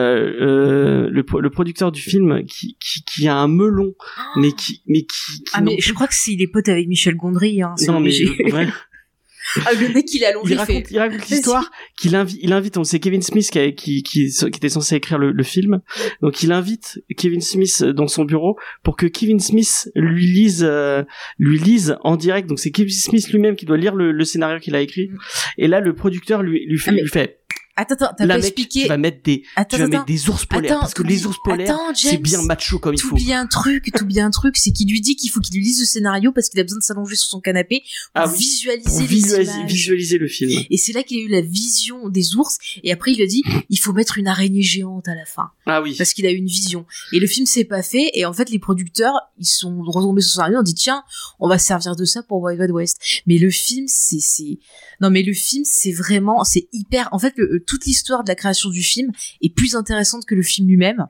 euh, 0.40 1.08
le, 1.10 1.24
le 1.40 1.50
producteur 1.50 1.92
du 1.92 2.00
film 2.00 2.44
qui, 2.46 2.76
qui, 2.80 3.02
qui 3.04 3.28
a 3.28 3.36
un 3.36 3.48
melon 3.48 3.94
mais 4.36 4.52
qui 4.52 4.82
mais 4.86 5.00
qui, 5.02 5.42
qui 5.44 5.50
Ah 5.52 5.60
mais 5.60 5.76
je 5.80 5.92
crois 5.92 6.06
que 6.08 6.14
c'est 6.14 6.32
il 6.32 6.42
est 6.42 6.48
pote 6.48 6.68
avec 6.68 6.88
Michel 6.88 7.14
Gondry. 7.16 7.62
Hein, 7.62 7.74
non 7.86 8.00
mais 8.00 8.10
ouais. 8.52 8.66
ah, 9.64 9.72
le 9.74 9.94
mec 9.94 10.12
il 10.12 10.22
est 10.24 10.26
allongé, 10.26 10.54
il 10.54 10.58
raconte, 10.58 10.90
il 10.90 10.98
raconte 10.98 11.28
l'histoire 11.28 11.70
qu'il 11.96 12.16
invite, 12.16 12.38
il 12.42 12.52
invite, 12.52 12.76
on 12.78 12.84
c'est 12.84 12.98
Kevin 12.98 13.22
Smith 13.22 13.48
qui, 13.48 13.58
a- 13.60 13.70
qui, 13.70 14.02
qui, 14.02 14.28
qui 14.28 14.44
était 14.46 14.68
censé 14.68 14.96
écrire 14.96 15.18
le, 15.18 15.30
le 15.30 15.42
film. 15.44 15.80
Donc 16.20 16.42
il 16.42 16.50
invite 16.50 17.00
Kevin 17.16 17.40
Smith 17.40 17.84
dans 17.84 18.08
son 18.08 18.24
bureau 18.24 18.58
pour 18.82 18.96
que 18.96 19.06
Kevin 19.06 19.38
Smith 19.38 19.88
lui 19.94 20.26
lise, 20.26 20.66
euh, 20.68 21.04
lui 21.38 21.60
lise 21.60 21.96
en 22.02 22.16
direct. 22.16 22.48
Donc 22.48 22.58
c'est 22.58 22.72
Kevin 22.72 22.92
Smith 22.92 23.30
lui-même 23.30 23.54
qui 23.54 23.66
doit 23.66 23.76
lire 23.76 23.94
le, 23.94 24.10
le 24.10 24.24
scénario 24.24 24.58
qu'il 24.58 24.74
a 24.74 24.80
écrit. 24.80 25.10
Et 25.58 25.68
là 25.68 25.78
le 25.80 25.94
producteur 25.94 26.42
lui, 26.42 26.66
lui 26.66 26.78
fait, 26.78 26.90
Ah, 26.90 26.94
mais- 26.94 27.02
lui 27.02 27.08
fait, 27.08 27.38
Attends, 27.76 27.94
attends, 27.96 28.14
t'as 28.16 28.26
pas 28.26 28.34
mec, 28.36 28.44
expliqué. 28.44 28.82
tu 28.82 28.88
vas 28.88 28.96
mettre 28.96 29.22
des, 29.22 29.42
Attends, 29.54 29.76
tu 29.76 29.82
vas 29.82 29.88
mettre 29.88 30.04
des 30.06 30.28
ours 30.30 30.46
polaires 30.46 30.72
Attends, 30.72 30.80
parce 30.80 30.94
que 30.94 31.02
les 31.02 31.26
ours 31.26 31.36
polaires, 31.44 31.76
c'est 31.94 32.16
bien 32.16 32.40
macho 32.42 32.78
comme 32.78 32.94
il 32.94 33.00
faut. 33.00 33.10
T'oublies 33.10 33.32
un 33.34 33.46
truc, 33.46 33.90
t'oublies 33.92 34.20
un 34.20 34.30
truc, 34.30 34.56
c'est 34.56 34.70
qu'il 34.72 34.88
lui 34.90 35.00
dit 35.00 35.14
qu'il 35.16 35.30
faut 35.30 35.40
qu'il 35.40 35.56
lui 35.56 35.62
lise 35.64 35.80
le 35.80 35.86
scénario 35.86 36.32
parce 36.32 36.48
qu'il 36.48 36.58
a 36.60 36.62
besoin 36.62 36.78
de 36.78 36.82
s'allonger 36.82 37.16
sur 37.16 37.28
son 37.28 37.40
canapé 37.40 37.80
pour 38.14 38.22
Ah 38.22 38.28
oui, 38.30 38.38
visualiser 38.38 38.84
pour 38.88 39.00
les 39.00 39.06
visualiser, 39.06 39.52
images. 39.52 39.70
visualiser 39.70 40.18
le 40.18 40.28
film. 40.28 40.62
Et 40.70 40.76
c'est 40.78 40.92
là 40.92 41.02
qu'il 41.02 41.18
a 41.18 41.22
eu 41.22 41.28
la 41.28 41.40
vision 41.42 42.08
des 42.08 42.34
ours. 42.36 42.56
Et 42.82 42.92
après, 42.92 43.12
il 43.12 43.20
a 43.22 43.26
dit, 43.26 43.42
il 43.70 43.78
faut 43.78 43.92
mettre 43.92 44.18
une 44.18 44.28
araignée 44.28 44.62
géante 44.62 45.06
à 45.08 45.14
la 45.14 45.24
fin. 45.26 45.50
Ah 45.66 45.82
oui. 45.82 45.94
Parce 45.98 46.12
qu'il 46.14 46.24
a 46.26 46.30
eu 46.30 46.36
une 46.36 46.46
vision. 46.46 46.86
Et 47.12 47.18
le 47.20 47.26
film 47.26 47.44
s'est 47.46 47.64
pas 47.64 47.82
fait. 47.82 48.10
Et 48.14 48.24
en 48.24 48.32
fait, 48.32 48.48
les 48.50 48.58
producteurs, 48.58 49.12
ils 49.38 49.44
sont 49.46 49.82
retombés 49.82 50.22
sur 50.22 50.30
son 50.30 50.36
scénario. 50.36 50.58
On 50.60 50.62
dit, 50.62 50.74
tiens, 50.74 51.02
on 51.40 51.48
va 51.48 51.58
se 51.58 51.66
servir 51.66 51.94
de 51.96 52.04
ça 52.04 52.22
pour 52.22 52.40
Wild 52.40 52.58
Wild 52.60 52.72
West. 52.72 52.98
Mais 53.26 53.36
le 53.38 53.50
film, 53.50 53.84
c'est, 53.88 54.20
c'est, 54.20 54.58
non, 55.00 55.10
mais 55.10 55.22
le 55.22 55.34
film, 55.34 55.64
c'est 55.66 55.92
vraiment, 55.92 56.42
c'est 56.44 56.68
hyper, 56.72 57.08
en 57.12 57.18
fait, 57.18 57.34
le- 57.36 57.62
toute 57.66 57.84
l'histoire 57.86 58.24
de 58.24 58.28
la 58.28 58.34
création 58.34 58.70
du 58.70 58.82
film 58.82 59.12
est 59.42 59.54
plus 59.54 59.74
intéressante 59.74 60.24
que 60.24 60.34
le 60.34 60.42
film 60.42 60.68
lui-même. 60.68 61.06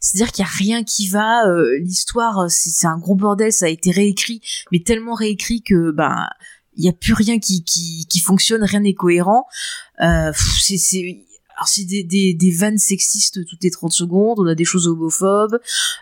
C'est-à-dire 0.00 0.32
qu'il 0.32 0.44
y 0.44 0.46
a 0.46 0.50
rien 0.50 0.84
qui 0.84 1.08
va, 1.08 1.46
euh, 1.46 1.78
l'histoire, 1.80 2.38
euh, 2.38 2.48
c'est 2.48 2.86
un 2.86 2.98
gros 2.98 3.16
bordel, 3.16 3.52
ça 3.52 3.66
a 3.66 3.68
été 3.68 3.90
réécrit, 3.90 4.40
mais 4.70 4.80
tellement 4.80 5.14
réécrit 5.14 5.62
que, 5.62 5.90
ben, 5.90 6.28
il 6.76 6.84
y 6.84 6.88
a 6.88 6.92
plus 6.92 7.14
rien 7.14 7.38
qui, 7.38 7.64
qui, 7.64 8.06
qui 8.08 8.20
fonctionne, 8.20 8.62
rien 8.62 8.80
n'est 8.80 8.94
cohérent. 8.94 9.46
Euh, 10.02 10.32
alors 11.56 11.68
c'est 11.68 11.84
des, 11.84 12.02
des, 12.04 12.34
des 12.34 12.50
vannes 12.50 12.78
sexistes 12.78 13.44
toutes 13.46 13.62
les 13.62 13.70
30 13.70 13.92
secondes, 13.92 14.38
on 14.40 14.46
a 14.46 14.54
des 14.54 14.64
choses 14.64 14.86
homophobes, 14.88 15.58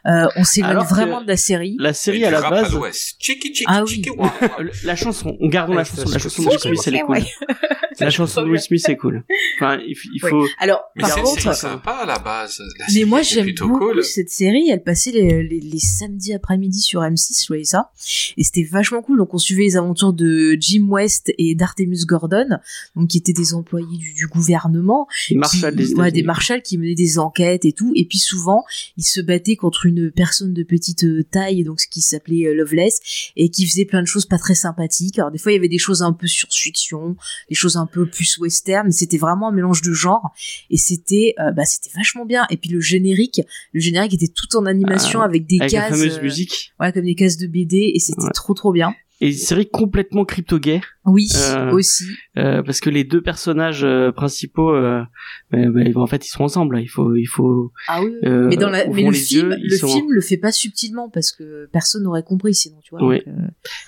euh, 0.07 0.27
on 0.37 0.45
s'éloigne 0.45 0.85
vraiment 0.87 1.23
de 1.23 1.29
la 1.29 1.37
série. 1.37 1.77
La 1.79 1.93
série 1.93 2.25
à 2.25 2.31
la 2.31 2.49
base, 2.51 2.73
l'ouest. 2.73 3.15
Chiki, 3.19 3.49
chiki, 3.55 3.65
Ah 3.67 3.85
oui. 3.85 4.03
wow. 4.17 4.27
La 4.85 4.97
chanson, 4.97 5.37
on 5.41 5.49
gardons 5.49 5.75
la 5.75 5.85
chanson, 5.85 6.09
la 6.11 6.19
chanson 6.19 6.43
de 6.43 6.49
Will 6.49 6.59
Smith, 6.59 6.81
elle 6.87 6.95
est 6.97 7.01
cool. 7.01 7.17
ouais. 7.17 7.25
La 8.01 8.11
chanson 8.11 8.43
de 8.43 8.49
Will 8.51 8.61
Smith, 8.61 8.83
c'est 8.85 8.97
cool. 8.97 9.23
Enfin, 9.57 9.79
il, 9.87 9.95
Ouais. 10.25 10.29
faut. 10.31 10.45
Alors, 10.59 10.83
Mais 10.97 11.03
par 11.03 11.13
c'est 11.13 11.21
contre, 11.23 11.41
c'est 11.43 11.55
sympa 11.55 11.93
à 11.93 12.07
la 12.07 12.19
base. 12.19 12.61
La 12.81 12.87
mais 12.93 13.05
moi 13.05 13.23
j'aime 13.23 13.45
plutôt 13.45 13.69
beaucoup 13.69 13.91
cool. 13.93 14.03
cette 14.05 14.31
série. 14.31 14.69
Elle 14.69 14.83
passait 14.83 15.13
les, 15.13 15.45
les, 15.45 15.61
les 15.61 15.79
samedis 15.79 16.33
après-midi 16.35 16.81
sur 16.81 17.03
M6, 17.03 17.43
je 17.43 17.47
voyais 17.47 17.63
ça, 17.63 17.93
et 18.37 18.43
c'était 18.43 18.65
vachement 18.65 19.01
cool. 19.01 19.19
Donc 19.19 19.33
on 19.33 19.39
suivait 19.39 19.63
les 19.63 19.77
aventures 19.77 20.13
de 20.13 20.57
Jim 20.59 20.87
West 20.89 21.33
et 21.39 21.55
d'Artemus 21.55 22.05
Gordon, 22.05 22.49
donc 22.97 23.11
qui 23.11 23.19
étaient 23.19 23.33
des 23.33 23.55
employés 23.55 23.97
du, 23.97 24.13
du 24.13 24.27
gouvernement, 24.27 25.07
Marshall 25.53 25.71
qui- 25.77 25.77
des 25.89 25.95
ouais, 25.95 26.13
des 26.13 26.23
marshals 26.23 26.63
qui 26.63 26.79
menaient 26.79 26.95
des 26.95 27.19
enquêtes 27.19 27.65
et 27.65 27.73
tout. 27.73 27.93
Et 27.95 28.05
puis 28.07 28.19
souvent, 28.19 28.65
ils 28.97 29.05
se 29.05 29.21
battaient 29.21 29.57
contre 29.57 29.87
une 29.87 30.11
personne 30.11 30.53
de 30.53 30.63
petite 30.63 31.05
euh, 31.05 31.23
taille, 31.31 31.65
donc 31.65 31.81
ce 31.81 31.87
qui 31.87 32.01
s'appelait 32.03 32.47
euh, 32.47 32.55
Loveless, 32.55 33.01
et 33.37 33.49
qui 33.51 33.67
faisait 33.67 33.85
plein 33.85 34.03
de 34.03 34.07
choses 34.07 34.27
pas 34.27 34.39
très 34.39 34.55
sympathiques. 34.55 35.19
Alors 35.19 35.31
des 35.31 35.39
fois, 35.39 35.53
il 35.53 35.57
y 35.57 35.59
avait 35.59 35.69
des 35.69 35.79
choses 35.79 36.03
un 36.03 36.13
peu 36.13 36.27
science-fiction, 36.27 37.17
des 37.49 37.55
choses 37.55 37.77
un 37.77 37.87
peu 37.87 38.07
plus 38.07 38.39
western, 38.39 38.87
mais 38.87 38.93
c'était 38.93 39.19
vraiment 39.19 39.49
un 39.49 39.53
mélange 39.53 39.83
de 39.83 39.93
genres. 39.93 40.31
Et 40.71 40.77
c'était, 40.77 41.35
euh, 41.41 41.53
bah, 41.53 41.65
c'était 41.65 41.91
vachement 41.97 42.25
bien. 42.25 42.47
Et 42.51 42.57
puis 42.57 42.71
le 42.71 42.81
générique, 42.81 43.41
le 43.73 43.81
générique 43.81 44.15
était 44.15 44.29
tout 44.29 44.57
en 44.57 44.67
animation 44.67 45.21
Ah, 45.21 45.27
avec 45.27 45.47
des 45.47 45.59
Avec 45.61 45.73
la 45.73 45.81
cases, 45.83 45.91
fameuse 45.99 46.19
euh, 46.19 46.23
musique. 46.23 46.73
ouais, 46.81 46.93
comme 46.93 47.05
des 47.05 47.15
cases 47.15 47.37
de 47.37 47.47
BD, 47.47 47.93
et 47.95 47.99
c'était 47.99 48.23
Ouais. 48.23 48.31
trop 48.35 48.55
trop 48.55 48.73
bien. 48.73 48.95
Et 49.25 49.29
une 49.29 49.33
série 49.39 49.69
complètement 49.69 50.25
crypto-gay. 50.25 50.81
Oui, 51.07 51.29
Euh, 51.37 51.71
aussi. 51.73 52.05
euh, 52.39 52.63
parce 52.63 52.81
que 52.81 52.91
les 52.91 53.05
deux 53.05 53.21
personnages 53.23 53.85
euh, 53.85 54.11
principaux, 54.13 54.73
bah, 54.73 55.07
bah, 55.51 55.61
en 56.01 56.07
fait, 56.07 56.27
ils 56.27 56.31
sont 56.31 56.45
ensemble. 56.45 56.79
Il 56.81 56.89
faut, 56.89 57.15
il 57.15 57.27
faut. 57.27 57.73
Ah 57.89 58.03
oui. 58.03 58.13
mais 58.23 58.57
dans 58.57 58.71
la, 58.71 58.87
mais 58.89 59.03
le 59.05 59.13
film, 59.13 59.51
yeux, 59.51 59.57
le 59.63 59.77
sont- 59.77 59.89
film 59.89 60.07
le 60.11 60.21
fait 60.21 60.37
pas 60.37 60.53
subtilement 60.53 61.09
parce 61.11 61.31
que 61.33 61.69
personne 61.73 62.03
n'aurait 62.05 62.23
compris 62.23 62.55
sinon, 62.55 62.79
tu 62.83 62.91
vois. 62.95 63.07
Oui. 63.07 63.23
donc, 63.27 63.35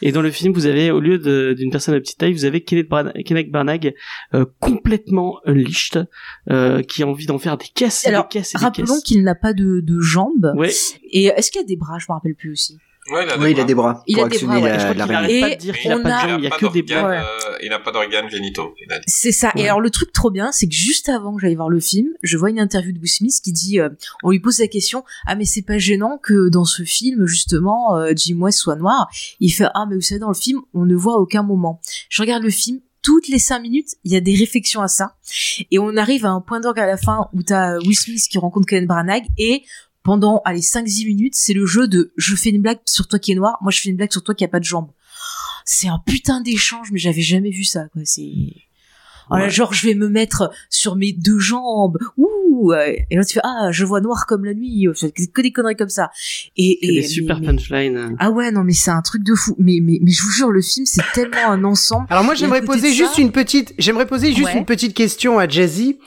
Et 0.03 0.13
dans 0.13 0.23
le 0.23 0.31
film, 0.31 0.53
vous 0.55 0.67
avez, 0.67 0.91
au 0.91 1.01
lieu 1.01 1.19
d'une 1.55 1.71
personne 1.71 1.95
de 1.95 2.01
petite 2.01 2.19
taille, 2.19 2.33
vous 2.33 2.45
avez 2.45 2.63
Kenneth, 2.63 2.89
Bran- 2.89 3.13
Kenneth 3.25 3.51
Branagh 3.51 3.95
complètement 4.61 5.39
unleashed, 5.47 6.07
qui 6.89 7.03
a 7.03 7.07
envie 7.07 7.27
d'en 7.27 7.39
faire 7.39 7.57
des 7.59 7.67
caisses, 7.75 8.05
et 8.05 8.09
Alors, 8.09 8.25
des 8.29 8.39
caisses 8.39 8.55
et 8.55 8.59
des 8.59 8.65
Rappelons 8.65 8.87
caisses. 8.95 9.03
qu'il 9.03 9.23
n'a 9.23 9.35
pas 9.35 9.53
de, 9.53 9.81
de 9.81 10.01
jambes. 10.01 10.53
Ouais. 10.57 10.71
Et 11.11 11.25
est-ce 11.27 11.51
qu'il 11.51 11.61
y 11.61 11.65
a 11.65 11.67
des 11.67 11.77
bras? 11.77 11.99
Je 11.99 12.07
me 12.09 12.15
rappelle 12.15 12.35
plus 12.35 12.53
aussi. 12.53 12.79
Ouais, 13.11 13.25
il 13.25 13.31
a 13.31 13.39
Oui, 13.39 13.51
il 13.53 13.61
a 13.61 13.65
des 13.65 13.75
bras. 13.75 14.03
Il 14.07 14.17
pour 14.17 14.25
a 14.25 14.29
des 14.29 14.39
bras, 14.39 14.55
ouais. 14.59 14.69
la- 14.69 14.79
Je 14.79 14.85
crois 14.85 14.95
qu'il 14.95 15.07
pas 15.41 15.51
Et 15.51 15.55
de 15.57 15.61
dire 15.61 15.79
qu'il 15.79 15.93
a 15.93 15.97
on 15.97 16.03
pas 16.03 16.09
de 16.09 16.15
a- 16.15 16.29
jambes, 16.29 16.39
il 16.41 16.45
y 16.45 16.47
a 16.47 16.51
que 16.51 16.67
des 16.73 16.83
d'organes, 16.83 17.01
bras. 17.03 17.11
Ouais. 17.11 17.19
euh, 17.19 17.57
il 17.63 17.69
n'a 17.71 17.79
pas 17.79 17.93
d'organes 17.93 18.31
génitaux. 18.31 18.75
a. 18.91 18.95
C'est 19.07 19.33
ça. 19.33 19.53
Et 19.57 19.65
alors 19.69 19.81
le 19.81 19.91
truc 19.91 20.13
trop 20.13 20.31
bien, 20.31 20.51
c'est 20.53 20.67
que 20.67 20.75
juste 20.75 21.09
avant 21.09 21.35
que 21.37 21.41
j'aille 21.43 21.55
voir 21.55 21.69
le 21.69 21.81
film, 21.81 22.09
je 22.23 22.37
vois 22.37 22.51
une 22.51 22.59
interview 22.59 22.93
de 22.93 22.99
Will 22.99 23.09
Smith 23.09 23.35
qui 23.43 23.53
dit, 23.53 23.79
euh, 23.81 23.89
on 24.23 24.31
lui 24.31 24.41
pose 24.41 24.59
la 24.59 24.67
question, 24.69 25.05
ah 25.27 25.37
mais 25.37 25.45
c'est 25.45 25.63
pas 25.63 25.79
gênant 25.79 26.19
que 26.23 26.49
dans 26.49 26.65
ce 26.65 26.83
film 26.83 27.27
justement 27.27 27.97
euh, 27.97 28.13
Jim 28.17 28.39
West 28.41 28.59
soit 28.59 28.77
noir? 28.77 29.09
Il 29.41 29.51
fait 29.51 29.67
ah 29.75 29.87
mais 29.89 29.95
vous 29.95 30.01
savez 30.01 30.19
dans 30.21 30.29
le 30.29 30.35
film 30.35 30.61
on 30.75 30.85
ne 30.85 30.95
voit 30.97 31.19
aucun 31.19 31.43
moment. 31.43 31.81
Je 32.09 32.23
regarde 32.23 32.43
le 32.43 32.51
film. 32.51 32.81
Toutes 33.03 33.29
les 33.29 33.39
cinq 33.39 33.61
minutes, 33.61 33.91
il 34.03 34.11
y 34.11 34.17
a 34.17 34.21
des 34.21 34.35
réflexions 34.35 34.81
à 34.83 34.89
ça. 34.89 35.15
Et 35.71 35.79
on 35.79 35.97
arrive 35.97 36.27
à 36.27 36.31
un 36.31 36.41
point 36.41 36.59
d'orgue 36.59 36.81
à 36.81 36.87
la 36.87 36.97
fin 36.97 37.29
où 37.35 37.43
t'as 37.45 37.79
Will 37.79 37.95
Smith 37.97 38.25
qui 38.29 38.37
rencontre 38.37 38.67
Kenneth 38.67 38.89
Branagh 38.89 39.23
et 39.39 39.63
pendant, 40.07 40.41
allez, 40.47 40.61
5-10 40.61 41.07
minutes, 41.07 41.35
c'est 41.37 41.53
le 41.53 41.67
jeu 41.67 41.89
de 41.89 42.13
je 42.17 42.35
fais 42.37 42.49
une 42.51 42.63
blague 42.63 42.79
sur 42.87 43.07
toi 43.09 43.19
qui 43.19 43.33
est 43.33 43.35
noir, 43.35 43.59
moi 43.61 43.71
je 43.73 43.81
fais 43.81 43.91
une 43.91 43.97
blague 43.97 44.13
sur 44.13 44.23
toi 44.23 44.35
qui 44.35 44.45
a 44.45 44.49
pas 44.49 44.61
de 44.61 44.65
jambes. 44.65 44.89
C'est 45.65 45.89
un 45.89 45.99
putain 46.07 46.41
d'échange, 46.41 46.93
mais 46.93 46.99
j'avais 46.99 47.23
jamais 47.23 47.51
vu 47.51 47.65
ça, 47.65 47.89
quoi. 47.93 48.03
C'est, 48.05 48.31
voilà, 49.29 49.47
Ouais. 49.47 49.51
genre 49.51 49.75
je 49.75 49.85
vais 49.89 49.95
me 49.97 50.09
mettre 50.09 50.53
sur 50.71 50.95
mes 50.95 51.13
deux 51.13 51.41
jambes, 51.41 51.99
ouh, 52.17 52.73
et 52.73 53.05
là 53.17 53.25
tu 53.25 53.35
fais 53.35 53.41
ah 53.43 53.71
je 53.73 53.85
vois 53.85 54.01
noir 54.01 54.25
comme 54.27 54.45
la 54.45 54.55
nuit, 54.55 54.87
que 55.35 55.43
des 55.43 55.51
conneries 55.51 55.75
comme 55.75 55.89
ça. 55.89 56.11
Et, 56.57 56.87
et 56.87 57.01
des 57.01 57.09
super 57.09 57.41
mais- 57.41 57.49
punchlines. 57.49 58.15
ah 58.21 58.31
ouais 58.31 58.53
non 58.53 58.63
mais 58.63 58.73
c'est 58.73 58.93
un 58.93 59.03
truc 59.03 59.25
de 59.25 59.35
fou. 59.35 59.57
Mais 59.59 59.81
mais 59.83 59.99
mais 60.01 60.13
je 60.13 60.23
vous 60.23 60.31
jure 60.31 60.53
le 60.53 60.63
film 60.63 60.87
c'est 60.87 61.03
tellement 61.13 61.51
un 61.51 61.65
ensemble. 61.65 62.07
Alors 62.09 62.23
moi 62.23 62.37
j'aimerais 62.37 62.63
poser 62.65 62.93
juste 62.93 63.15
ça- 63.17 63.21
une 63.23 63.33
petite, 63.33 63.75
j'aimerais 63.79 64.07
poser 64.07 64.29
juste 64.33 64.47
Ouais. 64.47 64.59
une 64.59 64.65
petite 64.65 64.95
question 64.95 65.41
à 65.41 65.49
Jazzy, 65.49 65.99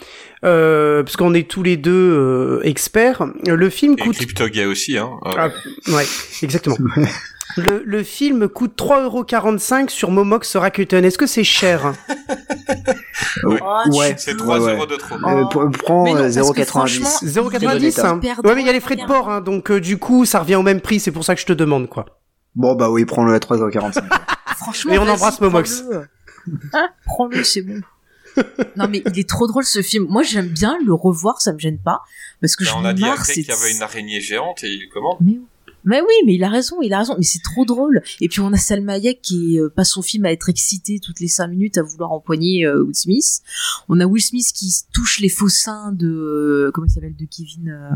euh, 0.44 1.04
parce 1.04 1.18
qu'on 1.18 1.34
est 1.34 1.50
tous 1.50 1.64
les 1.64 1.78
deux 1.78 1.92
euh, 1.92 2.62
experts. 2.64 3.26
Le 3.46 3.70
film 3.70 3.96
Et 3.98 4.02
coûte, 4.02 4.16
Crypto-gay 4.16 4.66
aussi, 4.66 4.98
hein. 4.98 5.12
Euh, 5.26 5.32
Ah, 5.38 5.50
ouais, 5.92 6.06
exactement. 6.42 6.78
Le, 7.58 7.82
le 7.84 8.04
film 8.04 8.48
coûte 8.48 8.74
3,45€ 8.78 9.90
sur 9.90 10.12
Momox 10.12 10.56
Rakuten. 10.56 11.04
Est-ce 11.04 11.18
que 11.18 11.26
c'est 11.26 11.44
cher? 11.44 11.94
Oui. 13.44 13.58
Oh, 13.60 13.98
Ouais. 13.98 14.14
C'est 14.18 14.34
Ouais, 14.34 14.38
3 14.38 14.60
ouais. 14.60 14.74
euros 14.76 14.86
de 14.86 14.96
trop. 14.96 15.16
Euh, 15.16 15.44
pr- 15.46 15.72
prends 15.72 16.04
Mais 16.04 16.14
non, 16.14 16.20
euh, 16.20 16.32
parce 16.34 16.52
que 16.52 16.62
0,90. 16.62 16.66
franchement, 16.66 17.10
0,90 17.24 18.06
hein. 18.06 18.18
Hyper 18.18 18.40
Ouais 18.46 18.54
mais 18.54 18.62
il 18.62 18.68
y 18.68 18.70
a 18.70 18.72
les 18.72 18.80
frais 18.80 18.96
de 18.96 19.04
port, 19.04 19.30
hein, 19.32 19.42
donc 19.42 19.72
euh, 19.72 19.80
du 19.82 19.98
coup 19.98 20.26
ça 20.26 20.40
revient 20.42 20.56
au 20.58 20.62
même 20.62 20.80
prix, 20.80 21.00
c'est 21.00 21.12
pour 21.12 21.24
ça 21.26 21.34
que 21.34 21.42
je 21.42 21.48
te 21.48 21.54
demande 21.54 21.90
quoi. 21.90 22.06
Bon, 22.56 22.76
bah 22.76 22.92
oui, 22.92 23.06
prends-le 23.06 23.34
à 23.34 23.40
3,45. 23.40 24.04
Franchement. 24.58 24.94
Et 24.94 25.00
on 25.00 25.08
embrasse 25.08 25.42
Momox. 25.42 25.82
prends-le. 25.82 26.08
Hein, 26.74 26.88
prends-le, 27.06 27.44
c'est 27.44 27.62
bon. 27.64 27.82
Non 28.76 28.88
mais 28.90 29.02
il 29.14 29.20
est 29.20 29.28
trop 29.30 29.48
drôle 29.48 29.66
ce 29.66 29.82
film. 29.82 30.06
Moi 30.10 30.24
j'aime 30.24 30.48
bien 30.48 30.78
le 30.86 30.94
revoir, 30.94 31.42
ça 31.42 31.54
me 31.54 31.60
gêne 31.60 31.80
pas 31.80 32.02
parce 32.42 32.56
que 32.56 32.64
Ben, 32.64 32.72
je 32.72 32.76
on 32.78 32.86
a 32.86 32.94
dit 32.94 33.04
après 33.04 33.24
c'est- 33.26 33.34
qu'il 33.44 33.50
y 33.50 33.52
avait 33.52 33.72
une 33.72 33.82
araignée 33.82 34.22
géante 34.22 34.64
et 34.64 34.70
il 34.72 34.88
commande. 34.90 35.18
Mais, 35.22 35.40
mais 35.86 36.02
oui, 36.02 36.14
mais 36.26 36.36
il 36.36 36.44
a 36.44 36.50
raison, 36.50 36.82
il 36.82 36.94
a 36.94 37.00
raison. 37.00 37.16
Mais 37.18 37.24
c'est 37.24 37.42
trop 37.44 37.66
drôle. 37.66 38.02
Et 38.22 38.28
puis 38.30 38.40
on 38.42 38.52
a 38.54 38.58
Salma 38.58 38.94
Hayek 38.94 39.22
qui 39.22 39.60
euh, 39.60 39.70
passe 39.70 39.92
son 39.92 40.02
film 40.02 40.26
à 40.26 40.32
être 40.32 40.50
excité 40.50 41.00
toutes 41.00 41.20
les 41.20 41.28
cinq 41.30 41.48
minutes 41.48 41.78
à 41.78 41.84
vouloir 41.84 42.12
empoigner 42.12 42.66
euh, 42.66 42.84
Will 42.84 42.96
Smith. 42.96 43.42
On 43.88 44.00
a 44.00 44.06
Will 44.06 44.22
Smith 44.22 44.52
qui 44.54 44.74
touche 44.94 45.20
les 45.20 45.30
faux 45.30 45.50
seins 45.50 45.92
de 45.94 46.08
euh, 46.08 46.72
comment 46.74 46.86
il 46.88 46.92
s'appelle 46.92 47.16
de 47.16 47.26
Kevin. 47.26 47.70
euh, 47.70 47.90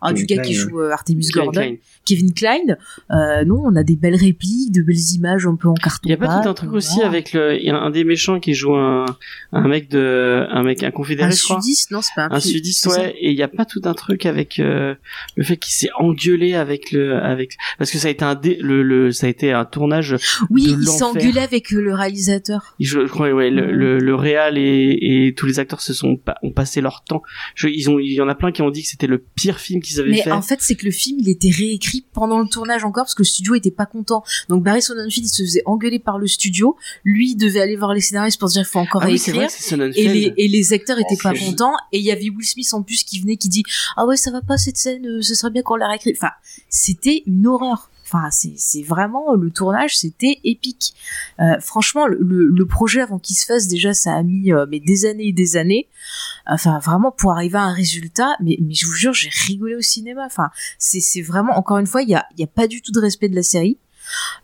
Ah, 0.00 0.12
du 0.12 0.26
gars 0.26 0.42
qui 0.42 0.52
joue 0.54 0.80
euh, 0.80 0.90
Artemis 0.90 1.28
Gordon. 1.32 1.76
Kevin 2.04 2.32
Klein. 2.32 2.76
Euh, 3.10 3.44
non, 3.44 3.62
on 3.64 3.76
a 3.76 3.82
des 3.82 3.96
belles 3.96 4.14
répliques, 4.16 4.72
de 4.72 4.82
belles 4.82 5.12
images 5.14 5.46
un 5.46 5.56
peu 5.56 5.68
en 5.68 5.74
carton. 5.74 6.00
Il 6.04 6.10
y 6.10 6.14
a 6.14 6.16
pas 6.16 6.40
tout 6.42 6.48
un 6.48 6.54
truc 6.54 6.72
aussi 6.72 7.02
avec 7.02 7.32
le, 7.32 7.60
y 7.62 7.70
a 7.70 7.76
un 7.76 7.90
des 7.90 8.04
méchants 8.04 8.40
qui 8.40 8.54
joue 8.54 8.74
un, 8.74 9.04
un 9.52 9.68
mec 9.68 9.88
de, 9.90 10.46
un 10.50 10.62
mec, 10.62 10.82
un 10.82 10.90
confédéré, 10.90 11.28
un 11.28 11.30
je 11.30 11.42
crois. 11.42 11.60
sudiste, 11.60 11.90
non, 11.90 12.02
c'est 12.02 12.14
pas 12.14 12.24
un, 12.24 12.30
Un 12.32 12.40
sudiste, 12.40 12.88
ça. 12.88 13.00
ouais. 13.00 13.14
Et 13.18 13.30
il 13.30 13.36
y 13.36 13.42
a 13.42 13.48
pas 13.48 13.64
tout 13.64 13.80
un 13.84 13.94
truc 13.94 14.26
avec 14.26 14.58
euh, 14.58 14.94
le 15.36 15.44
fait 15.44 15.56
qu'il 15.56 15.72
s'est 15.72 15.90
engueulé 15.98 16.54
avec 16.54 16.92
le, 16.92 17.16
avec, 17.16 17.56
parce 17.78 17.90
que 17.90 17.98
ça 17.98 18.08
a 18.08 18.10
été 18.10 18.24
un 18.24 18.34
dé, 18.34 18.58
le, 18.60 18.82
le, 18.82 19.10
ça 19.12 19.26
a 19.26 19.30
été 19.30 19.52
un 19.52 19.64
tournage. 19.64 20.16
Oui, 20.50 20.66
de 20.74 20.80
il 20.80 20.86
s'est 20.88 21.02
engueulé 21.04 21.38
avec 21.40 21.72
euh, 21.72 21.80
le 21.80 21.94
réalisateur. 21.94 22.74
Je, 22.80 23.00
je 23.06 23.10
crois, 23.10 23.32
ouais, 23.32 23.50
le, 23.50 23.72
le, 23.72 23.98
le 23.98 24.14
réal 24.14 24.58
et, 24.58 24.98
et 25.00 25.34
tous 25.34 25.46
les 25.46 25.58
acteurs 25.58 25.80
se 25.80 25.92
sont, 25.94 26.18
ont 26.42 26.50
passé 26.52 26.80
leur 26.80 27.02
temps. 27.04 27.22
Je, 27.54 27.68
ils 27.68 27.88
ont, 27.90 27.98
il 27.98 28.12
y 28.12 28.20
en 28.20 28.28
a 28.28 28.34
plein 28.34 28.52
qui 28.52 28.62
ont 28.62 28.70
dit 28.70 28.82
que 28.82 28.88
c'était 28.88 29.06
le 29.06 29.18
pire 29.18 29.58
film 29.58 29.80
qu'ils 29.82 30.00
avaient 30.00 30.10
Mais 30.10 30.22
fait. 30.22 30.32
en 30.32 30.42
fait, 30.42 30.58
c'est 30.60 30.74
que 30.74 30.84
le 30.84 30.90
film, 30.90 31.18
il 31.20 31.28
était 31.28 31.50
réécrit 31.50 31.93
pendant 32.02 32.40
le 32.40 32.48
tournage 32.48 32.84
encore 32.84 33.04
parce 33.04 33.14
que 33.14 33.22
le 33.22 33.28
studio 33.28 33.54
était 33.54 33.70
pas 33.70 33.86
content. 33.86 34.24
Donc 34.48 34.62
Barry 34.62 34.82
Sonnenfeld, 34.82 35.26
il 35.26 35.28
se 35.28 35.42
faisait 35.42 35.62
engueuler 35.66 35.98
par 35.98 36.18
le 36.18 36.26
studio. 36.26 36.76
Lui, 37.04 37.32
il 37.32 37.36
devait 37.36 37.60
aller 37.60 37.76
voir 37.76 37.94
les 37.94 38.00
scénaristes 38.00 38.38
pour 38.38 38.48
dire 38.48 38.66
faut 38.66 38.78
encore 38.78 39.02
ah 39.04 39.08
oui, 39.08 39.18
vrai 39.18 39.48
Sonnenfeld. 39.48 39.96
et 39.96 40.08
les, 40.08 40.34
et 40.36 40.48
les 40.48 40.72
acteurs 40.72 40.98
étaient 40.98 41.14
En 41.14 41.32
pas 41.32 41.34
contents 41.34 41.74
et 41.92 41.98
il 41.98 42.04
y 42.04 42.10
avait 42.10 42.30
Will 42.30 42.46
Smith 42.46 42.72
en 42.72 42.82
plus 42.82 43.04
qui 43.04 43.20
venait 43.20 43.36
qui 43.36 43.48
dit 43.48 43.64
ah 43.96 44.06
ouais 44.06 44.16
ça 44.16 44.30
va 44.30 44.42
pas 44.42 44.56
cette 44.56 44.76
scène 44.76 45.06
euh, 45.06 45.22
ce 45.22 45.34
serait 45.34 45.50
bien 45.50 45.62
qu'on 45.62 45.76
la 45.76 45.88
réécrit 45.88 46.14
enfin 46.16 46.32
c'était 46.68 47.22
une 47.26 47.46
horreur 47.46 47.90
enfin 48.14 48.28
c'est 48.30 48.82
vraiment 48.82 49.34
le 49.34 49.50
tournage 49.50 49.98
c'était 49.98 50.40
épique. 50.44 50.94
Euh, 51.40 51.58
franchement 51.60 52.06
le, 52.06 52.64
projet 52.66 53.02
avant 53.02 53.18
qu'il 53.18 53.36
se 53.36 53.44
fasse 53.44 53.68
déjà 53.68 53.92
ça 53.92 54.14
a 54.14 54.22
mis 54.22 54.52
euh, 54.52 54.66
mais 54.70 54.80
des 54.80 55.04
années 55.06 55.28
et 55.28 55.32
des 55.32 55.56
années. 55.56 55.88
Enfin 56.46 56.78
vraiment 56.78 57.10
pour 57.10 57.32
arriver 57.32 57.58
à 57.58 57.62
un 57.62 57.72
résultat 57.72 58.36
mais 58.40 58.56
mais 58.60 58.74
je 58.74 58.86
vous 58.86 58.92
jure 58.92 59.12
j'ai 59.12 59.30
rigolé 59.46 59.76
au 59.76 59.82
cinéma. 59.82 60.24
Enfin 60.26 60.50
c'est 60.78 61.22
vraiment 61.22 61.56
encore 61.56 61.78
une 61.78 61.86
fois 61.86 62.02
il 62.02 62.08
y 62.08 62.14
a 62.14 62.26
y 62.38 62.44
a 62.44 62.48
pas 62.48 62.66
du 62.66 62.82
tout 62.82 62.92
de 62.92 63.00
respect 63.00 63.28
de 63.28 63.36
la 63.36 63.42
série. 63.42 63.78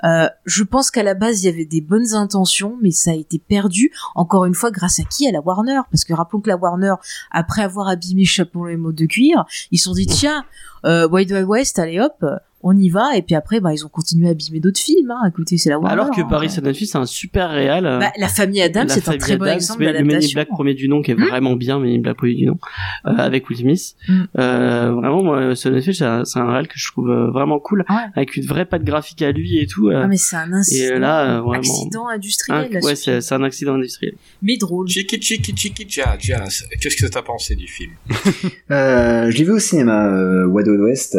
Euh, 0.04 0.28
je 0.44 0.62
pense 0.62 0.90
qu'à 0.90 1.02
la 1.02 1.14
base 1.14 1.42
il 1.42 1.46
y 1.46 1.48
avait 1.48 1.64
des 1.64 1.80
bonnes 1.80 2.14
intentions, 2.14 2.78
mais 2.80 2.90
ça 2.90 3.10
a 3.10 3.14
été 3.14 3.38
perdu. 3.38 3.92
Encore 4.14 4.44
une 4.44 4.54
fois, 4.54 4.70
grâce 4.70 5.00
à 5.00 5.04
qui? 5.04 5.28
À 5.28 5.32
la 5.32 5.40
Warner, 5.40 5.80
parce 5.90 6.04
que 6.04 6.14
rappelons 6.14 6.40
que 6.40 6.48
la 6.48 6.56
Warner, 6.56 6.94
après 7.30 7.62
avoir 7.62 7.88
abîmé 7.88 8.24
Chapeau 8.24 8.68
et 8.68 8.76
mots 8.76 8.92
de 8.92 9.06
cuir, 9.06 9.44
ils 9.70 9.78
se 9.78 9.84
sont 9.84 9.94
dit 9.94 10.06
tiens, 10.06 10.44
euh, 10.84 11.08
Wild 11.08 11.30
Wild 11.30 11.46
West, 11.46 11.78
allez 11.78 12.00
hop, 12.00 12.24
on 12.62 12.76
y 12.76 12.88
va. 12.88 13.16
Et 13.16 13.22
puis 13.22 13.34
après, 13.34 13.60
bah 13.60 13.72
ils 13.72 13.84
ont 13.84 13.88
continué 13.88 14.28
à 14.28 14.30
abîmer 14.32 14.60
d'autres 14.60 14.80
films. 14.80 15.10
Hein. 15.10 15.26
Écoutez, 15.28 15.58
c'est 15.58 15.70
la 15.70 15.78
Warner. 15.78 15.92
Alors 15.92 16.10
que 16.14 16.20
hein. 16.20 16.26
Paris 16.28 16.50
Sonnenfeld, 16.50 16.88
c'est 16.90 16.98
un 16.98 17.06
super 17.06 17.50
réal. 17.50 17.86
euh, 17.86 17.98
Bah, 17.98 18.12
la 18.18 18.28
famille 18.28 18.60
Adam, 18.62 18.84
c'est 18.88 19.08
un 19.08 19.16
très 19.18 19.36
bon 19.36 19.46
exemple 19.46 19.80
mais 19.80 19.86
le 19.86 19.92
Men 19.92 20.00
in 20.00 20.06
d'adaptation. 20.08 20.36
Black 20.36 20.48
premier 20.48 20.74
du 20.74 20.88
nom 20.88 21.02
qui 21.02 21.10
est 21.10 21.14
Hmm. 21.14 21.24
vraiment 21.24 21.56
bien, 21.56 21.78
Men 21.78 21.98
in 21.98 22.00
Black 22.00 22.16
premier 22.16 22.34
du 22.34 22.46
nom, 22.46 22.58
euh, 23.06 23.10
avec 23.16 23.48
Will 23.50 23.58
Smith. 23.58 23.94
Hmm. 24.08 24.22
Euh, 24.38 24.92
vraiment, 24.92 25.22
moi, 25.22 25.54
Sonnenfeld, 25.56 25.94
c'est 25.96 26.04
un, 26.04 26.24
c'est 26.24 26.38
un 26.38 26.50
réal 26.50 26.68
que 26.68 26.74
je 26.76 26.86
trouve 26.90 27.10
euh, 27.10 27.30
vraiment 27.30 27.58
cool, 27.58 27.84
Ouais. 27.88 27.96
avec 28.14 28.36
une 28.36 28.44
vraie 28.46 28.64
patte 28.66 28.84
graphique 28.84 29.22
à 29.22 29.32
lui 29.32 29.58
et 29.58 29.66
tout. 29.66 29.88
euh, 29.88 30.02
Ah, 30.04 30.08
mais 30.08 30.16
c'est 30.16 30.36
un 30.36 30.50
et 30.50 30.54
incident, 30.54 30.94
euh, 30.94 30.98
là, 30.98 31.20
euh, 31.22 31.40
vraiment, 31.40 31.52
accident 31.52 32.08
un- 32.08 32.14
industriel. 32.14 32.70
là, 32.72 32.80
ouais, 32.80 32.94
ce 32.94 33.20
c'est 33.20 33.34
un 33.34 33.42
accident 33.42 33.74
industriel. 33.74 34.14
mais 34.42 34.56
drôle. 34.56 34.86
Chiki 34.88 35.20
chiki 35.20 35.54
chiki. 35.56 35.86
Qu'est-ce 35.86 36.96
que 36.96 37.06
t'as 37.10 37.22
pensé 37.22 37.54
du 37.54 37.66
film? 37.66 37.92
Euh, 38.70 39.30
je 39.30 39.36
l'ai 39.38 39.44
vu 39.44 39.52
au 39.52 39.58
cinéma, 39.58 40.06
euh, 40.06 40.46
Wild 40.46 40.68
West. 40.80 41.16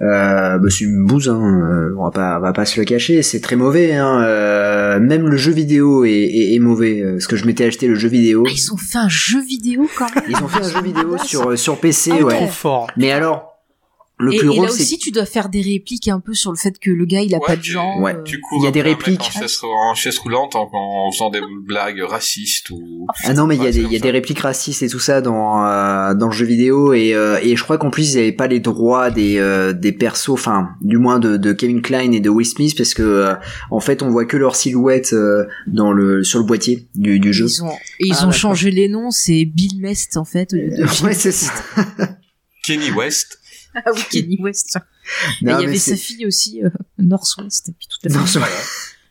Euh, 0.00 0.58
bah, 0.58 0.68
c'est 0.70 0.84
une 0.84 1.04
bouse, 1.04 1.28
hein, 1.28 1.40
euh, 1.42 1.94
on 1.98 2.04
va 2.04 2.10
pas, 2.10 2.38
on 2.38 2.40
va 2.40 2.52
pas 2.52 2.64
se 2.64 2.78
le 2.78 2.84
cacher, 2.84 3.22
c'est 3.22 3.40
très 3.40 3.56
mauvais. 3.56 3.94
Hein, 3.94 4.22
euh, 4.22 5.00
même 5.00 5.26
le 5.28 5.36
jeu 5.36 5.52
vidéo 5.52 6.04
est, 6.04 6.10
est, 6.12 6.54
est 6.54 6.58
mauvais. 6.58 7.00
euh, 7.02 7.12
Parce 7.12 7.26
que 7.26 7.36
je 7.36 7.46
m'étais 7.46 7.64
acheté 7.64 7.86
le 7.88 7.94
jeu 7.94 8.08
vidéo. 8.08 8.44
Ah, 8.46 8.50
ils 8.54 8.72
ont 8.72 8.76
fait 8.76 8.98
un 8.98 9.08
jeu 9.08 9.40
vidéo 9.42 9.88
quand 9.96 10.14
même. 10.14 10.24
Ils 10.28 10.36
ont 10.36 10.48
fait 10.48 10.64
un 10.64 10.68
jeu 10.70 10.82
vidéo 10.82 11.16
Ah, 11.18 11.24
sur 11.24 11.50
euh, 11.50 11.56
sur 11.56 11.78
PC, 11.78 12.12
Ah, 12.20 12.22
ouais. 12.24 12.34
Trop 12.36 12.46
fort. 12.46 12.86
Mais 12.96 13.10
alors, 13.12 13.47
le 14.20 14.34
et, 14.34 14.38
plus 14.38 14.52
et 14.52 14.56
là 14.56 14.62
aussi, 14.64 14.98
tu 14.98 15.10
dois 15.12 15.26
faire 15.26 15.48
des 15.48 15.62
répliques 15.62 16.08
un 16.08 16.18
peu 16.20 16.34
sur 16.34 16.50
le 16.50 16.56
fait 16.56 16.78
que 16.78 16.90
le 16.90 17.04
gars, 17.04 17.20
il 17.22 17.34
a 17.34 17.38
Ouais, 17.38 17.46
pas 17.46 17.56
de 17.56 17.62
jambes. 17.62 18.02
ouais. 18.02 18.14
euh. 18.16 18.22
Tu 18.24 18.40
cours 18.40 18.58
Il 18.60 18.64
y 18.64 18.68
a 18.68 18.70
des 18.72 18.82
répliques. 18.82 19.20
en 19.20 19.40
chaise, 19.40 19.58
en 19.62 19.94
chaise 19.94 20.18
roulante 20.18 20.56
en, 20.56 20.68
en 20.72 21.12
faisant 21.12 21.30
des 21.30 21.40
blagues 21.66 22.00
racistes 22.02 22.70
ou. 22.70 23.06
Ah 23.24 23.32
non 23.34 23.46
mais 23.46 23.56
il 23.56 23.62
y 23.62 23.66
a 23.66 23.70
des 23.70 23.74
c'est 23.74 23.78
il 23.78 23.82
y 23.82 23.86
a 23.86 23.88
comme 23.90 23.92
des 24.02 24.08
ça. 24.08 24.12
répliques 24.12 24.40
racistes 24.40 24.82
et 24.82 24.88
tout 24.88 24.98
ça 24.98 25.20
dans 25.20 25.64
euh, 25.64 26.14
dans 26.14 26.26
le 26.26 26.32
jeu 26.32 26.46
vidéo 26.46 26.92
et 26.94 27.14
euh, 27.14 27.38
et 27.42 27.54
je 27.56 27.62
crois 27.62 27.78
qu'en 27.78 27.90
plus 27.90 28.14
ils 28.14 28.18
avaient 28.18 28.32
pas 28.32 28.48
les 28.48 28.60
droits 28.60 29.10
des 29.10 29.38
euh, 29.38 29.72
des 29.72 29.92
persos 29.92 30.30
enfin 30.30 30.70
du 30.82 30.98
moins 30.98 31.18
de, 31.20 31.36
de 31.36 31.52
Kevin 31.52 31.80
Klein 31.80 32.10
et 32.12 32.20
de 32.20 32.28
Will 32.28 32.46
Smith 32.46 32.74
parce 32.76 32.94
que 32.94 33.02
euh, 33.02 33.34
en 33.70 33.80
fait 33.80 34.02
on 34.02 34.08
voit 34.10 34.24
que 34.24 34.36
leur 34.36 34.56
silhouette 34.56 35.12
euh, 35.12 35.44
dans 35.68 35.92
le 35.92 36.24
sur 36.24 36.38
le 36.40 36.44
boîtier 36.44 36.88
du 36.96 37.20
du 37.20 37.32
jeu. 37.32 37.46
Ils 37.48 37.62
ont, 37.62 37.70
et 38.00 38.06
ils 38.08 38.14
Ah, 38.18 38.26
ont 38.26 38.32
changé 38.32 38.70
les 38.72 38.88
noms, 38.88 39.10
c'est 39.12 39.44
Bill 39.44 39.78
Mest 39.80 40.16
en 40.16 40.24
fait. 40.24 40.52
au 40.52 40.56
lieu 40.56 40.70
de 40.70 40.82
ouais 41.04 41.14
c'est 41.14 41.30
ça. 41.32 41.52
Kenny 42.64 42.90
West. 42.90 43.37
Ah 43.86 43.90
oui, 43.94 44.02
Kenny 44.10 44.38
West. 44.42 44.78
Et 45.40 45.44
Non, 45.44 45.58
il 45.58 45.62
y 45.62 45.66
avait 45.68 45.78
c'est- 45.78 45.92
sa 45.92 45.96
fille 45.96 46.26
aussi, 46.26 46.62
euh, 46.64 46.70
Northwest, 46.98 47.68
et 47.68 47.72
puis 47.78 47.88
tout 47.88 48.08
à 48.08 48.12
Non, 48.12 48.26
c'est- 48.26 48.40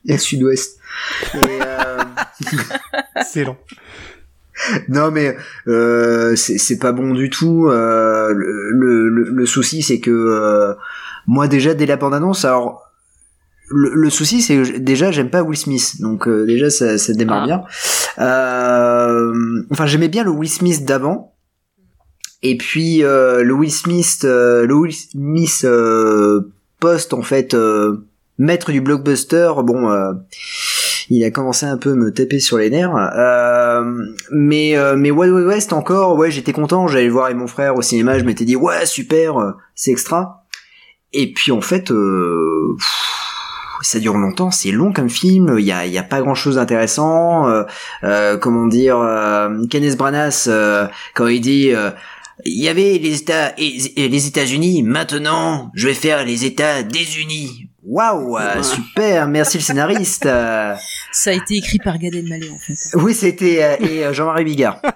Il 0.05 0.11
y 0.11 0.13
a 0.13 0.17
Sud-Ouest. 0.17 0.79
Euh, 1.35 2.03
Excellent. 3.15 3.57
Non 4.89 5.11
mais 5.11 5.37
euh, 5.67 6.35
c'est 6.35 6.57
c'est 6.57 6.79
pas 6.79 6.91
bon 6.91 7.13
du 7.13 7.29
tout. 7.29 7.67
Euh, 7.67 8.33
le, 8.33 8.71
le, 9.09 9.29
le 9.29 9.45
souci 9.45 9.83
c'est 9.83 9.99
que 9.99 10.09
euh, 10.09 10.73
moi 11.27 11.47
déjà 11.47 11.75
dès 11.75 11.85
la 11.85 11.95
bande 11.97 12.15
annonce 12.15 12.43
alors 12.43 12.81
le, 13.69 13.91
le 13.93 14.09
souci 14.09 14.41
c'est 14.41 14.55
que 14.55 14.77
déjà 14.79 15.11
j'aime 15.11 15.29
pas 15.29 15.43
Will 15.43 15.57
Smith 15.57 16.01
donc 16.01 16.27
euh, 16.27 16.43
déjà 16.47 16.71
ça, 16.71 16.97
ça 16.97 17.13
démarre 17.13 17.43
Ah. 17.43 17.45
bien. 17.45 17.63
Euh, 18.25 19.63
enfin 19.69 19.85
j'aimais 19.85 20.07
bien 20.09 20.23
le 20.23 20.31
Will 20.31 20.49
Smith 20.49 20.85
d'avant 20.85 21.35
et 22.43 22.57
puis 22.57 23.03
euh, 23.03 23.43
le 23.43 23.53
Will 23.53 23.71
Smith 23.71 24.21
euh, 24.23 24.65
le 24.65 24.91
Smith 24.91 25.61
euh, 25.63 26.51
post 26.79 27.13
en 27.13 27.21
fait 27.21 27.55
maître 28.37 28.71
du 28.71 28.81
blockbuster 28.81 29.51
bon 29.63 29.89
euh, 29.89 30.13
il 31.09 31.23
a 31.23 31.31
commencé 31.31 31.65
un 31.65 31.77
peu 31.77 31.91
à 31.91 31.95
me 31.95 32.11
taper 32.11 32.39
sur 32.39 32.57
les 32.57 32.69
nerfs. 32.69 32.93
Euh, 32.95 34.05
mais 34.31 34.77
euh, 34.77 34.97
mais 34.97 35.09
Wild 35.09 35.33
West 35.47 35.71
encore, 35.71 36.17
ouais, 36.17 36.31
j'étais 36.31 36.51
content. 36.51 36.87
J'allais 36.87 37.07
voir 37.07 37.25
avec 37.25 37.37
mon 37.37 37.47
frère 37.47 37.75
au 37.75 37.81
cinéma. 37.81 38.19
Je 38.19 38.25
m'étais 38.25 38.45
dit 38.45 38.55
ouais 38.55 38.85
super, 38.85 39.53
c'est 39.73 39.91
extra. 39.91 40.45
Et 41.13 41.31
puis 41.31 41.53
en 41.53 41.61
fait, 41.61 41.93
ça 43.81 43.99
dure 43.99 44.17
longtemps. 44.17 44.51
C'est 44.51 44.71
long 44.71 44.91
comme 44.91 45.09
film. 45.09 45.55
Il 45.57 45.65
y 45.65 45.71
a 45.71 45.85
y 45.85 45.97
a 45.97 46.03
pas 46.03 46.19
grand 46.19 46.35
chose 46.35 46.55
d'intéressant. 46.55 47.47
Comment 48.41 48.67
dire, 48.67 48.97
Kenneth 49.69 49.97
Branagh 49.97 50.49
quand 51.15 51.27
il 51.27 51.39
dit 51.39 51.71
il 52.47 52.63
y 52.63 52.67
avait 52.69 52.97
les 52.97 53.19
États 53.21 53.53
et, 53.57 54.03
et 54.03 54.09
les 54.09 54.27
États-Unis. 54.27 54.83
Maintenant, 54.83 55.71
je 55.75 55.87
vais 55.87 55.93
faire 55.93 56.25
les 56.25 56.45
États 56.45 56.83
désunis. 56.83 57.69
Waouh, 57.83 58.37
euh, 58.37 58.61
super. 58.63 59.27
Merci 59.27 59.57
le 59.57 59.63
scénariste. 59.63 60.23
Ça 61.11 61.29
a 61.29 61.33
été 61.33 61.55
écrit 61.55 61.79
par 61.79 61.97
Gad 61.97 62.13
Elmaleh 62.13 62.49
en 62.51 62.57
fait. 62.59 62.73
oui, 62.95 63.13
c'était 63.13 63.63
euh, 63.63 63.75
et 63.79 64.05
euh, 64.05 64.13
Jean-Marie 64.13 64.43
Bigard. 64.43 64.81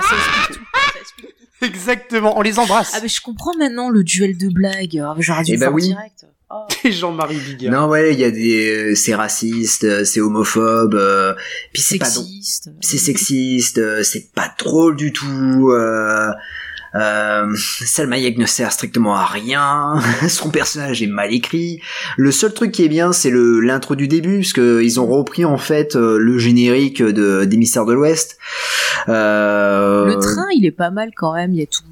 Ah. 0.00 1.66
Exactement, 1.66 2.38
on 2.38 2.42
les 2.42 2.58
embrasse. 2.60 2.92
Ah 2.94 3.00
mais 3.02 3.08
je 3.08 3.20
comprends 3.20 3.50
maintenant 3.58 3.90
le 3.90 4.04
duel 4.04 4.36
de 4.38 4.48
blagues. 4.48 5.02
Ah, 5.04 5.14
J'aurais 5.18 5.42
dû 5.42 5.52
Eh 5.52 5.54
le 5.54 5.60
bah 5.60 5.66
voir 5.66 5.74
oui. 5.74 5.88
direct. 5.88 6.24
Oh. 6.50 6.66
Jean-Marie 6.84 7.38
Bigard. 7.38 7.72
Non, 7.72 7.88
ouais, 7.88 8.14
il 8.14 8.20
y 8.20 8.24
a 8.24 8.30
des, 8.30 8.92
euh, 8.92 8.94
c'est 8.94 9.14
raciste, 9.14 9.84
euh, 9.84 10.04
c'est 10.04 10.20
homophobe, 10.20 10.94
euh, 10.94 11.34
puis 11.72 11.82
c'est 11.82 11.98
pas. 11.98 12.06
C'est 12.80 12.98
sexiste, 12.98 13.78
euh, 13.78 14.02
c'est 14.02 14.32
pas 14.32 14.50
drôle 14.58 14.96
du 14.96 15.12
tout. 15.12 15.70
Euh, 15.72 16.30
euh, 16.94 17.54
Salma 17.84 18.16
Hayek 18.16 18.38
ne 18.38 18.46
sert 18.46 18.72
strictement 18.72 19.14
à 19.14 19.26
rien. 19.26 20.00
Son 20.28 20.50
personnage 20.50 21.02
est 21.02 21.06
mal 21.06 21.32
écrit. 21.34 21.82
Le 22.16 22.32
seul 22.32 22.54
truc 22.54 22.72
qui 22.72 22.84
est 22.84 22.88
bien, 22.88 23.12
c'est 23.12 23.30
le 23.30 23.60
l'intro 23.60 23.94
du 23.94 24.08
début, 24.08 24.38
parce 24.38 24.54
que 24.54 24.82
ils 24.82 24.98
ont 24.98 25.06
repris 25.06 25.44
en 25.44 25.58
fait 25.58 25.96
euh, 25.96 26.18
le 26.18 26.38
générique 26.38 27.02
de 27.02 27.44
des 27.44 27.56
Mystères 27.58 27.84
de 27.84 27.92
l'Ouest. 27.92 28.38
Euh, 29.08 30.06
Le 30.06 30.18
train, 30.18 30.46
il 30.56 30.64
est 30.64 30.70
pas 30.70 30.90
mal 30.90 31.10
quand 31.14 31.34
même. 31.34 31.52
Il 31.52 31.60
y 31.60 31.62
a 31.62 31.66
tout, 31.66 31.82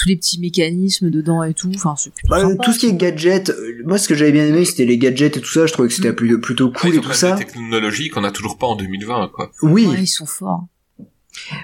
tous 0.00 0.08
les 0.08 0.16
petits 0.16 0.40
mécanismes 0.40 1.10
dedans 1.10 1.42
et 1.42 1.52
tout. 1.54 1.70
Enfin, 1.74 1.94
c'est 1.98 2.12
plutôt 2.12 2.32
bah, 2.34 2.40
sympa, 2.40 2.62
tout 2.64 2.72
ce 2.72 2.78
qui 2.78 2.86
est 2.86 2.94
gadget, 2.94 3.50
euh, 3.50 3.82
moi 3.84 3.98
ce 3.98 4.08
que 4.08 4.14
j'avais 4.14 4.32
bien 4.32 4.46
aimé 4.46 4.64
c'était 4.64 4.84
les 4.86 4.96
gadgets 4.98 5.36
et 5.36 5.40
tout 5.40 5.50
ça, 5.50 5.66
je 5.66 5.72
trouvais 5.72 5.88
que 5.88 5.94
c'était 5.94 6.12
plutôt, 6.12 6.38
plutôt 6.38 6.66
Ouais, 6.68 6.72
cool 6.74 6.90
ils 6.94 6.96
et 6.98 7.00
tout 7.00 7.12
ça. 7.12 7.30
même 7.30 7.38
des 7.38 7.44
technologies 7.44 8.08
qu'on 8.08 8.24
a 8.24 8.30
toujours 8.30 8.56
pas 8.58 8.66
en 8.66 8.76
2020, 8.76 9.30
quoi. 9.34 9.50
Oui, 9.62 9.86
Ouais, 9.86 9.96
ils 10.00 10.06
sont 10.06 10.26
forts. 10.26 10.64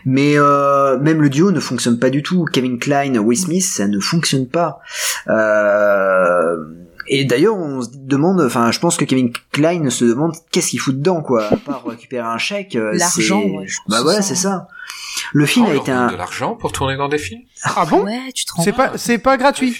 Mais 0.04 0.34
euh, 0.36 0.98
même 0.98 1.20
le 1.22 1.28
duo 1.28 1.50
ne 1.50 1.60
fonctionne 1.60 1.98
pas 1.98 2.08
du 2.10 2.22
tout. 2.22 2.44
Kevin 2.52 2.78
Klein, 2.78 3.16
Will 3.18 3.36
Smith, 3.38 3.64
ça 3.64 3.86
ne 3.88 3.98
fonctionne 4.00 4.46
pas. 4.48 4.78
Euh, 5.28 6.56
et 7.08 7.24
d'ailleurs, 7.24 7.56
on 7.56 7.82
se 7.82 7.88
demande, 7.94 8.40
enfin, 8.40 8.70
je 8.72 8.80
pense 8.80 8.96
que 8.96 9.04
Kevin 9.04 9.32
Klein 9.52 9.90
se 9.90 10.04
demande 10.04 10.32
qu'est-ce 10.50 10.70
qu'il 10.70 10.80
fout 10.80 10.96
dedans, 10.96 11.22
quoi. 11.22 11.44
À 11.52 11.56
part 11.56 11.84
récupérer 11.86 12.26
un 12.26 12.38
chèque. 12.38 12.74
L'argent, 12.74 13.42
c'est- 13.44 13.50
ouais, 13.50 13.66
je 13.66 13.76
pense 13.84 13.88
Bah 13.90 14.02
voilà, 14.02 14.22
c'est 14.22 14.34
c'est 14.34 14.42
ça. 14.42 14.50
ça. 14.50 14.68
Le 15.32 15.46
film 15.46 15.66
Oh, 15.68 15.72
a 15.72 15.74
été 15.74 15.90
un. 15.92 16.08
de 16.08 16.16
l'argent 16.16 16.54
pour 16.56 16.72
tourner 16.72 16.96
dans 16.96 17.08
des 17.08 17.18
films? 17.18 17.42
Ah 17.64 17.84
bon? 17.86 18.04
Ouais, 18.04 18.32
tu 18.34 18.44
te 18.44 18.52
rends 18.52 18.62
C'est 18.62 18.72
pas. 18.72 18.96
c'est 18.98 19.18
pas 19.18 19.36
gratuit. 19.36 19.76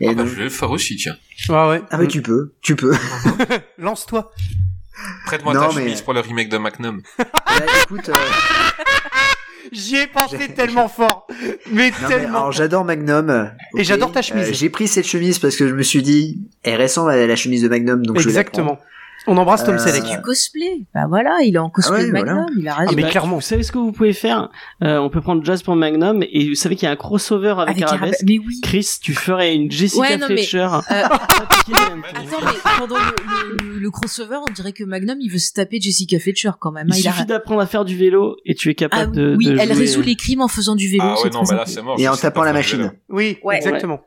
Et 0.00 0.08
Ah 0.08 0.14
bah, 0.14 0.24
je 0.26 0.30
vais 0.34 0.44
le 0.44 0.50
faire 0.50 0.70
aussi, 0.70 0.96
tiens. 0.96 1.16
Ah 1.48 1.68
ouais. 1.68 1.82
Ah 1.90 1.98
bah 1.98 2.06
tu 2.06 2.22
peux, 2.22 2.54
tu 2.62 2.76
peux. 2.76 2.94
Lance-toi. 3.78 4.32
Prête-moi 5.26 5.54
ta 5.54 5.68
mais- 5.68 5.72
chemise 5.74 6.00
pour 6.02 6.14
le 6.14 6.20
remake 6.20 6.48
de 6.48 6.58
Magnum. 6.58 7.02
Bah, 7.18 7.64
écoute, 7.84 8.08
euh, 8.10 8.12
J'y 9.72 9.96
ai 9.96 10.06
pensé 10.06 10.48
tellement 10.54 10.88
fort. 10.88 11.26
Mais 11.72 11.90
Non, 11.90 11.96
mais 12.02 12.08
tellement. 12.08 12.38
alors 12.38 12.52
j'adore 12.52 12.84
Magnum. 12.84 13.50
Et 13.76 13.82
j'adore 13.84 14.12
ta 14.12 14.22
chemise. 14.22 14.48
Euh, 14.48 14.52
J'ai 14.52 14.68
pris 14.70 14.86
cette 14.88 15.06
chemise 15.06 15.38
parce 15.38 15.56
que 15.56 15.66
je 15.68 15.74
me 15.74 15.82
suis 15.82 16.02
dit, 16.02 16.38
elle 16.62 16.80
ressemble 16.80 17.10
à 17.12 17.26
la 17.26 17.36
chemise 17.36 17.62
de 17.62 17.68
Magnum, 17.68 18.04
donc 18.06 18.18
je 18.20 18.28
Exactement. 18.28 18.78
On 19.28 19.36
embrasse 19.36 19.64
Tom 19.64 19.74
Euh, 19.74 19.78
Selleck. 19.78 20.04
Du 20.04 20.20
cosplay. 20.22 20.86
Bah 20.94 21.06
voilà, 21.08 21.38
il 21.42 21.54
est 21.56 21.58
en 21.58 21.68
cosplay 21.70 21.96
Ah 21.96 22.00
ouais, 22.02 22.06
de 22.06 22.12
Magnum, 22.12 22.34
voilà. 22.34 22.46
il 22.56 22.68
a 22.68 22.74
raison. 22.74 22.90
Ah, 22.92 22.94
mais 22.96 23.02
bah, 23.02 23.08
clairement. 23.10 23.34
Vous 23.36 23.40
savez 23.40 23.62
ce 23.62 23.72
que 23.72 23.78
vous 23.78 23.92
pouvez 23.92 24.12
faire 24.12 24.48
Euh, 24.84 24.98
On 24.98 25.10
peut 25.10 25.20
prendre 25.20 25.44
Jazz 25.44 25.62
pour 25.62 25.74
Magnum 25.76 26.22
et 26.30 26.48
vous 26.48 26.54
savez 26.54 26.76
qu'il 26.76 26.86
y 26.86 26.88
a 26.88 26.92
un 26.92 26.96
crossover 26.96 27.54
avec, 27.58 27.76
Avec 27.76 27.82
Arabesque. 27.82 28.22
Mais 28.26 28.38
oui. 28.38 28.60
Chris, 28.62 28.88
tu 29.02 29.14
ferais 29.14 29.54
une 29.54 29.70
Jessica 29.70 30.00
Ouais, 30.00 30.16
non, 30.16 30.26
mais, 30.28 30.36
Fletcher. 30.42 30.68
Euh. 30.90 31.04
Attends, 31.08 31.96
mais 32.44 32.78
pendant 32.78 32.96
le, 32.96 33.56
le- 33.64 33.78
le 33.78 33.90
crossover, 33.90 34.38
on 34.48 34.52
dirait 34.52 34.72
que 34.72 34.84
Magnum, 34.84 35.16
il 35.20 35.30
veut 35.30 35.38
se 35.38 35.52
taper 35.52 35.80
Jessica 35.80 36.18
Fletcher 36.18 36.50
quand 36.60 36.72
même. 36.72 36.86
Il 36.88 36.94
hein, 36.94 36.96
il 37.00 37.08
a- 37.08 37.12
suffit 37.12 37.26
d'apprendre 37.26 37.60
à 37.60 37.66
faire 37.66 37.84
du 37.84 37.96
vélo 37.96 38.36
et 38.44 38.54
tu 38.54 38.68
es 38.70 38.72
Ah 38.72 38.88
capable 38.88 39.10
oui, 39.12 39.16
de. 39.16 39.36
oui, 39.36 39.44
de 39.46 39.58
elle 39.58 39.68
jouer- 39.72 39.78
résout 39.80 40.02
les 40.02 40.16
crimes 40.16 40.40
en 40.42 40.48
faisant 40.48 40.74
du 40.76 40.88
vélo. 40.88 41.02
Ah 41.04 41.14
c'est 41.16 41.24
ouais, 41.24 41.30
non, 41.30 41.42
très 41.42 41.52
mais 41.54 41.56
là, 41.56 41.62
intéressant. 41.62 41.74
c'est 41.80 41.82
mort. 41.82 41.96
Et 41.98 42.08
en 42.08 42.16
tapant 42.16 42.42
la 42.44 42.52
machine. 42.52 42.92
Oui, 43.08 43.38
Ouais. 43.42 43.56
exactement. 43.56 44.00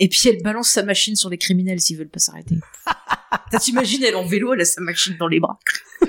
Et 0.00 0.08
puis 0.08 0.28
elle 0.28 0.42
balance 0.42 0.70
sa 0.70 0.82
machine 0.82 1.14
sur 1.14 1.30
les 1.30 1.38
criminels 1.38 1.78
s'ils 1.80 1.98
veulent 1.98 2.08
pas 2.08 2.18
s'arrêter. 2.18 2.56
T'as 3.52 3.58
t'imagines, 3.58 4.02
elle 4.02 4.14
est 4.14 4.16
en 4.16 4.26
vélo, 4.26 4.54
elle 4.54 4.62
a 4.62 4.64
sa 4.64 4.80
machine 4.80 5.16
dans 5.18 5.28
les 5.28 5.38
bras. 5.38 5.58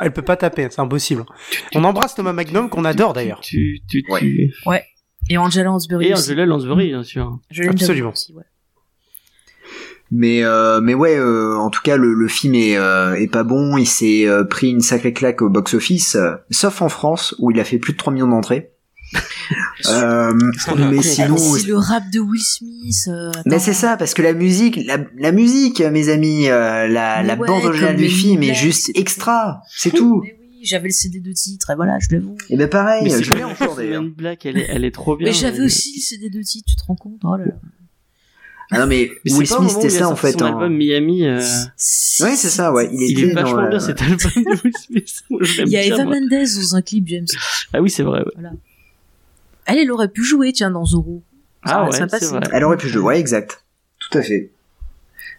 Elle 0.00 0.12
peut 0.12 0.22
pas 0.22 0.36
taper, 0.36 0.66
c'est 0.70 0.80
impossible. 0.80 1.26
On 1.74 1.84
embrasse 1.84 2.14
Thomas 2.14 2.32
Magnum 2.32 2.70
qu'on 2.70 2.84
adore 2.86 3.12
d'ailleurs. 3.12 3.40
Tu, 3.40 3.82
tu, 3.88 4.02
tu... 4.02 4.54
Ouais. 4.64 4.84
Et 5.28 5.36
Angela 5.36 5.64
Lansbury 5.64 6.06
Et 6.06 6.12
aussi. 6.14 6.30
Angela 6.30 6.46
Lansbury, 6.46 6.88
bien 6.88 7.02
sûr. 7.02 7.38
Je 7.50 7.64
Absolument. 7.64 8.10
aussi, 8.10 8.32
ouais. 8.32 8.44
Mais 10.10 10.42
euh, 10.42 10.80
mais 10.80 10.94
ouais, 10.94 11.16
euh, 11.16 11.56
en 11.56 11.70
tout 11.70 11.82
cas 11.82 11.96
le, 11.96 12.14
le 12.14 12.28
film 12.28 12.54
est 12.54 12.76
euh, 12.76 13.14
est 13.14 13.30
pas 13.30 13.44
bon. 13.44 13.76
Il 13.76 13.86
s'est 13.86 14.26
euh, 14.26 14.44
pris 14.44 14.70
une 14.70 14.80
sacrée 14.80 15.12
claque 15.12 15.42
au 15.42 15.50
box 15.50 15.74
office, 15.74 16.16
euh, 16.16 16.34
sauf 16.50 16.82
en 16.82 16.88
France 16.88 17.34
où 17.38 17.50
il 17.50 17.60
a 17.60 17.64
fait 17.64 17.78
plus 17.78 17.92
de 17.92 17.98
3 17.98 18.12
millions 18.12 18.26
d'entrées. 18.28 18.72
Euh, 19.88 20.32
mais 20.90 21.02
sinon, 21.02 21.36
c'est 21.36 21.66
le 21.66 21.76
rap 21.76 22.04
de 22.12 22.20
Will 22.20 22.40
Smith. 22.40 23.08
euh, 23.08 23.30
mais 23.46 23.58
c'est 23.58 23.72
ça 23.72 23.96
parce 23.96 24.14
que 24.14 24.22
la 24.22 24.32
musique, 24.32 24.78
la, 24.86 24.98
la 25.18 25.32
musique, 25.32 25.80
mes 25.80 26.08
amis, 26.08 26.48
euh, 26.48 26.86
la, 26.86 27.22
la 27.22 27.34
ouais, 27.34 27.46
bande 27.48 27.64
originale 27.64 27.96
du 27.96 28.08
film 28.08 28.42
est 28.42 28.54
juste 28.54 28.90
extra. 28.94 29.62
C'est 29.76 29.90
tout. 29.90 30.22
Mais 30.24 30.36
oui, 30.40 30.60
j'avais 30.64 30.88
le 30.88 30.92
CD 30.94 31.20
de 31.20 31.32
titre, 31.32 31.70
et 31.70 31.74
voilà, 31.74 31.98
je 31.98 32.14
l'avoue. 32.14 32.36
Et 32.48 32.56
ben 32.56 32.68
pareil, 32.68 33.04
Mais 33.04 33.22
je 33.22 33.32
l'ai 33.34 33.44
encore 33.44 33.74
d'ailleurs. 33.76 34.02
Black, 34.02 34.46
elle 34.46 34.58
est, 34.58 34.66
elle 34.68 34.84
est 34.84 34.94
trop 34.94 35.16
bien. 35.16 35.28
Mais 35.28 35.32
j'avais 35.34 35.60
aussi 35.64 35.94
le 35.96 36.00
CD 36.02 36.30
de 36.30 36.42
titre, 36.42 36.66
tu 36.68 36.76
te 36.76 36.84
rends 36.86 36.96
compte 36.96 37.20
Oh 37.24 37.36
là 37.36 37.46
là. 37.46 37.52
Ah 38.72 38.78
non 38.78 38.86
mais, 38.86 39.10
Mais 39.24 39.32
Will 39.32 39.48
Smith 39.48 39.68
c'était 39.70 39.90
ça 39.90 40.08
en 40.08 40.14
fait. 40.14 40.30
Son 40.30 40.42
hein. 40.44 40.48
album 40.52 40.76
Miami. 40.76 41.26
euh, 41.26 41.38
Ouais, 41.40 42.36
c'est 42.36 42.50
ça, 42.50 42.72
ouais. 42.72 42.88
Il, 42.92 43.18
Il 43.18 43.24
est 43.24 43.32
vachement 43.32 43.62
dans, 43.62 43.68
bien 43.68 43.78
euh, 43.78 43.80
cet 43.80 44.00
album 44.00 44.18
de 44.36 44.62
Will 44.62 44.72
Smith. 44.78 45.24
Il 45.66 45.68
y 45.70 45.76
a 45.76 45.84
Eva 45.84 46.04
moi. 46.04 46.14
Mendes 46.14 46.28
dans 46.30 46.76
un 46.76 46.82
clip, 46.82 47.08
James. 47.08 47.26
Ah 47.72 47.80
oui, 47.82 47.90
c'est 47.90 48.04
vrai. 48.04 48.20
ouais. 48.20 48.48
Elle, 49.70 49.78
elle 49.78 49.90
aurait 49.90 50.08
pu 50.08 50.24
jouer, 50.24 50.52
tiens, 50.52 50.70
dans 50.70 50.84
Zorro. 50.84 51.22
Ça 51.64 51.72
Ah 51.74 51.84
ouais, 51.84 51.92
c'est 51.92 52.24
vrai. 52.26 52.40
Elle 52.52 52.64
aurait 52.64 52.76
pu 52.76 52.88
jouer, 52.88 53.02
ouais, 53.02 53.20
exact. 53.20 53.64
Tout 53.98 54.18
à 54.18 54.22
fait. 54.22 54.50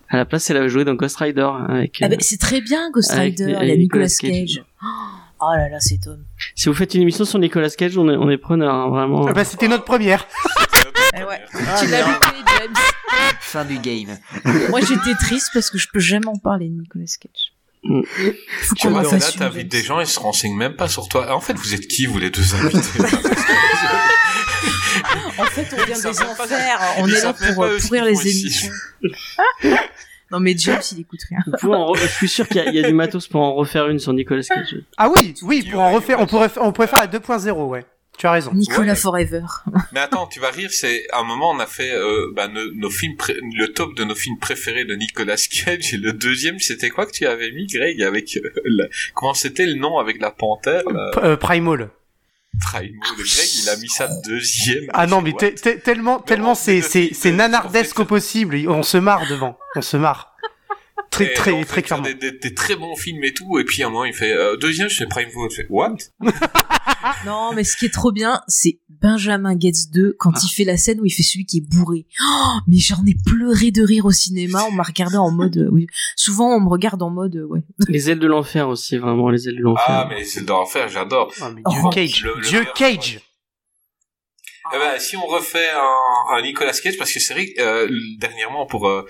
À 0.09 0.17
la 0.17 0.25
place, 0.25 0.49
elle 0.49 0.57
avait 0.57 0.69
joué 0.69 0.83
dans 0.83 0.93
Ghost 0.93 1.15
Rider 1.17 1.41
hein. 1.41 1.67
Ah 1.69 2.05
euh, 2.05 2.07
bah, 2.09 2.15
c'est 2.19 2.39
très 2.39 2.59
bien, 2.59 2.91
Ghost 2.91 3.11
Rider. 3.11 3.43
avec 3.43 3.63
Il 3.63 3.69
y 3.69 3.71
a 3.71 3.77
Nicolas 3.77 4.07
Nicolas 4.07 4.07
Cage. 4.07 4.55
Cage. 4.55 4.63
Oh 5.39 5.53
là 5.55 5.69
là, 5.69 5.79
c'est 5.79 5.99
Tom. 5.99 6.23
Si 6.53 6.67
vous 6.67 6.75
faites 6.75 6.93
une 6.93 7.01
émission 7.01 7.25
sur 7.25 7.39
Nicolas 7.39 7.69
Cage, 7.69 7.97
on 7.97 8.09
est, 8.09 8.17
on 8.17 8.29
est 8.29 8.37
preneur, 8.37 8.73
hein, 8.73 8.89
vraiment. 8.89 9.25
Ah 9.27 9.33
bah, 9.33 9.45
c'était 9.45 9.67
notre 9.67 9.85
première. 9.85 10.27
Eh 11.17 11.23
ouais. 11.23 11.41
Ah, 11.53 11.79
tu 11.79 11.87
l'as 11.87 12.05
James? 12.05 12.75
Fin 13.39 13.65
du 13.65 13.79
game. 13.79 14.17
Moi, 14.69 14.81
j'étais 14.81 15.15
triste 15.15 15.49
parce 15.53 15.69
que 15.69 15.77
je 15.77 15.87
peux 15.91 15.99
jamais 15.99 16.27
en 16.27 16.37
parler 16.37 16.67
de 16.69 16.79
Nicolas 16.79 17.05
Cage. 17.19 17.53
Mm. 17.83 18.01
Faut 18.61 18.75
Tu 18.75 18.87
vois, 18.89 19.03
là, 19.03 19.19
t'invites 19.19 19.71
des 19.71 19.81
gens, 19.81 19.99
ils 19.99 20.07
se 20.07 20.19
renseignent 20.19 20.55
même 20.55 20.75
pas 20.75 20.87
sur 20.87 21.07
toi. 21.07 21.33
En 21.33 21.41
fait, 21.41 21.53
vous 21.53 21.73
êtes 21.73 21.87
qui, 21.87 22.05
vous, 22.05 22.19
les 22.19 22.29
deux 22.29 22.53
invités? 22.55 22.99
En 25.37 25.45
fait, 25.45 25.67
on 25.73 25.85
vient 25.85 25.95
des 25.99 26.07
enfers. 26.21 26.79
On 26.99 27.07
est 27.07 27.21
là 27.23 27.33
pour 27.33 27.63
euh, 27.63 27.77
pourrir 27.79 28.05
les 28.05 28.21
émissions. 28.21 28.71
non, 30.31 30.39
mais 30.39 30.55
James, 30.57 30.81
il 30.93 31.01
écoute 31.01 31.19
rien. 31.29 31.39
Re- 31.61 31.97
Je 31.99 32.07
suis 32.07 32.29
sûr 32.29 32.47
qu'il 32.47 32.57
y, 32.57 32.59
a- 32.61 32.69
il 32.69 32.75
y 32.75 32.83
a 32.83 32.87
du 32.87 32.93
matos 32.93 33.27
pour 33.27 33.41
en 33.41 33.53
refaire 33.53 33.87
une 33.89 33.99
sur 33.99 34.13
Nicolas 34.13 34.43
Cage. 34.43 34.75
Ah 34.97 35.09
oui, 35.09 35.33
oui, 35.41 35.67
pour 35.69 35.81
en 35.81 35.91
refaire, 35.91 36.19
on 36.19 36.25
pourrait, 36.27 36.49
fa- 36.49 36.61
on 36.63 36.71
pourrait 36.71 36.87
faire 36.87 36.99
la 37.01 37.07
2.0, 37.07 37.51
ouais. 37.67 37.85
Tu 38.17 38.27
as 38.27 38.31
raison. 38.31 38.51
Nicolas 38.53 38.91
Ouais. 38.93 38.95
Forever. 38.95 39.41
Mais 39.93 39.99
attends, 40.01 40.27
tu 40.27 40.39
vas 40.39 40.51
rire, 40.51 40.69
c'est 40.71 41.05
à 41.11 41.19
un 41.19 41.23
moment 41.23 41.49
on 41.51 41.59
a 41.59 41.65
fait 41.65 41.91
euh, 41.91 42.31
bah, 42.35 42.47
nos, 42.49 42.71
nos 42.75 42.89
films 42.89 43.15
pré- 43.17 43.37
le 43.41 43.67
top 43.73 43.95
de 43.95 44.03
nos 44.03 44.13
films 44.15 44.37
préférés 44.37 44.85
de 44.85 44.95
Nicolas 44.95 45.37
Cage 45.37 45.93
et 45.93 45.97
le 45.97 46.13
deuxième 46.13 46.59
c'était 46.59 46.89
quoi 46.89 47.05
que 47.05 47.11
tu 47.13 47.25
avais 47.25 47.51
mis 47.51 47.65
Greg 47.67 48.01
avec 48.03 48.37
euh, 48.37 48.49
la- 48.65 48.85
comment 49.15 49.33
c'était 49.33 49.65
le 49.65 49.75
nom 49.75 49.97
avec 49.97 50.21
la 50.21 50.29
panthère 50.29 50.83
là? 50.91 51.11
Euh, 51.17 51.37
Primal. 51.37 51.89
Primal. 52.59 52.91
Le 53.17 53.23
Greg 53.23 53.49
il 53.63 53.69
a 53.69 53.75
mis 53.77 53.87
ça 53.89 54.09
deuxième. 54.25 54.85
Ah 54.93 55.07
non, 55.07 55.21
mais 55.21 55.33
tellement, 55.83 56.19
tellement 56.19 56.53
c'est, 56.55 56.81
fait 56.81 56.89
c'est, 56.89 57.07
de- 57.09 57.13
c'est 57.15 57.31
de- 57.31 57.35
nanardesque 57.37 57.99
au 57.99 58.05
possible. 58.05 58.57
On 58.67 58.83
se 58.83 58.97
marre 58.97 59.27
devant. 59.27 59.57
On 59.75 59.81
se 59.81 59.97
marre. 59.97 60.35
Très, 61.09 61.25
Et 61.25 61.33
très, 61.33 61.51
très 61.51 61.65
fait 61.65 61.81
clairement. 61.83 62.03
Des, 62.05 62.13
des, 62.13 62.31
des 62.31 62.53
très 62.53 62.75
bons 62.75 62.95
films 62.95 63.23
et 63.23 63.33
tout 63.33 63.59
et 63.59 63.65
puis 63.65 63.83
à 63.83 63.87
un 63.87 63.89
moment 63.89 64.05
il 64.05 64.13
fait 64.13 64.31
euh, 64.31 64.55
deuxième 64.57 64.87
je 64.89 64.95
fais 64.97 65.05
Primal. 65.07 65.31
Je 65.49 65.55
fais 65.57 65.65
what? 65.69 65.95
Non, 67.25 67.51
mais 67.53 67.63
ce 67.63 67.75
qui 67.75 67.85
est 67.85 67.93
trop 67.93 68.11
bien, 68.11 68.41
c'est 68.47 68.79
Benjamin 69.01 69.55
Gates 69.55 69.89
2 69.93 70.15
quand 70.19 70.31
il 70.43 70.49
fait 70.49 70.63
la 70.63 70.77
scène 70.77 70.99
où 71.01 71.05
il 71.05 71.11
fait 71.11 71.23
celui 71.23 71.45
qui 71.45 71.57
est 71.57 71.61
bourré. 71.61 72.05
Oh, 72.23 72.53
mais 72.67 72.77
j'en 72.77 73.03
ai 73.07 73.15
pleuré 73.25 73.71
de 73.71 73.81
rire 73.83 74.05
au 74.05 74.11
cinéma. 74.11 74.63
On 74.67 74.71
m'a 74.71 74.83
regardé 74.83 75.17
en 75.17 75.31
mode, 75.31 75.57
euh, 75.57 75.69
oui. 75.71 75.87
Souvent, 76.15 76.55
on 76.55 76.59
me 76.61 76.69
regarde 76.69 77.01
en 77.01 77.09
mode, 77.09 77.35
euh, 77.35 77.45
ouais. 77.45 77.61
Les 77.87 78.09
ailes 78.11 78.19
de 78.19 78.27
l'enfer 78.27 78.67
aussi, 78.69 78.97
vraiment, 78.97 79.29
les 79.29 79.47
ailes 79.47 79.57
de 79.57 79.61
l'enfer. 79.63 79.85
Ah 79.87 80.07
mais 80.09 80.23
c'est 80.23 80.45
d'enfer 80.45 80.87
j'adore. 80.89 81.33
Ah, 81.41 81.49
Oh. 81.65 81.69
Dieu 81.71 81.81
Cage. 81.91 82.23
Le- 82.23 82.35
le 82.35 82.41
Dieu 82.47 82.59
meilleur 82.59 82.73
Cage. 82.73 83.19
Eh 84.73 84.77
ben, 84.77 84.99
si 84.99 85.17
on 85.17 85.25
refait 85.25 85.69
un, 85.71 86.35
un 86.37 86.41
Nicolas 86.41 86.71
Cage, 86.73 86.97
parce 86.97 87.11
que 87.11 87.19
c'est 87.19 87.33
vrai 87.33 87.47
que 87.47 87.61
euh, 87.61 87.89
dernièrement 88.19 88.65
pour 88.65 88.87
euh, 88.87 89.05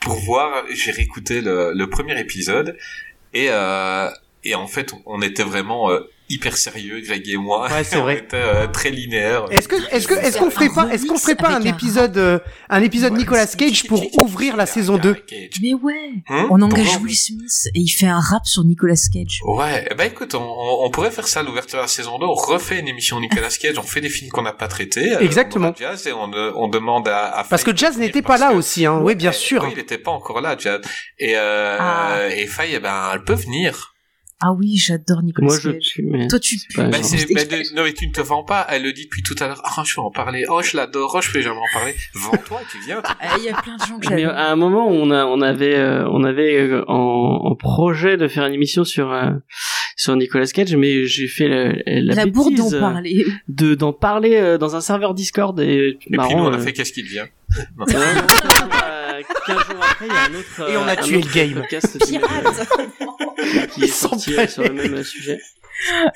pour 0.00 0.14
voir, 0.20 0.64
j'ai 0.70 0.90
réécouté 0.92 1.40
le, 1.40 1.72
le 1.74 1.90
premier 1.90 2.18
épisode 2.18 2.76
et 3.34 3.48
euh, 3.50 4.08
et 4.44 4.54
en 4.54 4.66
fait 4.66 4.92
on 5.06 5.20
était 5.20 5.42
vraiment 5.44 5.90
euh, 5.90 6.00
hyper 6.32 6.56
sérieux, 6.56 7.00
Greg 7.04 7.28
et 7.28 7.36
moi. 7.36 7.68
Ouais, 7.70 7.84
c'est 7.84 7.96
on 7.98 8.02
vrai. 8.02 8.18
était 8.18 8.36
euh, 8.36 8.66
très 8.66 8.90
linéaire. 8.90 9.46
Est-ce 9.50 9.68
que, 9.68 9.76
est-ce 9.94 10.06
que, 10.08 10.14
est-ce 10.14 10.38
qu'on 10.38 10.50
ferait 10.50 10.68
pas, 10.68 10.88
est-ce 10.92 11.06
qu'on 11.06 11.16
ferait 11.18 11.34
pas 11.36 11.50
un 11.50 11.62
épisode, 11.62 12.16
euh, 12.16 12.38
un 12.68 12.82
épisode 12.82 13.12
Nicolas 13.14 13.46
Cage 13.46 13.86
pour 13.86 14.02
ouvrir 14.22 14.56
la 14.56 14.66
saison 14.66 14.96
2 14.98 15.14
Cage. 15.14 15.50
Mais 15.62 15.74
ouais. 15.74 16.10
Hein 16.28 16.46
On 16.50 16.60
engage 16.62 16.96
Will 17.02 17.14
Smith 17.16 17.68
et 17.74 17.78
il 17.80 17.88
fait 17.88 18.06
un 18.06 18.20
rap 18.20 18.46
sur 18.46 18.64
Nicolas 18.64 18.94
Cage. 19.12 19.40
Ouais, 19.44 19.88
ben 19.96 20.04
écoute, 20.04 20.34
on, 20.34 20.90
pourrait 20.90 21.10
faire 21.10 21.28
ça 21.28 21.40
à 21.40 21.42
l'ouverture 21.42 21.78
de 21.78 21.82
la 21.82 21.88
saison 21.88 22.18
2, 22.18 22.26
on 22.26 22.34
refait 22.34 22.78
une 22.80 22.88
émission 22.88 23.20
Nicolas 23.20 23.48
Cage, 23.50 23.78
on 23.78 23.82
fait 23.82 24.00
des 24.00 24.08
films 24.10 24.30
qu'on 24.30 24.42
n'a 24.42 24.52
pas 24.52 24.68
traités. 24.68 25.12
euh, 25.14 25.20
Exactement. 25.20 25.72
Jazz 25.78 26.06
et 26.06 26.12
on, 26.12 26.30
on 26.56 26.68
demande 26.68 27.08
à, 27.08 27.26
à 27.38 27.44
Parce 27.44 27.64
que 27.64 27.74
Jazz 27.76 27.96
n'était 27.98 28.22
pas 28.22 28.36
là 28.38 28.52
aussi, 28.52 28.86
hein. 28.86 28.98
Oui, 29.02 29.14
bien 29.14 29.32
sûr. 29.32 29.62
Oui, 29.64 29.70
il 29.74 29.78
était 29.80 29.98
pas 29.98 30.10
encore 30.10 30.40
là, 30.40 30.56
Jazz. 30.58 30.80
Et, 31.18 31.34
euh, 31.36 31.76
Ah. 31.78 32.16
et 32.34 32.46
Faye, 32.46 32.74
eh 32.74 32.80
ben, 32.80 33.10
elle 33.14 33.24
peut 33.24 33.34
venir. 33.34 33.91
Ah 34.44 34.52
oui, 34.52 34.76
j'adore 34.76 35.22
Nicolas 35.22 35.46
Moi, 35.48 35.58
je 35.60 35.70
Cage. 35.70 35.82
suis, 35.82 36.02
mais... 36.02 36.26
Toi, 36.28 36.38
tu 36.40 36.56
pas 36.74 36.84
pues. 36.88 36.90
Bah, 36.90 36.98
je 37.02 37.34
bah, 37.34 37.44
de- 37.44 37.76
non, 37.76 37.84
mais 37.84 37.92
tu 37.92 38.06
ne 38.08 38.12
te 38.12 38.20
vends 38.20 38.42
pas. 38.44 38.66
Elle 38.70 38.82
le 38.82 38.92
dit 38.92 39.04
depuis 39.04 39.22
tout 39.22 39.36
à 39.40 39.46
l'heure. 39.46 39.62
Ah, 39.64 39.82
je 39.86 39.94
vais 39.94 40.00
en 40.02 40.10
parler. 40.10 40.44
Oh, 40.48 40.60
je 40.62 40.76
l'adore. 40.76 41.12
Oh, 41.16 41.20
je 41.20 41.30
peux 41.32 41.40
jamais 41.40 41.56
en 41.60 41.72
parler. 41.78 41.94
Vends-toi, 42.14 42.60
tu 42.70 42.78
viens. 42.84 43.00
Ah, 43.04 43.36
Il 43.38 43.44
y 43.44 43.48
a 43.48 43.54
plein 43.62 43.76
de 43.76 43.82
gens 43.84 43.98
que 43.98 44.08
Mais 44.10 44.22
j'adore. 44.22 44.36
à 44.36 44.50
un 44.50 44.56
moment, 44.56 44.88
on 44.88 45.10
a, 45.10 45.24
on 45.26 45.40
avait, 45.40 45.76
euh, 45.76 46.08
on 46.10 46.24
avait 46.24 46.56
euh, 46.58 46.84
en, 46.88 47.40
en 47.44 47.54
projet 47.54 48.16
de 48.16 48.26
faire 48.28 48.44
une 48.46 48.54
émission 48.54 48.84
sur 48.84 49.12
euh, 49.12 49.30
sur 49.96 50.16
Nicolas 50.16 50.46
Cage, 50.46 50.74
mais 50.74 51.04
j'ai 51.06 51.28
fait 51.28 51.46
la, 51.48 51.72
la, 51.86 52.14
La 52.14 52.26
bourde 52.26 52.54
d'en 52.56 52.70
parler. 52.70 53.24
de 53.48 53.74
d'en 53.76 53.92
parler 53.92 54.36
euh, 54.36 54.58
dans 54.58 54.74
un 54.74 54.80
serveur 54.80 55.14
Discord 55.14 55.60
et, 55.60 55.90
Et 55.90 55.94
puis 56.00 56.16
marrant, 56.16 56.36
nous, 56.36 56.44
on 56.44 56.52
a 56.52 56.56
euh, 56.56 56.58
fait 56.60 56.72
qu'est-ce 56.72 56.92
qu'il 56.92 57.04
devient. 57.04 57.26
Non. 57.78 57.84
ouais, 57.86 57.92
non, 57.94 58.22
euh, 58.84 59.22
15 59.46 59.56
jours 59.66 59.81
après, 60.02 60.06
il 60.08 60.12
y 60.12 60.16
a 60.16 60.24
un 60.24 60.34
autre. 60.34 60.70
Et 60.70 60.76
on 60.76 60.82
a 60.88 60.92
euh, 60.98 61.02
tué 61.02 61.20
le 61.20 61.32
game. 61.32 61.54
podcast 61.60 61.98
qui, 62.04 62.18
Pirate. 62.18 63.70
qui 63.74 63.84
est 63.84 63.86
sorti 63.92 64.34
euh, 64.34 64.46
sur 64.48 64.62
le 64.62 64.72
même 64.72 65.02
sujet. 65.04 65.40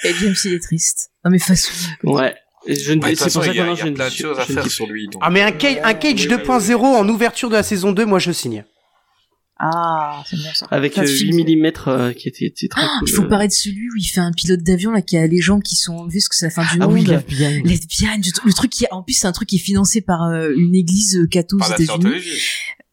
Et 0.05 0.13
James, 0.21 0.35
il 0.45 0.53
est 0.55 0.63
triste. 0.63 1.11
Non, 1.25 1.31
mais 1.31 1.39
façon. 1.39 1.71
Ouais. 2.05 2.35
Je 2.69 2.93
ne 2.95 3.01
toute 3.01 3.17
c'est 3.17 3.33
pour 3.33 3.45
ça 3.45 3.51
il 3.53 3.57
y 3.57 3.61
a, 3.61 3.65
que 3.65 3.79
y 3.79 3.81
a 3.81 3.93
plein 3.93 4.05
de 4.07 4.11
dis- 4.11 4.17
choses 4.17 4.39
à 4.41 4.45
faire 4.45 4.69
sur 4.71 4.87
lui. 4.89 5.07
donc. 5.09 5.23
Ah, 5.25 5.31
mais 5.31 5.41
un 5.43 5.53
Cage, 5.53 5.79
un 5.85 5.95
Cage 5.95 6.27
2.0 6.27 6.75
en 6.77 7.09
ouverture 7.09 7.49
de 7.49 7.55
la 7.55 7.63
saison 7.63 7.93
2, 7.93 8.05
moi 8.07 8.19
je 8.19 8.33
signe. 8.33 8.65
Ah, 9.59 10.23
c'est 10.29 10.37
bon 10.37 10.43
ça. 10.53 10.67
Avec 10.71 10.95
Ça, 10.95 11.01
euh, 11.03 11.07
ce 11.07 11.13
8 11.25 11.33
film, 11.33 11.37
mm 11.69 12.15
qui 12.15 12.29
était, 12.29 12.45
était 12.47 12.69
très 12.69 12.83
Ah, 12.83 12.89
cool. 12.99 13.09
Il 13.09 13.15
faut 13.15 13.23
parler 13.23 13.47
de 13.49 13.53
celui 13.53 13.89
où 13.89 13.97
il 13.97 14.05
fait 14.05 14.21
un 14.21 14.33
pilote 14.33 14.61
d'avion 14.63 14.91
là 14.91 15.01
qui 15.01 15.17
a 15.17 15.27
les 15.27 15.41
gens 15.41 15.61
qui 15.61 15.77
sont 15.77 15.95
enlevés 15.95 16.19
parce 16.19 16.29
que 16.29 16.35
c'est 16.37 16.47
la 16.47 16.51
fin 16.51 16.63
du 16.63 16.69
Ah 16.81 16.85
monde. 16.87 16.93
oui, 16.93 17.05
l'FBI. 17.05 17.63
Lesbienne, 17.63 18.21
le 18.45 18.53
truc 18.53 18.71
qui 18.71 18.85
est, 18.85 18.89
en 18.93 19.03
plus 19.03 19.15
c'est 19.15 19.27
un 19.27 19.33
truc 19.33 19.49
qui 19.49 19.57
est 19.57 19.61
financé 19.61 20.03
par 20.03 20.25
euh, 20.25 20.53
une 20.57 20.75
église 20.75 21.17
euh, 21.17 21.27
catho 21.27 21.57
aux 21.59 21.65
États-Unis. 21.65 22.21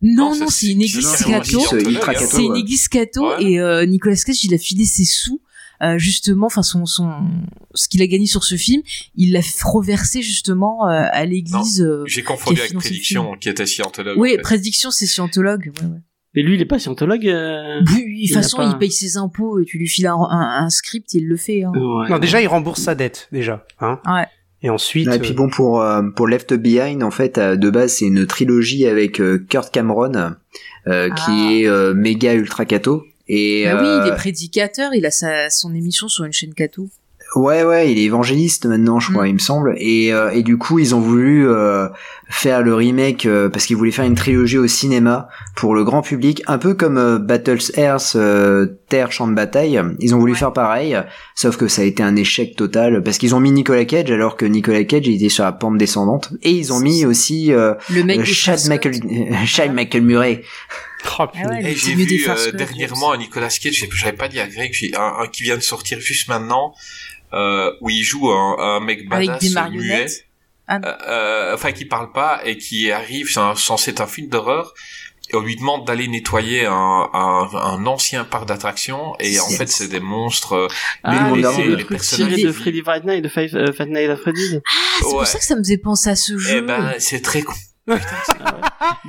Non, 0.03 0.35
Non, 0.35 0.47
c'est- 0.49 0.67
une 0.71 0.81
église 0.81 1.23
catho. 1.25 1.59
C'est 1.61 2.43
une 2.43 2.55
église 2.57 2.87
catho 2.89 3.29
Ouais. 3.37 3.43
et 3.43 3.59
euh, 3.59 3.85
Nicolas 3.85 4.15
Cage 4.15 4.43
il 4.43 4.53
a 4.53 4.57
filé 4.57 4.85
ses 4.85 5.05
sous 5.05 5.41
euh, 5.81 5.97
justement, 5.97 6.45
enfin 6.45 6.61
son 6.61 6.85
son 6.85 7.09
ce 7.73 7.89
qu'il 7.89 8.01
a 8.01 8.07
gagné 8.07 8.25
sur 8.25 8.43
ce 8.43 8.55
film, 8.55 8.81
il 9.15 9.31
l'a 9.33 9.41
reversé 9.65 10.21
justement 10.21 10.87
euh, 10.87 11.05
à 11.11 11.25
l'église. 11.25 11.81
euh, 11.81 12.03
J'ai 12.05 12.21
confondu 12.23 12.59
avec 12.59 12.73
Prédiction, 12.73 13.35
qui 13.39 13.49
était 13.49 13.65
scientologue. 13.65 14.17
Oui, 14.17 14.33
en 14.33 14.35
fait. 14.35 14.41
prédiction 14.43 14.91
c'est 14.91 15.07
scientologue. 15.07 15.71
Ouais, 15.81 15.87
ouais. 15.87 15.97
Mais 16.35 16.41
lui, 16.41 16.55
il 16.55 16.61
est 16.61 16.65
pas 16.65 16.79
scientologue. 16.79 17.27
euh, 17.27 17.81
Oui, 17.95 18.23
de 18.23 18.27
toute 18.27 18.35
façon, 18.35 18.57
pas- 18.57 18.65
il 18.71 18.77
paye 18.77 18.91
ses 18.91 19.17
impôts 19.17 19.59
et 19.59 19.65
tu 19.65 19.77
lui 19.77 19.87
files 19.87 20.07
un, 20.07 20.15
un- 20.15 20.63
un 20.65 20.69
script, 20.69 21.13
il 21.13 21.27
le 21.27 21.37
fait. 21.37 21.63
Hein. 21.63 21.71
ouais. 21.75 22.09
Non, 22.09 22.17
déjà, 22.17 22.41
il 22.41 22.47
rembourse 22.47 22.81
sa 22.81 22.95
dette, 22.95 23.27
déjà. 23.31 23.65
Hein 23.79 23.99
Ouais. 24.07 24.25
Et 24.63 24.69
ensuite... 24.69 25.07
Et 25.13 25.19
puis 25.19 25.31
euh, 25.31 25.35
bon 25.35 25.49
pour 25.49 25.81
euh, 25.81 26.01
pour 26.15 26.27
Left 26.27 26.53
Behind 26.53 27.03
en 27.03 27.11
fait 27.11 27.37
euh, 27.37 27.55
de 27.55 27.69
base 27.69 27.93
c'est 27.95 28.05
une 28.05 28.25
trilogie 28.25 28.87
avec 28.87 29.19
euh, 29.19 29.45
Kurt 29.49 29.71
Cameron 29.71 30.15
euh, 30.87 31.09
Ah. 31.11 31.15
qui 31.15 31.61
est 31.61 31.67
euh, 31.67 31.93
méga 31.93 32.33
ultra 32.33 32.65
cato 32.65 33.05
et 33.27 33.65
Bah 33.65 33.79
oui, 33.81 33.87
il 34.05 34.11
est 34.11 34.15
prédicateur, 34.15 34.93
il 34.93 35.05
a 35.05 35.11
sa, 35.11 35.49
son 35.49 35.73
émission 35.73 36.09
sur 36.09 36.25
une 36.25 36.33
chaîne 36.33 36.53
Cato. 36.53 36.89
Ouais 37.35 37.63
ouais 37.63 37.91
il 37.91 37.97
est 37.97 38.03
évangéliste 38.03 38.65
maintenant 38.65 38.99
je 38.99 39.11
crois 39.11 39.23
Mm. 39.23 39.27
il 39.27 39.33
me 39.33 39.39
semble 39.39 39.75
et 39.77 40.13
euh, 40.13 40.29
et 40.31 40.43
du 40.43 40.57
coup 40.57 40.77
ils 40.79 40.93
ont 40.93 40.99
voulu 40.99 41.47
euh, 41.47 41.87
faire 42.29 42.61
le 42.61 42.75
remake 42.75 43.25
euh, 43.25 43.49
parce 43.49 43.65
qu'ils 43.65 43.75
voulaient 43.75 43.91
faire 43.91 44.05
une 44.05 44.15
trilogie 44.15 44.57
au 44.59 44.67
cinéma 44.67 45.27
pour 45.55 45.73
le 45.73 45.83
grand 45.83 46.01
public 46.01 46.43
un 46.47 46.57
peu 46.59 46.73
comme 46.75 46.97
euh, 46.97 47.17
Battles 47.19 47.71
Earth 47.77 48.13
euh, 48.15 48.67
Terre 48.89 49.11
champ 49.11 49.27
de 49.27 49.33
bataille 49.33 49.81
ils 49.99 50.13
ont 50.13 50.19
voulu 50.19 50.33
Ouais. 50.33 50.37
faire 50.37 50.53
pareil 50.53 50.95
sauf 51.35 51.57
que 51.57 51.67
ça 51.67 51.81
a 51.81 51.85
été 51.85 52.03
un 52.03 52.15
échec 52.15 52.55
total 52.55 53.01
parce 53.03 53.17
qu'ils 53.17 53.33
ont 53.33 53.39
mis 53.39 53.51
Nicolas 53.51 53.85
Cage 53.85 54.11
alors 54.11 54.37
que 54.37 54.45
Nicolas 54.45 54.83
Cage 54.83 55.07
il 55.07 55.15
était 55.15 55.29
sur 55.29 55.43
la 55.43 55.51
pente 55.53 55.77
descendante 55.77 56.29
et 56.43 56.51
ils 56.51 56.71
ont 56.71 56.79
mis 56.79 57.05
aussi 57.05 57.51
euh, 57.51 57.73
Le 57.89 58.03
mec 58.03 58.19
de 58.19 58.23
Chad. 58.25 58.59
Michael, 58.67 58.93
Chad 59.45 59.73
Michael 59.73 60.01
Murray. 60.03 60.43
Oh, 61.19 61.25
Ah 61.35 61.49
ouais, 61.49 61.61
le 61.61 61.69
j'ai 61.75 61.95
vu 61.95 62.25
euh, 62.29 62.51
dernièrement 62.53 63.11
un 63.11 63.17
Nicolas 63.17 63.49
Cage, 63.49 63.85
j'avais 63.93 64.13
pas 64.15 64.29
dit 64.29 64.39
à 64.39 64.47
Greg, 64.47 64.71
un, 64.97 65.23
un 65.23 65.27
qui 65.27 65.43
vient 65.43 65.57
de 65.57 65.61
sortir 65.61 65.99
juste 65.99 66.29
maintenant, 66.29 66.73
euh, 67.33 67.71
où 67.81 67.89
il 67.89 68.03
joue 68.03 68.29
un, 68.31 68.57
un 68.59 68.79
mec 68.79 69.07
badass 69.09 69.43
muet. 69.71 70.05
Ah 70.67 70.79
euh, 70.85 70.93
euh, 71.09 71.53
enfin 71.55 71.73
qui 71.73 71.83
parle 71.85 72.13
pas 72.13 72.39
et 72.45 72.57
qui 72.57 72.89
arrive, 72.91 73.29
c'est 73.29 73.39
un- 73.41 73.53
censé 73.55 73.91
être 73.91 73.99
un 73.99 74.07
film 74.07 74.29
d'horreur, 74.29 74.73
et 75.29 75.35
on 75.35 75.41
lui 75.41 75.57
demande 75.57 75.85
d'aller 75.85 76.07
nettoyer 76.07 76.65
un, 76.65 77.09
un, 77.13 77.49
un 77.53 77.85
ancien 77.85 78.23
parc 78.23 78.47
d'attractions, 78.47 79.13
et 79.19 79.39
en 79.41 79.49
fait 79.49 79.67
c'est 79.67 79.89
des 79.89 79.99
monstres. 79.99 80.53
euh, 80.53 80.67
Ah, 81.03 81.11
Mais 81.25 81.31
mais 81.31 81.41
le 81.41 81.43
c'est 81.51 81.57
monde 81.57 81.65
le 81.67 81.75
des 81.75 81.83
truc 81.83 81.97
personnages 81.97 82.41
de 82.41 82.51
Freddy 82.53 82.81
Friday 82.81 83.05
Night, 83.13 83.23
de 83.25 83.29
Five, 83.29 83.53
euh, 83.55 83.73
Five 83.73 83.89
Nights 83.89 84.09
at 84.09 84.15
Freddy's. 84.15 84.53
Ah, 84.65 84.69
c'est 84.99 85.05
Ouais. 85.07 85.11
pour 85.11 85.27
ça 85.27 85.39
que 85.39 85.43
ça 85.45 85.55
me 85.55 85.59
faisait 85.63 85.77
penser 85.79 86.09
à 86.09 86.15
ce 86.15 86.37
jeu. 86.37 86.57
Eh 86.59 86.61
ben 86.61 86.93
c'est 86.97 87.21
très 87.21 87.41
con. 87.41 87.53
Mais 87.87 87.95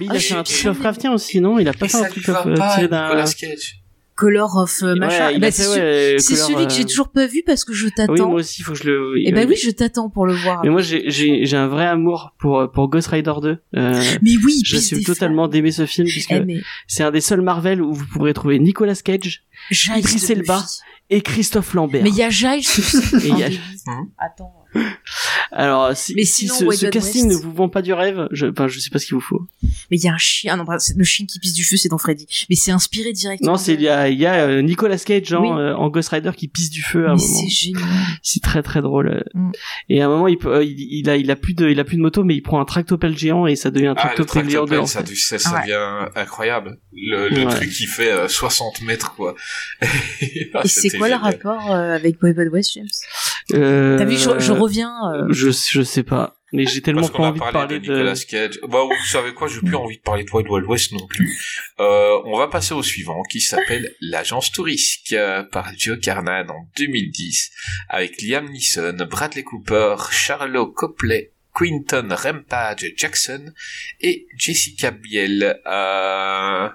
il 0.07 0.11
a 0.11 0.15
Ah, 0.15 0.19
fait 0.19 0.35
un 0.35 0.43
truc 0.43 0.63
Lovecraftien 0.65 1.13
aussi, 1.13 1.41
non? 1.41 1.61
Il 1.61 1.69
a 1.69 1.73
pas 1.73 1.87
Et 1.87 1.89
fait 1.89 1.99
un 1.99 2.05
truc 2.09 2.25
tiré 2.25 2.89
d'un... 2.89 3.05
Nicolas 3.09 3.33
Cage. 3.33 3.77
Color 4.16 4.57
of 4.57 4.82
euh, 4.82 4.95
machin. 4.95 5.28
Ouais, 5.32 5.39
Bah, 5.39 5.51
c'est 5.51 5.62
celui- 5.65 5.81
ouais, 5.81 6.16
c'est 6.19 6.35
Color, 6.35 6.47
celui 6.49 6.66
que 6.66 6.73
j'ai 6.73 6.82
euh, 6.82 6.86
toujours 6.86 7.09
pas 7.09 7.27
vu 7.27 7.43
parce 7.45 7.65
que 7.65 7.73
je 7.73 7.86
Oui, 7.86 7.93
t'attends. 7.97 8.28
moi 8.31 8.41
aussi, 8.41 8.61
il 8.61 8.65
faut 8.65 8.73
que 8.73 8.78
je 8.78 8.85
le... 8.85 9.15
Et 9.27 9.32
ben 9.32 9.45
euh, 9.45 9.49
oui, 9.51 9.57
je 9.62 9.70
t'attends 9.70 10.09
pour 10.11 10.27
le 10.27 10.35
voir. 10.35 10.61
Mais 10.65 10.70
moi, 10.70 10.81
j'ai, 10.82 11.11
j'ai, 11.11 11.45
j'ai 11.47 11.57
un 11.57 11.66
vrai 11.69 11.86
amour 11.86 12.32
pour, 12.39 12.70
pour 12.73 12.89
Ghost 12.89 13.09
Rider 13.09 13.32
2. 13.43 13.59
Euh, 13.77 14.03
Mais 14.23 14.36
oui, 14.45 14.61
je 14.65 14.77
suis 14.77 15.03
totalement 15.05 15.49
d'aimer 15.49 15.73
ce 15.73 15.85
film 15.86 16.07
puisque. 16.09 16.31
Eh, 16.32 16.41
mais 16.41 16.61
c'est 16.86 17.03
un 17.03 17.11
des 17.11 17.20
seuls 17.20 17.41
Marvel 17.43 17.82
où 17.82 17.93
vous 17.93 18.07
pourrez 18.07 18.35
trouver 18.35 18.59
Nicolas 18.59 18.95
Cage 18.95 19.43
Idris 19.70 20.24
Elba. 20.31 20.65
Et 21.11 21.20
Christophe 21.20 21.74
Lambert. 21.74 22.03
Mais 22.03 22.09
il 22.09 22.16
y 22.16 22.23
a 22.23 22.31
Giles. 22.31 22.65
Attends. 24.19 24.64
Alors, 25.53 25.97
si, 25.97 26.15
Mais 26.15 26.25
si 26.25 26.49
ce, 26.49 26.87
casting 26.87 27.29
West. 27.29 27.39
ne 27.39 27.45
vous 27.45 27.53
vend 27.53 27.69
pas 27.69 27.81
du 27.83 27.93
rêve, 27.93 28.27
je, 28.33 28.47
je 28.67 28.79
sais 28.81 28.91
pas 28.91 28.99
ce 28.99 29.07
qu'il 29.07 29.15
vous 29.15 29.21
faut. 29.21 29.43
Mais 29.91 29.97
il 29.97 30.03
y 30.05 30.09
a 30.09 30.13
un 30.13 30.19
chien. 30.19 30.55
Ah 30.55 30.57
non, 30.57 30.65
le 30.97 31.05
chien 31.05 31.27
qui 31.27 31.39
pisse 31.39 31.53
du 31.53 31.63
feu, 31.65 31.77
c'est 31.77 31.89
dans 31.89 31.99
Freddy. 31.99 32.27
Mais 32.51 32.57
c'est 32.57 32.73
inspiré 32.73 33.13
directement. 33.13 33.53
Non, 33.53 33.57
c'est, 33.59 33.75
il 33.75 33.83
y 33.83 33.89
a, 33.89 34.09
il 34.09 34.19
y 34.19 34.27
a 34.27 34.47
euh, 34.47 34.63
Nicolas 34.63 34.99
Cage 34.99 35.33
en, 35.33 35.43
Oui. 35.43 35.61
euh, 35.63 35.77
en 35.77 35.89
Ghost 35.91 36.09
Rider 36.09 36.33
qui 36.37 36.49
pisse 36.49 36.71
du 36.71 36.83
feu 36.83 37.07
à 37.07 37.13
un 37.13 37.15
Mais 37.17 37.23
moment. 37.23 37.41
c'est 37.41 37.49
génial. 37.49 37.83
C'est 38.23 38.43
très 38.43 38.63
très 38.63 38.83
drôle. 38.83 39.25
Mm. 39.35 39.51
Et 39.91 40.03
à 40.03 40.07
un 40.07 40.09
moment, 40.09 40.27
il, 40.29 40.39
peut, 40.39 40.53
euh, 40.57 40.65
il, 40.65 40.75
il 40.79 41.09
a, 41.09 41.17
il 41.17 41.31
a 41.31 41.37
plus 41.37 41.55
de, 41.55 41.69
il 41.69 41.79
a 41.79 41.85
plus 41.85 41.97
de 41.97 42.03
moto, 42.03 42.25
mais 42.25 42.35
il 42.35 42.43
prend 42.43 42.61
un 42.61 42.65
tractopelle 42.65 43.17
géant 43.17 43.47
et 43.47 43.55
ça 43.55 43.71
devient 43.71 43.89
un 43.89 43.95
Ah, 43.97 44.09
le 44.11 44.15
tractopelle 44.25 44.51
géant 44.51 44.61
tractopelle, 44.67 44.81
en 44.81 44.87
ça, 44.87 45.01
fait. 45.01 45.07
du- 45.07 45.17
ça, 45.17 45.39
ça 45.39 45.53
Ouais. 45.55 45.61
devient 45.63 46.09
incroyable. 46.17 46.79
Le, 46.93 47.29
le 47.29 47.45
Ouais. 47.47 47.55
truc 47.55 47.71
qui 47.71 47.87
fait 47.87 48.11
euh, 48.11 48.27
60 48.29 48.83
mètres, 48.83 49.15
quoi. 49.15 49.35
Ah, 49.83 49.87
Et 50.65 50.69
c'est 50.69 50.91
quoi 50.99 51.09
le 51.09 51.15
rapport 51.15 51.71
euh, 51.73 51.95
avec 51.95 52.19
Boy 52.21 52.33
Bad 52.33 52.49
West, 52.49 52.73
James? 52.75 52.87
Euh, 53.53 53.99
T'as 53.99 54.05
vu, 54.05 54.17
je, 54.17 54.39
je 54.39 54.53
euh, 54.66 55.27
je, 55.31 55.51
je 55.51 55.82
sais 55.82 56.03
pas. 56.03 56.36
Mais 56.53 56.66
j'ai 56.66 56.82
tellement 56.82 57.09
pas 57.09 57.24
envie 57.24 57.41
de 57.41 57.51
parler 57.51 57.81
de 57.81 57.86
de... 57.86 57.93
Nicolas 57.93 58.24
Cage. 58.28 58.61
Bah, 58.69 58.85
vous 58.85 59.07
savez 59.07 59.35
quoi, 59.35 59.49
j'ai 59.49 59.59
plus 59.61 59.74
envie 59.74 59.97
de 59.97 60.03
parler 60.03 60.23
de 60.23 60.31
Wild 60.31 60.49
Wild 60.49 60.66
West 60.69 60.93
non 60.93 61.05
plus. 61.09 61.36
Euh, 61.81 62.20
on 62.27 62.39
va 62.39 62.47
passer 62.47 62.74
au 62.74 62.82
suivant, 62.82 63.23
qui 63.24 63.41
s'appelle 63.41 63.93
L'Agence 64.01 64.53
Tourisque, 64.53 65.12
euh, 65.12 65.43
par 65.43 65.73
Joe 65.77 65.99
Carnan 65.99 66.49
en 66.49 66.69
2010, 66.77 67.51
avec 67.89 68.23
Liam 68.23 68.49
Neeson, 68.51 68.97
Bradley 69.11 69.43
Cooper, 69.43 69.97
Charlotte 70.12 70.73
Copley, 70.73 71.32
Quinton 71.55 72.09
Rampage 72.11 72.93
Jackson 72.97 73.53
et 74.01 74.28
Jessica 74.36 74.93
Biel. 74.93 75.61
Euh... 75.66 76.69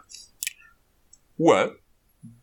Ouais. 1.37 1.67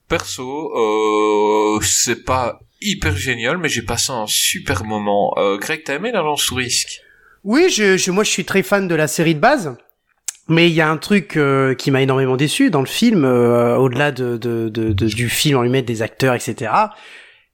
Perso, 0.09 0.73
euh, 0.77 1.81
c'est 1.83 2.25
pas 2.25 2.61
hyper 2.81 3.17
génial, 3.17 3.59
mais 3.59 3.69
j'ai 3.69 3.83
passé 3.83 4.13
un 4.13 4.27
super 4.29 4.85
moment. 4.85 5.35
Euh, 5.39 5.57
Greg, 5.59 5.83
t'as 5.85 5.95
aimé 5.95 6.13
l'Agence 6.13 6.47
Tourisque 6.47 7.01
Oui, 7.45 7.69
je, 7.71 7.97
je- 7.97 8.11
moi 8.11 8.23
je 8.25 8.31
suis 8.31 8.45
très 8.45 8.63
fan 8.63 8.87
de 8.89 8.95
la 8.95 9.09
série 9.09 9.35
de 9.35 9.41
base. 9.41 9.77
Mais 10.49 10.69
il 10.69 10.75
y 10.75 10.81
a 10.81 10.89
un 10.89 10.97
truc 10.97 11.37
euh, 11.37 11.75
qui 11.75 11.91
m'a 11.91 12.03
énormément 12.03 12.37
déçu 12.37 12.71
dans 12.71 12.79
le 12.81 12.87
film, 12.87 13.25
euh, 13.25 13.77
au-delà 13.79 14.13
de, 14.13 14.37
de, 14.37 14.69
de, 14.69 14.93
de- 14.93 15.07
du 15.09 15.29
film 15.29 15.59
en 15.59 15.63
lui-même, 15.63 15.85
des 15.85 16.03
acteurs, 16.03 16.35
etc. 16.35 16.71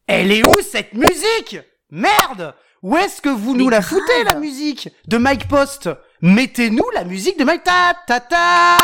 Elle 0.07 0.31
est 0.31 0.47
où 0.47 0.53
cette 0.61 0.93
musique? 0.93 1.59
Merde 1.91 2.55
Où 2.83 2.97
est-ce 2.99 3.23
que 3.23 3.31
vous 3.31 3.57
nous 3.57 3.71
la 3.71 3.81
foutez 3.81 4.25
la 4.31 4.39
musique 4.39 4.91
de 5.09 5.17
Mike 5.17 5.49
Post? 5.49 5.89
Mettez-nous 6.21 6.85
la 6.95 7.05
musique 7.05 7.39
de 7.39 7.45
Mike 7.45 7.65
ta 7.65 7.95
ta 8.07 8.21
ta 8.21 8.77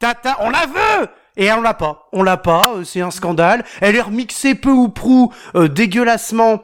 ta 0.00 0.14
ta. 0.14 0.36
On 0.40 0.50
la 0.50 0.66
veut 0.66 1.08
et 1.36 1.52
on 1.52 1.60
l'a 1.60 1.74
pas. 1.74 2.08
On 2.12 2.22
l'a 2.22 2.36
pas. 2.36 2.62
euh, 2.76 2.84
C'est 2.84 3.00
un 3.00 3.10
scandale. 3.10 3.64
Elle 3.80 3.96
est 3.96 4.00
remixée 4.00 4.54
peu 4.54 4.70
ou 4.70 4.88
prou 4.88 5.32
euh, 5.54 5.68
dégueulassement. 5.68 6.60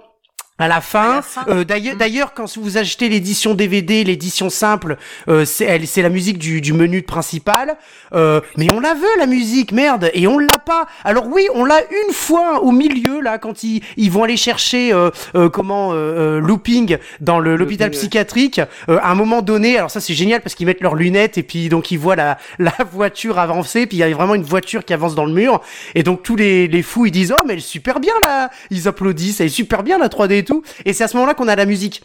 À 0.60 0.68
la 0.68 0.80
fin. 0.80 1.22
Euh, 1.48 1.64
d'ailleurs, 1.64 1.94
Mm. 1.94 1.98
d'ailleurs, 1.98 2.34
quand 2.34 2.56
vous 2.58 2.76
achetez 2.76 3.08
l'édition 3.08 3.54
DVD, 3.54 4.04
l'édition 4.04 4.50
simple, 4.50 4.96
euh, 5.28 5.44
c'est 5.44 6.02
la 6.02 6.08
musique 6.10 6.38
du, 6.38 6.60
du 6.60 6.72
menu 6.72 7.02
principal. 7.02 7.76
Euh, 8.12 8.40
mais 8.56 8.68
on 8.72 8.80
la 8.80 8.94
veut 8.94 9.18
la 9.18 9.26
musique, 9.26 9.72
merde, 9.72 10.10
et 10.14 10.26
on 10.26 10.38
l'a 10.38 10.58
pas. 10.64 10.86
Alors 11.04 11.26
oui, 11.28 11.46
on 11.54 11.64
l'a 11.64 11.80
une 12.06 12.12
fois 12.12 12.62
au 12.62 12.72
milieu 12.72 13.20
là, 13.20 13.38
quand 13.38 13.62
ils, 13.62 13.82
ils 13.96 14.10
vont 14.10 14.24
aller 14.24 14.36
chercher 14.36 14.92
euh, 14.92 15.10
euh, 15.34 15.48
comment 15.48 15.90
euh, 15.94 16.40
looping 16.40 16.98
dans 17.20 17.38
le 17.38 17.56
l'hôpital 17.56 17.88
Looping, 17.88 17.98
ouais. 17.98 18.06
psychiatrique. 18.06 18.60
Euh, 18.88 18.98
à 19.02 19.10
un 19.10 19.14
moment 19.14 19.40
donné, 19.42 19.78
alors 19.78 19.90
ça 19.90 20.00
c'est 20.00 20.14
génial 20.14 20.40
parce 20.42 20.54
qu'ils 20.54 20.66
mettent 20.66 20.80
leurs 20.82 20.94
lunettes 20.94 21.38
et 21.38 21.42
puis 21.42 21.68
donc 21.68 21.90
ils 21.90 21.98
voient 21.98 22.16
la 22.16 22.36
la 22.58 22.74
voiture 22.92 23.38
avancer, 23.38 23.86
puis 23.86 23.96
il 23.96 24.00
y 24.00 24.04
a 24.04 24.10
vraiment 24.10 24.34
une 24.34 24.42
voiture 24.42 24.84
qui 24.84 24.92
avance 24.92 25.14
dans 25.14 25.24
le 25.24 25.32
mur, 25.32 25.60
et 25.94 26.02
donc 26.02 26.22
tous 26.22 26.36
les 26.36 26.66
les 26.68 26.82
fous 26.82 27.06
ils 27.06 27.10
disent 27.12 27.32
oh 27.36 27.42
mais 27.46 27.54
elle 27.54 27.60
est 27.60 27.62
super 27.62 28.00
bien 28.00 28.14
là, 28.24 28.50
ils 28.70 28.88
applaudissent, 28.88 29.40
elle 29.40 29.46
est 29.46 29.50
super 29.50 29.82
bien 29.82 29.98
la 29.98 30.08
3D 30.08 30.32
et 30.32 30.44
tout, 30.44 30.49
et 30.84 30.92
c'est 30.92 31.04
à 31.04 31.08
ce 31.08 31.14
moment-là 31.16 31.34
qu'on 31.34 31.48
a 31.48 31.56
la 31.56 31.66
musique. 31.66 32.02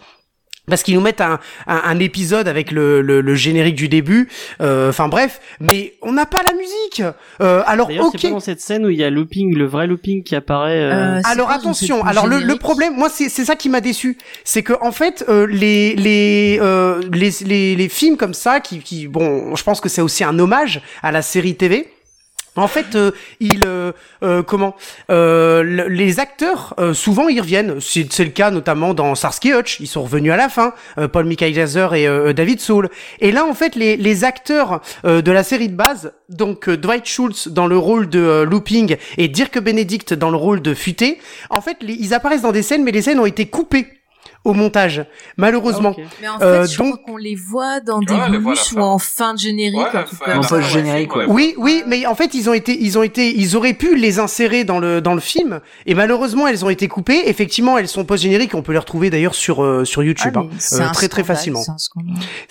Parce 0.67 0.81
qu'ils 0.81 0.95
nous 0.95 1.01
mettent 1.01 1.21
un, 1.21 1.39
un, 1.67 1.81
un 1.85 1.99
épisode 1.99 2.47
avec 2.47 2.71
le, 2.71 2.99
le, 3.01 3.21
le 3.21 3.35
générique 3.35 3.75
du 3.75 3.87
début, 3.87 4.29
euh, 4.61 4.89
enfin 4.89 5.07
bref, 5.09 5.39
mais 5.59 5.93
on 6.01 6.11
n'a 6.13 6.25
pas 6.25 6.41
la 6.41 6.53
musique. 6.57 7.03
Euh, 7.39 7.61
alors 7.67 7.87
ok. 7.99 8.15
c'est 8.19 8.31
dans 8.31 8.39
cette 8.39 8.61
scène 8.61 8.83
où 8.83 8.89
il 8.89 8.97
y 8.97 9.03
a 9.03 9.11
looping, 9.11 9.55
le 9.55 9.65
vrai 9.67 9.85
looping 9.85 10.23
qui 10.23 10.35
apparaît. 10.35 10.79
euh, 10.79 11.17
Euh, 11.17 11.21
Alors 11.25 11.51
attention, 11.51 12.03
alors 12.03 12.25
le, 12.25 12.39
le 12.39 12.55
problème, 12.55 12.95
moi 12.95 13.09
c'est 13.09 13.29
c'est 13.29 13.45
ça 13.45 13.55
qui 13.55 13.69
m'a 13.69 13.79
déçu, 13.79 14.17
c'est 14.43 14.63
que 14.63 14.73
en 14.81 14.91
fait 14.91 15.23
euh, 15.29 15.45
les 15.45 15.93
les, 15.97 16.57
euh, 16.59 16.99
les 17.13 17.29
les 17.45 17.75
les 17.75 17.89
films 17.89 18.17
comme 18.17 18.33
ça 18.33 18.59
qui 18.59 18.79
qui 18.79 19.07
bon, 19.07 19.55
je 19.55 19.63
pense 19.63 19.79
que 19.79 19.87
c'est 19.87 20.01
aussi 20.01 20.23
un 20.23 20.39
hommage 20.39 20.81
à 21.03 21.11
la 21.11 21.21
série 21.21 21.55
TV. 21.55 21.87
En 22.55 22.67
fait, 22.67 22.95
euh, 22.95 23.11
ils 23.39 23.61
euh, 23.65 23.91
euh, 24.23 24.43
comment 24.43 24.75
euh, 25.09 25.61
le- 25.63 25.87
les 25.87 26.19
acteurs 26.19 26.73
euh, 26.79 26.93
souvent 26.93 27.27
ils 27.27 27.39
reviennent. 27.41 27.79
C'est 27.81 28.23
le 28.23 28.29
cas 28.29 28.51
notamment 28.51 28.93
dans 28.93 29.13
Starsky 29.15 29.53
Hutch. 29.53 29.79
Ils 29.79 29.87
sont 29.87 30.03
revenus 30.03 30.31
à 30.31 30.37
la 30.37 30.49
fin. 30.49 30.73
euh, 30.97 31.07
Paul 31.07 31.25
Michael 31.25 31.53
Glaser 31.53 31.87
et 31.95 32.33
David 32.33 32.59
Soul. 32.61 32.89
Et 33.19 33.31
là, 33.31 33.45
en 33.45 33.53
fait, 33.53 33.75
les 33.75 33.97
les 33.97 34.23
acteurs 34.23 34.81
de 35.03 35.31
la 35.31 35.43
série 35.43 35.69
de 35.69 35.75
base, 35.75 36.13
donc 36.29 36.69
Dwight 36.69 37.05
Schultz 37.05 37.47
dans 37.49 37.67
le 37.67 37.77
rôle 37.77 38.09
de 38.09 38.43
Looping 38.49 38.95
et 39.17 39.27
Dirk 39.27 39.59
Benedict 39.59 40.13
dans 40.13 40.29
le 40.29 40.37
rôle 40.37 40.61
de 40.61 40.73
Futé, 40.73 41.19
en 41.49 41.61
fait, 41.61 41.77
ils 41.81 42.13
apparaissent 42.13 42.41
dans 42.43 42.51
des 42.51 42.61
scènes, 42.63 42.83
mais 42.83 42.91
les 42.91 43.01
scènes 43.01 43.19
ont 43.19 43.25
été 43.25 43.45
coupées 43.47 43.87
au 44.45 44.53
montage, 44.53 45.05
malheureusement. 45.37 45.93
ah. 45.97 46.01
Mais 46.21 46.27
en 46.29 46.39
fait, 46.39 46.45
Euh, 46.45 46.65
je 46.65 46.77
donc- 46.77 47.01
crois 47.01 47.13
qu'on 47.13 47.17
les 47.17 47.35
voit 47.35 47.79
dans 47.81 47.99
des 47.99 48.13
Ouais, 48.13 48.19
ou 48.75 48.79
en 48.79 48.97
fin 48.99 49.33
de 49.33 49.39
générique. 49.39 49.75
Ouais, 50.25 50.33
En 50.33 50.41
post 50.41 50.69
générique, 50.69 51.15
ouais. 51.15 51.25
Oui, 51.27 51.53
oui, 51.57 51.83
mais 51.87 52.05
en 52.05 52.15
fait, 52.15 52.33
ils 52.33 52.49
ont 52.49 52.53
été, 52.53 52.77
ils 52.81 52.97
ont 52.97 53.03
été, 53.03 53.37
ils 53.37 53.57
auraient 53.57 53.73
pu 53.73 53.95
les 53.95 54.19
insérer 54.19 54.63
dans 54.63 54.79
le 54.79 55.01
dans 55.01 55.13
le 55.13 55.19
film, 55.19 55.59
et 55.85 55.93
malheureusement, 55.95 56.47
elles 56.47 56.63
ont 56.63 56.69
été 56.69 56.87
coupées. 56.87 57.23
Effectivement, 57.27 57.77
elles 57.77 57.87
sont 57.87 58.05
post 58.05 58.23
génériques. 58.23 58.53
On 58.55 58.61
peut 58.61 58.71
les 58.71 58.77
retrouver 58.79 59.09
d'ailleurs 59.09 59.35
sur 59.35 59.63
euh, 59.63 59.83
sur 59.83 60.01
Ah, 60.01 60.05
YouTube, 60.05 60.33
mais 60.35 60.41
hein, 60.43 60.49
c'est 60.59 60.81
euh, 60.81 60.89
très 60.93 61.07
très 61.09 61.23
facilement. 61.23 61.61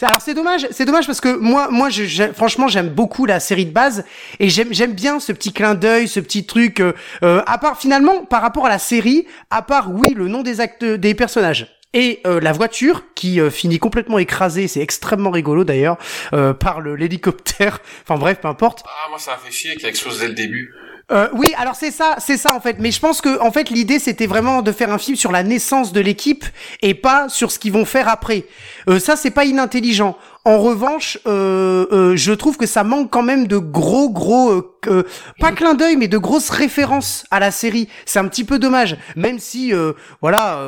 Alors 0.02 0.20
c'est 0.20 0.34
dommage, 0.34 0.66
c'est 0.70 0.84
dommage 0.84 1.06
parce 1.06 1.20
que 1.20 1.36
moi, 1.36 1.68
moi, 1.70 1.88
je, 1.90 2.32
franchement, 2.34 2.68
j'aime 2.68 2.88
beaucoup 2.88 3.24
la 3.26 3.40
série 3.40 3.66
de 3.66 3.72
base 3.72 4.04
et 4.40 4.48
j'aime, 4.48 4.68
j'aime 4.72 4.92
bien 4.92 5.20
ce 5.20 5.32
petit 5.32 5.52
clin 5.52 5.74
d'œil, 5.74 6.08
ce 6.08 6.20
petit 6.20 6.44
truc. 6.44 6.80
Euh, 6.80 6.92
euh, 7.22 7.42
à 7.46 7.58
part 7.58 7.78
finalement, 7.78 8.24
par 8.24 8.42
rapport 8.42 8.66
à 8.66 8.68
la 8.68 8.78
série, 8.78 9.26
à 9.50 9.62
part 9.62 9.90
oui, 9.92 10.12
le 10.16 10.28
nom 10.28 10.42
des 10.42 10.60
acteurs, 10.60 10.98
des 10.98 11.14
personnages 11.14 11.68
et 11.94 12.20
euh, 12.26 12.40
la 12.40 12.52
voiture 12.52 13.04
qui 13.14 13.40
euh, 13.40 13.50
finit 13.50 13.78
complètement 13.78 14.18
écrasée, 14.18 14.68
c'est 14.68 14.80
extrêmement 14.80 15.30
rigolo 15.30 15.64
d'ailleurs, 15.64 15.96
euh, 16.34 16.52
par 16.52 16.80
l'hélicoptère. 16.80 17.80
Enfin 18.02 18.18
bref, 18.18 18.40
peu 18.42 18.48
importe. 18.48 18.82
Ah, 18.84 19.08
moi, 19.08 19.18
ça 19.18 19.30
m'a 19.30 19.38
fait 19.38 19.50
chier 19.50 19.76
qu'il 19.76 19.88
explose 19.88 20.18
dès 20.20 20.28
le 20.28 20.34
début. 20.34 20.74
Euh, 21.12 21.28
oui, 21.34 21.48
alors 21.58 21.74
c'est 21.74 21.90
ça, 21.90 22.16
c'est 22.18 22.38
ça 22.38 22.54
en 22.54 22.60
fait. 22.60 22.76
Mais 22.78 22.90
je 22.90 22.98
pense 22.98 23.20
que 23.20 23.38
en 23.40 23.52
fait 23.52 23.68
l'idée 23.68 23.98
c'était 23.98 24.26
vraiment 24.26 24.62
de 24.62 24.72
faire 24.72 24.90
un 24.90 24.96
film 24.96 25.16
sur 25.16 25.32
la 25.32 25.42
naissance 25.42 25.92
de 25.92 26.00
l'équipe 26.00 26.46
et 26.80 26.94
pas 26.94 27.28
sur 27.28 27.50
ce 27.50 27.58
qu'ils 27.58 27.72
vont 27.72 27.84
faire 27.84 28.08
après. 28.08 28.46
Euh, 28.88 28.98
ça 28.98 29.14
c'est 29.14 29.30
pas 29.30 29.44
inintelligent. 29.44 30.16
En 30.46 30.58
revanche, 30.58 31.18
euh, 31.26 31.86
euh, 31.92 32.16
je 32.16 32.32
trouve 32.32 32.56
que 32.56 32.66
ça 32.66 32.84
manque 32.84 33.10
quand 33.10 33.22
même 33.22 33.46
de 33.46 33.58
gros 33.58 34.10
gros, 34.10 34.52
euh, 34.86 35.04
pas 35.40 35.52
clin 35.52 35.74
d'œil, 35.74 35.96
mais 35.96 36.08
de 36.08 36.18
grosses 36.18 36.50
références 36.50 37.24
à 37.30 37.38
la 37.38 37.50
série. 37.50 37.88
C'est 38.06 38.18
un 38.18 38.28
petit 38.28 38.44
peu 38.44 38.58
dommage, 38.58 38.96
même 39.16 39.38
si 39.38 39.74
euh, 39.74 39.92
voilà. 40.22 40.58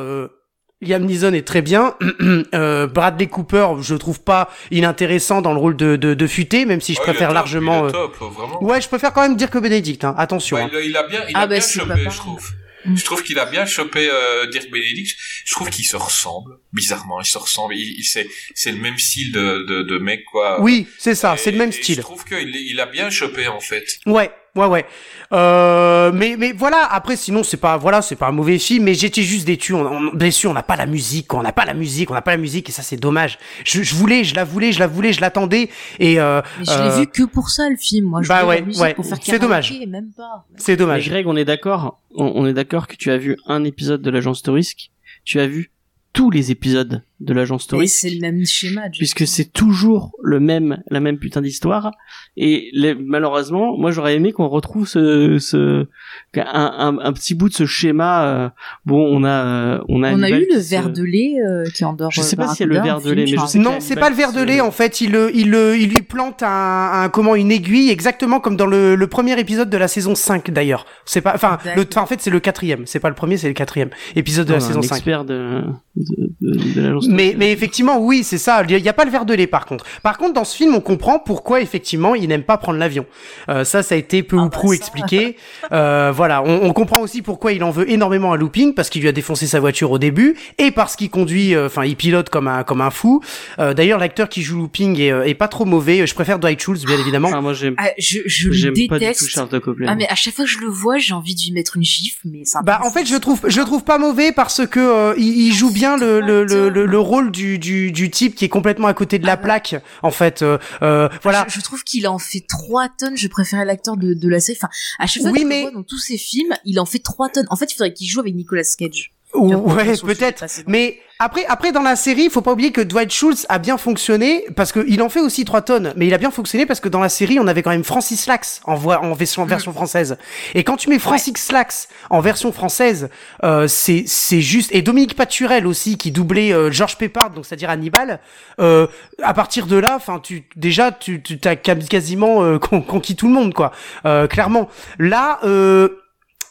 Liam 0.81 1.05
Neeson 1.05 1.33
est 1.33 1.45
très 1.47 1.61
bien. 1.61 1.95
euh, 2.53 2.85
Bradley 2.87 3.27
Cooper, 3.27 3.67
je 3.81 3.93
le 3.93 3.99
trouve 3.99 4.21
pas 4.21 4.49
inintéressant 4.69 5.41
dans 5.41 5.53
le 5.53 5.59
rôle 5.59 5.75
de, 5.75 5.95
de, 5.95 6.13
de 6.13 6.27
futé, 6.27 6.65
même 6.65 6.81
si 6.81 6.93
je 6.93 6.99
Ouais, 6.99 7.05
il 7.05 7.09
est 7.09 7.13
préfère 7.13 7.29
top, 7.29 7.35
largement. 7.35 7.87
il 7.87 7.95
est 7.95 7.95
euh, 7.97 8.07
top, 8.07 8.15
vraiment. 8.33 8.63
Ouais, 8.63 8.79
je 8.79 8.87
préfère 8.87 9.11
quand 9.13 9.21
même 9.21 9.35
dire 9.35 9.49
que 9.49 9.57
Benedict. 9.57 10.03
Hein. 10.03 10.13
Attention. 10.17 10.57
Bah, 10.57 10.63
hein. 10.65 10.69
il, 10.71 10.77
a- 10.77 10.81
il 10.81 10.97
a 10.97 11.03
bien, 11.07 11.21
il 11.29 11.31
Ah, 11.35 11.39
a 11.41 11.47
bah, 11.47 11.55
bien 11.55 11.59
pas 11.59 11.67
chopé, 11.67 12.09
je 12.11 12.17
trouve. 12.17 12.49
Mm. 12.85 12.95
Je 12.95 13.03
trouve 13.05 13.23
qu'il 13.23 13.39
a 13.39 13.45
bien 13.47 13.65
chopé 13.65 14.07
euh, 14.11 14.45
Dirk 14.51 14.69
Benedict. 14.69 15.17
Je 15.45 15.53
trouve 15.55 15.69
qu'ils 15.71 15.85
se 15.85 15.95
ressemblent. 15.97 16.57
Bizarrement, 16.73 17.21
ils 17.21 17.25
se 17.25 17.37
ressemblent. 17.37 17.75
Il, 17.75 17.99
il- 17.99 18.03
c'est, 18.03 18.27
c'est 18.53 18.71
le 18.71 18.79
même 18.79 18.97
style 18.97 19.31
de, 19.31 19.65
de, 19.67 19.83
de 19.83 19.97
mec, 19.97 20.25
quoi. 20.25 20.61
Oui, 20.61 20.87
c'est 20.99 21.15
ça, 21.15 21.33
Et- 21.35 21.37
c'est 21.37 21.51
le 21.51 21.57
même 21.57 21.71
style. 21.71 21.95
Je 21.95 22.01
trouve 22.01 22.25
qu'il 22.25 22.55
il 22.55 22.79
a 22.79 22.85
bien 22.85 23.09
chopé, 23.09 23.47
en 23.47 23.59
fait. 23.61 23.99
Ouais, 24.05 24.29
ouais, 24.55 24.65
ouais. 24.65 24.85
Euh, 25.33 26.11
mais, 26.13 26.35
mais 26.37 26.51
voilà. 26.53 26.85
Après, 26.91 27.15
sinon, 27.15 27.43
c'est 27.43 27.57
pas, 27.57 27.77
voilà, 27.77 28.01
c'est 28.01 28.15
pas 28.15 28.27
un 28.27 28.31
mauvais 28.31 28.57
film. 28.59 28.83
Mais 28.85 28.93
j'étais 28.93 29.23
juste 29.23 29.45
déçu. 29.45 29.73
On, 29.73 29.85
on, 29.85 30.13
bien 30.13 30.31
sûr, 30.31 30.51
on 30.51 30.53
n'a 30.53 30.63
pas 30.63 30.75
la 30.75 30.85
musique. 30.85 31.33
On 31.33 31.41
n'a 31.41 31.51
pas 31.53 31.65
la 31.65 31.73
musique. 31.73 32.11
On 32.11 32.13
n'a 32.13 32.21
pas 32.21 32.31
la 32.31 32.37
musique. 32.37 32.69
Et 32.69 32.71
ça, 32.71 32.81
c'est 32.83 32.97
dommage. 32.97 33.37
Je, 33.65 33.81
je 33.83 33.95
voulais, 33.95 34.23
je 34.23 34.35
la 34.35 34.43
voulais, 34.43 34.71
je 34.71 34.79
la 34.79 34.87
voulais, 34.87 35.13
je 35.13 35.21
l'attendais. 35.21 35.69
Et 35.99 36.19
euh, 36.19 36.41
Mais 36.59 36.65
je 36.65 36.71
euh, 36.71 36.89
l'ai 36.89 36.99
vu 37.01 37.07
que 37.07 37.23
pour 37.23 37.49
ça, 37.49 37.69
le 37.69 37.77
film. 37.77 38.05
Moi, 38.07 38.21
je 38.23 38.27
bah 38.27 38.45
ouais, 38.45 38.63
ouais, 38.79 38.93
pour 38.93 39.05
faire 39.05 39.17
c'est 39.21 39.39
dommage. 39.39 39.73
Même 39.87 40.11
pas. 40.15 40.45
c'est 40.57 40.73
Mais 40.73 40.77
dommage. 40.77 41.09
Greg, 41.09 41.27
on 41.27 41.35
est 41.35 41.45
d'accord. 41.45 41.99
On, 42.15 42.25
on 42.35 42.45
est 42.45 42.53
d'accord 42.53 42.87
que 42.87 42.95
tu 42.95 43.11
as 43.11 43.17
vu 43.17 43.37
un 43.47 43.63
épisode 43.63 44.01
de 44.01 44.09
l'agence 44.09 44.41
Touriste. 44.43 44.77
Tu 45.23 45.39
as 45.39 45.47
vu 45.47 45.71
tous 46.17 46.31
les 46.31 46.49
épisodes 46.49 47.03
de 47.19 47.33
l'agence 47.33 47.65
Et 47.65 47.67
Touriste. 47.69 47.97
c'est 48.01 48.09
le 48.11 48.19
même 48.21 48.45
schéma. 48.45 48.81
Jason. 48.83 48.97
puisque 48.99 49.25
c'est 49.27 49.51
toujours 49.51 50.11
le 50.23 50.39
même 50.39 50.83
la 50.89 50.99
même 50.99 51.17
putain 51.17 51.41
d'histoire 51.41 51.91
et 52.35 52.69
les- 52.73 52.93
malheureusement 52.95 53.75
moi 53.77 53.89
j'aurais 53.91 54.15
aimé 54.15 54.31
qu'on 54.33 54.47
retrouve 54.47 54.87
ce 54.87 55.37
ce 55.39 55.87
un, 56.35 56.43
un, 56.45 56.99
un 56.99 57.13
petit 57.13 57.33
bout 57.33 57.49
de 57.49 57.53
ce 57.55 57.65
schéma 57.65 58.25
euh, 58.27 58.49
bon 58.85 59.03
on 59.11 59.23
a 59.23 59.29
euh, 59.45 59.79
on 59.89 60.03
a 60.03 60.13
On 60.13 60.21
a 60.21 60.29
eu 60.29 60.45
le 60.53 60.61
se- 60.61 60.69
verre 60.69 60.89
de 60.91 61.03
lait 61.03 61.35
euh, 61.45 61.63
qui 61.73 61.83
endort. 61.85 62.11
Je 62.11 62.21
sais 62.21 62.35
euh, 62.39 62.43
pas 62.45 62.47
s'il 62.53 62.67
y 62.67 62.69
a 62.69 62.73
le 62.73 62.81
verre 62.81 63.01
de 63.01 63.11
lait, 63.11 63.25
mais 63.25 63.37
je 63.37 63.45
sais. 63.45 63.59
Non, 63.59 63.75
c'est 63.79 63.95
pas 63.95 64.09
le 64.09 64.15
verre 64.15 64.33
de 64.33 64.41
lait 64.43 64.61
en 64.61 64.71
fait. 64.71 65.01
Il, 65.01 65.11
le- 65.11 65.31
il, 65.35 65.49
le- 65.49 65.75
il 65.77 65.89
lui 65.89 66.01
plante 66.03 66.43
un, 66.43 66.91
un 67.03 67.09
comment 67.09 67.35
une 67.35 67.51
aiguille 67.51 67.89
exactement 67.89 68.39
comme 68.39 68.55
dans 68.57 68.65
le, 68.67 68.95
le 68.95 69.07
premier 69.07 69.39
épisode 69.39 69.69
de 69.69 69.77
la 69.77 69.87
saison 69.87 70.15
5 70.15 70.51
d'ailleurs. 70.51 70.85
C'est 71.05 71.21
pas, 71.21 71.33
enfin, 71.35 71.57
le, 71.75 71.85
en 71.97 72.05
fait 72.05 72.21
c'est 72.21 72.29
le 72.29 72.39
quatrième. 72.39 72.85
C'est 72.85 72.99
pas 72.99 73.09
le 73.09 73.15
premier, 73.15 73.37
c'est 73.37 73.47
le 73.47 73.53
quatrième 73.53 73.89
épisode 74.15 74.47
de 74.47 74.53
la 74.53 74.59
Non, 74.59 74.65
saison 74.65 74.81
5. 74.81 74.95
expert 74.95 75.25
de 75.25 75.63
de, 75.95 76.29
de, 76.41 76.73
de 76.75 76.81
l'agence 76.81 77.06
Mais, 77.07 77.35
mais 77.37 77.51
effectivement, 77.51 77.97
oui, 77.99 78.23
c'est 78.23 78.37
ça. 78.37 78.63
Il 78.67 78.81
n'y 78.81 78.89
a 78.89 78.93
pas 78.93 79.05
le 79.05 79.11
verre 79.11 79.25
de 79.25 79.33
lait, 79.33 79.47
par 79.47 79.65
contre. 79.65 79.85
Par 80.03 80.17
contre, 80.17 80.33
dans 80.33 80.43
ce 80.43 80.55
film, 80.55 80.75
on 80.75 80.81
comprend 80.81 81.19
pourquoi, 81.19 81.61
effectivement, 81.61 82.15
il 82.15 82.27
n'aime 82.27 82.43
pas 82.43 82.57
prendre 82.57 82.79
l'avion. 82.79 83.05
Euh, 83.49 83.63
ça, 83.63 83.83
ça 83.83 83.95
a 83.95 83.97
été 83.97 84.23
peu 84.23 84.37
Ah 84.39 84.43
ou 84.45 84.49
prou 84.49 84.69
ça. 84.69 84.75
expliqué. 84.75 85.35
Euh, 85.71 86.11
voilà. 86.15 86.43
On, 86.43 86.61
on 86.63 86.71
comprend 86.73 87.01
aussi 87.01 87.21
pourquoi 87.21 87.51
il 87.51 87.63
en 87.63 87.71
veut 87.71 87.89
énormément 87.91 88.31
à 88.31 88.37
Looping, 88.37 88.73
parce 88.73 88.89
qu'il 88.89 89.01
lui 89.01 89.09
a 89.09 89.11
défoncé 89.11 89.47
sa 89.47 89.59
voiture 89.59 89.91
au 89.91 89.99
début, 89.99 90.35
et 90.57 90.71
parce 90.71 90.95
qu'il 90.95 91.09
conduit, 91.09 91.55
euh, 91.55 91.65
enfin, 91.65 91.83
il 91.83 91.95
pilote 91.95 92.29
comme 92.29 92.47
un, 92.47 92.63
comme 92.63 92.79
un 92.81 92.89
fou. 92.89 93.21
Euh, 93.59 93.73
D'ailleurs, 93.73 93.99
l'acteur 93.99 94.29
qui 94.29 94.41
joue 94.43 94.57
Looping 94.57 94.99
est, 94.99 95.11
euh, 95.11 95.23
est 95.25 95.33
pas 95.33 95.47
trop 95.47 95.65
mauvais. 95.65 96.07
Je 96.07 96.13
préfère 96.13 96.39
Dwight 96.39 96.61
Schultz, 96.61 96.85
bien 96.85 96.97
évidemment. 96.97 97.29
Ah, 97.33 97.41
moi 97.41 97.53
j'aime 97.53 97.75
Ah, 97.77 97.89
je 97.97 98.19
je 98.25 98.47
le 98.47 98.53
j'aime 98.53 98.73
pas 98.73 98.79
du 98.79 98.87
tout 98.87 98.97
déteste. 98.99 99.27
Charles 99.29 99.49
de 99.49 99.59
Copley 99.59 99.85
Ah 99.89 99.95
mais 99.95 100.07
à 100.09 100.15
chaque 100.15 100.33
fois 100.35 100.45
que 100.45 100.51
je 100.51 100.59
le 100.59 100.67
vois, 100.67 100.97
j'ai 100.97 101.13
envie 101.13 101.35
de 101.35 101.41
lui 101.41 101.51
mettre 101.51 101.75
une 101.77 101.83
gifle, 101.83 102.19
mais 102.25 102.41
c'est 102.45 102.57
Bah 102.63 102.79
en 102.83 102.91
fait 102.91 103.05
je 103.05 103.15
trouve 103.15 103.41
je 103.47 103.59
le 103.59 103.65
trouve 103.65 103.83
pas 103.83 103.97
mauvais 103.97 104.31
parce 104.31 104.65
que 104.65 104.79
euh, 104.79 105.13
il, 105.17 105.47
il 105.47 105.53
joue 105.53 105.71
bien 105.71 105.97
le, 105.97 106.21
le, 106.21 106.43
le, 106.45 106.69
le, 106.69 106.96
le 106.97 107.01
rôle 107.01 107.31
du, 107.31 107.59
du, 107.59 107.91
du 107.91 108.09
type 108.09 108.33
qui 108.33 108.43
est 108.45 108.49
complètement 108.49 108.87
à 108.87 108.95
côté 108.95 109.19
de 109.19 109.25
la 109.27 109.33
Ah 109.33 109.37
plaque 109.37 109.75
en 110.01 110.09
fait 110.09 110.41
euh, 110.41 110.57
euh, 110.81 111.07
voilà 111.21 111.45
Je, 111.47 111.59
je 111.59 111.61
trouve 111.61 111.83
qu'il 111.83 112.07
en 112.07 112.17
fait 112.17 112.43
3 112.47 112.89
tonnes. 112.97 113.15
Je 113.17 113.27
préférais 113.27 113.65
l'acteur 113.65 113.97
de, 113.97 114.15
de 114.15 114.29
la 114.29 114.39
série. 114.39 114.57
Enfin, 114.59 114.69
à 114.97 115.05
chaque 115.05 115.21
fois 115.21 115.31
Oui, 115.31 115.45
mais- 115.45 115.69
dans 115.71 115.83
tous 115.83 115.99
ses 115.99 116.17
films, 116.17 116.55
il 116.65 116.79
en 116.79 116.85
fait 116.85 116.97
3 116.99 117.29
tonnes. 117.29 117.45
En 117.51 117.55
fait, 117.55 117.71
il 117.71 117.75
faudrait 117.75 117.93
qu'il 117.93 118.07
joue 118.07 118.19
avec 118.19 118.33
Nicolas 118.33 118.63
Cage. 118.77 119.13
Ouais, 119.33 119.93
peut-être. 120.03 120.45
Mais 120.67 120.99
après, 121.19 121.45
après 121.47 121.71
dans 121.71 121.81
la 121.81 121.95
série, 121.95 122.23
il 122.23 122.29
faut 122.31 122.41
pas 122.41 122.53
oublier 122.53 122.71
que 122.71 122.81
Dwight 122.81 123.11
Schultz 123.11 123.45
a 123.49 123.59
bien 123.59 123.77
fonctionné 123.77 124.45
parce 124.55 124.71
que 124.71 124.83
il 124.87 125.01
en 125.01 125.09
fait 125.09 125.19
aussi 125.19 125.45
3 125.45 125.61
tonnes, 125.61 125.93
mais 125.95 126.07
il 126.07 126.13
a 126.13 126.17
bien 126.17 126.31
fonctionné 126.31 126.65
parce 126.65 126.79
que 126.79 126.87
dans 126.89 127.01
la 127.01 127.09
série, 127.09 127.39
on 127.39 127.45
avait 127.47 127.61
quand 127.61 127.69
même 127.71 127.83
Francis 127.83 128.25
Lax 128.27 128.61
en 128.65 128.73
en 128.75 129.13
version, 129.13 129.45
Mm. 129.45 129.49
version 129.49 129.73
française. 129.73 130.17
Et 130.55 130.63
quand 130.63 130.77
tu 130.77 130.89
mets 130.89 130.97
Francis 130.97 131.51
Lax 131.51 131.89
en 132.09 132.19
version 132.21 132.51
française, 132.51 133.09
euh, 133.43 133.67
c'est 133.67 134.05
c'est 134.07 134.41
juste 134.41 134.73
et 134.73 134.81
Dominique 134.81 135.15
Paturel 135.15 135.67
aussi 135.67 135.97
qui 135.97 136.11
doublait 136.11 136.53
euh, 136.53 136.71
George 136.71 136.97
Peppard, 136.97 137.31
donc 137.31 137.45
c'est-à-dire 137.45 137.69
Hannibal. 137.69 138.19
Euh, 138.59 138.87
à 139.21 139.33
partir 139.33 139.67
de 139.67 139.75
là, 139.75 139.93
enfin, 139.97 140.19
tu 140.19 140.45
déjà 140.55 140.91
tu 140.91 141.21
tu 141.21 141.37
t'as 141.39 141.55
quasiment 141.57 142.43
euh, 142.43 142.59
con- 142.59 142.81
conquis 142.81 143.15
tout 143.15 143.27
le 143.27 143.33
monde 143.33 143.53
quoi. 143.53 143.71
Euh, 144.05 144.25
clairement. 144.27 144.69
Là. 144.99 145.39
Euh, 145.43 145.89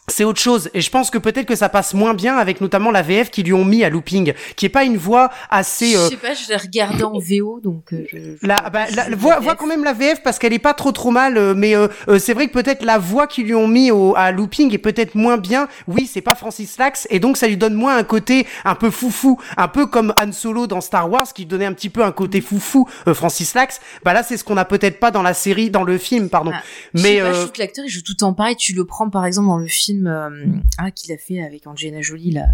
c'est 0.09 0.25
autre 0.25 0.41
chose 0.41 0.71
et 0.73 0.81
je 0.81 0.91
pense 0.91 1.11
que 1.11 1.19
peut-être 1.19 1.47
que 1.47 1.57
ça 1.57 1.69
passe 1.69 1.93
moins 1.95 2.15
bien 2.15 2.37
avec 2.37 2.61
notamment 2.61 2.91
la 2.93 3.03
VF 3.03 3.31
qui 3.31 3.43
lui 3.43 3.53
ont 3.53 3.65
mis 3.65 3.83
à 3.83 3.91
looping 3.91 4.35
qui 4.55 4.67
est 4.67 4.69
pas 4.71 4.85
une 4.85 4.97
voix 4.97 5.31
assez 5.51 5.93
Je 5.93 5.97
euh, 5.99 6.09
sais 6.11 6.17
pas, 6.17 6.33
je 6.33 6.49
l'ai 6.49 6.57
regardé 6.57 7.03
en 7.03 7.19
VO, 7.19 7.61
donc. 7.61 7.93
euh, 7.93 8.05
je, 8.13 8.17
je- 8.19 8.47
la, 8.47 8.57
bah, 8.71 8.85
la- 8.95 9.11
je- 9.11 9.17
voix, 9.17 9.37
je- 9.39 9.43
voix 9.45 9.57
quand 9.57 9.67
même 9.67 9.83
la 9.85 9.93
VF 9.93 10.23
parce 10.23 10.39
qu'elle 10.39 10.53
est 10.53 10.59
pas 10.61 10.75
trop 10.75 10.93
trop 10.93 11.11
mal 11.11 11.37
euh, 11.37 11.55
mais 11.57 11.75
euh, 11.75 11.89
euh, 12.09 12.19
c'est 12.21 12.35
vrai 12.35 12.47
que 12.47 12.53
peut-être 12.53 12.85
la 12.85 12.99
voix 12.99 13.27
qu'ils 13.27 13.47
lui 13.47 13.55
ont 13.55 13.67
mis 13.69 13.91
au, 13.91 14.15
à 14.17 14.31
looping 14.31 14.73
est 14.73 14.79
peut-être 14.79 15.15
moins 15.17 15.39
bien 15.39 15.67
oui 15.89 16.09
c'est 16.13 16.21
pas 16.21 16.35
Francis 16.37 16.79
Lax 16.79 17.07
et 17.11 17.19
donc 17.19 17.37
ça 17.37 17.49
lui 17.49 17.57
donne 17.57 17.75
moins 17.75 17.97
un 17.97 18.05
côté 18.05 18.47
un 18.65 18.75
peu 18.77 18.91
foufou 18.91 19.41
un 19.57 19.69
peu 19.69 19.87
comme 19.87 20.15
Han 20.23 20.31
Solo 20.33 20.67
dans 20.69 20.81
Star 20.81 21.11
Wars 21.11 21.33
qui 21.35 21.47
donnait 21.47 21.67
un 21.67 21.73
petit 21.73 21.91
peu 21.91 22.05
un 22.05 22.13
côté 22.13 22.41
foufou 22.41 22.89
euh, 23.09 23.15
Francis 23.15 23.55
Lax 23.55 23.81
bah 24.05 24.13
là 24.13 24.23
c'est 24.23 24.37
ce 24.37 24.45
qu'on 24.45 24.57
a 24.57 24.65
peut-être 24.65 25.01
pas 25.01 25.11
dans 25.11 25.23
la 25.23 25.35
série 25.35 25.71
dans 25.71 25.83
le 25.83 25.99
film 25.99 26.29
pardon 26.29 26.53
Ah, 26.55 26.63
Je 26.95 27.03
mais 27.03 27.17
sais 27.17 27.21
pas, 27.23 27.33
je 27.33 27.39
trouve 27.41 27.53
que 27.53 27.59
l'acteur 27.61 27.85
il 27.85 27.89
joue 27.91 28.03
tout 28.03 28.23
en 28.25 28.33
pareil. 28.35 28.55
Tu 28.57 28.73
le 28.73 28.85
prends 28.85 29.11
par 29.11 29.27
exemple 29.27 29.49
dans 29.49 29.59
le 29.59 29.67
film 29.67 29.96
euh, 30.07 30.47
ah 30.79 30.91
qu'il 30.91 31.13
a 31.13 31.17
fait 31.19 31.41
avec 31.41 31.67
Angelina 31.67 32.03
Jolie 32.03 32.31
là, 32.33 32.47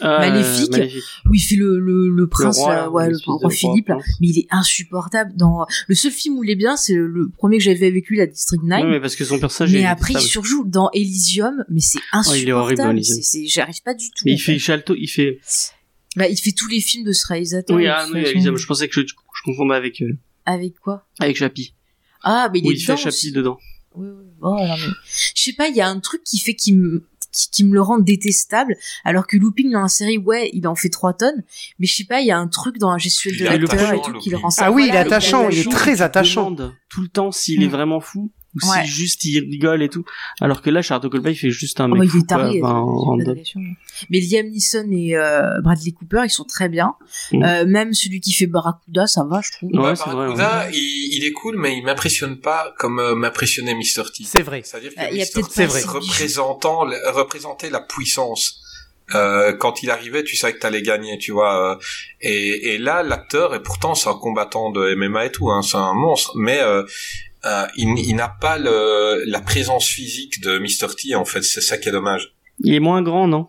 Ah, 0.00 0.18
Maléfique. 0.20 0.70
Maléfique. 0.70 1.02
où 1.28 1.34
il 1.34 1.40
fait 1.40 1.56
le 1.56 1.78
le, 1.78 2.08
le 2.08 2.26
prince 2.28 2.58
roi, 2.58 2.74
là, 2.74 2.90
ouais, 2.90 3.04
le 3.04 3.10
l'espèce 3.10 3.26
de 3.26 3.30
roi 3.32 3.38
roi 3.42 3.50
Philippe 3.50 3.88
là. 3.88 3.98
Mais 4.20 4.28
il 4.28 4.38
est 4.38 4.46
insupportable. 4.50 5.32
Dans 5.36 5.66
le 5.88 5.94
seul 5.94 6.12
film 6.12 6.38
où 6.38 6.44
il 6.44 6.50
est 6.50 6.54
bien, 6.56 6.76
c'est 6.76 6.94
le, 6.94 7.06
le 7.06 7.28
premier 7.28 7.58
que 7.58 7.64
j'avais 7.64 7.90
lui, 7.90 8.16
la 8.16 8.26
District 8.26 8.62
9. 8.62 8.82
Ouais, 8.82 8.90
mais 8.90 9.00
parce 9.00 9.16
que 9.16 9.24
son 9.24 9.38
personnage 9.38 9.72
mais 9.74 9.80
est 9.80 9.86
après, 9.86 10.14
il 10.14 10.20
surjoue 10.20 10.64
dans 10.66 10.90
Elysium, 10.92 11.64
mais 11.68 11.80
c'est 11.80 11.98
insupportable. 12.12 12.42
il 12.42 12.48
est 12.48 12.52
horrible 12.52 13.02
c'est- 13.04 13.46
J'arrive 13.46 13.82
pas 13.82 13.94
du 13.94 14.06
tout. 14.10 14.22
mais 14.24 14.32
il 14.32 14.38
fait 14.38 14.52
fait. 14.54 14.58
Chalto 14.58 14.94
il 14.96 15.08
fait 15.08 15.38
Bah, 16.16 16.28
il 16.28 16.36
fait 16.38 16.52
tous 16.52 16.68
les 16.68 16.80
films 16.80 17.04
de 17.04 17.12
ce 17.12 17.26
réalisateur. 17.26 17.76
oui 17.76 17.84
de 17.84 17.88
ah 17.90 18.06
oui. 18.12 18.20
Elysium, 18.20 18.56
je 18.56 18.66
pensais 18.66 18.88
que 18.88 18.94
je, 18.94 19.00
je 19.06 19.42
confondais 19.44 19.74
avec 19.74 20.00
euh, 20.02 20.16
Avec 20.46 20.78
quoi? 20.78 21.06
avec 21.20 21.36
Chappie 21.36 21.74
Ah, 22.22 22.48
mais 22.52 22.60
il 22.60 22.66
où 22.66 22.70
est 22.70 22.74
il 22.74 22.80
fait 22.80 22.96
Chappie 22.96 23.32
dedans 23.32 23.58
Oui, 23.96 24.08
oui. 24.08 24.24
Non, 24.42 24.56
mais... 24.56 24.76
Je 25.34 25.42
sais 25.42 25.52
pas, 25.52 25.68
il 25.68 25.76
y 25.76 25.80
a 25.80 25.88
un 25.88 26.00
truc 26.00 26.22
qui 26.24 26.38
fait 26.38 26.54
qu'il 26.54 26.78
me 26.78 27.04
qui, 27.32 27.50
qui 27.50 27.64
me 27.64 27.74
le 27.74 27.82
rend 27.82 27.98
détestable, 27.98 28.76
alors 29.04 29.26
que 29.26 29.36
Looping 29.36 29.70
dans 29.70 29.82
la 29.82 29.88
série, 29.88 30.16
ouais, 30.16 30.50
il 30.54 30.66
en 30.66 30.74
fait 30.74 30.88
3 30.88 31.12
tonnes, 31.12 31.44
mais 31.78 31.86
je 31.86 31.94
sais 31.94 32.04
pas, 32.04 32.20
il 32.20 32.26
y 32.26 32.30
a 32.30 32.38
un 32.38 32.48
truc 32.48 32.78
dans 32.78 32.90
la 32.90 32.96
gestuelle 32.98 33.36
de 33.36 33.44
l'acteur 33.44 33.92
et 33.92 34.00
tout 34.00 34.14
qui 34.18 34.30
le 34.30 34.38
rend 34.38 34.48
ça. 34.48 34.66
Ah 34.66 34.72
oui, 34.72 34.86
il 34.88 34.94
est 34.94 34.98
attachant, 34.98 35.50
il 35.50 35.58
est 35.58 35.70
très 35.70 36.00
attachant. 36.00 36.54
tout 36.88 37.02
le 37.02 37.08
temps 37.08 37.32
s'il 37.32 37.62
est 37.62 37.66
Mm. 37.66 37.70
vraiment 37.70 38.00
fou 38.00 38.30
ou 38.62 38.70
Ouais. 38.70 38.82
si 38.84 38.88
juste 38.90 39.24
il 39.24 39.40
rigole 39.40 39.82
et 39.82 39.88
tout 39.88 40.04
alors 40.40 40.62
que 40.62 40.70
là 40.70 40.82
Charles 40.82 41.08
Colby 41.10 41.30
il 41.32 41.36
fait 41.36 41.50
juste 41.50 41.80
un 41.80 41.90
Oh, 41.90 41.94
mec 41.94 41.98
bah, 42.00 42.04
il 42.06 42.10
fou, 42.10 42.18
est 42.18 42.26
taré. 42.26 42.60
quoi, 42.60 42.84
euh. 43.20 43.60
Mais 44.10 44.20
Liam 44.20 44.46
Neeson 44.48 44.90
et 44.92 45.16
euh, 45.16 45.60
Bradley 45.62 45.92
Cooper, 45.92 46.22
ils 46.24 46.30
sont 46.30 46.44
très 46.44 46.68
bien. 46.68 46.94
Mm. 47.32 47.42
Euh, 47.44 47.64
même 47.66 47.92
celui 47.94 48.20
qui 48.20 48.32
fait 48.32 48.46
Barracuda, 48.46 49.06
ça 49.06 49.24
va, 49.24 49.40
je 49.42 49.52
trouve. 49.52 49.70
Ouais, 49.72 49.78
Ouais, 49.90 49.96
c'est 49.96 50.04
vrai, 50.10 50.26
Barracuda, 50.34 50.68
il, 50.72 51.16
il 51.18 51.24
est 51.24 51.32
cool, 51.32 51.56
mais 51.58 51.76
il 51.76 51.84
m'impressionne 51.84 52.38
pas 52.40 52.74
comme 52.78 52.98
euh, 52.98 53.14
m'impressionnait 53.14 53.74
Mr. 53.74 54.04
T. 54.14 54.24
c'est 54.24 54.42
vrai 54.42 54.62
C'est-à-dire 54.64 54.92
que 54.94 55.14
Mr. 55.14 55.48
T 55.48 55.66
représentant, 55.88 56.80
représentait 57.12 57.70
la 57.70 57.80
puissance. 57.80 58.62
Euh, 59.14 59.52
quand 59.52 59.84
il 59.84 59.90
arrivait, 59.90 60.24
tu 60.24 60.34
savais 60.36 60.54
que 60.54 60.58
t'allais 60.58 60.82
gagner, 60.82 61.16
tu 61.18 61.30
vois. 61.30 61.78
et, 62.20 62.74
et 62.74 62.78
là, 62.78 63.04
l'acteur, 63.04 63.54
et 63.54 63.62
pourtant 63.62 63.94
c'est 63.94 64.08
un 64.08 64.14
combattant 64.18 64.72
de 64.72 64.94
MMA 64.96 65.26
et 65.26 65.30
tout, 65.32 65.48
hein, 65.48 65.62
c'est 65.62 65.76
un 65.76 65.94
monstre, 65.94 66.32
mais 66.36 66.58
euh, 66.60 66.82
euh, 67.46 67.66
il, 67.76 67.88
il 67.98 68.14
n'a 68.16 68.28
pas 68.28 68.58
le, 68.58 69.22
la 69.26 69.40
présence 69.40 69.86
physique 69.86 70.40
de 70.42 70.58
Mr. 70.58 70.94
T, 70.96 71.14
en 71.14 71.24
fait, 71.24 71.42
c'est 71.42 71.60
ça 71.60 71.78
qui 71.78 71.88
est 71.88 71.92
dommage. 71.92 72.34
il 72.60 72.74
est 72.74 72.80
moins 72.80 73.02
grand 73.02 73.26
non? 73.28 73.48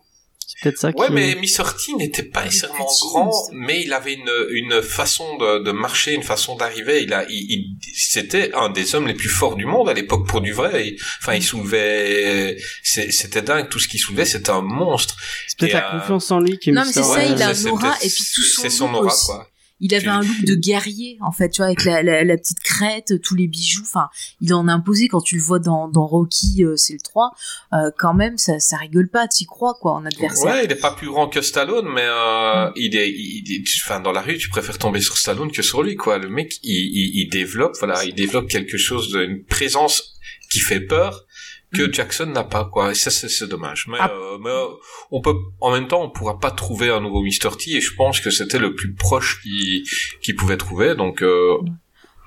C'est 0.49 0.61
peut-être 0.64 0.78
ça 0.80 0.94
qui. 0.94 1.02
Ouais, 1.02 1.10
mais 1.11 1.36
Mr. 1.36 1.64
T 1.78 1.94
n'était 1.98 2.24
pas 2.24 2.45
nécessairement 2.45 2.88
grand, 3.11 3.32
mais 3.52 3.82
il 3.84 3.91
avait 3.91 4.14
une, 4.14 4.32
une 4.52 4.82
façon 4.82 5.38
de, 5.38 5.61
de 5.61 5.72
marcher, 5.72 6.14
une 6.14 6.24
façon 6.24 6.56
d'arriver. 6.56 7.03
Il 7.03 7.14
a, 7.14 7.26
il, 7.30 7.36
il- 7.52 7.78
c'était 7.94 8.53
un 8.56 8.69
des 8.69 8.95
hommes 8.95 9.07
les 9.07 9.14
plus 9.14 9.28
forts 9.30 9.56
du 9.57 9.65
monde 9.65 9.90
à 9.90 9.94
l'époque 9.94 10.26
pour 10.26 10.40
du 10.40 10.53
vrai. 10.53 10.88
Il- 10.88 10.98
enfin, 11.22 11.34
il 11.36 11.44
soulevait, 11.44 12.57
c'est- 12.82 13.11
c'était 13.11 13.41
dingue 13.41 13.68
tout 13.69 13.80
ce 13.80 13.88
qu'il 13.90 13.99
soulevait. 13.99 14.26
C'était 14.26 14.49
un 14.52 14.61
monstre. 14.61 15.18
C'est 15.48 15.60
peut-être 15.60 15.74
la 15.74 15.95
euh, 15.95 15.99
confiance 15.99 16.32
en 16.32 16.40
lui 16.40 16.57
qui 16.57 16.69
est 16.69 16.74
Non, 16.74 16.84
mais 16.86 16.94
c'est 16.94 17.03
ça, 17.03 17.10
Webb. 17.10 17.34
il 17.36 17.41
a 17.44 17.49
un 17.49 17.65
aura, 17.65 17.95
et 18.02 18.10
puis 18.10 18.24
tout 18.34 18.41
son 18.41 18.61
C'est 18.61 18.69
son 18.69 18.94
aura, 18.94 19.06
aussi. 19.14 19.26
quoi. 19.26 19.48
Il 19.80 19.94
avait 19.94 20.08
un 20.08 20.22
look 20.22 20.44
de 20.44 20.56
guerrier, 20.56 21.18
en 21.22 21.32
fait, 21.32 21.49
tu 21.49 21.58
vois, 21.58 21.68
avec 21.68 21.84
la, 21.86 22.02
la, 22.02 22.24
la 22.24 22.38
petite 22.38 22.60
crête, 22.62 23.22
tous 23.22 23.36
les 23.36 23.48
bijoux. 23.48 23.84
Enfin, 23.84 24.10
il 24.41 24.54
en 24.54 24.68
a 24.68 24.74
imposé 24.74 25.08
quand 25.08 25.22
tu 25.22 25.36
le 25.36 25.41
vois 25.41 25.60
dans, 25.60 25.88
dans 25.88 26.08
Rocky, 26.08 26.64
euh, 26.64 26.76
c'est 26.76 26.94
le 26.94 26.99
3. 26.99 27.32
euh, 27.74 27.91
quand 27.98 28.14
même, 28.16 28.38
ça, 28.38 28.60
ça 28.60 28.78
rigole 28.78 29.08
pas, 29.10 29.28
t'y 29.28 29.45
crois, 29.45 29.76
quoi, 29.80 29.94
en 29.94 30.06
adversaire. 30.06 30.52
Ouais, 30.52 30.66
il 30.66 30.72
est 30.72 30.76
pas 30.82 30.91
plus 30.91 31.08
grand 31.08 31.28
que 31.28 31.41
Stallone, 31.41 31.88
mais 31.94 32.06
euh, 32.06 32.72
il 32.76 32.95
est, 32.95 33.10
il, 33.10 33.64
enfin, 33.86 33.99
dans 33.99 34.12
la 34.12 34.22
rue, 34.22 34.38
tu 34.38 34.49
préfères 34.49 34.78
tomber 34.80 35.02
sur 35.02 35.18
Stallone 35.18 35.52
que 35.52 35.62
sur 35.62 35.84
lui, 35.84 35.95
quoi. 35.95 36.18
Le 36.18 36.30
mec, 36.30 36.58
il, 36.64 36.72
il, 36.74 37.22
il 37.22 37.30
développe, 37.30 37.76
voilà, 37.80 38.04
il 38.04 38.16
développe 38.16 38.48
quelque 38.48 38.78
chose 38.78 39.10
d'une 39.12 39.44
présence 39.45 40.14
qui 40.49 40.60
fait 40.60 40.80
peur 40.80 41.26
que 41.73 41.91
Jackson 41.91 42.27
n'a 42.27 42.44
pas, 42.44 42.65
quoi. 42.65 42.91
Et 42.91 42.95
ça, 42.95 43.10
c'est 43.11 43.27
c'est 43.30 43.48
dommage. 43.48 43.88
Mais, 43.89 43.98
Ah. 43.99 44.10
euh, 44.11 44.38
mais 44.39 44.49
euh, 44.49 44.65
on 45.11 45.22
peut, 45.22 45.35
en 45.60 45.72
même 45.72 45.88
temps, 45.88 46.02
on 46.03 46.10
pourra 46.10 46.39
pas 46.39 46.52
trouver 46.52 46.89
un 46.89 47.02
nouveau 47.02 47.22
Mr. 47.22 47.56
T, 47.57 47.72
et 47.76 47.81
je 47.81 47.94
pense 47.95 48.19
que 48.22 48.30
c'était 48.30 48.60
le 48.60 48.73
plus 48.76 48.94
proche 48.94 49.41
qu'il 49.41 49.84
qu'il 50.22 50.35
pouvait 50.35 50.57
trouver, 50.57 50.95
donc 50.95 51.22
euh, 51.23 51.57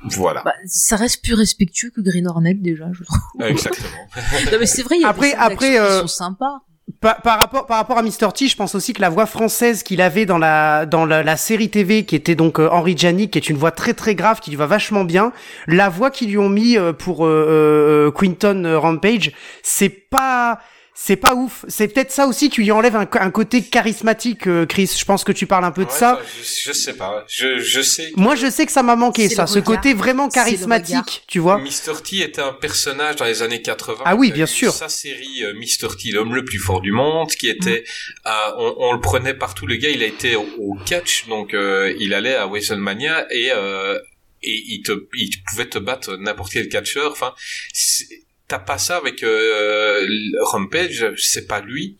voilà. 0.04 0.42
Bah, 0.44 0.54
ça 0.66 0.96
reste 0.96 1.22
plus 1.22 1.34
respectueux 1.34 1.90
que 1.94 2.00
Green 2.00 2.26
Hornet, 2.26 2.54
déjà, 2.54 2.86
je 2.92 3.04
trouve. 3.04 3.18
Exactement. 3.46 3.88
non, 4.52 4.58
mais 4.58 4.66
c'est 4.66 4.82
vrai, 4.82 4.96
il 4.96 5.02
y 5.02 5.04
a 5.04 5.08
Après- 5.08 5.30
des 5.30 5.36
après, 5.36 5.70
qui 5.70 5.76
euh, 5.78 6.00
sont 6.02 6.06
sympas. 6.06 6.60
Par, 7.00 7.22
par 7.22 7.40
rapport 7.40 7.64
par 7.64 7.78
rapport 7.78 7.96
à 7.96 8.02
Mr 8.02 8.30
T, 8.34 8.46
je 8.46 8.56
pense 8.56 8.74
aussi 8.74 8.92
que 8.92 9.00
la 9.00 9.08
voix 9.08 9.24
française 9.24 9.82
qu'il 9.82 10.02
avait 10.02 10.26
dans 10.26 10.36
la 10.36 10.84
dans 10.84 11.06
la, 11.06 11.36
série 11.38 11.70
TV 11.70 12.04
qui 12.04 12.14
était 12.14 12.34
donc 12.34 12.60
euh, 12.60 12.68
Henri 12.70 12.94
qui 12.94 13.38
est 13.38 13.48
une 13.48 13.56
voix 13.56 13.70
très 13.70 13.94
très 13.94 14.14
grave, 14.14 14.40
qui 14.40 14.50
lui 14.50 14.58
va 14.58 14.66
vachement 14.66 15.04
bien. 15.04 15.32
La 15.66 15.88
voix 15.88 16.10
qu'ils 16.10 16.28
lui 16.28 16.36
ont 16.36 16.50
mis 16.50 16.76
euh, 16.76 16.92
pour 16.92 17.24
euh, 17.24 18.08
euh, 18.08 18.10
Quinton 18.10 18.64
euh, 18.66 18.78
Rampage, 18.78 19.32
c'est 19.62 19.88
pas 19.88 20.60
c'est 21.02 21.16
pas 21.16 21.34
ouf. 21.34 21.64
C'est 21.66 21.88
peut-être 21.88 22.12
ça 22.12 22.26
aussi 22.26 22.50
qui 22.50 22.60
lui 22.60 22.70
enlève 22.72 22.94
un, 22.94 23.08
un 23.10 23.30
côté 23.30 23.62
charismatique, 23.62 24.46
euh, 24.46 24.66
Chris. 24.66 24.90
Je 24.98 25.04
pense 25.06 25.24
que 25.24 25.32
tu 25.32 25.46
parles 25.46 25.64
un 25.64 25.70
peu 25.70 25.84
de 25.84 25.90
Ouais, 25.90 25.96
ça. 25.96 26.20
je, 26.38 26.68
je 26.68 26.72
sais 26.72 26.92
pas. 26.92 27.24
Je, 27.26 27.58
je 27.58 27.80
sais. 27.80 28.12
Moi, 28.16 28.34
je 28.36 28.50
sais 28.50 28.66
que 28.66 28.72
ça 28.72 28.82
m'a 28.82 28.96
manqué, 28.96 29.28
ça, 29.30 29.46
ce 29.46 29.58
côté 29.60 29.94
vraiment 29.94 30.28
charismatique, 30.28 31.22
tu 31.26 31.38
vois. 31.38 31.56
Mr. 31.58 32.02
T 32.04 32.18
était 32.20 32.42
un 32.42 32.52
personnage 32.52 33.16
dans 33.16 33.24
les 33.24 33.40
années 33.42 33.62
80. 33.62 34.02
Ah 34.04 34.14
oui, 34.14 34.30
bien 34.30 34.46
sûr. 34.46 34.72
Sa 34.74 34.88
série 34.90 35.42
euh, 35.42 35.54
Mr. 35.54 35.96
T, 35.96 36.10
l'homme 36.10 36.34
le 36.34 36.44
plus 36.44 36.58
fort 36.58 36.80
du 36.82 36.92
monde, 36.92 37.30
qui 37.30 37.48
était, 37.48 37.84
Mm. 38.26 38.28
euh, 38.28 38.52
on, 38.58 38.74
on 38.90 38.92
le 38.92 39.00
prenait 39.00 39.34
partout. 39.34 39.66
Le 39.66 39.76
gars, 39.76 39.88
il 39.90 40.02
a 40.02 40.06
été 40.06 40.36
au, 40.36 40.46
au 40.58 40.74
catch, 40.84 41.26
donc 41.28 41.54
euh, 41.54 41.94
il 41.98 42.12
allait 42.14 42.34
à 42.34 42.46
WrestleMania 42.46 43.26
et 43.32 43.50
euh, 43.52 43.98
et 44.42 44.62
il 44.68 44.82
te, 44.82 44.92
il 45.14 45.30
pouvait 45.50 45.66
te 45.68 45.78
battre 45.78 46.16
n'importe 46.16 46.52
quel 46.52 46.68
catcheur. 46.68 47.12
Enfin, 47.12 47.32
c'est- 47.72 48.06
t'as 48.50 48.58
pas 48.58 48.76
ça 48.78 48.96
avec 48.98 49.22
euh, 49.22 50.06
Rampage, 50.42 51.12
c'est 51.16 51.46
pas 51.46 51.60
lui. 51.60 51.98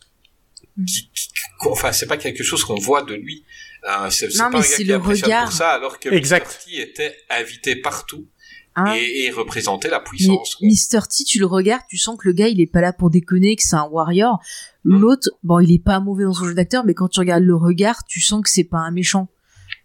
Mm. 0.77 0.85
Qui, 0.85 1.09
qui- 1.13 1.29
enfin, 1.69 1.91
c'est 1.91 2.05
pas 2.07 2.17
quelque 2.17 2.43
chose 2.43 2.63
qu'on 2.63 2.79
voit 2.79 3.03
de 3.03 3.15
lui. 3.15 3.43
Euh, 3.89 4.09
c'est 4.11 4.27
pas 4.37 4.49
mais 4.49 4.57
un 4.57 4.59
gars 4.59 4.65
c'est 4.67 4.75
qui 4.75 4.83
le 4.83 4.97
regard. 4.97 5.45
pour 5.45 5.53
ça, 5.53 5.71
alors 5.71 5.97
que 5.99 6.09
Exact. 6.09 6.45
Mr. 6.67 6.71
T 6.75 6.81
était 6.81 7.15
invité 7.29 7.75
partout 7.77 8.27
Hein. 8.75 8.93
et, 8.95 9.25
et 9.25 9.31
représentait 9.31 9.89
la 9.89 9.97
Mais 9.99 10.05
puissance. 10.05 10.55
quoi. 10.55 10.65
Mr. 10.67 11.01
T, 11.09 11.25
tu 11.25 11.39
le 11.39 11.45
regardes, 11.45 11.81
tu 11.89 11.97
sens 11.97 12.17
que 12.17 12.25
le 12.29 12.33
gars, 12.33 12.47
il 12.47 12.61
est 12.61 12.71
pas 12.71 12.79
là 12.79 12.93
pour 12.93 13.09
déconner, 13.09 13.57
que 13.57 13.63
c'est 13.63 13.75
un 13.75 13.83
warrior. 13.91 14.39
Mm. 14.85 14.97
L'autre, 15.01 15.29
bon, 15.43 15.59
il 15.59 15.73
est 15.73 15.83
pas 15.83 15.99
mauvais 15.99 16.23
dans 16.23 16.31
son 16.33 16.45
jeu 16.45 16.53
d'acteur, 16.53 16.85
mais 16.85 16.93
quand 16.93 17.09
tu 17.09 17.19
regardes 17.19 17.43
le 17.43 17.55
regard, 17.55 18.05
tu 18.07 18.21
sens 18.21 18.41
que 18.43 18.49
c'est 18.49 18.63
pas 18.63 18.77
un 18.77 18.91
méchant. 18.91 19.27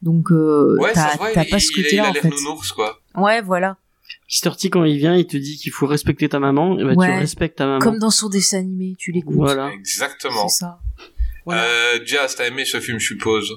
Donc, 0.03 0.31
euh, 0.31 0.77
Ouais, 0.79 0.93
t'as 0.93 1.15
il, 1.15 1.51
pas 1.51 1.59
ce 1.59 1.67
il- 1.73 1.79
il 1.79 1.83
côté-là, 1.83 2.05
a 2.05 2.11
en 2.11 2.13
l'air 2.13 2.23
fait. 2.23 2.29
nounours, 2.29 2.71
quoi. 2.73 3.01
Ouais, 3.17 3.41
voilà. 3.43 3.77
Mr. 4.28 4.57
T, 4.57 4.70
quand 4.70 4.85
il 4.85 4.99
vient, 4.99 5.15
il 5.16 5.27
te 5.27 5.37
dit 5.37 5.57
qu'il 5.57 5.73
faut 5.73 5.87
respecter 5.87 6.28
ta 6.28 6.39
maman, 6.41 6.78
et 6.78 6.85
bah 6.85 6.93
Ouais. 6.97 7.07
tu 7.07 7.19
respectes 7.20 7.59
ta 7.59 7.66
maman. 7.66 7.78
Comme 7.78 7.99
dans 7.99 8.11
son 8.11 8.28
dessin 8.28 8.59
animé, 8.59 8.95
tu 8.99 9.12
l'écoutes. 9.12 9.35
Voilà. 9.37 9.70
Exactement. 9.73 10.49
C'est 10.49 10.65
ça. 10.65 10.78
Voilà. 11.45 11.62
Euh, 11.62 12.01
Jazz, 12.05 12.35
t'as 12.37 12.47
aimé 12.49 12.65
ce 12.65 12.81
film, 12.81 12.99
je 12.99 13.07
suppose? 13.07 13.53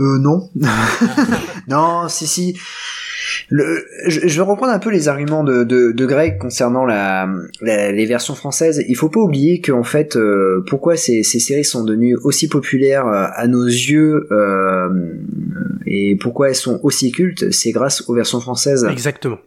Euh, 0.00 0.18
non. 0.18 0.50
non, 1.68 2.08
si, 2.08 2.26
si. 2.26 2.58
Le, 3.48 3.84
je, 4.06 4.20
je 4.26 4.36
vais 4.36 4.46
reprendre 4.46 4.72
un 4.72 4.78
peu 4.78 4.90
les 4.90 5.08
arguments 5.08 5.44
de, 5.44 5.64
de, 5.64 5.92
de 5.92 6.06
Greg 6.06 6.38
concernant 6.38 6.84
la, 6.84 7.28
la- 7.60 7.90
les 7.92 8.06
versions 8.06 8.34
françaises. 8.34 8.82
Il 8.88 8.96
faut 8.96 9.08
pas 9.08 9.20
oublier 9.20 9.60
qu'en 9.60 9.82
fait, 9.82 10.16
euh, 10.16 10.64
pourquoi 10.68 10.96
ces, 10.96 11.22
ces 11.22 11.40
séries 11.40 11.64
sont 11.64 11.84
devenues 11.84 12.16
aussi 12.22 12.48
populaires 12.48 13.06
euh, 13.06 13.26
à 13.34 13.46
nos 13.48 13.64
yeux 13.66 14.26
euh, 14.30 14.88
et 15.86 16.16
pourquoi 16.16 16.48
elles 16.50 16.54
sont 16.54 16.80
aussi 16.82 17.10
cultes, 17.12 17.50
c'est 17.50 17.70
grâce 17.72 18.08
aux 18.08 18.14
versions 18.14 18.40
françaises. 18.40 18.86
Exactement. 18.90 19.38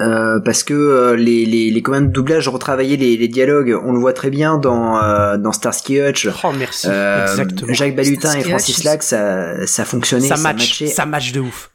Euh, 0.00 0.38
parce 0.38 0.62
que 0.62 0.74
euh, 0.74 1.16
les, 1.16 1.44
les, 1.44 1.70
les 1.70 1.82
commandes 1.82 2.06
de 2.08 2.12
doublage 2.12 2.46
retravaillaient 2.48 2.96
les, 2.96 3.16
les 3.16 3.28
dialogues, 3.28 3.76
on 3.84 3.92
le 3.92 3.98
voit 3.98 4.12
très 4.12 4.30
bien 4.30 4.56
dans, 4.56 5.02
euh, 5.02 5.36
dans 5.38 5.50
Starsky 5.52 6.00
Hutch. 6.00 6.28
Oh, 6.44 6.52
merci. 6.56 6.86
Euh, 6.88 7.26
Exactement. 7.26 7.72
Jacques 7.72 7.96
Balutin 7.96 8.32
et 8.38 8.42
Francis 8.42 8.78
Hutch, 8.78 8.84
Lac, 8.84 9.02
ça, 9.02 9.66
ça 9.66 9.84
fonctionnait, 9.84 10.28
ça 10.28 10.36
ça, 10.36 10.42
match, 10.42 10.56
matchait. 10.58 10.86
ça 10.86 11.04
match 11.04 11.32
de 11.32 11.40
ouf. 11.40 11.70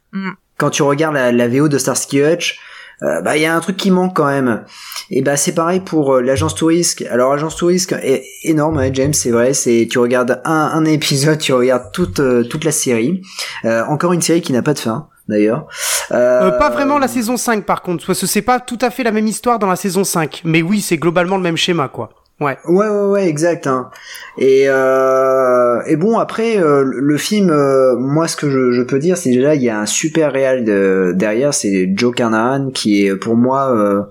Quand 0.56 0.70
tu 0.70 0.82
regardes 0.82 1.14
la, 1.14 1.32
la 1.32 1.48
VO 1.48 1.68
de 1.68 1.76
Starsky 1.76 2.22
Hutch, 2.22 2.58
euh, 3.02 3.20
bah 3.22 3.36
il 3.36 3.42
y 3.42 3.46
a 3.46 3.54
un 3.54 3.60
truc 3.60 3.76
qui 3.76 3.90
manque 3.90 4.14
quand 4.16 4.26
même. 4.26 4.62
Et 5.10 5.20
bah 5.20 5.36
c'est 5.36 5.52
pareil 5.52 5.80
pour 5.80 6.14
euh, 6.14 6.22
l'agence 6.22 6.54
Tourisque. 6.54 7.02
Alors 7.10 7.32
agence 7.32 7.56
Tourisque 7.56 7.92
est 7.92 8.24
énorme, 8.44 8.76
ouais, 8.76 8.90
James, 8.94 9.12
c'est 9.12 9.32
vrai. 9.32 9.52
C'est 9.52 9.88
tu 9.90 9.98
regardes 9.98 10.40
un, 10.44 10.70
un 10.72 10.84
épisode, 10.84 11.38
tu 11.38 11.52
regardes 11.52 11.92
toute 11.92 12.20
euh, 12.20 12.44
toute 12.44 12.64
la 12.64 12.72
série. 12.72 13.20
Euh, 13.64 13.82
encore 13.88 14.12
une 14.12 14.22
série 14.22 14.40
qui 14.42 14.52
n'a 14.52 14.62
pas 14.62 14.74
de 14.74 14.78
fin. 14.78 15.08
D'ailleurs, 15.28 15.66
Euh, 16.12 16.50
pas 16.58 16.68
vraiment 16.68 16.98
la 16.98 17.08
saison 17.08 17.36
5 17.38 17.64
par 17.64 17.80
contre, 17.80 18.06
parce 18.06 18.20
que 18.20 18.26
c'est 18.26 18.42
pas 18.42 18.60
tout 18.60 18.78
à 18.82 18.90
fait 18.90 19.02
la 19.04 19.10
même 19.10 19.26
histoire 19.26 19.58
dans 19.58 19.68
la 19.68 19.76
saison 19.76 20.04
5. 20.04 20.42
Mais 20.44 20.60
oui, 20.60 20.80
c'est 20.82 20.98
globalement 20.98 21.36
le 21.38 21.42
même 21.42 21.56
schéma 21.56 21.88
quoi. 21.88 22.10
Ouais. 22.40 22.58
Ouais, 22.66 22.88
ouais, 22.88 23.06
ouais, 23.06 23.28
exact. 23.28 23.66
Hein. 23.68 23.90
Et, 24.38 24.64
euh, 24.66 25.80
et 25.86 25.94
bon, 25.96 26.18
après, 26.18 26.58
euh, 26.58 26.82
le 26.84 27.16
film, 27.16 27.48
euh, 27.48 27.96
moi, 27.96 28.26
ce 28.26 28.36
que 28.36 28.50
je, 28.50 28.72
je 28.72 28.82
peux 28.82 28.98
dire, 28.98 29.16
c'est 29.16 29.30
déjà, 29.30 29.54
il 29.54 29.62
y 29.62 29.70
a 29.70 29.78
un 29.78 29.86
super 29.86 30.32
réal 30.32 30.64
de- 30.64 31.12
derrière, 31.14 31.54
c'est 31.54 31.88
Joe 31.96 32.12
Carnahan, 32.14 32.70
qui 32.70 33.06
est 33.06 33.14
pour 33.16 33.36
moi 33.36 33.70
euh, 33.74 34.02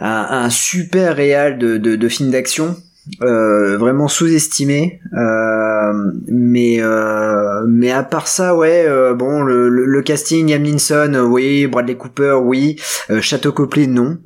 un, 0.00 0.26
un 0.44 0.50
super 0.50 1.16
réal 1.16 1.58
de, 1.58 1.78
de, 1.78 1.96
de 1.96 2.08
film 2.08 2.30
d'action. 2.30 2.76
Euh, 3.22 3.76
vraiment 3.78 4.08
sous-estimé. 4.08 5.00
Euh, 5.16 5.92
mais 6.28 6.76
euh, 6.80 7.64
mais 7.66 7.90
à 7.90 8.02
part 8.02 8.28
ça 8.28 8.54
ouais 8.54 8.86
bon 9.14 9.42
le, 9.42 9.68
le, 9.68 9.86
le 9.86 10.02
casting 10.02 10.52
euh, 10.54 11.22
oui 11.22 11.66
Bradley 11.66 11.96
Cooper 11.96 12.38
oui. 12.42 12.76
Chateau 13.20 13.52
Copley 13.52 13.86
non. 13.86 14.18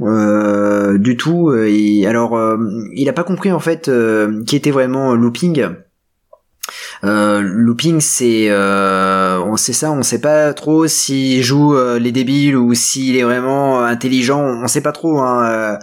Du 0.98 1.16
tout. 1.16 1.52
Et 1.54 2.06
alors 2.06 2.38
il 2.94 3.08
a 3.08 3.12
pas 3.12 3.24
compris 3.24 3.52
en 3.52 3.60
fait 3.60 3.90
qui 4.46 4.56
était 4.56 4.70
vraiment 4.70 5.14
Looping. 5.14 5.68
Euh, 7.04 7.40
looping, 7.42 8.00
c'est, 8.00 8.46
euh, 8.48 9.40
on 9.40 9.56
sait 9.56 9.72
ça, 9.72 9.90
on 9.90 10.02
sait 10.04 10.20
pas 10.20 10.54
trop 10.54 10.86
s'il 10.86 11.42
joue 11.42 11.74
les 11.98 12.12
débiles 12.12 12.56
ou 12.56 12.72
s'il 12.74 13.16
est 13.16 13.24
vraiment 13.24 13.82
intelligent, 13.82 14.40
on 14.40 14.68
sait 14.68 14.80
pas 14.80 14.92
trop. 14.92 15.18
Hein, 15.18 15.78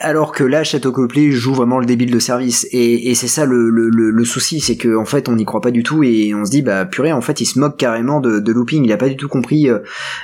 alors 0.00 0.32
que 0.32 0.44
là, 0.44 0.64
Chateau 0.64 0.92
Copley 0.92 1.30
joue 1.30 1.54
vraiment 1.54 1.78
le 1.78 1.86
débile 1.86 2.10
de 2.10 2.18
service, 2.18 2.66
et, 2.72 3.10
et 3.10 3.14
c'est 3.14 3.28
ça 3.28 3.44
le, 3.44 3.68
le, 3.70 3.88
le, 3.90 4.10
le 4.10 4.24
souci, 4.24 4.60
c'est 4.60 4.76
que 4.76 4.96
en 4.96 5.04
fait, 5.04 5.28
on 5.28 5.36
n'y 5.36 5.44
croit 5.44 5.60
pas 5.60 5.70
du 5.70 5.82
tout, 5.82 6.02
et 6.02 6.34
on 6.34 6.44
se 6.44 6.50
dit, 6.50 6.62
bah 6.62 6.84
purée, 6.86 7.12
en 7.12 7.20
fait, 7.20 7.40
il 7.40 7.46
se 7.46 7.58
moque 7.58 7.76
carrément 7.76 8.20
de, 8.20 8.38
de 8.40 8.52
looping, 8.52 8.84
il 8.84 8.92
a 8.92 8.96
pas 8.96 9.08
du 9.08 9.16
tout 9.16 9.28
compris 9.28 9.68
euh, 9.68 9.80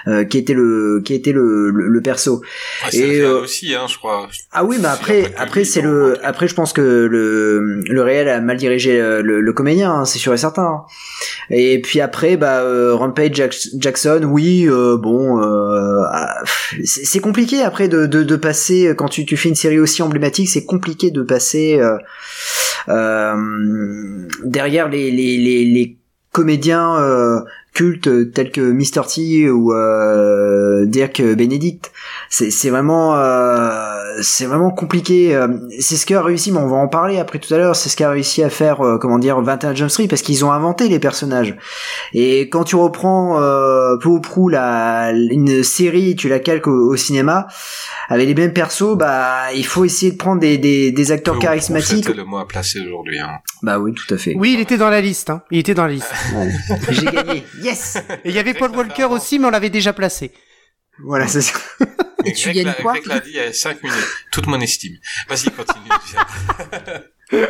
euh, 0.08 0.24
qui 0.24 0.38
était 0.38 0.54
le, 0.54 1.02
qui 1.04 1.14
était 1.14 1.32
le, 1.32 1.70
le, 1.70 2.00
perso. 2.00 2.40
Ouais, 2.92 2.98
Et, 2.98 3.20
euh, 3.20 3.42
aussi, 3.42 3.74
hein, 3.74 3.84
je 3.88 3.98
crois. 3.98 4.28
Ah 4.52 4.64
oui, 4.64 4.76
bah 4.80 4.92
C'est 4.94 5.00
après, 5.00 5.34
après 5.36 5.64
c'est 5.64 5.82
le, 5.82 6.16
après 6.24 6.48
je 6.48 6.54
pense 6.54 6.72
que 6.72 6.80
le, 6.80 7.82
le 7.86 8.02
réel 8.02 8.28
a 8.28 8.40
mal 8.40 8.56
dirigé 8.56 8.98
le, 8.98 9.40
le 9.40 9.52
comédien, 9.52 9.92
hein, 9.92 10.04
c'est 10.06 10.18
sûr 10.18 10.32
et 10.32 10.38
certain. 10.38 10.62
hein. 10.62 10.82
Et 11.50 11.80
puis 11.82 12.00
après, 12.00 12.36
bah 12.38 12.62
Rampage 12.94 13.34
Jack- 13.34 13.68
Jackson, 13.78 14.22
oui, 14.24 14.66
euh, 14.66 14.96
bon, 14.96 15.38
ah, 15.42 16.42
c'est 16.84 17.20
compliqué 17.20 17.62
après 17.62 17.88
de, 17.88 18.06
de, 18.06 18.22
de 18.22 18.36
passer 18.36 18.94
quand 18.96 19.08
tu, 19.08 19.26
tu 19.26 19.36
fais 19.36 19.49
une 19.50 19.56
série 19.56 19.78
aussi 19.78 20.02
emblématique, 20.02 20.48
c'est 20.48 20.64
compliqué 20.64 21.10
de 21.10 21.22
passer 21.22 21.78
euh, 21.78 21.98
euh, 22.88 24.28
derrière 24.44 24.88
les, 24.88 25.96
comédiens 26.32 26.94
euh, 26.94 27.40
cultes 27.74 28.32
tels 28.32 28.52
que 28.52 28.60
Mr. 28.60 29.04
T 29.12 29.50
ou 29.50 29.74
Dirk 30.86 31.20
Benedict 31.20 31.90
c'est 32.28 32.70
vraiment 32.70 33.16
c'est 34.22 34.46
vraiment 34.46 34.70
compliqué. 34.70 35.34
euh, 35.34 35.48
C'est 35.78 35.96
ce 35.96 36.06
qu'a 36.06 36.22
réussi, 36.22 36.52
mais 36.52 36.58
on 36.58 36.66
va 36.68 36.76
en 36.76 36.88
parler 36.88 37.18
après 37.18 37.38
tout 37.38 37.52
à 37.54 37.58
l'heure. 37.58 37.76
C'est 37.76 37.88
ce 37.88 37.96
qu'a 37.96 38.10
réussi 38.10 38.42
à 38.42 38.50
faire, 38.50 38.80
euh, 38.84 38.98
comment 38.98 39.18
dire, 39.18 39.40
21 39.40 39.74
Jump 39.74 39.90
Street 39.90 40.08
parce 40.08 40.22
qu'ils 40.22 40.44
ont 40.44 40.52
inventé 40.52 40.88
les 40.88 40.98
personnages. 40.98 41.56
Et 42.12 42.48
quand 42.48 42.64
tu 42.64 42.76
reprends 42.76 43.40
euh, 43.40 43.96
peu 43.98 44.08
ou 44.08 44.20
prou 44.20 44.48
la 44.48 45.12
une 45.12 45.62
série, 45.62 46.16
tu 46.16 46.28
la 46.28 46.38
calques 46.38 46.66
au, 46.66 46.92
au 46.92 46.96
cinéma 46.96 47.46
avec 48.08 48.26
les 48.26 48.34
mêmes 48.34 48.52
persos, 48.52 48.96
bah 48.96 49.52
il 49.54 49.64
faut 49.64 49.84
essayer 49.84 50.12
de 50.12 50.16
prendre 50.16 50.40
des 50.40 50.58
des, 50.58 50.90
des 50.92 51.12
acteurs 51.12 51.34
Peu 51.34 51.40
charismatiques. 51.40 52.04
C'était 52.04 52.16
le 52.16 52.24
mot 52.24 52.38
à 52.38 52.46
placer 52.48 52.80
aujourd'hui. 52.80 53.18
Hein. 53.18 53.38
Bah 53.62 53.78
oui, 53.78 53.92
tout 53.94 54.12
à 54.14 54.18
fait. 54.18 54.34
Oui, 54.36 54.52
il 54.54 54.60
était 54.60 54.76
dans 54.78 54.90
la 54.90 55.00
liste. 55.00 55.30
Hein. 55.30 55.42
Il 55.50 55.58
était 55.58 55.74
dans 55.74 55.86
la 55.86 55.92
liste. 55.92 56.12
J'ai 56.90 57.06
gagné. 57.06 57.44
Yes. 57.62 57.98
Et 58.24 58.30
il 58.30 58.34
y 58.34 58.38
avait 58.38 58.54
Paul 58.54 58.70
Walker 58.70 59.04
aussi, 59.04 59.38
mais 59.38 59.46
on 59.46 59.50
l'avait 59.50 59.70
déjà 59.70 59.92
placé. 59.92 60.32
Voilà, 61.04 61.26
c'est 61.26 61.42
ça. 61.42 61.58
Et 62.24 62.32
tu 62.32 62.50
gagnes 62.52 62.74
quoi 62.82 62.92
Greg 62.92 63.06
l'a 63.06 63.20
dit 63.20 63.30
il 63.30 63.36
y 63.36 63.40
a 63.40 63.52
5 63.52 63.82
minutes. 63.82 63.98
Toute 64.30 64.46
mon 64.46 64.60
estime. 64.60 64.96
Vas-y, 65.28 65.50
continue. 65.50 65.88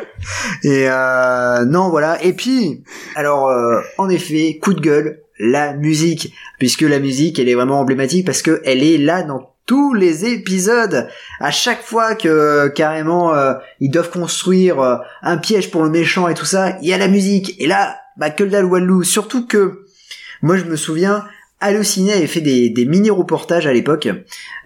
Et 0.62 0.88
euh, 0.88 1.64
non, 1.64 1.88
voilà. 1.88 2.22
Et 2.22 2.34
puis, 2.34 2.84
alors, 3.14 3.48
euh, 3.48 3.80
en 3.98 4.08
effet, 4.08 4.58
coup 4.62 4.74
de 4.74 4.80
gueule, 4.80 5.22
la 5.38 5.72
musique, 5.72 6.34
puisque 6.58 6.82
la 6.82 6.98
musique, 6.98 7.38
elle 7.38 7.48
est 7.48 7.54
vraiment 7.54 7.80
emblématique 7.80 8.26
parce 8.26 8.42
que 8.42 8.60
elle 8.64 8.82
est 8.82 8.98
là 8.98 9.22
dans 9.22 9.54
tous 9.66 9.94
les 9.94 10.26
épisodes. 10.26 11.08
À 11.38 11.50
chaque 11.50 11.82
fois 11.82 12.14
que 12.14 12.68
carrément 12.68 13.34
euh, 13.34 13.54
ils 13.78 13.90
doivent 13.90 14.10
construire 14.10 14.80
euh, 14.80 14.96
un 15.22 15.38
piège 15.38 15.70
pour 15.70 15.84
le 15.84 15.90
méchant 15.90 16.28
et 16.28 16.34
tout 16.34 16.44
ça, 16.44 16.76
il 16.82 16.88
y 16.88 16.92
a 16.92 16.98
la 16.98 17.08
musique. 17.08 17.54
Et 17.58 17.66
là, 17.66 18.00
bah 18.16 18.30
que 18.30 18.44
le 18.44 18.50
dalle 18.50 18.64
Walou. 18.64 19.02
Surtout 19.02 19.46
que 19.46 19.86
moi, 20.42 20.56
je 20.56 20.64
me 20.64 20.76
souviens. 20.76 21.24
Allociné 21.62 22.14
avait 22.14 22.26
fait 22.26 22.40
des, 22.40 22.70
des 22.70 22.86
mini 22.86 23.10
reportages 23.10 23.66
à 23.66 23.72
l'époque 23.72 24.08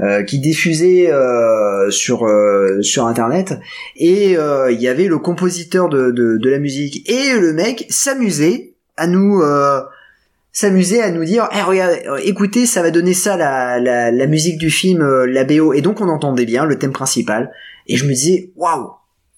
euh, 0.00 0.23
qui 0.23 0.39
diffusaient 0.39 1.10
euh, 1.10 1.90
sur 1.90 2.24
euh, 2.24 2.81
sur 2.82 3.06
internet. 3.06 3.58
Et 3.97 4.36
il 4.36 4.81
y 4.81 4.89
avait 4.89 5.06
le 5.06 5.18
compositeur 5.18 5.89
de, 5.89 6.10
de, 6.12 6.48
la 6.48 6.58
musique 6.58 7.08
et 7.10 7.39
le 7.39 7.52
mec 7.52 7.86
s'amusait 7.90 8.74
à 8.97 9.08
nous 9.08 9.42
à 9.42 9.90
nous 10.62 11.24
dire 11.24 11.48
Eh, 11.52 11.62
regarde 11.62 11.97
écoutez 12.23 12.64
ça 12.64 12.81
va 12.81 12.92
donner 12.92 13.14
ça 13.14 13.36
la, 13.36 13.81
la, 13.81 14.12
la 14.12 14.26
musique 14.26 14.58
du 14.58 14.70
film 14.70 15.24
la 15.24 15.44
BO 15.44 15.73
et 15.73 15.81
donc 15.81 16.00
on 16.00 16.08
entendait 16.08 16.47
bien 16.47 16.64
le 16.64 16.78
thème 16.78 16.92
principal. 16.92 17.50
Et 17.89 17.97
je 17.97 18.05
me 18.05 18.10
disais 18.10 18.50
waouh 18.56 18.92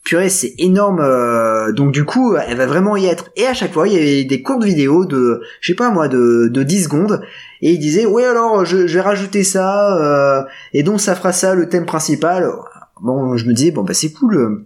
purée 0.07 0.29
c'est 0.29 0.55
énorme 0.59 1.01
euh, 1.01 1.73
donc 1.73 1.93
du 1.93 2.05
coup 2.05 2.37
elle 2.37 2.57
va 2.57 2.67
vraiment 2.67 2.97
y 2.97 3.07
être. 3.07 3.31
Et 3.37 3.45
à 3.45 3.53
chaque 3.53 3.73
fois 3.73 3.89
il 3.89 3.95
y 3.95 3.97
avait 3.97 4.25
des 4.25 4.41
courtes 4.41 4.65
vidéos 4.65 5.05
de 5.05 5.43
je 5.61 5.73
sais 5.73 5.77
pas 5.77 5.91
moi 5.91 6.09
de, 6.09 6.49
de 6.49 6.63
10 6.63 6.85
secondes. 6.85 7.21
Et 7.61 7.73
il 7.73 7.79
disait 7.79 8.07
ouais 8.07 8.25
alors 8.25 8.65
je, 8.65 8.87
je 8.87 9.43
ça 9.43 9.97
euh, 9.97 10.45
et 10.73 10.83
donc 10.83 11.01
ça 11.01 11.15
fera 11.17 11.33
ça 11.33 11.55
le 11.55 11.69
thème 11.69 11.85
principal. 11.85 12.49
Bon 13.03 13.37
je 13.37 13.47
me 13.47 13.53
disais 13.53 13.73
bon 13.73 13.83
bah 13.83 13.95
c'est 13.95 14.13
cool. 14.13 14.65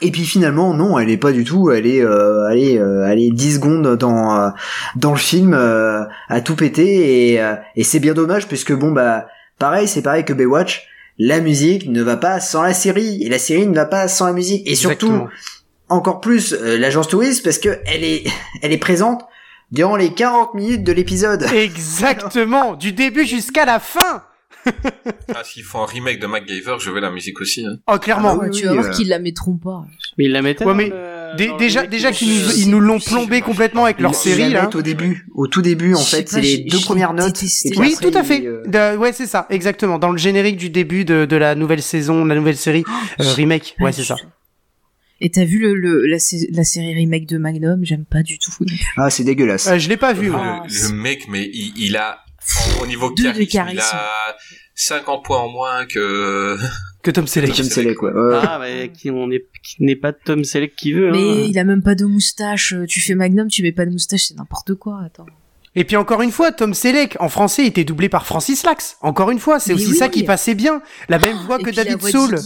Et 0.00 0.12
puis 0.12 0.22
finalement 0.22 0.72
non 0.74 0.96
elle 0.96 1.10
est 1.10 1.18
pas 1.18 1.32
du 1.32 1.42
tout 1.42 1.72
elle 1.72 1.86
est 1.86 2.02
euh, 2.02 2.48
elle 2.48 2.58
est 2.60 2.78
euh, 2.78 3.04
elle 3.08 3.18
est 3.18 3.30
10 3.30 3.56
secondes 3.56 3.96
dans 3.96 4.52
dans 4.94 5.10
le 5.10 5.18
film 5.18 5.54
à 5.54 6.40
tout 6.40 6.54
péter. 6.54 7.34
Et 7.34 7.42
et 7.74 7.82
c'est 7.82 8.00
bien 8.00 8.14
dommage 8.14 8.46
puisque 8.46 8.72
bon 8.72 8.92
bah 8.92 9.26
pareil 9.58 9.88
c'est 9.88 10.02
pareil 10.02 10.24
que 10.24 10.32
Baywatch 10.32 10.88
la 11.18 11.40
musique 11.40 11.88
ne 11.88 12.02
va 12.02 12.16
pas 12.16 12.40
sans 12.40 12.62
la 12.62 12.74
série 12.74 13.22
et 13.22 13.28
la 13.28 13.38
série 13.38 13.66
ne 13.66 13.74
va 13.74 13.86
pas 13.86 14.08
sans 14.08 14.26
la 14.26 14.32
musique 14.32 14.68
et 14.68 14.74
surtout 14.74 15.06
Exactement. 15.06 15.28
encore 15.88 16.20
plus 16.20 16.52
euh, 16.52 16.78
l'agence 16.78 17.08
touriste 17.08 17.42
parce 17.44 17.58
que 17.58 17.80
elle 17.86 18.04
est 18.04 18.24
elle 18.62 18.72
est 18.72 18.78
présente 18.78 19.24
durant 19.72 19.96
les 19.96 20.14
40 20.14 20.54
minutes 20.54 20.84
de 20.84 20.92
l'épisode 20.92 21.42
Exactement, 21.52 22.74
du 22.74 22.92
début 22.92 23.26
jusqu'à 23.26 23.64
la 23.64 23.80
fin. 23.80 24.22
Ah, 25.34 25.42
s'ils 25.44 25.62
font 25.62 25.82
un 25.82 25.86
remake 25.86 26.18
de 26.20 26.26
MacGyver, 26.26 26.76
je 26.80 26.90
veux 26.90 27.00
la 27.00 27.10
musique 27.10 27.40
aussi. 27.40 27.64
Hein. 27.66 27.76
Oh, 27.86 27.98
clairement. 27.98 28.30
Ah 28.32 28.36
Ouais, 28.38 28.48
oui, 28.50 28.58
tu 28.58 28.64
vas 28.64 28.72
oui, 28.72 28.78
voir 28.78 28.90
euh. 28.90 28.96
qu'ils 28.96 29.08
la 29.08 29.18
mettront 29.18 29.56
pas. 29.56 29.84
Mais 30.16 30.24
ils 30.24 30.32
la 30.32 30.40
mettaient 30.42 30.64
Ouais, 30.64 30.74
mais 30.74 30.88
le- 30.88 31.36
Dé- 31.36 31.50
déjà, 31.58 31.80
remake 31.80 31.90
déjà 31.90 32.10
qu'ils 32.10 32.28
nous, 32.42 32.50
ils 32.56 32.70
l'ont 32.70 32.98
plombé 33.00 33.42
complètement 33.42 33.84
avec 33.84 34.00
leur 34.00 34.12
Ils 34.12 34.14
série 34.14 34.42
la 34.44 34.48
là. 34.48 34.62
mettent 34.62 34.74
au 34.76 34.80
début 34.82 35.26
au 35.34 35.46
tout 35.46 35.60
début 35.60 35.92
en 35.94 35.98
fait 35.98 36.26
c'est 36.26 36.40
les 36.40 36.58
deux 36.64 36.80
premières 36.80 37.12
notes 37.12 37.42
et 37.42 37.46
Oui, 37.76 37.92
après, 37.94 38.10
tout 38.10 38.16
à 38.16 38.22
fait. 38.24 38.46
euh, 38.46 38.96
ouais, 38.96 39.12
c'est 39.12 39.26
ça, 39.26 39.46
exactement. 39.50 39.98
Dans 39.98 40.10
le 40.10 40.16
générique 40.16 40.56
du 40.56 40.70
début 40.70 41.04
de, 41.04 41.26
de 41.26 41.36
la 41.36 41.54
nouvelle 41.54 41.82
saison, 41.82 42.24
de 42.24 42.30
la 42.30 42.34
nouvelle 42.36 42.56
série 42.56 42.82
euh, 43.20 43.32
remake. 43.34 43.76
Ouais, 43.80 43.92
c'est 43.92 44.04
ça. 44.04 44.16
Et 45.20 45.30
t'as 45.30 45.44
vu 45.44 45.58
le, 45.58 45.74
le 45.74 46.06
la, 46.06 46.18
sé- 46.18 46.48
la 46.52 46.64
série 46.64 46.94
remake 46.94 47.26
de 47.26 47.36
Magnum? 47.36 47.84
J'aime 47.84 48.04
pas 48.06 48.22
du 48.22 48.38
tout. 48.38 48.52
ah 48.96 49.10
c'est 49.10 49.24
dégueulasse 49.24 49.66
Euh, 49.66 49.78
je 49.78 49.88
l'ai 49.90 49.96
pas 49.98 50.14
vu. 50.14 50.30
Ah, 50.34 50.62
le, 50.66 50.92
mec, 50.94 51.26
mais 51.28 51.50
il, 51.52 51.74
il 51.76 51.96
au 52.80 52.86
niveau 52.86 53.10
de 53.10 53.22
charisme, 53.22 53.42
il 53.42 53.48
charisme. 53.48 53.96
a 53.96 54.36
50 54.74 55.24
points 55.24 55.40
en 55.40 55.48
moins 55.48 55.86
que... 55.86 56.56
Que 57.00 57.12
Tom 57.12 57.28
Selleck. 57.28 57.54
Tom 57.54 57.64
Selleck 57.64 58.02
ouais, 58.02 58.10
ouais. 58.10 58.40
Ah, 58.42 58.58
bah, 58.58 58.88
qui, 58.88 59.08
on 59.10 59.30
est, 59.30 59.46
qui 59.62 59.84
n'est 59.84 59.94
pas 59.94 60.12
Tom 60.12 60.42
Selleck 60.42 60.74
qui 60.74 60.92
veut. 60.92 61.12
Mais 61.12 61.18
hein. 61.18 61.46
il 61.48 61.56
a 61.56 61.62
même 61.62 61.82
pas 61.82 61.94
de 61.94 62.04
moustache. 62.04 62.74
Tu 62.88 63.00
fais 63.00 63.14
Magnum, 63.14 63.46
tu 63.46 63.62
mets 63.62 63.70
pas 63.70 63.86
de 63.86 63.92
moustache, 63.92 64.24
c'est 64.24 64.36
n'importe 64.36 64.74
quoi. 64.74 65.00
Attends. 65.06 65.26
Et 65.74 65.84
puis 65.84 65.96
encore 65.96 66.22
une 66.22 66.32
fois, 66.32 66.50
Tom 66.52 66.74
Selleck 66.74 67.16
en 67.20 67.28
français 67.28 67.64
était 67.66 67.84
doublé 67.84 68.08
par 68.08 68.26
Francis 68.26 68.64
Lax. 68.64 68.96
Encore 69.00 69.30
une 69.30 69.38
fois, 69.38 69.60
c'est 69.60 69.72
aussi 69.72 69.90
oui. 69.92 69.96
ça 69.96 70.08
qui 70.08 70.24
passait 70.24 70.54
bien. 70.54 70.82
La 71.08 71.18
même 71.18 71.36
voix 71.46 71.58
Et 71.60 71.62
que 71.62 71.70
David 71.70 71.98
voix 71.98 72.10
Soul. 72.10 72.36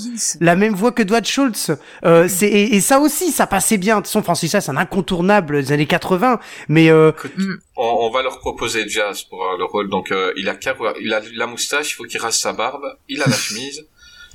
La 0.40 0.56
même 0.56 0.74
voix 0.74 0.92
que 0.92 1.02
Dwight 1.02 1.26
Schultz. 1.26 1.70
Euh, 2.04 2.26
c'est 2.28 2.48
et, 2.48 2.74
et 2.74 2.80
ça 2.80 2.98
aussi, 3.00 3.32
ça 3.32 3.46
passait 3.46 3.78
bien. 3.78 3.96
De 3.96 4.00
toute 4.00 4.08
façon, 4.08 4.22
Francis 4.22 4.52
Lax, 4.52 4.66
c'est 4.66 4.72
un 4.72 4.76
incontournable 4.76 5.62
des 5.62 5.72
années 5.72 5.86
80. 5.86 6.38
Mais 6.68 6.90
euh, 6.90 7.10
Écoute, 7.16 7.32
Mm. 7.36 7.54
on, 7.76 7.96
on 8.00 8.10
va 8.10 8.22
leur 8.22 8.38
proposer 8.38 8.88
Jazz 8.88 9.22
pour 9.22 9.42
euh, 9.42 9.56
le 9.58 9.64
rôle. 9.64 9.88
Donc, 9.88 10.10
euh, 10.12 10.32
il 10.36 10.48
a 10.48 10.56
il 11.00 11.14
a 11.14 11.20
la 11.34 11.46
moustache, 11.46 11.90
il 11.90 11.94
faut 11.94 12.04
qu'il 12.04 12.20
rase 12.20 12.36
sa 12.38 12.52
barbe, 12.52 12.84
il 13.08 13.22
a 13.22 13.26
la 13.26 13.36
chemise, 13.36 13.86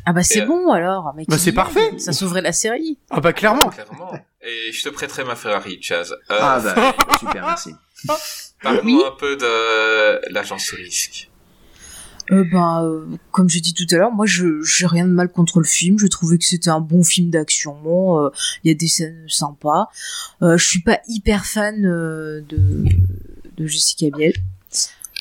Ah 0.10 0.14
bah 0.14 0.24
c'est 0.24 0.44
euh, 0.44 0.45
bon 0.45 0.72
alors. 0.72 1.14
Mais 1.18 1.26
bah, 1.27 1.38
c'est 1.38 1.52
parfait. 1.52 1.92
Ça 2.00 2.14
sauverait 2.14 2.42
la 2.42 2.53
série. 2.53 2.98
ah 3.10 3.19
bah 3.19 3.34
clairement. 3.34 3.68
clairement. 3.69 4.14
Et 4.42 4.72
je 4.72 4.82
te 4.84 4.90
prêterai 4.90 5.26
ma 5.26 5.36
Ferrari, 5.36 5.80
Jazz. 5.82 6.14
Euh, 6.32 6.38
ah 6.40 6.61
bah 6.64 6.95
super 7.19 7.45
merci 7.45 7.72
Parle-nous 8.64 8.98
Oui. 9.00 9.03
un 9.06 9.16
peu 9.19 9.36
de 9.36 10.32
l'agence 10.32 10.69
risque. 10.69 11.30
Euh, 12.32 12.45
bah, 12.52 12.84
euh, 12.84 13.06
comme 13.32 13.50
j'ai 13.50 13.60
dit 13.60 13.74
tout 13.74 13.86
à 13.94 13.98
l'heure, 13.98 14.11
moi 14.11 14.26
je 14.26 14.61
j'ai 14.64 14.86
rien 14.86 15.06
de 15.06 15.11
mal 15.11 15.30
contre 15.30 15.60
le 15.60 15.66
film. 15.66 15.98
Je 16.00 16.08
trouvais 16.08 16.38
que 16.38 16.45
c'était 16.45 16.69
un 16.69 16.80
bon 16.80 17.03
film 17.03 17.30
d'action. 17.30 18.19
euh, 18.19 18.30
Il 18.64 18.69
y 18.69 18.72
a 18.72 18.76
des 18.76 18.88
scènes 18.88 19.26
sympas. 19.27 19.88
Euh, 20.42 20.58
je 20.58 20.66
suis 20.66 20.82
pas 20.82 21.00
hyper 21.10 21.45
fan 21.45 21.86
euh, 21.86 22.42
de 22.48 22.86
de 23.58 23.66
Jessica 23.68 24.06
Biel. 24.16 24.34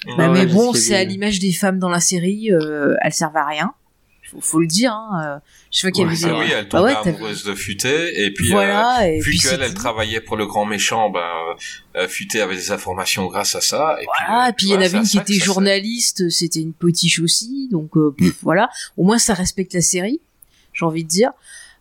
Bah, 0.07 0.13
Ah 0.19 0.31
ouais, 0.31 0.45
mais 0.45 0.47
bon, 0.47 0.73
c'est 0.73 0.95
à 0.95 1.03
l'image 1.03 1.41
des 1.41 1.53
femmes 1.53 1.79
dans 1.81 1.89
la 1.89 2.01
série. 2.01 2.53
Euh, 2.53 2.95
elles 3.03 3.15
servent 3.15 3.37
à 3.37 3.47
rien. 3.47 3.73
Faut, 4.37 4.41
faut 4.41 4.61
le 4.61 4.67
dire. 4.67 4.93
Hein. 4.93 5.37
euh, 5.37 5.39
Je 5.71 5.83
vois 5.83 5.91
qu'il 5.91 6.05
y 6.05 6.07
Ouais, 6.07 6.15
Ah 6.23 6.27
des... 6.29 6.33
oui, 6.33 6.47
elle 6.53 6.65
Bah 6.69 6.79
tombait 6.79 6.83
ouais, 6.85 6.95
t'as- 7.03 7.11
amoureuse 7.11 7.45
de 7.45 7.55
Futé, 7.55 8.25
et 8.25 8.31
puis 8.33 8.49
euh, 8.49 8.53
voilà. 8.53 9.09
et 9.09 9.21
vu 9.21 9.31
puis 9.31 9.39
qu'elle, 9.39 9.63
elle 9.63 9.75
travaillait 9.75 10.21
pour 10.21 10.37
le 10.37 10.47
grand 10.47 10.65
méchant, 10.65 11.11
bah, 11.11 11.31
euh, 11.97 12.09
Futé 12.09 12.41
avait 12.41 12.57
des 12.57 12.71
informations 12.73 13.27
grâce 13.27 13.55
à 13.55 13.61
ça. 13.61 13.97
Et 14.01 14.05
Voilà, 14.05 14.45
puis, 14.45 14.51
et 14.51 14.53
puis 14.55 14.67
il 14.67 14.73
y 14.73 14.77
en 14.77 14.81
avait 14.87 14.99
une 14.99 15.05
qui 15.05 15.19
était 15.19 15.35
journaliste, 15.35 16.29
c'était 16.31 16.61
une 16.61 16.73
potiche 16.73 17.21
aussi, 17.21 17.69
donc 17.71 17.97
euh, 17.97 18.15
pff, 18.17 18.37
voilà. 18.43 18.69
Au 18.97 19.05
moins 19.05 19.19
ça 19.19 19.35
respecte 19.35 19.75
la 19.75 19.81
série, 19.83 20.21
j'ai 20.73 20.85
envie 20.85 21.05
de 21.05 21.09
dire. 21.09 21.31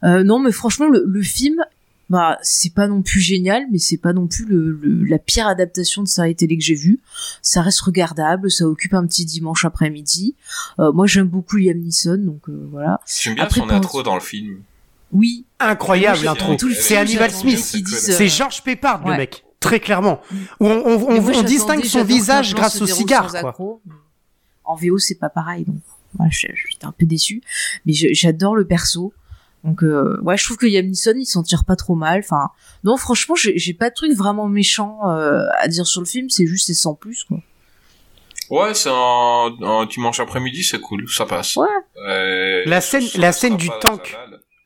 Euh, 0.03 0.23
non, 0.23 0.39
mais 0.39 0.51
franchement, 0.51 0.87
le, 0.87 1.03
le 1.05 1.21
film, 1.23 1.63
bah 2.09 2.37
c'est 2.43 2.73
pas 2.73 2.87
non 2.87 3.01
plus 3.01 3.19
génial, 3.19 3.63
mais 3.71 3.79
c'est 3.79 3.97
pas 3.97 4.13
non 4.13 4.27
plus 4.27 4.45
le, 4.45 4.71
le- 4.81 5.03
la 5.05 5.17
pire 5.17 5.47
adaptation 5.47 6.03
de 6.03 6.07
série 6.07 6.35
télé 6.35 6.57
que 6.57 6.63
j'ai 6.63 6.75
vue. 6.75 6.99
Ça 7.41 7.61
reste 7.61 7.79
regardable, 7.81 8.51
ça 8.51 8.65
occupe 8.67 8.93
un 8.93 9.05
petit 9.07 9.25
dimanche 9.25 9.65
après-midi. 9.65 10.35
Euh, 10.79 10.91
moi 10.91 11.07
j'aime 11.07 11.27
beaucoup 11.27 11.57
Liam 11.57 11.77
Neeson, 11.79 12.17
donc 12.17 12.47
euh, 12.49 12.67
voilà. 12.71 12.99
J'aime 13.21 13.35
bien 13.35 13.43
Après, 13.45 13.59
son 13.61 13.69
intro 13.69 14.03
dans 14.03 14.15
le 14.15 14.21
film. 14.21 14.61
Oui, 15.11 15.45
Incroyable 15.59 16.23
l'intro. 16.25 16.55
C'est 16.73 16.93
est 16.93 16.97
Hannibal 16.97 17.31
Smith. 17.31 17.55
disent, 17.55 17.97
C'est 17.97 18.25
euh, 18.25 18.27
George 18.27 18.61
Peppard 18.63 19.07
le 19.07 19.17
mec. 19.17 19.43
Très 19.59 19.79
clairement. 19.79 20.21
Où 20.59 20.67
on, 20.67 20.83
on, 20.85 21.07
on- 21.09 21.21
moi, 21.21 21.43
distingue 21.43 21.83
son 21.85 22.03
visage 22.03 22.53
grâce 22.53 22.81
au 22.81 22.85
cigare 22.87 23.31
quoi. 23.31 23.55
En 24.63 24.75
VO, 24.75 24.97
c'est 24.99 25.15
pas 25.15 25.29
pareil, 25.29 25.65
donc 25.65 25.77
j'étais 26.29 26.85
un 26.85 26.91
peu 26.91 27.05
déçu. 27.05 27.41
Mais 27.85 27.93
j'adore 27.93 28.55
le 28.55 28.65
perso. 28.65 29.13
Donc 29.65 29.83
euh, 29.83 30.19
ouais, 30.21 30.37
je 30.37 30.43
trouve 30.45 30.57
que 30.57 30.65
Liam 30.67 30.85
Neeson, 30.85 31.13
il 31.17 31.25
s'en 31.25 31.41
tire 31.43 31.65
pas 31.65 31.75
trop 31.75 31.95
mal. 31.95 32.19
Enfin, 32.19 32.49
non, 32.83 32.95
franchement, 32.97 33.35
j'ai 33.35 33.73
pas 33.73 33.89
de 33.89 33.95
truc 33.95 34.13
vraiment 34.15 34.47
méchant 34.47 34.99
euh, 35.09 35.45
à 35.59 35.67
dire 35.67 35.87
sur 35.87 36.01
le 36.01 36.05
film. 36.07 36.29
C'est 36.29 36.45
juste 36.45 36.67
c'est 36.67 36.73
sans 36.75 36.93
plus 36.93 37.23
quoi. 37.23 37.39
Ouais, 38.51 38.75
c'est 38.75 38.89
un, 38.91 39.51
un 39.63 39.85
dimanche 39.87 40.19
après-midi, 40.19 40.63
c'est 40.63 40.79
cool, 40.79 41.09
ça 41.09 41.25
passe. 41.25 41.55
Ouais. 41.55 41.65
Euh, 42.07 42.61
La 42.67 42.79
scène- 42.79 43.01
ça 43.01 43.17
la 43.19 43.31
scène 43.31 43.57
du 43.57 43.69
tank. 43.81 44.15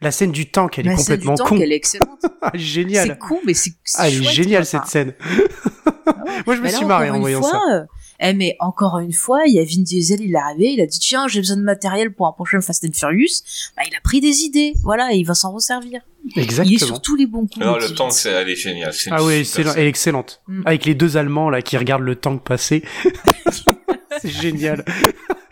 La 0.02 0.11
scène 0.11 0.32
du 0.34 0.50
tank, 0.52 0.78
elle 0.80 0.88
est 0.88 0.92
La 0.92 0.95
complètement 0.98 1.34
du 1.34 1.38
tank, 1.38 1.48
con. 1.48 1.60
elle 1.61 1.72
est 1.72 1.76
excellente. 1.76 2.26
Ah, 2.42 2.52
c'est 2.53 2.60
génial. 2.60 3.18
con, 3.18 3.38
mais 3.45 3.53
c'est 3.53 3.72
c'est 3.84 3.98
Ah, 4.02 4.08
elle 4.08 4.16
est 4.22 4.24
géniale 4.32 4.66
cette 4.66 4.86
scène. 4.86 5.14
Moi, 6.45 6.56
je 6.56 6.61
me 6.61 6.66
là, 6.68 6.72
suis 6.72 6.86
marré 6.86 7.10
en 7.10 7.19
voyant 7.19 7.42
fois, 7.42 7.52
ça. 7.52 7.86
Eh, 8.19 8.33
mais 8.33 8.56
encore 8.59 8.99
une 8.99 9.14
fois, 9.14 9.43
il 9.48 9.53
y 9.53 9.59
a 9.59 9.64
Vin 9.64 9.81
Diesel, 9.81 10.22
il 10.22 10.33
est 10.33 10.38
arrivé, 10.38 10.73
il 10.73 10.81
a 10.81 10.85
dit 10.85 10.99
tiens, 10.99 11.27
j'ai 11.27 11.39
besoin 11.39 11.57
de 11.57 11.61
matériel 11.61 12.14
pour 12.14 12.27
un 12.27 12.31
prochain 12.33 12.61
Fast 12.61 12.83
and 12.85 12.93
Furious. 12.93 13.43
Bah, 13.77 13.83
il 13.89 13.95
a 13.95 14.01
pris 14.01 14.19
des 14.22 14.41
idées, 14.41 14.73
voilà, 14.83 15.14
et 15.14 15.17
il 15.17 15.23
va 15.25 15.33
s'en 15.35 15.51
resservir. 15.51 16.01
Il 16.25 16.39
est 16.39 16.43
Exactement. 16.43 16.77
sur 16.77 17.01
tous 17.01 17.15
les 17.15 17.25
bons 17.27 17.48
coups. 17.48 17.65
Non, 17.65 17.77
le 17.77 17.93
tank, 17.93 18.11
c'est, 18.11 18.30
elle 18.31 18.49
est 18.49 18.56
géniale. 18.56 18.93
c'est 18.93 19.09
Ah 19.11 19.23
oui, 19.23 19.45
scène. 19.45 19.67
elle 19.75 19.83
est 19.85 19.88
excellente. 19.88 20.41
Mm. 20.48 20.64
Avec 20.65 20.85
les 20.85 20.95
deux 20.95 21.15
Allemands 21.17 21.49
là 21.49 21.61
qui 21.61 21.77
regardent 21.77 22.03
le 22.03 22.15
tank 22.15 22.43
passer. 22.43 22.83
c'est 24.22 24.30
génial. 24.30 24.83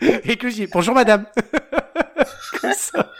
Et 0.24 0.36
que 0.36 0.48
je 0.50 0.54
dis 0.54 0.66
bonjour 0.66 0.94
madame. 0.94 1.26
Comme 2.60 2.72
ça. 2.76 3.10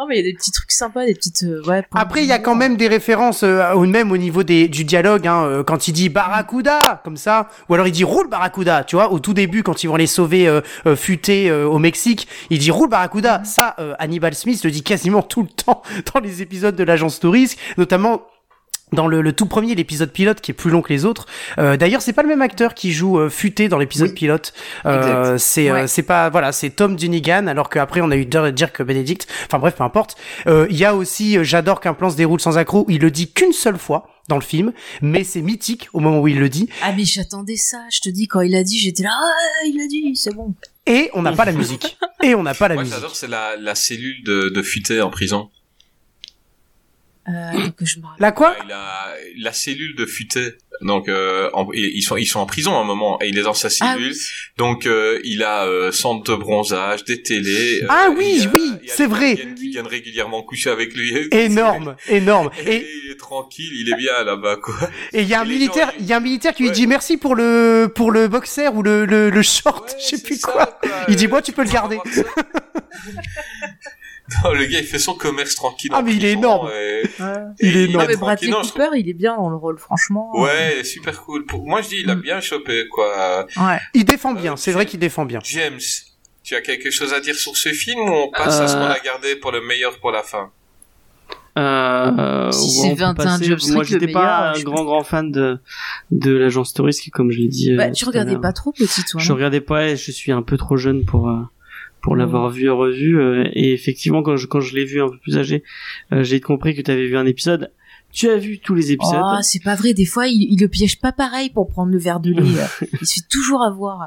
Non, 0.00 0.06
mais 0.08 0.14
il 0.18 0.24
y 0.24 0.28
a 0.28 0.30
des 0.32 0.34
petits 0.34 0.50
trucs 0.50 0.72
sympas, 0.72 1.04
des 1.04 1.12
petites. 1.14 1.42
euh, 1.42 1.62
ouais, 1.66 1.84
Après, 1.94 2.22
il 2.22 2.26
y 2.26 2.32
a 2.32 2.38
quand 2.38 2.54
même 2.54 2.78
des 2.78 2.88
références, 2.88 3.42
euh, 3.42 3.70
au- 3.74 3.84
même 3.84 4.10
au 4.12 4.16
niveau 4.16 4.42
des, 4.42 4.66
du 4.66 4.84
dialogue, 4.84 5.26
hein, 5.26 5.42
euh, 5.44 5.62
quand 5.62 5.88
il 5.88 5.92
dit 5.92 6.08
Barracuda, 6.08 6.78
comme 7.04 7.18
ça, 7.18 7.50
ou 7.68 7.74
alors 7.74 7.86
il 7.86 7.92
dit 7.92 8.04
roule 8.04 8.26
Barracuda, 8.30 8.82
tu 8.84 8.96
vois, 8.96 9.12
au 9.12 9.18
tout 9.18 9.34
début, 9.34 9.62
quand 9.62 9.84
ils 9.84 9.88
vont 9.88 9.96
aller 9.96 10.06
sauver 10.06 10.60
Futé 10.96 11.50
euh, 11.50 11.66
au 11.68 11.78
Mexique, 11.78 12.28
il 12.48 12.58
dit 12.58 12.70
roule 12.70 12.88
Barracuda. 12.88 13.42
Ça, 13.44 13.74
euh, 13.78 13.92
Hannibal 13.98 14.34
Smith 14.34 14.64
le 14.64 14.70
dit 14.70 14.82
quasiment 14.82 15.20
tout 15.20 15.42
le 15.42 15.48
temps 15.48 15.82
dans 16.14 16.20
les 16.20 16.40
épisodes 16.40 16.74
de 16.76 16.84
l'agence 16.84 17.20
touriste, 17.20 17.58
notamment 17.76 18.22
dans 18.92 19.06
le, 19.06 19.20
le 19.22 19.32
tout 19.32 19.46
premier, 19.46 19.74
l'épisode 19.74 20.10
pilote 20.12 20.40
qui 20.40 20.50
est 20.50 20.54
plus 20.54 20.70
long 20.70 20.82
que 20.82 20.92
les 20.92 21.04
autres. 21.04 21.26
Euh, 21.58 21.76
D'ailleurs, 21.76 22.02
c'est 22.02 22.12
pas 22.12 22.22
le 22.22 22.28
même 22.28 22.42
acteur 22.42 22.74
qui 22.74 22.92
joue 22.92 23.18
euh, 23.18 23.28
Futé 23.28 23.68
dans 23.68 23.78
l'épisode 23.78 24.08
Oui. 24.08 24.14
pilote. 24.14 24.52
Euh, 24.86 25.38
c'est 25.38 25.70
euh, 25.70 25.74
Ouais. 25.74 25.86
c'est 25.86 26.02
pas 26.02 26.28
voilà, 26.30 26.52
c'est 26.52 26.70
Tom 26.70 26.96
Dunigan. 26.96 27.46
Alors 27.46 27.68
qu'après 27.70 28.00
on 28.00 28.10
a 28.10 28.16
eu 28.16 28.26
Dir- 28.26 28.52
Dirk 28.52 28.82
Benedict. 28.82 29.26
Enfin 29.46 29.58
bref, 29.58 29.74
peu 29.76 29.84
importe. 29.84 30.16
Euh, 30.46 30.66
Il 30.70 30.76
y 30.76 30.84
a 30.84 30.94
aussi, 30.94 31.38
euh, 31.38 31.44
j'adore 31.44 31.80
qu'un 31.80 31.94
plan 31.94 32.10
se 32.10 32.16
déroule 32.16 32.40
sans 32.40 32.58
accroc. 32.58 32.86
Il 32.88 33.00
le 33.00 33.10
dit 33.10 33.30
qu'une 33.32 33.52
seule 33.52 33.78
fois 33.78 34.08
dans 34.28 34.36
le 34.36 34.42
film, 34.42 34.72
mais 35.02 35.24
c'est 35.24 35.42
mythique 35.42 35.88
au 35.92 35.98
moment 36.00 36.20
où 36.20 36.28
il 36.28 36.38
le 36.38 36.48
dit. 36.48 36.68
Ah, 36.82 36.92
mais 36.96 37.04
j'attendais 37.04 37.56
ça. 37.56 37.78
Je 37.90 38.00
te 38.00 38.08
dis, 38.08 38.28
quand 38.28 38.40
il 38.42 38.54
a 38.54 38.62
dit, 38.62 38.78
j'étais 38.78 39.02
là. 39.02 39.10
Ah, 39.12 39.66
il 39.66 39.80
a 39.80 39.86
dit, 39.88 40.14
c'est 40.14 40.32
bon. 40.34 40.54
Et 40.86 41.10
on 41.14 41.22
n'a 41.22 41.32
pas 41.32 41.44
la 41.44 41.52
musique. 41.52 41.96
Et 42.22 42.34
on 42.34 42.42
n'a 42.42 42.54
pas 42.54 42.68
la 42.68 42.74
Moi, 42.74 42.84
musique. 42.84 42.94
j'adore, 42.96 43.16
c'est 43.16 43.26
la, 43.28 43.56
la 43.56 43.74
cellule 43.74 44.22
de, 44.24 44.50
de 44.50 44.62
Futé 44.62 45.00
en 45.00 45.10
prison. 45.10 45.48
Euh, 47.28 47.52
donc 47.64 47.74
je. 47.82 47.96
La 48.18 48.32
quoi? 48.32 48.50
Ouais, 48.50 48.56
il 48.66 48.72
a 48.72 49.14
la 49.38 49.52
cellule 49.52 49.94
de 49.94 50.06
Futé. 50.06 50.54
Donc, 50.80 51.10
euh, 51.10 51.50
en- 51.52 51.68
ils 51.74 52.00
sont 52.00 52.16
ils 52.16 52.24
sont 52.24 52.40
en 52.40 52.46
prison 52.46 52.74
à 52.74 52.80
un 52.80 52.84
moment 52.84 53.20
et 53.20 53.28
il 53.28 53.38
est 53.38 53.42
dans 53.42 53.52
sa 53.52 53.68
Ah 53.68 53.92
cellule. 53.94 54.12
oui. 54.12 54.18
Donc, 54.56 54.86
euh, 54.86 55.20
il 55.24 55.42
a 55.42 55.66
euh, 55.66 55.92
centre 55.92 56.30
de 56.32 56.34
bronzage, 56.40 57.04
des 57.04 57.22
télés. 57.22 57.82
euh, 57.82 57.86
Ah 57.90 58.08
oui, 58.16 58.44
a- 58.46 58.50
oui, 58.54 58.72
c'est 58.86 59.04
vrai. 59.06 59.36
Qui 59.36 59.42
viennent, 59.42 59.54
qui 59.54 59.68
viennent 59.68 59.86
régulièrement 59.86 60.42
coucher 60.42 60.70
avec 60.70 60.94
lui. 60.94 61.14
Énorme, 61.32 61.96
énorme. 62.08 62.50
Et, 62.64 62.76
Et 62.76 62.86
il 63.04 63.10
est 63.12 63.16
tranquille, 63.18 63.70
il 63.74 63.92
est 63.92 63.96
bien 63.96 64.24
là-bas, 64.24 64.56
quoi. 64.56 64.74
et 65.12 65.20
il 65.20 65.28
y 65.28 65.34
a 65.34 65.42
un 65.42 65.44
militaire, 65.44 65.92
il 66.00 66.06
y 66.06 66.14
a 66.14 66.16
un 66.16 66.20
militaire 66.20 66.54
qui 66.54 66.62
lui 66.62 66.70
dit 66.70 66.86
merci 66.86 67.18
pour 67.18 67.34
le 67.34 67.92
pour 67.94 68.10
le 68.10 68.28
boxer 68.28 68.68
ou 68.68 68.82
le 68.82 69.04
le, 69.04 69.28
le 69.28 69.42
short, 69.42 69.90
Ouais, 69.90 69.96
je 70.00 70.16
sais 70.16 70.22
plus 70.22 70.36
ça, 70.36 70.50
quoi. 70.50 70.80
Il 71.08 71.16
dit, 71.16 71.26
bon, 71.26 71.42
tu 71.42 71.52
peux 71.52 71.62
le 71.64 71.70
garder. 71.70 71.98
non, 74.44 74.52
le 74.52 74.64
gars, 74.66 74.78
il 74.80 74.86
fait 74.86 74.98
son 74.98 75.14
commerce 75.14 75.54
tranquille. 75.54 75.90
Ah, 75.94 76.02
mais 76.02 76.14
il 76.14 76.24
est 76.24 76.32
énorme. 76.32 76.70
et- 76.72 77.02
Il 77.60 77.76
est 77.76 77.84
énorme. 77.84 78.06
mais 78.08 78.16
Bradley 78.16 78.48
tranquille. 78.48 78.50
Non, 78.50 78.62
je 78.62 78.72
Cooper, 78.72 78.98
il 78.98 79.08
est 79.08 79.14
bien 79.14 79.36
dans 79.36 79.48
le 79.50 79.56
rôle, 79.56 79.78
franchement. 79.78 80.30
Ouais, 80.34 80.74
il 80.76 80.80
est 80.80 80.84
super 80.84 81.20
cool. 81.22 81.44
Pour... 81.46 81.66
Moi, 81.66 81.82
je 81.82 81.88
dis, 81.88 81.96
il 82.04 82.10
a 82.10 82.14
Mm. 82.16 82.20
bien 82.20 82.40
chopé, 82.40 82.86
quoi. 82.90 83.46
Ouais. 83.56 83.78
Il 83.94 84.04
défend 84.04 84.32
bien, 84.34 84.52
Euh, 84.52 84.56
c'est 84.56 84.72
vrai 84.72 84.86
qu'il 84.86 85.00
défend 85.00 85.24
bien. 85.24 85.40
James, 85.42 85.78
tu 86.42 86.54
as 86.54 86.60
quelque 86.60 86.90
chose 86.90 87.12
à 87.12 87.20
dire 87.20 87.34
sur 87.34 87.56
ce 87.56 87.70
film 87.70 88.00
ou 88.00 88.12
on 88.12 88.30
passe 88.30 88.60
à 88.60 88.66
ce 88.68 88.76
Euh, 88.76 88.80
qu'on 88.80 88.90
a 88.90 88.98
gardé 89.00 89.36
pour 89.36 89.52
le 89.52 89.60
meilleur 89.60 89.98
pour 89.98 90.10
la 90.12 90.22
fin? 90.22 90.50
Euh, 91.58 92.50
Si 92.52 92.60
ouais, 92.64 92.70
c'est 92.70 92.86
on 92.92 93.14
peut 93.14 93.22
21 93.24 93.38
passer. 93.58 93.72
Moi, 93.72 93.82
j'étais 93.84 94.06
meilleur, 94.06 94.22
pas 94.22 94.52
un 94.56 94.62
grand 94.62 94.84
grand 94.84 95.02
fan 95.02 95.30
de 95.32 95.58
de 96.12 96.30
l'agence 96.32 96.72
touriste, 96.72 97.10
comme 97.10 97.30
je 97.32 97.38
l'ai 97.40 97.48
dit. 97.48 97.74
Bah, 97.76 97.86
euh, 97.86 97.90
tu 97.90 98.04
regardais 98.04 98.38
pas 98.38 98.52
trop 98.52 98.72
petit, 98.72 99.02
toi. 99.04 99.20
Je 99.20 99.32
regardais 99.32 99.60
pas, 99.60 99.88
et 99.88 99.96
je 99.96 100.12
suis 100.12 100.30
un 100.32 100.42
peu 100.42 100.56
trop 100.56 100.76
jeune 100.76 101.04
pour 101.04 101.28
euh, 101.28 101.40
pour 102.02 102.16
l'avoir 102.16 102.50
vu 102.50 102.66
et 102.66 102.70
revu. 102.70 103.18
euh, 103.20 103.44
et 103.52 103.72
effectivement, 103.72 104.22
quand 104.22 104.36
je 104.36 104.46
quand 104.46 104.60
je 104.60 104.74
l'ai 104.74 104.84
vu 104.84 105.00
un 105.02 105.08
peu 105.08 105.18
plus 105.18 105.38
âgé, 105.38 105.62
euh, 106.12 106.22
j'ai 106.22 106.40
compris 106.40 106.74
que 106.74 106.82
tu 106.82 106.90
avais 106.90 107.06
vu 107.06 107.16
un 107.16 107.26
épisode. 107.26 107.72
Tu 108.12 108.28
as 108.28 108.36
vu 108.36 108.58
tous 108.58 108.74
les 108.74 108.92
épisodes. 108.92 109.20
Oh, 109.22 109.36
c'est 109.42 109.62
pas 109.62 109.74
vrai. 109.76 109.94
Des 109.94 110.04
fois, 110.04 110.26
il, 110.26 110.48
il 110.52 110.60
le 110.60 110.68
piège 110.68 110.98
pas 111.00 111.12
pareil 111.12 111.50
pour 111.50 111.68
prendre 111.68 111.92
le 111.92 111.98
verre 111.98 112.18
de 112.20 112.32
lait. 112.32 112.42
il 113.00 113.06
se 113.06 113.14
fait 113.14 113.28
toujours 113.30 113.62
avoir. 113.62 114.06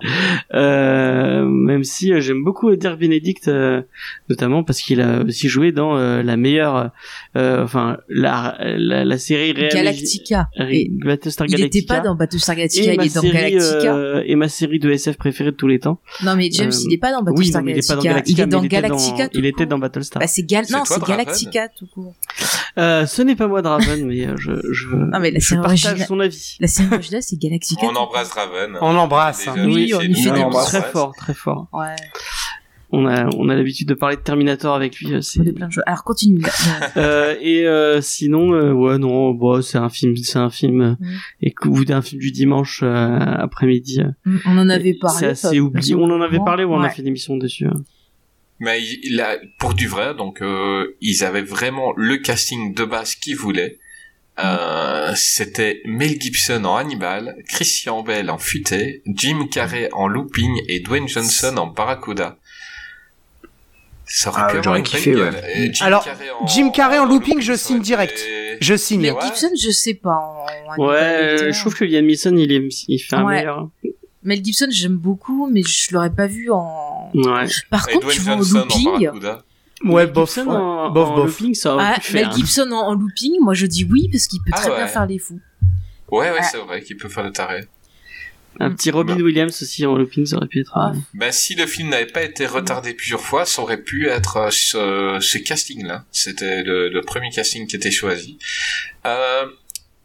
Euh, 0.54 1.46
même 1.46 1.84
si 1.84 2.12
euh, 2.14 2.20
j'aime 2.20 2.44
beaucoup 2.44 2.76
Dirk 2.76 3.00
Benedict, 3.00 3.48
euh, 3.48 3.82
notamment 4.30 4.64
parce 4.64 4.82
qu'il 4.82 5.02
a 5.02 5.24
aussi 5.24 5.48
joué 5.48 5.72
dans 5.72 5.98
euh, 5.98 6.22
la 6.22 6.38
meilleure, 6.38 6.92
euh, 7.38 7.64
enfin 7.64 7.98
la, 8.10 8.58
la 8.60 9.06
la 9.06 9.18
série 9.18 9.52
réelle. 9.54 9.74
Galactica. 9.74 10.50
Et 10.70 10.90
Battlestar 10.92 11.48
il 11.48 11.56
Galactica. 11.56 11.78
était 11.78 11.86
pas 11.88 12.00
dans 12.02 12.16
Battlestar 12.16 12.56
Galactica, 12.56 12.92
et 12.92 12.94
il 12.94 12.98
ma 12.98 13.06
est 13.06 13.16
dans 13.16 13.22
série, 13.22 13.34
Galactica. 13.52 13.96
euh, 13.96 14.24
et 14.26 14.36
ma 14.36 14.50
série 14.50 14.80
de 14.80 14.90
SF 14.92 15.18
préférée 15.18 15.52
de 15.52 15.56
tous 15.56 15.68
les 15.68 15.80
temps. 15.80 16.00
Non, 16.24 16.36
mais 16.36 16.50
James, 16.52 16.70
euh, 16.74 16.86
il 16.90 16.94
est 16.94 16.98
pas 16.98 17.12
dans 17.12 17.20
oui, 17.20 17.26
Battlestar 17.52 17.62
non, 17.62 17.66
mais 17.66 17.72
il 17.72 17.78
est 17.80 17.88
pas 17.88 17.96
Galactica. 18.02 18.06
dans 18.06 18.12
Galactica. 18.12 18.34
il 18.34 18.42
est 18.42 18.46
mais 18.46 18.52
dans 18.52 18.64
était 18.64 18.76
Galactica. 18.76 19.30
tout 19.30 19.38
il 19.40 19.46
était 19.46 19.56
court. 19.58 19.66
dans 19.68 19.80
Battlestar. 19.80 20.20
Bah, 20.20 20.28
c'est 20.28 20.44
Gal... 20.44 20.66
Non, 20.72 20.84
c'est 20.86 21.04
Galactica 21.04 21.68
tout 21.70 21.88
court. 21.88 22.14
Euh, 22.78 23.06
ce 23.06 23.22
n'est 23.22 23.36
pas 23.36 23.48
moi 23.48 23.62
Draven, 23.62 23.93
mais 24.04 24.28
euh, 24.28 24.36
je 24.38 24.52
je 24.72 24.88
Non, 24.96 25.20
mais 25.20 25.32
la 25.32 25.40
je 25.40 25.56
partage 25.56 25.86
originale- 25.86 26.08
son 26.08 26.20
avis. 26.20 26.58
La 26.60 26.68
série 26.68 26.94
originale, 26.94 27.24
c'est 27.24 27.40
Galactica. 27.40 27.86
On 27.86 27.90
tout 27.94 27.98
embrasse 27.98 28.32
Raven. 28.32 28.78
On 28.82 28.94
l'embrasse. 28.94 29.48
Hein. 29.48 29.56
Oui, 29.68 29.94
on 29.96 30.00
lui 30.00 30.14
fait 30.16 30.32
des 30.32 30.40
on 30.44 30.50
très 30.50 30.82
fort, 30.82 31.14
très 31.16 31.34
fort. 31.34 31.68
Ouais. 31.74 31.96
On 32.96 33.08
a 33.08 33.28
on 33.38 33.50
a 33.50 33.56
l'habitude 33.56 33.88
de 33.88 33.96
parler 33.96 34.18
de 34.18 34.22
Terminator 34.22 34.76
avec 34.76 35.00
lui. 35.00 35.14
euh, 35.16 35.22
c'est- 35.22 35.40
On 35.40 35.46
est 35.46 35.52
plein 35.52 35.68
de 35.68 35.72
choses. 35.74 35.84
Alors, 35.88 36.04
continue. 36.04 36.42
là. 36.42 36.50
Euh, 36.98 37.36
et 37.42 37.66
euh, 37.66 38.02
sinon, 38.02 38.54
euh, 38.54 38.72
ouais, 38.72 39.00
non, 39.00 39.32
bon, 39.32 39.64
c'est 39.64 39.80
un 39.80 39.90
film, 39.90 40.16
c'est 40.18 40.38
un 40.38 40.52
film, 40.52 40.96
Mm. 41.00 41.08
écoute, 41.42 41.90
un 41.90 42.04
film 42.04 42.22
du 42.22 42.32
dimanche 42.32 42.82
euh, 42.84 43.18
après-midi. 43.20 44.02
euh, 44.02 44.38
On 44.46 44.58
en 44.60 44.70
avait 44.70 44.94
parlé. 44.94 45.18
C'est 45.20 45.28
assez 45.30 45.60
oublié. 45.60 45.96
On 45.96 46.04
en 46.04 46.22
avait 46.22 46.38
parlé 46.38 46.64
ou 46.66 46.74
on 46.74 46.82
a 46.84 46.90
fait 46.90 47.02
une 47.02 47.08
émission 47.08 47.36
dessus. 47.38 47.66
hein. 47.66 47.82
Mais 48.60 48.80
il, 48.82 49.00
il 49.14 49.20
a, 49.22 49.38
pour 49.60 49.74
du 49.74 49.88
vrai, 49.88 50.14
donc 50.14 50.42
euh, 50.44 50.96
ils 51.02 51.24
avaient 51.24 51.42
vraiment 51.42 51.92
le 51.98 52.18
casting 52.18 52.76
de 52.76 52.86
base 52.86 53.16
qu'ils 53.16 53.36
voulaient. 53.36 53.80
Euh, 54.40 55.12
C'était 55.16 55.82
Mel 55.86 56.20
Gibson 56.20 56.64
en 56.66 56.76
Hannibal, 56.78 57.36
Christian 57.48 58.02
Bell 58.02 58.30
en 58.32 58.38
Futé, 58.40 59.04
Jim 59.06 59.48
Carrey 59.52 59.90
en 59.94 60.08
Looping 60.08 60.60
et 60.68 60.80
Dwayne 60.80 61.08
Johnson 61.08 61.56
en 61.58 61.68
Barracuda. 61.68 62.38
Ça 64.06 64.30
aurait 64.30 64.42
Ah, 64.44 64.46
pu 64.46 64.50
avoir 64.58 64.64
j'aurais 64.64 64.80
une 64.80 64.86
kiffé, 64.86 65.16
ouais. 65.16 65.72
Jim 65.74 65.86
Alors, 65.86 66.04
Carrey 66.04 66.30
en, 66.32 66.48
Jim 66.48 66.70
Carrey 66.72 67.00
en 67.00 67.06
Looping, 67.06 67.40
je 67.42 67.54
signe 67.54 67.80
direct. 67.80 68.20
Je 68.60 68.76
signe. 68.76 69.02
Mais. 69.02 69.14
Gibson, 69.22 69.50
je 69.60 69.70
sais 69.72 69.94
pas. 69.94 70.16
en- 70.16 70.46
en 70.78 70.88
Ouais, 70.88 71.52
je 71.52 71.60
trouve 71.60 71.76
que 71.76 71.86
Liam 71.86 72.06
Neeson, 72.06 72.36
il 72.36 72.52
est, 72.52 72.68
il 72.88 73.00
fait 73.00 73.16
un 73.16 73.24
Ouais. 73.24 73.36
meilleur. 73.38 73.70
Mel 74.24 74.44
Gibson, 74.44 74.68
j'aime 74.70 74.98
beaucoup, 74.98 75.48
mais 75.52 75.62
je 75.64 75.94
l'aurais 75.94 76.10
pas 76.12 76.28
vu 76.28 76.50
en. 76.52 77.12
Ouais. 77.14 77.46
Par 77.70 77.88
Et 77.90 77.94
contre, 77.94 78.06
Dwayne 78.06 78.18
tu 78.18 78.22
vois 78.24 78.34
en 78.34 78.38
Johnson 78.38 78.58
en 78.58 78.62
looping. 78.64 78.86
Barracuda. 79.04 79.44
Ouais, 79.84 80.06
Mel 80.06 80.14
bof. 80.14 80.30
Gibson 80.30 80.48
ouais. 80.50 80.56
en, 80.56 80.90
Bof, 80.92 81.10
en 81.10 81.16
bof. 81.16 81.26
looping, 81.40 81.54
ça 81.56 81.74
aurait 81.76 81.86
Ah, 81.96 82.00
pu 82.00 82.12
faire. 82.12 82.28
Mel 82.30 82.36
Gibson 82.38 82.72
en, 82.72 82.88
en 82.88 82.94
looping, 82.94 83.34
moi 83.42 83.54
je 83.54 83.66
dis 83.66 83.84
oui 83.84 84.10
parce 84.12 84.28
qu'il 84.28 84.40
peut 84.42 84.52
Ah 84.54 84.58
très 84.62 84.70
ouais. 84.72 84.78
bien 84.78 84.88
faire 84.88 85.06
les 85.06 85.20
fous. 85.20 85.40
Ouais, 86.12 86.30
ouais, 86.32 86.38
Ah. 86.40 86.44
c'est 86.44 86.58
vrai 86.58 86.82
qu'il 86.82 86.98
peut 86.98 87.10
faire 87.10 87.24
le 87.24 87.32
taré. 87.32 87.66
Un 88.60 88.72
petit 88.72 88.92
Robin 88.92 89.16
Bah. 89.16 89.24
Williams 89.24 89.62
aussi 89.64 89.84
en 89.86 89.96
looping, 89.96 90.28
ça 90.28 90.38
aurait 90.38 90.48
pu 90.48 90.60
être. 90.62 90.78
Ben, 91.16 91.32
si 91.32 91.56
le 91.56 91.66
film 91.66 91.90
n'avait 91.90 92.06
pas 92.06 92.22
été 92.22 92.46
retardé 92.46 92.94
plusieurs 92.94 93.20
fois, 93.22 93.46
ça 93.46 93.64
aurait 93.64 93.82
pu 93.82 94.08
être 94.08 94.38
euh, 94.38 94.50
ce, 94.52 95.18
ce 95.20 95.38
casting-là. 95.40 96.06
C'était 96.12 96.62
le, 96.64 96.88
le 96.90 97.02
premier 97.02 97.32
casting 97.32 97.66
qui 97.66 97.76
était 97.76 97.90
choisi. 97.90 98.38
Euh, 99.08 99.46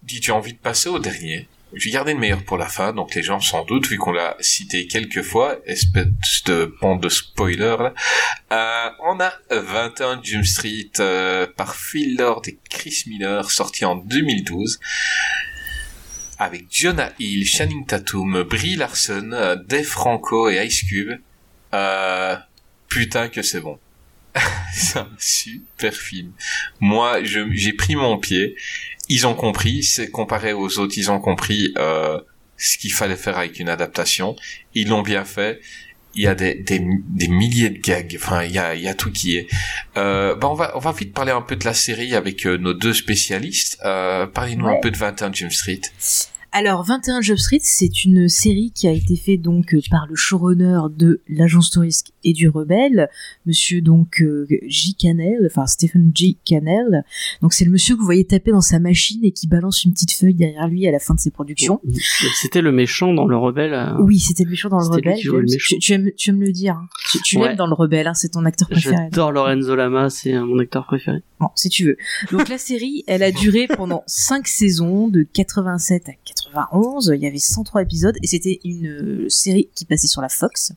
dis, 0.02 0.20
tu 0.20 0.30
as 0.30 0.34
envie 0.34 0.54
de 0.54 0.58
passer 0.58 0.88
au 0.88 0.98
dernier? 0.98 1.46
Je 1.74 1.84
vais 1.84 1.90
garder 1.90 2.14
le 2.14 2.18
meilleur 2.18 2.42
pour 2.44 2.56
la 2.56 2.66
fin, 2.66 2.92
donc 2.92 3.14
les 3.14 3.22
gens 3.22 3.40
sans 3.40 3.64
doute, 3.64 3.86
vu 3.88 3.98
qu'on 3.98 4.12
l'a 4.12 4.36
cité 4.40 4.86
quelques 4.86 5.22
fois, 5.22 5.58
espèce 5.66 6.06
de 6.46 6.74
bande 6.80 7.02
de 7.02 7.08
spoiler 7.08 7.76
là. 7.78 7.94
Euh, 8.52 8.90
on 9.04 9.20
a 9.20 9.32
21 9.50 10.22
Jump 10.22 10.46
Street 10.46 10.90
euh, 11.00 11.46
par 11.56 11.76
Phil 11.76 12.16
Lord 12.16 12.42
et 12.46 12.58
Chris 12.70 13.04
Miller, 13.06 13.50
sorti 13.50 13.84
en 13.84 13.96
2012 13.96 14.80
avec 16.38 16.66
Jonah 16.70 17.12
Hill, 17.18 17.46
Channing 17.46 17.84
Tatum, 17.84 18.44
Brie 18.44 18.76
Larson, 18.76 19.30
euh, 19.32 19.56
Dave 19.56 19.84
Franco 19.84 20.48
et 20.48 20.64
Ice 20.64 20.84
Cube. 20.84 21.20
Euh, 21.74 22.36
putain 22.88 23.28
que 23.28 23.42
c'est 23.42 23.60
bon. 23.60 23.78
c'est 24.72 24.98
un 24.98 25.08
super 25.18 25.92
film. 25.92 26.32
Moi, 26.80 27.22
j'ai 27.24 27.72
pris 27.72 27.96
mon 27.96 28.18
pied. 28.18 28.56
Ils 29.08 29.26
ont 29.26 29.34
compris, 29.34 29.82
c'est 29.82 30.10
comparé 30.10 30.52
aux 30.52 30.78
autres, 30.78 30.94
ils 30.96 31.10
ont 31.10 31.20
compris 31.20 31.72
euh, 31.78 32.18
ce 32.56 32.76
qu'il 32.76 32.92
fallait 32.92 33.16
faire 33.16 33.38
avec 33.38 33.58
une 33.58 33.68
adaptation. 33.68 34.36
Ils 34.74 34.88
l'ont 34.88 35.02
bien 35.02 35.24
fait. 35.24 35.60
Il 36.14 36.22
y 36.22 36.26
a 36.26 36.34
des, 36.34 36.54
des, 36.54 36.80
des 36.80 37.28
milliers 37.28 37.70
de 37.70 37.78
gags. 37.78 38.16
Enfin, 38.20 38.42
il 38.42 38.52
y 38.52 38.58
a, 38.58 38.74
il 38.74 38.82
y 38.82 38.88
a 38.88 38.94
tout 38.94 39.12
qui 39.12 39.36
est. 39.36 39.46
Euh, 39.96 40.34
bah 40.34 40.48
on 40.48 40.54
va, 40.54 40.76
on 40.76 40.80
va 40.80 40.92
vite 40.92 41.14
parler 41.14 41.32
un 41.32 41.42
peu 41.42 41.54
de 41.54 41.64
la 41.64 41.74
série 41.74 42.14
avec 42.14 42.46
euh, 42.46 42.56
nos 42.56 42.74
deux 42.74 42.94
spécialistes. 42.94 43.78
Euh, 43.84 44.26
Parlez-nous 44.26 44.66
un 44.66 44.80
peu 44.80 44.90
de 44.90 44.96
21 44.96 45.32
Jump 45.32 45.52
Street. 45.52 45.80
Alors 46.58 46.82
21 46.82 47.20
Job 47.20 47.36
Street, 47.36 47.60
c'est 47.62 48.04
une 48.04 48.28
série 48.28 48.72
qui 48.74 48.88
a 48.88 48.92
été 48.92 49.14
faite 49.14 49.42
donc 49.42 49.74
euh, 49.74 49.80
par 49.92 50.06
le 50.08 50.16
showrunner 50.16 50.80
de 50.96 51.20
l'agence 51.28 51.70
touriste 51.70 52.08
et 52.24 52.32
du 52.32 52.48
Rebelle, 52.48 53.08
monsieur 53.46 53.80
donc 53.80 54.20
euh, 54.22 54.44
J. 54.66 54.94
Cannell, 54.96 55.46
enfin 55.46 55.66
Stephen 55.68 56.10
J. 56.12 56.36
Cannell. 56.44 57.04
Donc 57.42 57.52
c'est 57.52 57.64
le 57.64 57.70
monsieur 57.70 57.94
que 57.94 58.00
vous 58.00 58.04
voyez 58.06 58.24
taper 58.24 58.50
dans 58.50 58.60
sa 58.60 58.80
machine 58.80 59.20
et 59.24 59.30
qui 59.30 59.46
balance 59.46 59.84
une 59.84 59.92
petite 59.92 60.10
feuille 60.10 60.34
derrière 60.34 60.66
lui 60.66 60.84
à 60.88 60.90
la 60.90 60.98
fin 60.98 61.14
de 61.14 61.20
ses 61.20 61.30
productions. 61.30 61.80
C'était 62.40 62.60
le 62.60 62.72
méchant 62.72 63.14
dans 63.14 63.26
le 63.26 63.36
rebelle. 63.36 63.72
euh, 63.74 63.94
Oui, 64.00 64.18
c'était 64.18 64.42
le 64.42 64.50
méchant 64.50 64.68
dans 64.68 64.80
le 64.80 64.86
Rebelle. 64.86 65.16
James. 65.22 65.42
méchant. 65.42 65.76
Tu, 65.76 65.78
tu 65.78 65.92
aimes, 65.92 66.10
tu 66.16 66.30
aimes 66.30 66.40
le 66.40 66.50
dire. 66.50 66.74
hein. 66.74 66.88
Tu, 67.12 67.22
tu 67.22 67.36
Ouais. 67.38 67.48
l'aimes 67.48 67.56
dans 67.56 67.68
le 67.68 67.74
Rebelle, 67.74 68.08
hein, 68.08 68.14
c'est 68.14 68.30
ton 68.30 68.44
acteur 68.44 68.68
préféré. 68.68 68.96
J'adore 68.96 69.30
Lorenzo 69.30 69.76
Lama, 69.76 70.10
c'est 70.10 70.34
euh, 70.34 70.44
mon 70.44 70.58
acteur 70.58 70.86
préféré. 70.86 71.18
Bon, 71.38 71.50
si 71.54 71.68
tu 71.68 71.84
veux. 71.84 71.96
Donc 72.32 72.48
la 72.48 72.58
série, 72.58 73.04
elle 73.06 73.22
a 73.22 73.30
duré 73.30 73.68
pendant 73.68 74.02
5 74.08 74.48
saisons, 74.48 75.06
de 75.06 75.22
87 75.22 76.08
à 76.08 76.12
91. 76.52 77.12
Il 77.14 77.20
y 77.20 77.26
avait 77.26 77.38
103 77.38 77.82
épisodes 77.82 78.16
et 78.22 78.26
c'était 78.26 78.60
une 78.64 78.86
euh, 78.86 79.28
série 79.28 79.68
qui 79.74 79.84
passait 79.84 80.06
sur 80.06 80.20
la 80.20 80.28
Fox. 80.28 80.72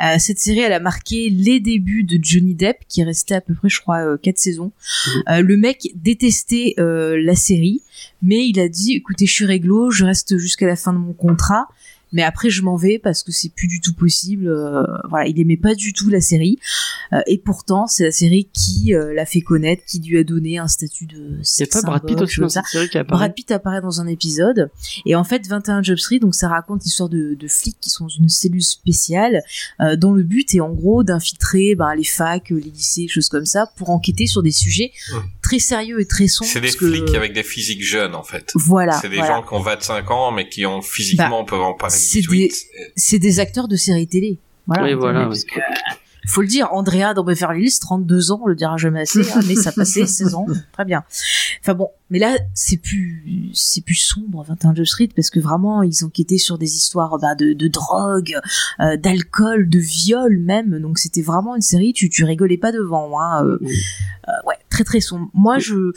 Euh, 0.00 0.16
cette 0.18 0.38
série, 0.38 0.60
elle 0.60 0.72
a 0.72 0.80
marqué 0.80 1.30
les 1.30 1.60
débuts 1.60 2.04
de 2.04 2.18
Johnny 2.20 2.54
Depp, 2.54 2.78
qui 2.88 3.00
est 3.00 3.04
resté 3.04 3.34
à 3.34 3.40
peu 3.40 3.54
près, 3.54 3.68
je 3.68 3.80
crois, 3.80 3.98
euh, 3.98 4.16
quatre 4.16 4.38
saisons. 4.38 4.72
Euh, 5.28 5.42
le 5.42 5.56
mec 5.56 5.90
détestait 5.94 6.74
euh, 6.78 7.20
la 7.22 7.34
série, 7.34 7.82
mais 8.22 8.46
il 8.48 8.58
a 8.60 8.68
dit, 8.68 8.94
écoutez, 8.94 9.26
je 9.26 9.32
suis 9.32 9.44
réglo, 9.44 9.90
je 9.90 10.04
reste 10.04 10.38
jusqu'à 10.38 10.66
la 10.66 10.76
fin 10.76 10.92
de 10.92 10.98
mon 10.98 11.12
contrat. 11.12 11.68
Mais 12.12 12.22
après, 12.22 12.50
je 12.50 12.62
m'en 12.62 12.76
vais 12.76 12.98
parce 12.98 13.22
que 13.22 13.32
c'est 13.32 13.48
plus 13.48 13.68
du 13.68 13.80
tout 13.80 13.94
possible. 13.94 14.48
euh, 14.48 14.84
voilà, 15.08 15.26
il 15.26 15.38
aimait 15.40 15.56
pas 15.56 15.74
du 15.74 15.92
tout 15.92 16.08
la 16.10 16.20
série, 16.20 16.58
Euh, 17.12 17.20
et 17.26 17.36
pourtant, 17.38 17.86
c'est 17.86 18.04
la 18.04 18.10
série 18.10 18.48
qui 18.54 18.94
euh, 18.94 19.12
l'a 19.12 19.26
fait 19.26 19.42
connaître, 19.42 19.82
qui 19.86 20.00
lui 20.00 20.16
a 20.18 20.24
donné 20.24 20.56
un 20.58 20.68
statut 20.68 21.04
de. 21.06 21.38
C'est 21.42 21.70
pas 21.70 21.82
Brad 21.82 22.06
Pitt 22.06 22.20
aussi 22.22 22.40
dans 22.40 22.48
cette 22.48 22.66
série 22.66 22.88
qui 22.88 22.96
apparaît. 22.98 23.18
Brad 23.18 23.34
Pitt 23.34 23.50
apparaît 23.50 23.80
dans 23.82 24.00
un 24.00 24.06
épisode 24.06 24.70
et 25.04 25.14
en 25.14 25.24
fait 25.24 25.46
21 25.46 25.82
Job 25.82 25.98
Street 25.98 26.18
donc 26.20 26.34
ça 26.34 26.48
raconte 26.48 26.84
l'histoire 26.84 27.08
de, 27.08 27.34
de 27.34 27.48
flics 27.48 27.76
qui 27.80 27.90
sont 27.90 28.04
dans 28.04 28.08
une 28.08 28.28
cellule 28.28 28.62
spéciale 28.62 29.42
euh, 29.80 29.96
dont 29.96 30.12
le 30.12 30.22
but 30.22 30.54
est 30.54 30.60
en 30.60 30.70
gros 30.72 31.02
d'infiltrer 31.04 31.74
ben, 31.74 31.94
les 31.94 32.04
facs, 32.04 32.50
les 32.50 32.60
lycées, 32.60 33.08
choses 33.08 33.28
comme 33.28 33.46
ça 33.46 33.66
pour 33.76 33.90
enquêter 33.90 34.26
sur 34.26 34.42
des 34.42 34.52
sujets 34.52 34.90
Ouais. 35.12 35.18
Très 35.52 35.58
sérieux 35.58 36.00
et 36.00 36.06
très 36.06 36.28
sombres. 36.28 36.50
C'est 36.50 36.60
des 36.60 36.68
parce 36.68 36.76
que- 36.76 36.90
flics 36.90 37.14
avec 37.14 37.32
des 37.34 37.42
physiques 37.42 37.84
jeunes, 37.84 38.14
en 38.14 38.22
fait. 38.22 38.50
Voilà, 38.54 38.92
C'est 39.00 39.10
des 39.10 39.16
voilà. 39.16 39.36
gens 39.36 39.42
qui 39.42 39.52
ont 39.52 39.60
25 39.60 40.10
ans, 40.10 40.32
mais 40.32 40.48
qui 40.48 40.64
ont 40.64 40.80
physiquement 40.80 41.44
peuvent 41.44 41.60
en 41.60 41.74
parler 41.74 41.94
c'est 41.94 42.20
18. 42.20 42.54
C'est 42.96 43.18
des 43.18 43.38
acteurs 43.38 43.68
de 43.68 43.76
séries 43.76 44.06
télé. 44.08 44.38
Voilà. 44.66 44.84
Oui, 44.84 44.94
voilà, 44.94 45.24
Parce 45.26 45.40
oui. 45.42 45.50
que, 45.54 45.60
faut 46.28 46.40
le 46.40 46.46
dire, 46.46 46.68
Andrea 46.72 47.12
dans 47.14 47.24
Beverly 47.24 47.64
Hills, 47.64 47.80
32 47.80 48.30
ans, 48.30 48.40
on 48.44 48.46
le 48.46 48.54
dira 48.54 48.76
jamais 48.76 49.00
assez, 49.00 49.20
hein, 49.32 49.40
mais 49.46 49.56
ça 49.56 49.72
passait 49.72 50.06
16 50.06 50.34
ans, 50.36 50.46
très 50.72 50.84
bien. 50.84 51.02
Enfin 51.60 51.74
bon, 51.74 51.88
mais 52.10 52.18
là, 52.20 52.38
c'est 52.54 52.76
plus, 52.76 53.50
c'est 53.54 53.84
plus 53.84 53.96
sombre, 53.96 54.44
21 54.48 54.74
Jump 54.74 54.86
Street, 54.86 55.08
parce 55.16 55.30
que 55.30 55.40
vraiment, 55.40 55.82
ils 55.82 56.04
enquêtaient 56.04 56.38
sur 56.38 56.58
des 56.58 56.76
histoires 56.76 57.18
bah, 57.20 57.34
de, 57.34 57.52
de 57.54 57.66
drogue, 57.68 58.34
euh, 58.80 58.96
d'alcool, 58.96 59.68
de 59.68 59.78
viol 59.80 60.38
même, 60.38 60.78
donc 60.78 60.98
c'était 61.00 61.22
vraiment 61.22 61.56
une 61.56 61.62
série, 61.62 61.92
tu, 61.92 62.08
tu 62.08 62.22
rigolais 62.24 62.56
pas 62.58 62.70
devant, 62.70 63.20
hein, 63.20 63.44
euh, 63.44 63.58
euh, 64.28 64.32
ouais, 64.46 64.54
très 64.72 64.84
très 64.84 65.00
sombre. 65.00 65.28
Moi, 65.34 65.58
je, 65.58 65.92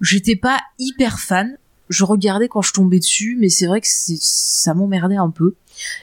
j'étais 0.00 0.36
pas 0.36 0.58
hyper 0.78 1.18
fan, 1.18 1.56
je 1.88 2.04
regardais 2.04 2.48
quand 2.48 2.62
je 2.62 2.72
tombais 2.72 2.98
dessus, 2.98 3.36
mais 3.40 3.48
c'est 3.48 3.66
vrai 3.66 3.80
que 3.80 3.86
c'est, 3.88 4.18
ça 4.20 4.74
m'emmerdait 4.74 5.16
un 5.16 5.30
peu. 5.30 5.54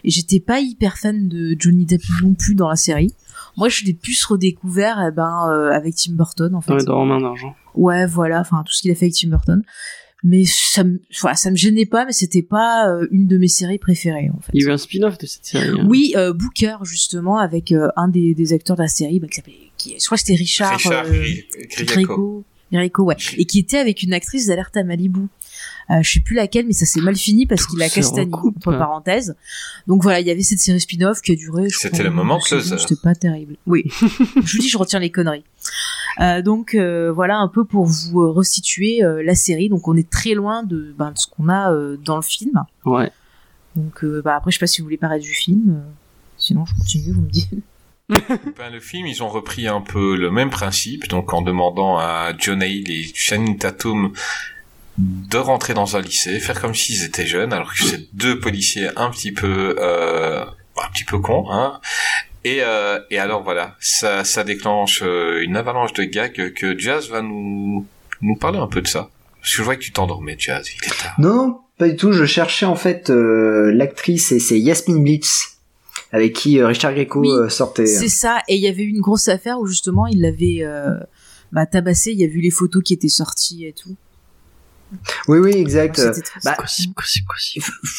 Et 0.04 0.10
j'étais 0.10 0.40
pas 0.40 0.60
hyper 0.60 0.98
fan 0.98 1.28
de 1.28 1.56
Johnny 1.60 1.86
Depp 1.86 2.02
non 2.22 2.34
plus 2.36 2.56
dans 2.56 2.70
la 2.70 2.76
série. 2.76 3.14
Moi, 3.58 3.70
je 3.70 3.84
l'ai 3.86 3.94
plus 3.94 4.24
redécouvert 4.26 5.04
eh 5.08 5.12
ben, 5.12 5.48
euh, 5.50 5.72
avec 5.72 5.96
Tim 5.96 6.14
Burton, 6.14 6.56
en 6.56 6.62
fait. 6.62 6.74
Ouais, 6.74 6.84
dans 6.84 6.98
Romain 6.98 7.20
d'argent. 7.20 7.56
Ouais, 7.76 8.06
voilà, 8.08 8.40
enfin, 8.40 8.64
tout 8.66 8.74
ce 8.74 8.82
qu'il 8.82 8.92
a 8.92 8.96
fait 8.96 9.06
avec 9.06 9.16
Tim 9.16 9.30
Burton. 9.30 9.62
Mais 10.24 10.46
ça 10.46 10.86
me, 10.86 11.02
voilà, 11.22 11.36
ça 11.36 11.52
me 11.52 11.56
gênait 11.58 11.86
pas, 11.86 12.06
mais 12.06 12.14
c'était 12.14 12.42
pas 12.44 12.88
euh, 12.88 13.08
une 13.12 13.28
de 13.28 13.38
mes 13.38 13.50
séries 13.50 13.78
préférées, 13.78 14.30
en 14.34 14.40
fait. 14.40 14.52
Il 14.54 14.62
y 14.62 14.66
a 14.66 14.70
eu 14.70 14.72
un 14.72 14.78
spin-off 14.78 15.18
de 15.18 15.26
cette 15.26 15.46
série. 15.46 15.68
hein. 15.78 15.86
Oui, 15.90 16.14
euh, 16.16 16.32
Booker, 16.34 16.78
justement, 16.84 17.38
avec 17.40 17.74
un 17.98 18.08
des, 18.08 18.34
des 18.34 18.54
acteurs 18.54 18.78
de 18.78 18.84
la 18.84 18.88
série, 18.88 19.20
bah, 19.20 19.28
qui 19.28 19.36
s'appelait, 19.36 19.72
qui, 19.84 20.00
je 20.00 20.06
crois 20.06 20.18
que 20.18 20.22
c'était 20.24 20.36
Richard, 20.36 20.74
Richard 20.78 21.06
euh, 21.06 21.12
Gri- 21.12 21.46
Grieco. 21.70 21.86
Grieco. 21.86 22.44
Grieco, 22.72 23.04
ouais. 23.04 23.18
Et 23.38 23.46
qui 23.46 23.60
était 23.60 23.78
avec 23.78 24.02
une 24.04 24.14
actrice 24.14 24.48
d'Alerte 24.48 24.76
à 24.78 24.84
Malibu. 24.84 25.28
Euh, 25.92 26.02
je 26.02 26.14
sais 26.14 26.20
plus 26.22 26.36
laquelle, 26.36 26.66
mais 26.66 26.74
ça 26.74 26.86
s'est 26.86 27.02
mal 27.02 27.16
fini 27.16 27.46
parce 27.46 27.68
qu'il 27.68 27.82
a 27.84 27.90
castagné, 27.90 28.32
recoupe. 28.34 28.56
entre 28.68 28.78
parenthèses. 28.78 29.36
Donc 29.86 30.02
voilà, 30.02 30.22
il 30.22 30.28
y 30.28 30.32
avait 30.32 30.42
cette 30.42 30.60
série 30.60 30.80
spin-off 30.80 31.22
qui 31.22 31.34
a 31.34 31.36
duré, 31.36 31.68
C'était 31.70 32.04
le 32.04 32.10
moment 32.10 32.40
closer. 32.40 32.78
C'était 32.80 32.96
pas 33.02 33.14
terrible. 33.16 33.58
Oui. 33.68 33.84
je 34.02 34.52
vous 34.56 34.60
dis, 34.60 34.70
je 34.70 34.78
retiens 34.78 35.00
les 35.00 35.12
conneries. 35.12 35.44
Euh, 36.20 36.42
donc 36.42 36.74
euh, 36.74 37.12
voilà 37.12 37.38
un 37.38 37.48
peu 37.48 37.66
pour 37.66 37.86
vous 37.86 38.32
restituer 38.32 39.04
euh, 39.04 39.22
la 39.24 39.36
série. 39.36 39.70
Donc 39.70 39.88
on 39.88 39.96
est 39.98 40.10
très 40.10 40.34
loin 40.34 40.64
de, 40.64 40.96
ben, 40.98 41.12
de 41.12 41.18
ce 41.20 41.28
qu'on 41.28 41.50
a 41.50 41.72
euh, 41.72 41.98
dans 41.98 42.16
le 42.16 42.22
film. 42.24 42.64
Ouais. 42.86 43.12
Donc 43.76 44.04
euh, 44.04 44.22
bah, 44.24 44.36
après, 44.38 44.52
je 44.52 44.58
sais 44.58 44.60
pas 44.60 44.68
si 44.68 44.82
vous 44.82 44.86
voulez 44.86 44.98
parler 44.98 45.20
du 45.20 45.34
film. 45.34 45.84
sinon, 46.38 46.66
je 46.66 46.74
continue, 46.76 47.12
vous 47.12 47.22
me 47.22 47.30
dites. 47.30 47.50
Ben, 48.58 48.70
le 48.72 48.80
film, 48.80 49.08
ils 49.08 49.24
ont 49.24 49.30
repris 49.30 49.68
un 49.68 49.82
peu 49.82 50.16
le 50.16 50.30
même 50.30 50.50
principe, 50.50 51.08
donc 51.08 51.34
en 51.34 51.42
demandant 51.42 51.98
à 51.98 52.32
John 52.38 52.62
Hale 52.62 52.90
et 52.90 53.06
Channing 53.16 53.58
Tatum 53.58 54.14
de 54.98 55.38
rentrer 55.38 55.74
dans 55.74 55.98
un 55.98 56.02
lycée, 56.02 56.40
faire 56.40 56.62
comme 56.62 56.76
s'ils 56.76 57.04
étaient 57.04 57.26
jeunes, 57.26 57.52
alors 57.54 57.74
que 57.74 57.84
c'est 57.84 58.14
deux 58.14 58.40
policiers 58.40 58.90
un 58.96 59.10
petit 59.10 59.32
peu, 59.32 59.76
euh, 59.80 60.44
un 60.44 60.90
petit 60.94 61.04
peu 61.04 61.18
cons, 61.20 61.48
hein. 61.50 61.80
Et, 62.46 62.60
euh, 62.62 63.00
et 63.10 63.20
alors 63.20 63.42
voilà, 63.42 63.76
ça, 63.80 64.26
ça 64.26 64.44
déclenche 64.44 65.02
euh, 65.02 65.42
une 65.42 65.56
avalanche 65.56 65.94
de 65.94 66.04
gags 66.04 66.54
que 66.54 66.78
Jazz 66.78 67.10
va 67.10 67.22
nous, 67.22 67.88
nous 68.22 68.36
parler 68.36 68.60
un 68.60 68.68
peu 68.68 68.82
de 68.82 68.88
ça. 68.88 69.10
Parce 69.40 69.52
que 69.52 69.58
je 69.58 69.64
vois 69.64 69.76
que 69.76 69.82
tu 69.82 69.92
t'endormais, 69.92 70.36
Jazz, 70.38 70.68
il 70.70 70.86
est 70.86 71.02
tard. 71.02 71.16
Non, 71.20 71.62
pas 71.78 71.88
du 71.88 71.96
tout. 71.96 72.12
Je 72.12 72.26
cherchais 72.26 72.66
en 72.66 72.76
fait 72.76 73.10
euh, 73.10 73.72
l'actrice 73.74 74.32
et 74.32 74.40
c'est 74.40 74.60
Yasmine 74.60 75.04
Blitz 75.04 75.53
avec 76.14 76.34
qui 76.34 76.60
euh, 76.60 76.68
Richard 76.68 76.94
Greco 76.94 77.20
Oui, 77.20 77.30
euh, 77.30 77.50
sortait. 77.50 77.86
C'est 77.86 78.08
ça. 78.08 78.40
Et 78.48 78.56
il 78.56 78.62
y 78.62 78.68
avait 78.68 78.84
eu 78.84 78.90
une 78.90 79.02
grosse 79.02 79.28
affaire 79.28 79.60
où 79.60 79.66
justement 79.66 80.08
il 80.08 80.22
l'avait 80.22 80.60
euh, 80.62 80.96
bah, 81.52 81.66
tabassé. 81.66 82.12
Il 82.12 82.20
y 82.20 82.24
a 82.24 82.28
vu 82.28 82.40
les 82.40 82.52
photos 82.52 82.82
qui 82.82 82.94
étaient 82.94 83.10
sorties 83.10 83.66
et 83.66 83.74
tout. 83.74 83.96
Oui, 85.28 85.40
oui, 85.40 85.52
exact. 85.56 86.02
Bah. 86.44 86.56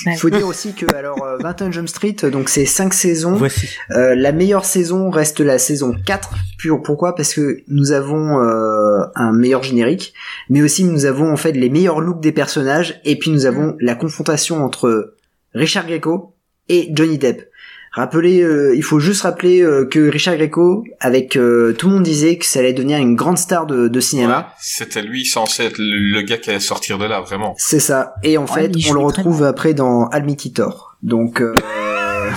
Ouais. 0.06 0.16
faut 0.16 0.30
dire 0.30 0.46
aussi 0.46 0.74
que 0.74 0.86
alors 0.94 1.22
euh, 1.22 1.38
21 1.38 1.72
Jump 1.72 1.88
Street, 1.88 2.16
donc 2.30 2.48
c'est 2.48 2.66
cinq 2.66 2.94
saisons. 2.94 3.34
Voici. 3.34 3.68
Euh, 3.90 4.14
la 4.14 4.32
meilleure 4.32 4.64
saison 4.64 5.10
reste 5.10 5.40
la 5.40 5.58
saison 5.58 5.94
4. 6.06 6.30
Pur, 6.58 6.82
pourquoi? 6.82 7.14
Parce 7.14 7.34
que 7.34 7.62
nous 7.68 7.92
avons 7.92 8.40
euh, 8.40 9.02
un 9.14 9.32
meilleur 9.32 9.62
générique, 9.62 10.14
mais 10.48 10.62
aussi 10.62 10.84
nous 10.84 11.04
avons 11.04 11.32
en 11.32 11.36
fait 11.36 11.52
les 11.52 11.70
meilleurs 11.70 12.00
looks 12.00 12.20
des 12.20 12.32
personnages, 12.32 13.00
et 13.04 13.18
puis 13.18 13.30
nous 13.30 13.46
avons 13.46 13.76
la 13.80 13.94
confrontation 13.94 14.64
entre 14.64 15.14
Richard 15.54 15.86
Greco 15.86 16.34
et 16.68 16.90
Johnny 16.92 17.18
Depp. 17.18 17.50
Rappelez, 17.94 18.40
euh, 18.42 18.74
il 18.74 18.82
faut 18.82 18.98
juste 18.98 19.22
rappeler 19.22 19.62
euh, 19.62 19.86
que 19.86 20.08
Richard 20.10 20.36
Greco, 20.36 20.84
avec 20.98 21.36
euh, 21.36 21.72
tout 21.78 21.86
le 21.88 21.94
monde 21.94 22.02
disait 22.02 22.38
que 22.38 22.44
ça 22.44 22.58
allait 22.58 22.72
devenir 22.72 22.98
une 22.98 23.14
grande 23.14 23.38
star 23.38 23.66
de, 23.66 23.86
de 23.86 24.00
cinéma. 24.00 24.38
Ouais, 24.38 24.44
C'était 24.60 25.02
lui 25.02 25.24
censé 25.24 25.62
être 25.62 25.78
le, 25.78 26.12
le 26.12 26.22
gars 26.22 26.36
qui 26.38 26.50
allait 26.50 26.58
sortir 26.58 26.98
de 26.98 27.04
là, 27.04 27.20
vraiment. 27.20 27.54
C'est 27.56 27.78
ça. 27.78 28.14
Et 28.24 28.36
en 28.36 28.46
Ouais, 28.46 28.62
fait, 28.68 28.72
on 28.90 28.94
le 28.94 28.98
retrouve 29.00 29.44
après 29.44 29.74
dans 29.74 30.06
Almighty 30.08 30.52
Thor. 30.52 30.96
Donc, 31.04 31.40
euh, 31.40 31.54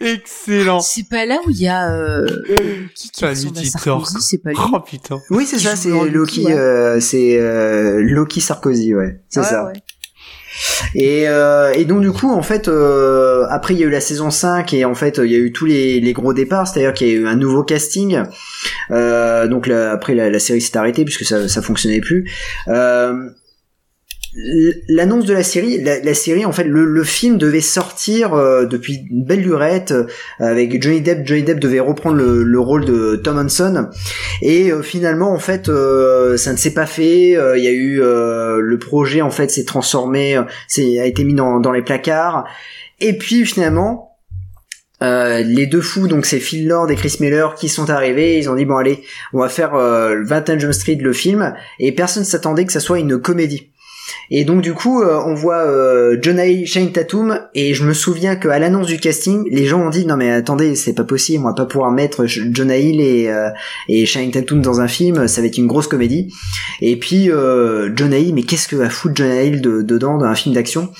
Excellent. 0.00 0.80
C'est 0.80 1.08
pas 1.08 1.24
là 1.26 1.38
où 1.46 1.50
il 1.50 1.60
y 1.60 1.68
a 1.68 1.92
euh, 1.92 2.26
qui, 2.94 3.10
qui 3.10 3.24
ressemble 3.24 3.58
à 3.58 3.64
Sarkozy, 3.64 4.16
c'est 4.20 4.38
pas 4.38 4.50
lui. 4.50 4.58
Oh 4.72 4.80
putain. 4.80 5.18
oui, 5.30 5.44
c'est 5.46 5.58
ça, 5.58 5.76
c'est 5.76 5.88
Loki. 5.90 6.44
Ouais. 6.46 6.52
euh, 6.52 7.00
c'est 7.00 7.38
euh, 7.40 8.00
Loki 8.02 8.40
Sarkozy, 8.40 8.94
ouais. 8.94 9.20
C'est 9.28 9.40
Ouais, 9.40 9.46
ça. 9.46 9.72
Euh, 10.96 11.72
et 11.72 11.84
donc 11.84 12.00
du 12.00 12.12
coup, 12.12 12.30
en 12.30 12.42
fait, 12.42 12.68
euh, 12.68 13.46
après 13.50 13.74
il 13.74 13.80
y 13.80 13.84
a 13.84 13.86
eu 13.86 13.90
la 13.90 14.00
saison 14.00 14.30
5 14.30 14.72
et 14.74 14.84
en 14.84 14.94
fait 14.94 15.18
il 15.18 15.30
y 15.30 15.34
a 15.34 15.38
eu 15.38 15.52
tous 15.52 15.66
les, 15.66 16.12
gros 16.12 16.32
départs, 16.32 16.66
c'est-à-dire 16.66 16.94
qu'il 16.94 17.08
y 17.08 17.10
a 17.10 17.14
eu 17.14 17.26
un 17.26 17.36
nouveau 17.36 17.62
casting. 17.62 18.22
Euh, 18.90 19.46
donc 19.46 19.68
après 19.68 20.14
la, 20.14 20.38
série 20.38 20.60
s'est 20.60 20.76
arrêtée 20.76 21.04
puisque 21.04 21.24
ça 21.24 21.48
ça 21.48 21.62
fonctionnait 21.62 22.00
plus. 22.00 22.30
L'annonce 24.88 25.24
de 25.24 25.32
la 25.32 25.42
série, 25.42 25.82
la, 25.82 25.98
la 25.98 26.14
série 26.14 26.44
en 26.44 26.52
fait, 26.52 26.64
le, 26.64 26.84
le 26.84 27.04
film 27.04 27.38
devait 27.38 27.60
sortir 27.60 28.34
euh, 28.34 28.66
depuis 28.66 29.00
une 29.10 29.24
belle 29.24 29.40
lurette 29.40 29.90
euh, 29.90 30.06
avec 30.38 30.80
Johnny 30.80 31.00
Depp. 31.00 31.26
Johnny 31.26 31.42
Depp 31.42 31.58
devait 31.58 31.80
reprendre 31.80 32.16
le, 32.16 32.44
le 32.44 32.60
rôle 32.60 32.84
de 32.84 33.16
Tom 33.16 33.38
Hanson 33.38 33.88
et 34.40 34.70
euh, 34.70 34.82
finalement 34.82 35.32
en 35.32 35.38
fait 35.38 35.68
euh, 35.68 36.36
ça 36.36 36.52
ne 36.52 36.56
s'est 36.56 36.74
pas 36.74 36.86
fait. 36.86 37.36
Euh, 37.36 37.58
Il 37.58 37.64
y 37.64 37.68
a 37.68 37.72
eu 37.72 38.00
euh, 38.00 38.60
le 38.60 38.78
projet 38.78 39.22
en 39.22 39.30
fait 39.30 39.50
s'est 39.50 39.64
transformé, 39.64 40.40
c'est 40.68 41.00
a 41.00 41.06
été 41.06 41.24
mis 41.24 41.34
dans, 41.34 41.58
dans 41.58 41.72
les 41.72 41.82
placards 41.82 42.46
et 43.00 43.18
puis 43.18 43.44
finalement 43.44 44.16
euh, 45.02 45.42
les 45.42 45.66
deux 45.66 45.80
fous, 45.80 46.06
donc 46.08 46.26
c'est 46.26 46.40
Phil 46.40 46.66
Lord 46.68 46.90
et 46.90 46.96
Chris 46.96 47.16
Miller 47.20 47.54
qui 47.54 47.68
sont 47.68 47.88
arrivés, 47.90 48.38
ils 48.38 48.50
ont 48.50 48.54
dit 48.54 48.64
bon 48.64 48.76
allez, 48.76 49.02
on 49.32 49.40
va 49.40 49.48
faire 49.48 49.74
euh, 49.74 50.14
le 50.14 50.26
21 50.26 50.58
Jump 50.58 50.72
Street 50.72 50.98
le 51.00 51.12
film 51.12 51.54
et 51.78 51.92
personne 51.92 52.24
s'attendait 52.24 52.66
que 52.66 52.72
ça 52.72 52.80
soit 52.80 52.98
une 52.98 53.18
comédie. 53.20 53.70
Et 54.30 54.44
donc 54.44 54.60
du 54.62 54.74
coup, 54.74 55.02
euh, 55.02 55.18
on 55.24 55.34
voit 55.34 55.62
euh, 55.66 56.16
John 56.20 56.38
Hay, 56.38 56.66
Shane 56.66 56.92
Tatum, 56.92 57.40
et 57.54 57.74
je 57.74 57.84
me 57.84 57.94
souviens 57.94 58.36
qu'à 58.36 58.58
l'annonce 58.58 58.86
du 58.86 58.98
casting, 58.98 59.44
les 59.50 59.64
gens 59.66 59.80
ont 59.86 59.90
dit 59.90 60.04
non 60.06 60.16
mais 60.16 60.30
attendez, 60.30 60.74
c'est 60.76 60.92
pas 60.92 61.04
possible, 61.04 61.44
on 61.44 61.48
va 61.48 61.54
pas 61.54 61.66
pouvoir 61.66 61.90
mettre 61.90 62.26
J- 62.26 62.42
John 62.52 62.70
Hill 62.70 63.00
et 63.00 63.28
euh, 63.28 63.48
et 63.88 64.04
Shane 64.06 64.30
Tatum 64.30 64.60
dans 64.60 64.80
un 64.80 64.88
film, 64.88 65.26
ça 65.28 65.40
va 65.40 65.46
être 65.46 65.58
une 65.58 65.66
grosse 65.66 65.86
comédie. 65.86 66.32
Et 66.80 66.96
puis 66.96 67.30
euh, 67.30 67.90
John 67.96 68.12
Hill, 68.12 68.34
mais 68.34 68.42
qu'est-ce 68.42 68.68
que 68.68 68.76
va 68.76 68.90
foutre 68.90 69.14
John 69.16 69.32
Hill 69.32 69.60
de- 69.62 69.82
dedans 69.82 70.18
dans 70.18 70.26
un 70.26 70.34
film 70.34 70.54
d'action? 70.54 70.90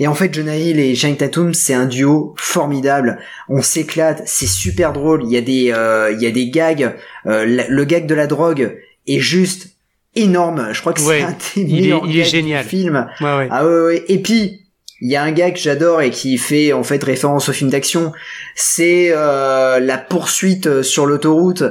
Et 0.00 0.06
en 0.06 0.14
fait, 0.14 0.32
John 0.32 0.48
Hill 0.48 0.80
et 0.80 0.94
Shane 0.94 1.16
Tatum, 1.16 1.54
c'est 1.54 1.74
un 1.74 1.86
duo 1.86 2.34
formidable. 2.36 3.18
On 3.48 3.62
s'éclate, 3.62 4.22
c'est 4.26 4.46
super 4.48 4.92
drôle. 4.92 5.22
Il 5.24 5.30
y 5.30 5.36
a 5.36 5.40
des 5.40 5.72
euh, 5.72 6.10
il 6.12 6.22
y 6.22 6.26
a 6.26 6.30
des 6.30 6.48
gags. 6.50 6.94
Euh, 7.26 7.44
le 7.68 7.84
gag 7.84 8.06
de 8.06 8.14
la 8.14 8.26
drogue 8.26 8.76
est 9.06 9.18
juste 9.20 9.76
énorme. 10.18 10.68
Je 10.72 10.80
crois 10.80 10.92
que 10.92 11.00
Ouais, 11.02 11.18
c'est 11.20 11.24
un 11.24 11.30
des 11.64 11.70
il 11.70 11.78
est- 11.78 11.80
meilleurs 11.82 12.02
il 12.04 12.10
est 12.10 12.14
gags 12.22 12.24
du 12.24 12.30
génial. 12.30 12.64
film. 12.64 13.06
Ouais, 13.20 13.36
ouais. 13.36 13.48
Ah 13.50 13.66
ouais, 13.66 13.80
ouais. 13.80 14.04
Et 14.08 14.18
puis, 14.18 14.60
il 15.00 15.10
y 15.10 15.16
a 15.16 15.22
un 15.22 15.30
gars 15.32 15.50
que 15.52 15.58
j'adore 15.58 16.02
et 16.02 16.10
qui 16.10 16.38
fait 16.38 16.72
en 16.72 16.82
fait 16.82 17.02
référence 17.04 17.48
au 17.48 17.52
film 17.52 17.70
d'action. 17.70 18.12
C'est 18.56 19.08
euh, 19.12 19.78
la 19.80 19.96
poursuite 19.98 20.66
euh, 20.66 20.82
sur 20.82 21.06
l'autoroute 21.06 21.62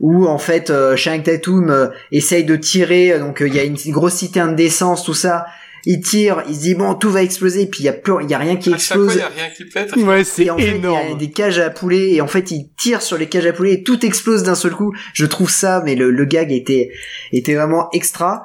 où 0.00 0.26
en 0.26 0.38
fait 0.38 0.70
euh, 0.70 0.96
Tatum 1.24 1.70
euh, 1.70 1.86
essaye 2.12 2.44
de 2.44 2.56
tirer. 2.56 3.18
Donc 3.18 3.40
euh, 3.40 3.48
il 3.48 3.54
y 3.54 3.58
a 3.60 3.64
une 3.64 3.76
grosse 3.88 4.14
citerne 4.14 4.54
d'essence, 4.54 5.04
tout 5.04 5.14
ça. 5.14 5.46
Il 5.86 6.00
tire, 6.00 6.42
il 6.48 6.54
se 6.54 6.60
dit 6.60 6.74
bon 6.74 6.94
tout 6.94 7.10
va 7.10 7.22
exploser, 7.22 7.66
puis 7.66 7.80
il 7.80 7.86
y 7.86 7.88
a 7.88 7.92
plus, 7.92 8.14
il 8.22 8.30
y 8.30 8.34
a 8.34 8.38
rien 8.38 8.56
qui 8.56 8.72
À 8.72 8.78
chaque 8.78 8.98
fois, 8.98 9.04
explose. 9.06 9.14
il 9.14 9.18
y 9.18 9.22
a 9.22 9.28
rien 9.28 9.50
qui 9.54 9.64
pète. 9.64 9.96
Ouais, 9.96 10.24
c'est 10.24 10.44
fait, 10.44 10.52
il 10.58 10.64
y 10.64 10.68
a 10.68 10.74
énorme. 10.74 11.18
des 11.18 11.30
cages 11.30 11.58
à 11.58 11.70
poulets 11.70 12.12
et 12.12 12.20
en 12.20 12.26
fait, 12.26 12.50
il 12.50 12.70
tire 12.76 13.02
sur 13.02 13.18
les 13.18 13.28
cages 13.28 13.46
à 13.46 13.52
poulets 13.52 13.74
et 13.74 13.82
tout 13.82 14.04
explose 14.04 14.42
d'un 14.42 14.54
seul 14.54 14.72
coup. 14.72 14.92
Je 15.12 15.26
trouve 15.26 15.50
ça, 15.50 15.82
mais 15.84 15.94
le, 15.94 16.10
le 16.10 16.24
gag 16.24 16.52
était 16.52 16.90
était 17.32 17.54
vraiment 17.54 17.88
extra. 17.92 18.44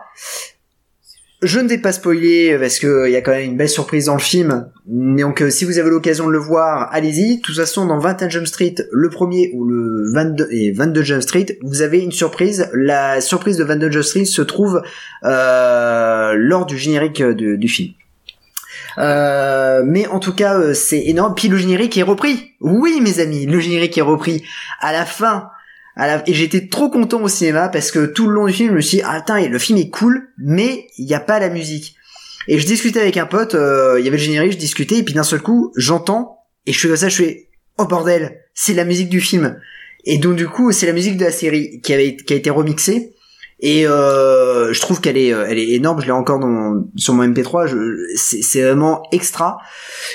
Je 1.41 1.59
ne 1.59 1.69
vais 1.69 1.77
pas 1.77 1.93
spoiler 1.93 2.57
parce 2.59 2.79
que 2.79 3.07
il 3.07 3.13
y 3.13 3.15
a 3.15 3.21
quand 3.21 3.31
même 3.31 3.51
une 3.51 3.57
belle 3.57 3.69
surprise 3.69 4.05
dans 4.05 4.15
le 4.15 4.19
film. 4.19 4.69
Donc, 4.85 5.41
euh, 5.41 5.49
si 5.49 5.63
vous 5.63 5.79
avez 5.79 5.89
l'occasion 5.89 6.27
de 6.27 6.31
le 6.31 6.37
voir, 6.37 6.89
allez-y. 6.91 7.37
De 7.37 7.41
toute 7.41 7.55
façon, 7.55 7.85
dans 7.85 7.97
21 7.97 8.27
Jump 8.27 8.47
Street, 8.47 8.75
le 8.91 9.09
premier 9.09 9.49
ou 9.53 9.65
le 9.65 10.11
22 10.13 10.47
et 10.51 10.73
22 10.73 11.01
Jump 11.01 11.21
Street, 11.21 11.45
vous 11.61 11.81
avez 11.81 12.01
une 12.01 12.11
surprise. 12.11 12.69
La 12.73 13.21
surprise 13.21 13.55
de 13.55 13.63
22 13.63 13.89
Jump 13.89 14.03
Street 14.03 14.25
se 14.25 14.41
trouve 14.41 14.81
euh, 15.23 16.33
lors 16.35 16.65
du 16.65 16.77
générique 16.77 17.23
du 17.23 17.67
film. 17.69 17.93
Euh, 18.97 19.81
mais 19.85 20.07
en 20.07 20.19
tout 20.19 20.33
cas, 20.33 20.57
euh, 20.59 20.73
c'est 20.73 21.05
énorme. 21.05 21.33
Puis 21.35 21.47
le 21.47 21.57
générique 21.57 21.97
est 21.97 22.03
repris. 22.03 22.51
Oui, 22.59 22.99
mes 23.01 23.19
amis, 23.19 23.45
le 23.45 23.59
générique 23.59 23.97
est 23.97 24.01
repris. 24.01 24.43
À 24.81 24.91
la 24.91 25.05
fin. 25.05 25.49
Et 25.97 26.33
j'étais 26.33 26.67
trop 26.67 26.89
content 26.89 27.21
au 27.21 27.27
cinéma 27.27 27.69
parce 27.69 27.91
que 27.91 28.05
tout 28.05 28.27
le 28.27 28.33
long 28.33 28.47
du 28.47 28.53
film, 28.53 28.69
je 28.69 28.75
me 28.75 28.81
suis 28.81 28.97
dit, 28.97 29.03
ah 29.05 29.23
le 29.27 29.59
film 29.59 29.77
est 29.79 29.89
cool, 29.89 30.29
mais 30.37 30.87
il 30.97 31.05
n'y 31.05 31.13
a 31.13 31.19
pas 31.19 31.39
la 31.39 31.49
musique. 31.49 31.95
Et 32.47 32.57
je 32.57 32.65
discutais 32.65 33.01
avec 33.01 33.17
un 33.17 33.25
pote, 33.25 33.53
euh, 33.53 33.97
il 33.99 34.05
y 34.05 34.07
avait 34.07 34.17
le 34.17 34.23
générique, 34.23 34.53
je 34.53 34.57
discutais, 34.57 34.97
et 34.97 35.03
puis 35.03 35.13
d'un 35.13 35.23
seul 35.23 35.41
coup, 35.41 35.71
j'entends, 35.75 36.39
et 36.65 36.73
je 36.73 36.79
fais 36.79 36.87
comme 36.87 36.97
ça, 36.97 37.09
je 37.09 37.15
fais, 37.15 37.49
oh 37.77 37.85
bordel, 37.85 38.41
c'est 38.53 38.73
la 38.73 38.85
musique 38.85 39.09
du 39.09 39.21
film. 39.21 39.59
Et 40.05 40.17
donc 40.17 40.35
du 40.35 40.47
coup, 40.47 40.71
c'est 40.71 40.85
la 40.85 40.93
musique 40.93 41.17
de 41.17 41.25
la 41.25 41.31
série 41.31 41.81
qui 41.81 41.93
avait 41.93 42.15
qui 42.15 42.33
a 42.33 42.35
été 42.37 42.49
remixée. 42.49 43.13
Et 43.61 43.85
euh, 43.87 44.71
je 44.71 44.79
trouve 44.79 45.01
qu'elle 45.01 45.17
est, 45.17 45.33
euh, 45.33 45.45
elle 45.47 45.59
est 45.59 45.69
énorme. 45.71 45.99
Je 45.99 46.05
l'ai 46.05 46.11
encore 46.11 46.39
dans, 46.39 46.85
sur 46.95 47.13
mon 47.13 47.27
MP3. 47.27 47.67
Je, 47.67 47.77
c'est, 48.15 48.61
vraiment 48.61 49.03
extra. 49.11 49.57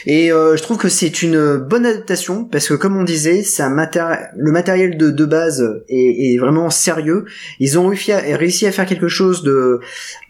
Et 0.06 0.32
euh, 0.32 0.56
je 0.56 0.62
trouve 0.62 0.78
que 0.78 0.88
c'est 0.88 1.22
une 1.22 1.56
bonne 1.58 1.84
adaptation 1.84 2.44
parce 2.44 2.68
que, 2.68 2.74
comme 2.74 2.96
on 2.96 3.04
disait, 3.04 3.44
un 3.58 3.70
matéri- 3.70 4.28
le 4.36 4.50
matériel 4.50 4.96
de, 4.96 5.10
de 5.10 5.24
base 5.26 5.62
est, 5.88 6.34
est 6.34 6.38
vraiment 6.38 6.70
sérieux. 6.70 7.26
Ils 7.60 7.78
ont 7.78 7.88
réussi 7.88 8.12
à, 8.12 8.18
réussi 8.18 8.66
à 8.66 8.72
faire 8.72 8.86
quelque 8.86 9.08
chose 9.08 9.42
de, 9.42 9.80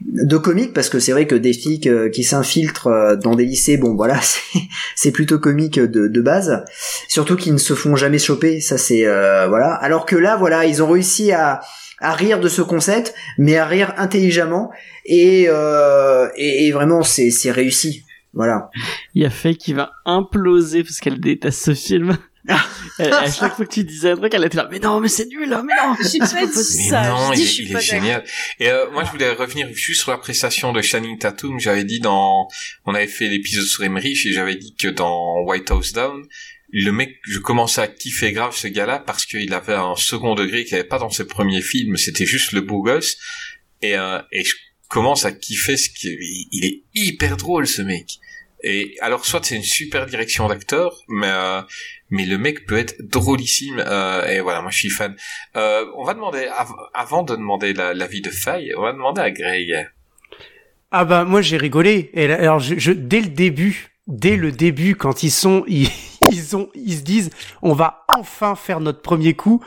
de 0.01 0.37
comique 0.37 0.73
parce 0.73 0.89
que 0.89 0.99
c'est 0.99 1.13
vrai 1.13 1.27
que 1.27 1.37
des 1.37 1.53
filles 1.53 1.81
euh, 1.87 2.09
qui 2.09 2.25
s'infiltrent 2.25 2.89
euh, 2.89 3.17
dans 3.17 3.37
des 3.37 3.45
lycées, 3.45 3.77
bon 3.77 3.95
voilà, 3.95 4.19
c'est 4.97 5.13
plutôt 5.13 5.39
comique 5.39 5.79
de, 5.79 6.09
de 6.09 6.21
base. 6.21 6.65
Surtout 7.07 7.37
qu'ils 7.37 7.53
ne 7.53 7.59
se 7.59 7.75
font 7.75 7.95
jamais 7.95 8.19
choper. 8.19 8.61
Ça 8.61 8.77
c'est 8.77 9.07
euh, 9.07 9.47
voilà. 9.49 9.73
Alors 9.75 10.05
que 10.05 10.17
là, 10.17 10.37
voilà, 10.37 10.65
ils 10.65 10.83
ont 10.83 10.89
réussi 10.91 11.31
à 11.31 11.61
à 12.01 12.13
rire 12.15 12.41
de 12.41 12.49
ce 12.49 12.63
concept, 12.63 13.15
mais 13.39 13.57
à 13.57 13.67
rire 13.67 13.93
intelligemment 13.97 14.71
et 15.05 15.47
euh, 15.49 16.29
et, 16.37 16.67
et 16.67 16.73
vraiment 16.73 17.03
c'est 17.03 17.31
c'est 17.31 17.51
réussi. 17.51 18.05
Voilà. 18.33 18.69
Il 19.15 19.23
y 19.23 19.27
a 19.27 19.31
Faye 19.31 19.57
qui 19.57 19.73
va 19.75 19.93
imploser 20.05 20.83
parce 20.83 20.99
qu'elle 20.99 21.21
déteste 21.21 21.65
ce 21.67 21.75
film. 21.75 22.17
Elle- 22.99 23.13
à 23.13 23.31
chaque 23.31 23.55
fois 23.57 23.65
que 23.65 23.73
tu 23.73 23.85
disais 23.85 24.11
un 24.11 24.17
truc, 24.17 24.35
elle 24.35 24.45
était 24.45 24.57
là, 24.59 24.69
mais 24.71 24.79
non, 24.79 25.01
mais 25.01 25.09
c'est 25.09 25.27
nul, 25.27 25.51
hein, 25.53 25.65
mais 25.67 25.73
non. 25.83 25.95
Je 25.99 26.07
suis 26.07 26.19
pas 26.19 26.29
Mais 26.35 26.47
ça. 26.47 27.09
non, 27.09 27.31
je 27.33 27.37
dis, 27.37 27.43
il, 27.43 27.47
je 27.47 27.51
suis 27.53 27.65
il 27.65 27.73
pas 27.73 27.79
est 27.79 27.83
génial. 27.83 28.25
Et 28.61 28.69
euh, 28.71 28.91
moi, 28.93 29.03
je 29.05 29.11
voulais 29.11 29.31
revenir 29.31 29.67
juste 29.73 30.03
sur 30.03 30.11
la 30.11 30.19
prestation 30.19 30.73
de 30.73 30.83
Channing 30.83 31.19
Tatum. 31.19 31.59
J'avais 31.59 31.85
dit 31.85 32.01
dans, 32.01 32.47
on 32.85 32.95
avait 32.95 33.07
fait 33.07 33.29
l'épisode 33.29 33.65
sur 33.65 33.83
Emmerich 33.85 34.27
et 34.27 34.33
j'avais 34.33 34.57
dit 34.57 34.75
que 34.79 34.89
dans 34.89 35.41
White 35.47 35.71
House 35.71 35.93
Down, 35.95 36.23
le 36.83 36.91
mec, 36.93 37.17
je 37.23 37.39
commençais 37.39 37.81
à 37.83 37.87
kiffer 37.89 38.33
grave 38.33 38.55
ce 38.57 38.67
gars-là 38.67 38.99
parce 38.99 39.25
qu'il 39.27 39.53
avait 39.55 39.75
un 39.75 39.95
second 39.97 40.35
degré 40.35 40.65
qu'il 40.65 40.75
avait 40.75 40.85
pas 40.89 40.99
dans 40.99 41.11
ses 41.11 41.27
premiers 41.27 41.63
films. 41.63 41.97
C'était 41.97 42.27
juste 42.27 42.51
le 42.53 42.61
beau 42.63 42.83
gosse. 42.83 43.17
Et, 43.81 43.97
euh, 43.97 44.19
et 44.33 44.43
je 44.45 44.55
commence 44.89 45.25
à 45.25 45.33
kiffer 45.33 45.77
ce 45.77 45.89
qui, 45.91 46.09
il 46.53 46.65
est 46.65 46.83
hyper 46.95 47.37
drôle 47.37 47.67
ce 47.67 47.83
mec. 47.83 48.07
Et 48.67 48.97
alors 49.03 49.27
soit 49.27 49.45
c'est 49.45 49.57
une 49.57 49.63
super 49.63 50.07
direction 50.07 50.49
d'acteur, 50.49 50.99
mais 51.09 51.29
euh, 51.31 51.61
mais 52.11 52.25
le 52.25 52.39
mec 52.39 52.65
peut 52.67 52.79
être 52.79 52.95
drôlissime. 53.01 53.83
euh, 53.87 54.27
et 54.27 54.41
voilà, 54.41 54.63
moi 54.63 54.71
je 54.71 54.79
suis 54.79 54.89
fan. 54.91 55.15
Euh, 55.57 55.85
on 55.99 56.05
va 56.05 56.15
demander 56.15 56.47
av- 56.47 56.73
avant 56.95 57.23
de 57.25 57.37
demander 57.37 57.75
la- 57.75 57.93
l'avis 57.93 58.23
de 58.23 58.31
Faye, 58.31 58.73
on 58.77 58.83
va 58.83 58.93
demander 58.93 59.21
à 59.21 59.31
Greg. 59.31 59.87
Ah 60.91 61.05
bah 61.05 61.25
moi 61.25 61.43
j'ai 61.43 61.57
rigolé. 61.59 62.11
Et 62.15 62.27
là, 62.27 62.37
alors 62.37 62.59
je, 62.61 62.79
je- 62.79 62.93
dès 62.93 63.21
le 63.21 63.29
début, 63.29 63.89
dès 64.07 64.37
le 64.37 64.51
début, 64.51 64.95
quand 64.95 65.23
ils 65.23 65.31
sont, 65.31 65.65
ils, 65.69 65.89
ils 66.31 66.57
ont, 66.57 66.69
ils 66.75 66.99
se 66.99 67.03
disent, 67.03 67.31
on 67.63 67.73
va 67.73 68.05
enfin 68.17 68.55
faire 68.55 68.81
notre 68.81 69.03
premier 69.03 69.35
coup. 69.35 69.61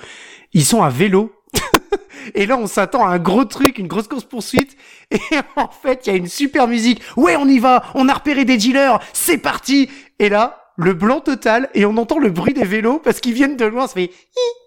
Ils 0.53 0.65
sont 0.65 0.81
à 0.81 0.89
vélo. 0.89 1.31
Et 2.35 2.45
là, 2.45 2.57
on 2.57 2.67
s'attend 2.67 3.05
à 3.05 3.11
un 3.11 3.19
gros 3.19 3.45
truc, 3.45 3.77
une 3.77 3.87
grosse 3.87 4.07
course 4.07 4.25
poursuite. 4.25 4.75
Et 5.11 5.19
en 5.55 5.69
fait, 5.69 6.01
il 6.05 6.09
y 6.11 6.13
a 6.13 6.17
une 6.17 6.27
super 6.27 6.67
musique. 6.67 7.01
Ouais, 7.15 7.35
on 7.35 7.47
y 7.47 7.59
va. 7.59 7.83
On 7.95 8.09
a 8.09 8.13
repéré 8.13 8.45
des 8.45 8.57
dealers. 8.57 8.99
C'est 9.13 9.37
parti. 9.37 9.89
Et 10.19 10.29
là, 10.29 10.71
le 10.75 10.93
blanc 10.93 11.19
total. 11.19 11.69
Et 11.73 11.85
on 11.85 11.95
entend 11.97 12.19
le 12.19 12.29
bruit 12.29 12.53
des 12.53 12.65
vélos 12.65 12.99
parce 12.99 13.19
qu'ils 13.19 13.33
viennent 13.33 13.57
de 13.57 13.65
loin. 13.65 13.87
Fait 13.87 14.03
hi, 14.03 14.09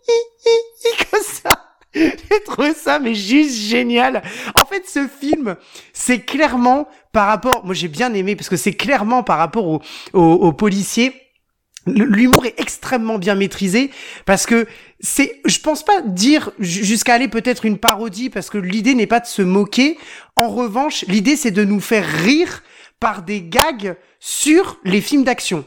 hi, 0.08 0.48
hi, 0.48 1.04
comme 1.10 1.22
ça. 1.22 1.50
J'ai 1.94 2.42
trouvé 2.44 2.72
ça, 2.72 2.98
mais 2.98 3.14
juste 3.14 3.56
génial. 3.56 4.22
En 4.54 4.64
fait, 4.64 4.88
ce 4.88 5.08
film, 5.08 5.56
c'est 5.92 6.20
clairement 6.20 6.88
par 7.12 7.26
rapport, 7.26 7.64
moi 7.64 7.74
j'ai 7.74 7.88
bien 7.88 8.14
aimé 8.14 8.36
parce 8.36 8.48
que 8.48 8.56
c'est 8.56 8.74
clairement 8.74 9.24
par 9.24 9.38
rapport 9.38 9.66
aux 9.66 9.82
au, 10.12 10.22
aux 10.22 10.52
policiers. 10.52 11.12
L'humour 11.86 12.44
est 12.44 12.60
extrêmement 12.60 13.18
bien 13.18 13.34
maîtrisé 13.34 13.90
parce 14.26 14.44
que 14.44 14.66
c'est, 15.00 15.40
je 15.46 15.58
pense 15.60 15.82
pas 15.82 16.02
dire 16.02 16.50
ju- 16.58 16.84
jusqu'à 16.84 17.14
aller 17.14 17.28
peut-être 17.28 17.64
une 17.64 17.78
parodie 17.78 18.28
parce 18.28 18.50
que 18.50 18.58
l'idée 18.58 18.94
n'est 18.94 19.06
pas 19.06 19.20
de 19.20 19.26
se 19.26 19.40
moquer. 19.40 19.96
En 20.36 20.48
revanche, 20.48 21.04
l'idée 21.08 21.36
c'est 21.36 21.50
de 21.50 21.64
nous 21.64 21.80
faire 21.80 22.06
rire 22.06 22.62
par 23.00 23.22
des 23.22 23.40
gags 23.42 23.96
sur 24.18 24.78
les 24.84 25.00
films 25.00 25.24
d'action. 25.24 25.64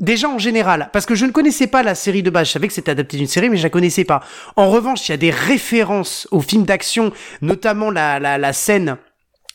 Déjà 0.00 0.28
en 0.28 0.38
général, 0.38 0.90
parce 0.92 1.06
que 1.06 1.14
je 1.14 1.26
ne 1.26 1.30
connaissais 1.30 1.68
pas 1.68 1.84
la 1.84 1.94
série 1.94 2.24
de 2.24 2.30
base, 2.30 2.48
je 2.48 2.52
savais 2.54 2.66
que 2.66 2.74
c'était 2.74 2.90
adapté 2.90 3.16
d'une 3.16 3.28
série, 3.28 3.48
mais 3.48 3.56
je 3.56 3.62
la 3.62 3.70
connaissais 3.70 4.04
pas. 4.04 4.20
En 4.56 4.68
revanche, 4.68 5.08
il 5.08 5.12
y 5.12 5.14
a 5.14 5.18
des 5.18 5.30
références 5.30 6.26
aux 6.32 6.40
films 6.40 6.64
d'action, 6.64 7.12
notamment 7.40 7.88
la, 7.92 8.18
la, 8.18 8.36
la 8.36 8.52
scène 8.52 8.96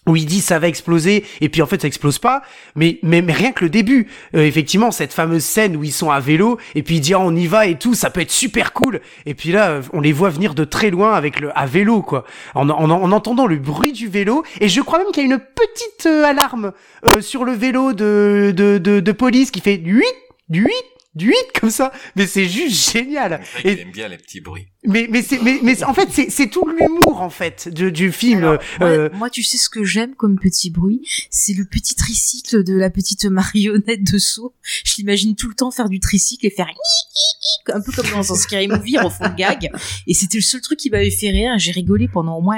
où 0.08 0.16
il 0.16 0.26
dit 0.26 0.42
ça 0.42 0.60
va 0.60 0.68
exploser 0.68 1.26
et 1.42 1.50
puis 1.50 1.62
en 1.62 1.66
fait 1.66 1.82
ça 1.82 1.88
explose 1.88 2.20
pas 2.20 2.42
mais 2.76 3.00
mais, 3.04 3.22
rien 3.28 3.52
que 3.52 3.64
le 3.64 3.70
début. 3.70 4.08
Euh, 4.36 4.46
effectivement 4.46 4.92
cette 4.92 5.14
fameuse 5.14 5.44
scène 5.44 5.76
où 5.76 5.84
ils 5.84 5.92
sont 5.92 6.10
à 6.10 6.20
vélo 6.20 6.58
et 6.76 6.84
puis 6.84 6.96
il 6.96 7.02
dit 7.02 7.14
Ah, 7.14 7.20
on 7.20 7.36
y 7.36 7.48
va 7.48 7.68
et 7.68 7.78
tout 7.78 7.94
ça 7.94 8.10
peut 8.10 8.22
être 8.22 8.32
super 8.32 8.74
cool. 8.74 9.02
Et 9.26 9.34
puis 9.34 9.52
là 9.52 9.70
euh, 9.70 9.82
on 9.94 10.02
les 10.02 10.14
voit 10.14 10.30
venir 10.30 10.56
de 10.56 10.64
très 10.64 10.90
loin 10.90 11.14
avec 11.14 11.40
le 11.40 11.58
à 11.58 11.66
vélo 11.66 12.02
quoi. 12.02 12.24
En, 12.56 12.70
en, 12.70 12.90
en 12.90 13.12
entendant 13.12 13.48
le 13.48 13.58
bruit 13.58 13.92
du 13.92 14.08
vélo 14.08 14.44
et 14.62 14.70
je 14.70 14.82
crois 14.82 15.00
même 15.00 15.12
qu'il 15.12 15.28
y 15.28 15.32
a 15.32 15.36
une 15.36 15.40
petite 15.40 16.06
euh, 16.06 16.24
alarme 16.24 16.72
sur 17.22 17.44
le 17.44 17.54
vélo 17.54 17.94
de 17.94 18.54
de, 18.56 18.78
de 18.78 19.00
de 19.00 19.12
police 19.12 19.52
qui 19.52 19.62
fait 19.62 19.78
du 19.78 19.98
8 19.98 20.06
du 20.50 20.64
8 20.64 20.72
du 21.18 21.28
8 21.28 21.36
comme 21.60 21.70
ça 21.72 21.92
mais 22.16 22.26
c'est 22.28 22.48
juste 22.48 22.94
génial 22.94 23.42
Et- 23.66 23.74
il 23.74 23.80
aime 23.80 23.92
bien 23.92 24.08
les 24.08 24.18
petits 24.18 24.40
bruits. 24.42 24.68
mais 24.86 25.08
mais 25.10 25.22
c'est 25.22 25.42
mais, 25.42 25.60
mais 25.64 25.84
en 25.84 25.94
fait 25.94 26.08
c'est 26.12 26.30
c'est 26.30 26.48
tout 26.48 26.66
l'humour 26.68 27.22
en 27.22 27.30
fait 27.30 27.68
du, 27.70 27.92
du 27.92 28.12
film 28.12 28.44
Alors, 28.44 28.62
euh, 28.82 29.10
moi, 29.10 29.18
moi, 29.20 29.30
tu 29.30 29.44
sais 29.44 29.58
ce 29.58 29.70
que 29.70 29.84
j'aime 29.84 30.16
comme 30.16 30.40
petit 30.40 30.70
bruit? 30.70 31.02
C'est 31.32 31.54
le 31.54 31.66
petit 31.66 31.96
tricycle 31.96 32.64
de 32.64 32.74
la 32.76 32.90
petite 32.90 33.26
marionnette 33.26 34.04
de 34.10 34.18
saut. 34.18 34.54
Je 34.86 34.96
l'imagine 34.98 35.36
tout 35.36 35.50
le 35.50 35.56
temps 35.56 35.72
faire 35.72 35.90
du 35.90 36.00
tricycle 36.00 36.46
et 36.46 36.50
faire 36.50 36.68
un 37.74 37.82
peu 37.82 37.92
comme 37.92 38.10
dans 38.12 38.32
un 38.32 38.36
scary 38.36 38.68
movie, 38.68 38.94
ils 38.94 39.00
refont 39.00 39.26
le 39.26 39.36
gag. 39.36 39.70
Et 40.08 40.14
c'était 40.14 40.38
le 40.38 40.44
seul 40.44 40.62
truc 40.62 40.80
qui 40.80 40.90
m'avait 40.90 41.10
fait 41.12 41.30
rire. 41.32 41.54
J'ai 41.58 41.72
rigolé 41.72 42.08
pendant 42.08 42.38
au 42.38 42.42
moins... 42.42 42.58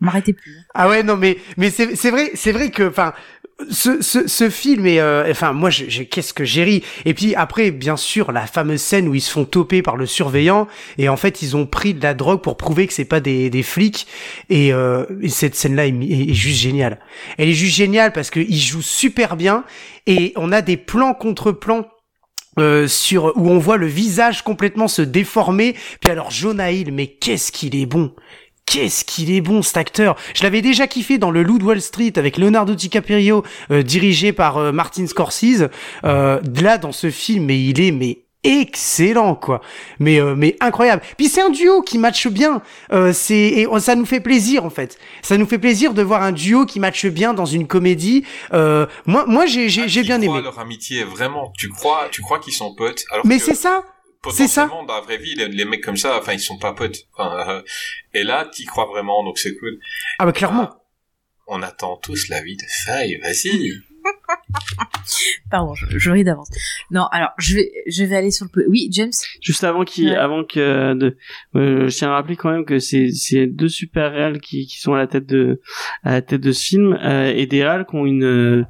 m'arrêtait 0.00 0.32
plus. 0.32 0.56
Ah 0.74 0.88
ouais 0.88 1.02
non 1.02 1.16
mais 1.16 1.38
mais 1.56 1.70
c'est 1.70 1.94
c'est 1.94 2.10
vrai 2.10 2.32
c'est 2.34 2.52
vrai 2.52 2.70
que 2.70 2.88
enfin 2.88 3.12
ce, 3.70 4.50
film 4.50 4.86
est 4.86 5.00
euh, 5.00 5.30
enfin 5.30 5.52
moi 5.52 5.70
je, 5.70 6.02
qu'est-ce 6.02 6.32
que 6.32 6.44
j'ai 6.44 6.64
ri? 6.64 6.84
Et 7.04 7.14
puis 7.14 7.34
après 7.34 7.70
bien 7.70 7.96
sûr 7.96 8.32
la 8.32 8.46
fameuse 8.46 8.80
scène 8.80 9.08
où 9.08 9.14
ils 9.14 9.20
se 9.20 9.30
font 9.30 9.44
toper 9.44 9.82
par 9.82 9.96
le 9.96 10.06
surveillant 10.06 10.66
et 10.98 11.08
en 11.08 11.16
fait 11.16 11.42
ils 11.42 11.56
ont 11.56 11.66
pris 11.66 11.94
de 11.94 12.02
la 12.02 12.14
drogue 12.14 12.40
pour 12.40 12.56
prouver 12.56 12.86
que 12.86 12.92
c'est 12.92 13.04
pas 13.04 13.20
des, 13.20 13.62
flics 13.62 14.06
et, 14.48 14.72
euh, 14.72 15.04
et 15.22 15.28
cette 15.28 15.54
scène 15.54 15.76
là 15.76 15.86
est, 15.86 15.90
est- 15.90 16.34
juste 16.34 16.60
géniale. 16.60 17.00
Elle 17.38 17.48
est 17.48 17.54
juste 17.54 17.76
géniale 17.76 18.12
parce 18.12 18.30
que 18.30 18.40
ils 18.40 18.60
jouent 18.60 18.82
super 18.82 19.36
bien 19.36 19.64
et 20.06 20.32
on 20.36 20.52
a 20.52 20.62
des 20.62 20.76
plans 20.76 21.14
contre 21.14 21.52
plans 21.52 21.86
euh, 22.58 22.88
sur 22.88 23.36
où 23.36 23.48
on 23.48 23.58
voit 23.58 23.76
le 23.76 23.86
visage 23.86 24.42
complètement 24.42 24.88
se 24.88 25.02
déformer. 25.02 25.76
Puis 26.00 26.10
alors 26.10 26.30
Jonah 26.30 26.72
Hill 26.72 26.92
mais 26.92 27.06
qu'est-ce 27.06 27.52
qu'il 27.52 27.76
est 27.76 27.86
bon 27.86 28.12
Qu'est-ce 28.70 29.04
qu'il 29.04 29.32
est 29.32 29.40
bon 29.40 29.62
cet 29.62 29.76
acteur 29.78 30.14
Je 30.32 30.44
l'avais 30.44 30.62
déjà 30.62 30.86
kiffé 30.86 31.18
dans 31.18 31.32
le 31.32 31.42
Loup 31.42 31.58
de 31.58 31.64
Wall 31.64 31.80
Street 31.80 32.12
avec 32.16 32.38
Leonardo 32.38 32.74
DiCaprio 32.74 33.42
euh, 33.72 33.82
dirigé 33.82 34.32
par 34.32 34.58
euh, 34.58 34.70
Martin 34.70 35.06
Scorsese. 35.08 35.68
Euh, 36.04 36.40
là 36.62 36.78
dans 36.78 36.92
ce 36.92 37.10
film, 37.10 37.46
mais 37.46 37.60
il 37.60 37.80
est 37.80 37.90
mais 37.90 38.18
excellent 38.44 39.34
quoi. 39.34 39.60
Mais 39.98 40.20
euh, 40.20 40.34
mais 40.36 40.56
incroyable. 40.60 41.02
Puis 41.16 41.28
c'est 41.28 41.42
un 41.42 41.50
duo 41.50 41.82
qui 41.82 41.98
matche 41.98 42.28
bien. 42.28 42.62
Euh, 42.92 43.12
c'est 43.12 43.34
et 43.36 43.66
ça 43.80 43.96
nous 43.96 44.06
fait 44.06 44.20
plaisir 44.20 44.64
en 44.64 44.70
fait. 44.70 44.98
Ça 45.22 45.36
nous 45.36 45.46
fait 45.46 45.58
plaisir 45.58 45.92
de 45.92 46.02
voir 46.02 46.22
un 46.22 46.30
duo 46.32 46.64
qui 46.64 46.78
matche 46.78 47.06
bien 47.06 47.34
dans 47.34 47.46
une 47.46 47.66
comédie. 47.66 48.24
Euh, 48.52 48.86
moi 49.04 49.24
moi 49.26 49.46
j'ai 49.46 49.68
j'ai 49.68 49.82
Ah, 49.82 50.02
bien 50.02 50.20
crois 50.20 50.36
aimé. 50.36 50.42
leur 50.44 50.58
amitié, 50.60 51.02
vraiment? 51.02 51.52
Tu 51.58 51.68
crois, 51.70 52.08
tu 52.12 52.22
crois 52.22 52.38
qu'ils 52.38 52.54
sont 52.54 52.72
potes. 52.74 53.02
Alors 53.10 53.26
Mais 53.26 53.38
que 53.38 53.44
c'est 53.44 53.54
ça. 53.54 53.82
C'est 54.28 54.48
ça. 54.48 54.62
Potentiellement, 54.66 54.84
dans 54.84 54.94
la 54.94 55.00
vraie 55.00 55.16
vie, 55.18 55.34
les, 55.34 55.48
les 55.48 55.64
mecs 55.64 55.82
comme 55.82 55.96
ça, 55.96 56.18
enfin, 56.18 56.32
ils 56.34 56.40
sont 56.40 56.58
pas 56.58 56.72
potes. 56.74 57.06
Enfin, 57.14 57.48
euh, 57.48 57.62
et 58.14 58.22
là, 58.22 58.44
t'y 58.50 58.64
crois 58.64 58.86
vraiment, 58.86 59.24
donc 59.24 59.38
c'est 59.38 59.54
cool. 59.56 59.78
Ah 60.18 60.26
bah 60.26 60.32
clairement. 60.32 60.70
on 61.46 61.62
attend 61.62 61.96
tous 61.96 62.28
la 62.28 62.42
vie 62.42 62.56
de 62.56 62.62
Faye, 62.84 63.16
vas-y. 63.16 63.72
Pardon, 65.50 65.74
je, 65.74 65.98
je 65.98 66.10
ris 66.10 66.22
d'avance. 66.24 66.48
Non, 66.90 67.06
alors 67.10 67.30
je 67.38 67.56
vais, 67.56 67.70
je 67.88 68.04
vais 68.04 68.16
aller 68.16 68.30
sur 68.30 68.46
le. 68.54 68.68
Oui, 68.68 68.88
James? 68.92 69.10
Juste 69.42 69.64
avant 69.64 69.80
Ouais. 69.80 70.14
avant 70.14 70.44
que 70.44 70.94
de, 70.94 71.16
euh, 71.56 71.88
je 71.88 71.96
tiens 71.96 72.10
à 72.10 72.14
rappeler 72.14 72.36
quand 72.36 72.50
même 72.50 72.64
que 72.64 72.78
c'est 72.78 73.10
c'est 73.10 73.46
deux 73.46 73.68
super 73.68 74.12
réals 74.12 74.40
qui 74.40 74.66
qui 74.66 74.78
sont 74.78 74.94
à 74.94 74.98
la 74.98 75.06
tête 75.08 75.26
de 75.26 75.60
à 76.04 76.12
la 76.12 76.22
tête 76.22 76.40
de 76.40 76.52
ce 76.52 76.62
film 76.64 76.96
euh, 77.02 77.32
et 77.34 77.46
des 77.46 77.64
réals 77.64 77.86
qui 77.86 77.96
ont 77.96 78.06
une 78.06 78.24
euh, 78.24 78.64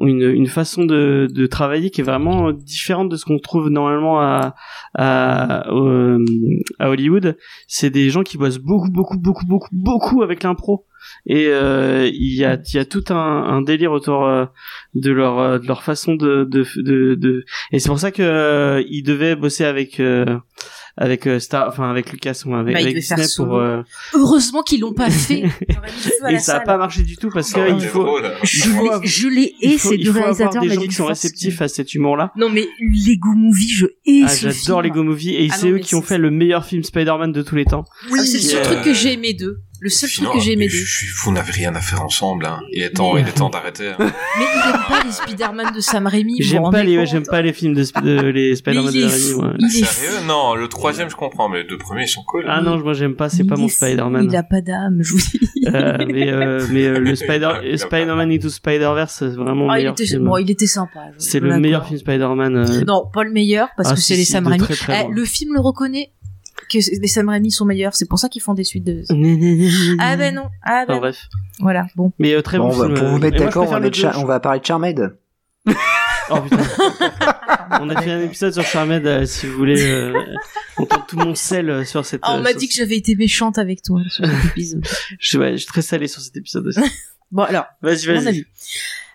une 0.00 0.22
une 0.22 0.46
façon 0.46 0.84
de 0.84 1.28
de 1.30 1.46
travailler 1.46 1.90
qui 1.90 2.00
est 2.00 2.04
vraiment 2.04 2.52
différente 2.52 3.08
de 3.10 3.16
ce 3.16 3.24
qu'on 3.26 3.38
trouve 3.38 3.68
normalement 3.68 4.20
à 4.20 4.54
à 4.94 5.68
euh, 5.70 6.24
à 6.78 6.88
Hollywood. 6.88 7.36
C'est 7.68 7.90
des 7.90 8.08
gens 8.08 8.22
qui 8.22 8.38
bossent 8.38 8.58
beaucoup 8.58 8.90
beaucoup 8.90 9.18
beaucoup 9.18 9.46
beaucoup 9.46 9.68
beaucoup 9.72 10.22
avec 10.22 10.42
l'impro 10.42 10.86
et 11.26 11.46
euh, 11.48 12.08
il 12.12 12.34
y 12.34 12.44
a 12.44 12.58
il 12.64 12.76
y 12.76 12.78
a 12.78 12.84
tout 12.84 13.04
un, 13.10 13.14
un 13.14 13.62
délire 13.62 13.92
autour 13.92 14.26
euh, 14.26 14.44
de 14.94 15.10
leur 15.12 15.38
euh, 15.38 15.58
de 15.58 15.66
leur 15.66 15.82
façon 15.82 16.14
de 16.14 16.44
de 16.44 16.64
de, 16.76 17.14
de... 17.14 17.44
et 17.72 17.78
c'est 17.78 17.88
pour 17.88 17.98
ça 18.00 18.10
que 18.10 18.22
euh, 18.22 18.82
ils 18.88 19.02
devaient 19.02 19.36
bosser 19.36 19.64
avec 19.64 20.00
euh, 20.00 20.24
avec 20.96 21.26
euh, 21.26 21.38
Star 21.38 21.68
enfin 21.68 21.90
avec 21.90 22.12
Lucas 22.12 22.42
ou 22.44 22.54
avec, 22.54 22.74
Bah, 22.74 22.80
avec 22.82 22.94
Disney 22.96 23.24
pour 23.36 23.56
euh, 23.56 23.80
Heureusement 24.14 24.62
qu'ils 24.62 24.80
l'ont 24.80 24.92
pas 24.92 25.08
fait. 25.10 25.44
Et 26.28 26.38
ça 26.38 26.56
a 26.56 26.56
salle. 26.58 26.64
pas 26.64 26.76
marché 26.76 27.02
du 27.02 27.16
tout 27.16 27.30
parce 27.32 27.46
que 27.52 27.60
Ça 27.60 27.60
aurait 27.60 27.72
il 27.72 27.80
faut. 27.80 28.18
Je, 28.42 29.28
les- 29.28 29.54
hais 29.62 29.78
ces 29.78 29.94
il 29.94 30.04
deux 30.04 30.10
réalisateurs. 30.10 30.60
des 30.62 30.68
mais 30.68 30.74
gens 30.74 30.80
qui 30.82 30.92
sont 30.92 31.06
réceptifs 31.06 31.62
à 31.62 31.68
cet 31.68 31.94
humour 31.94 32.16
là 32.18 32.30
Non 32.36 32.50
mais 32.50 32.66
Lego 32.80 33.30
Movie, 33.34 33.70
je 33.70 33.86
hais 34.06 34.22
ah, 34.24 34.28
ce 34.28 34.50
j'adore 34.50 34.82
film. 34.82 34.92
Lego 34.94 35.02
Movie 35.02 35.34
et 35.36 35.48
Ah 35.50 35.54
c'est 35.56 35.70
eux 35.70 35.78
qui 35.78 35.94
ont 35.94 36.02
fait 36.02 36.18
le 36.18 36.30
meilleur 36.30 36.64
film 36.66 36.82
Spider-Man 36.82 37.32
de 37.32 37.40
tous 37.42 37.56
les 37.56 37.64
temps 37.64 37.84
Ah, 38.12 38.24
c'est 38.24 38.34
le 38.38 38.42
seul 38.42 38.60
Euh, 38.60 38.64
truc 38.64 38.82
que 38.82 38.92
j'ai 38.94 39.14
aimé 39.14 39.32
d'eux. 39.32 39.60
Le 39.84 39.90
seul 39.90 40.08
Sinon, 40.08 40.30
truc 40.30 40.38
que 40.40 40.46
j'ai 40.46 40.52
aimé 40.52 40.68
d'eux. 40.68 40.78
Vous 41.24 41.32
n'avez 41.32 41.50
rien 41.50 41.74
à 41.74 41.80
faire 41.80 42.02
ensemble, 42.04 42.46
hein. 42.46 42.60
Il 42.70 42.82
est 42.84 42.90
temps, 42.90 43.14
Mais- 43.14 43.22
il 43.22 43.28
est 43.28 43.32
temps 43.32 43.50
d'arrêter. 43.50 43.88
hein. 43.88 43.96
Mais 43.98 44.44
il 44.54 44.68
aime 44.70 44.80
pas 44.88 45.02
les 45.04 45.10
Spider-Man 45.10 45.74
de 45.74 45.80
Sam 45.80 46.06
Raimi. 46.06 46.36
j'aime 46.40 46.70
pas 46.70 46.84
les 46.84 47.04
j'aime 47.04 47.26
pas 47.26 47.42
les 47.42 47.52
films 47.52 47.74
de, 47.74 47.82
Sp- 47.82 48.00
les 48.32 48.54
Spider-Man 48.54 48.92
il 48.94 49.00
de 49.00 49.06
est 49.06 49.10
Raimi. 49.10 49.56
Il 49.58 49.64
est 49.66 49.84
Sérieux 49.84 50.24
Non, 50.28 50.54
le 50.54 50.68
troisième 50.68 51.10
je 51.10 51.16
comprends, 51.16 51.48
mais 51.48 51.62
les 51.62 51.64
deux 51.68 51.78
premiers 51.78 52.04
ils 52.04 52.08
sont 52.08 52.22
cool. 52.22 52.44
ah 52.48 52.60
non 52.62 52.78
moi 52.78 52.92
j'aime 52.92 53.16
pas 53.16 53.28
c'est 53.28 53.42
pas 53.42 53.56
il 53.56 53.62
mon 53.62 53.68
Spider-Man 53.68 54.28
Il 54.30 54.36
a 54.36 54.44
pas 54.44 54.60
d'âme, 54.60 54.98
je 55.00 55.12
vous 55.14 55.18
dis. 55.18 55.50
Euh, 55.66 55.98
mais 56.06 56.30
euh, 56.30 56.64
mais 56.70 56.84
euh, 56.86 56.98
le 57.00 57.14
Spider 57.22 57.50
Il 57.64 57.70
il 57.72 57.78
Spider-Man 57.80 58.30
Into 58.30 58.50
Spider-Verse 58.50 59.14
c'est 59.18 59.34
vraiment 59.36 59.64
le 59.66 59.70
Ah, 59.72 59.74
il 59.74 59.80
meilleur 59.80 59.92
était, 59.94 60.06
film 60.06 60.24
bon, 60.24 60.36
il 60.36 60.48
était 60.50 60.66
sympa. 60.68 61.00
c'est 61.18 61.40
le 61.40 61.58
meilleur 61.58 61.84
film 61.86 61.98
Spider-Man 61.98 62.56
euh, 62.56 62.84
Non, 62.86 63.02
pas 63.12 63.24
le 63.24 63.32
meilleur 63.32 63.68
parce 63.76 63.90
Ah, 63.90 63.94
que 63.96 64.00
c'est 64.00 64.14
les 64.16 64.24
Sam 64.24 64.46
Raimi. 64.46 64.64
Eh, 64.90 65.12
le 65.12 65.24
film 65.24 65.54
le 65.54 65.60
reconnaît 65.60 66.12
que 66.72 67.00
les 67.00 67.08
Sam 67.08 67.28
Raimi 67.28 67.50
sont 67.50 67.64
meilleurs. 67.64 67.94
C'est 67.94 68.08
pour 68.08 68.18
ça 68.18 68.28
qu'ils 68.28 68.42
font 68.42 68.54
des 68.54 68.64
suites 68.64 68.84
de. 68.84 69.02
Ah 70.00 70.16
ben 70.16 70.34
non. 70.34 70.48
Ah 70.62 70.84
ben 70.86 70.94
Enfin, 70.94 71.00
bref 71.00 71.18
Voilà. 71.60 71.86
Bon. 71.96 72.12
mais 72.18 72.32
euh, 72.34 72.42
très 72.42 72.58
Bon, 72.58 72.68
bon, 72.68 72.74
on 72.74 72.76
va- 72.78 72.84
film 72.86 72.98
pour 72.98 73.06
euh, 73.06 73.10
vous 73.10 73.18
mettre 73.18 73.36
moi, 73.36 73.40
je 73.40 73.44
d'accord, 73.46 73.68
on, 73.68 73.70
va 73.70 73.80
mettre 73.80 74.18
on 74.18 74.40
parler 74.40 74.60
de 74.60 74.64
Charmed. 74.66 75.16
Oh 76.30 76.40
putain. 76.40 76.62
On 77.80 77.88
a 77.90 78.00
fait 78.00 78.10
un 78.10 78.20
épisode 78.22 78.52
sur 78.52 78.62
Charmed, 78.64 79.06
euh, 79.06 79.26
si 79.26 79.46
vous 79.46 79.56
voulez 79.56 79.82
euh, 79.82 80.12
entendre 80.76 81.04
tout 81.06 81.16
mon 81.16 81.34
sel 81.34 81.68
euh, 81.68 81.84
sur 81.84 82.04
cette. 82.06 82.20
Ah, 82.22 82.34
on 82.34 82.38
euh, 82.38 82.42
m'a 82.42 82.52
dit 82.52 82.68
que 82.68 82.74
j'avais 82.74 82.96
été 82.96 83.16
méchante 83.16 83.58
avec 83.58 83.82
toi 83.82 84.00
sur 84.08 84.24
cet 84.24 84.44
épisode. 84.46 84.86
je, 85.18 85.38
ouais, 85.38 85.52
je 85.52 85.56
suis 85.58 85.66
très 85.66 85.82
salé 85.82 86.06
sur 86.06 86.20
cet 86.22 86.36
épisode 86.36 86.66
aussi. 86.68 86.80
bon 87.30 87.42
alors. 87.42 87.66
Vas-y, 87.82 88.06
vas-y. 88.06 88.46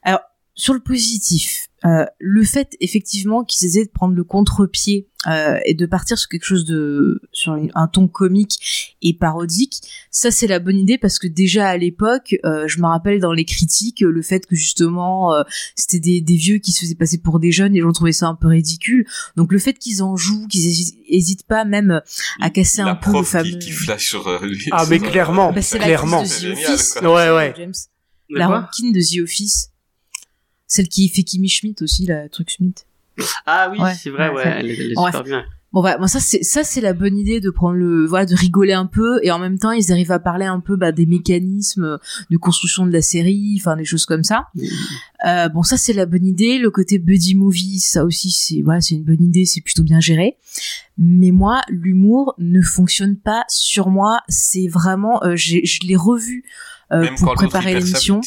Alors, 0.04 0.20
sur 0.54 0.74
le 0.74 0.80
positif, 0.80 1.67
euh, 1.86 2.06
le 2.20 2.44
fait 2.44 2.76
effectivement 2.80 3.44
qu'ils 3.44 3.68
essaient 3.68 3.86
de 3.86 3.92
prendre 3.92 4.16
le 4.16 4.24
contre-pied 4.24 5.08
euh, 5.28 5.58
et 5.66 5.76
de 5.76 5.86
partir 5.86 6.18
sur 6.18 6.28
quelque 6.30 6.46
chose 6.46 6.66
de 6.66 7.22
sur 7.32 7.56
une- 7.56 7.72
un 7.76 7.88
ton 7.88 8.08
comique 8.08 8.96
et 9.04 9.14
parodique, 9.14 9.82
ça 10.10 10.32
c'est 10.32 10.48
la 10.48 10.58
bonne 10.60 10.78
idée 10.78 10.98
parce 10.98 11.20
que 11.20 11.28
déjà 11.28 11.68
à 11.70 11.78
l'époque, 11.78 12.36
euh, 12.46 12.68
je 12.68 12.80
me 12.80 12.88
rappelle 12.88 13.20
dans 13.20 13.32
les 13.34 13.46
critiques 13.46 14.00
le 14.02 14.22
fait 14.24 14.48
que 14.48 14.56
justement 14.56 15.34
euh, 15.36 15.44
c'était 15.76 16.00
des, 16.00 16.20
des 16.22 16.36
vieux 16.36 16.58
qui 16.58 16.72
se 16.72 16.80
faisaient 16.80 16.96
passer 16.96 17.20
pour 17.20 17.40
des 17.40 17.52
jeunes 17.52 17.74
et 17.74 17.76
les 17.76 17.82
gens 17.82 17.92
trouvaient 17.92 18.12
ça 18.12 18.28
un 18.28 18.36
peu 18.36 18.48
ridicule. 18.48 19.06
Donc 19.36 19.52
le 19.52 19.60
fait 19.60 19.74
qu'ils 19.74 20.02
en 20.02 20.16
jouent, 20.16 20.48
qu'ils 20.48 20.66
hési- 20.68 20.98
hésitent 21.08 21.46
pas 21.46 21.64
même 21.64 22.02
à 22.42 22.50
casser 22.50 22.82
La 22.82 22.92
un 22.92 22.96
peu 22.96 23.10
le 23.10 23.14
prof 23.14 23.28
fameux. 23.28 23.50
qui, 23.52 23.60
qui 23.60 23.72
flash 23.72 24.08
sur 24.10 24.28
euh, 24.28 24.40
lui. 24.48 24.66
Ah, 24.72 24.86
mais 24.90 24.98
clairement, 25.12 25.52
Bah, 25.54 25.62
c'est 25.62 25.78
clairement. 25.80 26.24
génial. 26.26 26.78
Ouais, 27.04 27.30
ouais. 27.36 27.54
James. 27.56 27.74
La 28.30 28.48
quoi 28.48 28.60
rankine 28.62 28.92
de 28.92 29.00
The 29.00 29.22
Office. 29.24 29.70
Celle 30.68 30.88
qui 30.90 31.08
fait 31.10 31.24
Kimmy 31.24 31.50
Schmidt 31.50 31.82
aussi, 31.84 32.06
la 32.06 32.30
truc 32.30 32.50
Schmidt. 32.50 32.84
Ah 33.46 33.70
oui, 33.72 33.80
Ouais, 33.80 33.94
c'est 33.96 34.10
vrai, 34.12 34.30
ouais, 34.30 34.44
elle, 34.46 34.70
est- 34.70 34.74
elle 34.80 34.92
est 34.92 34.96
Bon, 34.96 35.06
super 35.06 35.24
bien. 35.24 35.46
Bon 35.74 35.82
voilà, 35.82 35.98
bon, 35.98 36.08
ça 36.08 36.22
c'est 36.22 36.44
ça 36.44 36.64
c'est 36.64 36.80
la 36.80 36.94
bonne 36.94 37.18
idée 37.18 37.42
de 37.42 37.50
prendre 37.50 37.76
le 37.76 38.06
voilà 38.06 38.26
de 38.26 38.34
rigoler 38.34 38.72
un 38.72 38.86
peu 38.86 39.20
et 39.22 39.32
en 39.32 39.38
même 39.38 39.60
temps 39.60 39.72
ils 39.72 39.92
arrivent 39.92 40.14
à 40.14 40.20
parler 40.20 40.46
un 40.46 40.62
peu 40.62 40.78
bah, 40.78 40.94
des 40.94 41.06
mécanismes 41.06 42.00
de 42.32 42.38
construction 42.38 42.86
de 42.86 42.92
la 42.94 43.02
série, 43.02 43.58
enfin 43.60 43.76
des 43.76 43.84
choses 43.84 44.06
comme 44.06 44.24
ça. 44.24 44.48
Euh, 45.28 45.50
bon 45.50 45.64
ça 45.64 45.76
c'est 45.78 45.92
la 45.92 46.06
bonne 46.06 46.26
idée. 46.26 46.58
Le 46.58 46.72
côté 46.72 47.00
buddy 47.00 47.36
movie, 47.36 47.80
ça 47.82 48.06
aussi 48.06 48.32
c'est 48.32 48.62
voilà 48.62 48.80
c'est 48.80 48.96
une 48.96 49.04
bonne 49.04 49.22
idée, 49.22 49.44
c'est 49.46 49.62
plutôt 49.62 49.84
bien 49.84 50.00
géré. 50.00 50.38
Mais 50.98 51.32
moi 51.32 51.62
l'humour 51.68 52.34
ne 52.38 52.62
fonctionne 52.62 53.18
pas 53.18 53.44
sur 53.50 53.90
moi. 53.90 54.22
C'est 54.30 54.68
vraiment 54.70 55.22
euh, 55.26 55.36
j'ai 55.36 55.66
je 55.66 55.82
l'ai 55.86 55.98
revu 55.98 56.46
euh, 56.94 57.02
pour 57.18 57.34
préparer 57.36 57.74
l'émission. 57.90 58.22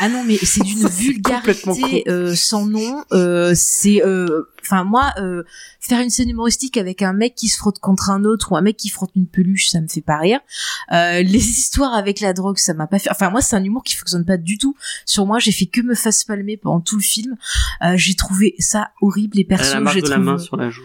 Ah 0.00 0.08
non, 0.08 0.22
mais 0.24 0.36
c'est 0.36 0.62
d'une 0.62 0.86
vulgarité 0.88 2.04
euh, 2.08 2.34
sans 2.34 2.66
nom. 2.66 3.04
Euh, 3.12 3.52
c'est, 3.56 4.04
euh, 4.04 4.44
enfin 4.62 4.84
moi, 4.84 5.12
euh, 5.18 5.42
faire 5.80 6.00
une 6.00 6.10
scène 6.10 6.28
humoristique 6.28 6.76
avec 6.76 7.02
un 7.02 7.12
mec 7.12 7.34
qui 7.34 7.48
se 7.48 7.56
frotte 7.58 7.78
contre 7.78 8.10
un 8.10 8.24
autre 8.24 8.52
ou 8.52 8.56
un 8.56 8.60
mec 8.60 8.76
qui 8.76 8.88
frotte 8.88 9.10
une 9.16 9.26
peluche, 9.26 9.68
ça 9.68 9.80
me 9.80 9.88
fait 9.88 10.00
pas 10.00 10.18
rire. 10.18 10.40
Euh, 10.92 11.22
les 11.22 11.38
histoires 11.58 11.94
avec 11.94 12.20
la 12.20 12.32
drogue, 12.32 12.58
ça 12.58 12.74
m'a 12.74 12.86
pas 12.86 12.98
fait. 12.98 13.10
Enfin 13.10 13.30
moi, 13.30 13.40
c'est 13.40 13.56
un 13.56 13.64
humour 13.64 13.82
qui 13.82 13.96
fonctionne 13.96 14.24
pas 14.24 14.36
du 14.36 14.58
tout 14.58 14.76
sur 15.06 15.26
moi. 15.26 15.38
J'ai 15.38 15.52
fait 15.52 15.66
que 15.66 15.80
me 15.80 15.94
face 15.94 16.24
palmer 16.24 16.56
pendant 16.56 16.80
tout 16.80 16.96
le 16.96 17.02
film. 17.02 17.36
Euh, 17.82 17.94
j'ai 17.96 18.14
trouvé 18.14 18.54
ça 18.58 18.90
horrible. 19.00 19.36
Les 19.36 19.46
Elle 19.48 19.60
a 19.60 19.74
la 19.74 19.80
marque 19.80 20.08
main 20.18 20.38
sur 20.38 20.56
la 20.56 20.70
joue. 20.70 20.82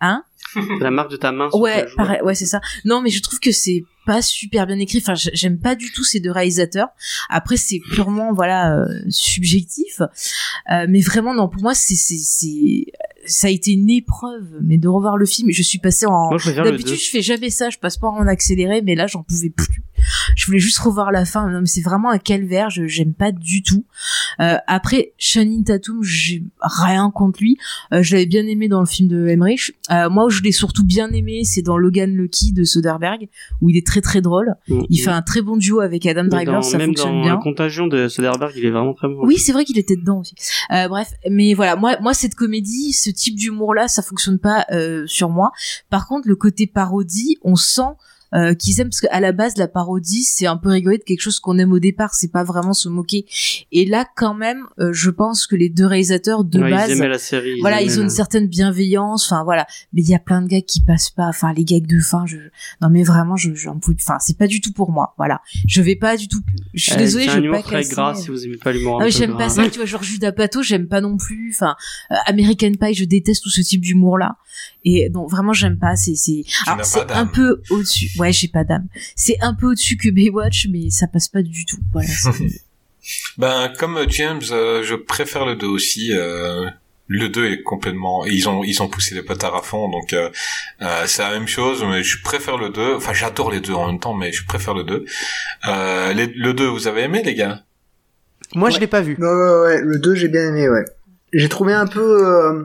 Hein? 0.00 0.24
La 0.80 0.90
marque 0.90 1.10
de 1.10 1.16
ta 1.16 1.32
main 1.32 1.50
sur 1.50 1.60
Ouais, 1.60 1.86
pareil, 1.96 2.20
ouais, 2.22 2.34
c'est 2.34 2.46
ça. 2.46 2.60
Non, 2.84 3.02
mais 3.02 3.10
je 3.10 3.22
trouve 3.22 3.40
que 3.40 3.52
c'est 3.52 3.84
pas 4.06 4.22
super 4.22 4.66
bien 4.66 4.78
écrit. 4.78 4.98
Enfin, 4.98 5.14
j'aime 5.14 5.58
pas 5.58 5.74
du 5.74 5.92
tout 5.92 6.04
ces 6.04 6.20
deux 6.20 6.30
réalisateurs. 6.30 6.88
Après, 7.28 7.56
c'est 7.56 7.80
purement, 7.92 8.32
voilà, 8.32 8.76
euh, 8.76 8.86
subjectif. 9.08 10.00
Euh, 10.70 10.86
mais 10.88 11.00
vraiment, 11.00 11.34
non, 11.34 11.48
pour 11.48 11.62
moi, 11.62 11.74
c'est, 11.74 11.94
c'est, 11.94 12.18
c'est, 12.18 12.86
ça 13.26 13.46
a 13.48 13.50
été 13.50 13.72
une 13.72 13.90
épreuve. 13.90 14.46
Mais 14.62 14.78
de 14.78 14.88
revoir 14.88 15.16
le 15.16 15.26
film, 15.26 15.50
je 15.50 15.62
suis 15.62 15.78
passée 15.78 16.06
en, 16.06 16.30
D'habitude, 16.30 16.88
2. 16.88 16.94
je 16.94 17.10
fais 17.10 17.22
jamais 17.22 17.50
ça, 17.50 17.70
je 17.70 17.78
passe 17.78 17.96
pas 17.96 18.08
en 18.08 18.26
accéléré, 18.26 18.82
mais 18.82 18.94
là, 18.94 19.06
j'en 19.06 19.22
pouvais 19.22 19.50
plus. 19.50 19.82
Je 20.34 20.46
voulais 20.46 20.58
juste 20.58 20.78
revoir 20.78 21.12
la 21.12 21.24
fin. 21.26 21.50
Non, 21.50 21.60
mais 21.60 21.66
c'est 21.66 21.82
vraiment 21.82 22.10
un 22.10 22.18
calvaire, 22.18 22.70
je, 22.70 22.86
j'aime 22.86 23.12
pas 23.12 23.32
du 23.32 23.62
tout. 23.62 23.84
Euh, 24.40 24.56
après, 24.66 25.12
Channing 25.18 25.62
Tatum, 25.64 26.02
j'ai 26.02 26.42
rien 26.62 27.10
contre 27.10 27.40
lui. 27.40 27.58
Euh, 27.92 28.02
je 28.02 28.14
l'avais 28.14 28.26
bien 28.26 28.46
aimé 28.46 28.68
dans 28.68 28.80
le 28.80 28.86
film 28.86 29.08
de 29.08 29.28
Emmerich. 29.28 29.72
Euh, 29.90 30.08
moi, 30.08 30.24
où 30.26 30.30
je 30.30 30.42
l'ai 30.42 30.52
surtout 30.52 30.84
bien 30.84 31.10
aimé, 31.10 31.42
c'est 31.44 31.60
dans 31.62 31.76
Logan 31.76 32.14
Lucky 32.14 32.52
de 32.52 32.64
Soderbergh, 32.64 33.28
où 33.60 33.68
il 33.68 33.76
est 33.76 33.86
très 33.86 34.00
très 34.00 34.22
drôle. 34.22 34.54
Mm. 34.68 34.82
Il 34.88 34.98
fait 34.98 35.10
un 35.10 35.20
très 35.22 35.42
bon 35.42 35.58
duo 35.58 35.80
avec 35.80 36.06
Adam 36.06 36.24
Driver, 36.24 36.54
dans- 36.54 36.62
ça 36.62 36.78
même 36.78 36.88
fonctionne 36.88 37.12
dans 37.16 37.20
bien. 37.22 37.34
la 37.34 37.40
contagion 37.40 37.86
de 37.86 38.08
Soderbergh, 38.08 38.54
il 38.56 38.64
est 38.64 38.70
vraiment 38.70 38.94
très 38.94 39.08
bon. 39.08 39.18
Oui, 39.26 39.36
c'est 39.36 39.52
vrai 39.52 39.64
qu'il 39.66 39.78
était 39.78 39.96
dedans 39.96 40.20
aussi. 40.20 40.34
Euh, 40.72 40.88
bref, 40.88 41.08
mais 41.30 41.52
voilà, 41.52 41.76
moi, 41.76 41.96
moi 42.00 42.14
cette 42.14 42.34
comédie, 42.34 42.92
ce 42.92 43.09
type 43.12 43.36
d'humour-là, 43.36 43.88
ça 43.88 44.02
fonctionne 44.02 44.38
pas 44.38 44.66
euh, 44.70 45.06
sur 45.06 45.28
moi. 45.28 45.52
Par 45.88 46.06
contre, 46.06 46.28
le 46.28 46.36
côté 46.36 46.66
parodie, 46.66 47.38
on 47.42 47.56
sent 47.56 47.96
euh, 48.34 48.54
qu'ils 48.54 48.80
aiment 48.80 48.88
parce 48.90 49.00
qu'à 49.00 49.20
la 49.20 49.32
base, 49.32 49.56
la 49.56 49.68
parodie, 49.68 50.22
c'est 50.24 50.46
un 50.46 50.56
peu 50.56 50.68
rigoler 50.70 50.98
de 50.98 51.02
quelque 51.04 51.20
chose 51.20 51.40
qu'on 51.40 51.58
aime 51.58 51.72
au 51.72 51.78
départ, 51.78 52.14
c'est 52.14 52.30
pas 52.30 52.44
vraiment 52.44 52.72
se 52.72 52.88
moquer. 52.88 53.26
Et 53.72 53.84
là, 53.86 54.06
quand 54.16 54.34
même, 54.34 54.64
euh, 54.78 54.92
je 54.92 55.10
pense 55.10 55.46
que 55.46 55.56
les 55.56 55.68
deux 55.68 55.86
réalisateurs 55.86 56.44
de 56.44 56.60
Ouais, 56.60 56.70
base, 56.70 56.90
ils 56.90 56.92
aimaient 56.96 57.08
la 57.08 57.18
série. 57.18 57.60
voilà, 57.60 57.82
ils 57.82 57.94
ont 57.94 57.96
la- 57.98 58.02
une 58.04 58.10
certaine 58.10 58.46
bienveillance, 58.46 59.30
enfin 59.30 59.42
voilà. 59.44 59.66
Mais 59.92 60.02
il 60.02 60.08
y 60.08 60.14
a 60.14 60.18
plein 60.18 60.42
de 60.42 60.46
gars 60.48 60.60
qui 60.60 60.80
passent 60.82 61.10
pas, 61.10 61.26
enfin 61.26 61.52
les 61.52 61.64
gags 61.64 61.86
de 61.86 61.98
fin, 61.98 62.24
je, 62.26 62.36
non 62.80 62.88
mais 62.90 63.02
vraiment, 63.02 63.36
je, 63.36 63.54
j'en 63.54 63.78
pouvais, 63.78 63.96
enfin 64.00 64.18
c'est 64.20 64.36
pas 64.38 64.46
du 64.46 64.60
tout 64.60 64.72
pour 64.72 64.90
moi, 64.92 65.14
voilà. 65.18 65.40
Je 65.66 65.82
vais 65.82 65.96
pas 65.96 66.16
du 66.16 66.28
tout, 66.28 66.40
je 66.74 66.84
suis 66.84 66.92
Euh, 66.94 66.96
désolée, 66.98 67.28
je 67.28 67.40
vais 67.40 67.50
pas 67.50 67.62
très 67.62 67.76
casser. 67.82 67.94
gras 67.94 68.14
si 68.14 68.28
vous 68.28 68.44
aimez 68.44 68.56
pas 68.58 68.72
l'humour. 68.72 69.00
Ah 69.02 69.08
j'aime 69.08 69.36
pas 69.36 69.48
ça, 69.48 69.68
tu 69.68 69.78
vois, 69.78 69.86
genre 69.86 70.02
Judas 70.02 70.32
Pato, 70.32 70.62
j'aime 70.62 70.86
pas 70.88 71.00
non 71.00 71.16
plus. 71.16 71.52
Enfin, 71.54 71.74
euh, 72.12 72.14
American 72.26 72.72
Pie, 72.80 72.94
je 72.94 73.04
déteste 73.04 73.42
tout 73.42 73.50
ce 73.50 73.60
type 73.60 73.80
d'humour 73.80 74.18
là. 74.18 74.36
Et 74.84 75.08
donc 75.10 75.30
vraiment, 75.30 75.52
j'aime 75.52 75.78
pas. 75.78 75.96
C'est 75.96 76.14
c'est. 76.14 76.44
Alors 76.66 76.84
c'est 76.84 77.10
un 77.12 77.26
peu 77.26 77.60
au-dessus. 77.70 78.10
Ouais, 78.20 78.32
j'ai 78.32 78.48
pas 78.48 78.64
d'âme. 78.64 78.86
C'est 79.16 79.36
un 79.40 79.54
peu 79.54 79.66
au-dessus 79.68 79.96
que 79.96 80.08
Baywatch, 80.10 80.68
mais 80.70 80.90
ça 80.90 81.06
passe 81.06 81.28
pas 81.28 81.42
du 81.42 81.64
tout. 81.64 81.78
Voilà. 81.92 82.08
Ben, 83.38 83.72
comme 83.78 83.98
James, 84.08 84.42
euh, 84.50 84.82
je 84.82 84.94
préfère 84.94 85.46
le 85.46 85.56
2 85.56 85.66
aussi. 85.66 86.10
euh, 86.12 86.66
le 87.08 87.28
2 87.28 87.46
est 87.50 87.62
complètement... 87.62 88.24
Ils 88.26 88.48
ont 88.48 88.62
ils 88.62 88.82
ont 88.82 88.88
poussé 88.88 89.14
les 89.14 89.22
potards 89.22 89.56
à 89.56 89.62
fond, 89.62 89.88
donc 89.88 90.12
euh, 90.12 90.28
euh, 90.82 91.04
c'est 91.06 91.22
la 91.22 91.30
même 91.30 91.48
chose, 91.48 91.82
mais 91.82 92.02
je 92.04 92.22
préfère 92.22 92.56
le 92.58 92.68
2. 92.68 92.94
Enfin, 92.96 93.12
j'adore 93.14 93.50
les 93.50 93.60
deux 93.60 93.72
en 93.72 93.86
même 93.86 93.98
temps, 93.98 94.14
mais 94.14 94.30
je 94.32 94.44
préfère 94.46 94.74
le 94.74 94.84
2. 94.84 95.04
Euh, 95.66 96.12
les- 96.12 96.26
le 96.26 96.52
2, 96.54 96.66
vous 96.66 96.86
avez 96.86 97.02
aimé, 97.02 97.22
les 97.24 97.34
gars? 97.34 97.62
Moi, 98.54 98.68
je 98.70 98.78
l'ai 98.78 98.86
pas 98.86 99.00
vu. 99.00 99.16
Ouais, 99.18 99.26
ouais, 99.26 99.60
ouais, 99.62 99.80
le 99.80 99.98
2 99.98 100.14
j'ai 100.14 100.28
bien 100.28 100.46
aimé, 100.48 100.68
ouais. 100.68 100.84
J'ai 101.32 101.48
trouvé 101.48 101.72
un 101.72 101.86
peu 101.86 102.26
euh, 102.26 102.64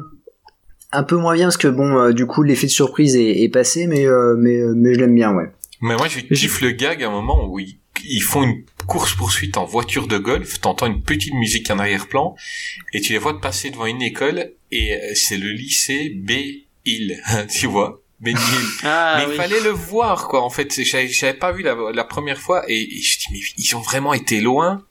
un 0.95 1.03
peu 1.03 1.17
moins 1.17 1.33
bien 1.35 1.45
parce 1.45 1.57
que 1.57 1.67
bon, 1.67 1.97
euh, 1.97 2.13
du 2.13 2.25
coup 2.25 2.43
l'effet 2.43 2.67
de 2.67 2.71
surprise 2.71 3.15
est, 3.15 3.43
est 3.43 3.49
passé, 3.49 3.87
mais 3.87 4.05
euh, 4.05 4.35
mais 4.37 4.57
euh, 4.57 4.73
mais 4.75 4.93
je 4.93 4.99
l'aime 4.99 5.15
bien, 5.15 5.33
ouais. 5.33 5.49
Mais 5.81 5.95
moi, 5.95 6.07
j'ai 6.07 6.25
kiffe 6.25 6.61
le 6.61 6.71
gag 6.71 7.03
à 7.03 7.07
un 7.07 7.11
moment 7.11 7.47
où 7.47 7.59
ils, 7.59 7.77
ils 8.05 8.21
font 8.23 8.43
une 8.43 8.63
course 8.87 9.13
poursuite 9.13 9.57
en 9.57 9.65
voiture 9.65 10.07
de 10.07 10.17
golf, 10.17 10.61
t'entends 10.61 10.87
une 10.87 11.01
petite 11.01 11.33
musique 11.33 11.69
en 11.69 11.79
arrière-plan 11.79 12.35
et 12.93 13.01
tu 13.01 13.13
les 13.13 13.19
vois 13.19 13.39
passer 13.41 13.71
devant 13.71 13.85
une 13.85 14.01
école 14.01 14.51
et 14.71 14.97
c'est 15.15 15.37
le 15.37 15.49
lycée 15.51 16.09
B 16.15 16.31
Hill, 16.85 17.21
tu 17.49 17.67
vois. 17.67 18.01
B 18.21 18.29
Hill. 18.29 18.37
Ah, 18.83 19.17
mais 19.19 19.25
oui. 19.25 19.31
il 19.33 19.37
fallait 19.37 19.59
le 19.59 19.71
voir 19.71 20.27
quoi 20.29 20.41
en 20.43 20.49
fait 20.49 20.81
j'avais 20.83 21.07
j'avais 21.09 21.33
pas 21.37 21.51
vu 21.51 21.63
la, 21.63 21.75
la 21.93 22.03
première 22.05 22.39
fois 22.39 22.63
et, 22.69 22.81
et 22.81 23.01
je 23.01 23.19
dis 23.19 23.25
mais 23.31 23.39
ils 23.57 23.75
ont 23.75 23.81
vraiment 23.81 24.13
été 24.13 24.39
loin 24.39 24.85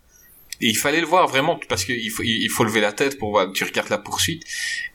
et 0.65 0.69
il 0.75 0.79
fallait 0.85 1.01
le 1.01 1.07
voir 1.07 1.25
vraiment 1.29 1.59
parce 1.69 1.85
qu'il 1.85 2.11
faut 2.11 2.23
il 2.23 2.49
faut 2.55 2.65
lever 2.65 2.81
la 2.81 2.93
tête 3.01 3.19
pour 3.19 3.31
voir 3.31 3.53
tu 3.53 3.65
regardes 3.65 3.91
la 3.91 3.99
poursuite. 3.99 4.43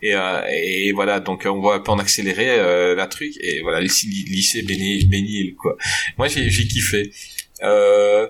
Et, 0.02 0.14
euh, 0.16 0.42
et 0.52 0.92
voilà 0.94 1.20
donc 1.28 1.40
on 1.46 1.60
voit 1.60 1.76
un 1.76 1.80
peu 1.80 1.92
en 1.92 2.00
accéléré 2.00 2.48
euh, 2.50 2.96
la 2.96 3.08
truc. 3.08 3.32
Et 3.48 3.62
voilà 3.62 3.80
lycée- 3.82 4.08
lycée 4.08 4.62
Béni 4.64 5.06
Bénil 5.06 5.56
quoi. 5.56 5.74
Moi 6.18 6.28
j'ai 6.28 6.68
kiffé. 6.74 7.12
Euh, 7.64 8.28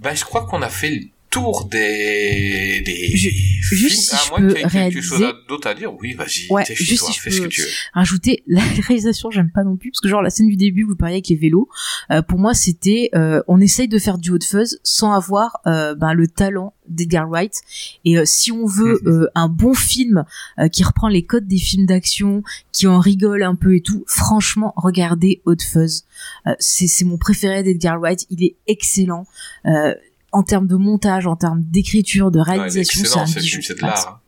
ben 0.00 0.14
je 0.14 0.24
crois 0.24 0.44
qu'on 0.46 0.62
a 0.62 0.68
fait 0.80 0.94
tour 1.34 1.68
des 1.70 2.80
des 2.86 3.16
Je- 3.16 3.30
juste 3.74 4.10
si 4.10 4.16
films. 4.16 4.18
je 4.18 4.26
à 4.26 4.30
moins 4.30 4.48
peux 4.48 4.54
que 4.54 4.60
tu 4.60 4.66
aies 4.66 4.70
quelque 4.90 5.00
chose 5.02 5.18
réaliser- 5.18 5.38
d'autre 5.48 5.68
à 5.68 5.74
dire? 5.74 5.92
Oui 6.00 6.12
vas-y 6.14 6.50
Ouais, 6.50 6.64
juste 6.74 7.00
toi, 7.00 7.08
si 7.10 7.16
je 7.16 7.20
fais 7.22 7.30
ce 7.30 7.40
peux- 7.40 7.48
que 7.48 7.54
tu 7.54 7.60
veux. 7.62 7.68
rajouter 7.92 8.42
la 8.46 8.62
réalisation 8.88 9.30
j'aime 9.30 9.50
pas 9.50 9.64
non 9.64 9.76
plus 9.76 9.90
parce 9.90 10.00
que 10.00 10.08
genre 10.08 10.22
la 10.22 10.30
scène 10.30 10.48
du 10.48 10.56
début 10.56 10.84
vous 10.84 10.96
parliez 10.96 11.16
avec 11.16 11.28
les 11.28 11.36
vélos 11.36 11.68
euh, 12.10 12.22
pour 12.22 12.38
moi 12.38 12.54
c'était 12.54 13.10
euh, 13.14 13.42
on 13.48 13.60
essaye 13.60 13.88
de 13.88 13.98
faire 13.98 14.18
du 14.18 14.30
haut 14.30 14.38
de 14.38 14.44
fuzz 14.44 14.78
sans 14.82 15.12
avoir 15.12 15.60
euh, 15.66 15.94
ben, 15.94 16.12
le 16.14 16.28
talent 16.28 16.74
d'Edgar 16.88 17.26
Wright. 17.30 17.62
Et 18.04 18.18
euh, 18.18 18.24
si 18.26 18.52
on 18.52 18.66
veut 18.66 19.00
euh, 19.06 19.26
un 19.34 19.48
bon 19.48 19.72
film 19.72 20.24
euh, 20.58 20.68
qui 20.68 20.84
reprend 20.84 21.08
les 21.08 21.24
codes 21.24 21.46
des 21.46 21.56
films 21.58 21.86
d'action 21.86 22.42
qui 22.72 22.86
en 22.86 22.98
rigole 22.98 23.42
un 23.42 23.54
peu 23.54 23.74
et 23.76 23.80
tout 23.80 24.04
franchement 24.06 24.72
regardez 24.76 25.40
Hot 25.46 25.56
Fuzz. 25.62 26.04
Euh, 26.46 26.54
c'est 26.58 26.86
c'est 26.86 27.06
mon 27.06 27.16
préféré 27.16 27.62
d'Edgar 27.62 27.98
Wright 27.98 28.26
il 28.30 28.44
est 28.44 28.56
excellent. 28.66 29.24
Euh, 29.66 29.94
en 30.34 30.42
termes 30.42 30.66
de 30.66 30.76
montage 30.76 31.26
en 31.26 31.36
termes 31.36 31.62
d'écriture 31.62 32.30
de 32.30 32.38
Ouais, 32.38 32.44
réalisation 32.44 33.00
c'est 33.00 33.06
excellent 33.06 33.22
un 33.22 33.40
bijou 33.40 33.62
c'est 33.62 33.76
de 33.78 33.82
l'art 33.82 34.08
hein. 34.08 34.20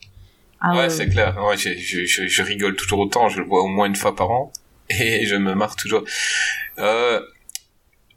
Ah 0.60 0.72
ouais, 0.72 0.78
ouais, 0.84 0.90
c'est 0.90 1.08
clair. 1.10 1.36
Ouais, 1.44 1.56
je, 1.58 1.68
je, 1.78 2.06
je, 2.06 2.26
je 2.26 2.42
rigole 2.42 2.76
toujours 2.76 3.00
autant. 3.00 3.28
Je 3.28 3.40
le 3.40 3.46
vois 3.46 3.62
au 3.62 3.66
moins 3.68 3.86
une 3.86 3.94
fois 3.94 4.16
par 4.16 4.30
an 4.30 4.50
et 4.88 5.26
je 5.26 5.36
me 5.36 5.54
marre 5.54 5.76
toujours. 5.76 6.02
Euh, 6.78 7.20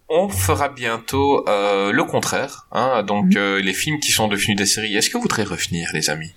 on 0.07 0.29
fera 0.29 0.69
bientôt 0.69 1.47
euh, 1.49 1.91
le 1.91 2.03
contraire. 2.05 2.67
Hein, 2.71 3.03
donc 3.03 3.25
Mhm. 3.25 3.37
euh, 3.37 3.61
les 3.61 3.73
films 3.73 3.99
qui 3.99 4.11
sont 4.11 4.27
devenus 4.29 4.55
des 4.55 4.65
séries. 4.65 4.95
Est-ce 4.95 5.09
que 5.09 5.17
vous 5.17 5.23
voudrez 5.23 5.43
revenir, 5.43 5.89
les 5.93 6.09
amis? 6.09 6.31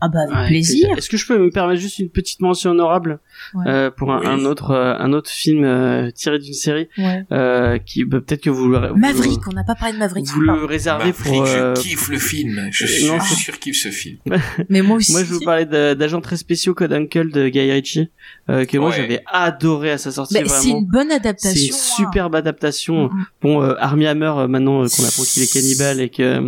Ah 0.00 0.08
bah 0.08 0.20
avec 0.22 0.34
Ouais, 0.36 0.46
plaisir 0.48 0.88
Est-ce 0.96 1.08
que 1.08 1.16
je 1.16 1.26
peux 1.26 1.38
me 1.38 1.50
permettre 1.50 1.80
juste 1.80 1.98
une 1.98 2.10
petite 2.10 2.40
mention 2.40 2.70
honorable 2.70 3.20
Ouais. 3.54 3.64
euh, 3.68 3.90
pour 3.90 4.12
un, 4.12 4.20
Oui. 4.20 4.26
un 4.26 4.44
autre 4.44 4.72
euh, 4.72 4.94
un 4.98 5.12
autre 5.12 5.30
film 5.30 5.64
euh, 5.64 6.10
tiré 6.10 6.38
d'une 6.38 6.52
série 6.52 6.88
ouais. 6.98 7.24
euh, 7.32 7.78
qui 7.78 8.04
bah, 8.04 8.18
peut-être 8.20 8.42
que 8.42 8.50
vous 8.50 8.68
le 8.68 8.88
vous- 8.88 8.96
Maverick, 8.96 9.40
on 9.48 9.52
n'a 9.52 9.64
pas 9.64 9.74
parlé 9.76 9.94
de 9.94 9.98
Maverick. 9.98 10.26
vous 10.26 10.40
le 10.40 10.64
réservez 10.64 11.06
Maverick, 11.06 11.32
pour 11.32 11.46
euh, 11.46 11.74
je 11.76 11.80
kiffe 11.80 12.08
le 12.08 12.18
film. 12.18 12.68
Je, 12.72 12.84
euh, 12.84 12.86
suis 12.86 13.06
non, 13.06 13.18
je 13.20 13.28
c'est- 13.28 13.34
surkiffe 13.36 13.76
ce 13.82 13.88
film. 13.90 14.18
Mais 14.68 14.82
moi 14.82 14.96
aussi. 14.96 15.12
Moi, 15.12 15.22
je 15.24 15.32
vous 15.32 15.40
parlais 15.40 15.66
d'agents 15.66 16.20
très 16.20 16.36
spéciaux 16.36 16.74
Code 16.74 16.92
Uncle 16.92 17.30
de 17.30 17.48
Guy 17.48 17.70
Ritchie, 17.70 18.10
euh, 18.50 18.64
que 18.64 18.76
moi 18.78 18.90
j'avais 18.90 19.22
adoré 19.32 19.92
à 19.92 19.98
sa 19.98 20.10
sortie. 20.10 20.34
Mais 20.34 20.48
c'est 20.48 20.68
une 20.70 20.86
bonne 20.86 21.08
C'est 21.10 21.14
adaptation. 21.16 21.66
une 21.66 21.74
hein. 21.74 21.76
superbe 21.96 22.34
adaptation. 22.34 23.08
Mm, 23.08 23.12
mm. 23.18 23.26
Bon, 23.42 23.62
euh, 23.62 23.74
Armie 23.78 24.06
Hammer, 24.06 24.32
euh, 24.36 24.48
maintenant 24.48 24.82
euh, 24.82 24.88
qu'on 24.88 25.04
apprend 25.04 25.22
qu'il 25.22 25.42
est 25.42 25.52
cannibale 25.52 26.00
et 26.00 26.08
que, 26.10 26.22
euh, 26.22 26.40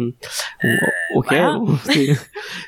bon, 0.63 0.69
ok, 1.15 1.27
voilà. 1.29 1.53
bon, 1.59 1.79
c'est- 1.85 2.17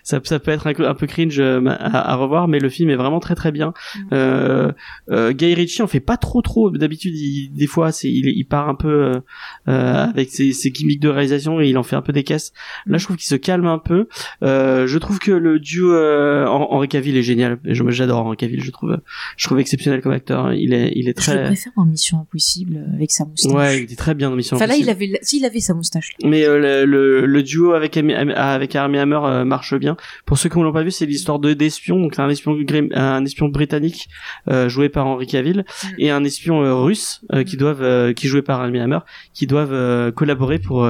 ça, 0.04 0.20
ça 0.22 0.38
peut 0.38 0.50
être 0.52 0.66
un, 0.66 0.71
un 0.80 0.94
peu 0.94 1.06
cringe 1.06 1.38
euh, 1.40 1.60
à, 1.66 2.12
à 2.12 2.14
revoir, 2.16 2.48
mais 2.48 2.58
le 2.58 2.68
film 2.68 2.90
est 2.90 2.96
vraiment 2.96 3.20
très 3.20 3.34
très 3.34 3.52
bien. 3.52 3.72
Mm. 3.94 4.00
Euh, 4.12 4.72
euh, 5.10 5.32
Guy 5.32 5.54
Ritchie 5.54 5.82
en 5.82 5.86
fait 5.86 6.00
pas 6.00 6.16
trop 6.16 6.42
trop. 6.42 6.70
D'habitude, 6.70 7.14
des 7.54 7.66
fois, 7.66 7.92
c'est 7.92 8.10
il, 8.10 8.26
il 8.28 8.44
part 8.44 8.68
un 8.68 8.74
peu 8.74 9.20
euh, 9.68 10.04
avec 10.06 10.30
ses, 10.30 10.52
ses 10.52 10.70
gimmicks 10.70 11.00
de 11.00 11.08
réalisation 11.08 11.60
et 11.60 11.68
il 11.68 11.78
en 11.78 11.82
fait 11.82 11.96
un 11.96 12.02
peu 12.02 12.12
des 12.12 12.22
caisses. 12.24 12.52
Là, 12.86 12.98
je 12.98 13.04
trouve 13.04 13.16
qu'il 13.16 13.26
se 13.26 13.34
calme 13.36 13.66
un 13.66 13.78
peu. 13.78 14.06
Je 14.42 14.98
trouve 14.98 15.18
que 15.18 15.32
le 15.32 15.58
duo 15.58 15.92
Hen- 15.94 16.46
Henri 16.46 16.88
Cavill 16.88 17.16
est 17.16 17.22
génial. 17.22 17.58
J'adore 17.64 18.24
Henri 18.26 18.36
Cavill. 18.36 18.62
Je 18.62 18.70
trouve, 18.70 18.98
je 19.36 19.46
trouve 19.46 19.58
exceptionnel 19.60 20.00
comme 20.02 20.12
acteur. 20.12 20.52
Il 20.52 20.72
est, 20.72 20.92
il 20.94 21.08
est 21.08 21.20
Je 21.20 21.30
le 21.30 21.36
très. 21.36 21.44
préfère 21.44 21.72
dans 21.76 21.84
Mission 21.84 22.20
Impossible 22.20 22.84
avec 22.94 23.10
sa 23.10 23.24
moustache. 23.24 23.52
Ouais, 23.52 23.82
il 23.82 23.92
est 23.92 23.96
très 23.96 24.14
bien 24.14 24.30
dans 24.30 24.36
Mission 24.36 24.56
Enfin 24.56 24.66
là, 24.66 24.74
il 24.76 24.88
Impossible. 24.88 24.90
avait, 25.04 25.12
la- 25.12 25.18
si, 25.22 25.38
il 25.38 25.44
avait 25.44 25.60
sa 25.60 25.74
moustache. 25.74 26.12
là. 26.22 26.28
Mais 26.28 26.44
le, 26.46 26.84
le, 26.84 27.26
le 27.26 27.42
duo 27.42 27.72
avec 27.72 27.96
avec 27.96 28.76
Armie 28.76 28.98
Hammer 28.98 29.44
marche 29.44 29.74
bien. 29.74 29.96
Pour 30.26 30.38
ceux 30.38 30.48
qui 30.48 30.58
ne 30.62 30.66
l'ont 30.68 30.72
pas 30.72 30.82
vu, 30.82 30.90
c'est 30.90 31.06
l'histoire 31.06 31.38
de 31.38 31.52
d'espions, 31.52 31.98
donc 32.00 32.18
un 32.18 32.28
espion 32.28 32.52
grim- 32.60 32.88
un 32.94 33.24
espion 33.24 33.48
britannique 33.48 34.08
euh, 34.50 34.68
joué 34.68 34.88
par 34.88 35.06
Henry 35.06 35.26
Cavill 35.26 35.64
et 35.98 36.10
un 36.10 36.24
espion 36.24 36.62
euh, 36.62 36.74
russe 36.74 37.20
euh, 37.32 37.44
qui 37.44 37.56
doivent 37.56 37.82
euh, 37.82 38.12
qui 38.12 38.26
joué 38.28 38.42
par 38.42 38.60
Armie 38.60 38.80
Hammer, 38.80 38.98
qui 39.34 39.46
doivent 39.46 39.72
euh, 39.72 40.10
collaborer 40.12 40.58
pour 40.58 40.88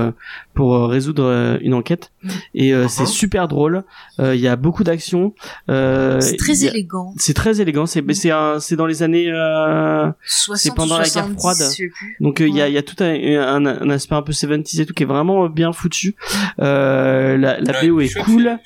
pour 0.54 0.88
résoudre 0.88 1.24
euh, 1.24 1.58
une 1.62 1.74
enquête. 1.74 2.12
Mm. 2.22 2.28
Et 2.54 2.74
euh, 2.74 2.88
c'est 2.88 3.06
super 3.06 3.48
drôle. 3.48 3.84
Euh, 4.20 4.34
Il 4.34 4.40
y 4.40 4.48
a 4.48 4.56
beaucoup 4.56 4.84
d'action. 4.84 5.34
Euh, 5.70 6.20
C'est 6.20 6.36
très 6.36 6.64
élégant. 6.64 7.12
C'est 7.16 7.34
très 7.34 7.60
élégant. 7.60 7.86
C'est 7.86 8.02
c'est 8.12 8.30
c'est 8.60 8.76
dans 8.76 8.86
les 8.86 9.02
années. 9.02 9.30
Euh, 9.30 10.10
60 10.24 10.76
pendant 10.76 10.94
ou 10.96 10.98
la 10.98 11.04
guerre 11.04 11.12
70, 11.28 11.34
froide. 11.38 11.58
donc 12.20 12.40
euh, 12.40 12.48
il 12.48 12.54
y, 12.54 12.60
a, 12.60 12.64
Ouais. 12.64 12.70
il 12.70 12.74
y 12.74 12.78
a 12.78 12.82
tout 12.82 12.96
un, 13.00 13.06
un, 13.06 13.66
un 13.66 13.90
aspect 13.90 14.14
un 14.14 14.22
peu 14.22 14.32
70s 14.32 14.80
et 14.80 14.86
tout 14.86 14.94
qui 14.94 15.02
est 15.02 15.06
vraiment 15.06 15.48
bien 15.48 15.72
foutu. 15.72 16.14
Euh, 16.60 17.36
la 17.36 17.60
la 17.60 17.72
Ouais, 17.82 17.88
BO 17.88 18.00
est 18.00 18.08
chouette 18.08 18.24
cool. 18.24 18.58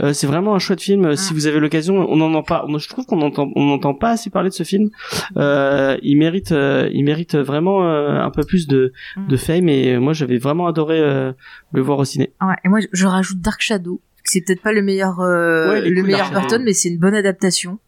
Euh, 0.00 0.12
c'est 0.12 0.26
vraiment 0.26 0.53
un 0.54 0.58
chouette 0.58 0.80
film. 0.80 1.16
Si 1.16 1.32
vous 1.34 1.46
avez 1.46 1.60
l'occasion, 1.60 1.96
on 2.10 2.20
en 2.20 2.34
entend 2.34 2.66
Je 2.78 2.88
trouve 2.88 3.06
qu'on 3.06 3.20
entend, 3.22 3.50
on 3.56 3.64
n'entend 3.66 3.94
pas 3.94 4.10
assez 4.10 4.30
parler 4.30 4.48
de 4.50 4.54
ce 4.54 4.62
film. 4.62 4.90
Euh, 5.36 5.96
il 6.02 6.16
mérite, 6.16 6.52
euh, 6.52 6.88
il 6.92 7.04
mérite 7.04 7.34
vraiment 7.36 7.86
euh, 7.88 8.20
un 8.20 8.30
peu 8.30 8.42
plus 8.44 8.66
de, 8.66 8.92
Mm. 9.16 9.26
de 9.28 9.36
fame. 9.36 9.68
Et 9.68 9.98
moi, 9.98 10.12
j'avais 10.12 10.38
vraiment 10.38 10.66
adoré 10.66 10.98
euh, 11.00 11.32
le 11.72 11.80
voir 11.82 11.98
au 11.98 12.04
ciné. 12.04 12.32
Ouais, 12.40 12.54
et 12.64 12.68
moi, 12.68 12.80
je- 12.92 13.06
rajoute 13.06 13.40
Dark 13.40 13.60
Shadow. 13.60 14.00
C'est 14.24 14.40
peut-être 14.40 14.62
pas 14.62 14.72
le 14.72 14.80
meilleur, 14.82 15.20
euh, 15.20 15.68
Ouais, 15.70 15.80
le 15.88 16.00
cool, 16.00 16.10
meilleur. 16.10 16.30
Burton, 16.30 16.62
mais 16.64 16.72
c'est 16.72 16.88
une 16.88 16.98
bonne 16.98 17.14
adaptation. 17.14 17.78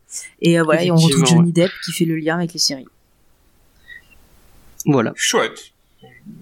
Et 0.42 0.58
euh, 0.58 0.62
voilà, 0.62 0.84
et 0.84 0.90
on 0.90 0.96
retrouve 0.96 1.24
Johnny 1.26 1.52
Depp 1.52 1.70
qui 1.84 1.92
fait 1.92 2.04
le 2.04 2.16
lien 2.16 2.36
avec 2.36 2.52
les 2.52 2.58
séries. 2.58 2.86
Voilà. 4.84 5.12
Chouette. 5.16 5.72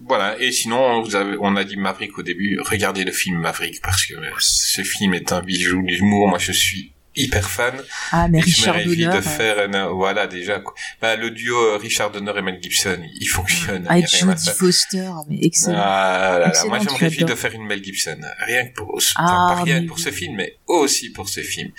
Voilà. 0.07 0.37
Et 0.41 0.53
sinon, 0.53 1.03
vous 1.03 1.15
avez, 1.17 1.37
on 1.41 1.57
a 1.57 1.65
dit 1.65 1.77
Maverick 1.77 2.19
au 2.19 2.23
début. 2.23 2.59
Regardez 2.61 3.05
le 3.05 3.13
film 3.13 3.39
Maverick 3.39 3.81
parce 3.83 4.05
que 4.07 4.15
ce 4.39 4.83
film 4.83 5.15
est 5.15 5.33
un 5.33 5.41
bijou 5.43 5.83
d'humour. 5.83 6.29
Moi, 6.29 6.39
je 6.39 6.53
suis 6.53 6.95
hyper 7.17 7.49
fan. 7.49 7.75
Ah, 8.13 8.29
mais 8.29 8.39
Et 8.39 8.43
je 8.43 8.47
me 8.47 8.53
Richard 8.53 8.75
réjouis 8.75 9.07
de 9.07 9.11
euh, 9.11 9.23
faire 9.23 9.71
un, 9.73 9.89
voilà, 9.89 10.27
déjà, 10.27 10.61
quoi. 10.61 10.75
Bah, 11.01 11.17
le 11.17 11.31
duo 11.31 11.57
euh, 11.57 11.77
Richard 11.77 12.11
Donner 12.11 12.33
et 12.37 12.43
Mel 12.43 12.59
Gibson, 12.61 12.99
il 13.21 13.27
fonctionne. 13.27 13.87
Avec 13.89 14.09
Jodie. 14.09 14.51
Foster, 14.51 15.11
mais 15.29 15.39
excellent. 15.43 15.79
Ah 15.81 16.29
là 16.33 16.39
là, 16.39 16.49
Excellent, 16.49 16.69
moi 16.69 16.79
je 16.81 16.85
me 16.85 16.99
réjouis 16.99 17.25
de 17.25 17.35
faire 17.35 17.53
une 17.53 17.65
Mel 17.67 17.83
Gibson, 17.83 18.19
rien 18.47 18.67
que 18.67 18.75
pour, 18.75 18.95
enfin, 18.97 19.13
Ah, 19.17 19.55
pas 19.57 19.63
rien 19.63 19.87
pour 19.87 19.99
ce 19.99 20.11
film, 20.11 20.37
mais 20.37 20.59
aussi 20.67 21.11
pour 21.11 21.29
ce 21.29 21.41
film. 21.41 21.71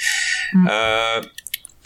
Mm. 0.53 0.67
Euh, 0.71 1.21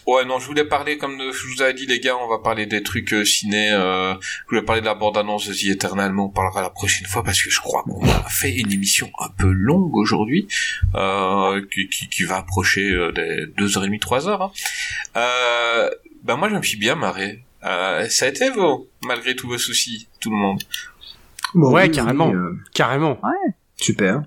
ouais 0.07 0.25
non, 0.25 0.39
je 0.39 0.45
voulais 0.47 0.65
parler 0.65 0.97
comme 0.97 1.17
je 1.31 1.47
vous 1.53 1.61
avais 1.61 1.73
dit 1.73 1.85
les 1.85 1.99
gars, 1.99 2.17
on 2.17 2.27
va 2.27 2.39
parler 2.39 2.65
des 2.65 2.81
trucs 2.83 3.13
euh, 3.13 3.23
ciné. 3.25 3.71
Euh, 3.71 4.13
je 4.21 4.49
voulais 4.49 4.61
parler 4.63 4.81
de 4.81 4.85
la 4.85 4.95
bande 4.95 5.17
annonce 5.17 5.47
de 5.47 5.53
The 5.53 5.75
Eternal, 5.75 6.11
mais 6.13 6.21
on 6.21 6.29
parlera 6.29 6.61
la 6.61 6.69
prochaine 6.69 7.07
fois 7.07 7.23
parce 7.23 7.41
que 7.41 7.49
je 7.49 7.59
crois 7.59 7.83
qu'on 7.83 8.03
a 8.07 8.23
fait 8.29 8.51
une 8.55 8.71
émission 8.71 9.09
un 9.19 9.29
peu 9.37 9.49
longue 9.51 9.95
aujourd'hui, 9.95 10.47
euh, 10.95 11.61
qui, 11.71 11.87
qui, 11.89 12.09
qui 12.09 12.23
va 12.23 12.37
approcher 12.37 12.89
euh, 12.91 13.11
des 13.11 13.45
deux 13.57 13.77
heures 13.77 13.83
et 13.83 13.87
demie, 13.87 13.99
trois 13.99 14.27
heures. 14.27 14.41
Hein. 14.41 14.51
Euh, 15.17 15.89
ben 16.23 16.35
moi 16.35 16.49
je 16.49 16.55
me 16.55 16.61
suis 16.63 16.77
bien 16.77 16.95
marré. 16.95 17.43
Euh, 17.65 18.07
ça 18.09 18.25
a 18.25 18.29
été 18.29 18.49
vous, 18.49 18.87
malgré 19.03 19.35
tous 19.35 19.47
vos 19.47 19.57
soucis, 19.57 20.07
tout 20.21 20.29
le 20.31 20.37
monde. 20.37 20.61
Bon, 21.53 21.71
Ouais, 21.71 21.83
oui, 21.87 21.91
carrément. 21.91 22.29
oui, 22.29 22.35
euh, 22.35 22.57
Carrément. 22.73 23.19
super. 23.77 24.21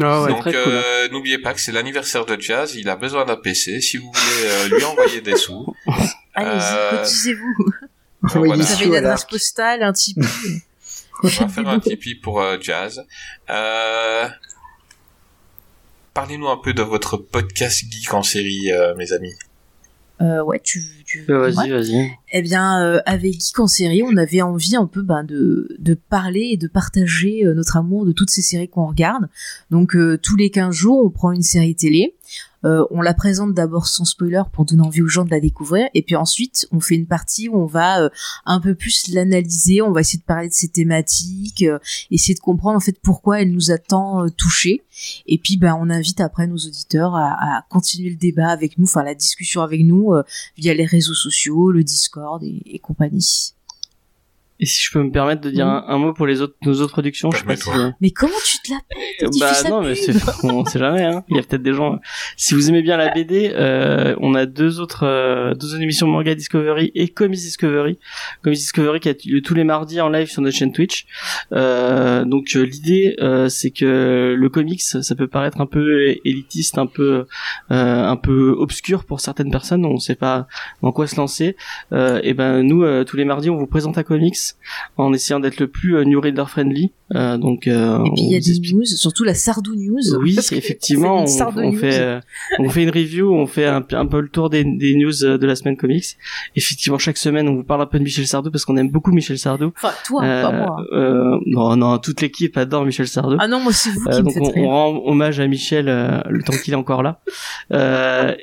Ah 0.00 0.22
ouais. 0.22 0.30
Donc 0.30 0.42
cool, 0.42 0.52
euh, 0.56 1.08
n'oubliez 1.10 1.38
pas 1.38 1.54
que 1.54 1.60
c'est 1.60 1.72
l'anniversaire 1.72 2.26
de 2.26 2.40
Jazz, 2.40 2.74
il 2.74 2.88
a 2.88 2.96
besoin 2.96 3.24
d'un 3.24 3.36
PC. 3.36 3.80
Si 3.80 3.96
vous 3.96 4.10
voulez 4.12 4.48
euh, 4.48 4.68
lui 4.76 4.84
envoyer 4.84 5.20
des 5.20 5.36
sous, 5.36 5.74
Allez-y, 6.34 6.74
euh, 6.74 6.90
cotisez-vous. 6.98 7.54
Vous 8.22 8.72
avez 8.72 8.86
une 8.86 8.94
adresse 8.94 9.24
postale, 9.26 9.82
un 9.82 9.92
Tipeee. 9.92 10.22
on 11.22 11.28
va 11.28 11.48
faire 11.48 11.68
un 11.68 11.78
Tipeee 11.78 12.14
pour 12.14 12.40
euh, 12.40 12.56
Jazz. 12.60 13.04
Euh, 13.50 14.28
Parlez-nous 16.14 16.48
un 16.48 16.56
peu 16.56 16.72
de 16.72 16.82
votre 16.82 17.16
podcast 17.16 17.84
geek 17.90 18.14
en 18.14 18.22
série, 18.22 18.72
euh, 18.72 18.94
mes 18.94 19.12
amis. 19.12 19.34
Euh, 20.20 20.42
ouais, 20.44 20.60
tu, 20.62 20.82
tu... 21.04 21.24
Euh, 21.28 21.50
vas-y, 21.50 21.72
ouais. 21.72 21.78
vas-y. 21.78 22.10
Eh 22.32 22.42
bien, 22.42 22.80
euh, 22.80 23.00
avec 23.04 23.32
Geek 23.40 23.58
en 23.58 23.66
série, 23.66 24.02
on 24.02 24.16
avait 24.16 24.42
envie 24.42 24.76
un 24.76 24.86
peu 24.86 25.02
ben, 25.02 25.24
de, 25.24 25.74
de 25.78 25.94
parler 25.94 26.50
et 26.52 26.56
de 26.56 26.68
partager 26.68 27.44
euh, 27.44 27.54
notre 27.54 27.76
amour 27.76 28.06
de 28.06 28.12
toutes 28.12 28.30
ces 28.30 28.42
séries 28.42 28.68
qu'on 28.68 28.86
regarde. 28.86 29.28
Donc, 29.70 29.96
euh, 29.96 30.16
tous 30.16 30.36
les 30.36 30.50
15 30.50 30.74
jours, 30.74 31.04
on 31.04 31.10
prend 31.10 31.32
une 31.32 31.42
série 31.42 31.74
télé. 31.74 32.14
Euh, 32.64 32.84
on 32.90 33.00
la 33.00 33.14
présente 33.14 33.54
d'abord 33.54 33.86
sans 33.86 34.04
spoiler 34.04 34.42
pour 34.52 34.64
donner 34.64 34.82
envie 34.82 35.02
aux 35.02 35.08
gens 35.08 35.24
de 35.24 35.30
la 35.30 35.40
découvrir. 35.40 35.88
Et 35.94 36.02
puis 36.02 36.16
ensuite, 36.16 36.66
on 36.72 36.80
fait 36.80 36.94
une 36.94 37.06
partie 37.06 37.48
où 37.48 37.56
on 37.56 37.66
va 37.66 38.02
euh, 38.02 38.08
un 38.46 38.60
peu 38.60 38.74
plus 38.74 39.08
l'analyser. 39.08 39.82
On 39.82 39.92
va 39.92 40.00
essayer 40.00 40.18
de 40.18 40.24
parler 40.24 40.48
de 40.48 40.54
ses 40.54 40.68
thématiques, 40.68 41.62
euh, 41.62 41.78
essayer 42.10 42.34
de 42.34 42.40
comprendre 42.40 42.76
en 42.76 42.80
fait 42.80 42.98
pourquoi 43.00 43.42
elle 43.42 43.52
nous 43.52 43.70
a 43.70 43.78
tant 43.78 44.28
touchés. 44.30 44.82
Et 45.26 45.38
puis, 45.38 45.56
ben, 45.56 45.76
on 45.78 45.90
invite 45.90 46.20
après 46.20 46.46
nos 46.46 46.56
auditeurs 46.56 47.14
à, 47.14 47.58
à 47.58 47.62
continuer 47.68 48.10
le 48.10 48.16
débat 48.16 48.48
avec 48.48 48.78
nous, 48.78 48.84
enfin 48.84 49.02
la 49.02 49.14
discussion 49.14 49.62
avec 49.62 49.82
nous 49.82 50.12
via 50.56 50.74
les 50.74 50.84
réseaux 50.84 51.14
sociaux, 51.14 51.70
le 51.70 51.82
Discord 51.82 52.42
et, 52.42 52.62
et 52.66 52.78
compagnie. 52.78 53.53
Et 54.60 54.66
si 54.66 54.82
je 54.84 54.92
peux 54.92 55.02
me 55.02 55.10
permettre 55.10 55.40
de 55.40 55.50
dire 55.50 55.66
un, 55.66 55.84
un 55.88 55.98
mot 55.98 56.12
pour 56.12 56.26
les 56.26 56.40
autres, 56.40 56.54
nos 56.64 56.80
autres 56.80 56.92
productions, 56.92 57.30
je 57.32 57.38
sais 57.38 57.44
pas 57.44 57.56
si... 57.56 57.68
Mais 58.00 58.10
comment 58.10 58.32
tu 58.46 58.58
te 58.58 58.70
la 58.72 58.78
pètes 58.88 59.30
Bah 59.40 59.52
non, 59.68 59.82
mais 59.82 59.94
c'est, 59.96 60.12
on 60.44 60.64
sait 60.64 60.78
jamais. 60.78 61.02
Hein. 61.02 61.24
Il 61.28 61.36
y 61.36 61.40
a 61.40 61.42
peut-être 61.42 61.62
des 61.62 61.72
gens. 61.72 61.98
Si 62.36 62.54
vous 62.54 62.68
aimez 62.68 62.82
bien 62.82 62.96
la 62.96 63.12
BD, 63.12 63.50
euh, 63.52 64.14
on 64.20 64.34
a 64.34 64.46
deux 64.46 64.80
autres, 64.80 65.04
euh, 65.04 65.54
deux 65.54 65.74
autres 65.74 65.82
émissions 65.82 66.06
Manga 66.06 66.34
Discovery 66.34 66.92
et 66.94 67.08
Comics 67.08 67.40
Discovery. 67.40 67.98
Comics 68.42 68.58
Discovery 68.58 69.00
qui 69.00 69.08
a 69.08 69.14
lieu 69.26 69.42
tous 69.42 69.54
les 69.54 69.64
mardis 69.64 70.00
en 70.00 70.08
live 70.08 70.28
sur 70.28 70.40
notre 70.40 70.56
chaîne 70.56 70.72
Twitch. 70.72 71.06
Euh, 71.52 72.24
donc 72.24 72.46
euh, 72.54 72.62
l'idée, 72.62 73.16
euh, 73.20 73.48
c'est 73.48 73.70
que 73.70 74.34
le 74.38 74.48
comics, 74.48 74.82
ça 74.82 75.14
peut 75.16 75.28
paraître 75.28 75.60
un 75.60 75.66
peu 75.66 76.14
élitiste, 76.24 76.78
un 76.78 76.86
peu, 76.86 77.26
euh, 77.70 78.04
un 78.04 78.16
peu 78.16 78.54
obscur 78.56 79.04
pour 79.04 79.20
certaines 79.20 79.50
personnes. 79.50 79.84
On 79.84 79.94
ne 79.94 79.98
sait 79.98 80.14
pas 80.14 80.46
dans 80.82 80.92
quoi 80.92 81.06
se 81.06 81.16
lancer. 81.16 81.56
Euh, 81.92 82.20
et 82.22 82.34
ben 82.34 82.62
nous, 82.62 82.84
euh, 82.84 83.04
tous 83.04 83.16
les 83.16 83.24
mardis, 83.24 83.50
on 83.50 83.56
vous 83.56 83.66
présente 83.66 83.98
un 83.98 84.02
comics 84.02 84.36
en 84.96 85.12
essayant 85.12 85.40
d'être 85.40 85.58
le 85.60 85.68
plus 85.68 85.96
euh, 85.96 86.04
new 86.04 86.20
reader 86.20 86.44
friendly. 86.48 86.92
Euh, 87.14 87.36
donc 87.36 87.66
euh, 87.66 87.98
Et 88.04 88.10
puis 88.14 88.22
il 88.24 88.32
y 88.32 88.34
a 88.36 88.40
des 88.40 88.50
explique- 88.50 88.74
news, 88.74 88.84
surtout 88.86 89.24
la 89.24 89.34
Sardou 89.34 89.74
News. 89.76 90.16
oui, 90.20 90.36
effectivement, 90.52 91.22
on, 91.22 91.26
fait 91.72 92.20
on 92.58 92.68
fait 92.70 92.82
une 92.82 92.90
review, 92.90 93.32
on 93.32 93.46
fait 93.46 93.66
un, 93.66 93.84
un 93.92 94.06
peu 94.06 94.20
le 94.20 94.28
tour 94.28 94.48
des, 94.50 94.64
des 94.64 94.94
news 94.96 95.12
de 95.12 95.46
la 95.46 95.54
semaine 95.54 95.76
comics. 95.76 96.04
Effectivement, 96.56 96.98
chaque 96.98 97.18
semaine, 97.18 97.48
on 97.48 97.54
vous 97.56 97.62
parle 97.64 97.82
un 97.82 97.86
peu 97.86 97.98
de 97.98 98.04
Michel 98.04 98.26
Sardou 98.26 98.50
parce 98.50 98.64
qu'on 98.64 98.76
aime 98.78 98.90
beaucoup 98.90 99.12
Michel 99.12 99.38
Sardou. 99.38 99.72
Enfin, 99.76 99.92
toi, 100.06 100.20
pas 100.22 100.52
moi. 100.52 100.76
non, 101.46 101.76
non, 101.76 101.98
toute 101.98 102.20
l'équipe 102.22 102.56
adore 102.56 102.84
Michel 102.84 103.06
Sardou. 103.06 103.36
Ah 103.38 103.48
non, 103.48 103.60
moi 103.60 103.72
c'est 103.72 103.90
vous 103.90 104.08
qui 104.10 104.18
me 104.18 104.22
donc 104.22 104.32
faites 104.32 104.42
on, 104.56 104.60
on 104.64 104.68
rend 104.68 105.02
hommage 105.04 105.38
à 105.40 105.46
Michel 105.46 105.86
le 105.86 106.42
temps 106.42 106.54
qu'il 106.64 106.72
est 106.72 106.76
encore 106.76 107.02
là. 107.02 107.20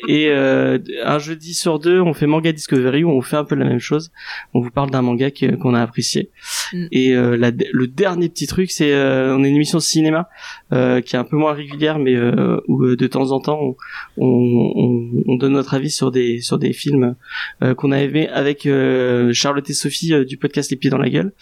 Et 0.07 0.31
un 0.31 1.19
jeudi 1.19 1.53
sur 1.53 1.79
deux, 1.79 1.99
on 1.99 2.13
fait 2.13 2.27
Manga 2.27 2.51
Discovery 2.51 3.03
où 3.03 3.09
on 3.09 3.21
fait 3.21 3.37
un 3.37 3.43
peu 3.43 3.55
la 3.55 3.65
même 3.65 3.79
chose. 3.79 4.11
On 4.53 4.61
vous 4.61 4.71
parle 4.71 4.91
d'un 4.91 5.01
manga 5.01 5.29
qu'on 5.31 5.73
a 5.73 5.81
apprécié. 5.91 6.31
Mm. 6.73 6.87
Et 6.91 7.13
euh, 7.13 7.35
la- 7.37 7.51
le 7.51 7.87
dernier 7.87 8.29
petit 8.29 8.47
truc, 8.47 8.71
c'est 8.71 8.93
euh, 8.93 9.35
on 9.37 9.43
a 9.43 9.47
une 9.47 9.55
émission 9.55 9.77
de 9.77 9.83
cinéma 9.83 10.29
euh, 10.73 11.01
qui 11.01 11.15
est 11.15 11.19
un 11.19 11.23
peu 11.23 11.35
moins 11.37 11.53
régulière, 11.53 11.99
mais 11.99 12.15
euh, 12.15 12.59
où 12.67 12.83
euh, 12.83 12.95
de 12.95 13.07
temps 13.07 13.31
en 13.31 13.39
temps 13.39 13.59
on, 13.61 13.75
on, 14.17 14.71
on- 14.75 15.23
on 15.27 15.35
donne 15.35 15.53
notre 15.53 15.73
avis 15.73 15.89
sur 15.91 16.11
des 16.11 16.41
sur 16.41 16.57
des 16.57 16.73
films 16.73 17.15
euh, 17.63 17.73
qu'on 17.75 17.91
a 17.91 17.99
aimé 17.99 18.27
avec 18.29 18.65
euh, 18.65 19.33
Charlotte 19.33 19.69
et 19.69 19.73
Sophie 19.73 20.13
euh, 20.13 20.25
du 20.25 20.37
podcast 20.37 20.71
Les 20.71 20.77
Pieds 20.77 20.89
dans 20.89 20.97
la 20.97 21.09
Gueule. 21.09 21.33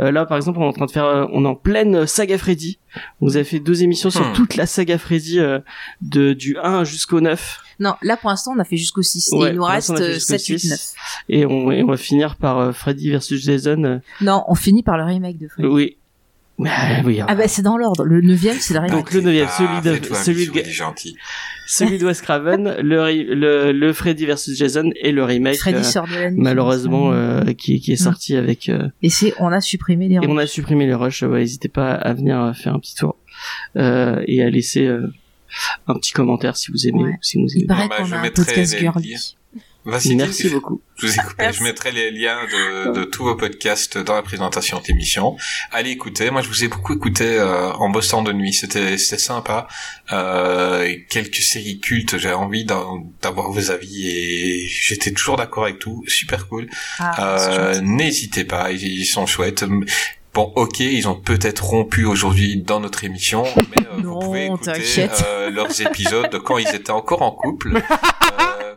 Euh, 0.00 0.10
là, 0.10 0.26
par 0.26 0.36
exemple, 0.36 0.58
on 0.58 0.62
est 0.64 0.68
en 0.68 0.72
train 0.72 0.86
de 0.86 0.90
faire, 0.90 1.04
euh, 1.04 1.26
on 1.32 1.44
est 1.44 1.48
en 1.48 1.54
pleine 1.54 2.06
saga 2.06 2.38
Freddy. 2.38 2.78
On 3.20 3.26
vous 3.26 3.36
avez 3.36 3.44
fait 3.44 3.60
deux 3.60 3.82
émissions 3.82 4.10
sur 4.10 4.26
Hmm. 4.26 4.32
toute 4.32 4.56
la 4.56 4.66
saga 4.66 4.98
Freddy 4.98 5.38
euh, 5.38 5.58
de 6.02 6.32
du 6.32 6.56
1 6.62 6.84
jusqu'au 6.84 7.20
9 7.20 7.60
Non, 7.80 7.94
là 8.02 8.16
pour 8.16 8.30
l'instant 8.30 8.52
on 8.56 8.58
a 8.58 8.64
fait 8.64 8.76
jusqu'au 8.76 9.02
6 9.02 9.30
Ouais, 9.32 9.48
et 9.48 9.50
il 9.52 9.56
nous 9.56 9.62
reste 9.64 9.90
l'instant, 9.90 9.94
on 9.94 9.96
a 9.96 10.00
fait 10.00 10.10
euh, 10.10 10.14
jusqu'au 10.14 10.38
7, 10.38 10.46
8, 10.46 10.58
6. 10.58 10.70
9. 10.70 10.92
et 11.28 11.46
on, 11.46 11.70
et 11.70 11.82
on 11.82 11.86
va 11.86 11.96
finir 11.96 12.36
par 12.36 12.58
euh, 12.58 12.72
Freddy 12.72 13.10
versus 13.10 13.40
Jason. 13.42 14.00
Non, 14.22 14.42
on 14.48 14.54
finit 14.54 14.82
par 14.82 14.96
le 14.98 15.04
remake 15.04 15.38
de 15.38 15.48
Freddy. 15.48 15.68
oui. 15.68 15.96
Ah, 16.66 17.00
oui. 17.04 17.20
Ah 17.26 17.34
bah 17.34 17.46
c'est 17.46 17.62
dans 17.62 17.76
l'ordre. 17.76 18.04
Le 18.04 18.20
9 18.20 18.58
c'est 18.58 18.74
le 18.74 18.80
remake. 18.80 18.90
Donc 18.90 19.12
le 19.12 19.20
neuvième, 19.20 19.46
Ah, 19.48 19.56
celui 19.56 19.80
de 20.00 20.14
celui 20.14 20.46
de 20.46 20.52
il 20.54 20.58
est 20.58 20.70
genti. 20.70 21.16
celui 21.66 21.98
de 21.98 22.04
Wes 22.06 22.20
Craven, 22.20 22.76
le, 22.80 23.12
le 23.34 23.72
le 23.72 23.92
Freddy 23.92 24.26
versus 24.26 24.56
Jason 24.58 24.90
et 25.00 25.12
le 25.12 25.22
remake 25.24 25.56
Freddy 25.58 25.78
euh, 25.78 25.82
sort 25.84 26.06
de 26.08 26.14
la 26.14 26.30
nuit. 26.30 26.40
malheureusement 26.40 27.12
euh, 27.12 27.44
qui 27.52 27.80
qui 27.80 27.92
est 27.92 27.96
sorti 27.96 28.36
avec 28.36 28.68
euh, 28.68 28.88
Et 29.02 29.10
c'est, 29.10 29.34
on 29.38 29.52
a 29.52 29.60
supprimé 29.60 30.08
les 30.08 30.16
et 30.16 30.20
on 30.26 30.36
a 30.36 30.46
supprimé 30.46 30.86
les 30.86 30.94
rushs. 30.94 31.22
Ouais, 31.22 31.40
n'hésitez 31.40 31.68
pas 31.68 31.92
à 31.92 32.12
venir 32.12 32.40
euh, 32.40 32.52
faire 32.54 32.74
un 32.74 32.80
petit 32.80 32.94
tour 32.96 33.16
euh, 33.76 34.22
et 34.26 34.42
à 34.42 34.50
laisser 34.50 34.86
euh, 34.86 35.06
un 35.86 35.94
petit 35.94 36.12
commentaire 36.12 36.56
si 36.56 36.72
vous 36.72 36.88
aimez 36.88 37.02
Ouais. 37.04 37.10
ou 37.10 37.18
si 37.22 37.38
vous 37.40 37.46
Il 37.54 37.58
aimez. 37.58 37.66
paraît 37.68 37.88
bah, 37.88 37.96
qu'on 37.98 38.04
je 38.06 38.14
a 38.14 38.18
un 38.20 38.30
podcast 38.30 38.72
les 38.74 38.78
girly. 38.80 39.14
Vas-y, 39.88 40.16
Merci 40.16 40.42
dis- 40.44 40.50
beaucoup. 40.50 40.80
Je 40.96 41.06
vous 41.06 41.14
ai 41.14 41.16
coupé. 41.22 41.34
Merci. 41.38 41.58
Je 41.60 41.64
mettrai 41.64 41.92
les 41.92 42.10
liens 42.10 42.38
de, 42.44 42.92
de 42.92 43.04
tous 43.04 43.24
vos 43.24 43.36
podcasts 43.36 43.96
dans 43.96 44.14
la 44.14 44.22
présentation 44.22 44.78
de 44.80 44.84
l'émission. 44.86 45.36
Allez 45.72 45.90
écouter. 45.90 46.30
Moi, 46.30 46.42
je 46.42 46.48
vous 46.48 46.62
ai 46.64 46.68
beaucoup 46.68 46.92
écouté 46.94 47.24
euh, 47.38 47.72
en 47.72 47.88
bossant 47.88 48.22
de 48.22 48.32
nuit. 48.32 48.52
C'était 48.52 48.98
c'était 48.98 49.20
sympa. 49.22 49.66
Euh, 50.12 50.94
quelques 51.08 51.36
séries 51.36 51.80
cultes. 51.80 52.18
J'avais 52.18 52.34
envie 52.34 52.64
d'en- 52.64 53.02
d'avoir 53.22 53.50
vos 53.50 53.70
avis 53.70 54.08
et 54.08 54.66
j'étais 54.68 55.12
toujours 55.12 55.36
d'accord 55.36 55.64
avec 55.64 55.78
tout. 55.78 56.04
Super 56.06 56.48
cool. 56.48 56.68
Ah, 56.98 57.38
Euh. 57.50 57.80
N'hésitez 57.80 58.44
pas. 58.44 58.70
Ils, 58.72 58.82
ils 58.82 59.06
sont 59.06 59.26
chouettes. 59.26 59.64
Bon, 60.34 60.52
ok, 60.56 60.80
ils 60.80 61.08
ont 61.08 61.14
peut-être 61.18 61.64
rompu 61.64 62.04
aujourd'hui 62.04 62.58
dans 62.62 62.80
notre 62.80 63.02
émission, 63.04 63.44
mais 63.70 63.86
euh, 63.86 64.02
Non, 64.02 64.14
vous 64.14 64.26
pouvez 64.26 64.44
écouter 64.46 64.72
euh, 65.26 65.50
leurs 65.50 65.80
épisodes 65.80 66.30
de 66.30 66.38
quand 66.38 66.58
ils 66.58 66.68
étaient 66.74 66.90
encore 66.90 67.22
en 67.22 67.30
couple. 67.32 67.80
Euh, 68.40 68.74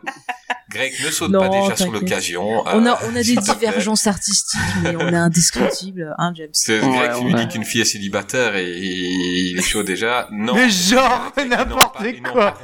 Greg, 0.72 0.92
ne 1.04 1.10
saute 1.10 1.32
pas 1.32 1.48
déjà 1.48 1.76
sur 1.76 1.90
l'occasion. 1.92 2.62
on 2.66 2.86
a, 2.86 2.92
euh, 2.92 2.94
on 3.12 3.16
a 3.16 3.22
s'il 3.22 3.36
des 3.36 3.42
divergences 3.42 4.06
artistiques, 4.06 4.60
mais 4.82 4.96
on 4.96 5.08
est 5.08 5.16
indiscutible, 5.16 6.14
hein, 6.18 6.32
James. 6.36 6.48
C'est 6.52 6.80
Ouais, 6.80 6.88
Greg 6.96 7.12
qui 7.18 7.24
lui 7.24 7.34
ouais. 7.34 7.40
dit 7.46 7.48
qu'une 7.52 7.64
fille 7.64 7.80
est 7.82 7.84
célibataire 7.84 8.56
et 8.56 8.70
il 8.72 9.58
est 9.58 9.62
chaud 9.62 9.82
déjà. 9.82 10.28
Non. 10.32 10.54
Mais 10.54 10.68
genre, 10.70 11.32
n'importe 11.48 11.98
quoi. 12.22 12.58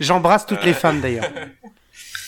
J'embrasse 0.00 0.46
toutes 0.46 0.58
Euh. 0.62 0.66
les 0.66 0.74
femmes 0.74 1.00
d'ailleurs. 1.00 1.28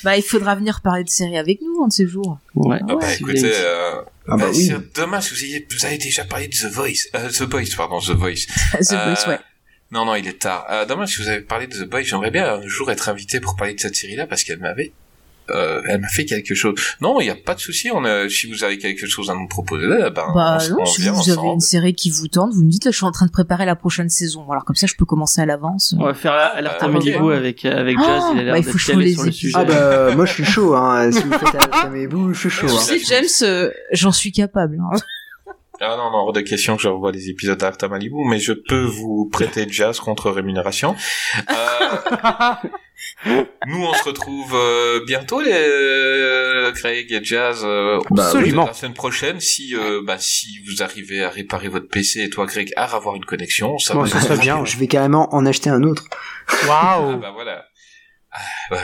Bah, 0.05 0.17
il 0.17 0.23
faudra 0.23 0.55
venir 0.55 0.83
parler 0.83 1.03
de 1.03 1.09
série 1.09 1.37
avec 1.39 1.61
nous, 1.63 1.83
un 1.83 1.89
de 1.89 1.93
ces 1.93 2.07
jours. 2.07 2.39
Ouais. 2.55 2.79
Ah 2.89 2.95
bah 3.01 3.09
Si 3.09 3.23
vous 3.25 3.31
écoutez, 3.31 3.51
euh, 3.57 4.03
Ah 4.29 4.37
bah 4.37 4.37
bah, 4.37 4.47
oui. 4.55 4.67
c'est 4.67 4.95
dommage 4.95 5.31
que 5.31 5.35
vous 5.35 5.43
ayez, 5.45 5.67
vous 5.69 5.85
avez 5.87 5.99
déjà 5.99 6.23
parlé 6.25 6.47
de 6.47 6.55
The 6.55 6.71
Voice, 6.71 7.09
euh, 7.17 7.29
The 7.31 7.43
Voice, 7.51 7.75
pardon, 7.77 7.99
The 7.99 8.11
Voice. 8.11 8.47
The 8.73 8.93
Euh, 8.93 9.05
Voice, 9.15 9.27
ouais. 9.27 9.39
Non, 9.91 10.05
non, 10.05 10.15
il 10.15 10.29
est 10.29 10.39
tard. 10.39 10.65
Euh, 10.71 10.85
dommage 10.85 11.17
que 11.17 11.23
vous 11.23 11.29
avez 11.29 11.41
parlé 11.41 11.67
de 11.67 11.75
The 11.83 11.89
Boys. 11.89 12.03
J'aimerais 12.03 12.31
bien 12.31 12.47
un 12.57 12.63
jour 12.69 12.89
être 12.93 13.09
invité 13.09 13.41
pour 13.41 13.57
parler 13.57 13.75
de 13.75 13.81
cette 13.81 13.97
série-là 13.97 14.27
parce 14.29 14.45
qu'elle 14.45 14.61
m'avait, 14.61 14.93
euh, 15.51 15.81
elle 15.89 16.01
m'a 16.01 16.09
fait 16.09 16.25
quelque 16.25 16.55
chose. 16.55 16.75
Non, 17.01 17.21
il 17.21 17.25
n'y 17.25 17.31
a 17.31 17.37
pas 17.37 17.55
de 17.55 17.61
souci. 17.61 17.91
On 17.93 18.05
a, 18.05 18.29
si 18.29 18.47
vous 18.51 18.65
avez 18.65 18.79
quelque 18.79 19.07
chose 19.07 19.31
à 19.31 19.35
nous 19.35 19.47
proposer, 19.49 19.87
là, 19.87 20.11
ben, 20.11 20.25
Bah 20.35 20.57
on, 20.57 20.59
se- 20.61 20.71
non, 20.73 20.77
on 20.81 20.87
si 20.87 21.03
vient 21.03 21.13
vous 21.13 21.31
avez 21.31 21.49
une 21.49 21.61
série 21.61 21.95
qui 21.95 22.11
vous 22.11 22.29
tente, 22.29 22.53
vous 22.53 22.63
me 22.65 22.71
dites 22.71 22.85
là, 22.85 22.91
je 22.91 22.97
suis 22.97 23.07
en 23.07 23.13
train 23.13 23.27
de 23.27 23.31
préparer 23.31 23.65
la 23.67 23.77
prochaine 23.77 24.09
saison. 24.09 24.51
Alors 24.51 24.65
comme 24.65 24.77
ça, 24.77 24.87
je 24.87 24.95
peux 24.95 25.05
commencer 25.05 25.41
à 25.41 25.47
l'avance. 25.47 25.95
On 25.99 26.05
va 26.05 26.15
faire 26.15 26.35
la- 26.35 26.47
alerte 26.47 26.83
à 26.83 26.87
Ah, 26.87 26.89
Malibu 26.89 27.17
ok. 27.19 27.33
avec 27.35 27.65
avec 27.65 27.99
Jazz. 27.99 28.23
Ah, 28.27 28.31
il 28.35 28.41
a 28.41 28.43
l'air 28.45 28.55
bah, 28.55 28.63
faut 28.63 28.79
calé 28.93 29.05
les 29.07 29.13
sur 29.15 29.25
le 29.25 29.33
sujet. 29.33 29.55
Ah 29.57 29.65
bah 29.65 30.15
moi 30.15 30.27
je 30.27 30.33
suis 30.33 30.45
chaud 30.45 30.75
hein. 30.75 31.11
Si 31.13 31.23
vous 31.23 31.33
faites 31.33 31.55
à 31.73 31.89
mes 31.89 32.07
bouts, 32.07 32.33
je 32.35 32.41
suis 32.41 32.51
chaud. 32.51 32.67
Tu 32.67 32.73
Hein. 32.75 32.79
sais, 32.79 32.99
James, 32.99 33.25
euh, 33.43 33.71
j'en 33.93 34.13
suis 34.13 34.33
capable. 34.33 34.79
hein. 34.81 34.97
Ah 35.79 35.95
non, 35.99 36.11
non, 36.11 36.17
hors 36.21 36.33
de 36.33 36.41
question 36.41 36.75
que 36.77 36.83
je 36.83 36.89
revoie 36.89 37.13
les 37.13 37.29
épisodes 37.29 37.59
d'Arta 37.59 37.87
Malibu, 37.87 38.17
mais 38.27 38.39
je 38.39 38.55
peux 38.55 38.81
vous 38.85 39.29
prêter 39.31 39.67
Jazz 39.69 40.01
contre 40.01 40.31
rémunération. 40.31 40.97
Euh, 41.51 41.55
nous, 43.67 43.83
on 43.85 43.95
se 43.95 44.05
retrouve 44.05 44.53
euh, 44.55 45.01
bientôt, 45.07 45.41
les 45.41 45.53
euh, 45.53 46.73
Craig 46.73 47.11
et 47.11 47.23
Jazz. 47.23 47.61
Euh, 47.65 47.99
Bah, 48.11 48.27
Absolument. 48.27 48.67
La 48.67 48.75
semaine 48.75 48.95
prochaine, 48.95 49.41
si 49.41 49.75
euh, 49.75 50.03
bah, 50.05 50.17
si 50.19 50.61
vous 50.67 50.83
arrivez 50.83 51.23
à 51.25 51.31
réparer 51.31 51.69
votre 51.69 51.89
PC 51.89 52.21
et 52.23 52.31
toi, 52.31 52.47
Greg, 52.47 52.73
à 52.77 52.85
avoir 52.95 53.15
une 53.17 53.25
connexion, 53.25 53.79
ça 53.79 53.95
Bon, 53.95 54.03
va 54.03 54.09
ça 54.09 54.19
être 54.19 54.25
serait 54.29 54.39
bien, 54.39 54.65
Je 54.65 54.77
vais 54.77 54.87
carrément 54.87 55.35
en 55.35 55.45
acheter 55.47 55.71
un 55.71 55.83
autre. 55.83 56.05
Ah 56.69 57.01
Waouh. 57.01 57.19
bah 57.19 57.33
voilà. 57.35 57.65
Ah, 58.39 58.39
bah, 58.71 58.83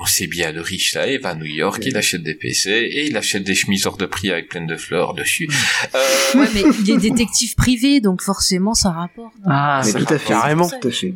on 0.00 0.04
sait 0.06 0.28
bien, 0.28 0.52
le 0.52 0.60
riche 0.60 0.94
là, 0.94 1.08
il 1.08 1.20
va 1.20 1.30
à 1.30 1.34
New 1.34 1.44
York, 1.44 1.82
il 1.84 1.96
achète 1.96 2.22
des 2.22 2.36
PC 2.36 2.70
et 2.70 3.06
il 3.06 3.16
achète 3.16 3.42
des 3.42 3.54
chemises 3.56 3.86
hors 3.86 3.96
de 3.96 4.06
prix 4.06 4.30
avec 4.30 4.48
plein 4.48 4.64
de 4.64 4.76
fleurs 4.76 5.14
dessus. 5.14 5.48
Euh, 5.94 5.98
Ouais, 6.38 6.46
mais 6.54 6.62
il 6.80 6.90
est 6.90 6.98
détective 6.98 7.54
privé, 7.56 8.00
donc 8.00 8.22
forcément, 8.22 8.74
ça 8.74 8.90
rapporte. 8.90 9.34
Ah, 9.44 9.82
Mais 9.84 9.90
ça 9.90 9.98
tout 9.98 10.14
à 10.14 10.18
fait. 10.18 10.28
Carrément. 10.28 10.68
Tout 10.80 10.88
à 10.88 10.90
fait. 10.92 11.14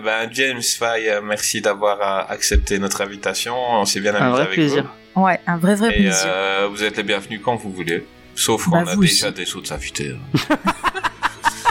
Ben, 0.00 0.28
James 0.32 0.62
Fay, 0.62 1.08
euh, 1.08 1.20
merci 1.22 1.60
d'avoir 1.60 2.00
euh, 2.00 2.32
accepté 2.32 2.78
notre 2.78 3.00
invitation. 3.02 3.54
On 3.56 3.84
s'est 3.84 4.00
bien 4.00 4.14
amusé 4.14 4.26
un 4.26 4.30
vrai 4.32 4.40
avec 4.42 4.54
plaisir. 4.54 4.84
Ouais, 5.14 5.40
un 5.46 5.56
vrai 5.58 5.74
vrai. 5.74 5.88
Et 5.90 6.02
plaisir. 6.02 6.24
euh, 6.26 6.68
vous 6.70 6.82
êtes 6.82 6.96
les 6.96 7.02
bienvenus 7.02 7.40
quand 7.44 7.56
vous 7.56 7.72
voulez. 7.72 8.04
Sauf 8.34 8.68
Bah, 8.68 8.82
qu'on 8.82 8.86
a 8.90 8.94
vous 8.94 9.00
déjà 9.02 9.28
aussi. 9.28 9.34
des 9.36 9.44
sauts 9.46 9.60
de 9.60 9.66
s'invités. 9.66 10.14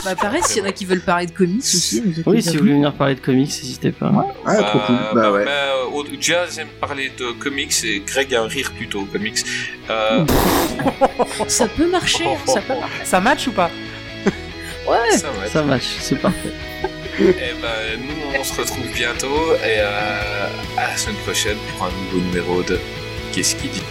Bah 0.04 0.14
pareil, 0.14 0.40
s'il 0.44 0.58
y 0.58 0.64
en 0.64 0.68
a 0.68 0.72
qui 0.72 0.84
veulent 0.84 1.00
parler 1.00 1.26
de 1.26 1.32
comics 1.32 1.58
aussi. 1.58 2.00
vous 2.00 2.20
êtes 2.20 2.26
Oui, 2.28 2.40
si 2.40 2.50
vous 2.52 2.58
voulez 2.60 2.74
venir 2.74 2.92
parler 2.94 3.16
de 3.16 3.20
comics, 3.20 3.48
n'hésitez 3.48 3.90
pas. 3.90 4.12
Ah 4.46 4.62
trop 4.62 4.78
cool. 4.86 4.96
Bah 5.14 5.32
ouais. 5.32 5.44
euh, 5.48 6.04
Jazz 6.20 6.60
aime 6.60 6.68
parler 6.80 7.10
de 7.18 7.32
comics 7.32 7.72
et 7.82 8.00
Greg 8.06 8.32
a 8.32 8.42
un 8.42 8.46
rire 8.46 8.70
plutôt 8.76 9.00
aux 9.00 9.04
comics. 9.06 9.38
Euh, 9.90 10.24
Ça 11.48 11.66
peut 11.66 11.90
marcher, 11.90 12.24
hein, 12.24 12.36
ça 12.46 12.60
peut 12.60 12.74
marcher. 12.78 13.04
Ça 13.04 13.20
match 13.20 13.48
ou 13.48 13.52
pas? 13.52 13.68
Ouais. 14.86 15.16
ça 15.16 15.26
être- 15.44 15.50
Ça 15.52 15.62
match, 15.64 15.82
c'est 15.98 16.20
parfait. 16.20 16.52
Eh 17.18 17.54
ben, 17.62 17.98
nous, 17.98 18.38
on 18.38 18.44
se 18.44 18.60
retrouve 18.60 18.86
bientôt 18.92 19.54
et 19.64 19.80
euh, 19.80 20.48
à 20.76 20.90
la 20.90 20.96
semaine 20.98 21.16
prochaine 21.24 21.56
pour 21.70 21.86
un 21.86 21.90
nouveau 21.90 22.18
numéro 22.18 22.62
de 22.62 22.78
Qu'est-ce 23.32 23.56
qu'il 23.56 23.70
dit? 23.70 23.82